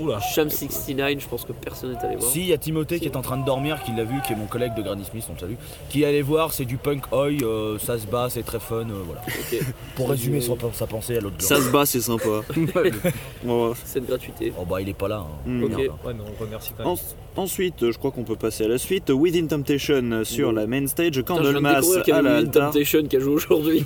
Oula. 0.00 0.20
Sham 0.20 0.48
69, 0.50 1.20
je 1.20 1.28
pense 1.28 1.44
que 1.44 1.52
personne 1.52 1.92
n'est 1.92 1.98
allé 2.04 2.16
voir. 2.16 2.30
Si, 2.30 2.40
il 2.40 2.46
y 2.48 2.52
a 2.52 2.58
Timothée 2.58 2.98
qui 3.00 3.06
est 3.06 3.16
en 3.16 3.22
train 3.22 3.36
de 3.38 3.44
dormir, 3.44 3.82
qui 3.84 3.92
l'a 3.96 4.04
vu, 4.04 4.14
qui 4.26 4.32
est 4.32 4.36
mon 4.36 4.46
collègue 4.46 4.74
de 4.76 4.82
Granny 4.82 5.04
Smith, 5.04 5.24
on 5.30 5.34
le 5.34 5.38
salue, 5.38 5.54
qui 5.88 6.02
est 6.02 6.06
allé 6.06 6.22
voir, 6.22 6.52
c'est 6.52 6.64
du 6.64 6.76
punk 6.76 7.02
oi, 7.12 7.28
euh, 7.42 7.78
ça 7.78 7.98
se 7.98 8.06
bat, 8.06 8.28
c'est 8.30 8.42
très 8.44 8.60
fun, 8.60 8.86
euh, 8.88 9.02
voilà. 9.06 9.20
Ok. 9.26 9.58
Pour 9.96 10.06
C'est 10.06 10.12
résumer 10.12 10.38
du- 10.40 10.46
son- 10.46 10.58
sa 10.72 10.86
pensée 10.86 11.16
à 11.16 11.20
l'autre 11.20 11.36
Ça 11.38 11.56
se 11.60 11.70
bat, 11.70 11.86
c'est 11.86 12.00
sympa. 12.00 12.42
De 12.56 14.00
gratuité. 14.06 14.52
Oh 14.60 14.64
bah 14.64 14.80
il 14.80 14.88
est 14.88 14.94
pas 14.94 15.08
là. 15.08 15.24
hein. 15.26 15.26
Hmm. 15.48 15.64
Ok. 15.64 15.70
Merde. 15.70 15.80
Ouais, 16.04 16.14
mais 16.14 16.22
on 16.38 16.42
remercie 16.44 16.72
quand 16.76 16.84
même. 16.84 16.92
En- 17.36 17.42
ensuite, 17.42 17.90
je 17.90 17.98
crois 17.98 18.10
qu'on 18.10 18.24
peut 18.24 18.36
passer 18.36 18.64
à 18.64 18.68
la 18.68 18.78
suite. 18.78 19.10
Within 19.10 19.46
Temptation 19.46 20.22
sur 20.24 20.52
la 20.52 20.66
main 20.66 20.86
stage, 20.86 21.12
Putain, 21.16 21.36
je 21.36 21.40
viens 21.42 21.50
de 21.50 21.54
Candlemas 21.54 21.74
découvrir 21.80 22.02
qu'il 22.04 22.12
y 22.12 22.16
à 22.16 22.18
avait 22.18 22.28
la 22.28 22.34
Within 22.36 22.46
altar. 22.48 22.66
Temptation 22.72 23.02
qui 23.04 23.16
a 23.16 23.20
joué 23.20 23.34
aujourd'hui. 23.34 23.82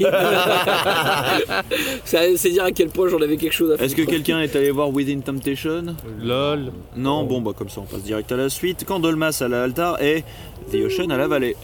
Ça- 2.04 2.22
c'est 2.36 2.50
dire 2.50 2.64
à 2.64 2.72
quel 2.72 2.88
point 2.88 3.08
j'en 3.08 3.20
avais 3.20 3.36
quelque 3.36 3.52
chose 3.52 3.70
à 3.72 3.76
faire. 3.76 3.86
Est-ce 3.86 3.96
que 3.96 4.02
quelqu'un 4.02 4.40
est 4.40 4.54
allé 4.56 4.70
voir 4.70 4.90
Within 4.90 5.20
Temptation 5.20 5.75
LOL. 6.22 6.72
Non, 6.96 7.24
bon 7.24 7.40
bah 7.40 7.52
comme 7.56 7.68
ça 7.68 7.80
on 7.80 7.84
passe 7.84 8.02
direct 8.02 8.30
à 8.32 8.36
la 8.36 8.48
suite. 8.48 8.84
Candlemas 8.84 9.38
à 9.42 9.48
la 9.48 9.62
altar 9.64 10.00
et 10.02 10.24
The 10.72 10.76
Ocean 10.86 11.10
à 11.10 11.16
la 11.16 11.28
vallée. 11.28 11.56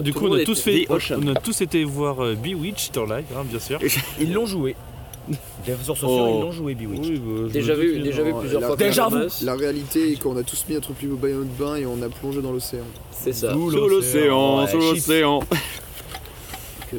Du 0.00 0.12
coup, 0.12 0.26
on 0.28 0.34
a 0.34 0.44
tous 0.44 0.60
fait, 0.60 0.84
The 0.86 0.90
Ocean. 0.90 1.20
on 1.24 1.28
a 1.28 1.34
tous 1.34 1.60
été 1.60 1.84
voir 1.84 2.22
euh, 2.24 2.34
Bewitched 2.34 2.96
en 2.98 3.04
live, 3.04 3.24
hein, 3.36 3.44
bien 3.44 3.58
sûr. 3.60 3.78
Ils 4.20 4.32
l'ont 4.32 4.46
joué. 4.46 4.74
Les 5.66 5.72
réseaux 5.72 5.94
sociaux, 5.94 6.08
Oh. 6.10 6.34
ils 6.36 6.40
l'ont 6.42 6.52
joué, 6.52 6.74
Bewitch. 6.74 7.00
Oui, 7.08 7.18
bah, 7.24 7.48
Déjà 7.50 7.74
vu, 7.74 7.98
déjà 8.00 8.22
vu 8.22 8.34
plusieurs 8.38 8.60
la- 8.60 8.66
fois. 8.66 8.76
Déjà 8.76 9.04
Candlemas. 9.04 9.40
La 9.42 9.54
réalité 9.54 10.12
est 10.12 10.16
qu'on 10.22 10.36
a 10.36 10.42
tous 10.42 10.64
mis 10.68 10.74
notre 10.74 10.92
plus 10.92 11.06
beau 11.08 11.16
maillot 11.16 11.44
de 11.44 11.58
bain 11.58 11.76
et 11.76 11.86
on 11.86 12.02
a 12.02 12.08
plongé 12.10 12.42
dans 12.42 12.52
l'océan. 12.52 12.84
C'est 13.10 13.32
ça. 13.32 13.52
Sous 13.54 13.70
l'océan, 13.70 14.60
ouais, 14.60 14.70
sous 14.70 14.78
l'océan. 14.78 15.40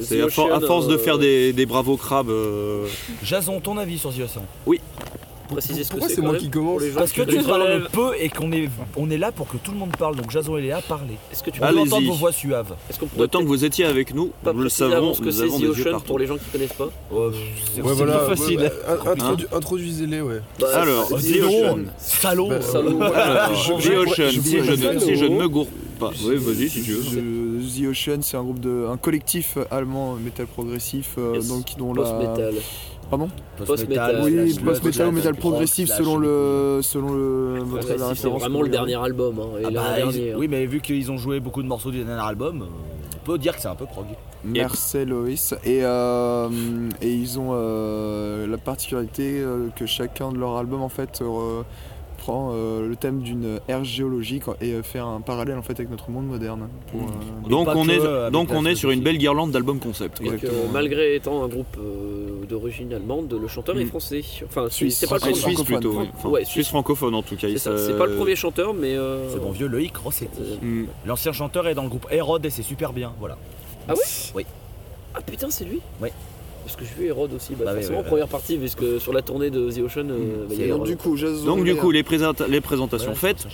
C'est 0.01 0.21
à, 0.21 0.27
for- 0.29 0.51
à 0.51 0.57
Ocean, 0.57 0.67
force 0.67 0.87
de 0.87 0.95
euh, 0.95 0.97
faire 0.97 1.17
des, 1.19 1.53
des 1.53 1.65
bravos 1.65 1.95
crabes. 1.97 2.29
euh, 2.29 2.87
Jason, 3.23 3.59
ton 3.61 3.77
avis 3.77 3.97
sur 3.99 4.11
The 4.11 4.21
Ocean? 4.21 4.43
Préciser 5.49 5.83
ce 5.83 5.89
que 5.89 5.97
Pourquoi 5.97 6.09
c'est 6.15 6.21
moi 6.21 6.35
qui 6.37 6.49
commence 6.49 6.81
Parce 6.95 7.11
que 7.11 7.21
tu 7.21 7.37
parles 7.43 7.83
pas. 7.83 7.89
peu 7.89 8.11
et 8.19 8.29
qu'on 8.29 8.51
est, 8.51 8.69
on 8.95 9.09
est 9.09 9.17
là 9.17 9.31
pour 9.31 9.47
que 9.47 9.57
tout 9.57 9.71
le 9.71 9.77
monde 9.77 9.95
parle. 9.97 10.15
Donc 10.15 10.31
Jason 10.31 10.57
et 10.57 10.61
Léa, 10.61 10.81
parlez. 10.87 11.17
Est-ce 11.31 11.43
que 11.43 11.49
tu 11.51 11.59
peux 11.59 11.65
entendre 11.65 12.01
vos 12.07 12.13
voix 12.13 12.31
suaves. 12.31 12.73
Temps 13.29 13.39
que 13.39 13.45
vous 13.45 13.63
étiez 13.65 13.85
avec 13.85 14.13
nous, 14.13 14.31
nous 14.45 14.61
le 14.61 14.69
savons, 14.69 14.93
avant 14.95 15.13
ce 15.13 15.19
que 15.19 15.25
nous 15.25 15.31
c'est 15.31 15.43
avons 15.43 15.57
The 15.57 15.61
des 15.61 15.79
yeux 15.79 15.93
pour 16.05 16.19
les 16.19 16.27
gens 16.27 16.37
qui 16.37 16.45
connaissent 16.51 16.73
pas 16.73 16.89
c'est 17.73 17.81
facile. 18.35 18.71
Introduisez-les, 19.53 20.21
ouais. 20.21 20.41
Bah, 20.59 20.67
Alors, 20.73 21.07
The 21.09 21.13
Ocean. 21.43 21.79
Salaud 21.97 22.49
The 22.49 23.97
Ocean, 23.97 24.31
si 24.31 24.63
je- 24.63 25.25
ne, 25.25 25.29
ne 25.29 25.39
me 25.39 25.47
gourre 25.47 25.67
pas. 25.99 26.11
Oui, 26.25 26.35
vas-y 26.37 26.69
si 26.69 26.81
tu 26.83 26.91
veux. 26.93 27.21
The 27.61 27.87
Ocean, 27.89 28.19
c'est 28.21 28.37
un 28.37 28.43
groupe 28.43 28.59
de, 28.59 28.85
un 28.91 28.97
collectif 28.97 29.57
allemand 29.71 30.15
métal 30.15 30.45
progressif, 30.47 31.11
euh, 31.17 31.35
Yes. 31.35 31.47
donc 31.47 31.65
dont 31.77 31.93
la. 31.93 32.03
Post-metal. 32.03 32.53
Pardon 33.09 33.29
Post-metal. 33.65 34.21
Oui, 34.23 34.53
post-metal 34.63 35.07
ou 35.07 35.11
métal 35.11 35.35
progressif 35.35 35.89
selon 35.89 36.17
le, 36.17 36.79
selon 36.81 37.13
le 37.13 37.59
votre 37.63 37.85
Progressif, 37.87 38.07
la 38.09 38.15
C'est 38.15 38.29
vraiment 38.29 38.59
le 38.61 38.65
vous 38.67 38.71
dernier 38.71 38.95
album. 38.95 39.39
hein, 39.39 39.59
et 39.59 39.63
Ah 39.65 39.69
bah, 39.71 39.81
ils- 40.11 40.31
hein. 40.31 40.35
oui, 40.37 40.47
mais 40.47 40.65
vu 40.65 40.81
qu'ils 40.81 41.11
ont 41.11 41.17
joué 41.17 41.39
beaucoup 41.39 41.61
de 41.63 41.67
morceaux 41.67 41.91
du 41.91 42.03
dernier 42.03 42.21
album, 42.21 42.63
euh, 42.63 42.65
on 43.21 43.25
peut 43.25 43.37
dire 43.37 43.55
que 43.55 43.61
c'est 43.61 43.67
un 43.67 43.75
peu 43.75 43.85
prog. 43.85 44.05
Marcel 44.43 45.09
Loïs 45.09 45.53
et, 45.63 45.79
euh, 45.83 46.49
et 47.01 47.11
ils 47.13 47.39
ont 47.39 47.49
euh, 47.53 48.45
la 48.47 48.57
particularité 48.57 49.43
que 49.75 49.85
chacun 49.85 50.31
de 50.31 50.37
leurs 50.37 50.57
albums 50.57 50.81
en 50.83 50.89
fait 50.89 51.21
euh, 51.21 51.61
prend 52.25 52.51
euh, 52.53 52.87
le 52.87 52.95
thème 52.95 53.19
d'une 53.21 53.59
ère 53.67 53.83
géologique 53.83 54.43
et 54.59 54.71
euh, 54.73 54.81
fait 54.81 54.97
un 54.99 55.21
parallèle 55.21 55.57
en 55.57 55.61
fait 55.61 55.73
avec 55.73 55.91
notre 55.91 56.09
monde 56.09 56.25
moderne. 56.25 56.67
pour, 56.91 57.01
euh, 57.01 57.49
Donc 57.49 57.67
on 57.75 57.87
est, 57.87 58.31
donc 58.31 58.49
on 58.51 58.65
est 58.65 58.73
sur 58.75 58.89
une 58.89 59.01
belle 59.01 59.17
guirlande 59.19 59.51
d'albums 59.51 59.79
concept. 59.79 60.21
malgré 60.73 61.15
étant 61.15 61.43
un 61.43 61.47
groupe 61.47 61.77
euh, 61.77 62.45
d'origine 62.49 62.91
allemande, 62.93 63.31
le 63.39 63.47
chanteur 63.47 63.77
est 63.77 63.85
Mm. 63.85 63.89
français. 63.89 64.21
Enfin, 64.47 64.67
Suisse. 64.69 64.97
c'est 64.97 65.07
pas 65.07 65.15
le 65.15 65.21
Suisse, 65.21 65.41
premier. 65.41 65.55
Suisse 65.55 65.65
plutôt, 65.67 65.99
oui. 65.99 66.09
Enfin, 66.17 66.29
Ouais, 66.29 66.39
Suisse 66.41 66.53
Suisse. 66.53 66.67
francophone 66.69 67.13
en 67.13 67.21
tout 67.21 67.35
cas. 67.35 67.47
C'est 67.55 67.97
pas 67.97 68.05
le 68.07 68.15
premier 68.15 68.35
chanteur, 68.35 68.73
mais. 68.73 68.95
euh, 68.95 69.29
C'est 69.31 69.41
mon 69.41 69.51
vieux 69.51 69.67
Loïc 69.67 69.95
Rossetti. 69.97 70.41
euh, 70.41 70.55
Hmm. 70.61 70.85
L'ancien 71.05 71.31
chanteur 71.31 71.67
est 71.67 71.75
dans 71.75 71.83
le 71.83 71.89
groupe 71.89 72.07
Hérode 72.09 72.45
et 72.45 72.49
c'est 72.49 72.63
super 72.63 72.91
bien, 72.93 73.13
voilà. 73.19 73.37
Ah 73.87 73.93
ouais? 73.93 73.99
Oui. 74.35 74.45
Ah 75.13 75.21
putain, 75.21 75.47
c'est 75.51 75.65
lui? 75.65 75.79
Ouais. 76.01 76.11
Parce 76.65 76.75
que 76.75 76.83
je 76.85 76.93
vu 76.93 77.05
Hérode 77.07 77.31
aussi, 77.33 77.53
bah, 77.55 77.65
Bah 77.65 77.75
forcément 77.75 77.99
oui, 77.99 78.07
première 78.07 78.27
partie, 78.27 78.57
puisque 78.57 78.99
sur 78.99 79.13
la 79.13 79.21
tournée 79.21 79.49
de 79.51 79.69
The 79.71 79.79
Ocean, 79.79 80.03
bah, 80.07 80.13
il 80.51 80.59
y 80.59 80.63
a 80.71 80.75
donc 80.75 80.85
du 80.85 80.97
coup, 80.97 81.15
Jason 81.15 81.45
Donc 81.45 81.63
du 81.63 81.75
coup 81.75 81.91
les, 81.91 82.03
présenta- 82.03 82.47
les 82.47 82.59
présentations 82.61 83.11
Ouais, 83.11 83.15
faites. 83.15 83.45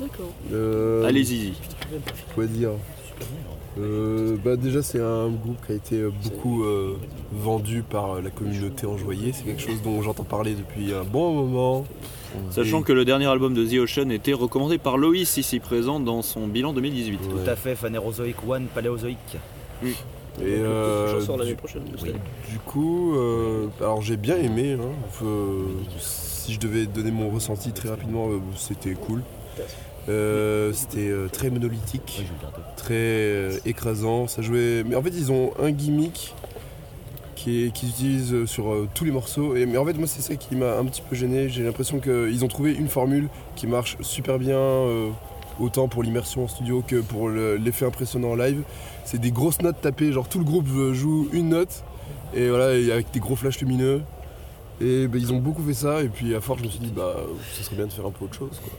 D'accord. 0.00 0.32
Euh, 0.52 1.04
allez-y. 1.06 1.52
Quoi 2.34 2.46
dire? 2.46 2.70
Euh, 3.78 4.36
bah 4.44 4.54
déjà 4.54 4.82
c'est 4.82 5.00
un 5.00 5.28
groupe 5.28 5.56
qui 5.66 5.72
a 5.72 5.74
été 5.74 6.00
beaucoup 6.22 6.62
euh, 6.64 6.94
vendu 7.32 7.82
par 7.82 8.22
la 8.22 8.30
communauté 8.30 8.86
enjoyée, 8.86 9.32
c'est 9.32 9.42
quelque 9.42 9.60
chose 9.62 9.82
dont 9.82 10.00
j'entends 10.00 10.22
parler 10.22 10.54
depuis 10.54 10.94
un 10.94 11.02
bon 11.02 11.32
moment. 11.32 11.84
Sachant 12.50 12.82
que 12.82 12.92
le 12.92 13.04
dernier 13.04 13.26
album 13.26 13.52
de 13.54 13.64
The 13.64 13.78
Ocean 13.80 14.10
était 14.10 14.32
recommandé 14.32 14.78
par 14.78 14.96
Loïs 14.96 15.36
ici 15.36 15.58
présent 15.60 16.00
dans 16.00 16.22
son 16.22 16.46
bilan 16.48 16.72
2018. 16.72 17.18
Tout 17.18 17.50
à 17.50 17.54
fait, 17.56 17.74
Phanérozoïque 17.76 18.36
One, 18.48 18.66
Paléozoïque. 18.74 19.18
Et 20.40 20.44
euh, 20.58 21.10
prochain 21.12 21.26
sort 21.26 21.36
l'année 21.38 21.50
du, 21.50 21.56
prochaine. 21.56 21.82
oui. 22.02 22.12
du 22.50 22.58
coup, 22.58 23.14
euh, 23.16 23.66
alors 23.80 24.02
j'ai 24.02 24.16
bien 24.16 24.36
aimé. 24.36 24.76
hein. 24.80 24.88
Euh, 25.24 25.64
si 26.00 26.52
je 26.52 26.60
devais 26.60 26.86
donner 26.86 27.10
mon 27.12 27.30
ressenti 27.30 27.72
très 27.72 27.88
rapidement, 27.88 28.28
euh, 28.30 28.38
c'était 28.56 28.94
cool. 28.94 29.22
Euh, 30.08 30.72
c'était 30.74 31.08
euh, 31.08 31.28
très 31.28 31.48
monolithique, 31.48 32.26
très 32.76 32.94
euh, 32.94 33.58
écrasant. 33.64 34.26
Ça 34.26 34.42
jouait. 34.42 34.82
Mais 34.84 34.96
en 34.96 35.02
fait, 35.02 35.12
ils 35.16 35.32
ont 35.32 35.52
un 35.62 35.70
gimmick 35.70 36.34
qui 37.36 37.70
qu'ils 37.72 37.88
utilisent 37.90 38.34
euh, 38.34 38.46
sur 38.46 38.70
euh, 38.72 38.88
tous 38.94 39.04
les 39.04 39.10
morceaux. 39.12 39.56
Et, 39.56 39.64
mais 39.66 39.78
en 39.78 39.84
fait, 39.86 39.94
moi, 39.94 40.06
c'est 40.06 40.20
ça 40.20 40.34
qui 40.36 40.56
m'a 40.56 40.76
un 40.76 40.84
petit 40.84 41.00
peu 41.08 41.16
gêné. 41.16 41.48
J'ai 41.48 41.62
l'impression 41.62 42.00
qu'ils 42.00 42.44
ont 42.44 42.48
trouvé 42.48 42.74
une 42.74 42.88
formule 42.88 43.28
qui 43.56 43.66
marche 43.66 43.96
super 44.02 44.38
bien, 44.38 44.58
euh, 44.58 45.08
autant 45.60 45.88
pour 45.88 46.02
l'immersion 46.02 46.44
en 46.44 46.48
studio 46.48 46.82
que 46.86 46.96
pour 47.00 47.28
le- 47.28 47.56
l'effet 47.56 47.86
impressionnant 47.86 48.32
en 48.32 48.34
live. 48.36 48.62
C'est 49.04 49.18
des 49.20 49.30
grosses 49.30 49.60
notes 49.62 49.80
tapées, 49.80 50.12
genre 50.12 50.28
tout 50.28 50.38
le 50.38 50.44
groupe 50.44 50.66
joue 50.92 51.28
une 51.32 51.50
note, 51.50 51.82
et 52.34 52.48
voilà, 52.48 52.74
et 52.74 52.90
avec 52.90 53.10
des 53.12 53.20
gros 53.20 53.36
flashs 53.36 53.60
lumineux. 53.60 54.02
Et 54.80 55.06
bah, 55.06 55.18
ils 55.20 55.32
ont 55.32 55.38
beaucoup 55.38 55.62
fait 55.62 55.74
ça, 55.74 56.02
et 56.02 56.08
puis 56.08 56.34
à 56.34 56.40
force, 56.40 56.60
je 56.60 56.64
me 56.64 56.70
suis 56.70 56.80
dit, 56.80 56.90
bah, 56.94 57.14
ce 57.52 57.62
serait 57.62 57.76
bien 57.76 57.86
de 57.86 57.92
faire 57.92 58.06
un 58.06 58.10
peu 58.10 58.24
autre 58.24 58.34
chose. 58.34 58.60
Quoi. 58.62 58.72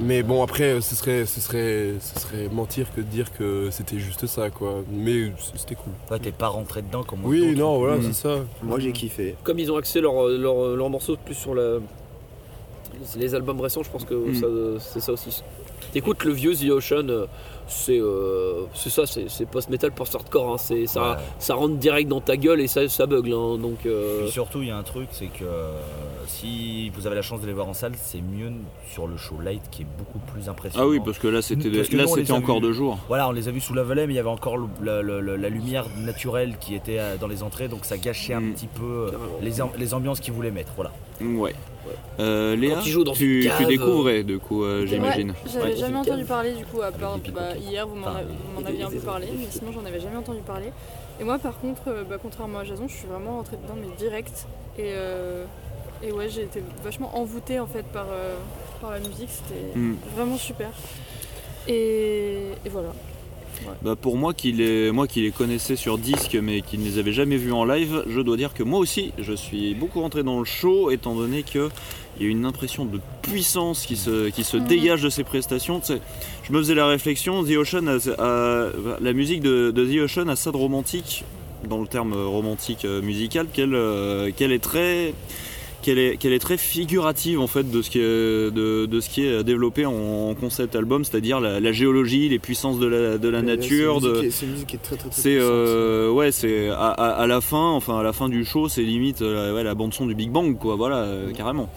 Mais 0.00 0.22
bon, 0.22 0.42
après, 0.42 0.80
ce 0.80 0.94
serait, 0.94 1.26
ce, 1.26 1.40
serait, 1.40 1.92
ce 2.00 2.20
serait 2.20 2.48
mentir 2.48 2.92
que 2.94 3.00
de 3.00 3.06
dire 3.06 3.32
que 3.32 3.68
c'était 3.70 3.98
juste 3.98 4.26
ça, 4.26 4.50
quoi. 4.50 4.82
Mais 4.90 5.32
c'était 5.56 5.74
cool. 5.74 5.92
Toi, 6.08 6.18
t'es 6.18 6.32
pas 6.32 6.48
rentré 6.48 6.82
dedans 6.82 7.02
comme 7.02 7.24
Oui, 7.24 7.40
d'autres. 7.48 7.58
non, 7.58 7.78
voilà, 7.78 7.96
Mhm. 7.96 8.02
c'est 8.02 8.12
ça. 8.12 8.36
Moi 8.62 8.78
j'ai 8.80 8.92
kiffé. 8.92 9.36
Comme 9.42 9.58
ils 9.58 9.70
ont 9.72 9.76
axé 9.76 10.00
leurs 10.00 10.28
leur, 10.28 10.76
leur 10.76 10.90
morceaux 10.90 11.16
plus 11.16 11.34
sur 11.34 11.54
la... 11.54 11.78
les 13.16 13.34
albums 13.34 13.60
récents, 13.60 13.82
je 13.82 13.90
pense 13.90 14.04
que 14.04 14.14
Mm. 14.14 14.34
ça- 14.80 14.86
c'est 14.92 15.00
ça 15.00 15.12
aussi. 15.12 15.42
T'écoutes 15.92 16.24
le 16.24 16.32
vieux 16.32 16.54
The 16.54 16.70
Ocean, 16.70 17.08
euh, 17.08 17.26
c'est 17.66 17.98
euh, 17.98 18.64
c'est 18.74 18.90
ça, 18.90 19.04
c'est 19.06 19.46
post-metal 19.46 19.92
post-hardcore. 19.92 20.54
hein, 20.54 20.58
c'est- 20.58 20.86
ça, 20.86 21.18
ça 21.38 21.54
rentre 21.54 21.76
direct 21.76 22.08
dans 22.08 22.20
ta 22.20 22.36
gueule 22.36 22.60
et 22.60 22.66
ça, 22.66 22.88
ça 22.88 23.06
bugle. 23.06 23.32
hein, 23.32 23.56
donc, 23.58 23.86
euh, 23.86 24.26
Et 24.26 24.30
surtout, 24.30 24.60
il 24.62 24.68
y 24.68 24.70
a 24.70 24.76
un 24.76 24.82
truc, 24.82 25.08
c'est 25.12 25.26
que 25.26 25.44
euh, 25.44 25.72
si 26.26 26.90
vous 26.90 27.06
avez 27.06 27.16
la 27.16 27.22
chance 27.22 27.40
de 27.40 27.46
les 27.46 27.52
voir 27.52 27.68
en 27.68 27.74
salle, 27.74 27.92
c'est 27.96 28.20
mieux 28.20 28.50
sur 28.92 29.06
le 29.06 29.16
show 29.16 29.36
light 29.42 29.62
qui 29.70 29.82
est 29.82 29.86
beaucoup 29.98 30.18
plus 30.32 30.48
impressionnant. 30.48 30.84
Ah 30.86 30.88
oui, 30.88 31.00
parce 31.04 31.18
que 31.18 31.28
là, 31.28 31.42
c'était 31.42 31.68
là, 31.70 32.06
c'était 32.06 32.32
encore 32.32 32.60
de 32.60 32.72
jour. 32.72 32.98
Voilà, 33.08 33.28
on 33.28 33.32
les 33.32 33.48
a 33.48 33.50
vus 33.50 33.60
sous 33.60 33.74
la 33.74 33.82
volée, 33.82 34.06
mais 34.06 34.12
il 34.14 34.16
y 34.16 34.20
avait 34.20 34.28
encore 34.28 34.56
le- 34.56 34.66
la, 34.82 35.02
la- 35.02 35.20
la- 35.20 35.36
la 35.36 35.48
lumière 35.48 35.86
naturelle 35.98 36.56
qui 36.60 36.74
était 36.74 36.98
euh, 36.98 37.16
dans 37.16 37.28
les 37.28 37.42
entrées, 37.42 37.68
donc 37.68 37.84
ça 37.84 37.96
gâchait 37.96 38.34
un 38.34 38.40
Mm. 38.40 38.52
petit 38.52 38.66
peu 38.68 39.10
les, 39.42 39.52
les 39.78 39.94
ambiances 39.94 40.20
qu'ils 40.20 40.32
voulaient 40.34 40.50
mettre. 40.50 40.72
Voilà. 40.76 40.92
Ouais. 41.20 41.54
Euh, 42.18 42.56
Léa, 42.56 42.78
tu, 42.82 43.48
découvrais 43.66 44.22
du 44.24 44.38
coup, 44.38 44.64
euh, 44.64 44.86
j'imagine. 44.86 45.30
Ouais, 45.30 45.36
j'avais 45.52 45.64
Ouais. 45.72 45.76
jamais 45.76 45.98
entendu 45.98 46.24
parler 46.24 46.52
du 46.52 46.64
coup, 46.64 46.80
à 46.80 46.90
part 46.90 47.18
bah, 47.34 47.40
hier, 47.56 47.86
vous 47.86 47.96
m'en 47.96 48.06
Enfin, 48.08 48.20
aviez 48.66 48.82
un 48.84 48.90
peu 48.90 48.98
parlé, 48.98 49.26
mais 49.38 49.46
sinon 49.50 49.72
j'en 49.72 49.84
avais 49.84 50.00
jamais 50.00 50.16
entendu 50.16 50.40
parler. 50.40 50.70
Et 51.20 51.24
moi 51.24 51.38
par 51.38 51.58
contre, 51.60 51.82
euh, 51.88 52.04
bah, 52.04 52.16
contrairement 52.20 52.58
à 52.58 52.64
Jason, 52.64 52.86
je 52.88 52.94
suis 52.94 53.06
vraiment 53.06 53.36
rentrée 53.36 53.56
dedans, 53.62 53.74
mais 53.80 53.94
direct. 53.96 54.46
Et, 54.78 54.82
euh, 54.94 55.44
et 56.02 56.10
ouais, 56.12 56.28
j'ai 56.28 56.42
été 56.42 56.62
vachement 56.82 57.16
envoûtée 57.18 57.60
en 57.60 57.66
fait 57.66 57.84
par, 57.92 58.06
euh, 58.10 58.36
par 58.80 58.90
la 58.90 58.98
musique, 58.98 59.28
c'était 59.30 59.78
Mm. 59.78 59.96
vraiment 60.16 60.36
super. 60.36 60.70
Et, 61.68 62.38
et 62.64 62.68
voilà. 62.68 62.90
Bah 63.82 63.94
pour 63.98 64.16
moi 64.16 64.34
qui, 64.34 64.52
les, 64.52 64.90
moi 64.90 65.06
qui 65.06 65.22
les 65.22 65.30
connaissais 65.30 65.76
sur 65.76 65.96
disque 65.96 66.36
mais 66.42 66.60
qui 66.60 66.76
ne 66.76 66.84
les 66.84 66.98
avait 66.98 67.12
jamais 67.12 67.36
vus 67.36 67.52
en 67.52 67.64
live, 67.64 68.02
je 68.08 68.20
dois 68.20 68.36
dire 68.36 68.52
que 68.52 68.62
moi 68.64 68.78
aussi 68.80 69.12
je 69.16 69.32
suis 69.32 69.74
beaucoup 69.74 70.00
rentré 70.00 70.22
dans 70.24 70.38
le 70.40 70.44
show 70.44 70.90
étant 70.90 71.14
donné 71.14 71.44
qu'il 72.16 72.26
y 72.26 72.28
a 72.28 72.32
une 72.32 72.44
impression 72.44 72.84
de 72.84 73.00
puissance 73.22 73.86
qui 73.86 73.96
se, 73.96 74.28
qui 74.30 74.44
se 74.44 74.56
dégage 74.56 75.02
de 75.02 75.08
ces 75.10 75.24
prestations. 75.24 75.80
Tu 75.80 75.86
sais, 75.94 76.00
je 76.42 76.52
me 76.52 76.58
faisais 76.58 76.74
la 76.74 76.86
réflexion, 76.86 77.42
The 77.44 77.56
Ocean 77.56 77.86
a- 77.86 78.22
a- 78.22 78.68
la 79.00 79.12
musique 79.12 79.40
de, 79.42 79.70
de 79.70 79.84
The 79.84 80.02
Ocean 80.04 80.28
a 80.28 80.36
ça 80.36 80.52
de 80.52 80.56
romantique, 80.56 81.24
dans 81.68 81.80
le 81.80 81.86
terme 81.86 82.12
romantique 82.14 82.84
euh, 82.84 83.00
musical, 83.02 83.46
qu'elle 83.52 83.74
euh, 83.74 84.30
est 84.38 84.58
très 84.62 85.14
qu'elle 85.82 85.98
est, 85.98 86.16
qu'elle 86.16 86.32
est 86.32 86.38
très 86.38 86.56
figurative 86.56 87.38
en 87.40 87.46
fait 87.46 87.70
de 87.70 87.82
ce 87.82 87.90
qui 87.90 87.98
est, 87.98 88.02
de, 88.02 88.86
de 88.86 89.00
ce 89.00 89.10
qui 89.10 89.26
est 89.26 89.44
développé 89.44 89.84
en, 89.84 89.92
en 90.30 90.34
concept 90.34 90.74
album, 90.76 91.04
c'est-à-dire 91.04 91.40
la, 91.40 91.60
la 91.60 91.72
géologie, 91.72 92.30
les 92.30 92.38
puissances 92.38 92.78
de 92.78 92.86
la, 92.86 93.18
de 93.18 93.28
la 93.28 93.42
nature. 93.42 93.98
C'est 94.00 94.46
une 94.46 94.52
musique 94.52 94.66
qui 94.68 94.76
est- 94.76 94.78
très 94.78 94.96
très 94.96 95.10
très 95.10 95.20
c'est 95.20 95.34
puissante. 95.34 95.50
euh, 95.50 96.10
ouais, 96.10 96.32
c'est 96.32 96.70
à, 96.70 96.86
à- 96.88 97.10
à 97.22 97.26
la 97.26 97.42
fin, 97.42 97.68
enfin 97.72 97.98
à 97.98 98.02
la 98.02 98.14
fin 98.14 98.30
du 98.30 98.46
show, 98.46 98.70
c'est 98.70 98.80
limite 98.82 99.20
euh, 99.20 99.54
ouais, 99.54 99.62
la 99.62 99.74
bande 99.74 99.92
son 99.92 100.06
du 100.06 100.14
Big 100.14 100.30
Bang, 100.30 100.56
quoi. 100.58 100.74
Voilà, 100.76 101.06
carrément. 101.36 101.68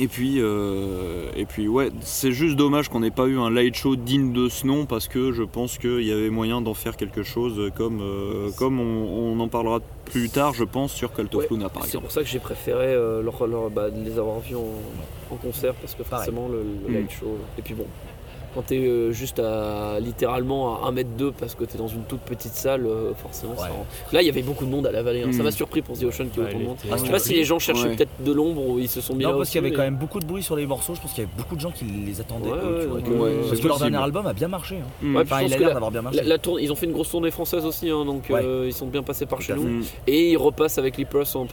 Et 0.00 0.06
puis, 0.06 0.34
euh, 0.38 1.30
et 1.34 1.44
puis 1.44 1.66
ouais, 1.66 1.90
c'est 2.02 2.30
juste 2.30 2.56
dommage 2.56 2.88
qu'on 2.88 3.00
n'ait 3.00 3.10
pas 3.10 3.26
eu 3.26 3.38
un 3.38 3.50
light 3.50 3.74
show 3.74 3.96
digne 3.96 4.32
de 4.32 4.48
ce 4.48 4.66
nom 4.66 4.86
parce 4.86 5.08
que 5.08 5.32
je 5.32 5.42
pense 5.42 5.76
qu'il 5.78 6.02
y 6.02 6.12
avait 6.12 6.30
moyen 6.30 6.60
d'en 6.60 6.74
faire 6.74 6.96
quelque 6.96 7.22
chose 7.22 7.72
comme, 7.76 8.00
euh, 8.00 8.50
comme 8.58 8.78
on, 8.80 9.32
on 9.34 9.40
en 9.40 9.48
parlera 9.48 9.80
plus 10.04 10.28
tard, 10.28 10.54
je 10.54 10.64
pense, 10.64 10.92
sur 10.92 11.12
Cult 11.12 11.34
of 11.34 11.42
Ouais, 11.42 11.48
Luna 11.50 11.68
par 11.68 11.82
c'est 11.82 11.88
exemple. 11.88 12.04
pour 12.04 12.12
ça 12.12 12.22
que 12.22 12.28
j'ai 12.28 12.38
préféré 12.38 12.86
euh, 12.94 13.22
leur- 13.22 13.46
leur- 13.46 13.70
bah, 13.70 13.90
de 13.90 14.04
les 14.04 14.18
avoir 14.18 14.38
vus 14.40 14.54
en, 14.56 14.68
en 15.32 15.36
concert 15.36 15.74
parce 15.74 15.94
que 15.94 16.04
forcément 16.04 16.48
le, 16.48 16.62
le 16.86 16.92
Mm. 16.92 16.94
light 16.94 17.10
show. 17.10 17.36
Et 17.58 17.62
puis 17.62 17.74
bon, 17.74 17.86
quand 18.58 18.64
t'es 18.66 18.78
euh, 18.78 19.12
juste 19.12 19.38
à 19.38 20.00
littéralement 20.00 20.84
à 20.84 20.90
1m2 20.90 21.30
parce 21.38 21.54
que 21.54 21.62
t'es 21.62 21.78
dans 21.78 21.86
une 21.86 22.02
toute 22.02 22.18
petite 22.22 22.54
salle, 22.54 22.86
euh, 22.86 23.12
forcément 23.14 23.56
ça 23.56 23.68
rend- 23.68 23.86
Là 24.12 24.20
il 24.20 24.26
y 24.26 24.28
avait 24.28 24.42
beaucoup 24.42 24.64
de 24.64 24.70
monde 24.70 24.84
à 24.88 24.90
la 24.90 25.00
vallée, 25.04 25.22
hein. 25.22 25.30
ça 25.32 25.44
m'a 25.44 25.52
surpris 25.52 25.80
pour 25.80 25.96
The 25.96 26.02
Ocean 26.04 26.26
qu'il 26.26 26.42
y 26.42 26.46
ait 26.46 26.48
Ouais, 26.48 26.48
autant 26.48 26.58
de 26.58 26.64
monde. 26.64 26.76
était- 26.84 26.88
Je 26.90 26.96
sais 26.96 27.04
Ah, 27.08 27.12
pas 27.12 27.18
si 27.20 27.34
les 27.34 27.44
gens 27.44 27.60
cherchaient 27.60 27.84
Ouais. 27.90 27.94
peut-être 27.94 28.10
de 28.24 28.32
l'ombre 28.32 28.66
ou 28.66 28.78
ils 28.80 28.88
se 28.88 29.00
sont 29.00 29.14
mis 29.14 29.22
Non, 29.22 29.30
là 29.30 29.36
parce 29.36 29.50
qu'il 29.50 29.62
y 29.62 29.64
avait 29.64 29.72
quand 29.74 29.82
même 29.82 29.94
beaucoup 29.94 30.18
de 30.18 30.26
bruit 30.26 30.42
sur 30.42 30.56
les 30.56 30.66
morceaux. 30.66 30.96
Je 30.96 31.00
pense 31.00 31.12
qu'il 31.12 31.22
y 31.22 31.26
avait 31.26 31.36
beaucoup 31.36 31.54
de 31.54 31.60
gens 31.60 31.70
qui 31.70 31.84
les 31.84 32.20
attendaient. 32.20 32.50
Ouais, 32.50 32.58
eux, 32.58 32.88
ouais, 32.94 33.02
tu 33.04 33.10
vois. 33.10 33.28
donc, 33.28 33.28
euh, 33.28 33.48
parce 33.48 33.60
que 33.60 33.68
leur 33.68 33.78
dernier 33.78 33.96
album 33.98 34.26
a 34.26 34.32
bien 34.32 34.48
marché. 34.48 34.76
hein. 34.82 34.88
Mm. 35.02 35.14
Ouais, 35.16 35.22
Enfin, 35.22 35.36
je 35.38 35.42
il 35.42 35.44
pense 35.44 35.52
a 35.52 35.54
que 35.54 35.60
l'air 35.60 35.68
la- 35.68 35.74
d'avoir 35.74 35.90
bien 35.92 36.02
marché. 36.02 36.18
la- 36.18 36.24
la 36.24 36.38
tourne- 36.38 36.60
ils 36.60 36.72
ont 36.72 36.74
fait 36.74 36.86
une 36.86 36.92
grosse 36.92 37.10
tournée 37.10 37.30
française 37.30 37.64
aussi, 37.64 37.88
hein, 37.90 38.04
donc 38.04 38.24
Ouais. 38.28 38.40
euh, 38.42 38.64
ils 38.66 38.72
sont 38.74 38.86
bien 38.88 39.04
passés 39.04 39.26
par 39.26 39.40
chez 39.40 39.54
nous. 39.54 39.84
Et 40.08 40.30
ils 40.32 40.36
repassent 40.36 40.78
avec 40.78 40.98
Leprous 40.98 41.36
en, 41.36 41.46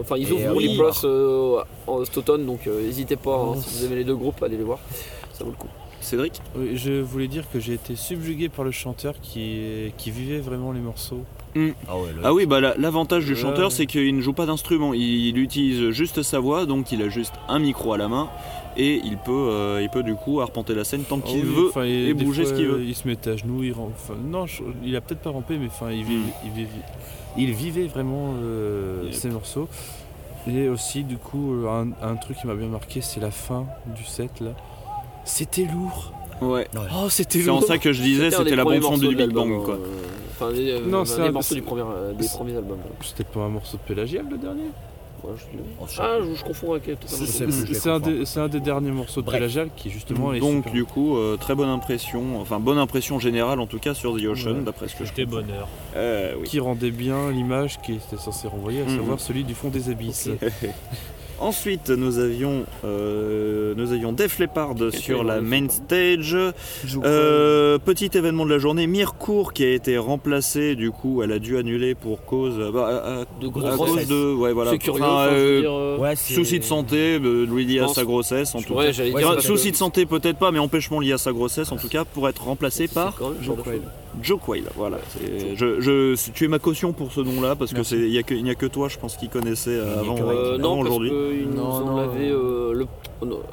enfin 0.00 0.16
ils 0.18 0.30
ouvrent 0.30 1.64
en 1.86 2.04
cet 2.04 2.18
automne, 2.18 2.44
donc 2.44 2.66
n'hésitez 2.66 3.16
pas, 3.16 3.54
si 3.62 3.78
vous 3.78 3.86
aimez 3.86 3.96
les 3.96 4.04
deux 4.04 4.16
groupes, 4.16 4.42
allez 4.42 4.56
les 4.58 4.64
voir, 4.64 4.78
ça 5.32 5.44
vaut 5.44 5.50
le 5.50 5.56
coup. 5.56 5.68
Cédric 6.06 6.40
Oui, 6.56 6.76
Je 6.76 6.92
voulais 7.00 7.28
dire 7.28 7.44
que 7.52 7.58
j'ai 7.60 7.74
été 7.74 7.96
subjugué 7.96 8.48
par 8.48 8.64
le 8.64 8.70
chanteur 8.70 9.14
qui, 9.20 9.92
qui 9.98 10.10
vivait 10.10 10.38
vraiment 10.38 10.72
les 10.72 10.80
morceaux. 10.80 11.24
Mm. 11.54 11.68
Ah, 11.88 11.96
ouais, 11.98 12.12
le- 12.14 12.20
Ah 12.24 12.32
oui, 12.34 12.46
bah 12.46 12.60
la- 12.60 12.76
l'avantage 12.76 13.24
du 13.24 13.32
Ouais. 13.32 13.38
chanteur, 13.38 13.72
c'est 13.72 13.86
qu'il 13.86 14.14
ne 14.14 14.20
joue 14.20 14.32
pas 14.32 14.46
d'instrument. 14.46 14.94
Il, 14.94 15.00
il 15.02 15.38
utilise 15.38 15.90
juste 15.90 16.22
sa 16.22 16.38
voix, 16.38 16.66
donc 16.66 16.92
il 16.92 17.02
a 17.02 17.08
juste 17.08 17.34
un 17.48 17.58
micro 17.58 17.92
à 17.92 17.98
la 17.98 18.08
main 18.08 18.28
et 18.76 19.00
il 19.04 19.16
peut, 19.16 19.32
euh, 19.32 19.80
il 19.82 19.88
peut 19.88 20.02
du 20.02 20.14
coup 20.14 20.40
arpenter 20.40 20.74
la 20.74 20.84
scène 20.84 21.02
tant 21.02 21.18
Ah 21.24 21.26
qu'il 21.28 21.44
oui, 21.44 21.70
veut 21.74 21.86
et 21.86 22.14
bouger 22.14 22.44
fois, 22.44 22.52
ce 22.52 22.56
qu'il 22.56 22.66
veut. 22.68 22.82
Il 22.84 22.94
se 22.94 23.08
met 23.08 23.16
à 23.28 23.36
genoux, 23.36 23.62
il 23.64 23.72
ram- 23.72 23.90
enfin, 23.94 24.14
non, 24.22 24.46
je- 24.46 24.62
il 24.84 24.94
a 24.96 25.00
peut-être 25.00 25.22
pas 25.22 25.30
rampé, 25.30 25.56
mais 25.58 25.66
enfin, 25.66 25.90
il, 25.90 26.04
vivait, 26.04 26.20
Mm. 26.20 26.32
il, 26.44 26.50
vivait, 26.52 26.68
il 27.38 27.52
vivait 27.52 27.86
vraiment 27.86 28.34
euh, 28.42 29.10
ces 29.12 29.28
morceaux. 29.30 29.68
Et 30.48 30.68
aussi, 30.68 31.02
du 31.02 31.16
coup, 31.16 31.64
un, 31.68 31.88
un 32.06 32.14
truc 32.16 32.36
qui 32.40 32.46
m'a 32.46 32.54
bien 32.54 32.68
marqué, 32.68 33.00
c'est 33.00 33.18
la 33.18 33.32
fin 33.32 33.66
du 33.96 34.04
set 34.04 34.40
là. 34.40 34.50
C'était 35.26 35.64
lourd. 35.66 36.12
Ouais. 36.40 36.66
Oh, 36.94 37.08
c'était 37.10 37.40
C'est 37.40 37.50
en 37.50 37.54
lourd. 37.60 37.64
ça 37.66 37.78
que 37.78 37.92
je 37.92 38.02
disais, 38.02 38.30
C'était 38.30 38.56
la 38.56 38.64
bande 38.64 38.82
son 38.82 38.96
du 38.96 39.08
Big 39.08 39.16
Bang, 39.18 39.48
l'album, 39.48 39.64
quoi. 39.64 39.74
euh, 39.74 39.78
Enfin, 40.38 40.50
les, 40.52 40.70
euh, 40.70 40.80
Non, 40.86 41.00
un 41.00 41.04
c'est 41.06 41.16
des 41.22 41.28
un- 41.28 41.32
morceaux 41.32 41.54
du 41.54 41.62
premier, 41.62 41.82
euh, 41.82 42.12
des 42.12 42.24
c'est- 42.26 42.36
premiers 42.36 42.56
albums. 42.56 42.78
C'était 43.02 43.24
pas 43.24 43.40
un 43.40 43.48
morceau 43.48 43.78
de 43.78 43.82
Pélagial 43.82 44.26
le 44.30 44.36
dernier 44.38 44.64
Ouais, 45.24 45.32
je- 45.38 46.00
Ah, 46.02 46.18
je, 46.20 46.34
je 46.34 46.44
confonds 46.44 46.72
avec. 46.74 46.84
C'est- 47.06 47.88
un, 47.88 47.98
des- 48.00 48.38
un 48.38 48.48
des 48.48 48.60
derniers 48.60 48.90
morceaux 48.90 49.22
de. 49.22 49.30
Pélagial 49.30 49.70
qui 49.74 49.88
justement 49.90 50.34
est 50.34 50.40
Donc 50.40 50.56
super. 50.66 50.72
du 50.72 50.84
coup, 50.84 51.16
euh, 51.16 51.36
très 51.38 51.54
bonne 51.54 51.70
impression, 51.70 52.38
enfin 52.38 52.60
bonne 52.60 52.76
impression 52.78 53.18
générale 53.18 53.58
en 53.58 53.66
tout 53.66 53.78
cas 53.78 53.94
sur 53.94 54.14
The 54.14 54.26
Ocean, 54.26 54.56
Ouais. 54.56 54.60
d'après 54.60 54.88
ce 54.88 54.94
que 54.94 55.04
je 55.04 55.08
C'était 55.08 55.24
bonheur. 55.24 55.68
Euh, 55.96 56.34
oui. 56.38 56.46
qui 56.46 56.60
rendait 56.60 56.90
bien 56.90 57.30
l'image 57.32 57.80
qui 57.80 57.94
était 57.94 58.18
censée 58.18 58.46
renvoyer, 58.46 58.82
à 58.82 58.84
Mhm. 58.84 58.96
savoir 58.98 59.18
celui 59.18 59.42
du 59.42 59.54
fond 59.54 59.70
des 59.70 59.88
abysses. 59.90 60.28
Ensuite, 61.38 61.90
nous 61.90 62.18
avions, 62.18 62.64
euh, 62.84 63.74
nous 63.76 63.92
avions 63.92 64.12
Def 64.12 64.38
Leppard 64.38 64.74
sur 64.90 65.22
la 65.22 65.42
main 65.42 65.68
stage. 65.68 66.34
Euh, 67.04 67.78
petit 67.78 68.10
événement 68.14 68.46
de 68.46 68.50
la 68.50 68.58
journée, 68.58 68.86
Mircourt 68.86 69.52
qui 69.52 69.62
a 69.64 69.70
été 69.72 69.98
remplacé, 69.98 70.76
du 70.76 70.90
coup, 70.90 71.22
elle 71.22 71.32
a 71.32 71.38
dû 71.38 71.58
annuler 71.58 71.94
pour 71.94 72.24
cause, 72.24 72.54
bah, 72.72 72.86
à, 72.86 73.20
à- 73.20 73.24
De 73.40 73.48
à 73.48 73.50
grossesse. 73.50 73.76
cause 73.76 74.06
de, 74.08 74.32
ouais, 74.34 74.52
voilà, 74.54 74.70
curieux, 74.78 75.02
euh, 75.04 75.62
euh, 75.66 75.98
Ouais, 75.98 76.16
soucis 76.16 76.58
de 76.58 76.64
santé, 76.64 77.18
euh, 77.22 77.44
liés 77.44 77.80
à 77.80 77.88
sa 77.88 78.04
grossesse, 78.04 78.54
en 78.54 78.62
tout 78.62 78.72
Ouais, 78.72 78.86
cas. 78.86 78.92
dire 78.92 79.36
que- 79.68 79.70
de 79.72 79.76
santé 79.76 80.06
peut-être 80.06 80.38
pas, 80.38 80.52
mais 80.52 80.58
empêchement 80.58 81.00
lié 81.00 81.12
à 81.12 81.18
sa 81.18 81.32
grossesse, 81.32 81.70
en 81.70 81.76
tout 81.76 81.88
cas, 81.88 82.04
pour 82.06 82.28
être 82.30 82.44
remplacé 82.44 82.86
c'est 82.86 82.94
par 82.94 83.14
Joe 83.42 83.56
Joe 84.22 84.38
Quayle, 84.44 84.64
voilà. 84.76 84.98
C'est- 85.10 85.56
Je, 85.56 85.80
je- 85.80 86.30
tu 86.32 86.44
es 86.44 86.48
ma 86.48 86.58
caution 86.58 86.92
pour 86.92 87.12
ce 87.12 87.20
nom-là 87.20 87.54
parce 87.56 87.72
que 87.72 87.82
c'est 87.82 87.96
il 87.98 88.18
a 88.18 88.22
n'y 88.42 88.50
a 88.50 88.54
que 88.54 88.66
toi, 88.66 88.88
je 88.88 88.98
pense, 88.98 89.16
qui 89.16 89.28
connaissait 89.28 89.70
euh, 89.70 90.00
avant, 90.00 90.16
euh, 90.16 90.20
Euh, 90.20 90.54
avant 90.54 90.58
non, 90.58 90.76
parce 90.76 90.88
aujourd'hui. 90.88 91.10
Non, 91.54 91.84
non, 91.84 91.98
euh, 91.98 92.72
le- 92.72 92.86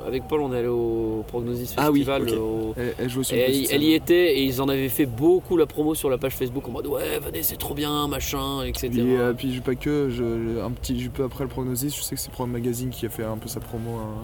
avec 0.05 0.28
Paul, 0.28 0.41
on 0.41 0.53
est 0.53 0.59
allé 0.59 0.68
au 0.68 1.24
Prognosis 1.28 1.74
Ah 1.78 1.91
oui, 1.91 2.03
Festival. 2.03 2.22
ok. 2.30 2.38
au- 2.39 2.74
Elle, 2.78 2.93
elle 2.99 3.09
jouait 3.09 3.24
sur 3.24 3.36
Et 3.38 3.39
elle, 3.39 3.68
elle 3.72 3.84
y 3.84 3.93
était 3.93 4.38
et 4.38 4.43
ils 4.43 4.61
en 4.61 4.68
avaient 4.70 4.89
fait 4.89 5.05
beaucoup 5.05 5.57
la 5.57 5.66
promo 5.66 5.95
sur 5.95 6.09
la 6.09 6.18
page 6.18 6.34
Facebook 6.36 6.68
en 6.68 6.72
mode 6.72 6.88
ouais 6.88 7.20
venez 7.26 7.43
c'est 7.43 7.55
trop 7.57 7.74
bien 7.74 8.07
machin 8.07 8.64
etc. 8.64 8.89
Puis, 8.89 9.16
euh, 9.16 9.34
puis 9.34 9.53
je 9.53 9.61
pas 9.61 9.76
que, 9.76 10.09
je, 10.09 10.59
un 10.61 10.72
petit 10.72 11.09
peu 11.09 11.24
après 11.24 11.43
le 11.45 11.49
prognosis, 11.49 11.95
je 11.95 12.01
sais 12.01 12.16
que 12.16 12.22
c'est 12.22 12.32
Pro 12.32 12.45
Magazine 12.45 12.89
qui 12.89 13.05
a 13.05 13.09
fait 13.09 13.24
un 13.24 13.38
peu 13.38 13.47
sa 13.47 13.59
promo. 13.61 13.91
hein. 13.97 14.24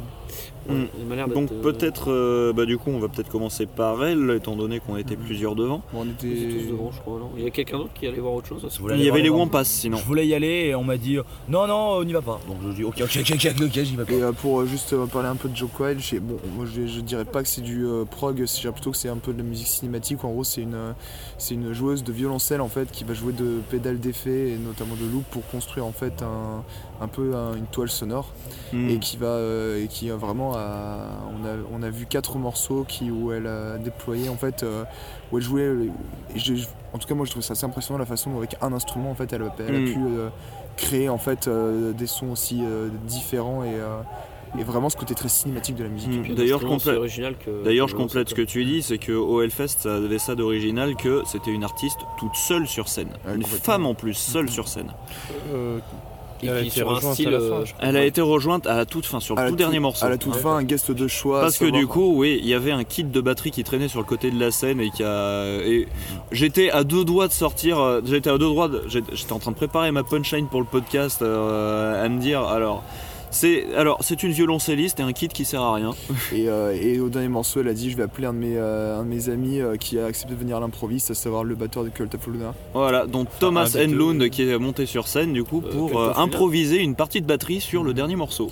Mm. 0.68 0.84
il 1.00 1.06
d'être, 1.30 1.34
Donc 1.42 1.52
euh, 1.52 1.62
peut-être, 1.62 2.12
euh, 2.12 2.54
bah, 2.54 2.66
du 2.66 2.78
coup, 2.78 2.90
on 2.92 3.00
va 3.00 3.08
peut-être 3.08 3.30
commencer 3.30 3.66
par 3.66 4.04
elle, 4.04 4.30
étant 4.36 4.56
donné 4.56 4.80
qu'on 4.80 4.98
était 4.98 5.16
plusieurs 5.16 5.56
devant. 5.56 5.82
Bon, 5.94 6.02
on 6.02 6.06
était. 6.06 6.28
tous 6.28 6.72
devant 6.72 6.92
je 6.92 7.00
crois 7.00 7.20
non? 7.20 7.30
Il 7.38 7.44
y 7.44 7.48
a 7.48 7.50
quelqu'un 7.50 7.78
d'autre 7.78 7.94
qui 7.94 8.08
allait 8.08 8.20
voir 8.20 8.34
autre 8.34 8.48
chose? 8.48 8.68
Je 8.72 8.80
voulais 8.80 8.96
Il 8.98 9.04
y 9.04 9.10
avait 9.10 9.22
les 9.22 9.30
Wampas. 9.30 9.60
Wampas, 9.60 9.64
sinon. 9.66 9.98
Je 9.98 10.06
voulais 10.06 10.28
y 10.28 10.34
aller 10.34 10.68
et 10.68 10.76
on 10.76 10.84
m'a 10.84 10.98
dit 10.98 11.18
non, 11.48 11.68
non, 11.68 11.98
on 11.98 12.04
n'y 12.04 12.14
va 12.14 12.22
pas. 12.22 12.40
Donc 12.48 12.58
je 12.64 12.70
dis 12.74 12.84
ok, 12.84 13.02
ok, 13.02 13.18
ok, 13.22 13.32
ok, 13.34 13.62
ok, 13.64 13.84
j'y 13.84 13.96
vais 13.96 14.06
pas. 14.06 14.12
Et 14.14 14.22
euh, 14.22 14.32
pour 14.32 14.62
euh, 14.62 14.66
juste 14.66 14.94
euh, 14.94 15.06
parler 15.06 15.30
un 15.30 15.36
peu 15.36 15.50
de 15.50 15.56
Joe 15.56 15.70
j'ai- 16.00 16.20
bon, 16.20 16.38
moi 16.56 16.66
je, 16.66 16.86
je 16.88 17.00
dirais 17.02 17.26
pas 17.26 17.42
que 17.42 17.50
c'est 17.50 17.62
du 17.62 17.86
euh, 17.86 18.06
prog, 18.06 18.44
dirais 18.46 18.74
plutôt 18.74 18.92
que 18.92 18.98
c'est 18.98 19.10
un 19.10 19.18
peu 19.18 19.34
de 19.34 19.38
la 19.38 19.44
musique 19.44 19.68
cinématique. 19.68 20.24
En 20.24 20.32
gros, 20.32 20.44
c'est 20.44 20.62
une, 20.62 20.76
euh, 20.76 20.92
c'est 21.38 21.54
une 21.56 21.74
joueuse 21.74 22.04
de 22.04 22.12
violoncelle 22.12 22.62
en 22.62 22.68
fait 22.70 22.92
qui 22.92 23.04
va 23.04 23.14
jouer 23.14 23.34
de 23.34 23.60
pédales 23.70 24.00
d'effet 24.00 24.50
et 24.50 24.58
notamment 24.58 24.96
de 24.96 25.06
loop 25.12 25.24
pour 25.32 25.48
construire 25.48 25.86
en 25.86 25.92
fait 25.92 26.22
un, 26.22 26.64
un 27.02 27.08
peu 27.08 27.34
un- 27.36 27.56
une 27.56 27.66
toile 27.68 27.90
sonore 27.90 28.32
Mm. 28.74 28.90
et 28.90 29.00
qui 29.00 29.18
va 29.18 29.28
euh, 29.28 29.84
et 29.84 29.88
qui 29.88 30.12
a 30.12 30.16
vraiment 30.16 30.54
a- 30.56 31.08
on 31.32 31.46
a 31.46 31.54
on 31.74 31.82
a 31.84 31.90
vu 31.90 32.06
quatre 32.06 32.38
morceaux 32.38 32.86
qui 32.88 33.10
où 33.10 33.32
elle 33.32 33.48
a 33.48 33.78
déployé 33.78 34.30
en 34.30 34.36
fait 34.36 34.64
euh, 34.64 34.84
où 35.32 35.38
elle 35.38 35.44
jouait 35.44 35.62
euh, 35.64 35.88
et 36.36 36.40
en 36.94 36.98
tout 37.00 37.08
cas 37.08 37.16
moi 37.16 37.26
je 37.26 37.32
trouve 37.32 37.42
ça 37.44 37.54
assez 37.54 37.66
impressionnant 37.66 37.98
la 38.00 38.06
façon 38.06 38.30
dont 38.32 38.38
avec 38.38 38.56
un 38.62 38.72
instrument 38.74 39.12
en 39.12 39.16
fait 39.16 39.32
elle, 39.34 39.42
a- 39.44 39.56
elle 39.60 39.76
a 39.76 39.80
Mm. 39.80 39.86
pu 39.86 40.00
euh, 40.00 40.30
créer 40.78 41.10
en 41.10 41.18
fait 41.18 41.48
euh, 41.48 41.94
des 41.94 42.08
sons 42.08 42.32
aussi 42.32 42.62
euh, 42.64 42.90
différents 43.08 43.64
et 43.64 43.74
euh, 43.74 44.02
et 44.58 44.64
vraiment 44.64 44.90
ce 44.90 44.98
côté 44.98 45.14
très 45.14 45.30
cinématique 45.30 45.76
de 45.76 45.84
la 45.84 45.90
musique. 45.90 46.10
Mm. 46.10 46.22
puis 46.24 46.34
D'ailleurs, 46.34 46.64
complè- 46.64 47.08
je 47.88 47.96
complète 47.96 48.30
ce 48.30 48.34
que 48.34 48.42
tu 48.42 48.66
dis, 48.66 48.82
c'est 48.82 48.98
que 48.98 49.12
au 49.12 49.44
Hellfest, 49.44 49.78
ça 49.82 49.98
avait 49.98 50.18
ça 50.18 50.34
d'original 50.34 50.96
que 50.96 51.22
c'était 51.28 51.52
une 51.52 51.64
artiste 51.64 52.00
toute 52.18 52.34
seule 52.34 52.66
sur 52.68 52.88
scène. 52.88 53.10
Ouais, 53.28 53.36
une 53.36 53.44
femme 53.44 53.86
en 53.86 53.94
plus, 53.94 54.16
seule 54.16 54.50
sur 54.50 54.68
scène. 54.68 54.92
Euh, 55.54 55.78
Et 56.42 56.48
Elle 56.48 56.54
a 56.54 56.58
puis 56.60 56.68
été 56.68 56.78
sur 56.80 56.90
un 56.90 56.96
rejointe 56.96 57.14
style. 57.16 57.28
à 57.28 57.32
la 57.32 57.40
fin, 57.40 57.66
je 57.66 57.74
crois. 57.74 57.88
Elle 57.88 57.98
a 57.98 58.06
été 58.06 58.22
rejointe 58.22 58.68
à 58.68 58.76
la 58.78 58.86
toute 58.86 59.06
fin, 59.06 59.20
sur 59.20 59.38
À 59.38 59.42
le 59.42 59.46
la 59.46 59.50
tout 59.52 59.56
dernier 59.58 59.80
morceau. 59.80 60.06
À 60.06 60.10
la 60.10 60.18
toute 60.18 60.36
Ouais. 60.36 60.40
fin, 60.42 60.56
un 60.58 60.64
guest 60.64 60.92
de 60.92 61.08
choix. 61.08 61.42
Parce 61.42 61.58
que 61.58 61.66
du 61.70 61.86
coup, 61.88 62.14
oui, 62.16 62.40
il 62.42 62.48
y 62.48 62.54
avait 62.54 62.72
un 62.72 62.84
kit 62.84 63.04
de 63.04 63.22
batterie 63.22 63.52
qui 63.52 63.64
traînait 63.64 63.88
sur 63.88 64.00
le 64.00 64.06
côté 64.06 64.32
de 64.32 64.40
la 64.40 64.52
scène 64.52 64.80
et 64.80 64.90
qui 64.90 65.04
a. 65.04 65.58
Et 65.66 65.88
j'étais 66.32 66.70
à 66.72 66.84
deux 66.84 67.04
doigts 67.06 67.28
de 67.28 67.34
sortir. 67.34 67.80
euh, 67.80 68.02
J'étais 68.06 68.30
à 68.30 68.38
deux 68.38 68.48
doigts. 68.48 68.68
de- 68.68 68.84
J'étais 68.88 69.16
j'étais 69.16 69.34
en 69.34 69.40
train 69.40 69.52
de 69.52 69.56
préparer 69.58 69.92
ma 69.92 70.04
punchline 70.04 70.48
pour 70.48 70.60
le 70.62 70.66
podcast 70.66 71.22
euh, 71.22 72.06
à 72.06 72.10
me 72.10 72.20
dire 72.20 72.42
alors. 72.44 72.84
C'est 73.32 73.76
alors 73.76 74.00
c'est 74.02 74.24
une 74.24 74.32
violoncelliste 74.32 75.00
et 75.00 75.04
un 75.04 75.14
kit 75.14 75.28
qui 75.28 75.46
sert 75.46 75.62
à 75.62 75.76
rien. 75.76 75.92
Et, 76.34 76.50
euh, 76.50 76.76
et 76.80 77.00
au 77.00 77.10
dernier 77.10 77.28
morceau, 77.28 77.60
elle 77.62 77.68
a 77.68 77.74
dit 77.74 77.92
Je 77.92 77.98
vais 77.98 78.04
appeler 78.04 78.26
un 78.28 78.34
de 78.34 78.40
mes, 78.40 78.58
euh, 78.58 79.00
un 79.00 79.04
de 79.04 79.08
mes 79.10 79.30
amis 79.30 79.62
euh, 79.62 79.76
qui 79.78 80.00
a 80.00 80.06
accepté 80.06 80.34
de 80.34 80.40
venir 80.40 80.58
à 80.58 80.60
l'improviste, 80.60 81.12
à 81.12 81.14
savoir 81.14 81.44
le 81.44 81.54
batteur 81.56 81.84
de 81.84 81.90
Cult 81.90 82.14
of 82.16 82.26
Luna. 82.28 82.54
Voilà, 82.74 83.06
donc 83.06 83.28
Thomas 83.40 83.76
Enlund 83.78 84.30
qui 84.30 84.50
est 84.50 84.58
monté 84.58 84.86
sur 84.88 85.08
scène 85.08 85.32
du 85.34 85.44
coup 85.44 85.62
pour 85.62 86.00
euh, 86.00 86.12
improviser 86.16 86.78
une 86.80 86.96
partie 86.96 87.22
de 87.22 87.28
batterie 87.28 87.62
sur 87.62 87.84
le 87.84 87.94
dernier 87.94 88.16
morceau. 88.16 88.50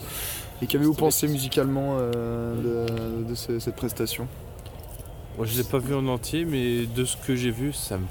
Et 0.61 0.65
qu'avez-vous 0.67 0.93
pensé 0.93 1.27
musicalement 1.27 1.97
euh, 1.99 2.85
de, 3.25 3.29
de 3.29 3.35
ce- 3.35 3.59
cette 3.59 3.75
prestation? 3.75 4.27
Moi, 5.37 5.45
je 5.45 5.55
l'ai 5.57 5.63
pas 5.63 5.77
vu 5.77 5.93
en 5.93 6.07
entier, 6.07 6.45
mais 6.45 6.85
de 6.87 7.05
ce 7.05 7.15
que 7.15 7.35
j'ai 7.35 7.51
vu, 7.51 7.71
ça 7.73 7.97
me... 7.97 8.05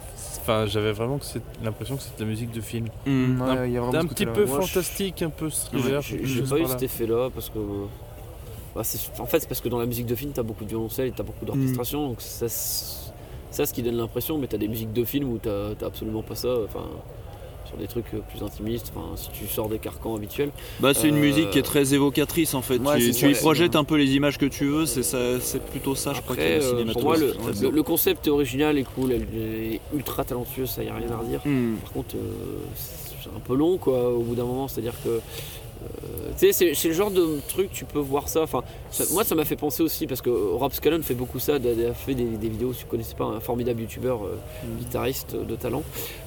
enfin, 0.46 0.66
j'avais 0.66 0.92
vraiment 0.92 1.18
que 1.18 1.24
c'est- 1.24 1.42
l'impression 1.62 1.96
que 1.96 2.02
c'était 2.02 2.18
de 2.20 2.24
la 2.24 2.30
musique 2.30 2.52
de 2.52 2.60
film. 2.60 2.86
Ouais, 3.06 3.68
il 3.68 3.72
y 3.72 3.76
a 3.76 3.80
vraiment 3.80 3.98
un 3.98 4.06
petit 4.06 4.26
peu 4.26 4.44
Moi, 4.46 4.60
je- 4.60 4.66
fantastique, 4.68 5.22
un 5.22 5.30
peu 5.30 5.50
thriller. 5.50 6.00
J'ai 6.02 6.42
pas 6.42 6.58
eu 6.58 6.66
cet 6.66 6.82
effet-là 6.82 7.30
parce 7.34 7.50
que. 7.50 7.58
bah, 8.74 8.82
en 9.18 9.26
fait, 9.26 9.40
c'est 9.40 9.48
parce 9.48 9.60
que 9.60 9.68
dans 9.68 9.78
la 9.78 9.86
musique 9.86 10.06
de 10.06 10.14
film, 10.14 10.32
t'as 10.32 10.42
beaucoup 10.42 10.64
de 10.64 10.68
violoncelle 10.70 11.08
et 11.08 11.12
t'as 11.12 11.22
beaucoup 11.22 11.44
d'orchestration, 11.44 12.08
donc 12.08 12.20
ça, 12.20 12.48
c'est 12.48 13.12
ça 13.50 13.66
ce 13.66 13.72
qui 13.72 13.82
donne 13.82 13.96
l'impression. 13.96 14.38
Mais 14.38 14.46
t'as 14.46 14.58
des 14.58 14.68
musiques 14.68 14.92
de 14.92 15.04
film 15.04 15.30
où 15.32 15.38
t'as 15.38 15.74
t'as 15.78 15.86
absolument 15.86 16.22
pas 16.22 16.34
ça. 16.34 16.48
Enfin, 16.64 16.84
sur 17.66 17.76
des 17.76 17.86
trucs 17.86 18.06
euh, 18.14 18.18
plus 18.30 18.44
intimistes. 18.44 18.92
Enfin, 18.94 19.16
si 19.16 19.28
tu 19.30 19.46
sors 19.46 19.68
des 19.68 19.78
carcans 19.78 20.14
habituels. 20.16 20.50
Bah 20.80 20.94
c'est 20.94 21.08
une 21.08 21.16
Euh, 21.16 21.20
musique 21.20 21.50
qui 21.50 21.58
est 21.58 21.62
très 21.62 21.94
évocatrice 21.94 22.54
en 22.54 22.62
fait. 22.62 22.78
Ouais, 22.78 22.98
tu 23.12 23.30
y 23.30 23.34
projettes 23.34 23.76
un 23.76 23.84
peu 23.84 23.96
les 23.96 24.14
images 24.14 24.38
que 24.38 24.46
tu 24.46 24.66
veux, 24.66 24.86
c'est 24.86 25.64
plutôt 25.70 25.94
ça 25.94 26.12
je 26.14 26.20
crois 26.22 26.36
que 26.36 26.40
euh, 26.42 26.84
le 26.84 26.92
pour 26.92 27.02
moi, 27.02 27.16
le, 27.16 27.34
le- 27.62 27.70
le 27.70 27.82
concept 27.82 28.26
est 28.26 28.30
original 28.30 28.78
et 28.78 28.84
cool, 28.84 29.12
elle 29.12 29.26
est 29.40 29.80
ultra 29.94 30.24
talentueuse, 30.24 30.70
ça 30.70 30.82
y 30.82 30.88
a 30.88 30.94
rien 30.94 31.10
à 31.10 31.16
redire. 31.18 31.40
Hmm. 31.44 31.76
Par 31.82 31.92
contre, 31.92 32.16
euh, 32.16 32.20
c'est 32.76 33.28
un 33.34 33.40
peu 33.40 33.54
long 33.54 33.76
quoi 33.78 34.10
au 34.12 34.20
bout 34.20 34.34
d'un 34.34 34.44
moment, 34.44 34.68
c'est-à-dire 34.68 34.94
que. 35.04 35.08
euh, 35.08 35.18
tu 36.38 36.46
sais, 36.46 36.52
c'est- 36.52 36.74
c'est 36.74 36.88
le 36.88 36.94
genre 36.94 37.10
de 37.10 37.38
truc, 37.48 37.70
tu 37.72 37.84
peux 37.84 37.98
voir 37.98 38.28
ça. 38.28 38.42
Enfin, 38.42 38.62
ça- 39.04 39.12
moi, 39.14 39.24
ça 39.24 39.34
m'a 39.34 39.44
fait 39.44 39.56
penser 39.56 39.82
aussi 39.82 40.06
parce 40.06 40.20
que 40.22 40.30
Rob 40.30 40.72
Scallon 40.72 41.02
fait 41.02 41.14
beaucoup 41.14 41.38
ça, 41.38 41.56
il 41.56 41.86
a 41.86 41.94
fait 41.94 42.14
des, 42.14 42.24
des 42.24 42.48
vidéos, 42.48 42.72
si 42.72 42.82
vous 42.84 42.88
connaissez 42.90 43.14
pas, 43.14 43.24
un 43.24 43.40
formidable 43.40 43.80
youtubeur, 43.82 44.24
euh, 44.24 44.36
guitariste 44.78 45.36
de 45.36 45.56
talent, 45.56 45.82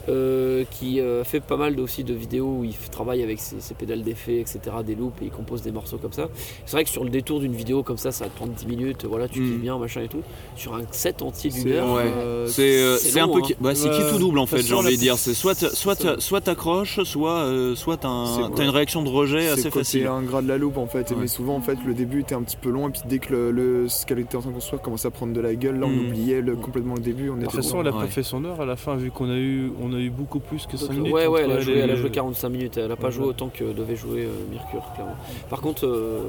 euh, 0.08 0.64
qui 0.72 1.00
euh, 1.00 1.24
fait 1.24 1.40
pas 1.40 1.58
mal 1.58 1.80
aussi 1.80 2.04
de 2.04 2.14
vidéos 2.14 2.58
où 2.60 2.64
il 2.64 2.74
travaille 2.92 3.22
avec 3.24 3.40
ses, 3.40 3.60
ses 3.60 3.74
pédales 3.74 4.04
d'effet, 4.04 4.40
etc., 4.40 4.60
des 4.86 4.96
loops 4.96 5.22
et 5.22 5.26
il 5.26 5.32
compose 5.32 5.62
des 5.62 5.72
morceaux 5.72 5.98
comme 5.98 6.14
ça. 6.14 6.28
C'est 6.66 6.74
vrai 6.76 6.84
que 6.84 6.90
sur 6.90 7.04
le 7.04 7.10
détour 7.10 7.40
d'une 7.40 7.54
vidéo 7.54 7.84
comme 7.84 7.98
ça, 7.98 8.12
ça 8.12 8.26
va 8.26 8.30
te 8.30 8.36
prendre 8.36 8.54
10 8.54 8.66
minutes, 8.68 9.06
voilà, 9.06 9.28
tu 9.28 9.40
Mm. 9.42 9.52
kiffes 9.52 9.62
bien, 9.62 9.78
machin 9.78 10.02
et 10.02 10.08
tout. 10.08 10.22
Sur 10.56 10.76
un 10.76 10.82
set 10.92 11.22
entier 11.22 11.50
d'une 11.50 11.64
C'est- 11.64 11.72
heure, 11.74 11.94
Ouais. 11.94 12.04
euh, 12.06 12.48
C'est 12.48 12.82
euh, 12.82 12.98
c'est 12.98 13.20
un 13.20 13.28
peu 13.28 13.38
hein. 13.40 13.42
qui, 13.42 13.56
bah, 13.60 13.76
c'est 13.76 13.90
qui 13.90 14.02
tout 14.12 14.18
double 14.20 14.40
en 14.40 14.46
fait, 14.46 14.62
j'ai 14.62 14.74
envie 14.74 14.96
de 14.96 15.00
dire. 15.00 15.18
C'est 15.18 15.34
soit 15.34 15.56
soit 15.74 16.20
soit 16.20 16.42
t'accroches, 16.42 17.04
soit 17.04 17.40
euh, 17.40 17.76
soit 17.76 17.98
t'as 17.98 18.08
un- 18.10 18.26
C'est- 18.50 18.56
t'as 18.56 18.64
une 18.64 18.70
réaction 18.70 19.02
de 19.04 19.10
rejet 19.10 19.42
C'est 19.42 19.60
assez 19.60 19.72
facile. 19.72 20.08
ingrat 20.08 20.42
de 20.42 20.48
la 20.48 20.58
loupe 20.58 20.78
en 20.78 20.88
fait. 20.88 21.14
Mais 21.20 21.28
souvent 21.28 21.56
en 21.56 21.62
fait 21.62 21.78
le 21.86 21.94
début 21.94 22.22
était 22.22 22.36
un 22.36 22.42
petit 22.42 22.58
peu 22.60 22.70
long 22.70 22.88
et 22.88 22.92
puis 22.92 23.02
dès 23.06 23.20
que 23.20 23.32
le, 23.34 23.52
le- 23.52 23.88
ce 23.88 24.06
qu'elle 24.06 24.20
était 24.20 24.36
en 24.36 24.42
train 24.42 24.50
de 24.50 24.56
construire 24.56 24.82
commençait 24.82 25.08
à 25.08 25.12
prendre 25.12 25.34
de 25.34 25.42
la 25.42 25.56
gueule, 25.56 25.80
là 25.80 25.86
on 25.88 25.90
Mm. 25.90 26.08
oubliait 26.08 26.42
le- 26.42 26.56
complètement 26.56 26.96
le 26.96 27.02
début. 27.02 27.30
On 27.30 27.34
De 27.36 27.40
était 27.40 27.48
toute 27.52 27.56
façon, 27.58 27.82
elle 27.82 27.88
a 27.88 27.92
Ouais. 27.92 28.02
pas 28.02 28.08
fait 28.08 28.24
son 28.24 28.44
heure 28.46 28.62
à 28.62 28.66
la 28.66 28.76
fin, 28.76 28.96
vu 28.96 29.12
qu'on 29.12 29.30
a 29.30 29.38
eu, 29.38 29.72
on 29.82 29.94
a 29.94 29.98
eu 30.00 30.10
beaucoup 30.10 30.40
plus 30.40 30.66
que 30.68 30.78
5 30.78 30.88
Donc, 30.88 30.98
minutes. 30.98 31.14
ouais, 31.14 31.28
ouais, 31.28 31.42
elle 31.44 31.52
a, 31.52 31.60
joué, 31.60 31.74
les- 31.76 31.80
elle 31.82 31.92
a 31.92 31.96
joué 31.96 32.10
45 32.10 32.50
minutes, 32.50 32.78
elle 32.78 32.92
a 32.92 32.96
pas 32.96 33.08
Ouais. 33.08 33.12
joué 33.14 33.26
autant 33.26 33.50
que 33.54 33.64
devait 33.74 33.96
jouer 33.96 34.26
euh, 34.26 34.30
Mercure, 34.52 34.84
clairement. 34.96 35.16
Par 35.50 35.62
contre, 35.62 35.86
euh, 35.86 36.20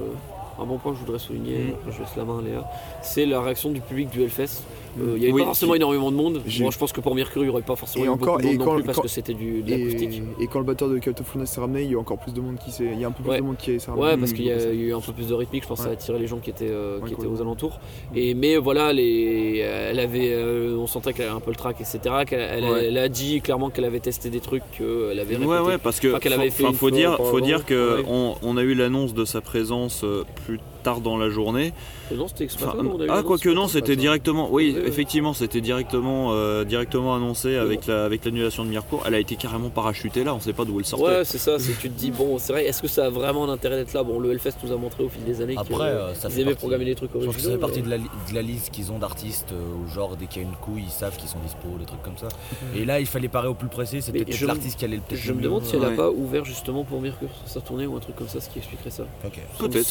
un 0.58 0.64
bon 0.64 0.78
point 0.78 0.92
que 0.92 0.98
je 0.98 1.04
voudrais 1.04 1.18
souligner, 1.18 1.58
Mm. 1.86 1.90
je 1.90 1.98
laisse 2.00 2.16
la 2.16 2.24
main 2.24 2.38
à 2.38 2.42
Léa, 2.42 2.64
c'est 3.02 3.26
la 3.26 3.40
réaction 3.40 3.70
du 3.70 3.80
public 3.80 4.10
du 4.10 4.22
Hellfest. 4.22 4.62
Euh, 4.98 5.12
Il 5.16 5.22
y 5.22 5.24
avait 5.26 5.32
Oui. 5.32 5.40
pas 5.42 5.46
forcément 5.46 5.74
énormément 5.76 6.10
de 6.10 6.16
monde. 6.16 6.42
Moi, 6.60 6.70
je 6.72 6.78
pense 6.78 6.92
que 6.92 7.00
pour 7.00 7.14
Mercure, 7.14 7.44
il 7.44 7.46
y 7.46 7.48
aurait 7.48 7.62
pas 7.62 7.76
forcément 7.76 8.04
Et 8.04 8.08
eu 8.08 8.10
encore- 8.10 8.38
beaucoup 8.38 8.42
de 8.42 8.46
et 8.54 8.58
monde 8.58 8.64
quand- 8.66 8.70
non 8.72 8.76
plus 8.78 8.84
parce 8.84 8.96
quand- 8.96 9.02
que 9.02 9.08
c'était 9.08 9.34
du, 9.34 9.62
de 9.62 9.70
l'acoustique. 9.70 10.22
Et, 10.40 10.42
et 10.44 10.46
quand 10.48 10.58
le 10.58 10.64
batteur 10.64 10.88
de 10.88 10.98
Cult 10.98 11.20
of 11.20 11.44
s'est 11.44 11.60
ramené, 11.60 11.82
il 11.82 11.86
y 11.86 11.90
a 11.90 11.92
eu 11.92 11.96
encore 11.96 12.18
plus 12.18 12.34
de 12.34 12.40
monde 12.40 12.56
qui 12.58 12.72
s'est. 12.72 12.88
Il 12.92 13.00
y 13.00 13.04
a 13.04 13.08
un 13.08 13.12
peu 13.12 13.22
plus 13.22 13.30
Ouais. 13.30 13.36
de 13.38 13.42
monde 13.42 13.56
qui 13.56 13.78
s'est 13.78 13.88
ramené. 13.90 14.06
Ouais, 14.08 14.16
parce 14.16 14.32
qu'il 14.32 14.44
y 14.46 14.50
a 14.50 14.72
eu 14.72 14.92
un 14.92 15.00
peu 15.00 15.12
plus 15.12 15.28
de 15.28 15.34
rythmique, 15.34 15.62
je 15.62 15.68
pense 15.68 15.78
que 15.78 15.82
ça 15.84 15.88
a 15.90 15.92
Ouais. 15.92 15.96
attiré 15.96 16.18
les 16.18 16.26
gens 16.26 16.38
qui 16.38 16.50
étaient, 16.50 16.66
euh, 16.68 16.98
Ouais, 16.98 17.06
qui 17.08 17.14
étaient 17.14 17.26
aux 17.26 17.40
alentours. 17.40 17.78
Et, 18.16 18.34
mais 18.34 18.56
voilà, 18.56 18.92
les, 18.92 19.58
elle 19.58 20.00
avait, 20.00 20.32
euh, 20.32 20.76
on 20.76 20.88
sentait 20.88 21.12
qu'elle 21.12 21.26
avait 21.26 21.36
un 21.36 21.40
peu 21.40 21.50
le 21.50 21.56
track, 21.56 21.80
etc. 21.80 22.00
Elle, 22.32 22.64
Ouais. 22.64 22.86
elle 22.86 22.98
a 22.98 23.08
dit 23.08 23.40
clairement 23.40 23.70
qu'elle 23.70 23.84
avait 23.84 24.00
testé 24.00 24.28
des 24.28 24.40
trucs, 24.40 24.64
qu'elle 24.76 25.18
avait 25.20 25.36
répété. 25.36 25.46
Ouais, 25.46 25.60
ouais, 25.60 25.78
parce 25.78 26.00
que 26.00 26.08
Enfin, 26.08 26.18
qu'elle 26.18 26.32
faut, 26.32 26.40
avait 26.40 26.50
fait 26.50 26.64
une 26.64 26.72
faut 26.74 26.90
dire, 26.90 27.16
faut 27.16 27.40
dire 27.40 27.64
que 27.64 27.98
Ouais. 27.98 28.04
on, 28.08 28.34
on 28.42 28.56
a 28.56 28.62
eu 28.62 28.74
l'annonce 28.74 29.14
de 29.14 29.24
sa 29.24 29.40
présence 29.40 30.02
euh, 30.02 30.24
plus 30.58 30.79
tard 30.82 31.00
dans 31.00 31.16
la 31.16 31.30
journée. 31.30 31.72
Non, 32.14 32.26
c'était 32.28 32.48
Enfin, 32.52 32.72
ah, 33.08 33.22
quoique 33.22 33.48
non, 33.50 33.68
c'était 33.68 33.94
directement. 33.96 34.48
Oui, 34.50 34.72
Ouais, 34.74 34.80
ouais. 34.82 34.88
effectivement, 34.88 35.32
c'était 35.32 35.60
directement, 35.60 36.32
euh, 36.32 36.64
directement 36.64 37.14
annoncé 37.14 37.56
avec 37.56 37.86
la, 37.86 38.04
avec 38.04 38.24
l'annulation 38.24 38.64
de 38.64 38.70
Mircourt. 38.70 39.02
Elle 39.06 39.14
a 39.14 39.18
été 39.20 39.36
carrément 39.36 39.68
parachutée 39.70 40.24
là. 40.24 40.34
On 40.34 40.40
sait 40.40 40.52
pas 40.52 40.64
d'où 40.64 40.78
elle 40.80 40.86
sortait. 40.86 41.04
Ouais, 41.06 41.24
c'est 41.24 41.38
ça, 41.38 41.56
que 41.56 41.62
tu 41.80 41.88
te 41.90 41.98
dis, 41.98 42.10
bon, 42.10 42.38
c'est 42.38 42.52
vrai, 42.52 42.66
est-ce 42.66 42.82
que 42.82 42.88
ça 42.88 43.06
a 43.06 43.10
vraiment 43.10 43.44
un 43.44 43.48
intérêt 43.50 43.76
d'être 43.76 43.92
là? 43.92 44.02
Bon, 44.02 44.18
le 44.18 44.32
Hellfest 44.32 44.54
nous 44.64 44.72
a 44.72 44.76
montré 44.76 45.04
au 45.04 45.08
fil 45.08 45.22
des 45.24 45.40
années 45.40 45.54
euh, 45.56 46.12
qu'ils 46.28 46.30
fait 46.34 46.40
aimaient 46.40 46.50
partie- 46.50 46.58
programmer 46.58 46.84
des 46.84 46.94
trucs 46.96 47.10
Je 47.14 47.24
pense 47.26 47.36
que 47.36 47.42
ça 47.42 47.50
fait 47.50 47.58
partie 47.58 47.78
mais- 47.80 47.84
de 47.86 47.90
la, 47.90 47.96
li- 47.98 48.10
de 48.30 48.34
la 48.34 48.42
liste 48.42 48.70
qu'ils 48.70 48.90
ont 48.90 48.98
d'artistes, 48.98 49.52
euh, 49.52 49.84
où 49.84 49.88
genre 49.94 50.16
dès 50.16 50.26
qu'il 50.26 50.42
y 50.42 50.44
a 50.44 50.48
une 50.48 50.54
couille, 50.56 50.82
ils 50.86 50.90
savent 50.90 51.16
qu'ils 51.16 51.28
sont 51.28 51.38
dispo, 51.44 51.68
des 51.78 51.84
trucs 51.86 52.02
comme 52.02 52.18
ça. 52.18 52.28
Et 52.74 52.84
là, 52.84 52.98
il 53.00 53.06
fallait 53.06 53.28
parer 53.28 53.48
au 53.48 53.54
plus 53.54 53.68
pressé, 53.68 54.00
c'était 54.00 54.24
peut-être 54.24 54.40
l'artiste 54.42 54.78
qui 54.78 54.84
allait 54.84 54.96
le 54.96 55.02
peut-être 55.02 55.20
Je 55.20 55.32
me 55.32 55.40
demande 55.42 55.64
si 55.64 55.76
elle 55.76 55.84
a 55.84 55.88
Ouais. 55.90 55.96
pas 55.96 56.10
ouvert 56.10 56.44
justement 56.44 56.84
pour 56.84 57.00
sur 57.00 57.28
sa 57.46 57.60
tournée 57.60 57.86
ou 57.86 57.96
un 57.96 58.00
truc 58.00 58.16
comme 58.16 58.28
ça, 58.28 58.40
ce 58.40 58.48
qui 58.50 58.58
expliquerait 58.58 58.90
ça. 58.90 59.04
Ok. 59.24 59.34
Ça 59.58 59.62
me- 59.62 59.68
Peut-être. 59.68 59.86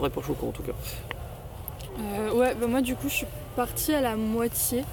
Pas 0.00 0.22
choquant 0.22 0.48
en 0.48 0.52
tout 0.52 0.62
cas. 0.62 0.72
Euh, 2.00 2.32
ouais, 2.32 2.54
bah 2.54 2.66
moi 2.68 2.80
du 2.80 2.94
coup 2.94 3.08
je 3.08 3.14
suis 3.14 3.26
partie 3.56 3.92
à 3.92 4.00
la 4.00 4.16
moitié. 4.16 4.84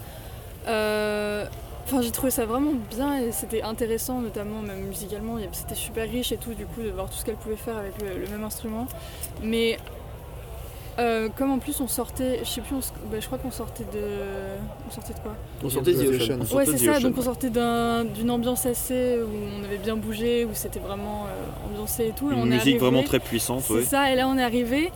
Euh, 0.68 1.46
Enfin 1.88 2.02
j'ai 2.02 2.10
trouvé 2.10 2.32
ça 2.32 2.48
vraiment 2.48 2.72
bien 2.90 3.20
et 3.20 3.32
c'était 3.32 3.62
intéressant 3.62 4.20
notamment 4.20 4.60
même 4.62 4.88
musicalement, 4.88 5.38
c'était 5.52 5.76
super 5.76 6.10
riche 6.10 6.32
et 6.32 6.38
tout 6.38 6.56
du 6.56 6.66
coup 6.66 6.82
de 6.82 6.90
voir 6.90 7.08
tout 7.08 7.16
ce 7.16 7.24
qu'elle 7.24 7.36
pouvait 7.36 7.56
faire 7.56 7.78
avec 7.78 8.02
le, 8.02 8.20
le 8.20 8.28
même 8.28 8.44
instrument. 8.44 8.88
Mais 9.44 9.78
euh, 10.98 11.30
comme 11.36 11.52
en 11.52 11.60
plus 11.60 11.80
on 11.82 11.88
sortait, 11.88 12.40
je 12.44 12.50
sais 12.50 12.62
plus, 12.62 12.76
on 12.76 12.80
s- 12.80 12.94
bah, 13.12 13.18
je 13.20 13.26
crois 13.26 13.38
qu'on 13.38 13.52
sortait 13.52 13.84
de... 13.84 14.00
On 14.88 14.92
sortait 14.94 15.14
de 15.14 15.20
quoi? 15.20 15.34
On 15.64 15.70
sortait 15.70 15.94
The 15.94 15.98
Ocean. 16.08 16.40
On 16.52 16.56
Ouais 16.56 16.66
c'est 16.66 16.74
The 16.76 16.94
ça, 16.94 17.00
donc 17.00 17.16
on 17.18 17.22
sortait 17.22 17.50
d'un- 17.50 18.06
d'une 18.06 18.32
ambiance 18.32 18.66
assez 18.66 19.20
où 19.22 19.30
on 19.60 19.64
avait 19.66 19.78
bien 19.78 19.96
bougé, 19.98 20.46
où 20.46 20.50
c'était 20.54 20.80
vraiment 20.80 21.26
euh, 21.28 21.70
ambiancé 21.70 22.08
et 22.08 22.12
tout. 22.12 22.32
et 22.32 22.34
on 22.36 22.46
Une 22.46 22.54
est 22.54 22.56
musique 22.56 22.62
arrivé- 22.76 22.78
vraiment 22.80 23.04
très 23.04 23.20
puissante. 23.20 23.64
c'est 23.68 23.74
ouais. 23.74 23.82
ça, 23.84 24.12
et 24.12 24.16
là 24.16 24.28
on 24.28 24.38
est 24.38 24.44
arrivé. 24.44 24.92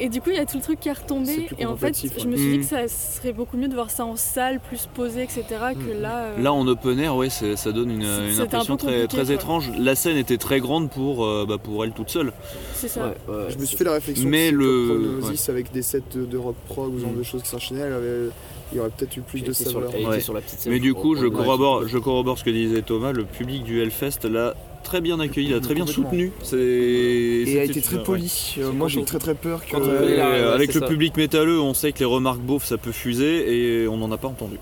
Et 0.00 0.08
du 0.08 0.20
coup, 0.20 0.30
il 0.30 0.36
y 0.36 0.38
a 0.38 0.46
tout 0.46 0.56
le 0.56 0.62
truc 0.62 0.80
qui 0.80 0.88
est 0.88 0.92
retombé. 0.92 1.48
Et 1.58 1.66
en 1.66 1.76
fait, 1.76 1.94
je 2.18 2.26
me 2.26 2.36
suis 2.36 2.50
dit 2.52 2.58
Mm. 2.58 2.60
que 2.60 2.66
ça 2.66 2.88
serait 2.88 3.32
beaucoup 3.32 3.56
mieux 3.56 3.68
de 3.68 3.74
voir 3.74 3.90
ça 3.90 4.04
en 4.04 4.16
salle, 4.16 4.60
plus 4.60 4.88
posé, 4.92 5.22
etc. 5.22 5.44
Que 5.74 6.00
là. 6.00 6.24
euh, 6.24 6.42
Là 6.42 6.52
en 6.52 6.66
open 6.66 6.98
air, 6.98 7.16
ouais, 7.16 7.28
ça 7.30 7.72
donne 7.72 7.90
une, 7.90 8.02
une 8.02 8.30
C'était 8.30 8.40
un 8.40 8.44
impression 8.44 8.76
très, 8.76 8.86
compliqué, 8.88 9.08
très 9.08 9.24
quoi. 9.24 9.34
étrange. 9.34 9.70
La 9.78 9.94
scène 9.94 10.16
était 10.16 10.38
très 10.38 10.60
grande 10.60 10.90
pour, 10.90 11.24
euh, 11.24 11.44
bah, 11.48 11.58
pour 11.58 11.84
elle 11.84 11.92
toute 11.92 12.10
seule. 12.10 12.32
c'est 12.74 12.88
ça. 12.88 13.06
Ouais, 13.28 13.34
ouais, 13.34 13.44
Je 13.50 13.58
me 13.58 13.64
suis 13.64 13.76
fait 13.76 13.84
la 13.84 13.92
réflexion 13.92 14.28
Mais 14.28 14.50
le- 14.50 15.18
Chronosis 15.20 15.48
avec 15.48 15.72
des 15.72 15.82
sets 15.82 16.02
de, 16.14 16.24
de 16.24 16.36
rock 16.36 16.56
prog 16.68 16.94
ou 16.94 16.98
ce 16.98 17.02
genre 17.04 17.12
Mm. 17.12 17.18
de 17.18 17.22
choses 17.22 17.42
qui 17.42 17.48
s'enchaînaient, 17.48 17.80
elle 17.82 17.92
avait- 17.92 18.28
il 18.72 18.76
y 18.78 18.80
aurait 18.80 18.90
peut-être 18.90 19.16
eu 19.16 19.20
plus 19.20 19.42
de 19.42 19.52
sur, 19.52 19.70
saveur. 19.70 19.90
elle 19.94 20.06
Ouais. 20.06 20.20
sur 20.20 20.32
la 20.32 20.40
petite 20.40 20.58
scène. 20.60 20.72
Mais 20.72 20.80
du 20.80 20.94
coup, 20.94 21.14
je 21.14 21.26
corrobore, 21.26 21.86
je 21.86 21.98
corrobore 21.98 22.38
ce 22.38 22.44
que 22.44 22.50
disait 22.50 22.82
Thomas. 22.82 23.12
Le 23.12 23.24
public 23.24 23.62
du 23.64 23.80
Hellfest 23.82 24.24
l'a 24.24 24.54
très 24.82 25.00
bien 25.00 25.18
accueilli, 25.20 25.48
l'a 25.50 25.60
très 25.60 25.74
bien 25.74 25.86
soutenu. 25.86 26.32
C'est- 26.42 26.56
Et 26.56 27.58
a 27.60 27.64
été 27.64 27.80
très 27.80 27.96
ouais. 27.96 28.02
poli. 28.02 28.24
Euh, 28.58 28.64
C'est 28.70 28.72
moi 28.76 28.88
j'ai 28.88 29.04
très 29.04 29.18
très 29.18 29.34
peur 29.34 29.64
que. 29.64 29.76
Ouais, 29.76 30.20
avec 30.20 30.74
le 30.74 30.80
ça. 30.80 30.86
public 30.86 31.16
métalleux, 31.16 31.60
on 31.60 31.74
sait 31.74 31.92
que 31.92 31.98
les 32.00 32.04
remarques 32.04 32.40
beaufs 32.40 32.64
ça 32.66 32.76
peut 32.78 32.92
fuser 32.92 33.82
et 33.82 33.88
on 33.88 33.96
n'en 33.96 34.10
a 34.12 34.16
pas 34.18 34.28
entendu. 34.28 34.56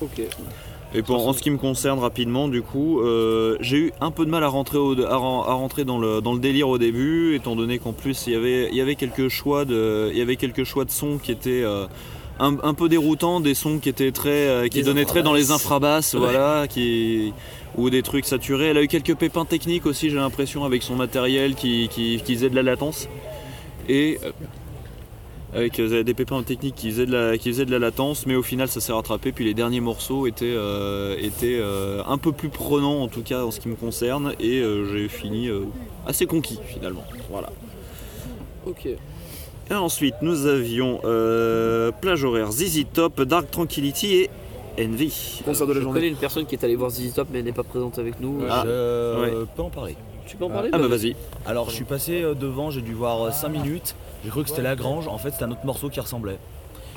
Ok. 0.00 0.20
Et 0.92 1.02
pour, 1.02 1.28
en 1.28 1.32
ce 1.32 1.40
qui 1.40 1.50
me 1.50 1.56
concerne 1.56 2.00
rapidement, 2.00 2.48
du 2.48 2.62
coup, 2.62 3.00
euh, 3.00 3.56
j'ai 3.60 3.76
eu 3.76 3.92
un 4.00 4.10
peu 4.10 4.24
de 4.24 4.30
mal 4.30 4.42
à 4.42 4.48
rentrer, 4.48 4.76
au- 4.78 5.00
à, 5.04 5.16
ren- 5.16 5.44
à 5.46 5.52
rentrer 5.52 5.84
dans, 5.84 5.98
le, 5.98 6.20
dans 6.20 6.32
le 6.32 6.40
délire 6.40 6.68
au 6.68 6.78
début, 6.78 7.36
étant 7.36 7.54
donné 7.54 7.78
qu'en 7.78 7.92
plus 7.92 8.24
il 8.26 8.32
y 8.32 8.36
avait, 8.36 8.68
il 8.70 8.76
y 8.76 8.80
avait 8.80 8.96
quelques 8.96 9.28
choix 9.28 9.64
de, 9.64 10.08
il 10.10 10.18
y 10.18 10.20
avait 10.20 10.34
quelques 10.34 10.64
choix 10.64 10.84
de 10.84 10.90
sons 10.90 11.18
qui 11.22 11.30
étaient 11.30 11.62
euh, 11.62 11.86
un, 12.40 12.56
un 12.64 12.74
peu 12.74 12.88
déroutants, 12.88 13.38
des 13.38 13.54
sons 13.54 13.78
qui 13.78 13.88
étaient 13.88 14.10
très, 14.10 14.30
euh, 14.48 14.66
qui 14.66 14.78
Des 14.78 14.82
donnaient 14.84 15.04
très 15.04 15.22
dans 15.22 15.32
les 15.32 15.52
infrabasses. 15.52 16.12
infrabasses, 16.12 16.32
voilà, 16.32 16.66
qui 16.68 17.32
ou 17.80 17.90
des 17.90 18.02
trucs 18.02 18.26
saturés. 18.26 18.66
Elle 18.66 18.78
a 18.78 18.82
eu 18.82 18.88
quelques 18.88 19.14
pépins 19.14 19.44
techniques 19.44 19.86
aussi, 19.86 20.10
j'ai 20.10 20.16
l'impression, 20.16 20.64
avec 20.64 20.82
son 20.82 20.96
matériel 20.96 21.54
qui, 21.54 21.88
qui, 21.88 22.20
qui 22.24 22.34
faisait 22.34 22.50
de 22.50 22.56
la 22.56 22.62
latence. 22.62 23.08
Et 23.88 24.18
euh, 24.24 24.30
avec 25.54 25.80
euh, 25.80 26.02
des 26.02 26.14
pépins 26.14 26.42
techniques 26.42 26.76
qui 26.76 26.90
faisaient, 26.90 27.06
de 27.06 27.12
la, 27.12 27.38
qui 27.38 27.50
faisaient 27.50 27.64
de 27.64 27.70
la 27.70 27.78
latence, 27.78 28.26
mais 28.26 28.36
au 28.36 28.42
final 28.42 28.68
ça 28.68 28.80
s'est 28.80 28.92
rattrapé. 28.92 29.32
Puis 29.32 29.44
les 29.44 29.54
derniers 29.54 29.80
morceaux 29.80 30.26
étaient, 30.26 30.54
euh, 30.54 31.16
étaient 31.18 31.58
euh, 31.60 32.02
un 32.06 32.18
peu 32.18 32.32
plus 32.32 32.48
prenants, 32.48 33.02
en 33.02 33.08
tout 33.08 33.22
cas 33.22 33.44
en 33.44 33.50
ce 33.50 33.60
qui 33.60 33.68
me 33.68 33.74
concerne, 33.74 34.34
et 34.38 34.60
euh, 34.60 34.92
j'ai 34.92 35.08
fini 35.08 35.48
assez 36.06 36.26
conquis 36.26 36.58
finalement. 36.66 37.04
Voilà. 37.30 37.50
Ok. 38.66 38.86
Et 38.86 39.74
ensuite 39.74 40.16
nous 40.22 40.46
avions 40.46 40.98
plage 42.00 42.24
horaire 42.24 42.52
ZZ 42.52 42.84
Top, 42.92 43.22
Dark 43.22 43.50
Tranquility 43.50 44.14
et 44.14 44.30
Envy. 44.86 45.40
Concert 45.44 45.66
de 45.66 45.72
la 45.72 45.78
Je 45.78 45.82
journée. 45.84 46.00
connais 46.00 46.10
une 46.10 46.16
personne 46.16 46.46
qui 46.46 46.54
est 46.54 46.64
allée 46.64 46.76
voir 46.76 46.90
ZZ 46.90 47.12
Top 47.14 47.28
mais 47.32 47.38
elle 47.40 47.44
n'est 47.44 47.52
pas 47.52 47.62
présente 47.62 47.98
avec 47.98 48.20
nous. 48.20 48.40
Ah, 48.48 48.62
je 48.64 49.20
ouais. 49.20 49.46
peux 49.56 49.62
en 49.62 49.70
parler. 49.70 49.96
Tu 50.26 50.36
peux 50.36 50.44
en 50.44 50.50
parler 50.50 50.70
Ah 50.72 50.78
bah 50.78 50.86
vas-y. 50.88 51.16
Alors 51.46 51.70
je 51.70 51.74
suis 51.74 51.84
passé 51.84 52.22
euh, 52.22 52.34
devant, 52.34 52.70
j'ai 52.70 52.82
dû 52.82 52.92
voir 52.94 53.32
5 53.32 53.48
minutes, 53.48 53.94
j'ai 54.24 54.30
cru 54.30 54.42
que 54.44 54.48
c'était 54.48 54.62
Lagrange, 54.62 55.08
en 55.08 55.18
fait 55.18 55.32
c'était 55.32 55.44
un 55.44 55.50
autre 55.50 55.64
morceau 55.64 55.88
qui 55.88 55.98
ressemblait. 56.00 56.38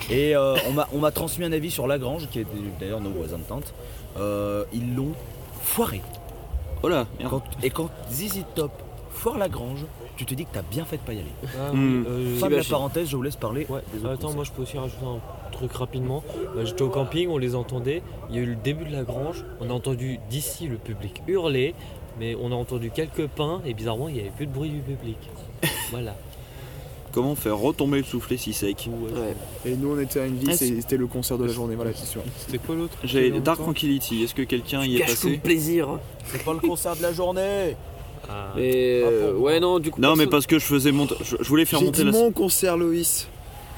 Et 0.09 0.35
euh, 0.35 0.55
on 0.67 0.73
m'a- 0.73 0.87
on 0.93 0.99
m'a 0.99 1.11
transmis 1.11 1.45
un 1.45 1.51
avis 1.51 1.71
sur 1.71 1.87
Lagrange, 1.87 2.27
qui 2.29 2.39
est 2.39 2.45
d'ailleurs 2.79 2.99
nos 3.01 3.09
voisins 3.09 3.37
de 3.37 3.43
tente. 3.43 3.73
Euh, 4.19 4.65
ils 4.73 4.95
l'ont 4.95 5.13
foiré. 5.61 6.01
Oh 6.83 6.89
là, 6.89 7.07
merde. 7.17 7.31
Quand- 7.31 7.43
et 7.63 7.69
quand 7.69 7.89
ZZ 8.11 8.43
Top 8.55 8.71
foire 9.11 9.37
Lagrange, 9.37 9.85
tu 10.17 10.25
te 10.25 10.33
dis 10.33 10.45
que 10.45 10.53
t'as 10.53 10.61
bien 10.61 10.85
fait 10.85 10.97
de 10.97 11.01
pas 11.01 11.13
y 11.13 11.17
aller. 11.19 11.25
Ah, 11.57 11.71
euh, 11.75 12.39
de 12.49 12.55
la 12.55 12.63
parenthèse, 12.63 13.09
je 13.09 13.15
vous 13.15 13.23
laisse 13.23 13.35
parler. 13.35 13.65
Ouais, 13.69 13.81
des 13.93 13.99
autres 13.99 14.09
attends, 14.09 14.21
concerts. 14.21 14.35
moi 14.35 14.43
je 14.45 14.51
peux 14.51 14.61
aussi 14.63 14.77
rajouter 14.77 15.05
un 15.05 15.51
truc 15.51 15.73
rapidement. 15.73 16.23
Bah, 16.55 16.65
J'étais 16.65 16.81
au 16.83 16.89
camping, 16.89 17.29
on 17.29 17.37
les 17.37 17.55
entendait. 17.55 18.01
Il 18.29 18.35
y 18.35 18.39
a 18.39 18.41
eu 18.41 18.45
le 18.45 18.55
début 18.55 18.85
de 18.85 18.91
la 18.93 19.03
grange. 19.03 19.43
On 19.59 19.69
a 19.69 19.73
entendu 19.73 20.19
d'ici 20.29 20.67
le 20.67 20.77
public 20.77 21.21
hurler, 21.27 21.73
mais 22.19 22.35
on 22.41 22.51
a 22.51 22.55
entendu 22.55 22.91
quelques 22.91 23.27
pains 23.27 23.61
et 23.65 23.73
bizarrement 23.73 24.07
il 24.07 24.15
n'y 24.15 24.19
avait 24.21 24.29
plus 24.29 24.45
de 24.47 24.51
bruit 24.53 24.69
du 24.69 24.79
public. 24.79 25.17
voilà. 25.91 26.15
Comment 27.11 27.35
faire 27.35 27.57
retomber 27.59 27.99
le 27.99 28.03
soufflet 28.03 28.37
si 28.37 28.53
sec 28.53 28.89
Ouais. 28.91 29.35
Et 29.71 29.75
nous 29.75 29.95
on 29.95 29.99
était 29.99 30.19
à 30.21 30.25
une 30.25 30.37
vie, 30.37 30.57
c'est- 30.57 30.81
c'était 30.81 30.97
le 30.97 31.05
concert 31.05 31.37
de 31.37 31.45
la 31.45 31.53
journée, 31.53 31.75
voilà, 31.75 31.91
c'est 31.93 32.07
sûr. 32.07 32.21
C'était 32.37 32.57
quoi 32.57 32.73
l'autre 32.75 32.97
J'ai 33.03 33.29
Dark 33.39 33.59
Tranquility. 33.59 34.23
Est-ce 34.23 34.33
que 34.33 34.41
quelqu'un 34.41 34.83
y 34.83 34.95
est 34.97 35.01
passé 35.05 35.37
plaisir. 35.37 35.99
C'est 36.25 36.43
pas 36.43 36.53
le 36.53 36.59
concert 36.59 36.95
de 36.95 37.03
la 37.03 37.13
journée 37.13 37.75
Mais 38.55 39.01
euh, 39.03 39.33
ouais 39.33 39.59
non 39.59 39.79
du 39.79 39.91
coup. 39.91 39.99
Non, 40.01 40.15
mais 40.15 40.27
parce 40.27 40.45
que 40.47 40.57
je 40.59 40.65
faisais 40.65 40.91
monter. 40.91 41.15
Je, 41.23 41.35
je 41.39 41.47
voulais 41.49 41.65
faire 41.65 41.79
J'ai 41.79 41.85
monter 41.85 42.03
dit 42.03 42.11
la. 42.11 42.11
mon 42.11 42.31
concert 42.31 42.77
Loïs. 42.77 43.27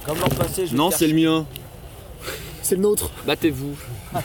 Comme 0.06 0.20
l'an 0.20 0.28
passé, 0.30 0.68
je 0.68 0.76
Non, 0.76 0.92
c'est 0.92 1.08
le 1.08 1.16
mien. 1.16 1.46
C'est 2.62 2.76
le 2.76 2.82
nôtre. 2.82 3.10
Battez-vous. 3.26 3.76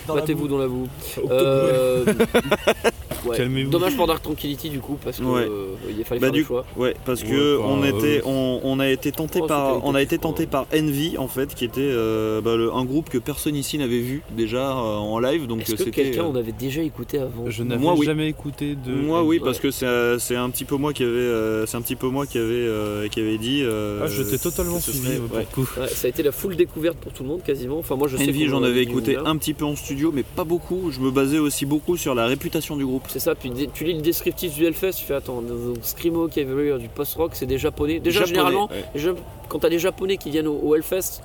Dans 0.07 0.15
la 0.15 0.21
Battez-vous 0.21 0.49
dans 0.49 0.59
la 0.59 0.69
boue. 0.69 0.89
Euh, 1.31 2.05
ouais. 3.27 3.37
Calmez-vous. 3.37 3.71
Dommage 3.71 3.97
pour 3.97 4.07
Dark 4.07 4.23
Tranquility 4.23 4.71
du 4.71 4.81
coup 4.81 4.99
parce 5.03 5.19
que 5.19 5.25
Ouais. 5.25 5.43
euh, 5.43 5.75
il 5.97 6.05
fallait 6.05 6.21
Bah, 6.21 6.27
faire 6.27 6.33
du 6.33 6.41
le 6.41 6.45
choix. 6.47 6.65
Ouais, 6.77 6.95
parce 7.05 7.23
Ouais, 7.23 7.29
que 7.31 7.59
on 7.59 7.83
euh, 7.83 7.87
était, 7.87 8.23
on, 8.25 8.61
on 8.63 8.81
a 8.81 8.89
été 8.89 9.13
tenté 9.13 9.41
Oh, 9.43 9.47
par, 9.47 9.85
on 9.85 9.95
a 9.95 10.03
été 10.03 10.19
tenté 10.19 10.47
par 10.47 10.67
Envy 10.75 11.17
en 11.19 11.29
fait, 11.29 11.55
qui 11.55 11.65
était 11.65 11.81
euh, 11.83 12.41
bah, 12.41 12.57
le- 12.57 12.73
un 12.73 12.85
groupe 12.85 13.09
que 13.09 13.19
personne 13.19 13.55
ici 13.57 13.79
n'avait 13.79 13.99
vu 14.01 14.23
déjà 14.37 14.71
euh, 14.73 14.97
en 14.97 15.19
live, 15.19 15.47
donc 15.47 15.63
Est-ce 15.63 15.73
euh, 15.73 15.77
que 15.77 15.85
c'était. 15.85 16.03
quelqu'un 16.05 16.23
euh, 16.25 16.31
on 16.33 16.37
avait 16.37 16.53
déjà 16.53 16.83
écouté 16.83 17.19
avant 17.19 17.45
Je 17.49 17.63
n'avais 17.63 17.81
Moi, 17.81 17.95
oui. 17.97 18.07
jamais 18.07 18.29
écouté 18.29 18.75
de. 18.75 18.93
Moi 18.93 19.23
oui 19.23 19.39
Ouais. 19.39 19.45
parce 19.45 19.59
que 19.61 19.71
c'est 19.71 19.87
euh, 19.87 20.19
c'est 20.19 20.37
un 20.37 20.51
petit 20.51 20.65
peu 20.65 20.77
moi 20.77 20.93
qui 20.93 21.03
avait 21.03 21.13
euh, 21.13 21.67
c'est 21.67 21.77
un 21.77 21.83
petit 21.83 21.97
peu 21.97 22.09
moi 22.09 22.27
qui 22.27 22.39
avait 22.39 22.47
euh, 22.51 23.09
qui 23.09 23.21
avait 23.21 23.39
dit 23.39 23.61
euh, 23.63 24.01
Ah, 24.05 24.07
je 24.09 24.23
t'ai 24.23 24.39
totalement 24.39 24.81
ce 24.81 24.91
suivi 24.93 25.07
serait- 25.07 25.17
pour 25.19 25.37
ouais. 25.37 25.47
le 25.51 25.55
coup. 25.55 25.69
Ouais, 25.81 25.89
ça 25.89 26.07
a 26.07 26.11
été 26.11 26.23
la 26.23 26.33
full 26.33 26.57
découverte 26.57 26.97
pour 26.99 27.13
tout 27.13 27.23
le 27.23 27.29
monde 27.29 27.43
quasiment. 27.43 27.79
Enfin 27.79 27.97
moi 27.97 28.09
je 28.09 28.17
sais 28.17 28.25
Envy 28.29 28.45
qu'on 28.45 28.51
j'en 28.51 28.63
avais 28.63 28.85
dit 28.85 28.91
écouté 28.91 29.17
un 29.17 29.37
petit 29.37 29.55
peu 29.55 29.65
en 29.65 29.77
studio 29.77 30.11
mais 30.15 30.23
pas 30.23 30.45
beaucoup 30.45 30.91
je 30.91 31.01
me 31.01 31.11
basais 31.11 31.39
aussi 31.39 31.67
beaucoup 31.67 31.97
sur 31.97 32.15
la 32.15 32.27
réputation 32.27 32.77
du 32.77 32.85
groupe 32.85 33.09
C'est 33.13 33.19
ça, 33.19 33.35
puis 33.35 33.51
tu 33.75 33.85
lis 33.85 33.95
le 33.95 34.03
descriptif 34.03 34.55
du 34.55 34.65
Hellfest, 34.65 34.93
tu 34.93 35.05
fais 35.05 35.15
attends, 35.15 35.43
donc 35.43 35.79
Screamo, 35.83 36.29
Cavalry, 36.29 36.79
du 36.81 36.89
post-rock, 36.89 37.33
c'est 37.35 37.47
des 37.47 37.59
japonais. 37.59 37.99
Déjà 37.99 38.21
Japonais, 38.21 38.29
généralement, 38.37 38.69
ouais. 38.71 38.85
déjà, 38.95 39.11
quand 39.49 39.59
t'as 39.59 39.69
des 39.69 39.79
japonais 39.81 40.17
qui 40.17 40.31
viennent 40.31 40.47
au, 40.47 40.55
au 40.63 40.75
Hellfest, 40.77 41.21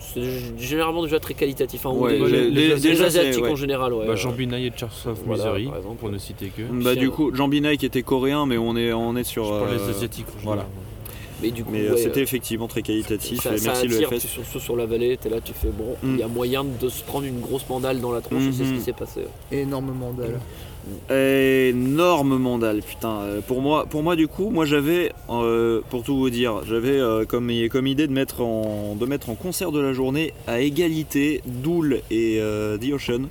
c'est 0.00 0.22
généralement 0.58 1.02
déjà 1.04 1.20
très 1.20 1.34
qualitatif. 1.34 1.86
Hein, 1.86 1.90
ou 1.94 2.04
Ouais, 2.04 2.18
des- 2.18 2.50
les- 2.50 2.74
les- 2.76 3.02
asiatiques 3.02 3.44
ouais. 3.44 3.50
en 3.50 3.56
général, 3.56 3.92
ouais. 3.92 4.06
Bah, 4.06 4.16
Jean 4.16 4.32
Binay 4.32 4.66
et 4.66 4.72
Charles 4.76 4.90
of 5.06 5.18
Voilà, 5.26 5.44
Misery, 5.44 5.64
par 5.66 5.76
exemple. 5.76 5.96
pour 5.98 6.08
ne 6.10 6.18
citer 6.18 6.46
que. 6.48 6.62
bah 6.62 6.94
du 6.96 7.10
coup 7.10 7.34
Jean 7.34 7.46
Binay 7.48 7.76
qui 7.76 7.86
était 7.86 8.02
coréen 8.02 8.46
mais 8.46 8.58
on 8.58 8.76
est 8.76 8.92
on 8.92 9.16
est 9.16 9.24
sur 9.24 9.44
Je 9.44 9.50
parle 9.50 9.68
euh, 9.70 9.76
les 9.86 9.90
Asiatiques. 9.90 10.26
en 10.40 10.44
voilà. 10.44 10.66
Mais 11.40 11.52
du 11.52 11.62
coup, 11.62 11.70
mais 11.72 11.82
euh, 11.86 11.92
ouais, 11.92 11.98
c'était 11.98 12.18
euh, 12.18 12.22
effectivement 12.24 12.66
très 12.66 12.82
qualitatif 12.82 13.40
ça, 13.40 13.54
et 13.54 13.58
ça 13.58 13.70
merci 13.70 13.86
le 13.86 13.94
attire, 13.96 14.08
FS 14.08 14.20
tu- 14.22 14.26
surtout 14.28 14.58
sur 14.58 14.74
la 14.76 14.86
vallée, 14.86 15.16
t'es 15.16 15.28
là, 15.28 15.36
tu 15.40 15.52
fais 15.52 15.68
bon, 15.68 15.94
il 16.02 16.08
Mm. 16.14 16.18
y 16.18 16.22
a 16.24 16.26
moyen 16.28 16.64
de 16.64 16.88
se 16.88 17.02
prendre 17.04 17.26
une 17.26 17.38
grosse 17.38 17.68
mandale 17.68 18.00
dans 18.00 18.10
la 18.10 18.20
tronche, 18.20 18.42
et 18.42 18.52
c'est 18.52 18.64
ce 18.64 18.72
qui 18.72 18.80
s'est 18.80 18.92
passé. 18.92 19.20
Énormément 19.52 20.10
d'elle. 20.12 20.40
Énorme 21.10 22.38
mandale 22.38 22.82
putain. 22.82 23.20
Euh, 23.20 23.40
pour 23.40 23.60
moi 23.60 23.86
pour 23.86 24.02
moi 24.02 24.16
du 24.16 24.28
coup 24.28 24.50
moi 24.50 24.64
j'avais 24.64 25.12
euh, 25.30 25.80
pour 25.90 26.02
tout 26.02 26.16
vous 26.16 26.30
dire 26.30 26.62
j'avais 26.68 26.98
euh, 26.98 27.24
comme, 27.24 27.50
comme 27.70 27.86
idée 27.86 28.06
de 28.06 28.12
mettre 28.12 28.40
en 28.40 28.96
de 28.98 29.06
mettre 29.06 29.30
en 29.30 29.34
concert 29.34 29.72
de 29.72 29.80
la 29.80 29.92
journée 29.92 30.32
à 30.46 30.60
égalité 30.60 31.42
Dool 31.46 32.00
et 32.10 32.38
euh, 32.40 32.78
The 32.78 32.92
Ocean. 32.92 33.28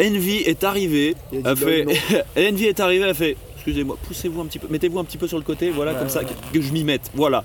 Envy 0.00 0.36
est 0.38 0.64
arrivé 0.64 1.14
a 1.44 1.54
fait 1.54 1.86
Envy 2.36 2.64
est 2.64 2.80
arrivé 2.80 3.04
a 3.04 3.14
fait 3.14 3.36
excusez-moi 3.54 3.96
poussez-vous 4.06 4.40
un 4.40 4.46
petit 4.46 4.58
peu 4.58 4.66
mettez-vous 4.70 4.98
un 4.98 5.04
petit 5.04 5.18
peu 5.18 5.28
sur 5.28 5.38
le 5.38 5.44
côté 5.44 5.70
voilà 5.70 5.94
comme 5.94 6.08
ça 6.08 6.22
que 6.24 6.60
je 6.60 6.72
m'y 6.72 6.84
mette 6.84 7.10
voilà 7.14 7.44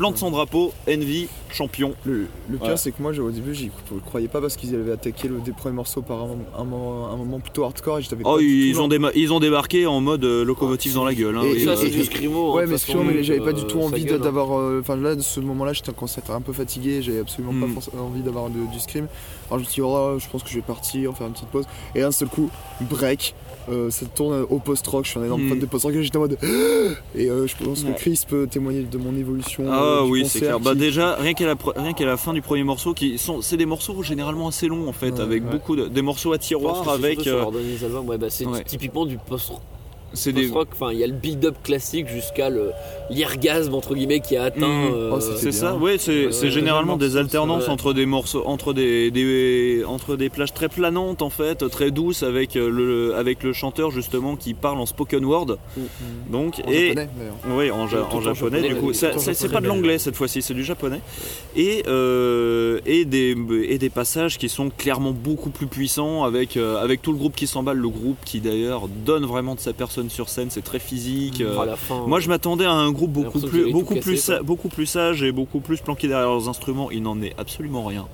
plante 0.00 0.16
son 0.16 0.30
drapeau 0.30 0.72
Envy 0.88 1.28
champion 1.52 1.92
Le, 2.06 2.26
le 2.48 2.56
pire 2.56 2.68
Ouais. 2.70 2.76
c'est 2.78 2.90
que 2.90 3.02
moi 3.02 3.12
au 3.18 3.30
début 3.30 3.54
j'y 3.54 3.70
croyais 4.06 4.28
pas 4.28 4.40
parce 4.40 4.56
qu'ils 4.56 4.74
avaient 4.74 4.92
attaqué 4.92 5.28
le, 5.28 5.40
des 5.40 5.52
premiers 5.52 5.74
morceaux 5.74 6.00
par 6.00 6.22
un, 6.22 6.36
un 6.58 6.64
moment, 6.64 7.08
un 7.12 7.16
moment 7.16 7.38
plutôt 7.38 7.64
hardcore 7.64 7.98
et 7.98 8.02
je 8.02 8.08
t'avais 8.08 8.22
oh 8.24 8.36
pas 8.36 8.42
ils, 8.42 8.80
ont 8.80 8.88
ils 9.14 9.32
ont 9.32 9.40
débarqué 9.40 9.86
en 9.86 10.00
mode 10.00 10.24
euh, 10.24 10.42
locomotive 10.44 10.94
dans 10.94 11.04
la 11.04 11.12
gueule 11.14 11.36
hein, 11.36 11.42
Et- 11.44 11.64
ça, 11.66 11.76
c'est 11.76 11.88
du. 11.90 11.98
Ouais 12.00 12.62
hein, 12.62 12.66
de 12.66 12.70
mais 12.72 12.78
façon, 12.78 13.04
mais 13.04 13.22
j'avais 13.22 13.40
pas 13.40 13.48
euh, 13.48 13.52
du 13.52 13.64
tout 13.66 13.80
envie 13.80 14.06
hein. 14.10 14.18
d'avoir 14.18 14.58
euh, 14.58 14.80
enfin 14.80 14.96
là 14.96 15.14
de 15.14 15.20
ce 15.20 15.38
moment 15.40 15.64
là 15.66 15.72
j'étais 15.74 15.90
un 16.30 16.40
peu 16.40 16.52
fatigué 16.52 17.02
j'avais 17.02 17.20
absolument 17.20 17.52
Mm. 17.52 17.60
pas 17.66 17.72
forcément 17.80 18.06
envie 18.06 18.22
d'avoir 18.22 18.48
du 18.48 18.78
scream 18.80 19.06
alors 19.48 19.58
je 19.58 19.64
me 19.64 19.68
suis 19.70 19.82
dit 19.82 19.86
oh, 19.86 20.16
je 20.18 20.28
pense 20.30 20.42
que 20.42 20.48
je 20.48 20.54
vais 20.54 20.60
partir 20.62 21.14
faire 21.16 21.26
une 21.26 21.32
petite 21.34 21.48
pause 21.48 21.66
et 21.94 22.00
d'un 22.00 22.12
seul 22.12 22.28
coup 22.28 22.48
break 22.80 23.34
euh, 23.68 23.90
ça 23.90 24.06
tourne 24.06 24.46
au 24.48 24.58
post-rock 24.58 25.04
je 25.04 25.10
suis 25.10 25.20
un 25.20 25.24
énorme 25.24 25.48
fan 25.48 25.58
de 25.58 25.66
post-rock 25.66 25.94
et 25.94 26.02
j'étais 26.02 26.16
en 26.16 26.20
mode 26.20 26.38
et 27.14 27.28
euh, 27.30 27.46
je 27.46 27.54
pense 27.62 27.84
Ouais. 27.84 27.92
que 27.92 27.98
Chris 27.98 28.22
peut 28.28 28.46
témoigner 28.50 28.82
de 28.82 28.98
mon 28.98 29.14
évolution 29.16 29.64
Ah 29.70 29.82
euh, 29.82 30.04
du 30.04 30.10
oui, 30.10 30.24
c'est 30.26 30.40
clair. 30.40 30.58
Bah 30.60 30.74
déjà, 30.74 31.14
rien 31.16 31.34
qu'à 31.34 31.46
la, 31.46 31.54
rien 31.76 31.92
qu'à 31.92 32.06
la 32.06 32.16
fin 32.16 32.32
du 32.32 32.42
premier 32.42 32.64
morceau, 32.64 32.94
qui 32.94 33.18
sont, 33.18 33.42
c'est 33.42 33.56
des 33.56 33.66
morceaux 33.66 34.02
généralement 34.02 34.48
assez 34.48 34.66
longs 34.66 34.88
en 34.88 34.92
fait, 34.92 35.10
Ouais, 35.12 35.20
avec 35.20 35.44
ouais. 35.44 35.50
beaucoup 35.50 35.76
de, 35.76 35.86
des 35.86 36.02
morceaux 36.02 36.32
à 36.32 36.38
tiroir 36.38 36.88
avec. 36.88 37.20
sur 37.20 37.48
euh, 37.48 38.00
ouais, 38.02 38.18
bah, 38.18 38.26
c'est 38.30 38.46
ouais. 38.46 38.64
typiquement 38.64 39.04
du 39.06 39.18
post 39.18 39.52
c'est 40.12 40.32
des. 40.32 40.50
enfin 40.52 40.90
il 40.92 40.98
y 40.98 41.04
a 41.04 41.06
le 41.06 41.12
build-up 41.12 41.56
classique 41.62 42.08
jusqu'à 42.08 42.50
le 42.50 42.70
l'irgasme 43.10 43.74
entre 43.74 43.94
guillemets 43.94 44.20
qui 44.20 44.36
a 44.36 44.44
atteint. 44.44 44.66
Mhm. 44.68 44.92
euh, 44.94 45.10
Oh, 45.12 45.20
C'est 45.20 45.52
ça, 45.52 45.74
ouais, 45.76 45.98
c'est, 45.98 46.30
généralement 46.50 46.96
des 46.96 47.16
alternances 47.16 47.64
ouais. 47.66 47.70
entre 47.70 47.92
des 47.92 48.06
morceaux, 48.06 48.42
entre 48.46 48.72
des, 48.72 49.10
des- 49.10 49.82
entre 49.86 50.16
des 50.16 50.28
plages 50.30 50.54
très 50.54 50.68
planantes 50.68 51.22
en 51.22 51.30
fait, 51.30 51.68
très 51.70 51.90
douces 51.90 52.22
avec 52.22 52.56
euh, 52.56 52.70
le, 52.70 53.14
avec 53.16 53.42
le 53.42 53.52
chanteur 53.52 53.90
justement 53.90 54.36
qui 54.36 54.54
parle 54.54 54.78
en 54.78 54.86
spoken 54.86 55.24
word. 55.24 55.58
Mhm. 55.76 55.84
Donc 56.30 56.54
en 56.64 56.70
et 56.70 56.88
japonais, 56.88 57.08
d'ailleurs. 57.18 57.34
Oui, 57.58 57.70
en, 57.70 57.86
ja- 57.88 58.06
Tout 58.10 58.16
en 58.16 58.18
en 58.18 58.20
japonais, 58.20 58.62
japonais, 58.62 58.68
du 58.74 58.80
coup. 58.80 58.92
C'est 58.92 59.50
pas 59.52 59.60
de 59.60 59.66
l'anglais 59.66 59.98
cette 59.98 60.16
fois-ci, 60.16 60.42
c'est 60.42 60.54
du 60.54 60.64
japonais. 60.64 61.00
Et, 61.56 61.82
euh, 61.88 62.80
et, 62.86 63.04
des, 63.04 63.36
et 63.68 63.78
des 63.78 63.90
passages 63.90 64.38
qui 64.38 64.48
sont 64.48 64.70
clairement 64.70 65.12
beaucoup 65.12 65.50
plus 65.50 65.66
puissants 65.66 66.24
avec, 66.24 66.56
euh, 66.56 66.76
avec 66.82 67.02
tout 67.02 67.12
le 67.12 67.18
groupe 67.18 67.34
qui 67.34 67.46
s'emballe. 67.46 67.78
Le 67.78 67.88
groupe 67.88 68.18
qui 68.24 68.40
d'ailleurs 68.40 68.88
donne 68.88 69.24
vraiment 69.26 69.54
de 69.54 69.60
sa 69.60 69.72
personne 69.72 69.99
sur 70.08 70.28
scène, 70.28 70.48
c'est 70.50 70.62
très 70.62 70.78
physique. 70.78 71.40
euh, 71.42 71.58
à 71.58 71.66
la 71.66 71.76
fin. 71.76 72.06
moi 72.06 72.20
je 72.20 72.28
m'attendais 72.28 72.64
à 72.64 72.72
un 72.72 72.90
groupe 72.92 73.10
beaucoup 73.12 73.40
plus, 73.40 73.70
beaucoup, 73.72 73.96
plus 73.96 74.16
sa- 74.16 74.42
beaucoup 74.42 74.68
plus 74.68 74.86
sage 74.86 75.22
et 75.22 75.32
beaucoup 75.32 75.60
plus 75.60 75.80
planqué 75.80 76.08
derrière 76.08 76.28
leurs 76.28 76.48
instruments. 76.48 76.90
Il 76.90 77.02
n'en 77.02 77.20
est 77.20 77.34
absolument 77.36 77.84
rien. 77.84 78.06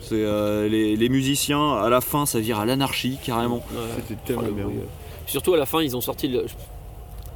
C'est 0.00 0.14
euh, 0.14 0.68
les, 0.68 0.94
les 0.96 1.08
musiciens, 1.08 1.74
à 1.74 1.88
la 1.90 2.00
fin, 2.00 2.26
ça 2.26 2.38
vire 2.38 2.60
à 2.60 2.64
l'anarchie 2.64 3.18
carrément. 3.24 3.56
Ouais. 3.72 3.80
C'était 4.08 4.20
tellement 4.24 4.42
bien. 4.54 4.64
euh. 4.66 4.84
Surtout 5.26 5.52
à 5.54 5.56
la 5.56 5.66
fin, 5.66 5.82
ils 5.82 5.96
ont 5.96 6.00
sorti 6.00 6.28
le- 6.28 6.46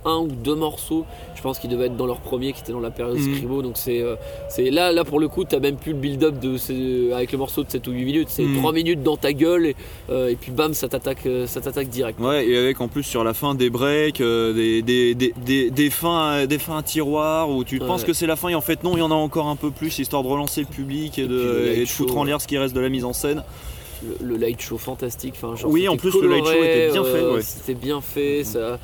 un 0.05 0.19
ou 0.19 0.29
deux 0.29 0.55
morceaux. 0.55 1.05
Je 1.35 1.43
pense 1.43 1.59
qu'ils 1.59 1.71
devaient 1.71 1.87
être 1.87 1.97
dans 1.97 2.07
leur 2.07 2.19
premier, 2.21 2.53
qui 2.53 2.61
était 2.61 2.73
dans 2.73 2.81
la 2.81 2.91
période 2.91 3.17
Mhm. 3.19 3.35
Scribo. 3.35 3.63
Donc 3.63 3.73
c'est, 3.77 4.01
euh, 4.01 4.17
c'est 4.49 4.71
là, 4.71 4.93
là 4.93 5.05
pour 5.05 5.21
le 5.21 5.29
coup, 5.29 5.45
t'as 5.45 5.59
même 5.61 5.77
plus 5.77 5.93
le 5.93 5.99
build-up 5.99 6.39
de 6.41 6.57
ces- 6.57 7.13
avec 7.13 7.33
le 7.33 7.39
morceau 7.39 7.65
de 7.65 7.71
7 7.71 7.87
ou 7.89 7.93
8 7.93 8.05
minutes. 8.05 8.29
C'est 8.31 8.43
Mhm. 8.45 8.59
3 8.59 8.73
minutes 8.73 9.03
dans 9.03 9.17
ta 9.17 9.33
gueule 9.33 9.67
et, 9.67 9.77
euh, 10.11 10.29
et 10.29 10.37
puis 10.37 10.53
bam, 10.53 10.75
ça 10.75 10.89
t'attaque, 10.89 11.27
euh, 11.27 11.47
ça 11.47 11.61
t'attaque 11.61 11.89
direct. 11.89 12.19
Ouais, 12.21 12.47
et 12.47 12.57
avec 12.57 12.81
en 12.81 12.89
plus 12.89 13.03
sur 13.03 13.25
la 13.25 13.35
fin 13.35 13.55
des 13.55 13.71
breaks, 13.71 14.21
euh, 14.21 14.53
des, 14.53 14.83
des, 14.83 15.15
des, 15.15 15.35
des, 15.45 15.71
des 15.71 15.91
fins, 15.91 16.47
des 16.47 16.59
fins 16.59 16.79
à 16.79 16.83
tiroir 16.83 17.51
où 17.51 17.65
tu 17.65 17.79
Ouais. 17.81 17.87
penses 17.87 18.05
que 18.05 18.13
c'est 18.13 18.27
la 18.27 18.37
fin 18.37 18.49
et 18.49 18.55
en 18.55 18.61
fait 18.61 18.83
non, 18.85 18.97
il 18.97 19.01
y 19.01 19.03
en 19.03 19.11
a 19.11 19.15
encore 19.15 19.47
un 19.49 19.57
peu 19.57 19.71
plus 19.71 19.99
histoire 19.99 20.23
de 20.23 20.29
relancer 20.29 20.61
le 20.63 20.67
public 20.67 21.19
et, 21.19 21.23
Et 21.23 21.27
de, 21.29 21.73
et 21.77 21.87
foutre 21.87 22.17
en 22.17 22.25
l'air 22.25 22.41
ce 22.41 22.47
qui 22.47 22.57
reste 22.59 22.75
de 22.75 22.81
la 22.81 22.89
mise 22.89 23.05
en 23.05 23.13
scène. 23.13 23.43
Le, 24.03 24.29
le 24.29 24.37
light 24.39 24.59
show 24.63 24.79
fantastique. 24.79 25.35
Enfin, 25.37 25.57
genre, 25.57 25.71
Oui, 25.71 25.87
en 25.87 25.99
plus, 25.99 26.11
le 26.23 26.27
light 26.29 26.47
show 26.47 26.53
était 26.53 26.91
bien 26.91 27.05
fait, 27.05 27.19
euh, 27.19 27.35
ouais. 27.35 27.43
C'était 27.43 27.75
bien 27.75 28.01
fait. 28.01 28.45
Ça, 28.45 28.79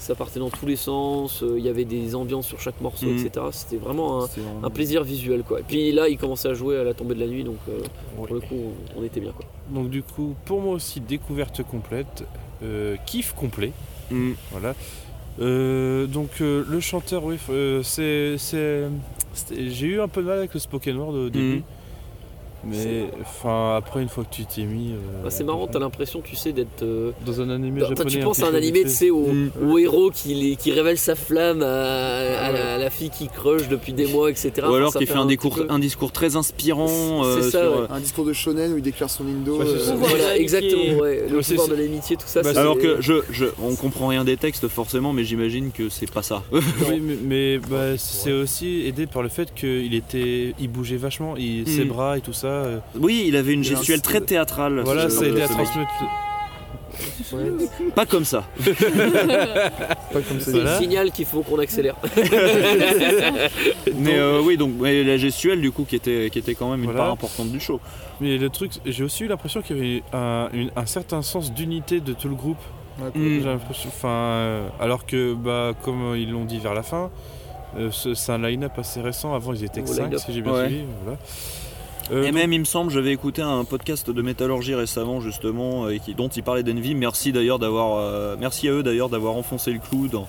ça 0.00 0.14
partait 0.14 0.40
dans 0.40 0.50
tous 0.50 0.66
les 0.66 0.76
sens. 0.76 1.42
euh, 1.42 1.54
Il 1.58 1.64
y 1.64 1.68
avait 1.68 1.84
des 1.84 2.14
ambiances 2.14 2.46
sur 2.46 2.58
chaque 2.60 2.80
morceau, 2.80 3.06
Mhm. 3.06 3.18
etc. 3.26 3.46
C'était 3.52 3.76
vraiment 3.76 4.22
un, 4.22 4.26
C'était 4.26 4.40
vraiment- 4.40 4.64
un 4.66 4.70
plaisir 4.70 5.04
visuel. 5.04 5.42
Quoi. 5.42 5.60
Et 5.60 5.62
puis 5.62 5.92
là, 5.92 6.08
il 6.08 6.18
commençait 6.18 6.48
à 6.48 6.54
jouer 6.54 6.78
à 6.78 6.84
la 6.84 6.94
tombée 6.94 7.14
de 7.14 7.20
la 7.20 7.26
nuit. 7.26 7.44
Donc 7.44 7.58
euh, 7.68 7.80
pour 8.16 8.26
le 8.32 8.40
coup, 8.40 8.56
on, 8.96 9.00
on 9.00 9.04
était 9.04 9.20
bien. 9.20 9.32
Quoi. 9.32 9.44
Donc 9.70 9.90
du 9.90 10.02
coup, 10.02 10.34
pour 10.44 10.60
moi 10.60 10.74
aussi, 10.74 11.00
découverte 11.00 11.62
complète, 11.62 12.24
euh, 12.62 12.96
kiff 13.06 13.32
complet. 13.34 13.72
Mm. 14.10 14.32
Voilà. 14.50 14.74
Euh, 15.40 16.06
donc 16.06 16.40
euh, 16.40 16.64
le 16.68 16.80
chanteur, 16.80 17.24
oui, 17.24 17.36
euh, 17.50 17.82
c'est, 17.82 18.36
j'ai 19.56 19.86
eu 19.86 20.00
un 20.00 20.08
peu 20.08 20.22
de 20.22 20.26
mal 20.26 20.38
avec 20.38 20.52
le 20.54 20.60
spoken 20.60 20.96
word 20.96 21.14
au 21.14 21.28
début. 21.30 21.58
Mm. 21.58 21.62
Mais 22.64 23.04
enfin, 23.22 23.76
après, 23.76 24.02
une 24.02 24.08
fois 24.08 24.24
que 24.24 24.34
tu 24.34 24.44
t'y 24.44 24.62
es 24.62 24.64
mis. 24.66 24.92
euh, 24.92 25.22
Bah, 25.24 25.30
c'est 25.30 25.44
marrant, 25.44 25.66
t'as 25.66 25.78
l'impression, 25.78 26.20
tu 26.20 26.36
sais, 26.36 26.52
d'être. 26.52 26.82
euh, 26.82 27.10
Dans 27.24 27.40
un 27.40 27.48
animé 27.50 27.80
Toi, 27.80 27.88
japonais. 27.90 28.10
tu 28.10 28.20
un 28.20 28.24
penses 28.24 28.42
à 28.42 28.48
un 28.48 28.54
animé, 28.54 28.82
tu 28.82 28.90
sais, 28.90 29.10
au, 29.10 29.26
Mm. 29.32 29.50
au 29.70 29.78
héros 29.78 30.10
qui, 30.10 30.56
qui 30.56 30.72
révèle 30.72 30.98
sa 30.98 31.14
flamme 31.14 31.62
à, 31.62 31.66
à 31.66 32.52
la, 32.52 32.74
à 32.74 32.78
la 32.78 32.90
fille 32.90 33.10
qui 33.10 33.28
crush 33.28 33.68
depuis 33.68 33.92
des 33.92 34.06
mois, 34.06 34.30
etc. 34.30 34.52
Ou 34.58 34.60
Enfin, 34.66 34.76
alors 34.76 34.92
ça 34.92 34.98
qu'il 34.98 35.08
fait 35.08 35.14
un 35.14 35.26
peu- 35.26 35.66
un 35.70 35.78
discours 35.78 36.12
très 36.12 36.36
inspirant. 36.36 37.22
C'est 37.22 37.28
euh, 37.28 37.42
ça, 37.50 37.62
sur, 37.62 37.80
ouais. 37.80 37.86
Un 37.90 38.00
discours 38.00 38.24
de 38.24 38.32
shonen 38.32 38.72
où 38.72 38.76
il 38.76 38.82
déclare 38.82 39.08
son 39.10 39.24
indo. 39.26 39.58
Ouais, 39.58 39.64
euh. 39.66 39.94
Voilà, 39.96 40.36
exactement, 40.36 40.98
ouais. 41.00 41.26
Le 41.30 41.40
pouvoir 41.40 41.68
de 41.68 41.74
l'amitié, 41.74 42.16
tout 42.16 42.26
ça. 42.26 42.42
Bah, 42.42 42.50
Alors 42.56 42.76
que 42.78 43.00
je, 43.00 43.14
je, 43.30 43.46
on 43.62 43.74
comprend 43.74 44.08
rien 44.08 44.24
des 44.24 44.36
textes 44.36 44.68
forcément, 44.68 45.12
mais 45.12 45.24
j'imagine 45.24 45.70
que 45.72 45.88
c'est 45.88 46.10
pas 46.10 46.22
ça. 46.22 46.42
Oui, 46.52 47.00
mais, 47.00 47.16
mais, 47.22 47.58
bah, 47.58 47.96
c'est 47.96 48.32
aussi 48.32 48.82
aidé 48.86 49.06
par 49.06 49.22
le 49.22 49.28
fait 49.28 49.52
qu'il 49.54 49.94
était, 49.94 50.54
il 50.58 50.68
bougeait 50.68 50.96
vachement, 50.96 51.36
il, 51.36 51.66
ses 51.68 51.84
Mm. 51.84 51.88
bras 51.88 52.18
et 52.18 52.20
tout 52.20 52.32
ça. 52.32 52.49
Euh, 52.50 52.78
oui, 52.98 53.24
il 53.28 53.36
avait 53.36 53.52
une 53.52 53.64
gestuelle 53.64 54.02
très 54.02 54.20
théâtrale. 54.20 54.80
Voilà, 54.84 55.08
ça 55.10 55.24
a 55.24 55.26
aidé 55.26 55.42
à 55.42 55.48
transmettre. 55.48 55.90
Pas 57.94 58.04
comme 58.06 58.24
ça. 58.24 58.44
Pas 60.12 60.20
comme 60.28 60.40
ça. 60.40 60.50
c'est 60.50 60.60
le 60.60 60.66
signal 60.78 61.12
qu'il 61.12 61.24
faut 61.24 61.42
qu'on 61.42 61.58
accélère. 61.58 61.94
Mais 63.96 64.18
euh, 64.18 64.40
oui, 64.42 64.56
donc 64.56 64.72
mais 64.80 65.02
la 65.04 65.16
gestuelle 65.16 65.60
du 65.60 65.70
coup 65.70 65.84
qui 65.84 65.96
était, 65.96 66.28
qui 66.30 66.38
était 66.38 66.54
quand 66.54 66.70
même 66.70 66.80
une 66.80 66.86
Voilà. 66.86 67.00
part 67.00 67.10
importante 67.12 67.50
du 67.50 67.60
show. 67.60 67.80
Mais 68.20 68.36
le 68.38 68.50
truc, 68.50 68.72
j'ai 68.84 69.04
aussi 69.04 69.24
eu 69.24 69.28
l'impression 69.28 69.62
qu'il 69.62 69.76
y 69.76 69.80
avait 69.80 70.02
un, 70.12 70.48
une- 70.52 70.70
un 70.76 70.86
certain 70.86 71.22
sens 71.22 71.52
d'unité 71.52 72.00
de 72.00 72.12
tout 72.12 72.28
le 72.28 72.34
groupe. 72.34 72.58
Mm. 72.98 73.10
J'ai 73.14 73.40
l'impression, 73.40 73.88
enfin, 73.88 74.08
euh, 74.08 74.68
alors 74.78 75.06
que, 75.06 75.32
bah, 75.34 75.72
comme 75.82 76.14
ils 76.16 76.30
l'ont 76.30 76.44
dit 76.44 76.58
vers 76.58 76.74
la 76.74 76.82
fin, 76.82 77.10
euh, 77.78 77.90
ce- 77.92 78.14
c'est 78.14 78.32
un 78.32 78.38
line-up 78.38 78.72
assez 78.78 79.00
récent. 79.00 79.34
Avant, 79.34 79.54
ils 79.54 79.64
étaient 79.64 79.80
que 79.80 79.88
Au 79.88 79.92
5 79.94 80.02
line-up. 80.04 80.20
si 80.26 80.32
j'ai 80.34 80.42
bien 80.42 80.52
Ouais. 80.52 80.66
suivi. 80.66 80.82
Voilà. 81.04 81.18
Euh, 82.12 82.24
Et 82.24 82.32
même, 82.32 82.52
il 82.52 82.58
me 82.60 82.64
semble, 82.64 82.90
j'avais 82.90 83.12
écouté 83.12 83.40
un 83.40 83.64
podcast 83.64 84.10
de 84.10 84.22
métallurgie 84.22 84.74
récemment, 84.74 85.20
justement, 85.20 85.88
et 85.88 86.00
qui, 86.00 86.14
dont 86.14 86.28
il 86.28 86.42
parlait 86.42 86.62
d'Envy. 86.64 86.94
Merci 86.94 87.30
d'ailleurs 87.30 87.58
d'avoir, 87.60 87.98
euh, 87.98 88.36
merci 88.38 88.68
à 88.68 88.72
eux 88.72 88.82
d'ailleurs 88.82 89.08
d'avoir 89.08 89.36
enfoncé 89.36 89.72
le 89.72 89.78
clou 89.78 90.08
dans- 90.08 90.26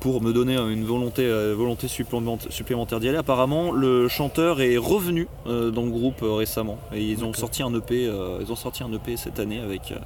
pour 0.00 0.20
me 0.20 0.32
donner 0.32 0.56
euh, 0.56 0.68
une 0.68 0.84
volonté, 0.84 1.22
euh, 1.24 1.54
volonté 1.56 1.88
supplément- 1.88 2.38
supplémentaire 2.50 3.00
d'y 3.00 3.08
aller. 3.08 3.16
Apparemment, 3.18 3.70
le 3.72 4.08
chanteur 4.08 4.60
est 4.60 4.76
revenu 4.76 5.26
euh, 5.46 5.70
dans 5.70 5.84
le 5.84 5.90
groupe 5.90 6.22
euh, 6.22 6.34
récemment, 6.34 6.76
et 6.94 7.00
ils 7.02 7.24
ont 7.24 7.32
sorti 7.32 7.62
un 7.62 7.72
EP, 7.74 8.06
euh, 8.06 8.38
ils 8.42 8.52
ont 8.52 8.56
sorti 8.56 8.82
un 8.82 8.92
EP 8.92 9.16
cette 9.16 9.38
année 9.38 9.60
avec, 9.60 9.92
euh, 9.92 9.96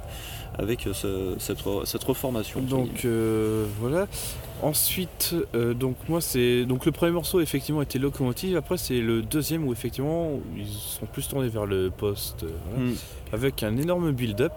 avec 0.57 0.87
ce- 0.93 1.35
cette, 1.39 1.59
cette 1.85 2.03
reformation. 2.05 2.61
Donc 2.61 3.03
euh, 3.05 3.65
voilà. 3.81 4.07
Ensuite, 4.63 5.35
euh, 5.55 5.73
donc 5.75 5.95
moi 6.09 6.19
c'est 6.19 6.65
donc 6.65 6.85
le 6.87 6.91
premier 6.91 7.11
morceau 7.11 7.39
effectivement 7.41 7.81
était 7.81 7.99
Locomotive. 7.99 8.57
Après 8.57 8.77
c'est 8.77 8.99
le 9.01 9.21
deuxième 9.21 9.67
où 9.67 9.71
effectivement 9.71 10.31
ils 10.57 10.65
sont 10.67 11.05
plus 11.05 11.27
tournés 11.27 11.47
vers 11.47 11.65
le 11.67 11.91
post, 11.91 12.43
euh, 12.43 12.47
voilà, 12.73 12.89
Mm. 12.91 12.95
avec 13.33 13.63
un 13.63 13.77
énorme 13.77 14.11
build-up. 14.11 14.53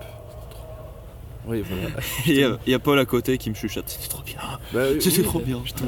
Oui 1.46 1.62
voilà. 1.68 1.88
Il 2.26 2.34
y, 2.34 2.44
a, 2.44 2.58
il 2.66 2.70
y 2.70 2.74
a 2.74 2.78
Paul 2.78 2.98
à 2.98 3.04
côté 3.04 3.36
qui 3.38 3.50
me 3.50 3.54
chuchote, 3.54 3.88
c'était 3.88 4.08
trop 4.08 4.22
bien. 4.22 4.38
Bah, 4.72 4.84
C'était 5.00 5.18
oui. 5.18 5.24
trop 5.24 5.40
bien. 5.40 5.60
C'était 5.66 5.84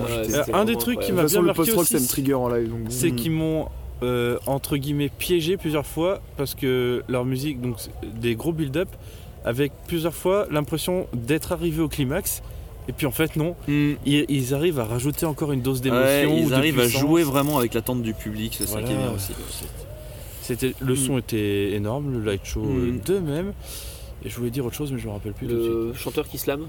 Euh, 0.51 0.55
un 0.55 0.65
des 0.65 0.77
trucs 0.77 1.01
qui 1.01 1.13
m'a 1.13 1.25
bien 1.25 1.41
le 1.41 1.47
marqué 1.47 1.73
aussi, 1.73 2.07
trigger 2.07 2.35
en 2.35 2.49
live. 2.49 2.69
Donc, 2.71 2.85
bon. 2.85 2.91
c'est 2.91 3.11
Mm. 3.13 3.17
qu'ils 3.17 3.31
m'ont 3.33 3.69
euh, 4.03 4.37
entre 4.47 4.77
guillemets 4.77 5.11
piégé 5.11 5.57
plusieurs 5.57 5.87
fois 5.87 6.21
parce 6.37 6.55
que 6.55 7.03
leur 7.09 7.25
musique 7.25 7.61
donc 7.61 7.77
des 8.03 8.35
gros 8.35 8.53
build-up 8.53 8.89
avec 9.45 9.73
plusieurs 9.87 10.15
fois 10.15 10.47
l'impression 10.51 11.07
d'être 11.15 11.53
arrivé 11.53 11.81
au 11.83 11.89
climax. 11.89 12.43
Et 12.89 12.93
puis 12.93 13.07
en 13.07 13.11
fait 13.13 13.37
non, 13.37 13.55
Mm. 13.69 13.93
ils, 14.07 14.25
ils 14.29 14.55
arrivent 14.55 14.81
à 14.81 14.85
rajouter 14.85 15.25
encore 15.27 15.53
une 15.53 15.63
dose 15.63 15.81
d'émotion. 15.81 16.05
Ouais, 16.05 16.27
ou 16.27 16.39
ils 16.45 16.49
de 16.49 16.55
arrivent 16.55 16.81
à 16.81 16.89
jouer 16.89 17.23
vraiment 17.23 17.59
avec 17.59 17.75
l'attente 17.75 18.03
du 18.03 18.13
public, 18.15 18.55
c'est 18.59 18.67
ça 18.67 18.83
qui 18.83 18.93
est 18.93 18.97
bien 18.97 19.13
aussi. 19.13 19.33
C'était, 20.43 20.75
le 20.81 20.97
son 20.97 21.19
était 21.19 21.73
énorme, 21.73 22.13
le 22.13 22.21
light 22.25 22.45
show 22.45 22.61
Mm. 22.63 23.01
de 23.07 23.19
même. 23.19 23.53
Et 24.25 24.29
je 24.29 24.37
voulais 24.37 24.51
dire 24.51 24.65
autre 24.67 24.75
chose, 24.77 24.93
mais 24.93 24.99
je 24.99 25.07
me 25.07 25.13
rappelle 25.13 25.33
plus 25.33 25.47
tout 25.47 25.55
de 25.55 25.61
suite. 25.63 25.73
Le 25.73 25.93
chanteur 25.95 26.29
qui 26.29 26.39
slame 26.39 26.67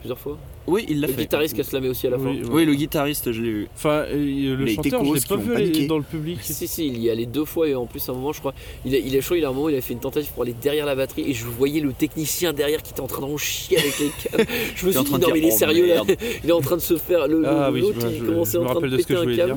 plusieurs 0.00 0.18
fois. 0.18 0.36
Oui, 0.66 0.84
il 0.88 1.00
l'a 1.00 1.06
Le 1.06 1.12
fait. 1.14 1.22
guitariste 1.22 1.54
qui 1.54 1.60
a 1.62 1.64
slamé 1.64 1.88
aussi 1.88 2.06
à 2.06 2.10
la 2.10 2.18
fin. 2.18 2.24
Oui, 2.26 2.42
Oui, 2.50 2.64
le 2.64 2.74
guitariste, 2.74 3.32
je 3.32 3.40
l'ai 3.42 3.50
vu. 3.50 3.68
Enfin, 3.74 4.04
euh, 4.08 4.56
le 4.56 4.64
Les 4.64 4.74
chanteur, 4.74 5.04
je 5.04 5.14
l'ai 5.14 5.20
pas 5.20 5.36
vu 5.36 5.54
aller 5.54 5.86
dans 5.86 5.96
le 5.98 6.04
public. 6.04 6.38
Si, 6.42 6.66
si, 6.68 6.86
il 6.88 6.98
y 6.98 7.08
allait 7.10 7.26
deux 7.26 7.44
fois 7.44 7.68
et 7.68 7.74
en 7.74 7.86
plus, 7.86 8.06
à 8.08 8.12
un 8.12 8.14
moment, 8.14 8.32
je 8.32 8.40
crois, 8.40 8.54
il, 8.84 8.94
a- 8.94 8.98
il 8.98 9.14
est 9.16 9.20
chaud, 9.20 9.34
il 9.36 9.44
a 9.44 9.48
un 9.48 9.52
moment, 9.52 9.68
il 9.68 9.74
a 9.76 9.80
fait 9.80 9.92
une 9.94 10.00
tentative 10.00 10.30
pour 10.32 10.42
aller 10.42 10.54
derrière 10.60 10.86
la 10.86 10.94
batterie 10.94 11.24
et 11.28 11.34
je 11.34 11.44
voyais 11.46 11.80
le 11.80 11.92
technicien 11.92 12.52
derrière 12.52 12.82
qui 12.82 12.92
était 12.92 13.00
en 13.00 13.06
train 13.06 13.22
d'en 13.22 13.36
chier 13.36 13.78
avec 13.78 13.98
les 13.98 14.10
câbles. 14.22 14.44
Je 14.76 14.86
me 14.86 14.92
suis 14.92 15.04
train 15.04 15.18
dit, 15.18 15.24
non, 15.26 15.30
mais 15.32 15.38
il 15.38 15.44
est 15.44 15.48
dire, 15.48 15.54
oh, 15.54 15.58
sérieux 15.58 15.86
là, 15.86 16.02
il 16.44 16.50
est 16.50 16.52
en 16.52 16.60
train 16.60 16.76
de 16.76 16.80
se 16.82 16.96
faire. 16.96 17.26
Le, 17.28 17.42
Ah 17.46 17.68
le- 17.68 17.74
oui, 17.74 17.80
l'autre, 17.80 18.00
je, 18.00 18.06
il 18.08 18.18
je- 18.20 18.24
commençait 18.24 18.58
en 18.58 18.64
train 18.64 18.74
rappelle 18.74 18.90
de 18.90 18.96
péter 18.96 19.14
je 19.14 19.18
un 19.18 19.22
voulais 19.22 19.36
câble. 19.36 19.56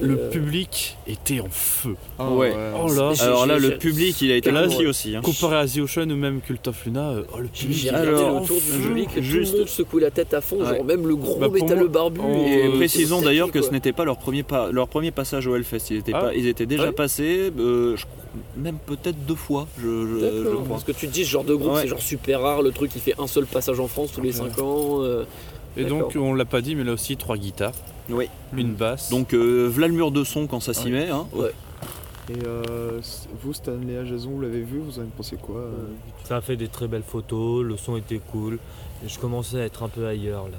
Le 0.00 0.14
Euh, 0.18 0.30
public 0.30 0.96
était 1.06 1.40
en 1.40 1.48
feu. 1.50 1.94
Ah, 2.18 2.30
Ouais. 2.30 2.52
Oh 2.82 2.92
là, 2.92 3.12
Alors 3.20 3.46
là, 3.46 3.58
le 3.58 3.76
public, 3.78 4.20
il 4.22 4.32
a 4.32 4.36
été 4.36 4.50
Là, 4.50 4.66
aussi. 4.88 5.14
hein. 5.14 5.20
comparé 5.22 5.56
à 5.56 5.66
The 5.66 5.78
Ocean 5.78 6.10
ou 6.10 6.16
même 6.16 6.40
Cult 6.40 6.66
of 6.68 6.84
Luna, 6.84 7.10
euh, 7.10 7.22
oh, 7.32 7.38
le 7.38 7.46
public 7.48 7.76
J'ai 7.78 7.90
Alors, 7.90 8.42
autour 8.42 8.60
du 8.60 8.78
public 8.86 9.08
et 9.16 9.20
tout 9.20 9.22
juste- 9.22 9.52
le 9.52 9.58
monde 9.60 9.68
secouait 9.68 10.02
la 10.02 10.10
tête 10.10 10.34
à 10.34 10.40
fond, 10.40 10.58
Ouais. 10.60 10.76
genre 10.76 10.84
même 10.84 11.06
le 11.06 11.16
gros 11.16 11.36
Bah, 11.38 11.48
métalleux 11.48 11.88
barbu. 11.88 12.20
Et 12.46 12.66
Euh, 12.66 12.76
précisons 12.76 13.22
d'ailleurs 13.22 13.50
que 13.50 13.62
ce 13.62 13.70
n'était 13.70 13.92
pas 13.92 14.04
leur 14.04 14.16
premier, 14.18 14.42
pas, 14.42 14.70
leur 14.72 14.88
premier 14.88 15.10
passage 15.10 15.46
au 15.46 15.54
Hellfest. 15.56 15.90
Ils 15.90 15.96
étaient, 15.98 16.12
Ah. 16.14 16.20
pas, 16.20 16.34
ils 16.34 16.46
étaient 16.46 16.66
déjà 16.66 16.86
Ouais. 16.86 16.92
passés, 16.92 17.52
euh, 17.58 17.96
je 17.96 18.04
même 18.56 18.78
peut-être 18.84 19.24
deux 19.26 19.36
fois, 19.36 19.68
je, 19.78 19.84
je- 19.86 20.44
je 20.44 20.48
crois. 20.54 20.64
Parce 20.70 20.84
que 20.84 20.90
tu 20.92 21.06
dis, 21.06 21.24
ce 21.24 21.30
genre 21.30 21.44
de 21.44 21.54
groupe, 21.54 21.74
Ouais. 21.74 21.82
c'est 21.82 21.88
genre 21.88 22.00
super 22.02 22.40
rare, 22.40 22.62
le 22.62 22.72
truc 22.72 22.90
il 22.96 23.00
fait 23.00 23.14
un 23.18 23.28
seul 23.28 23.46
passage 23.46 23.78
en 23.78 23.86
France 23.86 24.10
tous 24.12 24.20
les 24.22 24.32
5 24.32 24.58
ans. 24.60 25.02
euh, 25.02 25.24
Et 25.76 25.84
donc, 25.84 26.12
on 26.16 26.34
l'a 26.34 26.44
pas 26.44 26.60
dit, 26.60 26.74
mais 26.76 26.84
là 26.84 26.92
aussi, 26.92 27.16
trois 27.16 27.36
guitares, 27.36 27.74
Oui. 28.08 28.28
une 28.56 28.74
basse. 28.74 29.10
Donc, 29.10 29.34
euh, 29.34 29.68
voilà 29.70 29.88
le 29.88 29.94
mur 29.94 30.10
de 30.10 30.22
son 30.24 30.46
quand 30.46 30.60
ça 30.60 30.72
s'y 30.74 30.84
Ouais. 30.84 30.90
met. 30.90 31.10
hein. 31.10 31.26
Ouais. 31.32 31.50
Et 32.30 32.38
euh, 32.46 33.00
vous, 33.42 33.52
Stanley 33.52 33.98
à 33.98 34.04
Jason, 34.04 34.30
vous 34.30 34.40
l'avez 34.40 34.62
vu 34.62 34.78
Vous 34.78 34.98
en 34.98 35.02
avez 35.02 35.10
pensé 35.14 35.36
quoi 35.36 35.56
euh? 35.60 35.72
Ça 36.24 36.36
a 36.36 36.40
fait 36.40 36.56
des 36.56 36.68
très 36.68 36.86
belles 36.88 37.02
photos, 37.06 37.62
le 37.64 37.76
son 37.76 37.96
était 37.98 38.20
cool. 38.32 38.58
Et 39.04 39.08
je 39.08 39.18
commençais 39.18 39.60
à 39.60 39.64
être 39.64 39.82
un 39.82 39.88
peu 39.88 40.06
ailleurs 40.06 40.44
là. 40.44 40.56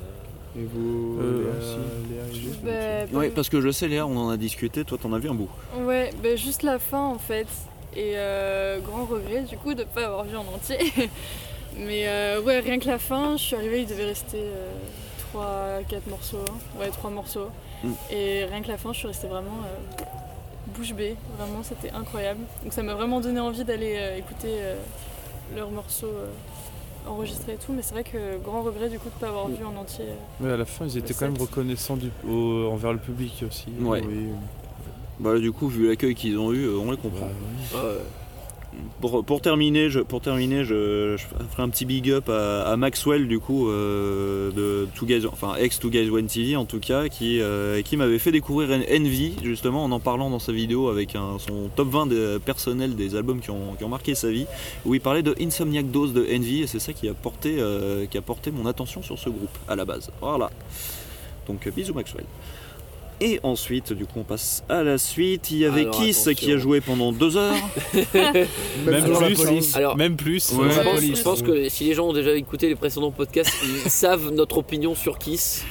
Et 0.57 0.63
vous, 0.63 1.17
Euh, 1.19 1.43
Léa, 1.43 1.57
aussi. 1.59 1.77
Léa 2.11 2.23
et 2.29 2.33
Gilles 2.33 3.09
Bah, 3.11 3.17
Ouais, 3.19 3.29
parce 3.29 3.49
que 3.49 3.61
je 3.61 3.71
sais, 3.71 3.87
Léa, 3.87 4.05
on 4.05 4.15
en 4.17 4.29
a 4.29 4.37
discuté. 4.37 4.83
Toi, 4.85 4.97
t'en 5.01 5.11
as 5.13 5.17
vu 5.19 5.27
un 5.29 5.33
bout. 5.33 5.49
Ouais, 5.81 6.11
bah 6.21 6.35
juste 6.35 6.61
la 6.63 6.77
fin 6.77 7.01
en 7.07 7.17
fait. 7.17 7.47
Et 7.95 8.11
euh, 8.15 8.79
grand 8.79 9.05
regret 9.05 9.41
du 9.49 9.57
coup 9.57 9.73
de 9.73 9.79
ne 9.79 9.85
pas 9.85 10.05
avoir 10.05 10.25
vu 10.25 10.35
en 10.37 10.41
entier. 10.53 10.77
Mais 11.79 12.07
euh, 12.07 12.41
ouais, 12.41 12.59
rien 12.59 12.77
que 12.79 12.87
la 12.87 12.99
fin, 12.99 13.37
je 13.37 13.43
suis 13.43 13.55
arrivée, 13.55 13.81
il 13.81 13.87
devait 13.87 14.05
rester 14.05 14.37
3-4 15.35 16.09
morceaux. 16.09 16.37
hein. 16.49 16.79
Ouais, 16.79 16.89
3 16.89 17.09
morceaux. 17.11 17.47
Mm. 17.83 17.91
Et 18.11 18.45
rien 18.45 18.61
que 18.61 18.67
la 18.69 18.77
fin, 18.77 18.93
je 18.93 18.99
suis 18.99 19.07
restée 19.07 19.27
vraiment 19.27 19.59
euh, 19.65 20.03
bouche 20.77 20.93
bée. 20.93 21.15
Vraiment, 21.37 21.61
c'était 21.63 21.91
incroyable. 21.91 22.41
Donc 22.63 22.73
ça 22.73 22.83
m'a 22.83 22.93
vraiment 22.95 23.19
donné 23.21 23.39
envie 23.39 23.63
d'aller 23.63 23.95
euh, 23.97 24.17
écouter 24.17 24.49
euh, 24.59 24.75
leurs 25.55 25.69
morceaux 25.71 26.07
euh, 26.07 26.27
enregistrés 27.09 27.53
et 27.53 27.57
tout. 27.57 27.73
Mais 27.73 27.81
c'est 27.81 27.93
vrai 27.93 28.03
que 28.03 28.37
grand 28.43 28.61
regret 28.63 28.89
du 28.89 28.97
coup 28.99 29.09
de 29.09 29.15
ne 29.15 29.19
pas 29.19 29.27
avoir 29.27 29.47
vu 29.47 29.63
en 29.65 29.75
entier. 29.79 30.05
euh. 30.07 30.13
Mais 30.39 30.51
à 30.51 30.57
la 30.57 30.65
fin, 30.65 30.85
ils 30.85 30.97
étaient 30.97 31.13
quand 31.13 31.25
même 31.29 31.37
reconnaissants 31.37 31.97
du, 31.97 32.09
au- 32.27 32.69
envers 32.71 32.93
le 32.93 32.99
public 32.99 33.43
aussi. 33.47 33.67
Ouais. 33.81 34.01
Oui. 34.07 34.29
Bah, 35.19 35.37
du 35.39 35.51
coup, 35.53 35.67
vu 35.69 35.87
l'accueil 35.87 36.13
qu'ils 36.13 36.37
ont 36.37 36.51
eu, 36.51 36.67
on 36.75 36.91
les 36.91 36.97
comprend. 36.97 37.27
Bah, 37.27 37.31
oui. 37.73 37.79
ouais. 37.79 37.95
Pour, 39.01 39.41
terminer, 39.41 39.89
je, 39.89 39.99
pour 39.99 40.21
terminer 40.21 40.63
je, 40.63 41.15
ferai 41.51 41.63
un 41.63 41.69
petit 41.69 41.85
big 41.85 42.09
up 42.09 42.29
à, 42.29 42.75
Maxwell 42.77 43.27
du 43.27 43.39
coup 43.39 43.69
euh, 43.69 44.51
de 44.51 44.87
Two 44.95 45.05
Guys, 45.05 45.25
enfin 45.31 45.55
ex 45.55 45.79
Two 45.79 45.89
Guys 45.89 46.09
One 46.09 46.25
TV 46.27 46.55
en 46.55 46.65
tout 46.65 46.79
cas, 46.79 47.07
qui, 47.07 47.39
euh, 47.41 47.81
m'avait 47.93 48.19
fait 48.19 48.31
découvrir 48.31 48.69
En- 48.71 48.95
Envy 48.95 49.33
justement 49.43 49.83
en 49.83 49.91
en 49.91 49.99
parlant 49.99 50.29
dans 50.29 50.39
sa 50.39 50.51
vidéo 50.51 50.89
avec 50.89 51.11
son 51.39 51.69
top 51.75 51.89
20 51.89 52.05
de- 52.07 52.37
personnel 52.43 52.95
des 52.95 53.15
albums 53.15 53.39
qui 53.41 53.51
ont, 53.51 53.75
qui 53.77 53.83
ont 53.83 53.89
marqué 53.89 54.15
sa 54.15 54.29
vie, 54.29 54.47
où 54.85 54.93
il 54.95 55.01
parlait 55.01 55.23
de 55.23 55.35
Insomniac 55.39 55.91
Dose 55.91 56.13
de 56.13 56.25
Envy 56.35 56.63
et 56.63 56.67
c'est 56.67 56.79
ça 56.79 56.93
qui 56.93 57.07
a 57.07 57.13
porté 57.13 57.57
euh, 57.59 58.05
qui 58.07 58.17
a 58.17 58.21
porté 58.21 58.49
mon 58.51 58.65
attention 58.65 59.01
sur 59.03 59.19
ce 59.19 59.29
groupe 59.29 59.57
à 59.67 59.75
la 59.75 59.85
base. 59.85 60.09
Voilà. 60.21 60.49
Donc 61.47 61.67
euh, 61.67 61.71
bisous 61.71 61.93
Maxwell. 61.93 62.25
Et 63.21 63.39
ensuite, 63.43 63.93
du 63.93 64.05
coup, 64.05 64.19
on 64.19 64.23
passe 64.23 64.63
à 64.67 64.83
la 64.83 64.97
suite. 64.97 65.49
Il 65.51 65.57
y 65.59 65.65
avait 65.65 65.81
Alors, 65.81 65.95
Kiss 65.97 66.27
attention. 66.27 66.33
qui 66.47 66.51
a 66.53 66.57
joué 66.57 66.81
pendant 66.81 67.11
deux 67.13 67.37
heures. 67.37 67.53
Même 68.13 69.03
Alors, 69.05 69.19
plus. 69.19 69.75
Alors, 69.75 69.97
même 69.97 70.15
plus. 70.17 70.51
Ouais. 70.51 70.69
je, 70.69 70.77
Ouais, 70.77 70.83
pense, 70.83 70.95
police. 70.95 71.17
je 71.17 71.23
pense 71.23 71.41
que 71.41 71.69
si 71.69 71.85
les 71.85 71.93
gens 71.93 72.07
ont 72.09 72.13
déjà 72.13 72.33
écouté 72.35 72.67
les 72.67 72.75
précédents 72.75 73.11
podcasts, 73.11 73.53
ils 73.63 73.89
savent 73.89 74.31
notre 74.31 74.57
opinion 74.57 74.95
sur 74.95 75.17
Kiss. 75.17 75.63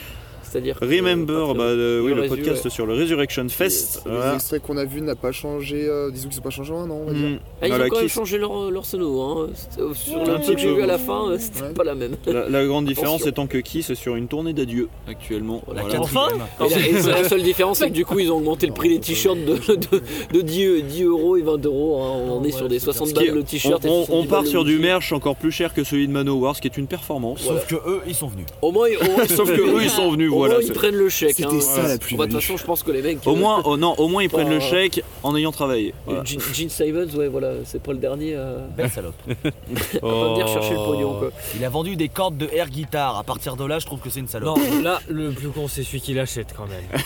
C'est-à-dire. 0.54 0.78
Remember, 0.80 1.52
que 1.52 1.58
bah, 1.58 1.64
euh, 1.64 2.00
oui, 2.00 2.14
le 2.14 2.28
podcast 2.28 2.68
sur 2.68 2.86
le 2.86 2.94
Resurrection 2.94 3.48
Fest. 3.48 4.02
Les 4.06 4.12
Voilà. 4.12 4.34
extraits 4.34 4.62
qu'on 4.62 4.76
a 4.76 4.84
vus 4.84 5.00
n'a 5.00 5.16
pas 5.16 5.32
changé, 5.32 5.84
euh, 5.88 6.12
disons 6.12 6.28
que 6.28 6.34
c'est 6.36 6.44
pas 6.44 6.50
changé 6.50 6.72
en 6.72 6.82
un 6.82 6.90
an, 6.90 7.00
on 7.02 7.06
va 7.06 7.12
dire. 7.12 7.28
Mm. 7.30 7.38
Ah, 7.60 7.66
ils 7.66 7.68
Voilà, 7.70 7.84
ont 7.86 7.88
quand 7.88 7.98
même 7.98 8.08
changé 8.08 8.38
leur, 8.38 8.70
leur 8.70 8.84
sono. 8.86 9.20
Hein. 9.20 9.48
Sur 9.94 10.20
Un 10.20 10.24
le 10.24 10.38
petit 10.38 10.54
que 10.54 10.60
j'ai 10.60 10.68
peu. 10.68 10.74
vu 10.76 10.82
à 10.82 10.86
la 10.86 10.98
fin, 10.98 11.30
euh, 11.30 11.38
c'était 11.40 11.62
Ouais. 11.62 11.72
pas 11.74 11.82
la 11.82 11.96
même. 11.96 12.12
La, 12.26 12.48
la 12.48 12.64
grande 12.66 12.84
différence 12.86 13.22
Attention. 13.22 13.30
étant 13.30 13.46
que 13.48 13.58
Kiss 13.58 13.90
est 13.90 13.94
sur 13.96 14.14
une 14.14 14.28
tournée 14.28 14.52
d'adieu 14.52 14.88
actuellement. 15.08 15.62
La 15.74 15.82
Voilà. 15.82 16.00
Enfin 16.00 16.28
Et 16.60 16.68
la, 16.68 16.86
et 16.86 17.22
la 17.22 17.28
seule 17.28 17.42
différence, 17.52 17.78
c'est 17.78 17.88
que 17.88 17.92
du 17.94 18.04
coup, 18.06 18.20
ils 18.20 18.30
ont 18.30 18.36
augmenté 18.36 18.68
le 18.68 18.74
prix 18.74 18.90
des 18.90 19.00
t-shirts 19.00 19.36
de, 19.44 19.54
de, 19.74 20.02
de 20.34 20.40
10, 20.40 20.82
10 20.84 21.02
euros 21.02 21.36
et 21.36 21.42
20 21.42 21.64
euros. 21.66 22.00
hein. 22.00 22.10
On 22.28 22.38
en 22.38 22.44
est 22.44 22.52
sur 22.52 22.68
des 22.68 22.78
60 22.78 23.08
Ce 23.08 23.14
qui 23.14 23.24
est- 23.24 23.26
balles 23.26 23.34
le 23.34 23.40
on, 23.40 23.44
t-shirt. 23.44 23.84
on- 23.84 24.04
70 24.04 24.12
on 24.12 24.26
part 24.26 24.46
sur 24.46 24.64
du 24.64 24.78
merch 24.78 25.12
encore 25.12 25.34
plus 25.34 25.50
cher 25.50 25.74
que 25.74 25.82
celui 25.82 26.06
de 26.06 26.12
Manowar, 26.12 26.54
ce 26.54 26.60
qui 26.60 26.68
est 26.68 26.76
une 26.76 26.86
performance. 26.86 27.40
Sauf 27.40 27.66
que 27.66 27.74
eux, 27.74 28.00
ils 28.06 28.14
sont 28.14 28.28
venus. 28.28 28.46
Au 28.62 28.70
moins, 28.70 28.86
au 29.00 29.04
moins- 29.16 29.26
Sauf 29.26 29.50
que 29.50 29.60
eux 29.76 29.82
ils 29.82 29.90
sont 29.90 30.12
venus, 30.12 30.30
voilà. 30.46 30.54
moins, 30.54 30.62
ils 30.62 30.66
c'est- 30.66 30.72
prennent 30.72 30.94
le 30.94 31.08
chèque. 31.08 31.34
C'était 31.36 31.46
hein. 31.54 31.60
ça, 31.60 31.82
la 31.88 31.96
Bon, 31.96 32.16
bah, 32.16 32.26
De 32.26 32.32
toute 32.32 32.40
façon, 32.40 32.56
je 32.56 32.64
pense 32.64 32.82
que 32.82 32.90
les 32.92 33.02
mecs. 33.02 33.26
Au 33.26 33.32
euh, 33.32 33.36
moins, 33.36 33.62
oh, 33.64 33.76
non, 33.76 33.94
au 33.98 34.08
moins 34.08 34.22
ils 34.22 34.28
prennent 34.30 34.50
le 34.50 34.60
chèque 34.60 35.02
en 35.22 35.34
ayant 35.36 35.52
travaillé. 35.52 35.94
Voilà. 36.06 36.24
Gene, 36.24 36.40
Gene 36.52 36.68
Stevens, 36.70 37.14
ouais, 37.16 37.28
voilà, 37.28 37.52
c'est 37.64 37.82
pas 37.82 37.92
le 37.92 37.98
dernier. 37.98 38.34
euh, 38.36 38.66
Belle 38.76 38.90
salope. 38.90 39.14
à 39.28 40.00
pas 40.00 40.28
venir 40.32 40.48
chercher 40.48 40.70
le 40.74 40.84
pognon, 40.84 41.18
quoi. 41.18 41.30
Il 41.56 41.64
a 41.64 41.68
vendu 41.68 41.96
des 41.96 42.08
cordes 42.08 42.36
de 42.36 42.48
air 42.52 42.68
guitare. 42.68 43.18
À 43.18 43.24
partir 43.24 43.56
de 43.56 43.64
là, 43.64 43.78
je 43.78 43.86
trouve 43.86 44.00
que 44.00 44.10
c'est 44.10 44.20
une 44.20 44.28
salope. 44.28 44.58
Non, 44.58 44.82
là, 44.82 45.00
le 45.08 45.30
plus 45.30 45.48
con, 45.48 45.68
c'est 45.68 45.82
celui 45.82 46.00
qui 46.00 46.14
l'achète 46.14 46.54
quand 46.56 46.66
même. 46.66 47.02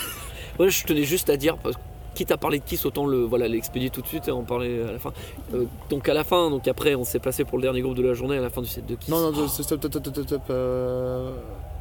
Ouais, 0.58 0.70
je 0.70 0.84
tenais 0.84 1.04
juste 1.04 1.30
à 1.30 1.36
dire, 1.36 1.56
parce 1.56 1.76
que 1.76 1.80
quitte 2.14 2.32
à 2.32 2.36
parler 2.36 2.58
de 2.58 2.64
Kiss, 2.64 2.84
autant 2.84 3.06
le 3.06 3.18
voilà 3.22 3.46
l'expédier 3.46 3.90
tout 3.90 4.02
de 4.02 4.08
suite 4.08 4.26
et 4.26 4.32
en 4.32 4.42
parler 4.42 4.82
à 4.88 4.90
la 4.90 4.98
fin. 4.98 5.12
Euh, 5.54 5.66
donc 5.88 6.08
à 6.08 6.14
la 6.14 6.24
fin, 6.24 6.50
donc 6.50 6.66
après, 6.66 6.96
on 6.96 7.04
s'est 7.04 7.20
placé 7.20 7.44
pour 7.44 7.58
le 7.58 7.62
dernier 7.62 7.80
groupe 7.80 7.94
de 7.96 8.02
la 8.02 8.12
journée 8.14 8.36
à 8.38 8.40
la 8.40 8.50
fin 8.50 8.60
du 8.60 8.66
set 8.66 8.84
de 8.84 8.96
Kiss. 8.96 9.08
Non, 9.08 9.30
non, 9.30 9.46
stop, 9.46 9.64
stop, 9.64 9.78
stop, 9.78 9.92
stop, 9.92 10.12
stop, 10.14 10.26
stop. 10.26 10.42
euh, 10.50 11.30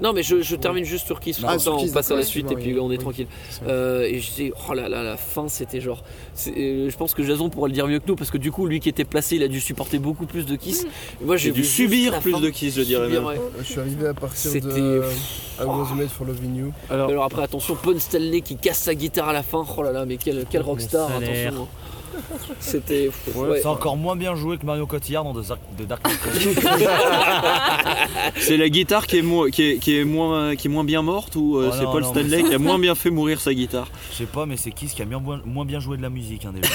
Non, 0.01 0.13
mais 0.13 0.21
je, 0.23 0.41
je 0.41 0.55
termine 0.55 0.83
juste 0.83 1.05
sur 1.07 1.19
Kiss, 1.19 1.39
Ah, 1.47 1.57
sur 1.57 1.73
on 1.75 1.87
passe 1.89 2.11
à 2.11 2.15
la 2.15 2.23
suite 2.23 2.51
et 2.51 2.55
puis 2.55 2.77
on 2.79 2.87
est 2.91 2.95
oui. 2.95 2.97
tranquille. 2.99 3.27
Euh, 3.67 4.03
et 4.03 4.19
je 4.19 4.31
dis, 4.31 4.51
oh 4.69 4.73
là 4.73 4.87
là, 4.89 5.01
la 5.03 5.17
fin 5.17 5.47
c'était 5.47 5.81
genre. 5.81 6.03
euh, 6.47 6.89
je 6.89 6.97
pense 6.97 7.13
que 7.13 7.23
Jason 7.23 7.49
pourrait 7.49 7.69
le 7.69 7.73
dire 7.73 7.87
mieux 7.87 7.99
que 7.99 8.07
nous 8.07 8.15
parce 8.15 8.29
que 8.29 8.37
du 8.37 8.51
coup, 8.51 8.67
lui 8.67 8.79
qui 8.79 8.89
était 8.89 9.05
placé, 9.05 9.37
il 9.37 9.43
a 9.43 9.47
dû 9.47 9.59
supporter 9.59 9.97
beaucoup 9.97 10.25
plus 10.25 10.45
de 10.45 10.55
Kiss. 10.55 10.85
Et 11.21 11.25
Moi 11.25 11.37
j'ai 11.37 11.51
dû 11.51 11.63
subir 11.65 12.19
plus 12.19 12.39
de 12.39 12.49
Kiss, 12.49 12.75
je 12.75 12.81
dirais 12.81 13.05
Subir, 13.05 13.21
même. 13.21 13.29
ouais. 13.29 13.41
Je 13.59 13.63
suis 13.63 13.79
arrivé 13.79 14.07
à 14.07 14.13
partir 14.13 14.51
de 14.51 14.59
C'était- 14.59 14.79
I 15.59 15.63
Was 15.65 15.93
Made 15.95 16.09
for 16.09 16.27
Loving 16.27 16.55
You. 16.55 16.73
Alors, 16.91 17.23
après, 17.23 17.41
attention, 17.41 17.75
Paul 17.81 17.99
Stanley 17.99 18.41
qui 18.41 18.57
casse 18.57 18.77
sa 18.79 18.93
guitare 18.93 19.29
à 19.29 19.33
la 19.33 19.41
fin. 19.41 19.65
Oh 19.75 19.81
là 19.81 19.91
là, 19.91 20.05
mais 20.05 20.17
quel, 20.17 20.45
quel 20.49 20.61
rockstar, 20.61 21.09
salaire. 21.09 21.47
attention. 21.47 21.63
hein. 21.63 21.67
C'était. 22.59 23.09
ouais. 23.35 23.59
C'est 23.61 23.67
encore 23.67 23.97
moins 23.97 24.15
bien 24.15 24.35
joué 24.35 24.57
que 24.57 24.65
Mario 24.65 24.85
Cotillard 24.85 25.23
dans 25.23 25.33
The 25.33 25.47
Dark- 25.47 25.59
The 25.77 25.81
Dark 25.87 26.01
Knight. 26.03 26.57
c'est 28.37 28.57
la 28.57 28.69
guitare 28.69 29.07
qui 29.07 29.17
est, 29.17 29.21
mo- 29.21 29.45
qui, 29.47 29.63
est, 29.71 29.77
qui, 29.77 29.97
est 29.97 30.03
moins, 30.03 30.55
qui 30.55 30.67
est 30.67 30.69
moins 30.69 30.83
bien 30.83 31.01
morte 31.01 31.35
ou 31.35 31.57
euh, 31.57 31.69
Oh 31.71 31.75
c'est 31.77 31.85
Paul 31.85 32.03
non, 32.03 32.09
Stanley 32.09 32.43
qui 32.43 32.53
a 32.53 32.59
moins 32.59 32.79
bien 32.79 32.95
fait 32.95 33.09
mourir 33.09 33.39
sa 33.41 33.53
guitare? 33.53 33.87
Je 34.11 34.17
sais 34.17 34.25
pas, 34.25 34.45
mais 34.45 34.57
c'est 34.57 34.71
Kiss 34.71 34.93
qui 34.93 35.01
a 35.01 35.05
bien- 35.05 35.21
moins 35.45 35.65
bien 35.65 35.79
joué 35.79 35.97
de 35.97 36.01
la 36.01 36.09
musique 36.09 36.45
hein, 36.45 36.51
déjà. 36.53 36.69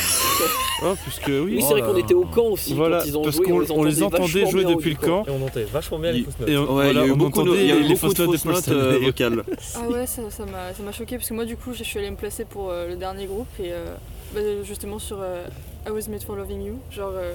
Oh, 0.84 0.94
puisque 1.04 1.28
oui. 1.28 1.52
Oui, 1.52 1.58
c'est 1.60 1.66
Oh 1.68 1.70
vrai 1.72 1.80
qu'on 1.82 1.92
là. 1.92 1.98
était 1.98 2.14
au 2.14 2.24
camp 2.24 2.46
aussi. 2.46 2.74
Voilà, 2.74 2.98
quand 3.00 3.06
ils 3.06 3.16
ont 3.18 3.22
parce 3.22 3.36
joué, 3.36 3.46
qu'on 3.46 3.64
on 3.70 3.84
les 3.84 4.02
entendait 4.02 4.46
jouer 4.50 4.64
depuis 4.64 4.90
le 4.90 4.96
camp. 4.96 5.24
camp. 5.24 5.28
Et 5.28 5.30
on 5.30 5.44
entendait 5.46 5.66
vachement 5.72 5.98
bien 5.98 6.12
les 6.12 6.22
fausses 6.24 6.38
notes. 6.40 6.48
et 6.48 6.56
on- 6.56 6.62
Ouais, 6.74 6.84
voilà, 6.84 6.92
il 6.92 6.96
y 6.96 7.00
a 7.00 7.06
eu 7.06 7.10
on 7.12 7.16
beaucoup 7.16 7.42
de, 7.42 7.50
entendait 7.50 7.66
les 7.66 7.82
beaucoup 7.94 7.96
fausses 7.96 8.14
de 8.14 8.48
notes 8.48 8.68
euh, 8.68 8.98
vocales. 9.02 9.44
Ah 9.74 9.88
ouais, 9.88 10.06
ça 10.06 10.22
m'a 10.82 10.92
choqué 10.92 11.16
parce 11.16 11.28
que 11.28 11.34
moi 11.34 11.44
du 11.44 11.56
coup 11.56 11.70
je 11.74 11.82
suis 11.84 11.98
allée 11.98 12.10
me 12.10 12.16
placer 12.16 12.44
pour 12.44 12.70
euh, 12.70 12.88
le 12.88 12.96
dernier 12.96 13.26
groupe 13.26 13.46
et 13.60 13.72
euh, 13.72 13.94
bah, 14.34 14.40
justement 14.64 14.98
sur 14.98 15.18
euh, 15.20 15.44
I 15.86 15.90
Was 15.90 16.08
Made 16.10 16.22
for 16.22 16.36
Loving 16.36 16.62
You. 16.64 16.78
Genre 16.90 17.12
euh, 17.14 17.32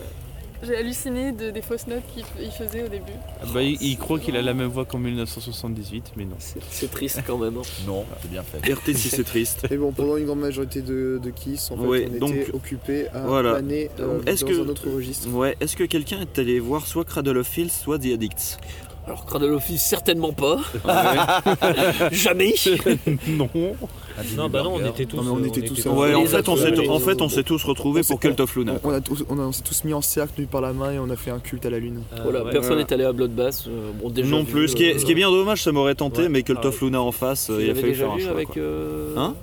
j'ai 0.64 0.76
halluciné 0.76 1.32
de, 1.34 1.52
des 1.52 1.61
fausses 1.61 1.86
notes 1.86 2.02
qu'il 2.15 2.24
il 2.41 2.49
faisait 2.49 2.84
au 2.84 2.88
début. 2.88 3.11
Bah, 3.53 3.61
il, 3.61 3.80
il 3.80 3.95
croit 3.98 4.18
qu'il 4.19 4.36
a 4.36 4.41
la 4.41 4.56
même 4.56 4.69
voix 4.69 4.86
qu'en 4.86 4.98
1978, 4.98 6.14
mais 6.15 6.26
non. 6.26 6.36
C'est- 6.40 6.90
triste 6.90 7.22
quand 7.28 7.38
même. 7.38 7.57
hein. 7.57 7.61
Non, 7.86 8.06
c'est 8.22 8.32
bien 8.32 8.41
fait. 8.41 8.74
RT 8.74 8.95
si 8.95 9.10
c'est 9.10 9.24
triste. 9.24 9.68
Et 9.69 9.78
bon, 9.78 9.91
pendant 9.91 10.18
une 10.18 10.26
grande 10.26 10.40
majorité 10.40 10.82
de, 10.82 11.19
de 11.24 11.30
Kiss, 11.30 11.69
en 11.69 11.78
fait, 11.78 11.84
Ouais, 11.86 12.10
on 12.11 12.18
donc, 12.18 12.34
était 12.36 12.56
occupé 12.56 13.07
à 13.10 13.19
voilà. 13.19 13.52
planer 13.53 13.91
euh, 13.99 14.19
Est-ce 14.26 14.45
dans 14.45 14.52
que- 14.52 14.65
un 14.65 14.69
autre 14.69 14.90
registre. 14.90 15.30
Ouais, 15.30 15.56
est-ce 15.60 15.76
que 15.76 15.84
quelqu'un 15.84 16.22
est 16.22 16.40
allé 16.40 16.60
voir 16.60 16.88
soit 16.88 17.06
Cradle 17.06 17.38
of 17.38 17.48
Filth, 17.48 17.72
soit 17.72 17.99
The 17.99 18.14
Addicts? 18.14 18.57
Alors 19.06 19.26
Cradle 19.28 19.53
of 19.53 19.64
Filth, 19.64 19.80
certainement 19.80 20.34
pas. 20.34 20.60
Jamais. 22.11 22.56
non. 23.28 23.48
Non, 24.35 24.49
bah 24.49 24.64
non, 24.64 24.73
on 24.76 24.85
était 24.85 25.06
tous. 25.06 25.18
Non, 25.18 25.23
mais 25.23 25.30
on 25.31 25.44
euh, 25.44 25.48
était 25.48 25.61
tous 25.61 25.85
Ouais, 25.85 26.14
en 26.15 26.26
fait, 26.26 26.48
on 26.49 26.56
s'est, 26.57 26.89
en 26.89 26.99
fait, 26.99 27.22
on 27.22 27.30
s'est 27.30 27.44
tous 27.44 27.64
retrouvés 27.64 28.02
pour 28.03 28.19
Cult 28.19 28.39
of 28.39 28.56
Luna. 28.56 28.73
On, 28.84 28.89
a 28.91 29.02
tous, 29.02 29.23
on, 29.30 29.38
a- 29.39 29.44
on 29.44 29.52
s'est 29.52 29.64
tous 29.64 29.84
mis 29.84 29.94
en 29.94 30.02
cercle, 30.02 30.34
tenus 30.35 30.49
par 30.49 30.61
la 30.61 30.73
main, 30.73 30.91
et 30.91 30.99
on 30.99 31.10
a 31.10 31.15
fait 31.15 31.31
un 31.31 31.39
culte 31.39 31.65
à 31.65 31.69
la 31.69 31.80
lune. 31.80 32.02
Euh, 32.14 32.19
Voilà, 32.23 32.44
ouais. 32.44 32.52
personne 32.52 32.77
ouais. 32.77 32.84
n'est 32.84 32.94
allé 32.94 33.03
à 33.03 33.14
Bloodbath. 33.14 33.65
euh, 33.68 33.91
bon, 34.02 34.10
déjà 34.10 34.30
Non 34.30 34.44
vu, 34.44 34.52
plus. 34.52 34.68
Ce 34.69 34.76
qui, 34.76 34.85
est, 34.85 34.95
euh, 34.95 34.99
ce 34.99 35.06
qui 35.06 35.11
est 35.11 35.15
bien 35.15 35.30
dommage, 35.30 35.61
ça 35.64 35.72
m'aurait 35.72 35.95
tenté, 35.95 36.23
Ouais, 36.23 36.30
mais 36.30 36.44
Cult 36.44 36.56
pareil. 36.57 36.69
of 36.69 36.81
Luna 36.81 37.02
en 37.02 37.11
face, 37.11 37.49
euh, 37.49 37.61
il 37.64 37.69
a 37.69 37.76
fallu 37.76 37.94
faire 37.95 38.11
un 38.11 38.18
choix. 38.19 38.31
avec 38.31 38.57
euh, 38.57 39.14
Hein? 39.18 39.35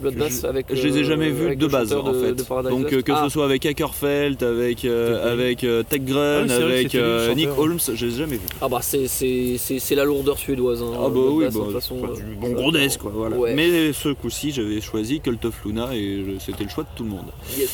Bloodbath 0.00 0.32
Je- 0.42 0.46
avec. 0.46 0.66
Je 0.74 0.86
les 0.86 0.98
ai 0.98 1.00
euh, 1.00 1.04
jamais 1.04 1.30
vus 1.30 1.56
de 1.56 1.66
base 1.66 1.92
en 1.92 2.12
de- 2.12 2.18
fait. 2.34 2.34
Donc 2.70 2.92
euh, 2.92 3.02
que 3.02 3.12
Ah, 3.12 3.22
ce 3.24 3.30
soit 3.30 3.44
avec 3.44 3.64
Hackerfeld, 3.66 4.42
avec 4.42 4.84
euh, 4.84 5.12
Tech 5.12 5.20
Grun. 5.22 5.30
avec 5.30 5.64
euh, 5.64 5.82
Tech 5.82 6.02
Grun, 6.02 6.44
Ah 6.44 6.46
que 6.58 6.62
avec 6.62 6.94
euh, 6.94 7.34
Nick 7.34 7.48
chanteur. 7.48 7.58
Holmes, 7.64 7.78
je 7.94 8.06
les 8.06 8.14
ai 8.14 8.18
jamais 8.18 8.36
vus. 8.36 8.46
Ah 8.60 8.68
bah 8.68 8.78
c'est 8.82 9.06
c'est 9.08 9.56
c'est 9.58 9.78
c'est 9.78 9.94
la 9.94 10.04
lourdeur 10.04 10.38
suédoise. 10.38 10.82
Hein, 10.82 10.92
Ah 10.94 11.08
bah 11.08 11.20
oui, 11.30 11.44
bah, 11.44 11.50
de 11.50 11.58
toute 11.58 11.72
façon. 11.72 11.98
enfin, 12.02 12.14
du 12.14 12.34
bon 12.34 12.52
grondesse 12.52 12.96
quoi, 12.96 13.10
voilà. 13.14 13.36
Ouais. 13.36 13.54
Mais 13.54 13.92
ce 13.92 14.08
coup-ci, 14.10 14.50
j'avais 14.52 14.80
choisi 14.80 15.20
Cult 15.20 15.44
of 15.44 15.54
Luna 15.64 15.94
et 15.94 16.24
c'était 16.40 16.64
le 16.64 16.70
choix 16.70 16.84
de 16.84 16.88
tout 16.96 17.04
le 17.04 17.10
monde. 17.10 17.26
yes. 17.58 17.70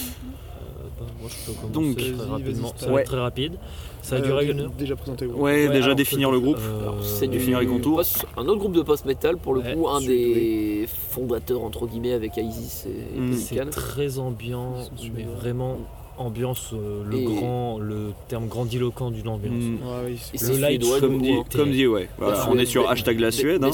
Bah, 0.99 1.05
moi, 1.21 1.29
je 1.31 1.53
peux 1.53 1.59
commencer 1.61 1.73
Donc, 1.75 2.17
très 2.17 2.25
rapidement. 2.31 2.73
Ça 2.77 2.91
va 2.91 3.01
être 3.03 3.07
très 3.07 3.19
rapide. 3.21 3.53
Ça 4.07 4.15
a 4.17 4.19
Euh, 4.21 4.23
duré 4.23 4.47
dé- 4.47 4.53
une 4.53 4.61
heure. 4.61 4.71
Déjà 4.79 4.95
présenté 4.95 5.25
le 5.25 5.33
groupe. 5.33 5.43
Ouais, 5.43 5.67
Ouais, 5.67 5.73
déjà 5.73 5.87
alors, 5.87 5.97
définir 5.97 6.31
le 6.31 6.39
groupe. 6.39 6.59
euh, 6.61 6.83
Alors, 6.83 7.05
c'est 7.05 7.27
du 7.27 7.39
définir 7.39 7.59
les 7.59 7.67
contours. 7.67 7.97
post- 7.97 8.25
un 8.37 8.43
autre 8.47 8.59
groupe 8.61 8.73
de 8.75 8.83
post-metal 8.83 9.37
pour 9.37 9.53
le 9.53 9.61
Ouais, 9.63 9.75
coup, 9.75 9.89
un 9.89 10.01
des 10.01 10.87
fondateurs 11.11 11.65
entre 11.65 11.89
guillemets 11.89 12.13
avec 12.13 12.37
Isis 12.37 12.87
et, 12.87 13.17
et 13.17 13.21
Mm. 13.21 13.33
C'est 13.35 13.69
très 13.71 14.21
ambiant, 14.21 14.75
mais 15.13 15.25
vraiment 15.25 15.79
ambiance, 16.19 16.71
euh, 16.73 17.03
le 17.09 17.19
Et- 17.19 17.25
grand, 17.25 17.79
le 17.79 18.13
terme 18.29 18.47
grandiloquent 18.49 19.11
d'une 19.11 19.29
ambiance. 19.29 19.53
Mm. 19.55 19.75
Ouais, 19.75 19.81
oui, 20.07 20.13
Et 20.35 20.39
c'est 20.39 20.47
c'est 20.47 20.53
Le 20.55 20.59
light 20.61 20.83
suédois, 20.83 21.01
Comme 21.01 21.19
du 21.19 21.29
dit, 21.31 21.33
hein. 21.35 21.45
comme 21.55 21.71
dit, 21.71 21.87
ouais. 21.87 22.09
Voilà, 22.19 22.39
La 22.39 22.51
on 22.51 22.59
est 22.59 22.67
sur 22.67 22.89
hashtag 22.91 23.21
la 23.21 23.31
Suède. 23.31 23.63
hein. 23.65 23.71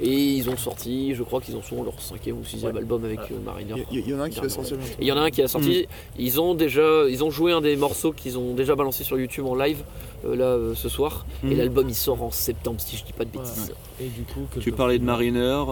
Et 0.00 0.08
ils 0.10 0.48
ont 0.50 0.56
sorti, 0.56 1.14
je 1.14 1.22
crois 1.22 1.40
qu'ils 1.40 1.56
en 1.56 1.62
sont 1.62 1.80
à 1.82 1.84
leur 1.84 2.00
cinquième 2.00 2.38
ou 2.38 2.44
sixième 2.44 2.72
Ouais. 2.72 2.78
album 2.80 3.04
avec 3.04 3.20
euh, 3.20 3.34
Mariner. 3.44 3.84
Il 3.90 3.98
y, 3.98 4.02
il 4.02 4.08
y 4.10 4.14
en 4.14 4.20
a 4.20 4.24
un 4.24 4.28
qui 4.30 4.40
va 4.40 4.48
sortir 4.48 4.76
bientôt. 4.76 4.92
Et 4.98 5.02
il 5.02 5.06
y 5.06 5.12
en 5.12 5.16
a 5.16 5.20
un 5.20 5.30
qui 5.30 5.42
a 5.42 5.48
sorti. 5.48 5.86
Ils 6.18 6.40
ont 6.40 6.54
déjà, 6.54 7.04
ils 7.08 7.22
ont 7.24 7.30
joué 7.30 7.52
un 7.52 7.60
des 7.60 7.76
morceaux 7.76 8.12
qu'ils 8.12 8.38
ont 8.38 8.54
déjà 8.54 8.74
balancé 8.74 9.04
sur 9.04 9.18
YouTube 9.18 9.46
en 9.46 9.54
live 9.54 9.78
euh, 9.80 10.11
là 10.24 10.44
euh, 10.44 10.74
ce 10.74 10.88
soir. 10.88 11.26
Et 11.44 11.48
Mhm. 11.48 11.56
l'album 11.58 11.88
il 11.88 11.94
sort 11.94 12.22
en 12.22 12.30
septembre 12.30 12.80
si 12.80 12.96
je 12.96 13.04
dis 13.04 13.12
pas 13.12 13.24
de 13.24 13.30
bêtises. 13.30 13.72
Et 14.00 14.06
du 14.08 14.22
coup, 14.22 14.46
que 14.54 14.60
Tu 14.60 14.72
parlais 14.72 14.98
de 14.98 15.04
Mariner, 15.04 15.62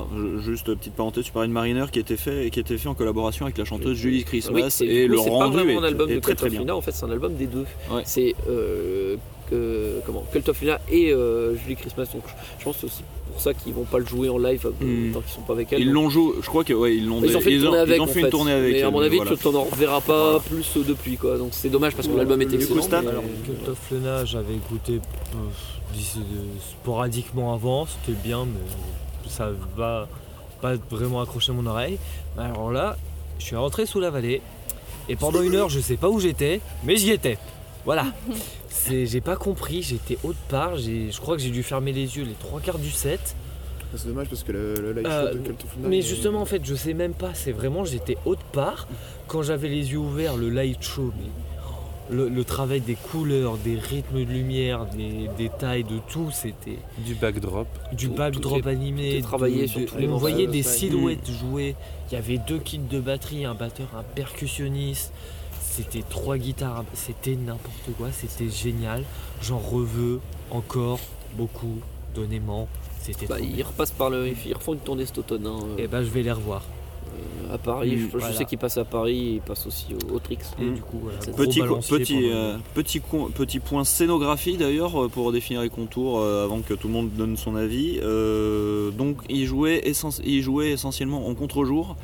juste 0.40 0.66
petite 0.74 0.94
parenthèse, 0.94 1.24
tu 1.24 1.32
parlais 1.32 1.48
de 1.48 1.52
Mariner 1.52 1.84
qui 1.92 1.98
était 1.98 2.16
fait 2.16 2.50
qui 2.50 2.60
était 2.60 2.78
fait 2.78 2.88
en 2.88 2.94
collaboration 2.94 3.46
avec 3.46 3.58
la 3.58 3.64
chanteuse 3.64 3.96
Julie 3.96 4.24
Christmas 4.24 4.54
Oui, 4.54 4.62
c'est- 4.70 4.86
et 4.86 5.08
du 5.08 5.14
coup, 5.14 5.16
le 5.16 5.22
c'est 5.22 5.30
pas 5.38 5.48
vraiment 5.48 5.70
est, 5.72 5.76
un 5.76 5.84
album 5.84 6.10
est 6.10 6.14
de 6.16 6.20
très 6.20 6.34
très 6.34 6.50
bien. 6.50 6.68
En 6.74 6.80
fait 6.80 6.92
c'est 6.92 7.04
un 7.04 7.10
album 7.10 7.34
des 7.34 7.46
deux. 7.46 7.66
Ouais. 7.90 8.02
C'est 8.04 8.34
euh, 8.48 9.16
que- 9.50 10.00
comment 10.06 10.24
Cult 10.32 10.48
of 10.48 10.60
Luna 10.60 10.78
et 10.90 11.12
euh, 11.12 11.56
Julie 11.56 11.76
Christmas. 11.76 12.06
Donc 12.12 12.22
je 12.58 12.64
pense 12.64 12.76
que 12.78 12.88
c'est 12.88 13.04
pour 13.42 13.52
ça 13.52 13.54
qu'ils 13.54 13.72
vont 13.74 13.84
pas 13.84 13.98
le 13.98 14.06
jouer 14.06 14.28
en 14.28 14.38
live 14.38 14.66
euh, 14.66 14.84
Hmm. 14.84 15.12
tant 15.12 15.20
qu'ils 15.20 15.32
sont 15.32 15.40
pas 15.42 15.52
avec 15.54 15.72
elle. 15.72 15.80
Ils 15.80 15.90
l'ont 15.90 16.10
joué, 16.10 16.34
je 16.42 16.46
crois 16.46 16.64
que 16.64 16.72
ouais, 16.72 16.96
ils 16.96 17.06
l'ont 17.06 17.22
Ils 17.22 17.36
ont 17.36 17.40
fait 17.40 17.52
une 17.54 17.62
tournée 17.62 17.78
avec. 17.78 17.96
ils 17.96 18.00
ont 18.00 18.04
en 18.04 18.06
fait 18.06 18.18
une 18.20 18.24
fait. 18.26 18.30
tournée 18.30 18.52
avec 18.52 18.72
Mais 18.74 18.82
à 18.82 18.90
mon 18.90 19.00
avis, 19.00 19.16
voilà. 19.16 19.30
tu 19.32 19.36
t'en 19.38 19.54
en 19.54 19.64
reverras 19.64 20.00
pas 20.00 20.40
plus 20.40 20.76
euh, 20.76 20.84
depuis 20.86 21.16
quoi. 21.16 21.38
Donc 21.38 21.48
c'est 21.52 21.68
dommage 21.70 21.94
parce 21.94 22.08
que 22.08 22.16
l'album 22.16 22.38
coup, 22.44 22.54
excellent. 22.54 22.82
Cult 23.44 23.68
of 23.68 23.78
Luna, 23.90 24.24
j'avais 24.24 24.54
écouté 24.54 24.94
euh, 24.94 25.98
sporadiquement 26.72 27.54
avant, 27.54 27.86
c'était 27.86 28.18
bien, 28.22 28.44
mais 28.44 29.30
ça 29.30 29.50
va 29.76 30.08
pas 30.60 30.74
vraiment 30.90 31.20
accrocher 31.20 31.52
mon 31.52 31.66
oreille. 31.66 31.98
Alors 32.38 32.70
là, 32.70 32.96
je 33.38 33.44
suis 33.46 33.56
rentré 33.56 33.86
sous 33.86 34.00
la 34.00 34.10
vallée, 34.10 34.42
et 35.08 35.16
pendant 35.16 35.42
une 35.42 35.54
heure, 35.54 35.68
je 35.68 35.80
sais 35.80 35.96
pas 35.96 36.08
où 36.08 36.20
j'étais, 36.20 36.60
mais 36.84 36.96
j'y 36.96 37.10
étais. 37.10 37.38
Voilà. 37.84 38.06
J'ai 38.88 39.20
pas 39.20 39.36
compris, 39.36 39.82
j'étais 39.82 40.16
autre 40.24 40.38
part, 40.48 40.76
je 40.76 41.18
crois 41.20 41.36
que 41.36 41.42
j'ai 41.42 41.50
dû 41.50 41.62
fermer 41.62 41.92
les 41.92 42.16
yeux 42.16 42.24
les 42.24 42.32
trois 42.34 42.60
quarts 42.60 42.78
du 42.78 42.90
set. 42.90 43.36
C'est 43.94 44.06
dommage 44.06 44.28
parce 44.28 44.42
que 44.44 44.52
le, 44.52 44.74
le 44.76 44.92
live 44.92 45.04
show 45.04 45.10
Euh, 45.10 45.34
de 45.34 45.38
Cult 45.38 45.64
of 45.64 45.76
Mais 45.80 46.00
justement, 46.00 46.40
en 46.40 46.44
fait, 46.46 46.64
je 46.64 46.74
sais 46.74 46.94
même 46.94 47.12
pas. 47.12 47.34
C'est 47.34 47.52
vraiment, 47.52 47.84
j'étais 47.84 48.16
haute 48.24 48.42
part. 48.52 48.86
Quand 49.26 49.42
j'avais 49.42 49.68
les 49.68 49.92
yeux 49.92 49.98
ouverts, 49.98 50.36
le 50.36 50.48
light 50.48 50.80
show, 50.82 51.12
mais 51.18 52.16
le, 52.16 52.28
le 52.28 52.44
travail 52.44 52.80
des 52.80 52.94
couleurs, 52.94 53.56
des 53.58 53.76
rythmes 53.76 54.20
de 54.24 54.30
lumière, 54.30 54.86
des 54.86 55.28
détails, 55.36 55.82
de 55.84 55.98
tout, 56.08 56.30
c'était 56.32 56.78
Du 56.98 57.14
backdrop. 57.14 57.66
du 57.92 58.08
backdrop 58.08 58.66
animé. 58.66 59.20
travaillé 59.22 59.62
de- 59.62 59.66
sur 59.66 59.80
de- 59.80 59.86
tous 59.86 59.98
les 59.98 60.08
on 60.08 60.16
voyait 60.16 60.46
des 60.46 60.62
silhouettes 60.62 61.28
jouer. 61.30 61.74
Il 62.10 62.14
y 62.14 62.16
avait 62.16 62.38
deux 62.38 62.58
kits 62.58 62.78
de 62.78 63.00
batterie, 63.00 63.44
un 63.44 63.54
batteur, 63.54 63.88
un 63.96 64.02
percussionniste. 64.14 65.12
C'était 65.70 66.02
trois 66.08 66.36
guitares, 66.36 66.84
c'était 66.94 67.36
n'importe 67.36 67.90
quoi, 67.96 68.08
c'était 68.12 68.50
génial. 68.50 69.04
J'en 69.40 69.58
reveux 69.58 70.20
encore 70.50 70.98
beaucoup, 71.36 71.78
donnément. 72.14 72.68
C'était 73.00 73.26
Bah, 73.26 73.36
ils 73.40 73.62
repassent 73.62 73.92
par 73.92 74.10
le. 74.10 74.28
Ils 74.46 74.52
refont 74.54 74.74
une 74.74 74.80
tournée 74.80 75.06
cet 75.06 75.18
automne. 75.18 75.46
hein, 75.46 75.60
euh, 75.78 75.82
Et 75.82 75.86
bah, 75.86 76.02
je 76.02 76.10
vais 76.10 76.22
les 76.22 76.32
revoir. 76.32 76.62
à 77.52 77.58
Paris. 77.58 77.98
je, 77.98 78.04
je 78.12 78.16
voilà. 78.18 78.32
sais 78.34 78.44
qu'ils 78.44 78.58
passent 78.58 78.76
à 78.78 78.84
Paris, 78.84 79.32
ils 79.36 79.40
passent 79.40 79.66
aussi 79.66 79.86
au, 79.94 80.14
au 80.14 80.18
Trix. 80.18 80.38
Et 80.60 80.64
Mm. 80.64 80.74
du 80.74 80.80
coup, 80.82 81.00
voilà, 81.02 81.18
Petit 81.36 81.60
euh, 82.30 83.60
point 83.64 83.84
scénographie 83.84 84.56
d'ailleurs 84.56 85.04
euh, 85.04 85.08
pour 85.08 85.32
définir 85.32 85.62
les 85.62 85.68
contours 85.70 86.20
euh, 86.20 86.44
avant 86.44 86.60
que 86.60 86.74
tout 86.74 86.86
le 86.88 86.92
monde 86.94 87.10
donne 87.16 87.36
son 87.36 87.56
avis. 87.56 87.98
Euh, 88.02 88.90
donc 88.90 89.16
il 89.28 89.46
jouait, 89.46 89.82
essen- 89.86 90.20
il 90.24 90.42
jouait 90.42 90.70
essentiellement 90.72 91.26
en 91.26 91.34
contre-jour 91.34 91.96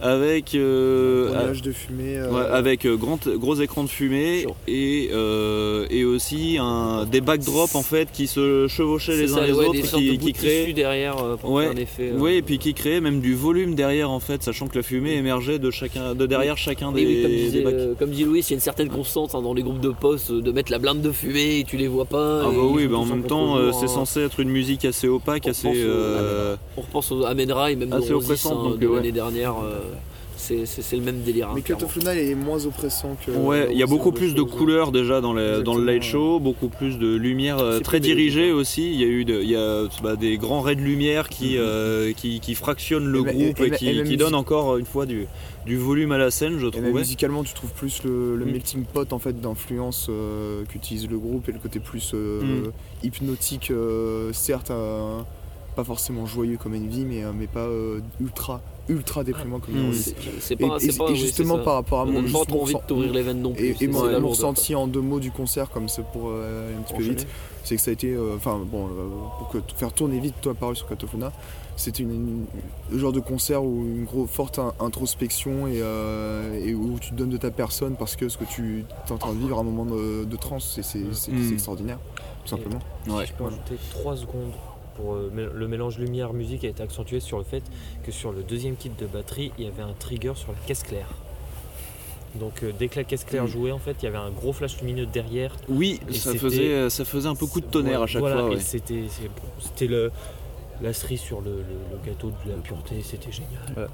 avec 0.00 0.54
euh, 0.54 1.52
de 1.54 1.72
fumée. 1.72 2.18
euh, 2.18 2.30
Ouais, 2.30 2.46
avec 2.52 2.84
euh, 2.84 2.96
grand, 2.96 3.26
gros 3.28 3.54
écran 3.56 3.82
de 3.84 3.88
fumée 3.88 4.44
et, 4.68 5.08
euh, 5.12 5.86
et 5.88 6.04
aussi 6.04 6.58
un, 6.60 7.06
des 7.06 7.20
backdrops 7.22 7.74
en 7.74 7.82
fait 7.82 8.08
qui 8.12 8.26
se 8.26 8.66
chevauchaient 8.68 9.16
les 9.16 9.28
ça, 9.28 9.38
uns 9.40 9.46
les 9.46 9.52
ouais, 9.52 9.66
autres 9.68 9.72
des 9.72 9.82
qui, 9.82 10.18
qui 10.18 10.32
créaient 10.34 10.72
derrière 10.74 11.16
pour 11.40 11.52
ouais, 11.52 11.64
faire 11.64 11.72
un 11.72 11.76
effet. 11.76 12.10
euh, 12.12 12.18
ouais, 12.18 12.36
et 12.36 12.42
puis 12.42 12.58
qui 12.58 12.74
créaient 12.74 13.00
même 13.00 13.20
du 13.20 13.34
volume 13.34 13.74
derrière 13.74 14.10
en 14.10 14.20
fait, 14.20 14.42
sachant 14.42 14.66
que 14.68 14.76
la 14.76 14.82
fumée 14.82 15.14
émergeait 15.14 15.58
de 15.58 15.70
chacun, 15.70 16.14
de 16.14 16.26
derrière 16.26 16.58
chacun 16.58 16.92
Oui, 16.92 17.00
des, 17.04 17.06
oui, 17.06 17.22
comme, 17.22 17.30
des 17.30 17.36
disait, 17.38 17.62
bacs. 17.62 17.74
euh, 17.74 17.94
comme 17.98 18.10
dit 18.10 18.24
Louis, 18.24 18.40
il 18.40 18.50
y 18.50 18.52
a 18.52 18.54
une 18.56 18.60
certaine 18.60 18.88
constance 18.90 19.34
hein, 19.34 19.40
dans 19.40 19.54
les 19.54 19.62
groupes 19.62 19.80
de 19.80 19.90
poste 19.90 20.30
euh, 20.30 20.42
de 20.42 20.52
mettre 20.52 20.70
la 20.72 20.78
blinde 20.78 21.00
de 21.00 21.10
fumée 21.10 21.60
et 21.60 21.64
tu 21.64 21.78
les 21.78 21.88
vois 21.88 22.04
pas. 22.04 22.42
Ah 22.44 22.50
bah 22.50 22.62
oui, 22.70 22.86
bah 22.86 22.98
en 22.98 23.06
même 23.06 23.22
temps 23.24 23.56
c'est 23.72 23.88
censé 23.88 24.20
être 24.20 24.40
une 24.40 24.50
musique 24.50 24.84
assez 24.84 25.08
opaque, 25.08 25.46
assez. 25.48 25.68
On 26.76 26.80
repense 26.82 27.10
au 27.12 27.24
Amen 27.24 27.50
Ra 27.50 27.70
et 27.70 27.76
même 27.76 27.92
Assez 27.94 28.12
oppressante, 28.12 28.58
hein, 28.66 28.70
donc, 28.70 28.78
de 28.78 28.88
l'année 28.88 29.12
dernière. 29.12 29.54
Euh, 30.36 30.38
c'est 30.38 30.66
c'est- 30.66 30.82
c'est 30.82 30.96
le 30.96 31.02
même 31.02 31.22
délire. 31.22 31.48
hein, 31.48 31.52
Mais 31.54 31.62
clairement. 31.62 31.84
of 31.84 31.96
Luna 31.96 32.14
est 32.14 32.34
moins 32.34 32.64
oppressant 32.66 33.16
que. 33.24 33.30
Ouais, 33.30 33.68
il 33.72 33.78
y 33.78 33.82
a 33.82 33.86
beaucoup 33.86 34.12
plus 34.12 34.34
de 34.34 34.42
couleurs 34.42 34.92
déjà 34.92 35.20
dans, 35.20 35.32
les- 35.34 35.62
dans 35.62 35.74
le 35.76 35.84
light 35.84 36.02
show, 36.02 36.38
beaucoup 36.40 36.68
plus 36.68 36.98
de 36.98 37.14
lumière 37.16 37.58
euh, 37.58 37.80
très 37.80 38.00
dirigée 38.00 38.52
aussi. 38.52 38.90
Il 38.92 39.00
y 39.00 39.04
a 39.04 39.06
eu 39.08 39.24
de- 39.24 39.40
il 39.42 39.50
y 39.50 39.56
a, 39.56 39.84
bah, 40.02 40.16
des 40.16 40.36
grands 40.38 40.60
raies 40.60 40.76
de 40.76 40.80
lumière 40.82 41.28
qui, 41.28 41.56
euh, 41.58 42.12
qui, 42.12 42.40
qui 42.40 42.54
fractionnent 42.54 43.06
le 43.06 43.20
Et 43.20 43.32
groupe 43.32 43.60
et- 43.60 43.62
et 43.64 43.66
et, 43.66 43.70
ma- 43.70 44.04
qui, 44.04 44.16
donnent 44.16 44.34
encore 44.34 44.76
une 44.76 44.86
fois 44.86 45.06
du, 45.06 45.26
du 45.66 45.76
volume 45.76 46.12
à 46.12 46.18
la 46.18 46.30
scène, 46.30 46.58
je 46.58 46.66
trouvais. 46.68 46.92
musicalement, 46.92 47.42
tu 47.44 47.54
trouves 47.54 47.72
plus 47.72 48.02
le, 48.04 48.36
le 48.36 48.44
Mm. 48.44 48.50
melting 48.50 48.84
pot 48.84 49.12
en 49.12 49.18
fait 49.18 49.40
d'influence 49.40 50.06
euh, 50.10 50.64
qu'utilise 50.68 51.08
le 51.08 51.18
groupe 51.18 51.48
et 51.48 51.52
le 51.52 51.58
côté 51.58 51.80
plus 51.80 52.12
euh, 52.14 52.42
Mm. 52.66 52.72
hypnotique, 53.06 53.70
euh, 53.70 54.32
certes, 54.32 54.70
euh, 54.70 55.18
pas 55.74 55.84
forcément 55.84 56.24
joyeux 56.26 56.56
comme 56.62 56.74
Envy, 56.74 57.04
mais, 57.04 57.22
euh, 57.24 57.32
mais 57.38 57.46
pas 57.46 57.66
euh, 57.66 58.00
ultra 58.20 58.62
ultra 58.88 59.24
déprimant 59.24 59.58
comme 59.60 59.74
Mm. 59.88 59.92
C'est- 59.92 60.14
C'est 60.40 60.54
Et, 60.54 60.56
pas- 60.68 60.78
justement 61.14 61.58
par 61.58 61.74
rapport 61.74 62.00
à 62.00 62.02
On 62.04 62.06
mon 62.12 62.22
pas 62.22 62.44
trop 62.44 62.62
envie 62.62 62.74
de 62.74 62.78
t'ouvrir 62.86 63.12
les 63.12 63.22
veines 63.22 63.42
non 63.42 63.52
plus. 63.52 63.64
Et, 63.64 63.76
et 63.84 63.88
mon, 63.88 64.28
ressenti 64.28 64.74
en 64.74 64.86
deux 64.86 65.00
mots 65.00 65.20
du 65.20 65.30
concert, 65.30 65.70
comme 65.70 65.88
c'est 65.88 66.04
pour 66.04 66.28
euh, 66.28 66.68
aller 66.68 66.76
un 66.76 66.82
petit 66.82 66.94
peu 66.94 67.02
vite, 67.02 67.26
c'est 67.64 67.76
que 67.76 67.82
ça 67.82 67.90
a 67.90 67.94
été, 67.94 68.12
euh, 68.12 68.34
enfin 68.36 68.60
bon, 68.64 68.86
euh, 68.86 68.90
pour 69.38 69.48
que, 69.48 69.58
faire 69.76 69.92
tourner 69.92 70.20
vite 70.20 70.34
toi 70.40 70.54
parole 70.54 70.76
sur 70.76 70.86
Katofuna, 70.88 71.32
c'était 71.76 72.04
une, 72.04 72.10
une- 72.12 72.46
le 72.90 72.98
genre 72.98 73.12
de 73.12 73.20
concert 73.20 73.62
où 73.64 73.82
une 73.84 74.04
grosse 74.04 74.30
forte 74.30 74.58
in- 74.58 74.72
introspection 74.80 75.66
et, 75.66 75.80
euh, 75.82 76.64
et 76.64 76.74
où 76.74 76.98
tu 77.00 77.10
te 77.10 77.14
donnes 77.16 77.28
de 77.30 77.36
ta 77.36 77.50
personne 77.50 77.96
parce 77.98 78.16
que 78.16 78.28
ce 78.28 78.38
que 78.38 78.44
tu 78.44 78.84
es 79.08 79.12
en 79.12 79.18
train 79.18 79.32
de 79.32 79.38
vivre 79.38 79.58
à 79.58 79.60
un 79.60 79.64
moment 79.64 79.84
de, 79.84 80.24
de 80.24 80.36
transe, 80.36 80.78
c'est 80.80 80.98
Mm. 80.98 81.12
c'est 81.12 81.52
extraordinaire, 81.52 81.98
tout 82.44 82.50
simplement. 82.50 82.78
Ouais. 83.08 83.26
Je 83.26 83.32
peux 83.32 83.44
ajouter 83.44 83.76
3 83.90 84.16
secondes 84.16 84.52
pour 84.96 85.14
euh, 85.14 85.30
le 85.54 85.68
mélange 85.68 85.98
lumière-musique 85.98 86.64
a 86.64 86.68
été 86.68 86.82
accentué 86.82 87.20
sur 87.20 87.38
le 87.38 87.44
fait 87.44 87.62
que 88.04 88.12
sur 88.12 88.32
le 88.32 88.42
deuxième 88.42 88.76
kit 88.76 88.90
de 88.90 89.06
batterie, 89.06 89.52
il 89.58 89.64
y 89.64 89.68
avait 89.68 89.82
un 89.82 89.94
trigger 89.98 90.32
sur 90.34 90.52
la 90.52 90.58
caisse 90.66 90.82
claire. 90.82 91.08
Donc 92.36 92.62
euh, 92.62 92.72
dès 92.78 92.88
que 92.88 92.96
la 92.96 93.04
caisse 93.04 93.24
claire 93.24 93.44
Mm. 93.44 93.48
jouait, 93.48 93.72
en 93.72 93.78
fait, 93.78 93.96
il 94.02 94.04
y 94.04 94.08
avait 94.08 94.18
un 94.18 94.30
gros 94.30 94.52
flash 94.52 94.80
lumineux 94.80 95.06
derrière. 95.06 95.54
Oui, 95.68 96.00
Et 96.08 96.12
ça 96.14 96.32
c'était- 96.32 96.38
faisait, 96.38 96.90
ça 96.90 97.04
faisait 97.04 97.28
un 97.28 97.34
peu 97.34 97.46
coup 97.46 97.60
de 97.60 97.66
tonnerre 97.66 98.02
à 98.02 98.06
chaque 98.06 98.20
Voilà, 98.20 98.40
fois. 98.40 98.48
ouais. 98.50 98.60
c'était 98.60 99.04
c'est- 99.08 99.30
c'était 99.60 99.86
le 99.86 100.10
la 100.82 100.92
cerise 100.92 101.20
sur 101.20 101.40
le, 101.40 101.52
le- 101.52 101.56
le 101.92 102.06
gâteau 102.06 102.30
de 102.44 102.50
la 102.50 102.56
pureté, 102.58 102.96
c'était 103.02 103.32
génial. 103.32 103.62
Voilà. 103.72 103.88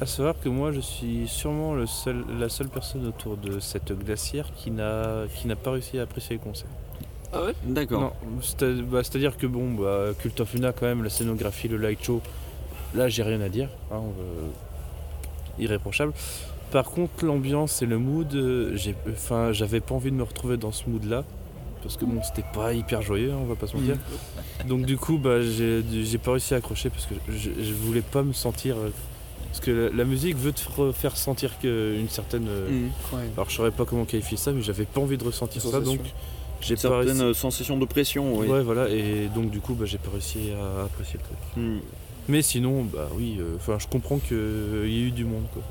À 0.00 0.06
savoir 0.06 0.38
que 0.38 0.48
moi, 0.48 0.70
je 0.70 0.78
suis 0.78 1.26
sûrement 1.26 1.74
le 1.74 1.86
seul, 1.86 2.24
la 2.38 2.48
seule 2.48 2.68
personne 2.68 3.04
autour 3.08 3.36
de 3.36 3.58
cette 3.58 3.92
glacière 3.92 4.46
qui 4.54 4.70
n'a 4.70 5.24
qui 5.34 5.48
n'a 5.48 5.56
pas 5.56 5.72
réussi 5.72 5.98
à 5.98 6.02
apprécier 6.02 6.36
le 6.36 6.42
concert. 6.42 6.68
Ah 7.34 7.44
ouais 7.44 7.52
D'accord. 7.64 8.14
Bah, 8.90 9.02
c'est-à-dire 9.02 9.36
que 9.36 9.46
bon, 9.46 9.72
bah, 9.72 10.08
Cult 10.20 10.40
of 10.40 10.52
Luna 10.54 10.72
quand 10.72 10.86
même, 10.86 11.02
la 11.02 11.10
scénographie, 11.10 11.68
le 11.68 11.76
light 11.78 12.02
show, 12.04 12.20
là 12.94 13.08
j'ai 13.08 13.22
rien 13.22 13.40
à 13.40 13.48
dire, 13.48 13.68
hein, 13.90 14.00
euh, 14.20 14.48
irréprochable. 15.58 16.12
Par 16.70 16.90
contre, 16.90 17.24
l'ambiance 17.24 17.82
et 17.82 17.86
le 17.86 17.98
mood, 17.98 18.34
euh, 18.34 18.76
enfin, 19.12 19.52
j'avais 19.52 19.80
pas 19.80 19.94
envie 19.94 20.10
de 20.10 20.16
me 20.16 20.22
retrouver 20.24 20.56
dans 20.56 20.72
ce 20.72 20.88
mood-là, 20.88 21.24
parce 21.82 21.96
que 21.96 22.04
bon, 22.04 22.20
c'était 22.22 22.46
pas 22.54 22.72
hyper 22.72 23.02
joyeux, 23.02 23.32
hein, 23.32 23.38
on 23.40 23.44
va 23.44 23.54
pas 23.54 23.66
se 23.66 23.76
mentir. 23.76 23.96
Donc 24.68 24.84
du 24.86 24.96
coup, 24.96 25.18
bah, 25.18 25.40
j'ai, 25.42 25.82
pas 26.18 26.32
réussi 26.32 26.54
à 26.54 26.56
accrocher 26.58 26.90
parce 26.90 27.06
que 27.06 27.14
je, 27.28 27.50
je 27.62 27.72
voulais 27.74 28.00
pas 28.00 28.22
me 28.22 28.32
sentir, 28.32 28.76
euh, 28.76 28.90
parce 29.48 29.60
que 29.60 29.70
la, 29.70 29.96
la 29.98 30.04
musique 30.04 30.36
veut 30.36 30.52
te 30.52 30.62
re- 30.68 30.92
faire 30.92 31.16
sentir 31.16 31.58
que 31.60 31.96
une 31.98 32.08
certaine. 32.08 32.46
euh, 32.48 32.68
Mm. 32.70 32.84
Ouais. 33.14 33.20
Alors 33.36 33.50
je 33.50 33.54
saurais 33.54 33.70
pas 33.70 33.84
comment 33.84 34.04
qualifier 34.04 34.36
ça, 34.36 34.50
mais 34.52 34.62
j'avais 34.62 34.84
pas 34.86 35.00
envie 35.00 35.18
de 35.18 35.24
ressentir 35.24 35.62
ça, 35.62 35.78
donc 35.80 36.00
j'ai 36.64 36.74
Une 36.74 36.80
pas 36.80 36.98
réussi. 36.98 37.16
certaine 37.16 37.34
sensation 37.34 37.78
de 37.78 37.84
pression, 37.84 38.38
oui. 38.38 38.46
Ouais, 38.48 38.62
voilà, 38.62 38.88
et 38.88 39.28
donc 39.34 39.50
du 39.50 39.60
coup, 39.60 39.74
bah, 39.74 39.84
j'ai 39.86 39.98
pas 39.98 40.10
réussi 40.10 40.50
à 40.52 40.84
apprécier 40.84 41.18
le 41.18 41.24
truc. 41.24 41.64
Mm. 41.64 41.80
Mais 42.28 42.42
sinon, 42.42 42.84
bah 42.84 43.08
oui, 43.14 43.36
euh, 43.38 43.56
enfin, 43.56 43.78
je 43.78 43.86
comprends 43.86 44.18
qu'il 44.18 44.36
y 44.36 44.98
ait 44.98 45.08
eu 45.08 45.10
du 45.10 45.24
monde, 45.24 45.44
quoi. 45.52 45.62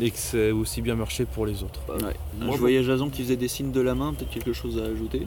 Et 0.00 0.10
que 0.10 0.50
a 0.50 0.54
aussi 0.54 0.82
bien 0.82 0.96
marché 0.96 1.24
pour 1.24 1.46
les 1.46 1.62
autres. 1.62 1.80
Ouais. 1.88 2.14
Moi, 2.40 2.56
je 2.56 2.60
voyais 2.60 2.82
Jason 2.82 3.10
qui 3.10 3.22
faisait 3.22 3.36
des 3.36 3.48
signes 3.48 3.70
de 3.70 3.80
la 3.80 3.94
main, 3.94 4.12
peut-être 4.12 4.30
quelque 4.30 4.52
chose 4.52 4.78
à 4.78 4.86
ajouter? 4.86 5.26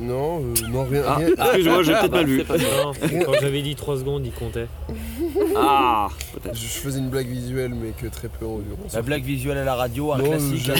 Non, 0.00 0.42
euh, 0.42 0.68
non, 0.70 0.84
rien. 0.84 1.02
Ah, 1.06 1.16
rien. 1.16 1.28
excuse-moi, 1.28 1.82
j'ai 1.82 1.92
peut-être 1.92 2.10
mal 2.12 2.26
vu. 2.26 2.38
C'est 2.38 2.44
pas 2.46 2.58
ça. 2.58 2.64
Non, 2.84 2.92
quand 3.24 3.32
j'avais 3.40 3.62
dit 3.62 3.74
3 3.74 3.98
secondes, 3.98 4.24
il 4.26 4.32
comptait. 4.32 4.66
Ah, 5.56 6.08
Je, 6.10 6.38
peut-être. 6.38 6.56
je 6.56 6.66
faisais 6.66 6.98
une 6.98 7.08
blague 7.10 7.26
visuelle, 7.28 7.72
mais 7.74 7.90
que 7.90 8.06
très 8.12 8.28
peu 8.28 8.44
en 8.46 8.60
La 8.92 9.02
blague 9.02 9.24
visuelle 9.24 9.58
à 9.58 9.64
la 9.64 9.74
radio, 9.74 10.12
un 10.12 10.18
Non, 10.18 10.24
classique, 10.30 10.64
je- 10.64 10.72
hein, 10.72 10.74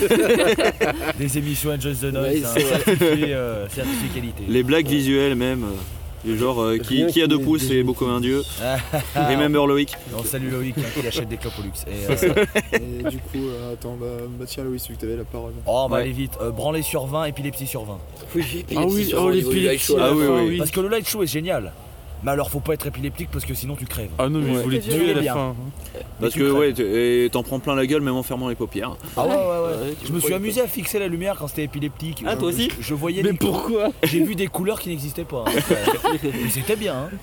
des, 0.00 0.86
euh, 0.86 0.92
des 1.18 1.38
émissions 1.38 1.70
Enjoy 1.70 1.94
the 1.94 2.04
Noise, 2.04 2.44
hein, 2.44 2.60
certifié, 2.60 3.34
euh, 3.34 3.68
certifié 3.68 4.08
qualité. 4.14 4.44
Les 4.48 4.62
blagues 4.62 4.86
visuelles 4.86 5.34
même. 5.36 5.64
euh, 5.64 5.66
Du 6.24 6.38
genre 6.38 6.60
euh, 6.62 6.78
qui, 6.78 7.20
a 7.22 7.26
deux 7.26 7.38
pouces 7.38 7.70
et 7.70 7.82
beau 7.82 7.92
comme 7.92 8.10
un 8.10 8.20
dieu. 8.20 8.42
Ah, 8.62 8.76
Remember 9.30 9.66
Loïc. 9.66 9.94
On 10.16 10.24
salue 10.24 10.50
Loïc 10.50 10.74
hein, 10.78 10.82
qui 10.98 11.06
achète 11.06 11.28
des 11.28 11.36
clopes 11.36 11.58
au 11.58 11.62
luxe. 11.62 11.84
Et, 11.86 12.10
euh, 12.10 12.44
Et 12.72 13.10
du 13.10 13.18
coup, 13.18 13.46
euh, 13.48 13.74
attends, 13.74 13.96
bah, 14.00 14.06
bah 14.38 14.44
tiens 14.48 14.64
Louis, 14.64 14.82
vu 14.88 14.94
que 14.94 15.00
t'avais 15.00 15.16
la 15.16 15.24
parole. 15.24 15.52
oh, 15.66 15.82
on 15.84 15.88
va 15.88 15.96
Ouais. 15.96 16.02
aller 16.02 16.12
vite. 16.12 16.32
Euh, 16.40 16.50
branler 16.50 16.82
sur 16.82 17.06
20, 17.06 17.26
épilepsie 17.26 17.66
sur 17.66 17.84
20. 17.84 17.98
Oui, 18.34 18.42
puis 18.66 18.76
Ah 18.78 18.84
oui, 18.86 19.04
sur 19.04 19.18
oh, 19.22 19.26
au 19.26 19.32
niveau 19.34 19.50
du 19.50 19.56
live 19.56 19.64
l'épilepsie, 19.64 19.86
show, 19.86 19.96
Ah 19.98 20.06
là. 20.06 20.12
oui, 20.14 20.24
Ah 20.26 20.32
oui. 20.32 20.46
oui. 20.48 20.58
Parce 20.58 20.70
que 20.70 20.80
le 20.80 20.88
light 20.88 21.06
show 21.08 21.22
est 21.22 21.26
génial. 21.26 21.72
Mais 22.24 22.30
alors, 22.30 22.50
faut 22.50 22.60
pas 22.60 22.72
être 22.74 22.86
épileptique 22.86 23.28
parce 23.30 23.44
que 23.44 23.52
sinon 23.54 23.76
tu 23.76 23.84
crèves. 23.84 24.08
Ah 24.18 24.28
non, 24.28 24.38
mais 24.40 24.50
Ouais. 24.50 24.56
je 24.58 24.62
voulais 24.62 24.80
te 24.80 24.90
tuer 24.90 25.10
à 25.10 25.14
la 25.14 25.20
bien. 25.20 25.34
fin. 25.34 25.54
Parce 26.20 26.32
tu 26.32 26.40
que 26.40 26.44
crèves. 26.50 26.78
ouais, 26.78 27.24
et 27.26 27.28
t'en 27.30 27.42
prends 27.42 27.58
plein 27.60 27.74
la 27.74 27.86
gueule 27.86 28.00
même 28.00 28.14
en 28.16 28.22
fermant 28.22 28.48
les 28.48 28.54
paupières. 28.54 28.96
Ah 29.16 29.26
ouais, 29.26 29.30
ouais, 29.34 29.36
ouais. 29.36 29.94
Je 30.06 30.12
me 30.12 30.20
suis 30.20 30.32
amusé 30.34 30.60
à 30.62 30.66
fixer 30.66 30.98
la 30.98 31.08
lumière 31.08 31.36
quand 31.38 31.48
c'était 31.48 31.64
épileptique. 31.64 32.22
Ah, 32.26 32.32
Je- 32.34 32.38
toi 32.38 32.48
aussi 32.48 32.70
je, 32.80 32.82
je 32.86 32.94
voyais 32.94 33.22
Mais 33.22 33.34
pourquoi 33.34 33.90
J'ai 34.02 34.24
vu 34.24 34.34
des 34.34 34.46
couleurs 34.46 34.80
qui 34.80 34.88
n'existaient 34.88 35.24
pas. 35.24 35.44
hein. 35.46 35.52
Mais 36.22 36.48
c'était 36.50 36.76
bien. 36.76 36.94
hein. 36.94 37.16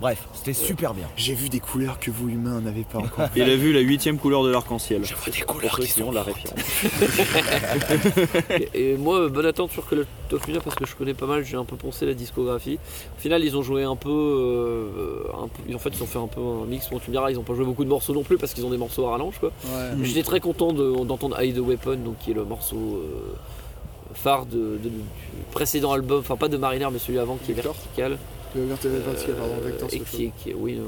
Bref, 0.00 0.26
c'était 0.32 0.54
super 0.54 0.94
bien. 0.94 1.06
J'ai 1.16 1.34
vu 1.34 1.50
des 1.50 1.60
couleurs 1.60 2.00
que 2.00 2.10
vous 2.10 2.30
humains 2.30 2.60
n'avez 2.62 2.84
pas 2.84 2.98
encore. 3.00 3.26
Il 3.36 3.42
a 3.42 3.56
vu 3.56 3.72
la 3.72 3.80
huitième 3.80 4.18
couleur 4.18 4.42
de 4.42 4.50
l'arc-en-ciel. 4.50 5.04
Je 5.04 5.14
vois 5.14 5.30
des 5.30 5.42
couleurs 5.42 5.78
qui 5.78 5.88
sont 5.88 6.10
la 6.10 6.22
référence. 6.22 6.58
Et, 8.74 8.92
et 8.92 8.96
moi, 8.96 9.28
bonne 9.28 9.44
attente 9.46 9.70
sur 9.72 9.86
Cult 9.86 10.06
of 10.32 10.40
parce 10.64 10.76
que 10.76 10.86
je 10.86 10.94
connais 10.96 11.12
pas 11.14 11.26
mal, 11.26 11.44
j'ai 11.44 11.56
un 11.56 11.64
peu 11.64 11.76
poncé 11.76 12.06
la 12.06 12.14
discographie. 12.14 12.78
Au 13.18 13.20
final, 13.20 13.44
ils 13.44 13.56
ont 13.56 13.62
joué 13.62 13.82
un 13.84 13.96
peu, 13.96 14.08
euh, 14.10 15.22
un 15.44 15.48
peu- 15.48 15.74
En 15.74 15.78
fait, 15.78 15.90
ils 15.94 16.02
ont 16.02 16.06
fait 16.06 16.18
un 16.18 16.28
peu 16.28 16.40
un 16.40 16.64
mix. 16.66 16.88
Bon, 16.88 16.98
tu 16.98 17.10
me 17.10 17.14
diras, 17.16 17.30
ils 17.30 17.38
ont 17.38 17.42
pas 17.42 17.54
joué 17.54 17.64
beaucoup 17.66 17.84
de 17.84 17.90
morceaux 17.90 18.14
non 18.14 18.22
plus 18.22 18.38
parce 18.38 18.54
qu'ils 18.54 18.64
ont 18.64 18.70
des 18.70 18.78
morceaux 18.78 19.06
à 19.06 19.10
rallonge 19.12 19.38
quoi. 19.38 19.50
Ouais. 19.66 20.02
J'étais 20.04 20.22
très 20.22 20.40
content 20.40 20.72
de- 20.72 21.04
d'entendre 21.04 21.40
Hide 21.42 21.56
the 21.56 21.60
Weapon, 21.60 21.96
donc 21.96 22.18
qui 22.20 22.30
est 22.30 22.34
le 22.34 22.44
morceau 22.44 22.76
euh, 23.04 23.34
phare 24.14 24.46
de, 24.46 24.56
de- 24.82 24.88
du 24.88 24.90
précédent 25.52 25.92
album, 25.92 26.20
enfin 26.20 26.36
pas 26.36 26.48
de 26.48 26.56
Mariner 26.56 26.88
mais 26.92 26.98
celui 26.98 27.18
avant 27.18 27.36
qui 27.44 27.52
est 27.52 27.54
vertical. 27.54 28.16
Le 28.54 28.64
vertical, 28.66 28.98
vertical, 29.06 29.34
pardon, 29.36 29.54
Euh, 29.62 29.66
Vector, 29.68 29.88
et 29.92 29.92
c'est 29.92 29.98
qui 30.16 30.32
qui 30.42 30.54
oui, 30.54 30.76
euh, 30.78 30.82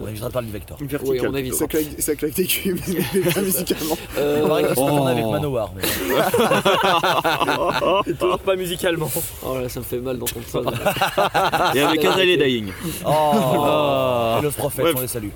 On 0.00 0.06
évitera 0.08 0.28
de 0.28 0.32
parler 0.32 0.46
du 0.46 0.52
Vector. 0.52 0.78
oui, 1.04 1.20
on 1.28 1.34
évite. 1.34 1.54
Ça 1.54 1.66
claque, 1.66 1.84
ça 1.98 2.14
claque 2.14 2.32
des 2.34 2.46
culs, 2.46 2.78
mais 2.88 3.20
pas 3.34 3.40
musicalement. 3.42 3.98
Euh, 4.16 4.40
On 4.42 4.46
ce 4.46 4.50
matin 4.80 5.02
oh. 5.02 5.06
avec 5.08 5.24
Manowar. 5.26 5.70
mais- 5.76 5.82
Et 8.10 8.14
toujours 8.14 8.38
pas 8.38 8.56
musicalement. 8.56 9.10
oh 9.44 9.58
là, 9.58 9.68
ça 9.68 9.80
me 9.80 9.84
fait 9.84 9.98
mal 9.98 10.18
d'entendre 10.18 10.46
ça. 10.46 10.60
Et 11.74 11.80
avec 11.80 12.04
Azrael 12.04 12.28
et 12.30 12.36
Dying. 12.36 12.68
Oh, 13.04 14.36
Et 14.38 14.42
le 14.42 14.50
prophète, 14.50 14.86
on 14.96 15.00
les 15.00 15.08
salue. 15.08 15.28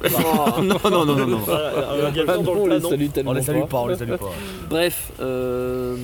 non, 0.63 0.77
non, 0.91 1.05
non, 1.05 1.17
non, 1.17 1.27
non. 1.27 1.39
Voilà, 1.39 2.09
il 2.11 2.17
y 2.17 2.21
a 2.21 2.23
le 2.23 2.27
temps 2.27 2.43
dans 2.43 2.55
le 2.55 2.61
on 2.61 2.67
les 2.67 2.81
salue 2.81 3.07
On 3.07 3.11
tellement 3.11 3.33
les 3.33 3.43
salue 3.43 3.61
pas. 3.61 3.67
pas, 3.67 3.79
on 3.81 3.87
les 3.89 3.97
salue 3.97 4.11
pas. 4.15 4.31
Bref, 4.71 5.11
euh, 5.21 5.97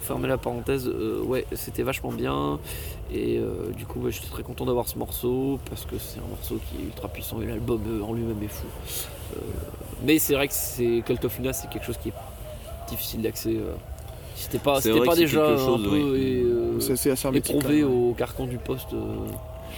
pour 0.00 0.06
fermer 0.06 0.28
la 0.28 0.38
parenthèse, 0.38 0.88
euh, 0.88 1.22
ouais, 1.22 1.44
c'était 1.52 1.82
vachement 1.82 2.10
bien. 2.10 2.58
Et 3.12 3.38
euh, 3.38 3.70
du 3.76 3.84
coup, 3.86 4.00
ouais, 4.00 4.10
j'étais 4.12 4.28
très 4.28 4.42
content 4.42 4.64
d'avoir 4.64 4.88
ce 4.88 4.98
morceau 4.98 5.58
parce 5.68 5.84
que 5.84 5.98
c'est 5.98 6.18
un 6.18 6.28
morceau 6.28 6.56
qui 6.70 6.82
est 6.82 6.86
ultra 6.86 7.08
puissant 7.08 7.40
et 7.42 7.46
l'album 7.46 7.80
euh, 7.86 8.02
en 8.02 8.12
lui-même 8.12 8.42
est 8.42 8.48
fou. 8.48 8.66
Euh, 9.36 9.40
mais 10.04 10.18
c'est 10.18 10.34
vrai 10.34 10.48
que 10.48 10.54
c'est 10.54 11.02
Cult 11.04 11.24
of 11.24 11.36
Luna, 11.38 11.52
c'est 11.52 11.68
quelque 11.68 11.84
chose 11.84 11.98
qui 11.98 12.08
est 12.08 12.14
difficile 12.88 13.22
d'accès. 13.22 13.50
euh. 13.56 13.74
C'était 14.34 14.58
pas, 14.58 14.80
c'était 14.80 15.00
pas 15.04 15.14
déjà 15.14 15.46
quelque 15.46 15.60
un 15.60 15.66
chose, 15.66 15.82
peu 15.84 15.90
oui. 15.90 16.18
et, 16.22 16.42
euh, 16.44 16.80
C'est 16.80 16.96
c'est 16.96 17.10
assez 17.10 17.26
hermétique, 17.26 17.54
éprouvé 17.56 17.84
au 17.84 18.14
carcan 18.16 18.46
du 18.46 18.56
poste. 18.56 18.92
euh. 18.94 19.04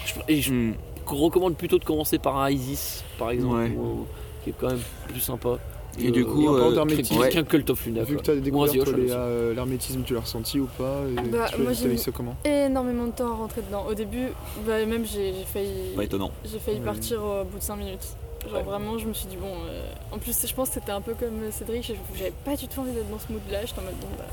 Je- 0.07 0.15
et 0.33 0.41
je 0.41 0.53
Hmm. 0.53 0.75
recommande 1.07 1.57
plutôt 1.57 1.79
de 1.79 1.85
commencer 1.85 2.19
par 2.19 2.37
un 2.39 2.49
Isis, 2.51 3.03
par 3.19 3.31
exemple, 3.31 3.57
Ouais. 3.57 3.71
ou- 3.77 4.07
qui 4.45 4.51
est 4.51 4.55
quand 4.59 4.69
même 4.69 4.81
plus 5.09 5.21
sympa. 5.21 5.59
Et 6.01 6.11
du 6.11 6.25
coup, 6.25 6.43
Et 6.43 6.47
euh, 6.49 6.71
ouais. 7.19 7.29
qu'un 7.31 7.45
Cult 7.45 7.69
of 7.71 7.85
Luna. 7.87 8.03
Vu 8.05 8.15
quoi. 8.15 8.23
que 8.23 8.27
t'as 8.27 8.33
Ou 8.33 8.37
un 8.37 8.41
découvert 8.41 8.85
euh, 9.19 9.55
l'hermétisme, 9.55 10.03
tu 10.05 10.15
l'as 10.15 10.21
ressenti 10.21 10.59
ou 10.61 10.67
pas 10.79 11.03
et 11.11 11.15
Bah, 11.29 11.47
tu 11.55 11.61
moi, 11.61 11.73
j'ai 11.73 11.97
ça 11.97 12.11
comment 12.13 12.35
énormément 12.45 13.07
de 13.07 13.13
temps 13.13 13.31
à 13.33 13.35
rentrer 13.37 13.61
dedans. 13.63 13.85
Au 13.89 13.95
début, 13.95 14.29
bah, 14.67 14.85
même 14.87 15.05
j'ai 15.05 15.33
failli, 15.53 15.95
Pas 15.97 16.05
étonnant. 16.05 16.31
j'ai 16.51 16.59
failli 16.59 16.79
Ouais. 16.79 16.85
partir 16.85 17.23
au 17.23 17.45
bout 17.45 17.59
de 17.59 17.63
5 17.63 17.77
minutes. 17.77 18.07
Genre 18.51 18.63
vraiment, 18.65 18.99
je 18.99 19.07
me 19.07 19.13
suis 19.13 19.27
dit, 19.29 19.37
bon. 19.37 19.47
euh, 19.69 19.85
En 20.13 20.19
plus, 20.19 20.35
je 20.47 20.53
pense 20.55 20.69
que 20.69 20.75
c'était 20.75 20.91
un 20.93 21.01
peu 21.01 21.13
comme 21.15 21.51
Cédric, 21.53 21.93
j'avais 22.17 22.33
pas 22.45 22.57
du 22.57 22.67
tout 22.67 22.81
envie 22.81 22.91
d'être 22.93 23.09
dans 23.11 23.19
ce 23.21 23.31
mood-là. 23.33 23.65
J'étais 23.67 23.79
en 23.81 23.85
mode, 23.85 23.95
bon, 24.01 24.09
bah. 24.19 24.25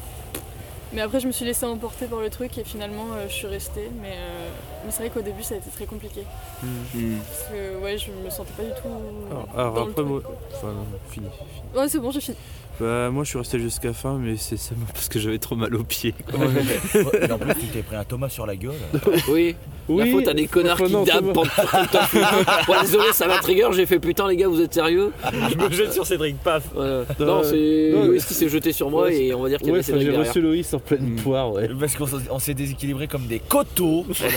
Mais 0.91 1.02
après, 1.02 1.20
je 1.20 1.28
me 1.28 1.32
suis 1.32 1.45
laissée 1.45 1.66
emporter 1.66 2.06
par 2.07 2.20
le 2.20 2.30
truc 2.30 2.57
et 2.57 2.64
finalement, 2.64 3.14
euh, 3.14 3.28
je 3.28 3.34
suis 3.34 3.48
restée. 3.48 3.90
Mais, 4.02 4.14
euh, 4.14 4.49
mais 4.86 4.91
c'est 4.91 5.03
vrai 5.03 5.10
qu'au 5.10 5.22
début, 5.22 5.44
ça 5.44 5.53
a 5.56 5.57
été 5.57 5.70
très 5.70 5.86
compliqué. 5.86 6.24
Hmm. 6.64 7.18
Parce 7.28 7.44
que, 7.49 7.78
ouais, 7.78 7.98
je 7.98 8.11
me 8.11 8.30
sentais 8.30 8.53
pas 8.57 8.64
du 8.64 8.72
tout. 8.72 8.88
Alors, 9.30 9.48
alors 9.56 9.74
dans 9.74 9.86
le 9.86 9.91
après, 9.91 9.94
truc, 10.02 10.07
moi. 10.07 10.22
quoi. 10.22 10.36
Enfin, 10.56 10.68
non, 10.68 10.86
fini. 11.10 11.28
Ouais, 11.76 11.88
c'est 11.90 11.99
bon, 11.99 12.10
j'ai 12.11 12.22
fini. 12.22 12.38
Bah, 12.80 13.10
moi, 13.11 13.23
je 13.26 13.30
suis 13.30 13.38
resté 13.38 13.60
jusqu'à 13.60 13.89
la 13.89 13.93
fin, 13.93 14.18
mais 14.18 14.35
c'est 14.38 14.56
seulement 14.57 14.85
parce 14.93 15.10
que 15.10 15.19
j'avais 15.19 15.38
trop 15.39 15.56
mal 15.56 15.76
aux 15.76 15.84
pieds. 15.84 16.14
quoi. 16.31 16.45
Et 17.22 17.31
en 17.31 17.38
plus, 17.38 17.53
tu 17.56 17.65
t'es 17.68 17.81
pris 17.81 17.95
un 17.95 18.03
Thomas 18.03 18.30
sur 18.30 18.45
la 18.45 18.56
gueule. 18.56 18.73
Oui. 19.30 19.56
La 19.89 19.95
Oui. 20.06 20.11
faute 20.11 20.27
à 20.27 20.34
des 20.35 20.45
connards 20.45 20.76
Enfin, 20.76 20.85
qui 20.85 20.93
non, 20.93 21.03
dabent 21.03 21.34
pendant 21.34 21.49
tout 21.49 21.61
le 21.73 21.88
temps. 21.91 21.99
Ouais, 22.72 22.77
désolé, 22.81 23.06
ça 23.11 23.26
m'a 23.26 23.39
trigger. 23.39 23.69
J'ai 23.73 23.88
fait 23.88 23.97
putain, 23.99 24.27
les 24.27 24.35
gars, 24.35 24.47
vous 24.47 24.61
êtes 24.61 24.73
sérieux? 24.73 25.11
Je 25.34 25.56
me 25.57 25.72
jette 25.72 25.93
sur 25.93 26.06
Cédric, 26.06 26.38
paf. 26.38 26.64
Voilà. 26.76 27.06
Non, 27.19 27.26
Non, 27.26 27.43
c'est 27.43 27.89
Loïs 27.91 28.23
qui 28.23 28.34
s'est 28.35 28.49
jeté 28.49 28.72
sur 28.72 28.91
moi 28.91 29.06
Ouais, 29.06 29.26
et 29.26 29.34
on 29.34 29.41
va 29.41 29.49
dire 29.49 29.57
qu'il 29.57 29.69
y 29.69 29.72
Ouais, 29.72 29.80
avait 29.80 29.84
enfin, 29.91 29.99
Cédric 29.99 30.11
j'ai 30.23 30.30
reçu 30.30 30.41
Loïs 30.41 30.73
en 30.76 30.80
pleine 30.80 31.15
poire, 31.15 31.51
ouais. 31.53 31.68
Parce 31.80 31.95
qu'on 31.95 32.39
s'est 32.39 32.53
déséquilibré 32.53 33.07
comme 33.07 33.26
des 33.26 33.39
coteaux. 33.39 34.06
Voilà. 34.10 34.34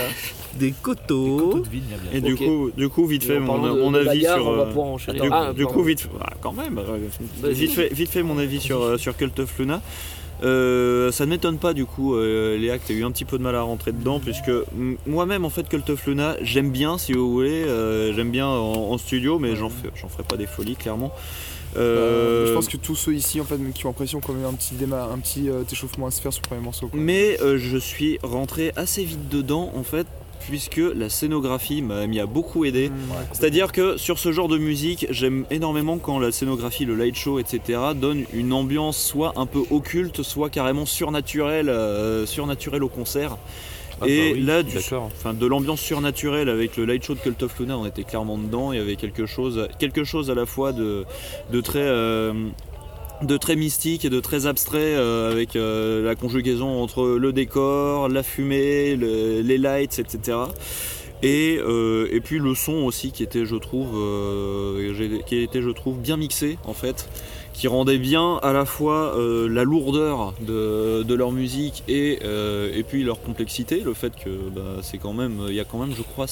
Des 0.55 0.71
Coteaux 0.71 1.37
coteaux. 1.37 1.59
de 1.61 1.69
vigne, 1.69 1.81
bien, 1.87 1.97
bien. 1.97 2.11
Et 2.17 2.21
du 2.21 2.35
coup, 2.35 2.69
du 2.77 2.87
coup, 2.89 3.05
vite 3.07 3.23
fait, 3.23 3.39
mon, 3.39 3.57
mon 3.57 3.93
avis 3.95 4.21
sur. 4.21 4.49
euh. 4.49 4.65
Du, 5.13 5.29
Ah, 5.31 5.51
coup, 5.67 5.83
vite, 5.83 6.07
ah, 6.21 6.29
quand 6.41 6.53
même, 6.53 6.77
euh, 6.79 7.49
vite 7.49 7.71
fait, 7.71 7.89
vite 7.93 8.09
fait 8.11 8.21
mon 8.33 8.39
avis 8.39 8.59
sur, 8.59 8.81
euh, 8.81 8.97
sur 8.97 9.15
Cult 9.15 9.39
of 9.39 9.57
Luna. 9.59 9.81
Euh, 10.43 11.11
ça 11.11 11.25
ne 11.25 11.29
m'étonne 11.29 11.57
pas 11.57 11.73
du 11.73 11.85
coup, 11.85 12.15
euh, 12.15 12.57
Léa, 12.57 12.77
que 12.77 12.87
tu 12.87 12.91
as 12.93 12.95
eu 12.95 13.05
un 13.05 13.11
petit 13.11 13.23
peu 13.23 13.37
de 13.37 13.43
mal 13.43 13.55
à 13.55 13.61
rentrer 13.61 13.91
dedans, 13.93 14.19
puisque 14.19 14.51
moi-même 15.05 15.45
en 15.45 15.49
fait 15.49 15.69
Cult 15.69 15.89
of 15.89 16.05
Luna, 16.05 16.35
j'aime 16.41 16.69
bien 16.71 16.97
si 16.97 17.13
vous 17.13 17.31
voulez, 17.31 17.63
euh, 17.63 18.13
j'aime 18.13 18.29
bien 18.31 18.47
en, 18.47 18.91
en 18.91 18.97
studio, 18.97 19.39
mais 19.39 19.55
j'en 19.55 19.69
ferai 19.69 20.23
pas 20.27 20.35
des 20.35 20.47
folies 20.47 20.75
clairement. 20.75 21.13
Euh, 21.75 22.45
je 22.47 22.53
pense 22.53 22.67
que 22.67 22.77
tous 22.77 22.95
ceux 22.95 23.15
ici 23.15 23.41
en 23.41 23.45
fait 23.45 23.57
qui 23.73 23.85
ont 23.85 23.89
l'impression 23.89 24.19
qu'on 24.19 24.33
a 24.35 24.41
eu 24.41 24.45
un 24.45 24.53
petit 24.53 24.75
déma- 24.75 25.11
un 25.11 25.17
petit 25.17 25.49
euh, 25.49 25.63
échauffement 25.71 26.05
à 26.05 26.11
se 26.11 26.21
faire 26.21 26.31
sur 26.31 26.41
le 26.43 26.47
premier 26.49 26.61
morceau. 26.61 26.87
quoi. 26.87 26.99
Mais 26.99 27.39
euh, 27.41 27.57
je 27.57 27.77
suis 27.77 28.19
rentré 28.21 28.71
assez 28.75 29.03
vite 29.03 29.27
dedans 29.29 29.71
en 29.75 29.81
fait 29.81 30.05
puisque 30.47 30.81
la 30.95 31.09
scénographie 31.09 31.81
m'a 31.81 32.07
m'y 32.07 32.19
a 32.19 32.25
beaucoup 32.25 32.65
aidé. 32.65 32.91
C'est-à-dire 33.31 33.71
que 33.71 33.97
sur 33.97 34.19
ce 34.19 34.31
genre 34.31 34.47
de 34.47 34.57
musique, 34.57 35.07
j'aime 35.09 35.45
énormément 35.49 35.97
quand 35.97 36.19
la 36.19 36.31
scénographie, 36.31 36.85
le 36.85 36.95
light 36.95 37.15
show, 37.15 37.39
etc. 37.39 37.79
donne 37.95 38.23
une 38.33 38.53
ambiance 38.53 38.97
soit 38.97 39.33
un 39.35 39.45
peu 39.45 39.63
occulte, 39.71 40.23
soit 40.23 40.49
carrément 40.49 40.85
surnaturelle, 40.85 41.69
euh, 41.69 42.25
surnaturelle 42.25 42.83
au 42.83 42.89
concert. 42.89 43.37
Ah 44.01 44.07
Et 44.07 44.31
bah 44.31 44.35
oui, 44.35 44.41
là, 44.41 44.63
du, 44.63 44.77
enfin, 44.77 45.33
de 45.33 45.45
l'ambiance 45.45 45.79
surnaturelle 45.79 46.49
avec 46.49 46.77
le 46.77 46.85
light 46.85 47.03
show 47.03 47.13
de 47.13 47.19
Cult 47.19 47.43
of 47.43 47.59
Luna, 47.59 47.77
on 47.77 47.85
était 47.85 48.03
clairement 48.03 48.37
dedans. 48.37 48.73
Il 48.73 48.79
y 48.79 48.81
avait 48.81 48.95
quelque 48.95 49.25
chose, 49.25 49.67
quelque 49.79 50.03
chose 50.03 50.29
à 50.31 50.35
la 50.35 50.45
fois 50.45 50.73
de, 50.73 51.05
de 51.51 51.61
très, 51.61 51.79
euh, 51.83 52.33
de 53.25 53.37
très 53.37 53.55
mystique 53.55 54.05
et 54.05 54.09
de 54.09 54.19
très 54.19 54.45
abstrait 54.47 54.95
euh, 54.95 55.31
avec 55.31 55.55
euh, 55.55 56.03
la 56.03 56.15
conjugaison 56.15 56.81
entre 56.81 57.05
le 57.07 57.33
décor, 57.33 58.09
la 58.09 58.23
fumée, 58.23 58.95
le- 58.95 59.41
les 59.41 59.57
lights, 59.57 59.99
etc. 59.99 60.37
Et, 61.21 61.57
euh, 61.59 62.07
et 62.11 62.19
puis 62.19 62.39
le 62.39 62.53
son 62.53 62.73
aussi 62.83 63.11
qui 63.11 63.23
était, 63.23 63.45
je 63.45 63.55
trouve, 63.55 63.89
bien 65.99 66.17
mixé 66.17 66.57
en 66.65 66.73
fait, 66.73 67.07
qui 67.53 67.67
rendait 67.67 67.97
bien 67.97 68.39
à 68.43 68.51
la 68.51 68.65
fois 68.65 69.15
la 69.17 69.63
lourdeur 69.63 70.33
de, 70.41 71.13
leur 71.13 71.31
musique 71.31 71.83
et, 71.87 72.19
et 72.23 72.83
puis 72.83 73.03
leur 73.03 73.21
complexité, 73.21 73.79
le 73.79 73.93
fait 73.93 74.13
que 74.21 74.29
bah, 74.53 74.79
c'est 74.81 74.97
quand 74.97 75.13
même, 75.13 75.37
il 75.47 75.55
y 75.55 75.61
a 75.61 75.63
quand 75.63 75.77
même, 75.77 75.93
je 75.95 76.01
crois, 76.01 76.27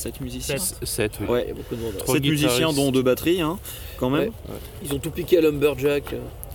7 0.00 0.20
musiciens. 0.20 0.56
7, 0.82 1.12
oui. 1.20 1.26
Ouais, 1.28 1.42
Il 1.44 1.48
y 1.48 1.50
a 1.52 1.54
beaucoup 1.54 1.76
de 1.76 1.80
monde. 1.80 1.96
Trois 1.98 2.14
7 2.16 2.24
musiciens 2.24 2.72
dont 2.72 2.90
deux 2.90 3.02
batteries, 3.02 3.40
hein, 3.40 3.58
quand 3.98 4.10
même. 4.10 4.28
Ouais. 4.48 4.54
Ils 4.84 4.92
ont 4.94 4.98
tout 4.98 5.10
piqué 5.10 5.38
à 5.38 5.40
Lumberjack. 5.42 6.14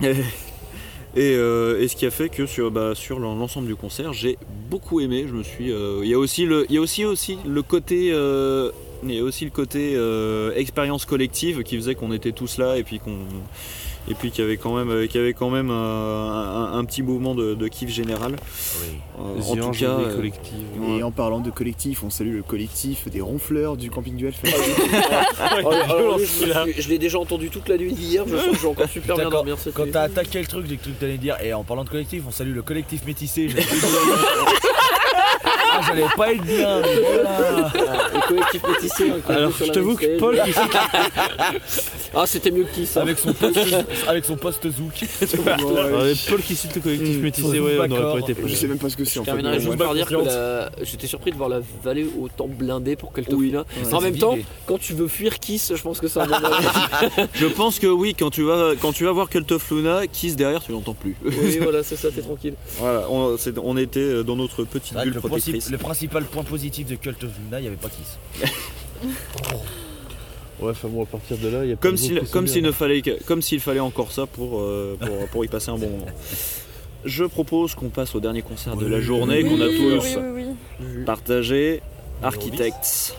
Et, 1.18 1.34
euh, 1.34 1.80
et 1.80 1.88
ce 1.88 1.96
qui 1.96 2.04
a 2.04 2.10
fait 2.10 2.28
que 2.28 2.44
sur, 2.44 2.70
bah, 2.70 2.92
sur 2.94 3.18
l'ensemble 3.18 3.66
du 3.68 3.74
concert, 3.74 4.12
j'ai 4.12 4.36
beaucoup 4.68 5.00
aimé. 5.00 5.24
Je 5.26 5.32
me 5.32 5.42
suis. 5.42 5.72
euh, 5.72 6.00
Il 6.02 6.10
y 6.10 6.14
a 6.14 6.18
aussi 6.18 6.44
le, 6.44 6.66
il 6.68 6.74
y 6.74 6.78
a 6.78 6.80
aussi 6.82 7.06
aussi 7.06 7.38
le 7.46 7.62
côté. 7.62 8.10
euh, 8.12 8.70
il 9.02 9.14
y 9.14 9.18
a 9.18 9.22
aussi 9.22 9.44
le 9.46 9.50
côté 9.50 9.94
euh, 9.96 10.52
expérience 10.56 11.06
collective 11.06 11.62
qui 11.62 11.76
faisait 11.76 11.94
qu'on 11.94 12.12
était 12.12 12.32
tous 12.32 12.58
là 12.58 12.76
et 12.76 12.82
puis 12.82 12.98
qu'on 12.98 13.16
et 14.08 14.14
puis 14.14 14.30
qu'il 14.30 14.44
y 14.44 14.46
avait 14.46 14.56
quand 14.56 14.74
même, 14.74 15.06
qu'il 15.08 15.20
y 15.20 15.22
avait 15.24 15.32
quand 15.34 15.50
même 15.50 15.70
un, 15.70 15.74
un- 16.74 16.78
un 16.78 16.84
petit 16.84 17.02
mouvement 17.02 17.34
de, 17.34 17.54
de 17.54 17.68
kiff 17.68 17.90
général. 17.90 18.36
Euh, 19.18 19.40
en 19.42 19.56
tout 19.56 19.70
cas, 19.72 19.86
euh, 19.98 20.98
Et 20.98 21.02
en 21.02 21.10
parlant 21.10 21.40
de 21.40 21.50
collectif, 21.50 22.02
on 22.04 22.10
salue 22.10 22.34
le 22.36 22.42
collectif 22.42 23.08
des 23.08 23.20
ronfleurs 23.20 23.76
du 23.76 23.90
camping 23.90 24.14
du 24.16 24.26
Hellfest. 24.26 24.54
Oh, 25.64 25.70
alors, 25.70 26.18
lui, 26.18 26.26
je, 26.78 26.88
l'ai 26.88 26.98
déjà 26.98 27.18
entendu 27.18 27.48
toute 27.50 27.68
la 27.68 27.76
nuit 27.78 27.92
d'hier. 27.92 28.24
Je 28.26 28.36
sens 28.36 28.46
que 28.46 28.54
je 28.56 28.60
vais 28.62 28.68
encore 28.68 28.88
super 28.88 29.16
bien 29.16 29.30
dormir 29.30 29.56
cette 29.58 29.74
Quand 29.74 29.84
t'as 29.90 30.02
attaqué 30.02 30.40
le 30.40 30.46
truc, 30.46 30.66
j'ai 30.68 30.76
cru 30.76 30.90
que 30.92 31.00
t'allais 31.00 31.16
dire, 31.18 31.36
et 31.42 31.52
en 31.54 31.64
parlant 31.64 31.84
de 31.84 31.88
collectif, 31.88 32.22
on 32.28 32.30
salue 32.30 32.54
le 32.54 32.62
collectif 32.62 33.04
métissé. 33.06 33.48
j'ai- 33.48 33.56
ah, 35.44 35.80
j'allais 35.86 36.04
pas 36.16 36.32
être 36.32 36.42
bien, 36.42 36.80
mais 36.80 37.00
voilà. 37.00 37.38
Le 38.14 38.28
collectif 38.28 38.62
métissé. 38.68 39.10
hein, 39.10 39.20
Alors, 39.28 39.52
je 39.58 39.64
t'avoue 39.72 39.94
que 39.96 40.18
Paul, 40.18 40.40
ah, 42.16 42.26
c'était 42.26 42.50
mieux 42.50 42.64
que 42.64 42.74
qui 42.74 42.86
ça 42.86 43.02
Avec 43.02 43.18
son 43.18 43.32
poste, 43.34 43.58
avec 44.08 44.24
son 44.24 44.36
poste 44.36 44.70
zouk. 44.70 45.04
Ouais, 45.36 46.12
Paul 46.28 46.40
qui 46.40 46.56
cite 46.56 46.74
le 46.74 46.80
collectif 46.80 47.18
métissé, 47.18 47.60
ouais, 47.60 47.78
on 47.78 47.88
n'aurait 47.88 48.20
pas 48.20 48.30
été 48.30 48.36
Je 48.46 48.54
sais 48.54 48.66
même 48.66 48.78
pas 48.78 48.88
ce 48.88 48.96
que 48.96 49.04
c'est 49.04 49.20
en 49.20 49.24
Je 49.24 49.30
fait. 49.30 49.60
juste 49.60 49.76
par 49.76 49.94
dire 49.94 50.06
que 50.08 50.14
la- 50.14 50.70
j'étais 50.82 51.06
surpris 51.06 51.30
de 51.30 51.36
voir 51.36 51.48
la 51.48 51.60
vallée 51.84 52.06
autant 52.18 52.48
blindée 52.48 52.96
pour 52.96 53.12
Cult 53.12 53.32
of 53.32 53.40
Luna. 53.40 53.64
Ouais. 53.84 53.94
En 53.94 54.00
même 54.00 54.16
temps, 54.16 54.36
quand 54.66 54.78
tu 54.78 54.94
veux 54.94 55.08
fuir 55.08 55.38
Kiss, 55.38 55.72
je 55.74 55.82
pense 55.82 56.00
que 56.00 56.08
c'est 56.08 56.20
un 56.20 56.26
bon 56.26 56.40
moment. 56.40 56.56
je 57.34 57.46
pense 57.46 57.78
que 57.78 57.86
oui, 57.86 58.14
quand 58.18 58.30
tu 58.30 58.42
vas, 58.42 58.72
quand 58.80 58.92
tu 58.92 59.04
vas 59.04 59.12
voir 59.12 59.28
Cult 59.28 59.50
of 59.52 59.70
Luna, 59.70 60.06
Kiss 60.06 60.36
derrière, 60.36 60.62
tu 60.62 60.72
l'entends 60.72 60.94
plus. 60.94 61.16
oui, 61.24 61.58
voilà, 61.62 61.82
c'est 61.82 61.96
ça, 61.96 62.08
t'es 62.10 62.22
tranquille. 62.22 62.54
Voilà, 62.78 63.06
on, 63.10 63.76
était 63.76 64.24
dans 64.24 64.36
notre 64.36 64.64
petite 64.64 64.94
bulle 64.94 65.12
le, 65.14 65.20
protectrice. 65.20 65.70
le 65.70 65.78
principal 65.78 66.24
point 66.24 66.44
positif 66.44 66.86
de 66.86 66.94
Cult 66.94 67.22
of 67.24 67.30
Luna, 67.44 67.58
il 67.60 67.62
n'y 67.62 67.68
avait 67.68 67.76
pas 67.76 67.88
Kiss. 67.88 68.18
Ouais, 70.60 70.70
enfin 70.70 70.88
bon, 70.88 71.02
à 71.02 71.06
partir 71.06 71.36
de 71.38 71.48
là, 71.48 71.64
il 71.64 71.70
y 71.70 71.72
a 71.72 71.76
Comme 71.76 71.96
s'il 71.96 72.20
comme 72.30 72.46
s'il 72.46 72.62
ne 72.62 72.72
fallait 72.72 73.02
que- 73.02 73.22
comme 73.24 73.42
s'il 73.42 73.60
fallait 73.60 73.80
encore 73.80 74.10
ça 74.12 74.26
pour, 74.26 74.60
euh, 74.60 74.96
pour, 74.98 75.28
pour 75.28 75.44
y 75.44 75.48
passer 75.48 75.70
un 75.70 75.76
bon 75.76 75.90
moment. 75.90 76.06
Je 77.04 77.24
propose 77.24 77.74
qu'on 77.74 77.88
passe 77.90 78.14
au 78.14 78.20
dernier 78.20 78.42
concert 78.42 78.74
de 78.76 78.86
la 78.86 79.00
journée 79.00 79.44
qu'on 79.44 79.60
a 79.60 79.66
Oui, 79.68 79.76
tous 80.00 81.04
partagé. 81.04 81.82
Architects. 82.22 83.14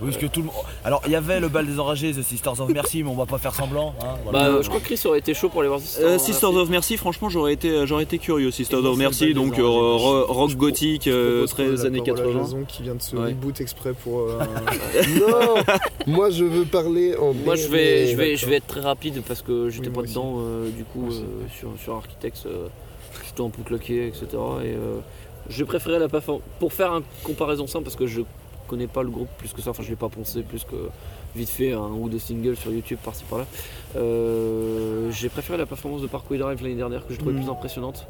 Oui, 0.00 0.10
parce 0.10 0.20
que 0.22 0.26
tout 0.26 0.40
le 0.40 0.46
monde. 0.46 0.54
Alors, 0.84 1.00
il 1.06 1.12
y 1.12 1.16
avait 1.16 1.40
le 1.40 1.48
bal 1.48 1.66
des 1.66 1.80
enragés, 1.80 2.12
The 2.12 2.22
Sisters 2.22 2.60
of 2.60 2.68
Mercy, 2.70 3.02
mais 3.02 3.08
on 3.10 3.14
va 3.14 3.24
pas 3.24 3.38
faire 3.38 3.54
semblant. 3.54 3.94
hein, 4.02 4.16
voilà. 4.24 4.38
Bah, 4.38 4.46
euh, 4.56 4.62
je 4.62 4.68
crois 4.68 4.80
que 4.80 4.84
Chris 4.84 5.00
aurait 5.06 5.20
été 5.20 5.32
chaud 5.32 5.48
pour 5.48 5.60
aller 5.60 5.68
voir 5.68 5.80
Sisters. 5.80 6.06
Euh, 6.06 6.14
of 6.16 6.20
Sisters 6.20 6.50
Mercy. 6.52 6.62
of 6.62 6.70
Mercy, 6.70 6.96
franchement, 6.98 7.28
j'aurais 7.30 7.54
été, 7.54 7.86
j'aurais 7.86 8.02
été 8.02 8.18
curieux. 8.18 8.50
Sisters 8.50 8.84
of 8.84 8.98
Mercy, 8.98 9.32
donc 9.32 9.58
euh, 9.58 9.64
ro- 9.64 10.26
rock 10.26 10.54
gothique, 10.54 11.06
euh, 11.06 11.46
très 11.46 11.86
années 11.86 12.02
la 12.06 12.12
parole 12.12 12.20
à 12.20 12.32
80. 12.32 12.42
Jason 12.44 12.64
qui 12.68 12.82
vient 12.82 12.94
de 12.94 13.00
se 13.02 13.16
Ouais. 13.16 13.28
reboot 13.28 13.60
exprès 13.60 13.92
pour. 13.94 14.20
euh, 14.20 14.38
non 15.18 15.54
Moi 16.06 16.30
je 16.30 16.44
veux 16.44 16.64
parler 16.64 17.16
en. 17.16 17.32
Moi 17.32 17.54
je 17.56 17.68
vais, 17.68 18.04
BD, 18.04 18.12
je, 18.12 18.16
vais, 18.16 18.36
je 18.36 18.40
d'accord. 18.40 18.50
vais 18.50 18.56
être 18.56 18.66
très 18.66 18.80
rapide 18.80 19.22
parce 19.26 19.42
que 19.42 19.70
j'étais 19.70 19.88
Oui, 19.88 19.94
pas 19.94 20.00
moi 20.02 20.08
dedans 20.08 20.34
euh, 20.40 20.68
du 20.70 20.84
coup 20.84 21.08
euh, 21.10 21.22
sur, 21.58 21.70
sur 21.82 21.94
Architects. 21.96 22.44
euh, 22.46 22.66
j'étais 23.26 23.42
un 23.42 23.48
peu 23.50 23.62
claqué, 23.62 24.06
etc. 24.08 24.26
Et 24.32 24.74
euh, 24.74 24.98
j'ai 25.48 25.64
préféré 25.64 25.98
la 25.98 26.08
performance. 26.08 26.42
Pour 26.60 26.72
faire 26.72 26.92
une 26.94 27.02
comparaison 27.22 27.66
simple, 27.66 27.84
parce 27.84 27.96
que 27.96 28.06
je 28.06 28.20
connais 28.66 28.86
pas 28.86 29.02
le 29.02 29.10
groupe 29.10 29.28
plus 29.38 29.52
que 29.52 29.62
ça, 29.62 29.70
enfin 29.70 29.82
je 29.82 29.90
l'ai 29.90 29.96
pas 29.96 30.08
pensé 30.08 30.42
plus 30.42 30.64
que 30.64 30.90
vite 31.36 31.48
fait 31.50 31.72
un 31.72 31.90
ou 31.98 32.08
deux 32.08 32.18
singles 32.18 32.56
sur 32.56 32.72
YouTube 32.72 32.98
par-ci 33.04 33.24
par-là. 33.28 33.46
Euh, 33.96 35.10
j'ai 35.12 35.28
préféré 35.28 35.58
la 35.58 35.66
performance 35.66 36.02
de 36.02 36.06
Parkway 36.06 36.38
Drive 36.38 36.62
l'année 36.62 36.74
dernière 36.74 37.06
que 37.06 37.14
je 37.14 37.18
trouvais 37.18 37.34
Mm. 37.34 37.42
plus 37.42 37.50
impressionnante. 37.50 38.06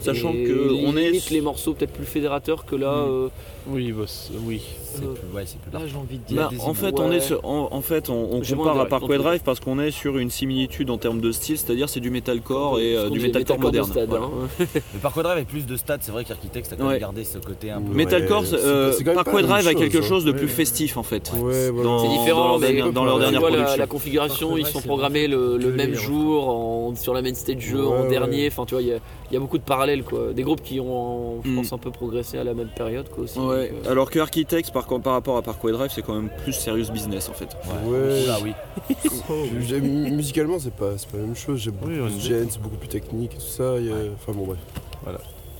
Sachant 0.00 0.32
Et 0.32 0.44
que 0.44 0.70
on 0.86 0.96
est- 0.96 1.06
limite 1.10 1.30
les 1.30 1.40
morceaux 1.40 1.72
peut-être 1.74 1.92
plus 1.92 2.04
fédérateurs 2.04 2.64
que 2.64 2.76
là. 2.76 2.92
Mm. 3.06 3.08
euh, 3.10 3.28
Oui, 3.68 3.90
bah, 3.90 4.04
c'est- 4.06 4.32
oui. 4.44 4.62
C'est 4.94 5.02
euh, 5.04 5.08
plus- 5.08 5.36
ouais, 5.36 5.44
là 5.72 5.80
j'ai 5.86 5.96
envie 5.96 6.18
de 6.18 6.34
Bah, 6.36 6.48
dire. 6.52 6.68
en 6.68 6.72
fait, 6.74 7.00
on 7.00 7.10
est 7.10 7.18
sur- 7.20 7.44
en, 7.44 7.68
en 7.72 7.80
fait, 7.80 8.08
on, 8.08 8.40
compare 8.40 8.78
à 8.78 8.86
Parkway 8.86 9.18
Drive 9.18 9.40
parce 9.44 9.58
qu'on 9.58 9.80
est 9.80 9.90
sur 9.90 10.18
une 10.18 10.30
similitude 10.30 10.88
en 10.90 10.98
termes 10.98 11.20
de 11.20 11.32
style, 11.32 11.58
c'est-à-dire 11.58 11.88
c'est 11.88 11.98
du 12.00 12.10
metalcore 12.10 12.78
et 12.78 12.96
euh, 12.96 13.10
du 13.10 13.18
metalcore 13.18 13.58
metalcore 13.58 13.72
de 13.72 13.78
moderne. 13.78 13.90
stade, 13.90 14.08
Voilà. 14.08 14.26
hein. 14.26 14.48
Mais 14.94 15.00
Parkway 15.02 15.22
Drive 15.24 15.36
avec 15.36 15.48
plus 15.48 15.66
de 15.66 15.76
stats, 15.76 15.98
c'est 16.00 16.12
vrai 16.12 16.24
qu'Architects 16.24 16.72
a 16.72 16.76
quand 16.76 16.84
même 16.84 16.92
Ouais. 16.92 17.00
gardé 17.00 17.24
ce 17.24 17.38
côté 17.38 17.70
un 17.72 17.80
peu. 17.80 17.92
Metalcore, 17.92 18.44
Ouais, 18.52 19.14
Parkway 19.14 19.42
Drive 19.42 19.66
a 19.66 19.74
quelque 19.74 19.98
chose, 20.00 20.08
chose 20.08 20.24
de 20.24 20.30
hein. 20.30 20.34
plus 20.34 20.46
Ouais. 20.46 20.52
festif 20.52 20.96
en 20.96 21.02
fait. 21.02 21.32
Ouais, 21.36 21.52
C'est 21.52 22.08
différent, 22.08 22.58
dernière- 22.74 22.92
dans 22.92 23.04
leur 23.04 23.18
dernière 23.18 23.40
vois, 23.40 23.50
la, 23.50 23.56
production. 23.56 23.80
la 23.80 23.86
configuration, 23.86 24.46
Parkway 24.48 24.62
ils 24.62 24.66
sont 24.66 24.80
programmés 24.80 25.26
le, 25.28 25.56
même 25.72 25.94
jour 25.94 26.48
en- 26.48 26.94
sur 26.94 27.14
la 27.14 27.22
main 27.22 27.34
stage 27.34 27.60
jeu 27.60 27.80
Ouais, 27.86 27.96
en 27.98 28.02
ouais. 28.02 28.08
dernier. 28.08 28.48
Enfin, 28.48 28.64
tu 28.66 28.74
vois, 28.74 28.82
il 28.82 28.88
y 28.88 28.92
a, 28.92 28.98
il 29.30 29.34
y 29.34 29.36
a 29.36 29.40
beaucoup 29.40 29.58
de 29.58 29.62
parallèles, 29.64 30.02
quoi. 30.04 30.32
Des 30.32 30.42
groupes 30.42 30.62
qui 30.62 30.78
ont, 30.80 31.42
je 31.44 31.50
Mm. 31.50 31.56
pense, 31.56 31.72
un 31.72 31.78
peu 31.78 31.90
progressé 31.90 32.38
à 32.38 32.44
la 32.44 32.54
même 32.54 32.68
période, 32.76 33.08
quoi. 33.08 33.24
Aussi, 33.24 33.38
Ouais, 33.38 33.68
Donc, 33.70 33.86
euh, 33.86 33.90
alors 33.90 34.10
que 34.10 34.18
Architects 34.18 34.70
par, 34.72 34.86
par 34.86 35.12
rapport 35.14 35.36
à 35.36 35.42
Parkway 35.42 35.72
Drive 35.72 35.90
c'est 35.94 36.02
quand 36.02 36.14
même 36.14 36.30
plus 36.44 36.52
serious 36.52 36.90
business 36.92 37.28
en 37.28 37.32
fait. 37.32 37.48
Ouais. 37.88 38.24
Oula, 38.24 38.36
oui. 38.42 38.52
J'ai- 39.66 39.80
Musicalement, 39.80 40.58
c'est 40.58 40.74
pas, 40.74 40.96
c'est 40.96 41.08
pas 41.08 41.18
la 41.18 41.24
même 41.24 41.36
chose. 41.36 41.58
J'ai 41.60 41.70
beaucoup 41.70 41.86
plus 41.86 42.28
de 42.28 42.46
c'est 42.50 42.60
beaucoup 42.60 42.76
plus 42.76 42.88
technique 42.88 43.32
et 43.34 43.38
tout 43.38 43.42
ça. 43.42 43.74
Enfin 44.14 44.32
bon, 44.32 44.44
bref. 44.46 44.58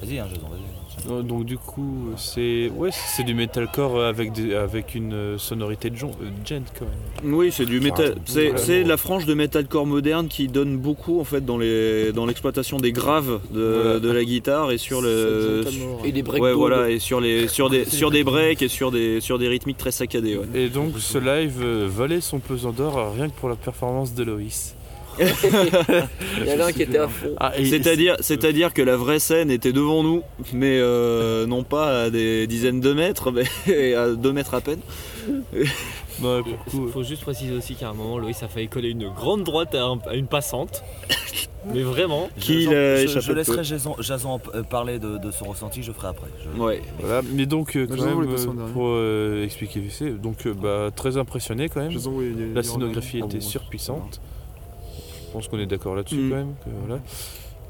Vas-y, 0.03 0.19
hein, 0.19 0.27
Jason, 0.28 0.49
vas-y. 0.49 0.61
Euh, 1.10 1.23
Donc 1.23 1.44
du 1.44 1.59
coup, 1.59 2.10
c'est 2.16 2.70
ouais, 2.74 2.90
c'est 2.93 3.23
du 3.24 3.35
metalcore 3.35 4.02
avec 4.02 4.32
des, 4.32 4.55
avec 4.55 4.94
une 4.94 5.12
euh, 5.12 5.39
sonorité 5.39 5.90
de 5.90 5.97
gen, 5.97 6.09
euh, 6.23 6.28
gent 6.44 6.62
quand 6.78 6.86
même. 7.23 7.35
Oui, 7.35 7.51
c'est 7.52 7.66
du 7.66 7.81
métal. 7.81 8.14
C'est 8.24 8.85
la 8.85 8.97
frange 8.97 9.27
de 9.27 9.35
metalcore 9.35 9.86
moderne 9.86 10.28
qui 10.28 10.48
donne 10.48 10.77
beaucoup 10.78 11.20
en 11.20 11.24
fait 11.24 11.44
dans 11.44 11.59
les 11.59 12.12
dans 12.12 12.27
l'exploitation 12.27 12.78
des 12.78 12.93
graves 12.93 13.40
de, 13.52 13.98
de 13.98 14.10
la 14.10 14.24
guitare 14.24 14.73
et 14.73 14.78
sur 14.78 15.01
le 15.02 15.64
Et 16.05 16.12
des 16.12 16.23
breaks 16.23 16.43
ouais 16.43 16.52
voilà 16.52 16.89
et 16.90 16.98
sur 16.98 17.20
les 17.20 17.48
sur 17.48 17.70
des 17.70 17.85
sur 17.85 18.10
des 18.10 18.24
breaks 18.24 18.62
et 18.62 18.68
sur 18.68 18.90
des 18.90 19.20
sur 19.20 19.39
des 19.39 19.48
rythmiques 19.48 19.78
très 19.78 19.90
saccadés. 19.93 20.36
ouais. 20.36 20.47
Et 20.55 20.68
donc 20.68 20.98
ce 20.98 21.18
live 21.18 21.60
euh, 21.62 21.89
valait 21.90 22.20
son 22.20 22.39
pesant 22.39 22.73
d'or 22.73 22.98
euh, 22.98 23.10
rien 23.10 23.28
que 23.28 23.35
pour 23.35 23.48
la 23.48 23.56
performance 23.56 24.14
de 24.14 24.23
Loïs. 24.23 24.76
Il 26.40 26.47
y 26.47 26.52
en 26.52 26.60
a 26.60 26.66
un 26.66 26.72
qui 26.72 26.82
était 26.82 26.98
à 26.98 27.09
fond. 27.09 27.34
Ah, 27.38 27.52
C'est-à-dire, 27.56 28.16
c'est-à-dire 28.20 28.72
que 28.74 28.82
la 28.82 28.97
vraie 28.97 29.18
scène 29.18 29.51
était 29.51 29.72
devant 29.72 30.02
nous, 30.02 30.22
mais 30.52 30.78
euh, 30.80 31.47
non 31.47 31.62
pas 31.64 32.05
à 32.05 32.10
des 32.10 32.47
dizaines 32.47 32.80
de 32.80 32.93
mètres, 32.93 33.30
mais 33.32 33.94
à 33.94 34.10
deux 34.10 34.32
mètres 34.32 34.55
à 34.55 34.60
peine. 34.60 34.80
Coup, 36.70 36.88
Faut 36.88 37.02
juste 37.02 37.22
préciser 37.22 37.55
aussi 37.55 37.74
qu'à 37.74 37.90
un 37.90 37.93
moment, 37.93 38.18
Loïs 38.18 38.43
a 38.43 38.48
failli 38.48 38.68
coller 38.68 38.88
une 38.90 39.09
grande 39.10 39.44
droite 39.44 39.74
à, 39.74 39.82
un- 39.84 39.98
à 40.09 40.14
une 40.14 40.26
passante. 40.28 40.82
Mais 41.74 41.82
vraiment. 41.82 42.30
Qui 42.38 42.62
je, 42.62 43.32
laisserai. 43.32 43.64
Jason, 43.64 43.97
Jason 44.01 44.40
euh, 44.55 44.62
parler 44.62 44.98
de, 44.98 45.18
de 45.18 45.30
son 45.30 45.47
ressenti, 45.47 45.82
je 45.82 45.93
ferai 45.93 46.09
après. 46.09 46.28
Je- 46.56 46.60
Ouais. 46.62 46.80
voilà. 47.01 47.20
Mais 47.34 47.44
donc 47.44 47.76
euh, 47.76 47.86
Bah, 47.86 47.97
même 47.97 48.20
euh, 48.30 48.72
pour 48.72 48.86
euh, 48.86 49.44
expliquer 49.44 49.82
donc 50.22 50.47
bah, 50.48 50.90
très 50.94 51.16
impressionné 51.18 51.68
quand 51.68 51.80
même. 51.80 51.90
Jason, 51.90 52.12
oui, 52.14 52.32
il 52.34 52.40
y 52.40 52.43
a- 52.44 52.47
il 52.47 52.52
y 52.52 52.55
La 52.55 52.62
scénographie 52.62 53.18
Ah 53.22 53.26
était 53.26 53.34
ouais. 53.36 53.40
surpuissante. 53.43 54.20
Je 55.37 55.41
pense 55.43 55.49
qu'on 55.51 55.59
est 55.59 55.67
d'accord 55.67 55.95
là-dessus 55.95 56.17
Mm. 56.17 56.31
quand 56.31 56.37
même. 56.37 56.55
que 56.65 56.71
voilà. 56.87 57.01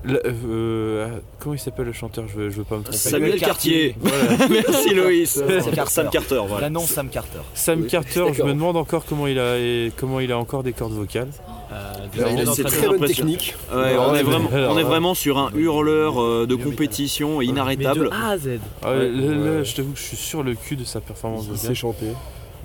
La- 0.05 0.21
euh, 0.25 1.09
ah, 1.17 1.21
comment 1.41 1.55
il 1.55 1.59
s'appelle 1.59 1.87
le 1.87 1.93
chanteur? 1.93 2.27
Je 2.29 2.37
veux, 2.37 2.49
je 2.51 2.59
veux 2.59 2.65
pas 2.65 2.77
me 2.77 2.83
tromper. 2.85 2.97
Samuel 2.97 3.41
Cartier. 3.41 3.97
Voilà. 3.99 4.47
Merci 4.51 4.95
Loïs. 4.95 5.31
Sam 5.31 5.49
Carter. 5.75 5.91
Sam 5.91 6.11
Carter, 6.11 6.43
voilà. 6.47 6.71
Non 6.71 6.81
Sam 6.83 7.09
Carter. 7.09 7.41
Sam 7.55 7.81
Oui, 7.81 7.87
Carter, 7.89 8.25
je 8.35 8.43
me 8.45 8.51
demande 8.53 8.77
encore 8.77 9.05
comment 9.05 9.27
il 9.27 9.37
a 9.41 9.59
et 9.59 9.91
comment 9.97 10.21
il 10.21 10.31
a 10.31 10.39
encore 10.39 10.63
des 10.63 10.73
cordes 10.75 10.93
vocales. 10.93 11.27
Euh, 11.73 12.45
c'est 12.55 12.63
très 12.65 12.87
bonne 12.87 13.05
technique. 13.05 13.57
Ouais, 13.73 13.77
Ouais, 13.79 13.97
on, 13.99 14.13
ouais, 14.13 14.21
est 14.21 14.23
vraiment, 14.23 14.49
mais 14.53 14.59
alors, 14.59 14.75
on 14.75 14.79
est 14.79 14.83
là- 14.83 14.89
vraiment 14.89 15.15
sur 15.15 15.39
un 15.39 15.51
hurleur 15.57 16.23
euh, 16.23 16.47
de 16.47 16.55
compétition 16.55 17.39
Mais 17.41 17.47
inarrêtable. 17.47 18.05
de 18.05 18.11
A 18.11 18.29
à 18.29 18.39
Z. 18.39 18.61
Ah, 18.83 18.93
Ouais, 18.93 19.09
là, 19.11 19.65
je 19.65 19.75
t'avoue 19.75 19.91
que 19.93 19.99
je 19.99 20.05
suis 20.05 20.17
sur 20.17 20.45
le 20.45 20.55
cul 20.55 20.77
de 20.77 20.85
sa 20.85 21.01
performance 21.01 21.47
Il 21.51 21.59
sait 21.59 21.75
chanter. 21.75 22.07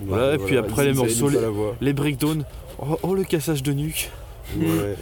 Voilà, 0.06 0.34
et 0.34 0.38
puis 0.38 0.56
après 0.58 0.84
les 0.84 0.92
morceaux. 0.92 1.28
Les 1.80 1.92
breakdowns, 1.92 2.44
oh, 2.78 2.98
oh, 3.02 3.14
le 3.14 3.24
cassage 3.24 3.64
de 3.64 3.72
nuque. 3.72 4.10
Ouais. 4.56 4.96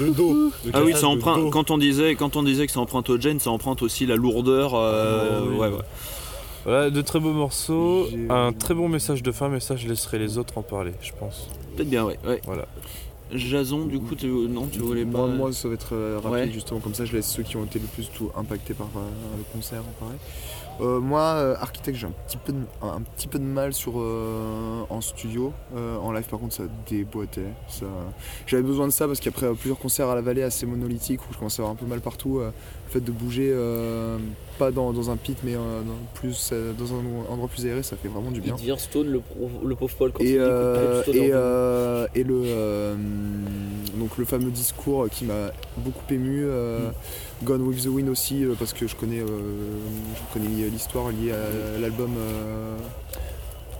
Le 0.00 0.10
dos. 0.10 0.50
Ah 0.72 0.82
oui, 0.84 0.92
ça 0.94 1.06
emprunte. 1.06 1.40
dos. 1.44 1.50
Quand 1.50 1.70
on 1.70 1.78
disait, 1.78 2.16
quand 2.16 2.34
on 2.36 2.42
disait 2.42 2.66
que 2.66 2.72
ça 2.72 2.80
emprunte 2.80 3.08
au 3.10 3.20
gen, 3.20 3.38
ça 3.38 3.50
emprunte 3.50 3.82
aussi 3.82 4.06
la 4.06 4.16
lourdeur. 4.16 4.72
euh, 4.74 5.40
oui. 5.48 5.56
ouais, 5.58 5.68
ouais. 5.68 5.82
Voilà, 6.64 6.90
de 6.90 7.00
très 7.00 7.18
beaux 7.20 7.32
morceaux, 7.32 8.06
un 8.30 8.52
très 8.52 8.74
bon 8.74 8.88
message 8.88 9.22
de 9.22 9.32
fin, 9.32 9.48
mais 9.48 9.58
ça 9.60 9.74
je 9.76 9.88
laisserai 9.88 10.18
les 10.18 10.38
autres 10.38 10.58
en 10.58 10.62
parler, 10.62 10.92
je 11.00 11.10
pense. 11.18 11.48
Peut-être 11.76 11.90
bien, 11.90 12.04
ouais. 12.04 12.18
ouais. 12.26 12.40
Voilà. 12.44 12.66
Jason, 13.34 13.86
du 13.86 13.98
coup, 13.98 14.14
tu, 14.14 14.26
non, 14.26 14.66
tu 14.70 14.78
voulais 14.80 15.04
pas. 15.04 15.18
Moi, 15.26 15.28
moi, 15.28 15.52
ça 15.52 15.66
va 15.68 15.74
être 15.74 15.94
euh, 15.94 16.18
rapide, 16.22 16.32
Ouais. 16.32 16.50
justement, 16.52 16.80
comme 16.80 16.94
ça 16.94 17.04
je 17.04 17.12
laisse 17.14 17.28
ceux 17.28 17.42
qui 17.42 17.56
ont 17.56 17.64
été 17.64 17.78
le 17.78 17.86
plus 17.86 18.10
tout 18.14 18.30
impactés 18.36 18.74
par 18.74 18.88
euh, 18.96 19.00
le 19.38 19.44
concert 19.52 19.80
en 19.80 20.04
parler. 20.04 20.18
Euh, 20.82 21.00
moi, 21.00 21.20
euh, 21.20 21.54
architecte, 21.60 21.96
j'ai 21.96 22.06
un 22.08 22.14
petit 22.26 22.36
peu 22.36 22.52
de, 22.52 22.58
un, 22.82 23.00
petit 23.02 23.28
peu 23.28 23.38
de 23.38 23.44
mal 23.44 23.72
sur 23.72 24.00
euh, 24.00 24.84
en 24.90 25.00
studio. 25.00 25.52
En 25.74 26.12
live, 26.12 26.24
par 26.24 26.40
contre, 26.40 26.54
ça 26.54 26.64
déboîtait. 26.88 27.52
J'avais 28.46 28.62
besoin 28.62 28.86
de 28.86 28.92
ça 28.92 29.06
parce 29.06 29.20
qu'après 29.20 29.52
plusieurs 29.54 29.78
concerts 29.78 30.08
à 30.08 30.14
la 30.14 30.20
vallée 30.20 30.42
assez 30.42 30.66
monolithiques 30.66 31.20
où 31.22 31.32
je 31.32 31.38
commençais 31.38 31.62
à 31.62 31.64
avoir 31.64 31.72
un 31.72 31.76
peu 31.76 31.86
mal 31.86 32.00
partout, 32.00 32.40
le 32.92 33.00
fait 33.00 33.04
de 33.04 33.12
bouger, 33.12 33.50
euh, 33.52 34.18
pas 34.58 34.70
dans, 34.70 34.92
dans 34.92 35.10
un 35.10 35.16
pit, 35.16 35.36
mais 35.42 35.54
euh, 35.54 35.80
dans, 35.80 35.94
plus, 36.14 36.50
euh, 36.52 36.72
dans 36.72 36.92
un 36.94 37.32
endroit 37.32 37.48
plus 37.48 37.64
aéré, 37.66 37.82
ça 37.82 37.96
fait 37.96 38.08
vraiment 38.08 38.30
du 38.30 38.40
Il 38.40 38.42
bien. 38.42 38.54
devient 38.54 38.74
stone 38.78 39.08
le, 39.08 39.20
pauvre 39.74 39.94
Paul 39.96 40.12
quand 40.12 40.22
il 40.22 40.28
Et, 40.28 40.34
écoute 40.34 40.42
euh, 40.44 41.02
Stoner 41.02 42.08
et, 42.14 42.20
et 42.20 42.24
le, 42.24 42.96
donc 43.98 44.18
le 44.18 44.24
fameux 44.24 44.50
discours 44.50 45.08
qui 45.10 45.24
m'a 45.24 45.50
beaucoup 45.78 46.04
ému, 46.10 46.42
euh, 46.44 46.90
Gone 47.44 47.62
with 47.62 47.82
the 47.82 47.86
Wind 47.86 48.08
aussi, 48.08 48.44
parce 48.58 48.72
que 48.72 48.86
je 48.86 48.94
connais, 48.94 49.20
euh, 49.20 49.26
je 49.26 50.32
connais 50.32 50.68
l'histoire 50.70 51.08
liée 51.10 51.32
à 51.32 51.78
l'album 51.80 52.12
euh, 52.18 52.76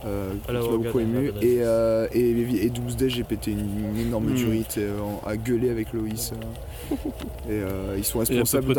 euh, 0.05 0.31
qui 0.45 0.51
m'a 0.53 0.59
beaucoup 0.61 0.99
ému. 0.99 1.31
Et, 1.41 1.57
euh, 1.61 2.07
et, 2.11 2.29
et 2.65 2.69
Doomsday, 2.69 3.09
j'ai 3.09 3.23
pété 3.23 3.51
une, 3.51 3.59
une 3.95 3.99
énorme 4.07 4.29
Mm. 4.31 4.35
durite 4.35 4.75
euh, 4.77 4.97
à 5.25 5.35
gueuler 5.37 5.69
avec 5.69 5.93
Loïs. 5.93 6.31
euh. 6.33 6.95
et 7.49 7.51
euh, 7.51 7.95
ils 7.97 8.03
sont 8.03 8.19
responsables 8.19 8.73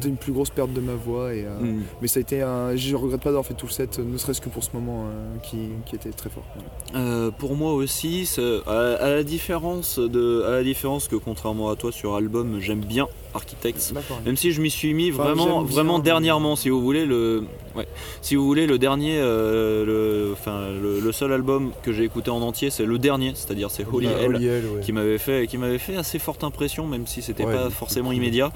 d'une 0.00 0.16
plus, 0.16 0.32
grosse 0.32 0.50
perte 0.50 0.72
de 0.72 0.80
ma 0.80 0.94
voix. 0.94 1.34
Et, 1.34 1.44
euh, 1.44 1.48
Mm. 1.60 1.82
Mais 2.02 2.08
ça 2.08 2.18
a 2.18 2.22
été 2.22 2.42
un. 2.42 2.76
Je 2.76 2.96
regrette 2.96 3.20
pas 3.20 3.30
d'avoir 3.30 3.46
fait 3.46 3.54
tout 3.54 3.66
le 3.66 3.72
set, 3.72 3.98
ne 3.98 4.16
serait-ce 4.18 4.40
que 4.40 4.48
pour 4.48 4.62
ce 4.64 4.70
moment 4.74 5.06
euh, 5.06 5.36
qui, 5.42 5.58
qui 5.86 5.96
était 5.96 6.10
très 6.10 6.30
fort. 6.30 6.44
Voilà. 6.54 7.04
Euh, 7.06 7.30
pour 7.30 7.54
moi 7.56 7.72
aussi, 7.74 8.28
à, 8.66 8.78
à 8.94 9.10
la 9.10 9.22
différence 9.24 9.98
de, 9.98 10.42
à 10.42 10.52
la 10.52 10.62
différence 10.62 11.08
que 11.08 11.16
contrairement 11.16 11.70
à 11.70 11.76
toi 11.76 11.92
sur 11.92 12.14
album, 12.14 12.58
j'aime 12.60 12.80
bien 12.80 13.08
Architects. 13.34 13.92
Même 14.26 14.36
si 14.36 14.52
je 14.52 14.60
m'y 14.60 14.70
suis 14.70 14.94
mis 14.94 15.10
Enfin, 15.12 15.34
vraiment, 15.34 15.62
bien, 15.98 15.98
dernièrement, 16.00 16.56
si 16.56 16.68
vous 16.68 16.80
voulez 16.80 17.06
le, 17.06 17.44
ouais, 17.76 17.86
si 18.22 18.34
vous 18.36 18.44
voulez 18.44 18.66
le 18.66 18.78
dernier, 18.78 19.16
euh, 19.18 19.84
le, 19.84 20.32
enfin 20.32 20.68
le, 20.70 21.00
le 21.00 21.12
seul 21.12 21.32
album 21.32 21.70
que 21.82 21.92
j'ai 21.92 22.04
écouté 22.04 22.30
en 22.30 22.42
entier, 22.42 22.70
c'est 22.70 22.84
le 22.84 22.98
dernier, 22.98 23.32
c'est-à-dire 23.34 23.70
c'est 23.70 23.86
Holy 23.90 24.08
Ah, 24.08 24.22
Hell, 24.22 24.34
Holy 24.36 24.46
Hell, 24.46 24.64
ouais. 24.74 24.80
qui 24.82 24.92
m'avait 24.92 25.18
fait, 25.18 25.46
qui 25.46 25.58
m'avait 25.58 25.78
fait 25.78 25.96
assez 25.96 26.18
forte 26.18 26.44
impression, 26.44 26.86
même 26.86 27.06
si 27.06 27.22
c'était 27.22 27.44
Ouais, 27.44 27.54
pas 27.54 27.70
forcément 27.70 28.12
immédiat. 28.12 28.50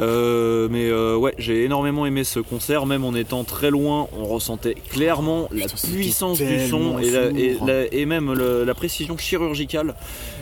Euh, 0.00 0.68
mais 0.70 0.88
euh, 0.90 1.16
ouais, 1.16 1.34
j'ai 1.38 1.64
énormément 1.64 2.06
aimé 2.06 2.24
ce 2.24 2.40
concert, 2.40 2.86
même 2.86 3.04
en 3.04 3.14
étant 3.14 3.44
très 3.44 3.70
loin, 3.70 4.08
on 4.18 4.24
ressentait 4.24 4.74
clairement 4.90 5.48
la 5.52 5.66
puissance 5.66 6.38
du 6.38 6.66
son 6.68 6.98
et, 6.98 7.10
la- 7.10 7.30
et, 7.30 7.54
sourd. 7.54 7.66
la- 7.66 7.92
et 7.94 8.06
même 8.06 8.32
le- 8.32 8.64
la 8.64 8.74
précision 8.74 9.16
chirurgicale. 9.16 9.94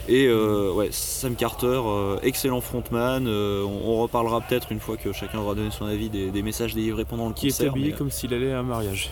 Et 0.06 0.26
euh, 0.26 0.70
ouais, 0.72 0.88
Sam 0.90 1.34
Carter, 1.34 1.80
euh, 1.86 2.16
excellent 2.22 2.60
frontman. 2.60 3.26
euh, 3.26 3.62
on, 3.64 3.90
on 3.92 4.02
reparlera 4.02 4.42
peut-être 4.42 4.70
une 4.70 4.80
fois 4.80 4.98
que 4.98 5.12
chacun 5.12 5.38
aura 5.38 5.54
donné 5.54 5.70
son 5.70 5.86
avis 5.86 6.10
des, 6.10 6.30
des 6.30 6.42
messages 6.42 6.74
délivrés 6.74 7.06
pendant 7.06 7.28
le 7.28 7.32
Qui 7.34 7.46
est 7.46 7.50
concert. 7.50 7.70
habillé 7.72 7.90
mais- 7.92 7.96
comme 7.96 8.10
s'il 8.10 8.34
allait 8.34 8.52
à 8.52 8.58
un 8.58 8.62
mariage. 8.64 9.10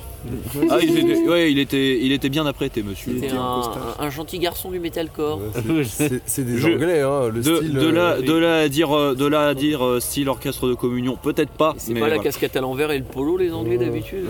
Ah, 0.71 0.79
il 0.83 0.99
était, 0.99 1.27
ouais, 1.29 1.51
il 1.51 1.59
était, 1.59 1.99
il 2.01 2.13
était 2.13 2.29
bien 2.29 2.45
apprêté, 2.45 2.83
monsieur. 2.83 3.15
C'était 3.19 3.33
un, 3.33 3.41
un- 3.41 4.05
un 4.05 4.11
gentil 4.11 4.39
garçon 4.39 4.71
du 4.71 4.81
metalcore. 4.81 5.41
Ouais, 5.69 5.85
c'est- 5.85 6.43
des 6.45 6.59
Je- 6.59 6.69
anglais, 6.69 7.01
hein. 7.01 7.29
Le 7.29 7.41
De, 7.41 7.57
style. 7.57 7.73
de 7.73 7.89
là, 7.89 8.11
euh, 8.19 8.21
de 8.23 8.33
là 8.35 8.59
à 8.59 8.69
dire, 8.69 9.15
de 9.17 9.27
là 9.27 9.49
à 9.49 9.55
dire 9.55 9.85
euh, 9.85 9.99
style 10.01 10.29
orchestre 10.29 10.69
de 10.69 10.75
communion, 10.75 11.17
peut-être 11.21 11.53
pas. 11.53 11.75
C'est 11.79 11.95
pas 11.95 12.09
la 12.09 12.19
casquette 12.19 12.55
à 12.57 12.61
l'envers 12.61 12.91
et 12.91 12.99
le 12.99 13.05
polo 13.05 13.37
les 13.39 13.53
anglais 13.53 13.79
d'habitude. 13.79 14.27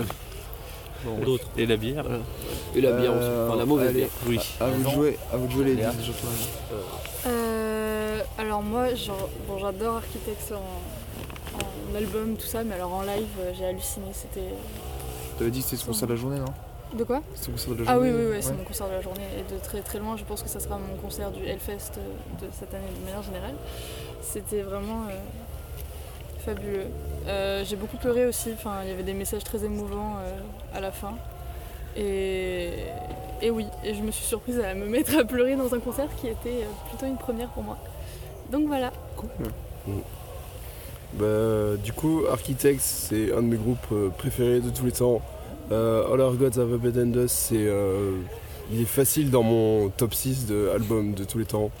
D'autres. 1.25 1.47
Et 1.57 1.65
la 1.65 1.77
bière 1.77 2.05
Et 2.75 2.81
la 2.81 2.91
bière 2.93 3.11
aussi. 3.11 3.19
Euh, 3.23 3.47
Enfin 3.47 3.57
la 3.57 3.65
mauvaise 3.65 3.89
allez, 3.89 3.99
bière. 3.99 4.09
Oui. 4.27 4.39
À 4.59 4.67
vous 4.67 4.83
de 4.83 4.89
jouer, 4.89 5.17
à 5.31 5.37
vous 5.37 5.47
de 5.47 5.51
jouer 5.51 5.65
les. 5.65 5.75
10, 5.75 5.85
Antoine. 5.85 6.33
Euh, 7.27 8.19
alors 8.37 8.61
moi, 8.61 8.93
genre, 8.95 9.29
bon, 9.47 9.57
j'adore 9.59 9.95
Architects 9.97 10.51
en, 10.53 11.93
en 11.93 11.95
album, 11.97 12.35
tout 12.35 12.45
ça, 12.47 12.63
mais 12.63 12.75
alors 12.75 12.93
en 12.93 13.01
live, 13.03 13.25
euh, 13.39 13.51
j'ai 13.57 13.65
halluciné. 13.65 14.07
C'était. 14.13 14.49
T'avais 15.37 15.51
dit 15.51 15.59
que 15.59 15.65
c'était 15.65 15.81
son 15.81 15.87
concert 15.87 16.07
de 16.07 16.13
la 16.13 16.19
journée, 16.19 16.39
non? 16.39 16.53
De 16.97 17.03
quoi? 17.03 17.21
Son 17.35 17.51
concert 17.51 17.73
de 17.75 17.83
la 17.83 17.91
Ah 17.91 17.97
oui, 17.99 18.09
journée 18.09 18.23
oui, 18.25 18.31
oui, 18.35 18.37
c'est 18.41 18.53
mon 18.55 18.63
concert 18.63 18.87
de 18.87 18.93
la 18.93 19.01
journée. 19.01 19.25
Et 19.39 19.53
de 19.53 19.59
très 19.59 19.81
très 19.81 19.99
loin, 19.99 20.15
je 20.15 20.23
pense 20.25 20.43
que 20.43 20.49
ça 20.49 20.59
sera 20.59 20.77
mon 20.77 20.95
concert 21.01 21.31
du 21.31 21.43
Hellfest 21.43 21.93
euh, 21.97 22.45
de 22.45 22.51
cette 22.57 22.73
année 22.73 22.83
de 22.99 23.05
manière 23.05 23.23
générale. 23.23 23.55
C'était 24.21 24.61
vraiment 24.61 25.03
euh, 25.09 25.13
fabuleux. 26.43 26.85
Euh, 27.27 27.63
j'ai 27.65 27.75
beaucoup 27.75 27.97
pleuré 27.97 28.25
aussi, 28.25 28.51
enfin, 28.53 28.81
il 28.83 28.89
y 28.89 28.91
avait 28.91 29.03
des 29.03 29.13
messages 29.13 29.43
très 29.43 29.63
émouvants 29.63 30.17
euh, 30.17 30.77
à 30.77 30.81
la 30.81 30.91
fin. 30.91 31.13
Et, 31.95 32.69
et 33.41 33.49
oui, 33.49 33.65
et 33.83 33.93
je 33.93 34.01
me 34.01 34.11
suis 34.11 34.25
surprise 34.25 34.59
à 34.59 34.73
me 34.73 34.85
mettre 34.85 35.17
à 35.17 35.23
pleurer 35.23 35.55
dans 35.55 35.73
un 35.73 35.79
concert 35.79 36.09
qui 36.19 36.27
était 36.27 36.63
euh, 36.63 36.89
plutôt 36.89 37.05
une 37.05 37.17
première 37.17 37.49
pour 37.49 37.63
moi. 37.63 37.77
Donc 38.51 38.67
voilà. 38.67 38.91
Cool. 39.15 39.29
Bah, 41.13 41.77
du 41.83 41.93
coup, 41.93 42.23
Architects, 42.29 42.81
c'est 42.81 43.31
un 43.33 43.41
de 43.41 43.47
mes 43.47 43.57
groupes 43.57 43.93
préférés 44.17 44.59
de 44.59 44.69
tous 44.69 44.85
les 44.85 44.91
temps. 44.91 45.21
All 45.71 46.19
Our 46.19 46.35
Gods 46.35 46.59
Have 46.59 46.73
Abandoned 46.73 47.15
Us, 47.15 47.31
c'est, 47.31 47.67
il 48.71 48.81
est 48.81 48.85
facile 48.85 49.29
dans 49.29 49.43
mon 49.43 49.89
top 49.89 50.13
6 50.13 50.47
de 50.47 50.69
albums 50.73 51.13
de 51.13 51.23
tous 51.23 51.37
les 51.37 51.45
temps. 51.45 51.71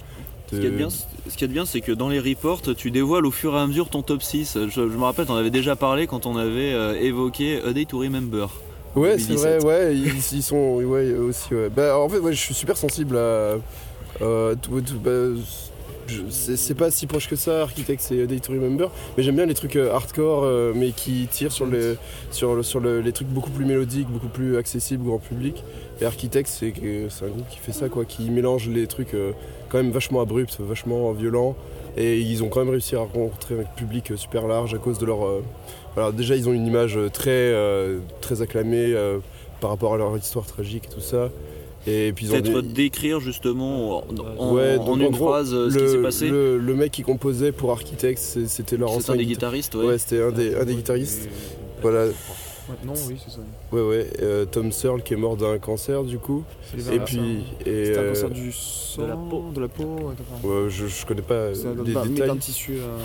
Ce 0.55 0.59
qui 0.61 0.65
est 0.67 0.69
bien, 0.69 0.89
ce 0.89 1.37
qui 1.37 1.43
est 1.43 1.47
bien, 1.47 1.65
c'est 1.65 1.81
que 1.81 1.91
dans 1.91 2.09
les 2.09 2.19
reports, 2.19 2.61
tu 2.75 2.91
dévoiles 2.91 3.25
au 3.25 3.31
fur 3.31 3.55
et 3.55 3.59
à 3.59 3.67
mesure 3.67 3.89
ton 3.89 4.01
top 4.01 4.21
6. 4.23 4.57
Je, 4.65 4.69
je 4.69 4.81
me 4.81 5.03
rappelle, 5.03 5.25
t'en 5.25 5.35
avais 5.35 5.49
déjà 5.51 5.75
parlé 5.75 6.07
quand 6.07 6.25
on 6.25 6.37
avait 6.37 6.73
euh, 6.73 6.95
évoqué 6.99 7.61
A 7.65 7.73
Day 7.73 7.85
to 7.85 7.99
Remember. 7.99 8.49
Ouais, 8.95 9.17
c'est 9.17 9.29
2017. 9.33 9.61
vrai, 9.61 9.65
ouais, 9.65 9.95
ils, 9.97 10.13
ils 10.37 10.43
sont, 10.43 10.75
ouais, 10.75 11.13
aussi, 11.15 11.53
ouais. 11.55 11.69
Bah, 11.75 11.97
en 11.97 12.07
fait, 12.09 12.19
ouais, 12.19 12.33
je 12.33 12.39
suis 12.39 12.53
super 12.53 12.77
sensible 12.77 13.17
à, 13.17 13.57
euh, 14.21 14.55
tout- 14.61 14.81
tout- 14.81 14.99
bah, 15.03 15.11
c'est 16.29 16.57
c'est 16.57 16.75
pas 16.75 16.91
si 16.91 17.07
proche 17.07 17.29
que 17.29 17.35
ça, 17.37 17.61
Architect 17.61 18.11
et 18.11 18.27
Day 18.27 18.39
to 18.39 18.51
Remember, 18.51 18.91
mais 19.17 19.23
j'aime 19.23 19.37
bien 19.37 19.45
les 19.45 19.53
trucs 19.53 19.77
euh, 19.77 19.93
hardcore, 19.93 20.43
euh, 20.43 20.73
mais 20.75 20.91
qui 20.91 21.27
tirent 21.31 21.51
sur, 21.53 21.65
les, 21.65 21.95
sur, 22.29 22.55
le- 22.55 22.61
sur 22.63 22.81
le- 22.81 22.99
les 22.99 23.13
trucs 23.13 23.29
beaucoup 23.29 23.49
plus 23.49 23.65
mélodiques, 23.65 24.09
beaucoup 24.09 24.27
plus 24.27 24.57
accessibles 24.57 25.03
au 25.07 25.11
grand 25.11 25.19
public. 25.19 25.63
Et 26.01 26.05
Architect, 26.05 26.47
c'est 26.49 26.73
c'est 27.09 27.25
un 27.25 27.29
groupe 27.29 27.47
qui 27.49 27.57
fait 27.57 27.71
ça, 27.71 27.87
quoi, 27.89 28.03
qui 28.05 28.29
mélange 28.29 28.67
les 28.67 28.85
trucs 28.85 29.13
euh, 29.13 29.31
quand 29.73 29.79
même 29.83 29.91
vachement 29.91 30.21
abrupts, 30.21 30.55
vachement 30.59 31.11
violents. 31.11 31.57
Et 31.97 32.19
ils 32.21 32.41
ont 32.43 32.47
quand 32.47 32.61
même 32.61 32.69
réussi 32.69 32.95
à 32.95 32.99
rencontrer 32.99 33.55
un 33.59 33.63
public 33.75 34.13
super 34.15 34.47
large 34.47 34.73
à 34.73 34.77
cause 34.77 34.99
de 34.99 35.05
leur. 35.05 35.25
euh, 35.25 36.11
déjà, 36.11 36.35
ils 36.37 36.47
ont 36.47 36.53
une 36.53 36.65
image 36.65 36.97
très, 37.11 37.29
euh, 37.31 37.97
très 38.21 38.41
acclamée 38.41 38.93
euh, 38.93 39.17
par 39.59 39.69
rapport 39.71 39.93
à 39.95 39.97
leur 39.97 40.17
histoire 40.17 40.45
tragique 40.45 40.85
et 40.89 40.93
tout 40.93 41.01
ça. 41.01 41.29
Et 41.85 42.13
puis 42.15 42.27
ils 42.27 42.29
ont 42.29 42.41
Peut-être 42.41 42.61
des- 42.61 42.73
décrire 42.73 43.19
justement 43.19 43.97
en, 43.97 44.03
en- 44.39 44.53
Ouais, 44.55 44.77
en 44.77 44.97
une 44.99 45.09
gros, 45.09 45.27
phrase 45.27 45.53
euh, 45.53 45.69
ce 45.69 45.75
le, 45.77 45.85
qui 45.85 45.91
s'est 45.91 46.01
passé. 46.01 46.29
Le, 46.29 46.57
le 46.57 46.75
mec 46.75 46.91
qui 46.93 47.01
composait 47.03 47.51
pour 47.51 47.71
Architects, 47.71 48.19
c'était 48.47 48.77
leur 48.77 48.89
ancien 48.91 49.15
un 49.15 49.17
des 49.17 49.25
guita- 49.25 49.27
guitaristes, 49.27 49.75
ouais. 49.75 49.85
Ouais, 49.87 49.97
c'était 49.97 50.21
un 50.21 50.31
des, 50.31 50.55
un 50.55 50.63
des 50.63 50.75
guitaristes. 50.75 51.27
Voilà. 51.81 52.05
Non, 52.85 52.93
oui, 53.07 53.17
c'est 53.23 53.31
ça. 53.31 53.39
Ouais, 53.71 53.81
ouais. 53.81 54.07
euh, 54.21 54.45
Tom 54.45 54.71
Searle 54.71 55.01
qui 55.03 55.13
est 55.13 55.17
mort 55.17 55.35
d'un 55.37 55.57
cancer 55.59 56.03
du 56.03 56.17
coup. 56.17 56.43
C'est 56.69 56.77
les 56.77 56.95
Et 56.95 56.99
puis. 56.99 57.43
et, 57.65 57.85
C'était 57.85 57.97
un 57.97 58.01
euh, 58.01 58.09
cancer 58.13 58.29
du 58.29 58.51
sang, 58.51 59.01
de 59.03 59.07
la 59.07 59.15
peau, 59.15 59.43
de 59.53 59.61
la 59.61 59.67
peau. 59.67 59.83
ouais, 60.43 60.69
je, 60.69 60.87
je 60.87 61.05
connais 61.05 61.21
pas 61.21 61.53
C'est 61.53 61.67
un- 61.67 61.73
les 61.83 61.93
mais 61.93 62.07
détails. 62.09 62.27
d'un 62.29 62.37
tissu. 62.37 62.73
euh, 62.77 62.97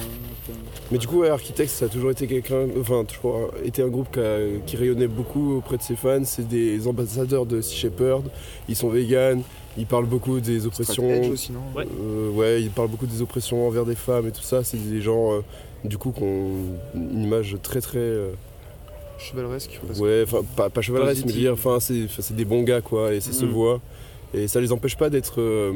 Mais 0.91 0.99
du 0.99 1.07
coup, 1.07 1.21
ouais, 1.21 1.29
Architects, 1.31 1.69
ça 1.71 1.87
a 1.87 1.89
toujours 1.89 2.11
été 2.11 2.27
quelqu'un, 2.27 2.67
enfin, 2.81 3.05
toujours 3.05 3.51
été 3.65 3.83
un 3.83 3.89
groupe 3.89 4.13
qui, 4.13 4.21
a- 4.21 4.59
qui 4.67 4.77
rayonnait 4.77 5.09
beaucoup 5.09 5.57
auprès 5.57 5.77
de 5.77 5.83
ses 5.83 5.97
fans. 5.97 6.25
C'est 6.25 6.47
des 6.49 6.87
ambassadeurs 6.87 7.47
de 7.47 7.61
Sea 7.61 7.75
Shepherd. 7.77 8.25
Ils 8.69 8.77
sont 8.77 8.89
véganes. 8.89 9.43
Ils 9.77 9.87
parlent 9.87 10.07
beaucoup 10.07 10.41
des 10.41 10.67
oppressions. 10.67 11.31
Aussi, 11.31 11.53
non 11.53 11.61
ouais. 11.77 11.87
ouais, 12.35 12.63
ils 12.63 12.71
parlent 12.71 12.89
beaucoup 12.89 13.07
des 13.07 13.23
oppressions 13.23 13.67
envers 13.67 13.85
des 13.85 13.95
femmes 13.95 14.27
et 14.27 14.33
tout 14.33 14.43
ça. 14.43 14.65
C'est 14.65 14.77
des 14.77 15.01
gens, 15.01 15.35
euh, 15.35 15.41
du 15.85 15.97
coup, 15.99 16.11
qui 16.11 16.23
ont 16.25 16.51
une 16.95 17.23
image 17.23 17.57
très 17.63 17.81
très. 17.81 17.99
Chevaleresque. 19.19 19.81
Ouais, 19.99 20.23
enfin, 20.25 20.41
pas, 20.57 20.71
pas 20.71 20.81
chevaleresque, 20.81 21.25
mais 21.27 21.33
je 21.33 21.39
dire, 21.39 21.53
enfin, 21.53 21.79
c'est 21.81 22.35
des 22.37 22.45
bons 22.45 22.63
gars, 22.63 22.81
quoi, 22.81 23.13
et 23.13 23.21
ça 23.21 23.33
se 23.33 23.45
Mm. 23.45 23.49
voit. 23.51 23.81
Et 24.35 24.47
ça 24.47 24.61
les 24.61 24.73
empêche 24.73 24.97
pas 24.97 25.09
d'être 25.09 25.41
euh, 25.41 25.73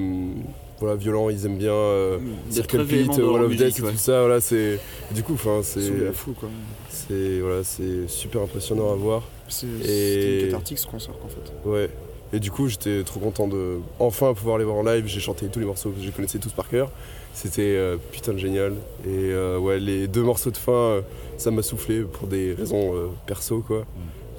voilà, 0.79 0.95
violents, 0.97 1.31
ils 1.31 1.47
aiment 1.47 1.57
bien 1.57 1.73
euh, 1.73 2.19
Circle 2.51 2.85
très 2.87 2.97
Pit, 2.99 3.09
Wall 3.19 3.45
of 3.45 3.57
Death 3.57 3.79
et 3.79 3.83
ouais. 3.83 3.91
tout 3.93 3.97
ça, 3.97 4.21
voilà, 4.21 4.41
c'est. 4.41 4.79
Du 5.15 5.23
coup, 5.23 5.33
enfin, 5.35 5.61
c'est. 5.63 5.91
Quoi. 6.39 6.49
C'est 6.91 7.41
voilà, 7.41 7.65
c'est 7.65 8.09
super 8.09 8.43
impressionnant 8.43 8.93
à 8.93 8.95
voir. 8.95 9.23
C'est 9.49 9.67
Et- 9.67 9.81
c'était 9.83 10.45
cathartique 10.47 10.79
ce 10.79 10.87
concert, 10.87 11.15
en 11.25 11.29
fait. 11.29 11.69
Ouais. 11.69 11.89
Et 12.35 12.41
du 12.41 12.51
coup, 12.51 12.69
j'étais 12.69 13.03
trop 13.05 13.21
content 13.21 13.47
de 13.49 13.79
enfin 13.99 14.33
pouvoir 14.35 14.57
les 14.59 14.65
voir 14.65 14.77
en 14.77 14.83
live. 14.85 15.05
J'ai 15.07 15.21
chanté 15.21 15.47
tous 15.49 15.59
les 15.61 15.67
morceaux, 15.67 15.93
je 16.01 16.07
les 16.07 16.13
connaissais 16.13 16.39
tous 16.39 16.53
par 16.53 16.69
cœur. 16.69 16.91
C'était 17.35 17.63
euh, 17.77 17.97
putain 18.13 18.33
de 18.35 18.39
génial. 18.39 18.73
Et 19.07 19.09
euh, 19.33 19.59
ouais, 19.59 19.79
les 19.81 20.07
deux 20.09 20.23
morceaux 20.23 20.51
de 20.51 20.57
fin, 20.59 20.73
euh, 20.73 21.01
ça 21.43 21.51
m'a 21.51 21.63
soufflé 21.63 22.03
pour 22.03 22.27
des 22.29 22.55
raisons 22.55 22.95
euh, 22.95 23.09
perso, 23.27 23.61
quoi. 23.61 23.85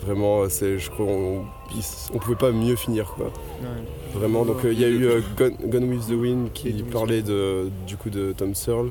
Vraiment, 0.06 0.50
c'est, 0.50 0.80
je 0.80 0.90
crois, 0.92 1.06
on, 1.06 1.44
on 2.14 2.18
pouvait 2.18 2.36
pas 2.36 2.52
mieux 2.52 2.76
finir, 2.76 3.14
quoi. 3.16 3.32
Vraiment. 4.14 4.44
Donc, 4.46 4.66
euh, 4.66 4.74
il 4.74 4.80
y 4.80 4.84
a 4.84 4.90
eu 4.90 5.06
euh, 5.06 5.22
Gone, 5.38 5.56
Gone 5.66 5.86
with 5.86 6.08
the 6.08 6.12
Wind 6.12 6.52
qui 6.54 6.72
parlait 6.84 7.22
de, 7.22 7.70
du 7.88 7.96
coup 7.96 8.10
de 8.10 8.34
Tom 8.34 8.54
Searle. 8.54 8.90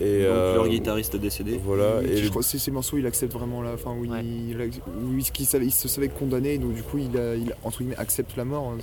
Et, 0.00 0.20
Donc, 0.20 0.28
euh, 0.28 0.54
leur 0.54 0.68
guitariste 0.68 1.16
décédé. 1.16 1.60
Voilà. 1.62 2.02
Et 2.02 2.12
Et 2.12 2.16
je 2.18 2.28
crois 2.30 2.40
que 2.42 2.48
ces, 2.48 2.70
morceaux, 2.70 2.96
il 2.98 3.06
accepte 3.06 3.32
vraiment 3.32 3.60
la 3.62 3.76
fin 3.76 3.92
où 3.92 4.04
il, 4.04 4.12
il, 4.50 4.56
ac- 4.56 4.80
où 4.86 5.18
il- 5.18 5.24
qu'il 5.30 5.44
savait- 5.44 5.66
il 5.66 5.72
se 5.72 5.88
savait 5.88 6.08
condamné, 6.08 6.56
donc 6.58 6.72
du 6.74 6.82
coup, 6.82 6.98
il, 6.98 7.18
a, 7.18 7.34
il 7.34 7.52
entre 7.64 7.78
guillemets 7.78 7.96
accepte 7.98 8.36
la 8.36 8.44
mort, 8.44 8.72
hein, 8.74 8.78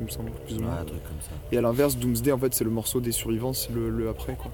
il 0.00 0.06
me 0.06 0.10
semble, 0.10 0.30
plus 0.46 0.56
ou 0.58 0.60
moins. 0.62 0.74
Ouais, 0.74 0.80
un 0.80 0.84
truc 0.84 1.02
comme 1.04 1.20
ça. 1.22 1.30
Et 1.52 1.58
à 1.58 1.60
l'inverse, 1.60 1.96
Doomsday, 1.96 2.32
en 2.32 2.38
fait, 2.38 2.52
c'est 2.54 2.64
le 2.64 2.70
morceau 2.70 3.00
des 3.00 3.12
survivants, 3.12 3.52
c'est 3.52 3.72
le, 3.72 3.88
le 3.88 4.08
après, 4.08 4.34
quoi. 4.34 4.50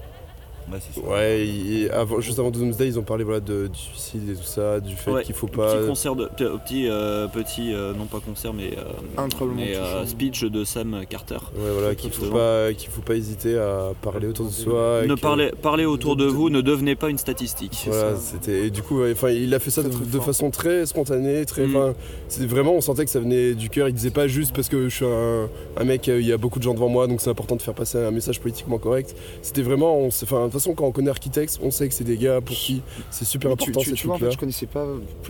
Ouais, 0.71 0.79
c'est 0.79 0.99
ça. 0.99 1.07
Ouais, 1.07 1.45
il- 1.47 1.89
avant, 1.91 2.19
juste 2.21 2.39
avant 2.39 2.49
Doomsday, 2.49 2.87
ils 2.87 2.97
ont 2.99 3.03
parlé 3.03 3.23
voilà, 3.23 3.39
de, 3.39 3.67
du 3.67 3.77
suicide 3.79 4.29
et 4.29 4.33
tout 4.35 4.43
ça, 4.43 4.79
du 4.79 4.95
fait 4.95 5.11
Ouais, 5.11 5.23
qu'il 5.23 5.35
faut 5.35 5.45
pas. 5.47 5.75
Petit 5.77 5.87
concert 5.87 6.15
de. 6.15 6.25
p- 6.25 6.45
Petit, 6.65 6.87
euh, 6.89 7.27
petit 7.27 7.73
euh, 7.73 7.93
non 7.93 8.05
pas 8.05 8.19
concert, 8.19 8.53
mais. 8.53 8.71
euh, 8.77 8.83
Incroyablement 9.21 9.63
mais, 9.65 9.75
euh, 9.75 10.05
speech 10.07 10.43
de 10.43 10.63
Sam 10.63 11.03
Carter. 11.07 11.35
Ouais, 11.55 11.69
voilà, 11.71 11.93
qu'il 11.95 12.11
faut 12.11 12.25
pas, 12.31 12.73
qu'il 12.73 12.89
faut 12.89 13.01
pas 13.01 13.15
hésiter 13.15 13.57
à 13.57 13.91
parler 14.01 14.27
autour 14.27 14.47
de 14.47 14.51
soi. 14.51 15.01
et 15.03 15.07
Ne 15.07 15.15
que- 15.15 15.19
parlez, 15.19 15.51
parlez 15.61 15.85
autour 15.85 16.15
de 16.15 16.25
vous, 16.25 16.49
ne 16.49 16.61
devenez 16.61 16.95
pas 16.95 17.09
une 17.09 17.17
statistique. 17.19 17.83
Voilà, 17.87 18.15
c'était 18.15 18.65
et 18.67 18.69
du 18.71 18.81
coup, 18.81 19.01
ouais, 19.01 19.11
enfin, 19.11 19.29
il 19.29 19.53
a 19.53 19.59
fait 19.59 19.69
ça 19.71 19.83
de, 19.83 19.89
de 19.89 20.19
façon 20.19 20.49
très 20.49 20.85
spontanée, 20.87 21.45
très, 21.45 21.67
Mm. 21.67 21.75
enfin, 21.75 21.93
vraiment, 22.39 22.73
on 22.73 22.81
sentait 22.81 23.05
que 23.05 23.11
ça 23.11 23.19
venait 23.19 23.53
du 23.53 23.69
cœur. 23.69 23.87
Il 23.87 23.93
disait 23.93 24.09
pas 24.09 24.27
juste 24.27 24.53
parce 24.55 24.69
que 24.69 24.89
je 24.89 24.95
suis 24.95 25.05
un, 25.05 25.47
un 25.77 25.83
mec, 25.83 26.09
euh, 26.09 26.19
il 26.19 26.25
y 26.27 26.33
a 26.33 26.37
beaucoup 26.37 26.57
de 26.59 26.63
gens 26.63 26.73
devant 26.73 26.89
moi, 26.89 27.05
donc 27.07 27.21
c'est 27.21 27.29
important 27.29 27.55
de 27.55 27.61
faire 27.61 27.73
passer 27.75 27.97
un 27.99 28.11
message 28.11 28.39
politiquement 28.39 28.77
correct. 28.79 29.15
C'était 29.43 29.61
vraiment, 29.61 29.97
on 29.99 30.07
enfin, 30.07 30.49
façon, 30.59 30.73
quand 30.73 30.85
on 30.85 30.91
connaît 30.91 31.09
Architects, 31.09 31.59
on 31.61 31.71
sait 31.71 31.87
que 31.87 31.93
c'est 31.93 32.03
des 32.03 32.17
gars 32.17 32.41
pour 32.41 32.55
qui 32.55 32.81
c'est 33.11 33.25
super 33.25 33.49
Mais 33.49 33.53
important 33.53 33.81
tu, 33.81 33.89
ces 33.91 33.95
tu 33.95 34.07
vois, 34.07 34.15
en 34.15 34.19
fait, 34.19 34.31
je 34.31 34.37
connaissais 34.37 34.65
pas, 34.65 34.85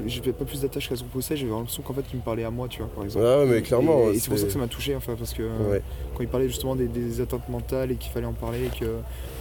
j'avais 0.06 0.32
pas 0.34 0.46
plus 0.46 0.62
d'attache 0.62 0.90
qu'à 0.90 0.96
son 0.96 1.06
procès, 1.06 1.36
j'avais 1.38 1.52
l'impression 1.52 1.84
qu'en 1.84 1.94
fait, 1.94 2.04
il 2.14 2.18
me 2.20 2.24
parlait 2.24 2.44
à 2.44 2.52
moi, 2.52 2.68
tu 2.68 2.80
vois, 2.80 2.90
par 2.94 3.04
exemple. 3.04 3.26
Ouais, 3.26 3.46
mais 3.46 3.62
clairement, 3.62 4.10
Et, 4.12 4.16
et 4.16 4.20
c'est 4.20 4.30
pour 4.30 4.38
ça 4.40 4.46
que 4.46 4.52
ça 4.52 4.60
m'a 4.60 4.68
touché, 4.68 4.96
enfin, 4.96 5.16
parce 5.18 5.34
que 5.34 5.44
euh, 5.44 5.72
Ouais. 5.72 5.82
quand 6.16 6.24
il 6.24 6.30
parlait 6.30 6.48
justement 6.48 6.76
des, 6.76 6.88
des 6.88 7.22
atteintes 7.22 7.48
mentales 7.50 7.92
et 7.92 7.96
qu'il 7.96 8.12
fallait 8.12 8.26
en 8.26 8.34
parler 8.34 8.66
et 8.66 8.70
qu'il 8.78 8.88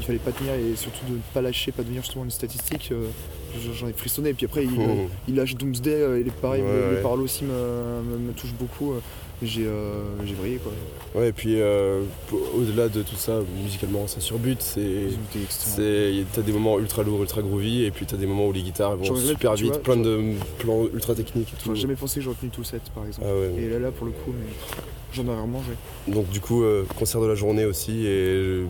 fallait 0.05 0.19
pas 0.19 0.32
tenir 0.32 0.55
et 0.55 0.77
surtout 0.77 1.05
de 1.09 1.12
ne 1.15 1.19
pas 1.32 1.40
lâcher, 1.43 1.73
pas 1.73 1.82
devenir 1.82 2.02
justement 2.02 2.24
une 2.24 2.31
statistique, 2.31 2.90
euh, 2.93 3.06
j'en 3.74 3.89
ai 3.89 3.93
frissonné. 3.93 4.31
Et 4.31 4.35
puis 4.35 4.47
après, 4.47 4.65
il, 4.65 4.70
Oh. 4.78 5.09
il 5.28 5.35
lâche 5.36 5.55
Doomsday 5.55 5.90
euh, 5.90 6.20
et 6.20 6.24
les, 6.24 6.31
pareil, 6.31 6.62
Ouais, 6.62 6.69
les 6.90 6.97
ouais. 6.97 7.02
paroles 7.02 7.20
aussi 7.20 7.44
me, 7.44 7.51
me, 7.51 8.19
me 8.19 8.32
touchent 8.32 8.55
beaucoup. 8.59 8.94
Euh, 9.43 9.47
J'ai 9.47 9.66
euh, 9.66 10.02
j'ai 10.24 10.35
brillé, 10.35 10.56
quoi. 10.59 10.73
Ouais, 11.15 11.28
et 11.28 11.32
puis 11.32 11.61
euh, 11.61 12.02
au-delà 12.56 12.89
de 12.89 13.02
tout 13.02 13.16
ça, 13.16 13.40
musicalement, 13.62 14.06
ça 14.06 14.20
surbute. 14.20 14.62
C'est, 14.62 15.09
t'as 16.32 16.43
des 16.43 16.52
moments 16.52 16.78
ultra 16.78 17.02
lourds, 17.02 17.20
ultra 17.23 17.43
groovy, 17.43 17.85
et 17.85 17.90
puis 17.90 18.06
t'as 18.06 18.16
des 18.16 18.27
moments 18.27 18.47
où 18.48 18.52
les 18.52 18.62
guitares 18.62 18.97
vont 18.97 19.05
super 19.16 19.55
vite, 19.55 19.73
vois, 19.74 19.82
plein 19.82 19.97
de 19.97 20.20
plans 20.59 20.85
ultra 20.93 21.15
techniques 21.15 21.48
et 21.52 21.56
tout. 21.56 21.66
J'aurais 21.66 21.78
jamais 21.78 21.94
pensé 21.97 22.16
que 22.16 22.20
j'aurais 22.23 22.36
tenu 22.36 22.51
tout 22.51 22.61
le 22.62 22.66
set, 22.66 22.82
par 22.94 23.06
exemple. 23.06 23.27
Ah 23.31 23.35
ouais. 23.35 23.62
Et 23.62 23.69
là, 23.69 23.78
là, 23.78 23.90
pour 23.90 24.06
le 24.06 24.12
coup, 24.12 24.32
mais 24.32 24.52
j'en 25.12 25.27
aurais 25.28 25.40
remangé. 25.43 25.73
Donc 26.09 26.28
du 26.31 26.40
coup, 26.40 26.62
euh, 26.65 26.85
concert 26.98 27.20
de 27.20 27.27
la 27.27 27.35
journée 27.35 27.65
aussi, 27.65 28.06
et 28.06 28.62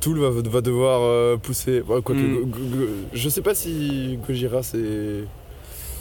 Tool 0.00 0.18
va, 0.18 0.30
va 0.30 0.60
devoir 0.60 1.00
euh, 1.02 1.36
pousser. 1.36 1.80
Mm. 1.80 2.44
Go- 2.44 2.58
Go- 2.58 2.86
je 3.12 3.28
sais 3.28 3.42
pas 3.42 3.54
si 3.54 4.18
Gojira 4.26 4.62
c'est. 4.62 5.24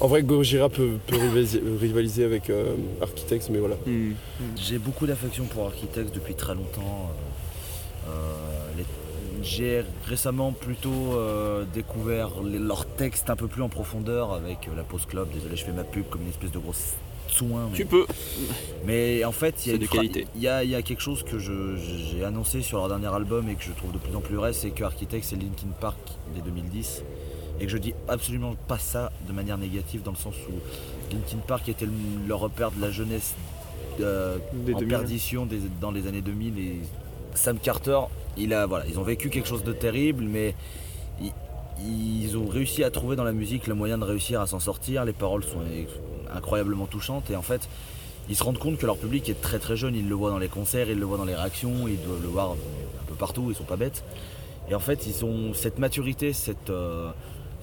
En 0.01 0.07
vrai, 0.07 0.23
Gojira 0.23 0.67
peut, 0.67 0.97
peut 1.05 1.15
rivaliser, 1.79 2.25
avec 2.25 2.49
euh, 2.49 2.75
Architects, 3.01 3.49
mais 3.51 3.59
voilà. 3.59 3.75
Hmm. 3.85 4.13
J'ai 4.57 4.79
beaucoup 4.79 5.05
d'affection 5.05 5.45
pour 5.45 5.67
Architects 5.67 6.11
depuis 6.13 6.33
très 6.33 6.55
longtemps. 6.55 7.11
Euh, 8.07 8.09
euh, 8.09 8.77
les- 8.77 8.85
J'ai 9.43 9.83
récemment 10.07 10.51
plutôt 10.53 11.13
euh, 11.13 11.65
découvert 11.73 12.29
les- 12.43 12.59
leurs 12.59 12.85
textes 12.85 13.29
un 13.29 13.35
peu 13.35 13.47
plus 13.47 13.61
en 13.61 13.69
profondeur 13.69 14.33
avec 14.33 14.67
euh, 14.67 14.75
la 14.75 14.83
Pause 14.83 15.05
Club. 15.07 15.27
Désolé, 15.33 15.55
je 15.55 15.65
fais 15.65 15.71
ma 15.71 15.83
pub 15.83 16.03
comme 16.09 16.21
une 16.23 16.29
espèce 16.29 16.51
de 16.51 16.59
grosse 16.59 16.93
soin. 17.27 17.67
mais- 17.71 17.77
Tu 17.77 17.85
peux. 17.85 18.05
Mais 18.85 19.23
en 19.23 19.31
fait, 19.31 19.65
il 19.67 19.71
y, 19.73 19.75
a 19.75 19.87
fra- 19.87 20.03
y 20.65 20.71
y 20.79 20.83
quelque 20.83 21.01
chose 21.01 21.23
que 21.23 21.37
j'ai 21.39 22.23
annoncé 22.23 22.61
sur 22.63 22.77
leur 22.79 22.87
dernier 22.89 23.07
album 23.15 23.49
et 23.49 23.55
que 23.55 23.63
je 23.63 23.71
trouve 23.71 23.91
de 23.91 23.97
plus 23.99 24.15
en 24.15 24.21
plus 24.21 24.35
vrai, 24.35 24.53
c'est 24.53 24.71
que 24.71 24.83
Architects 24.83 25.23
c'est 25.25 25.35
Linkin 25.35 25.69
Park 25.79 25.97
des 26.35 26.41
2010. 26.41 27.03
Et 27.61 27.65
que 27.65 27.71
je 27.71 27.77
dis 27.77 27.93
absolument 28.09 28.55
pas 28.67 28.79
ça 28.79 29.11
de 29.27 29.33
manière 29.33 29.57
négative 29.57 30.01
dans 30.01 30.11
le 30.11 30.17
sens 30.17 30.33
où 30.49 31.13
Linkin 31.13 31.37
Park 31.47 31.69
était 31.69 31.85
le- 32.27 32.33
repère 32.35 32.71
de 32.71 32.81
la 32.81 32.89
jeunesse 32.91 33.35
euh, 33.99 34.37
en 34.53 34.65
2000. 34.65 34.87
perdition 34.87 35.45
des- 35.45 35.59
dans 35.79 35.91
les 35.91 36.07
années 36.07 36.21
2000 36.21 36.57
et 36.59 36.79
Sam 37.35 37.59
Carter, 37.59 37.99
il 38.37 38.53
a, 38.53 38.65
voilà, 38.65 38.85
ils 38.87 38.97
ont 38.99 39.03
vécu 39.03 39.29
quelque 39.29 39.47
chose 39.47 39.63
de 39.63 39.73
terrible 39.73 40.23
mais 40.23 40.55
ils, 41.21 41.31
ils 42.25 42.37
ont 42.37 42.47
réussi 42.47 42.83
à 42.83 42.89
trouver 42.91 43.15
dans 43.15 43.23
la 43.23 43.31
musique 43.33 43.67
le 43.67 43.75
moyen 43.75 43.97
de 43.97 44.05
réussir 44.05 44.41
à 44.41 44.47
s'en 44.47 44.59
sortir, 44.59 45.05
les 45.05 45.13
paroles 45.13 45.43
sont 45.43 45.59
incroyablement 46.35 46.87
touchantes 46.87 47.29
et 47.29 47.35
en 47.35 47.41
fait 47.41 47.67
ils 48.29 48.35
se 48.35 48.43
rendent 48.43 48.59
compte 48.59 48.77
que 48.77 48.85
leur 48.85 48.97
public 48.97 49.29
est 49.29 49.39
très 49.41 49.59
très 49.59 49.75
jeune, 49.75 49.95
ils 49.95 50.07
le 50.07 50.15
voient 50.15 50.29
dans 50.31 50.37
les 50.39 50.47
concerts, 50.47 50.89
ils 50.89 50.97
le 50.99 51.05
voient 51.05 51.17
dans 51.17 51.25
les 51.25 51.35
réactions, 51.35 51.87
ils 51.87 52.01
doivent 52.01 52.21
le 52.21 52.27
voir 52.29 52.51
un 52.51 53.05
peu 53.07 53.15
partout, 53.15 53.47
ils 53.49 53.55
sont 53.55 53.63
pas 53.65 53.75
bêtes. 53.77 54.03
Et 54.69 54.75
en 54.75 54.79
fait, 54.79 55.05
ils 55.07 55.25
ont 55.25 55.53
cette 55.53 55.79
maturité, 55.79 56.31
cette, 56.31 56.69
euh, 56.69 57.11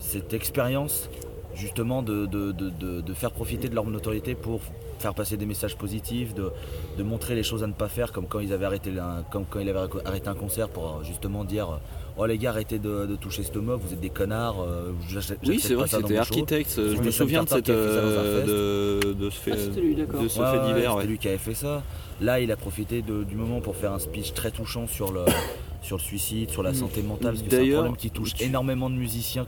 cette 0.08 0.32
expérience 0.32 1.08
justement 1.54 2.02
de, 2.02 2.26
de- 2.26 2.52
de- 2.52 2.70
de- 2.70 3.00
de 3.00 3.14
faire 3.14 3.30
profiter 3.32 3.68
de 3.68 3.74
leur 3.74 3.84
notoriété 3.84 4.34
pour 4.34 4.60
faire 5.00 5.14
passer 5.14 5.36
des 5.36 5.46
messages 5.46 5.76
positifs, 5.76 6.34
de, 6.34 6.50
de 6.96 7.02
montrer 7.02 7.34
les 7.34 7.42
choses 7.42 7.62
à 7.62 7.66
ne 7.66 7.72
pas 7.72 7.88
faire, 7.88 8.10
comme 8.12 8.26
quand 8.26 8.40
ils 8.40 8.52
avaient 8.52 8.64
arrêté, 8.64 8.90
un, 8.98 9.22
comme 9.30 9.44
quand 9.48 9.60
ils 9.60 9.68
avaient 9.68 9.86
arrêté 10.04 10.28
un 10.28 10.34
concert 10.34 10.68
pour 10.68 10.84
euh, 10.86 11.04
justement 11.04 11.44
dire 11.44 11.78
Oh 12.16 12.26
les 12.26 12.36
gars, 12.38 12.50
arrêtez 12.50 12.78
de, 12.80 13.06
de 13.06 13.14
toucher 13.16 13.42
cette 13.44 13.54
meuf, 13.56 13.80
vous 13.80 13.92
êtes 13.92 14.00
des 14.00 14.10
connards. 14.10 14.60
euh, 14.60 14.90
j'achète- 15.08 15.38
Oui, 15.46 15.60
c'est 15.60 15.74
pas 15.74 15.80
vrai 15.80 15.84
que 15.84 15.90
ça 15.90 16.00
dans 16.00 16.08
c'était. 16.08 16.18
Architects. 16.18 16.74
Je 16.76 17.00
me 17.00 17.10
souviens 17.12 17.44
de, 17.44 17.48
cette, 17.48 17.68
euh, 17.70 19.00
de, 19.00 19.12
de 19.12 19.30
ce 19.30 19.38
fait, 19.38 19.52
Ah, 19.54 19.56
c'était 19.58 19.80
lui, 19.80 19.94
d'accord. 19.94 20.22
de 20.22 20.28
ce 20.28 20.40
Ouais, 20.40 20.50
fait 20.50 20.66
divers. 20.66 20.90
C'était 20.92 21.02
ouais. 21.02 21.06
lui 21.06 21.18
qui 21.18 21.28
avait 21.28 21.38
fait 21.38 21.54
ça. 21.54 21.82
Là, 22.20 22.40
il 22.40 22.50
a 22.50 22.56
profité 22.56 23.02
de- 23.02 23.22
du 23.22 23.36
moment 23.36 23.60
pour 23.60 23.76
faire 23.76 23.92
un 23.92 23.98
speech 24.00 24.32
très 24.34 24.50
touchant 24.50 24.86
sur 24.88 25.12
le, 25.12 25.20
sur 25.82 25.96
le 25.98 26.02
suicide, 26.02 26.50
sur 26.50 26.64
la 26.64 26.72
Mm. 26.72 26.74
santé 26.74 27.02
mentale, 27.02 27.34
parce 27.34 27.42
que 27.42 27.50
c'est 27.50 27.68
un 27.70 27.74
problème 27.74 27.96
qui 27.96 28.10
touche 28.10 28.32
énormément 28.40 28.90
de 28.90 28.96
musiciens. 28.96 29.46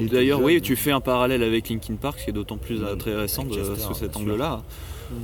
Et 0.00 0.06
D'ailleurs, 0.06 0.40
oui, 0.40 0.60
tu 0.60 0.76
fais 0.76 0.90
un 0.92 1.00
parallèle 1.00 1.42
avec 1.42 1.68
Linkin 1.68 1.96
Park, 1.96 2.18
ce 2.18 2.24
qui 2.24 2.30
est 2.30 2.34
d'autant 2.34 2.56
plus 2.56 2.80
très 2.98 3.14
récent 3.14 3.42
Avec 3.42 3.54
de- 3.54 3.64
Chester, 3.64 3.80
sous 3.80 3.94
cet 3.94 4.16
angle-là. 4.16 4.62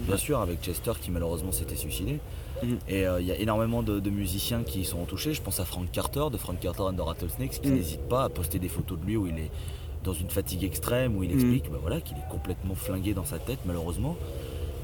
Bien 0.06 0.16
sûr, 0.16 0.38
avec 0.40 0.60
Chester 0.62 0.92
qui 1.00 1.10
malheureusement 1.10 1.52
s'était 1.52 1.76
suicidé. 1.76 2.18
Mhm. 2.62 2.78
Et 2.88 3.06
euh, 3.06 3.20
il 3.20 3.26
y 3.26 3.32
a 3.32 3.36
énormément 3.38 3.82
de, 3.82 3.98
de 4.00 4.10
musiciens 4.10 4.62
qui 4.62 4.84
sont 4.84 5.04
touchés. 5.06 5.32
Je 5.32 5.40
pense 5.40 5.60
à 5.60 5.64
Frank 5.64 5.90
Carter, 5.90 6.24
de 6.30 6.36
Frank 6.36 6.60
Carter 6.60 6.82
and 6.82 6.92
the 6.94 7.00
Rattlesnakes, 7.00 7.60
qui 7.62 7.68
Mhm. 7.68 7.74
n'hésite 7.76 8.02
pas 8.08 8.24
à 8.24 8.28
poster 8.28 8.58
des 8.58 8.68
photos 8.68 8.98
de 9.00 9.06
lui 9.06 9.16
où 9.16 9.26
il 9.26 9.38
est 9.38 9.50
dans 10.04 10.12
une 10.12 10.28
fatigue 10.28 10.62
extrême, 10.64 11.16
où 11.16 11.22
il 11.24 11.30
Mhm. 11.30 11.36
explique 11.36 11.70
bah 11.72 11.78
voilà, 11.80 12.00
qu'il 12.02 12.16
est 12.18 12.30
complètement 12.30 12.74
flingué 12.74 13.14
dans 13.14 13.24
sa 13.24 13.38
tête, 13.38 13.58
malheureusement. 13.64 14.16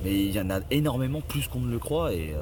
Mais 0.05 0.15
il 0.15 0.31
y 0.32 0.40
en 0.40 0.48
a 0.51 0.61
énormément 0.70 1.20
plus 1.20 1.48
qu'on 1.48 1.61
ne 1.61 1.70
le 1.70 1.78
croit. 1.78 2.15
Et, 2.15 2.32
euh, 2.35 2.40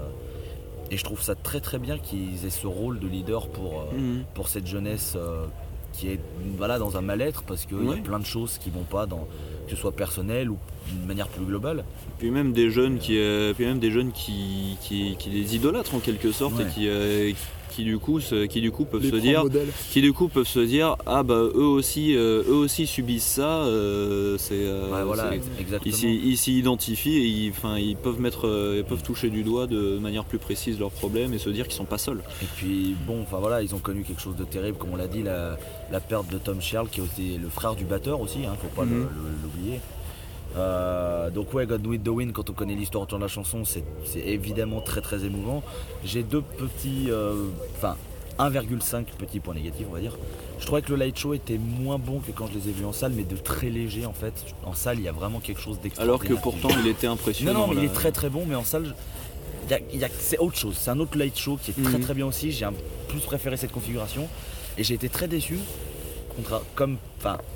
et 0.93 0.97
je 0.97 1.03
trouve 1.05 1.21
ça 1.23 1.35
très 1.35 1.61
très 1.61 1.79
bien 1.81 1.99
qu'ils 1.99 2.45
aient 2.47 2.51
ce 2.51 2.67
rôle 2.69 3.01
de 3.01 3.09
leader 3.09 3.49
pour, 3.49 3.81
euh, 3.81 4.21
pour 4.35 4.49
cette 4.49 4.67
jeunesse 4.69 5.15
euh, 5.17 5.47
qui 5.95 6.09
est 6.09 6.21
voilà, 6.59 6.79
dans 6.79 6.97
un 6.97 7.01
mal-être 7.01 7.43
parce 7.45 7.65
qu'il 7.67 7.85
y 7.85 7.93
a 7.93 7.97
plein 7.97 8.19
de 8.19 8.27
choses 8.27 8.59
qui 8.59 8.71
vont 8.71 8.83
pas, 8.83 9.07
dans, 9.07 9.27
que 9.67 9.71
ce 9.71 9.77
soit 9.77 9.93
personnel 9.93 10.51
ou 10.51 10.59
d'une 10.91 11.07
manière 11.07 11.29
plus 11.29 11.45
globale. 11.45 11.85
Puis 12.19 12.31
même 12.31 12.53
des 12.53 12.71
jeunes 12.71 12.99
qui, 12.99 13.19
euh, 13.19 13.55
puis 13.55 13.65
même 13.65 13.79
des 13.79 13.91
jeunes 13.91 14.13
qui, 14.13 14.77
qui, 14.83 15.17
qui 15.19 15.31
les 15.31 15.57
idolâtrent 15.57 15.95
en 15.95 16.01
quelque 16.01 16.33
sorte 16.33 16.57
Ouais. 16.57 16.65
et 16.65 16.75
qui, 16.75 16.89
euh, 16.89 17.33
qui 17.75 17.85
du 17.85 17.99
coup, 17.99 18.21
se- 18.21 18.47
qui 18.47 18.61
du 18.61 18.71
coup 18.71 18.85
peuvent 18.85 19.03
Les 19.03 19.11
se 19.11 19.17
dire, 19.17 19.43
modèles. 19.43 19.69
qui 19.91 20.01
du 20.01 20.13
coup 20.13 20.29
peuvent 20.29 20.47
se 20.47 20.61
dire, 20.61 20.97
ah 21.07 21.23
bah 21.23 21.35
eux 21.55 21.65
aussi, 21.67 22.15
euh, 22.17 22.43
eux 22.49 22.55
aussi 22.55 22.87
subissent 22.87 23.25
ça. 23.25 23.63
euh, 23.65 24.37
c'est, 24.39 24.55
euh, 24.55 24.91
Ouais, 24.93 25.03
voilà, 25.05 25.31
ils 25.85 26.37
s'y- 26.37 26.59
identifient 26.59 27.17
et 27.17 27.27
ils, 27.27 27.97
peuvent 27.97 28.21
mettre, 28.21 28.47
ils 28.77 28.85
peuvent 28.85 29.03
toucher 29.03 29.31
du 29.31 29.43
doigt 29.43 29.67
de 29.67 29.99
manière 29.99 30.25
plus 30.25 30.39
précise 30.39 30.79
leurs 30.79 30.91
problèmes 30.91 31.35
et 31.35 31.39
se 31.39 31.51
dire 31.51 31.67
qu'ils 31.67 31.77
sont 31.77 31.85
pas 31.85 31.99
seuls. 31.99 32.23
Et 32.43 32.47
puis 32.57 32.95
bon, 33.07 33.23
enfin 33.23 33.39
voilà, 33.39 33.63
ils 33.63 33.75
ont 33.75 33.79
connu 33.79 34.03
quelque 34.03 34.21
chose 34.23 34.37
de 34.37 34.45
terrible, 34.45 34.79
comme 34.79 34.91
on 34.93 34.97
l'a 34.97 35.09
dit, 35.09 35.23
la, 35.23 35.59
la 35.91 36.01
perte 36.01 36.31
de 36.31 36.39
Tom 36.39 36.61
Sherl, 36.61 36.89
qui 36.89 37.01
était 37.01 37.39
le 37.41 37.49
frère 37.49 37.75
du 37.75 37.85
batteur 37.85 38.21
aussi, 38.21 38.39
hein, 38.47 38.55
faut 38.61 38.69
pas 38.69 38.85
Mhm. 38.87 39.07
l'oublier. 39.43 39.81
Euh, 40.57 41.31
donc 41.31 41.53
ouais, 41.55 41.67
God 41.67 41.87
with 41.87 42.05
the 42.05 42.09
Wind, 42.09 42.33
quand 42.33 42.49
on 42.51 42.53
connaît 42.53 42.75
l'histoire 42.75 43.03
autour 43.05 43.19
de 43.19 43.25
la 43.25 43.29
chanson, 43.29 43.65
c'est 43.65 43.85
évidemment 44.21 44.81
très 44.81 45.01
très 45.01 45.25
émouvant. 45.25 45.63
J'ai 46.05 46.23
deux 46.23 46.43
petits, 46.43 47.07
euh, 47.11 47.47
enfin 47.77 47.97
1,5 48.39 49.05
petits 49.19 49.41
points 49.41 49.55
négatifs, 49.55 49.87
on 49.91 49.95
va 49.95 50.01
dire. 50.01 50.17
Je 50.61 50.67
trouvais 50.67 50.83
que 50.83 50.91
le 50.91 50.97
light 50.97 51.19
show 51.19 51.35
était 51.35 51.59
moins 51.59 51.99
bon 51.99 52.21
que 52.21 52.31
quand 52.33 52.47
je 52.49 52.59
les 52.59 52.69
ai 52.69 52.73
vus 52.73 52.85
en 52.85 52.93
salle, 52.93 53.13
mais 53.15 53.25
de 53.25 53.37
très 53.37 53.69
léger 53.71 54.07
en 54.07 54.13
fait. 54.13 54.33
En 54.65 54.75
salle, 54.75 54.99
il 54.99 55.05
y 55.05 55.09
a 55.09 55.13
vraiment 55.13 55.41
quelque 55.41 55.61
chose 55.61 55.75
Alors 55.77 55.83
d'extraordinaire. 55.83 56.37
que 56.37 56.43
pourtant 56.43 56.69
il 56.81 56.87
était 56.89 57.07
impressionnant. 57.09 57.53
Non, 57.53 57.67
non, 57.67 57.75
mais 57.75 57.83
il 57.83 57.85
est 57.87 57.93
très 57.93 58.13
très 58.13 58.29
bon, 58.31 58.45
mais 58.47 58.55
en 58.55 58.65
salle, 58.65 58.95
c'est 60.19 60.39
autre 60.39 60.57
chose. 60.57 60.77
C'est 60.79 60.91
un 60.91 61.01
autre 61.01 61.17
light 61.19 61.37
show 61.39 61.59
qui 61.61 61.71
est 61.73 61.83
très 61.83 61.99
Mhm. 61.99 62.01
très 62.05 62.15
bien 62.15 62.27
aussi. 62.27 62.53
J'ai 62.53 62.65
un- 62.65 62.75
plus 63.09 63.21
préféré 63.21 63.57
cette 63.57 63.73
configuration 63.73 64.29
et 64.79 64.85
j'ai 64.85 64.95
été 64.95 65.09
très 65.09 65.27
déçu. 65.29 65.59
Contra- 66.37 66.63
comme, 66.75 66.97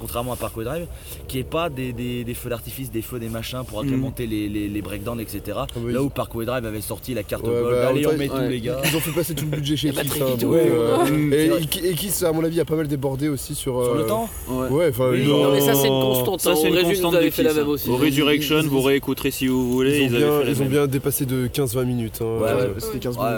contrairement 0.00 0.32
à 0.32 0.36
Parkway 0.36 0.64
Drive, 0.64 0.86
qui 1.28 1.38
est 1.38 1.44
pas 1.44 1.68
des, 1.68 1.92
des- 1.92 2.24
des 2.24 2.34
feux 2.34 2.48
d'artifice, 2.50 2.90
des 2.90 3.02
feux, 3.02 3.18
des 3.18 3.28
machins 3.28 3.62
pour 3.68 3.80
agrémenter 3.80 4.26
les, 4.26 4.48
les, 4.48 4.68
les 4.68 4.82
breakdowns, 4.82 5.20
etc. 5.20 5.40
bah, 5.46 5.66
Là 5.76 5.90
ils- 5.90 5.98
où 5.98 6.08
Parkway 6.08 6.44
Drive 6.46 6.64
avait 6.64 6.80
sorti 6.80 7.12
la 7.14 7.22
carte 7.22 7.44
Ouais, 7.44 7.50
gold, 7.50 7.74
bah, 7.76 7.88
allez 7.88 8.06
on 8.06 8.16
met 8.16 8.28
tout 8.28 8.34
ouais. 8.36 8.48
les 8.48 8.60
gars. 8.60 8.80
Ils 8.84 8.96
ont 8.96 9.00
fait 9.00 9.10
passer 9.10 9.34
tout 9.34 9.44
le 9.44 9.50
budget 9.56 9.76
chez 9.76 9.90
Kiss. 9.90 10.12
hein, 10.20 10.46
ouais, 10.46 10.70
euh, 10.70 11.04
ouais. 11.04 11.36
Et, 11.58 11.62
et 11.62 11.66
Ki- 11.66 11.86
et 11.86 11.94
Kiss, 11.94 12.22
à 12.22 12.32
mon 12.32 12.42
avis, 12.44 12.60
a 12.60 12.64
pas 12.64 12.76
mal 12.76 12.88
débordé 12.88 13.28
aussi 13.28 13.54
sur. 13.54 13.82
Sur 13.84 13.94
le 13.94 14.02
euh, 14.04 14.06
temps 14.08 14.28
Ouais, 14.48 14.88
enfin. 14.90 15.10
Oui, 15.10 15.18
ils 15.22 15.28
non, 15.28 15.48
ont- 15.48 15.52
mais 15.52 15.60
ça, 15.60 15.74
c'est 15.74 15.88
une 15.88 16.00
constante. 16.00 16.40
Ça, 16.40 16.50
hein. 16.50 16.54
c'est 16.56 16.66
Au 16.68 16.70
une 16.70 16.74
Résus, 16.76 16.86
constante 16.92 17.10
vous 17.12 17.16
avez 17.18 17.26
de 17.30 17.34
fait 17.34 17.42
la 17.42 17.52
même 17.54 17.64
hein. 17.64 17.68
aussi. 17.68 17.90
Au 17.90 17.96
Resurrection, 17.96 18.62
vous 18.64 18.80
réécouterez 18.80 19.30
si 19.30 19.46
vous 19.48 19.70
voulez. 19.70 19.98
Ils 20.00 20.62
ont, 20.62 20.66
bien, 20.66 20.86
dépassé 20.86 21.26
de 21.26 21.46
15-20 21.48 21.84
minutes. 21.84 22.20
hein. 22.22 22.38
Ouais, 22.42 22.50
C'était 22.78 22.98
15 23.00 23.16
minutes. 23.18 23.30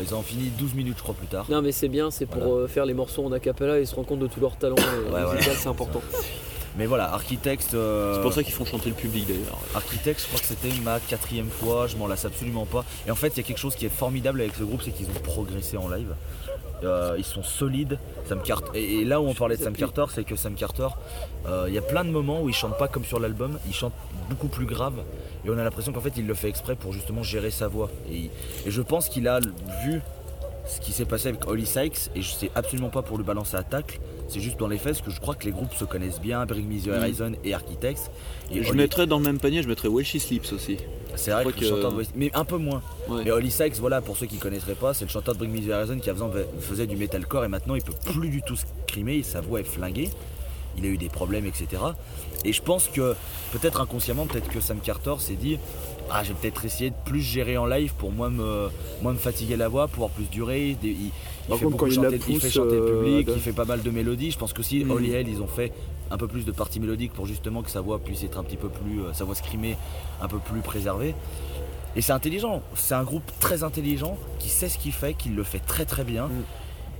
Ils 0.00 0.14
ont 0.14 0.18
dépassé. 0.20 0.36
Euh, 0.36 0.36
ils 0.36 0.38
ont 0.40 0.44
fini 0.44 0.50
12 0.58 0.74
minutes, 0.74 0.94
je 0.98 1.02
crois, 1.02 1.14
plus 1.14 1.26
tard. 1.26 1.46
Non 1.48 1.62
mais 1.62 1.72
c'est 1.72 1.88
bien, 1.88 2.10
c'est 2.10 2.26
pour 2.26 2.54
euh, 2.54 2.66
faire 2.68 2.86
les 2.86 2.94
morceaux 2.94 3.24
en 3.24 3.32
acapella 3.32 3.78
et 3.78 3.84
se 3.86 3.94
rendre 3.94 4.08
compte 4.08 4.20
de 4.20 4.26
tout 4.26 4.40
leur 4.40 4.56
talent 4.56 4.76
euh, 4.78 5.10
Ouais, 5.12 5.20
musical, 5.22 5.38
voilà. 5.44 5.58
c'est 5.58 5.68
important. 5.68 6.00
Mais 6.78 6.84
voilà, 6.84 7.10
Architects. 7.14 7.72
euh, 7.72 8.16
C'est 8.16 8.20
pour 8.20 8.34
ça 8.34 8.42
qu'ils 8.42 8.52
font 8.52 8.66
chanter 8.66 8.90
le 8.90 8.94
public 8.94 9.26
d'ailleurs. 9.26 9.58
Architects, 9.74 10.20
je 10.20 10.26
crois 10.26 10.38
que 10.40 10.44
c'était 10.44 10.68
ma 10.84 11.00
quatrième 11.00 11.48
fois, 11.48 11.86
je 11.86 11.96
m'en 11.96 12.06
lasse 12.06 12.26
absolument 12.26 12.66
pas. 12.66 12.84
Et 13.06 13.10
en 13.10 13.14
fait, 13.14 13.28
il 13.28 13.36
y 13.38 13.40
a 13.40 13.44
quelque 13.44 13.56
chose 13.56 13.74
qui 13.74 13.86
est 13.86 13.90
formidable 13.90 14.42
avec 14.42 14.54
ce 14.56 14.62
groupe, 14.62 14.82
c'est 14.84 14.90
qu'ils 14.90 15.06
ont 15.06 15.20
progressé 15.24 15.78
en 15.78 15.88
live. 15.88 16.14
Euh, 16.84 17.14
ils 17.16 17.24
sont 17.24 17.42
solides. 17.42 17.98
Sam 18.26 18.42
Carter. 18.42 18.70
Et, 18.74 19.00
et 19.00 19.04
là 19.04 19.20
où 19.20 19.26
on 19.26 19.34
parlait 19.34 19.56
de 19.56 19.62
Sam 19.62 19.74
Carter, 19.74 20.04
c'est 20.14 20.24
que 20.24 20.36
Sam 20.36 20.54
Carter, 20.54 20.88
euh, 21.46 21.66
il 21.68 21.74
y 21.74 21.78
a 21.78 21.82
plein 21.82 22.04
de 22.04 22.10
moments 22.10 22.42
où 22.42 22.48
il 22.48 22.54
chante 22.54 22.76
pas 22.78 22.88
comme 22.88 23.04
sur 23.04 23.18
l'album, 23.18 23.58
il 23.66 23.74
chante 23.74 23.94
beaucoup 24.28 24.48
plus 24.48 24.66
grave. 24.66 24.94
Et 25.44 25.50
on 25.50 25.58
a 25.58 25.64
l'impression 25.64 25.92
qu'en 25.92 26.00
fait, 26.00 26.14
il 26.16 26.26
le 26.26 26.34
fait 26.34 26.48
exprès 26.48 26.74
pour 26.74 26.92
justement 26.92 27.22
gérer 27.22 27.50
sa 27.50 27.68
voix. 27.68 27.90
Et, 28.10 28.30
et 28.66 28.70
je 28.70 28.82
pense 28.82 29.08
qu'il 29.08 29.26
a 29.28 29.40
vu 29.84 30.00
ce 30.66 30.80
qui 30.80 30.92
s'est 30.92 31.04
passé 31.04 31.28
avec 31.28 31.46
Holly 31.46 31.64
Sykes, 31.64 32.10
et 32.16 32.22
je 32.22 32.32
sais 32.32 32.50
absolument 32.54 32.88
pas 32.88 33.02
pour 33.02 33.18
lui 33.18 33.24
balancer 33.24 33.56
à 33.56 33.62
tacle, 33.62 34.00
c'est 34.28 34.40
juste 34.40 34.58
dans 34.58 34.68
les 34.68 34.78
faits, 34.78 35.00
que 35.02 35.10
je 35.10 35.20
crois 35.20 35.34
que 35.34 35.44
les 35.44 35.52
groupes 35.52 35.72
se 35.74 35.84
connaissent 35.84 36.20
bien, 36.20 36.44
Bring 36.46 36.66
Me 36.68 36.80
the. 36.80 36.88
Horizon 36.88 37.32
et 37.44 37.54
Architects. 37.54 38.10
Et 38.50 38.62
je 38.62 38.68
Holly- 38.70 38.78
mettrais 38.78 39.06
dans 39.06 39.18
le 39.18 39.24
même 39.24 39.38
panier, 39.38 39.62
je 39.62 39.68
mettrais 39.68 39.88
Well 39.88 40.04
She 40.04 40.18
Sleeps 40.18 40.52
aussi. 40.52 40.76
c'est 41.14 41.30
vrai 41.30 41.44
que 41.52 41.60
le 41.60 41.66
chanteur 41.68 41.92
de 41.92 41.96
West- 41.98 42.12
mais 42.14 42.30
un 42.34 42.44
peu 42.44 42.56
moins. 42.58 42.82
Ouais. 43.08 43.22
Mais 43.24 43.30
Holly 43.30 43.50
Sykes, 43.50 43.76
voilà, 43.78 44.00
pour 44.00 44.16
ceux 44.16 44.26
qui 44.26 44.36
connaisseraient 44.38 44.74
pas, 44.74 44.92
c'est 44.94 45.04
le 45.04 45.10
chanteur 45.10 45.34
de 45.34 45.38
Bring 45.38 45.52
Me 45.52 45.66
the 45.66 45.70
Horizon 45.72 45.98
qui 45.98 46.10
avant 46.10 46.30
faisait 46.60 46.86
du 46.86 46.96
metalcore 46.96 47.44
et 47.44 47.48
maintenant 47.48 47.74
il 47.74 47.82
peut 47.82 47.94
plus 48.12 48.28
du 48.28 48.42
tout 48.42 48.56
scrimer, 48.56 49.22
sa 49.22 49.40
voix 49.40 49.60
est 49.60 49.64
flinguée. 49.64 50.10
Il 50.78 50.84
a 50.84 50.88
eu 50.88 50.98
des 50.98 51.08
problèmes, 51.08 51.46
etc. 51.46 51.68
Et 52.44 52.52
je 52.52 52.60
pense 52.60 52.88
que 52.88 53.14
peut-être 53.52 53.80
inconsciemment, 53.80 54.26
peut-être 54.26 54.48
que 54.50 54.60
Sam 54.60 54.78
Carter 54.80 55.14
s'est 55.20 55.34
dit 55.36 55.58
ah, 56.10 56.22
je 56.22 56.28
vais 56.28 56.34
peut-être 56.40 56.64
essayer 56.64 56.90
de 56.90 56.96
plus 57.04 57.20
gérer 57.20 57.56
en 57.56 57.66
live 57.66 57.92
pour 57.98 58.12
moins 58.12 58.30
me, 58.30 58.68
moins 59.02 59.12
me 59.12 59.18
fatiguer 59.18 59.56
la 59.56 59.68
voix, 59.68 59.88
pouvoir 59.88 60.10
plus 60.10 60.28
durer. 60.30 60.76
Il, 60.82 61.10
fait 61.56 61.64
contre, 61.64 61.88
il 61.88 61.94
chanter, 61.94 62.14
il 62.14 62.20
fait 62.20 62.32
pousse, 62.32 62.48
chanter 62.48 62.76
le 62.76 62.82
euh, 62.82 63.02
public, 63.02 63.28
il 63.34 63.40
fait 63.40 63.52
pas 63.52 63.64
mal 63.64 63.82
de 63.82 63.90
mélodies. 63.90 64.30
Je 64.30 64.38
pense 64.38 64.52
qu'aussi 64.52 64.84
Mm. 64.84 64.90
Holly 64.90 65.12
Hell, 65.12 65.28
ils 65.28 65.42
ont 65.42 65.46
fait 65.46 65.72
un 66.10 66.16
peu 66.16 66.28
plus 66.28 66.44
de 66.44 66.52
parties 66.52 66.80
mélodiques 66.80 67.12
pour 67.12 67.26
justement 67.26 67.62
que 67.62 67.70
sa 67.70 67.80
voix 67.80 67.98
puisse 67.98 68.22
être 68.24 68.38
un 68.38 68.44
petit 68.44 68.56
peu 68.56 68.68
plus, 68.68 69.00
euh, 69.00 69.12
sa 69.12 69.24
voix 69.24 69.34
scrimée 69.34 69.76
un 70.20 70.28
peu 70.28 70.38
plus 70.38 70.60
préservée. 70.60 71.14
Et 71.96 72.02
c'est 72.02 72.12
intelligent, 72.12 72.62
c'est 72.74 72.94
un 72.94 73.04
groupe 73.04 73.30
très 73.40 73.62
intelligent 73.62 74.18
qui 74.38 74.50
sait 74.50 74.68
ce 74.68 74.78
qu'il 74.78 74.92
fait, 74.92 75.14
qui 75.14 75.30
le 75.30 75.42
fait 75.42 75.60
très 75.60 75.86
très 75.86 76.04
bien. 76.04 76.28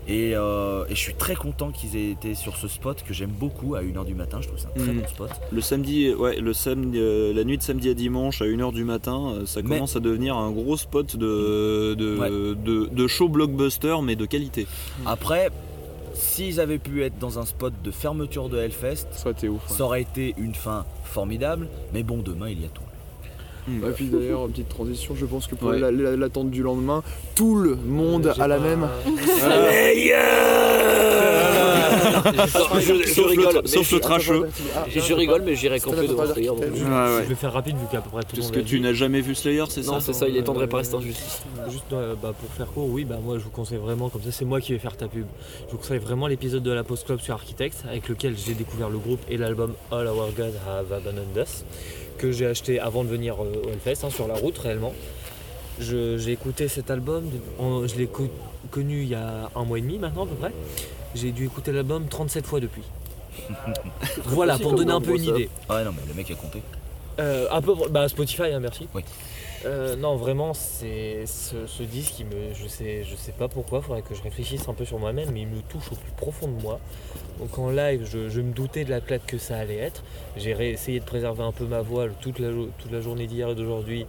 Et, 0.09 0.37
euh, 0.37 0.85
et 0.89 0.95
je 0.95 1.01
suis 1.01 1.15
très 1.15 1.35
content 1.35 1.71
qu'ils 1.73 1.97
aient 1.97 2.11
été 2.11 2.35
sur 2.37 2.57
ce 2.57 2.69
spot 2.69 3.03
que 3.03 3.13
j'aime 3.13 3.31
beaucoup 3.31 3.75
à 3.75 3.83
1h 3.83 4.05
du 4.05 4.15
matin, 4.15 4.39
je 4.41 4.47
trouve 4.47 4.57
que 4.61 4.63
c'est 4.73 4.81
un 4.81 4.85
très 4.85 4.93
Mhm. 4.93 5.01
bon 5.03 5.09
spot. 5.09 5.31
Le 5.51 5.61
samedi, 5.61 6.15
ouais, 6.15 6.39
le 6.41 6.53
samedi, 6.53 6.99
euh, 7.01 7.33
la 7.35 7.43
nuit 7.43 7.59
de 7.59 7.63
samedi 7.65 7.89
à 7.89 7.95
dimanche 7.95 8.41
à 8.41 8.47
1h 8.47 8.71
du 8.73 8.85
matin, 8.85 9.33
euh, 9.35 9.47
ça 9.47 9.63
Mais- 9.63 9.71
commence 9.77 9.97
à 9.97 10.01
devenir 10.01 10.37
un 10.37 10.53
gros 10.53 10.77
spot 10.77 11.17
de, 11.17 11.95
de, 11.95 12.17
Ouais. 12.19 12.31
de, 12.31 12.87
de 12.87 13.07
show 13.09 13.29
blockbuster 13.29 13.97
mais 14.05 14.15
de 14.15 14.27
qualité. 14.27 14.69
Après, 15.05 15.51
s'ils 16.15 16.61
avaient 16.61 16.79
pu 16.79 17.03
être 17.03 17.19
dans 17.19 17.41
un 17.41 17.45
spot 17.45 17.73
de 17.83 17.91
fermeture 17.91 18.49
de 18.49 18.59
Hellfest, 18.59 19.09
Ça 19.11 19.23
aurait 19.25 19.33
été 19.33 19.49
ouf. 19.49 19.69
ouais. 19.71 19.77
ça 19.77 19.85
aurait 19.85 20.03
été 20.03 20.35
une 20.39 20.55
fin 20.55 20.85
formidable, 21.03 21.67
mais 21.93 22.05
bon, 22.05 22.19
demain 22.19 22.49
il 22.49 22.61
y 22.63 22.65
a 22.65 22.69
tout. 22.69 22.83
Et 23.69 23.91
puis 23.95 24.07
d'ailleurs, 24.07 24.47
petite 24.49 24.69
transition, 24.69 25.15
je 25.17 25.27
pense 25.27 25.47
que 25.47 25.55
pour 25.57 25.69
Ouais. 25.71 25.79
la- 25.79 25.91
la- 25.91 26.17
l'attente 26.17 26.51
du 26.51 26.63
lendemain, 26.63 27.03
tout 27.35 27.57
le 27.57 27.75
monde 27.77 28.33
a 28.39 28.47
la 28.49 28.59
même. 28.59 28.87
Je, 32.81 33.03
je 33.03 33.09
Sauf 33.09 33.25
le 33.25 33.31
rigole, 33.31 33.55
tra- 33.55 33.61
mais 33.63 33.69
sauf 33.69 33.89
je- 33.89 33.95
le 33.95 34.01
trasheux. 34.01 34.49
je, 34.89 35.01
je 35.01 35.15
rigole, 35.15 35.43
mais 35.45 35.55
j'irai 35.55 35.81
camper 35.81 36.07
devant 36.07 36.27
Slayer. 36.33 36.51
Je 36.75 37.29
vais 37.29 37.35
faire 37.35 37.53
rapide 37.53 37.77
vu 37.77 37.85
qu'à 37.91 38.01
peu 38.01 38.11
près 38.11 38.23
tout 38.23 38.29
le 38.33 38.37
Parce 38.37 38.47
monde 38.47 38.53
que 38.55 38.59
l'a 38.61 38.65
tu 38.65 38.81
n'as 38.81 38.93
jamais 38.93 39.21
vu 39.21 39.35
Slayer, 39.35 39.65
c'est 39.69 39.83
ça 39.83 39.93
Non, 39.93 40.01
c'est 40.01 40.13
ça, 40.13 40.29
il 40.29 40.37
est 40.37 40.43
temps 40.43 40.55
de 40.55 40.59
réparer 40.59 40.85
cette 40.85 40.95
injustice. 40.95 41.43
Juste 41.71 41.93
euh, 41.93 42.15
bah, 42.21 42.33
pour 42.39 42.51
faire 42.51 42.67
court, 42.73 42.89
oui, 42.91 43.05
bah, 43.05 43.19
moi 43.25 43.39
je 43.39 43.45
vous 43.45 43.51
conseille 43.51 43.79
vraiment, 43.79 44.09
comme 44.09 44.23
ça 44.23 44.31
c'est 44.33 44.45
moi 44.45 44.61
qui 44.61 44.73
vais 44.73 44.79
faire 44.79 44.97
ta 44.97 45.09
pub, 45.09 45.27
je 45.67 45.73
vous 45.73 45.79
conseille 45.79 45.99
vraiment 45.99 46.27
l'épisode 46.27 46.63
de 46.63 46.71
la 46.73 46.85
Post 46.85 47.07
Club 47.07 47.21
sur 47.21 47.35
Architects 47.35 47.77
avec 47.89 48.09
lequel 48.09 48.35
j'ai 48.37 48.55
découvert 48.55 48.89
le 48.89 48.99
groupe 48.99 49.21
et 49.29 49.37
l'album 49.37 49.73
All 49.91 50.07
Our 50.07 50.31
Gods 50.37 50.57
Have 50.69 50.93
Abandoned 50.93 51.37
Us 51.37 51.65
que 52.17 52.33
j'ai 52.33 52.47
acheté 52.47 52.81
avant 52.81 53.05
de 53.05 53.09
venir 53.09 53.35
euh, 53.43 53.63
au 53.67 53.71
Hellfest, 53.71 54.05
hein, 54.07 54.11
sur 54.11 54.27
la 54.29 54.35
route 54.35 54.59
réellement. 54.59 54.93
Je- 55.79 56.17
J'ai 56.19 56.33
écouté 56.33 56.69
cet 56.69 56.91
album, 56.91 57.25
en- 57.59 57.87
je 57.87 57.97
l'ai 57.97 58.07
co- 58.07 58.31
connu 58.71 59.03
il 59.03 59.09
y 59.09 59.15
a 59.15 59.51
un 59.55 59.65
mois 59.65 59.79
et 59.79 59.83
demi 59.83 59.99
maintenant 59.99 60.25
à 60.25 60.27
peu 60.27 60.35
près. 60.35 60.53
J'ai 61.15 61.33
dû 61.33 61.45
écouter 61.47 61.73
l'album 61.73 62.07
37 62.09 62.47
fois 62.47 62.61
depuis. 62.61 62.83
voilà, 64.25 64.59
pour 64.59 64.73
donner 64.75 64.93
un 64.93 65.01
peu 65.01 65.15
une 65.17 65.25
idée. 65.25 65.51
Ah 65.69 65.77
ouais, 65.77 65.85
non, 65.85 65.93
mais 65.93 66.03
le 66.09 66.15
mec 66.15 66.31
a 66.31 66.35
compté. 66.35 66.63
Euh, 67.19 67.47
un 67.51 67.61
peu, 67.63 67.75
bah 67.91 68.09
Spotify, 68.09 68.45
hein, 68.53 68.61
merci. 68.61 68.89
Oui. 68.95 69.03
Euh, 69.65 69.97
non, 69.97 70.17
vraiment, 70.17 70.55
c'est 70.55 71.25
ce, 71.27 71.83
disque, 71.83 72.21
il 72.21 72.27
me, 72.27 72.55
je 72.55 72.69
sais, 72.69 73.05
je 73.05 73.17
sais 73.17 73.33
pas 73.33 73.49
pourquoi. 73.49 73.81
Faudrait 73.81 74.03
que 74.03 74.15
je 74.15 74.23
réfléchisse 74.23 74.69
un 74.69 74.75
peu 74.75 74.85
sur 74.85 74.99
moi-même, 74.99 75.31
mais 75.33 75.43
il 75.43 75.49
me 75.49 75.61
touche 75.63 75.91
au 75.93 75.97
plus 75.97 76.13
profond 76.13 76.49
de 76.49 76.61
moi. 76.63 76.79
Donc 77.39 77.59
en 77.59 77.71
live, 77.71 78.09
je, 78.11 78.41
me 78.41 78.53
doutais 78.53 78.85
de 78.85 78.91
la 78.91 79.01
claque 79.01 79.27
que 79.27 79.39
ça 79.39 79.57
allait 79.57 79.77
être. 79.77 80.03
J'ai 80.37 80.51
essayé 80.71 81.01
de 81.01 81.05
préserver 81.05 81.43
un 81.43 81.53
peu 81.53 81.65
ma 81.65 81.81
voix 81.81 82.07
toute 82.21 82.39
la, 82.39 82.49
toute 82.49 82.93
la 82.93 83.01
journée 83.01 83.27
d'hier 83.27 83.49
et 83.51 83.55
d'aujourd'hui 83.55 84.07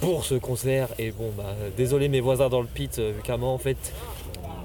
pour 0.00 0.24
ce 0.24 0.34
concert. 0.34 0.88
Et 0.98 1.10
bon, 1.10 1.30
bah, 1.36 1.54
désolé 1.76 2.08
mes 2.08 2.20
voisins 2.20 2.48
dans 2.48 2.60
le 2.60 2.66
pit, 2.66 2.98
euh, 2.98 3.12
vu 3.16 3.22
qu'à 3.22 3.36
moi, 3.36 3.50
en 3.50 3.58
fait, 3.58 3.92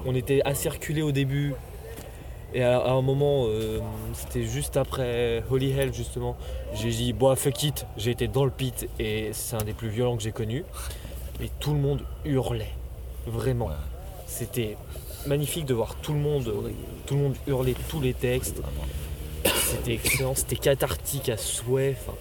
on 0.06 0.14
était 0.14 0.40
assez 0.44 0.68
reculés 0.68 1.02
au 1.02 1.12
début. 1.12 1.54
Et 2.52 2.62
à, 2.62 2.78
à 2.80 2.90
un 2.90 3.02
moment, 3.02 3.44
euh, 3.46 3.78
c'était 4.12 4.44
juste 4.44 4.76
après 4.76 5.42
Holy 5.50 5.70
Hell 5.70 5.94
justement, 5.94 6.36
j'ai 6.74 6.90
dit 6.90 7.12
bon 7.12 7.34
fuck 7.36 7.62
it, 7.62 7.86
j'ai 7.96 8.10
été 8.10 8.26
dans 8.26 8.44
le 8.44 8.50
pit 8.50 8.88
et 8.98 9.30
c'est 9.32 9.56
un 9.56 9.64
des 9.64 9.72
plus 9.72 9.88
violents 9.88 10.16
que 10.16 10.22
j'ai 10.22 10.32
connu. 10.32 10.64
Et 11.42 11.48
tout 11.60 11.72
le 11.72 11.78
monde 11.78 12.02
hurlait, 12.24 12.74
vraiment. 13.26 13.66
Ouais. 13.66 13.74
C'était 14.26 14.76
magnifique 15.26 15.64
de 15.64 15.74
voir 15.74 15.94
tout 15.96 16.12
le 16.12 16.18
monde, 16.18 16.52
tout 17.06 17.14
le 17.14 17.20
monde 17.20 17.34
hurler 17.46 17.74
tous 17.88 18.00
les 18.00 18.14
textes. 18.14 18.60
C'était 19.44 19.94
excellent, 19.94 20.34
c'était 20.34 20.56
cathartique 20.56 21.28
à 21.28 21.36
souhait. 21.36 21.96
Enfin, 21.98 22.16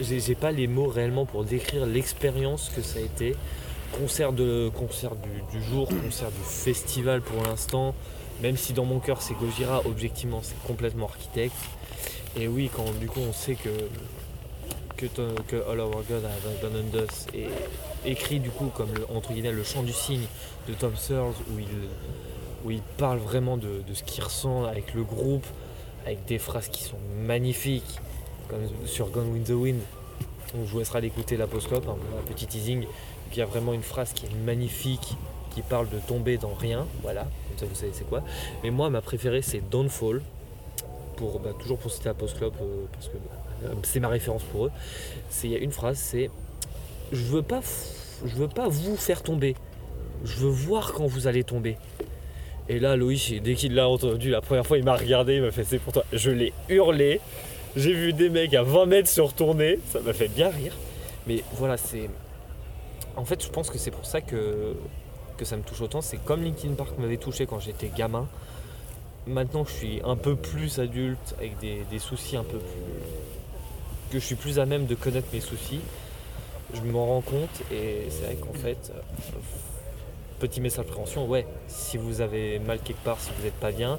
j'ai 0.00 0.20
j'ai 0.20 0.34
pas 0.34 0.50
les 0.50 0.66
mots 0.66 0.88
réellement 0.88 1.26
pour 1.26 1.44
décrire 1.44 1.86
l'expérience 1.86 2.70
que 2.74 2.82
ça 2.82 2.98
a 2.98 3.02
été. 3.02 3.36
concert, 3.98 4.32
de, 4.32 4.70
concert 4.74 5.12
du, 5.16 5.58
du 5.58 5.64
jour, 5.64 5.88
concert 5.88 6.30
du 6.30 6.42
festival 6.42 7.22
pour 7.22 7.42
l'instant. 7.44 7.94
Même 8.42 8.56
si 8.56 8.72
dans 8.72 8.84
mon 8.84 9.00
cœur 9.00 9.20
c'est 9.20 9.34
Gojira, 9.34 9.82
objectivement 9.84 10.40
c'est 10.42 10.60
complètement 10.66 11.06
architecte. 11.06 11.56
Et 12.38 12.48
oui, 12.48 12.70
quand 12.74 12.90
du 12.98 13.06
coup 13.06 13.20
on 13.20 13.32
sait 13.32 13.54
que, 13.54 13.68
que, 14.96 15.56
All 15.70 15.80
Our 15.80 16.02
God 16.08 16.24
Have 16.24 16.64
Abandoned 16.64 16.94
Us 16.94 17.26
est 17.34 17.48
écrit 18.08 18.40
du 18.40 18.50
coup 18.50 18.70
comme 18.74 18.92
le, 18.94 19.06
entre 19.14 19.32
guillemets 19.32 19.52
le 19.52 19.64
chant 19.64 19.82
du 19.82 19.92
cygne 19.92 20.26
de 20.68 20.74
Tom 20.74 20.94
Searles 20.96 21.34
où 21.52 21.58
il, 21.58 21.66
où 22.64 22.70
il 22.70 22.82
parle 22.98 23.18
vraiment 23.18 23.56
de, 23.56 23.82
de 23.86 23.94
ce 23.94 24.02
qu'il 24.04 24.22
ressent 24.22 24.64
avec 24.64 24.94
le 24.94 25.02
groupe, 25.02 25.46
avec 26.06 26.24
des 26.26 26.38
phrases 26.38 26.68
qui 26.68 26.84
sont 26.84 26.98
magnifiques, 27.24 27.98
comme 28.48 28.60
sur 28.86 29.08
Gone 29.08 29.32
with 29.32 29.44
the 29.44 29.50
Wind. 29.50 29.80
Donc 30.54 30.66
je 30.66 30.72
vous 30.72 30.78
laisserai 30.80 31.00
l'écouter 31.00 31.36
la 31.36 31.46
postcop, 31.46 31.86
un, 31.88 32.32
petit 32.32 32.46
teasing. 32.46 32.86
Il 33.32 33.38
y 33.38 33.42
a 33.42 33.46
vraiment 33.46 33.72
une 33.72 33.82
phrase 33.82 34.12
qui 34.12 34.26
est 34.26 34.34
magnifique, 34.44 35.16
qui 35.54 35.62
parle 35.62 35.88
de 35.88 35.98
tomber 35.98 36.36
dans 36.36 36.54
rien, 36.54 36.86
voilà, 37.02 37.28
vous 37.66 37.74
savez 37.74 37.92
c'est 37.94 38.08
quoi. 38.08 38.22
Mais 38.62 38.70
moi 38.70 38.90
ma 38.90 39.00
préférée 39.00 39.42
c'est 39.42 39.60
Don't 39.70 39.88
Fall, 39.88 40.22
pour, 41.16 41.38
bah, 41.40 41.50
toujours 41.58 41.78
pour 41.78 41.90
citer 41.90 42.08
la 42.08 42.14
postclub, 42.14 42.52
euh, 42.62 42.84
parce 42.92 43.08
que 43.08 43.16
euh, 43.66 43.74
c'est 43.82 44.00
ma 44.00 44.08
référence 44.08 44.42
pour 44.44 44.66
eux. 44.66 44.70
C'est- 45.28 45.48
Il 45.48 45.52
y 45.52 45.56
une 45.56 45.72
phrase, 45.72 45.98
c'est 45.98 46.30
je 47.12 47.22
veux 47.24 47.42
pas, 47.42 47.60
je 48.24 48.34
veux 48.36 48.48
pas 48.48 48.68
vous 48.68 48.96
faire 48.96 49.22
tomber, 49.22 49.54
je 50.24 50.36
veux 50.36 50.48
voir 50.50 50.92
quand 50.92 51.06
vous 51.06 51.26
allez 51.26 51.44
tomber. 51.44 51.76
Et 52.68 52.78
là, 52.78 52.94
Loïc, 52.96 53.42
dès 53.42 53.54
qu'il 53.54 53.74
l'a 53.74 53.88
entendu 53.88 54.30
la 54.30 54.40
première 54.40 54.64
fois, 54.66 54.78
il 54.78 54.84
m'a 54.84 54.94
regardé, 54.94 55.34
il 55.36 55.42
m'a 55.42 55.50
fait 55.50 55.64
c'est 55.64 55.78
pour 55.80 55.92
toi. 55.92 56.04
Je 56.12 56.30
l'ai 56.30 56.52
hurlé. 56.68 57.20
J'ai 57.76 57.92
vu 57.92 58.12
des 58.12 58.30
mecs 58.30 58.54
à 58.54 58.62
20 58.62 58.86
mètres 58.86 59.08
se 59.08 59.20
retourner, 59.20 59.78
ça 59.92 60.00
m'a 60.00 60.12
fait 60.12 60.28
bien 60.28 60.48
rire. 60.50 60.72
Mais 61.26 61.42
voilà, 61.54 61.76
c'est. 61.76 62.08
En 63.16 63.24
fait, 63.24 63.44
je 63.44 63.48
pense 63.50 63.70
que 63.70 63.78
c'est 63.78 63.90
pour 63.90 64.06
ça 64.06 64.20
que, 64.20 64.74
que 65.40 65.46
ça 65.46 65.56
me 65.56 65.62
touche 65.62 65.80
autant. 65.80 66.02
C'est 66.02 66.18
comme 66.18 66.42
Linkin 66.44 66.74
Park 66.74 66.98
m'avait 66.98 67.16
touché 67.16 67.46
quand 67.46 67.60
j'étais 67.60 67.88
gamin. 67.88 68.28
Maintenant 69.26 69.64
que 69.64 69.70
je 69.70 69.74
suis 69.76 70.00
un 70.04 70.16
peu 70.16 70.36
plus 70.36 70.78
adulte, 70.78 71.34
avec 71.38 71.58
des, 71.58 71.98
soucis 71.98 72.36
un 72.36 72.44
peu 72.44 72.58
plus. 72.58 74.12
que 74.12 74.18
je 74.18 74.24
suis 74.24 74.34
plus 74.34 74.58
à 74.58 74.66
même 74.66 74.84
de 74.84 74.94
connaître 74.94 75.28
mes 75.32 75.40
soucis, 75.40 75.80
je 76.74 76.82
m'en 76.82 77.06
rends 77.06 77.20
compte 77.22 77.62
et 77.72 78.06
c'est 78.10 78.24
vrai 78.24 78.36
qu'en 78.36 78.52
fait. 78.52 78.92
euh, 78.94 79.00
Petit 80.40 80.62
message 80.62 80.86
de 80.86 80.90
prévention, 80.90 81.26
ouais, 81.26 81.46
si 81.68 81.98
vous 81.98 82.22
avez 82.22 82.58
mal 82.60 82.78
quelque 82.80 83.04
part, 83.04 83.20
si 83.20 83.28
vous 83.36 83.44
n'êtes 83.44 83.60
pas 83.60 83.72
bien, 83.72 83.98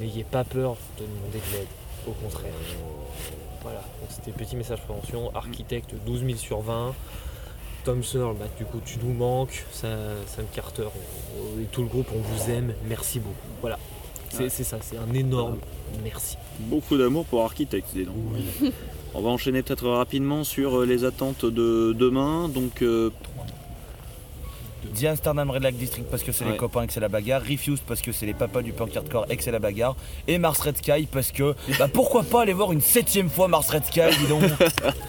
n'ayez 0.00 0.24
pas 0.24 0.42
peur 0.42 0.76
de 0.98 1.04
demander 1.04 1.38
de 1.38 1.56
l'aide, 1.56 1.68
au 2.08 2.12
contraire. 2.12 2.52
Voilà, 3.62 3.80
donc 4.00 4.08
c'était 4.08 4.30
petit 4.30 4.56
message 4.56 4.80
de 4.80 4.84
prévention, 4.86 5.30
architecte 5.34 5.94
12 6.06 6.24
000 6.24 6.38
sur 6.38 6.60
20, 6.60 6.94
Tom 7.84 8.02
Searle, 8.02 8.36
bah, 8.38 8.46
du 8.58 8.64
coup 8.64 8.78
tu 8.84 8.98
nous 9.02 9.12
manques, 9.12 9.64
Sam, 9.72 9.90
Sam 10.26 10.44
Carter 10.54 10.84
on- 10.86 11.60
et 11.60 11.64
tout 11.66 11.82
le 11.82 11.88
groupe, 11.88 12.08
on 12.14 12.20
vous 12.20 12.50
aime, 12.50 12.74
merci 12.88 13.18
beaucoup. 13.18 13.34
Voilà, 13.60 13.78
c'est 14.30 14.44
Ouais. 14.44 14.48
c'est 14.50 14.64
ça, 14.64 14.78
c'est 14.82 14.96
un 14.98 15.12
énorme 15.14 15.58
merci. 16.04 16.36
Beaucoup 16.58 16.96
d'amour 16.96 17.24
pour 17.26 17.42
Architect, 17.42 17.88
dis 17.94 18.04
donc. 18.04 18.14
On 19.12 19.22
va 19.22 19.30
enchaîner 19.30 19.62
peut-être 19.64 19.88
rapidement 19.88 20.44
sur 20.44 20.80
euh, 20.82 20.86
les 20.86 21.04
attentes 21.04 21.44
de 21.44 21.92
demain. 21.98 22.48
Donc, 22.48 22.80
euh, 22.82 23.10
The 24.98 25.04
Amsterdam 25.04 25.50
Red 25.50 25.62
Lake 25.62 25.76
District 25.76 26.06
parce 26.10 26.22
que 26.22 26.32
c'est 26.32 26.44
Ouais. 26.44 26.52
les 26.52 26.56
copains 26.56 26.82
et 26.82 26.86
que 26.86 26.92
c'est 26.92 27.00
la 27.00 27.08
bagarre. 27.08 27.42
Refused 27.42 27.82
parce 27.86 28.00
que 28.02 28.12
c'est 28.12 28.26
les 28.26 28.34
papas 28.34 28.62
du 28.62 28.72
punk 28.72 28.96
hardcore 28.96 29.26
et 29.30 29.36
que 29.36 29.42
c'est 29.42 29.50
la 29.52 29.58
bagarre. 29.58 29.94
Et 30.26 30.38
Mars 30.38 30.60
Red 30.60 30.76
Sky 30.78 31.06
parce 31.10 31.30
que 31.32 31.54
bah 31.78 31.86
pourquoi 31.92 32.22
pas 32.22 32.42
aller 32.42 32.52
voir 32.52 32.72
une 32.72 32.80
septième 32.80 33.30
fois 33.30 33.48
Mars 33.48 33.68
Red 33.70 33.84
Sky, 33.86 34.00
dis 34.18 34.26
donc. 34.26 34.42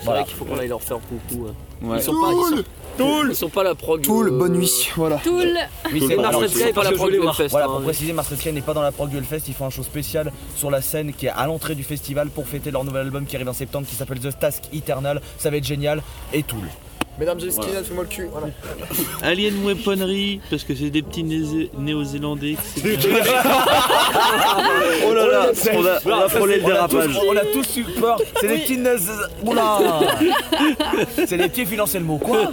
C'est 0.01 0.05
vrai 0.05 0.23
qu'il 0.25 0.35
faut 0.35 0.45
qu'on 0.45 0.57
aille 0.57 0.67
leur 0.67 0.81
faire 0.81 0.97
coucou. 0.99 1.47
hein. 1.47 1.53
Ouais. 1.83 1.97
Ils 1.97 2.03
sont 2.03 2.11
pas, 2.13 2.31
ils 2.31 2.63
sont, 2.99 3.27
ils 3.29 3.35
sont 3.35 3.49
pas 3.49 3.63
la 3.63 3.73
prog. 3.73 4.01
Toul, 4.01 4.27
euh, 4.27 4.37
bonne 4.37 4.53
nuit, 4.53 4.89
voilà. 4.95 5.17
Toul 5.17 5.57
Tout 5.89 6.07
c'est 6.07 6.15
Mars 6.15 6.35
Red. 6.35 6.49
Sky, 6.49 6.73
pas 6.73 6.83
la 6.83 6.91
prog 6.91 6.93
je 6.93 6.95
voulais 7.01 7.11
du 7.17 7.21
voir. 7.23 7.33
Hellfest. 7.39 7.49
Voilà, 7.51 7.65
hein, 7.65 7.69
pour 7.69 7.77
oui. 7.79 7.85
préciser, 7.85 8.13
Mars 8.13 8.29
Red 8.29 8.37
Sky 8.39 8.51
n'est 8.53 8.61
pas 8.61 8.73
dans 8.75 8.83
la 8.83 8.91
prog 8.91 9.09
du 9.09 9.17
Hellfest. 9.17 9.41
Ils 9.47 9.53
font 9.55 9.65
un 9.65 9.69
show 9.71 9.81
spécial 9.83 10.31
sur 10.55 10.69
la 10.69 10.81
scène 10.83 11.11
qui 11.13 11.25
est 11.25 11.29
à 11.29 11.47
l'entrée 11.47 11.73
du 11.73 11.83
festival 11.83 12.29
pour 12.29 12.47
fêter 12.47 12.69
leur 12.69 12.83
nouvel 12.83 13.01
album 13.01 13.25
qui 13.25 13.35
arrive 13.35 13.49
en 13.49 13.53
septembre 13.53 13.87
qui 13.87 13.95
s'appelle 13.95 14.19
The 14.19 14.37
Task 14.37 14.63
Eternal. 14.73 15.21
Ça 15.39 15.49
va 15.49 15.57
être 15.57 15.65
génial. 15.65 16.03
Et 16.33 16.43
Tool. 16.43 16.67
Mesdames 17.19 17.39
et 17.39 17.49
Voilà. 17.49 17.63
skinheads, 17.69 17.83
fais-moi 17.83 18.03
le 18.03 18.09
cul. 18.09 18.29
Voilà. 18.31 18.47
Alien 19.21 19.63
Weaponry, 19.65 20.39
parce 20.49 20.63
que 20.63 20.73
c'est 20.75 20.89
des 20.89 21.01
petits 21.01 21.23
néo-zélandais. 21.23 22.55
oh 25.05 25.13
là 25.13 25.27
là, 25.27 25.51
on 25.73 25.85
a, 25.85 25.99
on 26.05 26.19
a 26.21 26.29
frôlé 26.29 26.57
le 26.57 26.63
dérapage. 26.63 27.19
On 27.27 27.35
a 27.35 27.45
tous 27.45 27.77
eu 27.77 27.83
peur. 27.99 28.19
C'est 28.39 28.47
les 28.47 28.57
petits. 28.59 28.79
Oula 29.43 29.79
C'est 31.27 31.38
les 31.38 31.49
petits 31.49 31.65
financer 31.65 31.99
le 31.99 32.05
mot. 32.05 32.17
Quoi 32.17 32.49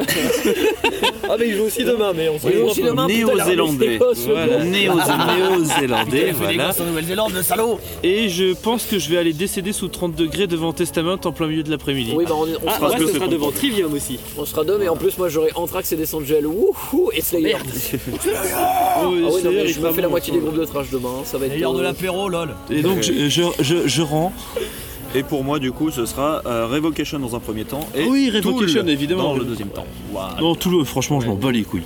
Ah 1.29 1.37
mais 1.39 1.49
ils 1.49 1.57
jouent 1.57 1.65
aussi 1.65 1.85
demain, 1.85 2.13
mais 2.15 2.29
on 2.29 2.37
Oui, 2.47 2.57
aussi 2.59 2.83
demain, 2.83 3.07
Néo-zélandais. 3.07 3.99
Voilà, 3.99 4.65
néo-zélandais, 4.65 6.33
voilà. 6.33 6.71
en 6.79 6.85
Nouvelle-Zélande, 6.85 7.33
le 7.35 7.43
salaud 7.43 7.79
Et 8.03 8.29
je 8.29 8.55
pense 8.55 8.85
que 8.85 8.99
je 8.99 9.09
vais 9.11 9.17
aller 9.19 9.33
décéder 9.33 9.73
sous 9.73 9.89
30 9.89 10.15
degrés 10.15 10.47
devant 10.47 10.73
Testament 10.73 11.19
en 11.25 11.33
plein 11.33 11.47
milieu 11.47 11.63
de 11.63 11.71
l'après-midi. 11.71 12.13
Oui, 12.15 12.25
bah 12.29 12.35
on, 12.37 12.43
on 12.45 12.47
Ah, 12.67 12.77
sera, 12.79 12.95
deux, 12.99 13.09
c'est 13.09 13.29
devant 13.29 13.51
Trivium 13.51 13.93
aussi. 13.95 14.19
on 14.39 14.45
sera 14.45 14.65
deux, 14.65 14.79
mais 14.79 14.89
en 14.89 14.97
plus, 14.97 15.17
moi 15.19 15.29
j'aurai 15.29 15.51
Anthrax 15.55 15.93
et 15.93 15.97
Descendgel. 15.97 16.47
Wouhou 16.47 17.11
Et 17.13 17.21
Slayer. 17.23 17.57
Ah 18.55 19.03
oui, 19.09 19.21
non, 19.45 19.51
mais 19.51 19.69
je 19.69 19.81
me 19.81 19.93
fais 19.93 20.03
la 20.03 20.09
moitié 20.09 20.33
des 20.33 20.39
groupes 20.41 20.59
de 20.59 20.65
trash 20.65 20.91
demain. 20.91 21.09
hein, 21.21 21.23
Ça 21.25 21.39
va 21.39 21.47
être. 21.47 21.53
D'ailleurs 21.53 21.75
de 21.75 21.81
euh, 21.81 21.85
l'apéro, 21.85 22.29
lol. 22.29 22.55
Et 22.71 22.83
donc 22.83 23.03
je, 23.03 23.29
je, 23.29 23.43
je, 23.61 23.87
je 23.87 24.03
rends. 24.03 24.33
Et 25.15 25.23
pour 25.23 25.43
moi, 25.43 25.59
du 25.59 25.73
coup, 25.73 25.91
ce 25.91 26.05
sera 26.05 26.43
euh, 26.47 26.67
Revocation 26.67 27.19
dans 27.19 27.35
un 27.35 27.41
premier 27.41 27.65
temps. 27.65 27.87
Et 27.95 28.05
Oui, 28.07 28.31
Revocation, 28.31 28.83
Tool 28.83 28.91
évidemment. 28.91 29.23
Dans 29.23 29.37
le 29.37 29.45
deuxième 29.45 29.71
temps. 29.71 29.87
Voilà. 30.13 30.37
Non, 30.41 30.55
tout 30.55 30.71
le, 30.71 30.85
franchement, 30.85 31.21
je 31.21 31.27
m'en 31.29 31.35
bats 31.35 31.51
les 31.51 31.65
couilles. 31.65 31.83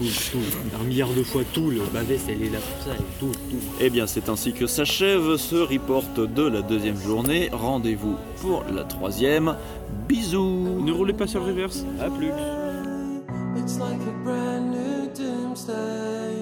Un 0.80 0.84
milliard 0.84 1.08
de 1.16 1.22
fois 1.22 1.42
tout, 1.52 1.70
le 1.70 1.80
Bavest 1.92 2.26
elle 2.28 2.42
est 2.42 2.50
là 2.50 2.58
pour 2.58 2.84
ça, 2.84 2.98
et 2.98 3.20
tout, 3.20 3.32
tout. 3.32 3.56
Eh 3.80 3.90
bien, 3.90 4.06
c'est 4.06 4.28
ainsi 4.28 4.52
que 4.52 4.66
s'achève 4.66 5.36
ce 5.36 5.56
report 5.56 6.04
de 6.16 6.42
la 6.42 6.62
deuxième 6.62 7.00
journée. 7.00 7.48
Rendez-vous 7.52 8.16
pour 8.40 8.64
la 8.74 8.82
troisième. 8.84 9.56
Bisous 10.08 10.80
Ne 10.84 10.92
roulez 10.92 11.12
pas 11.12 11.26
sur 11.26 11.40
le 11.40 11.46
reverse. 11.46 11.84
À 12.00 12.10
plus 12.10 12.30
It's 13.56 13.78
like 13.78 14.00
a 14.00 14.24
brand 14.24 14.70
new 14.72 15.08
doomsday. 15.14 16.41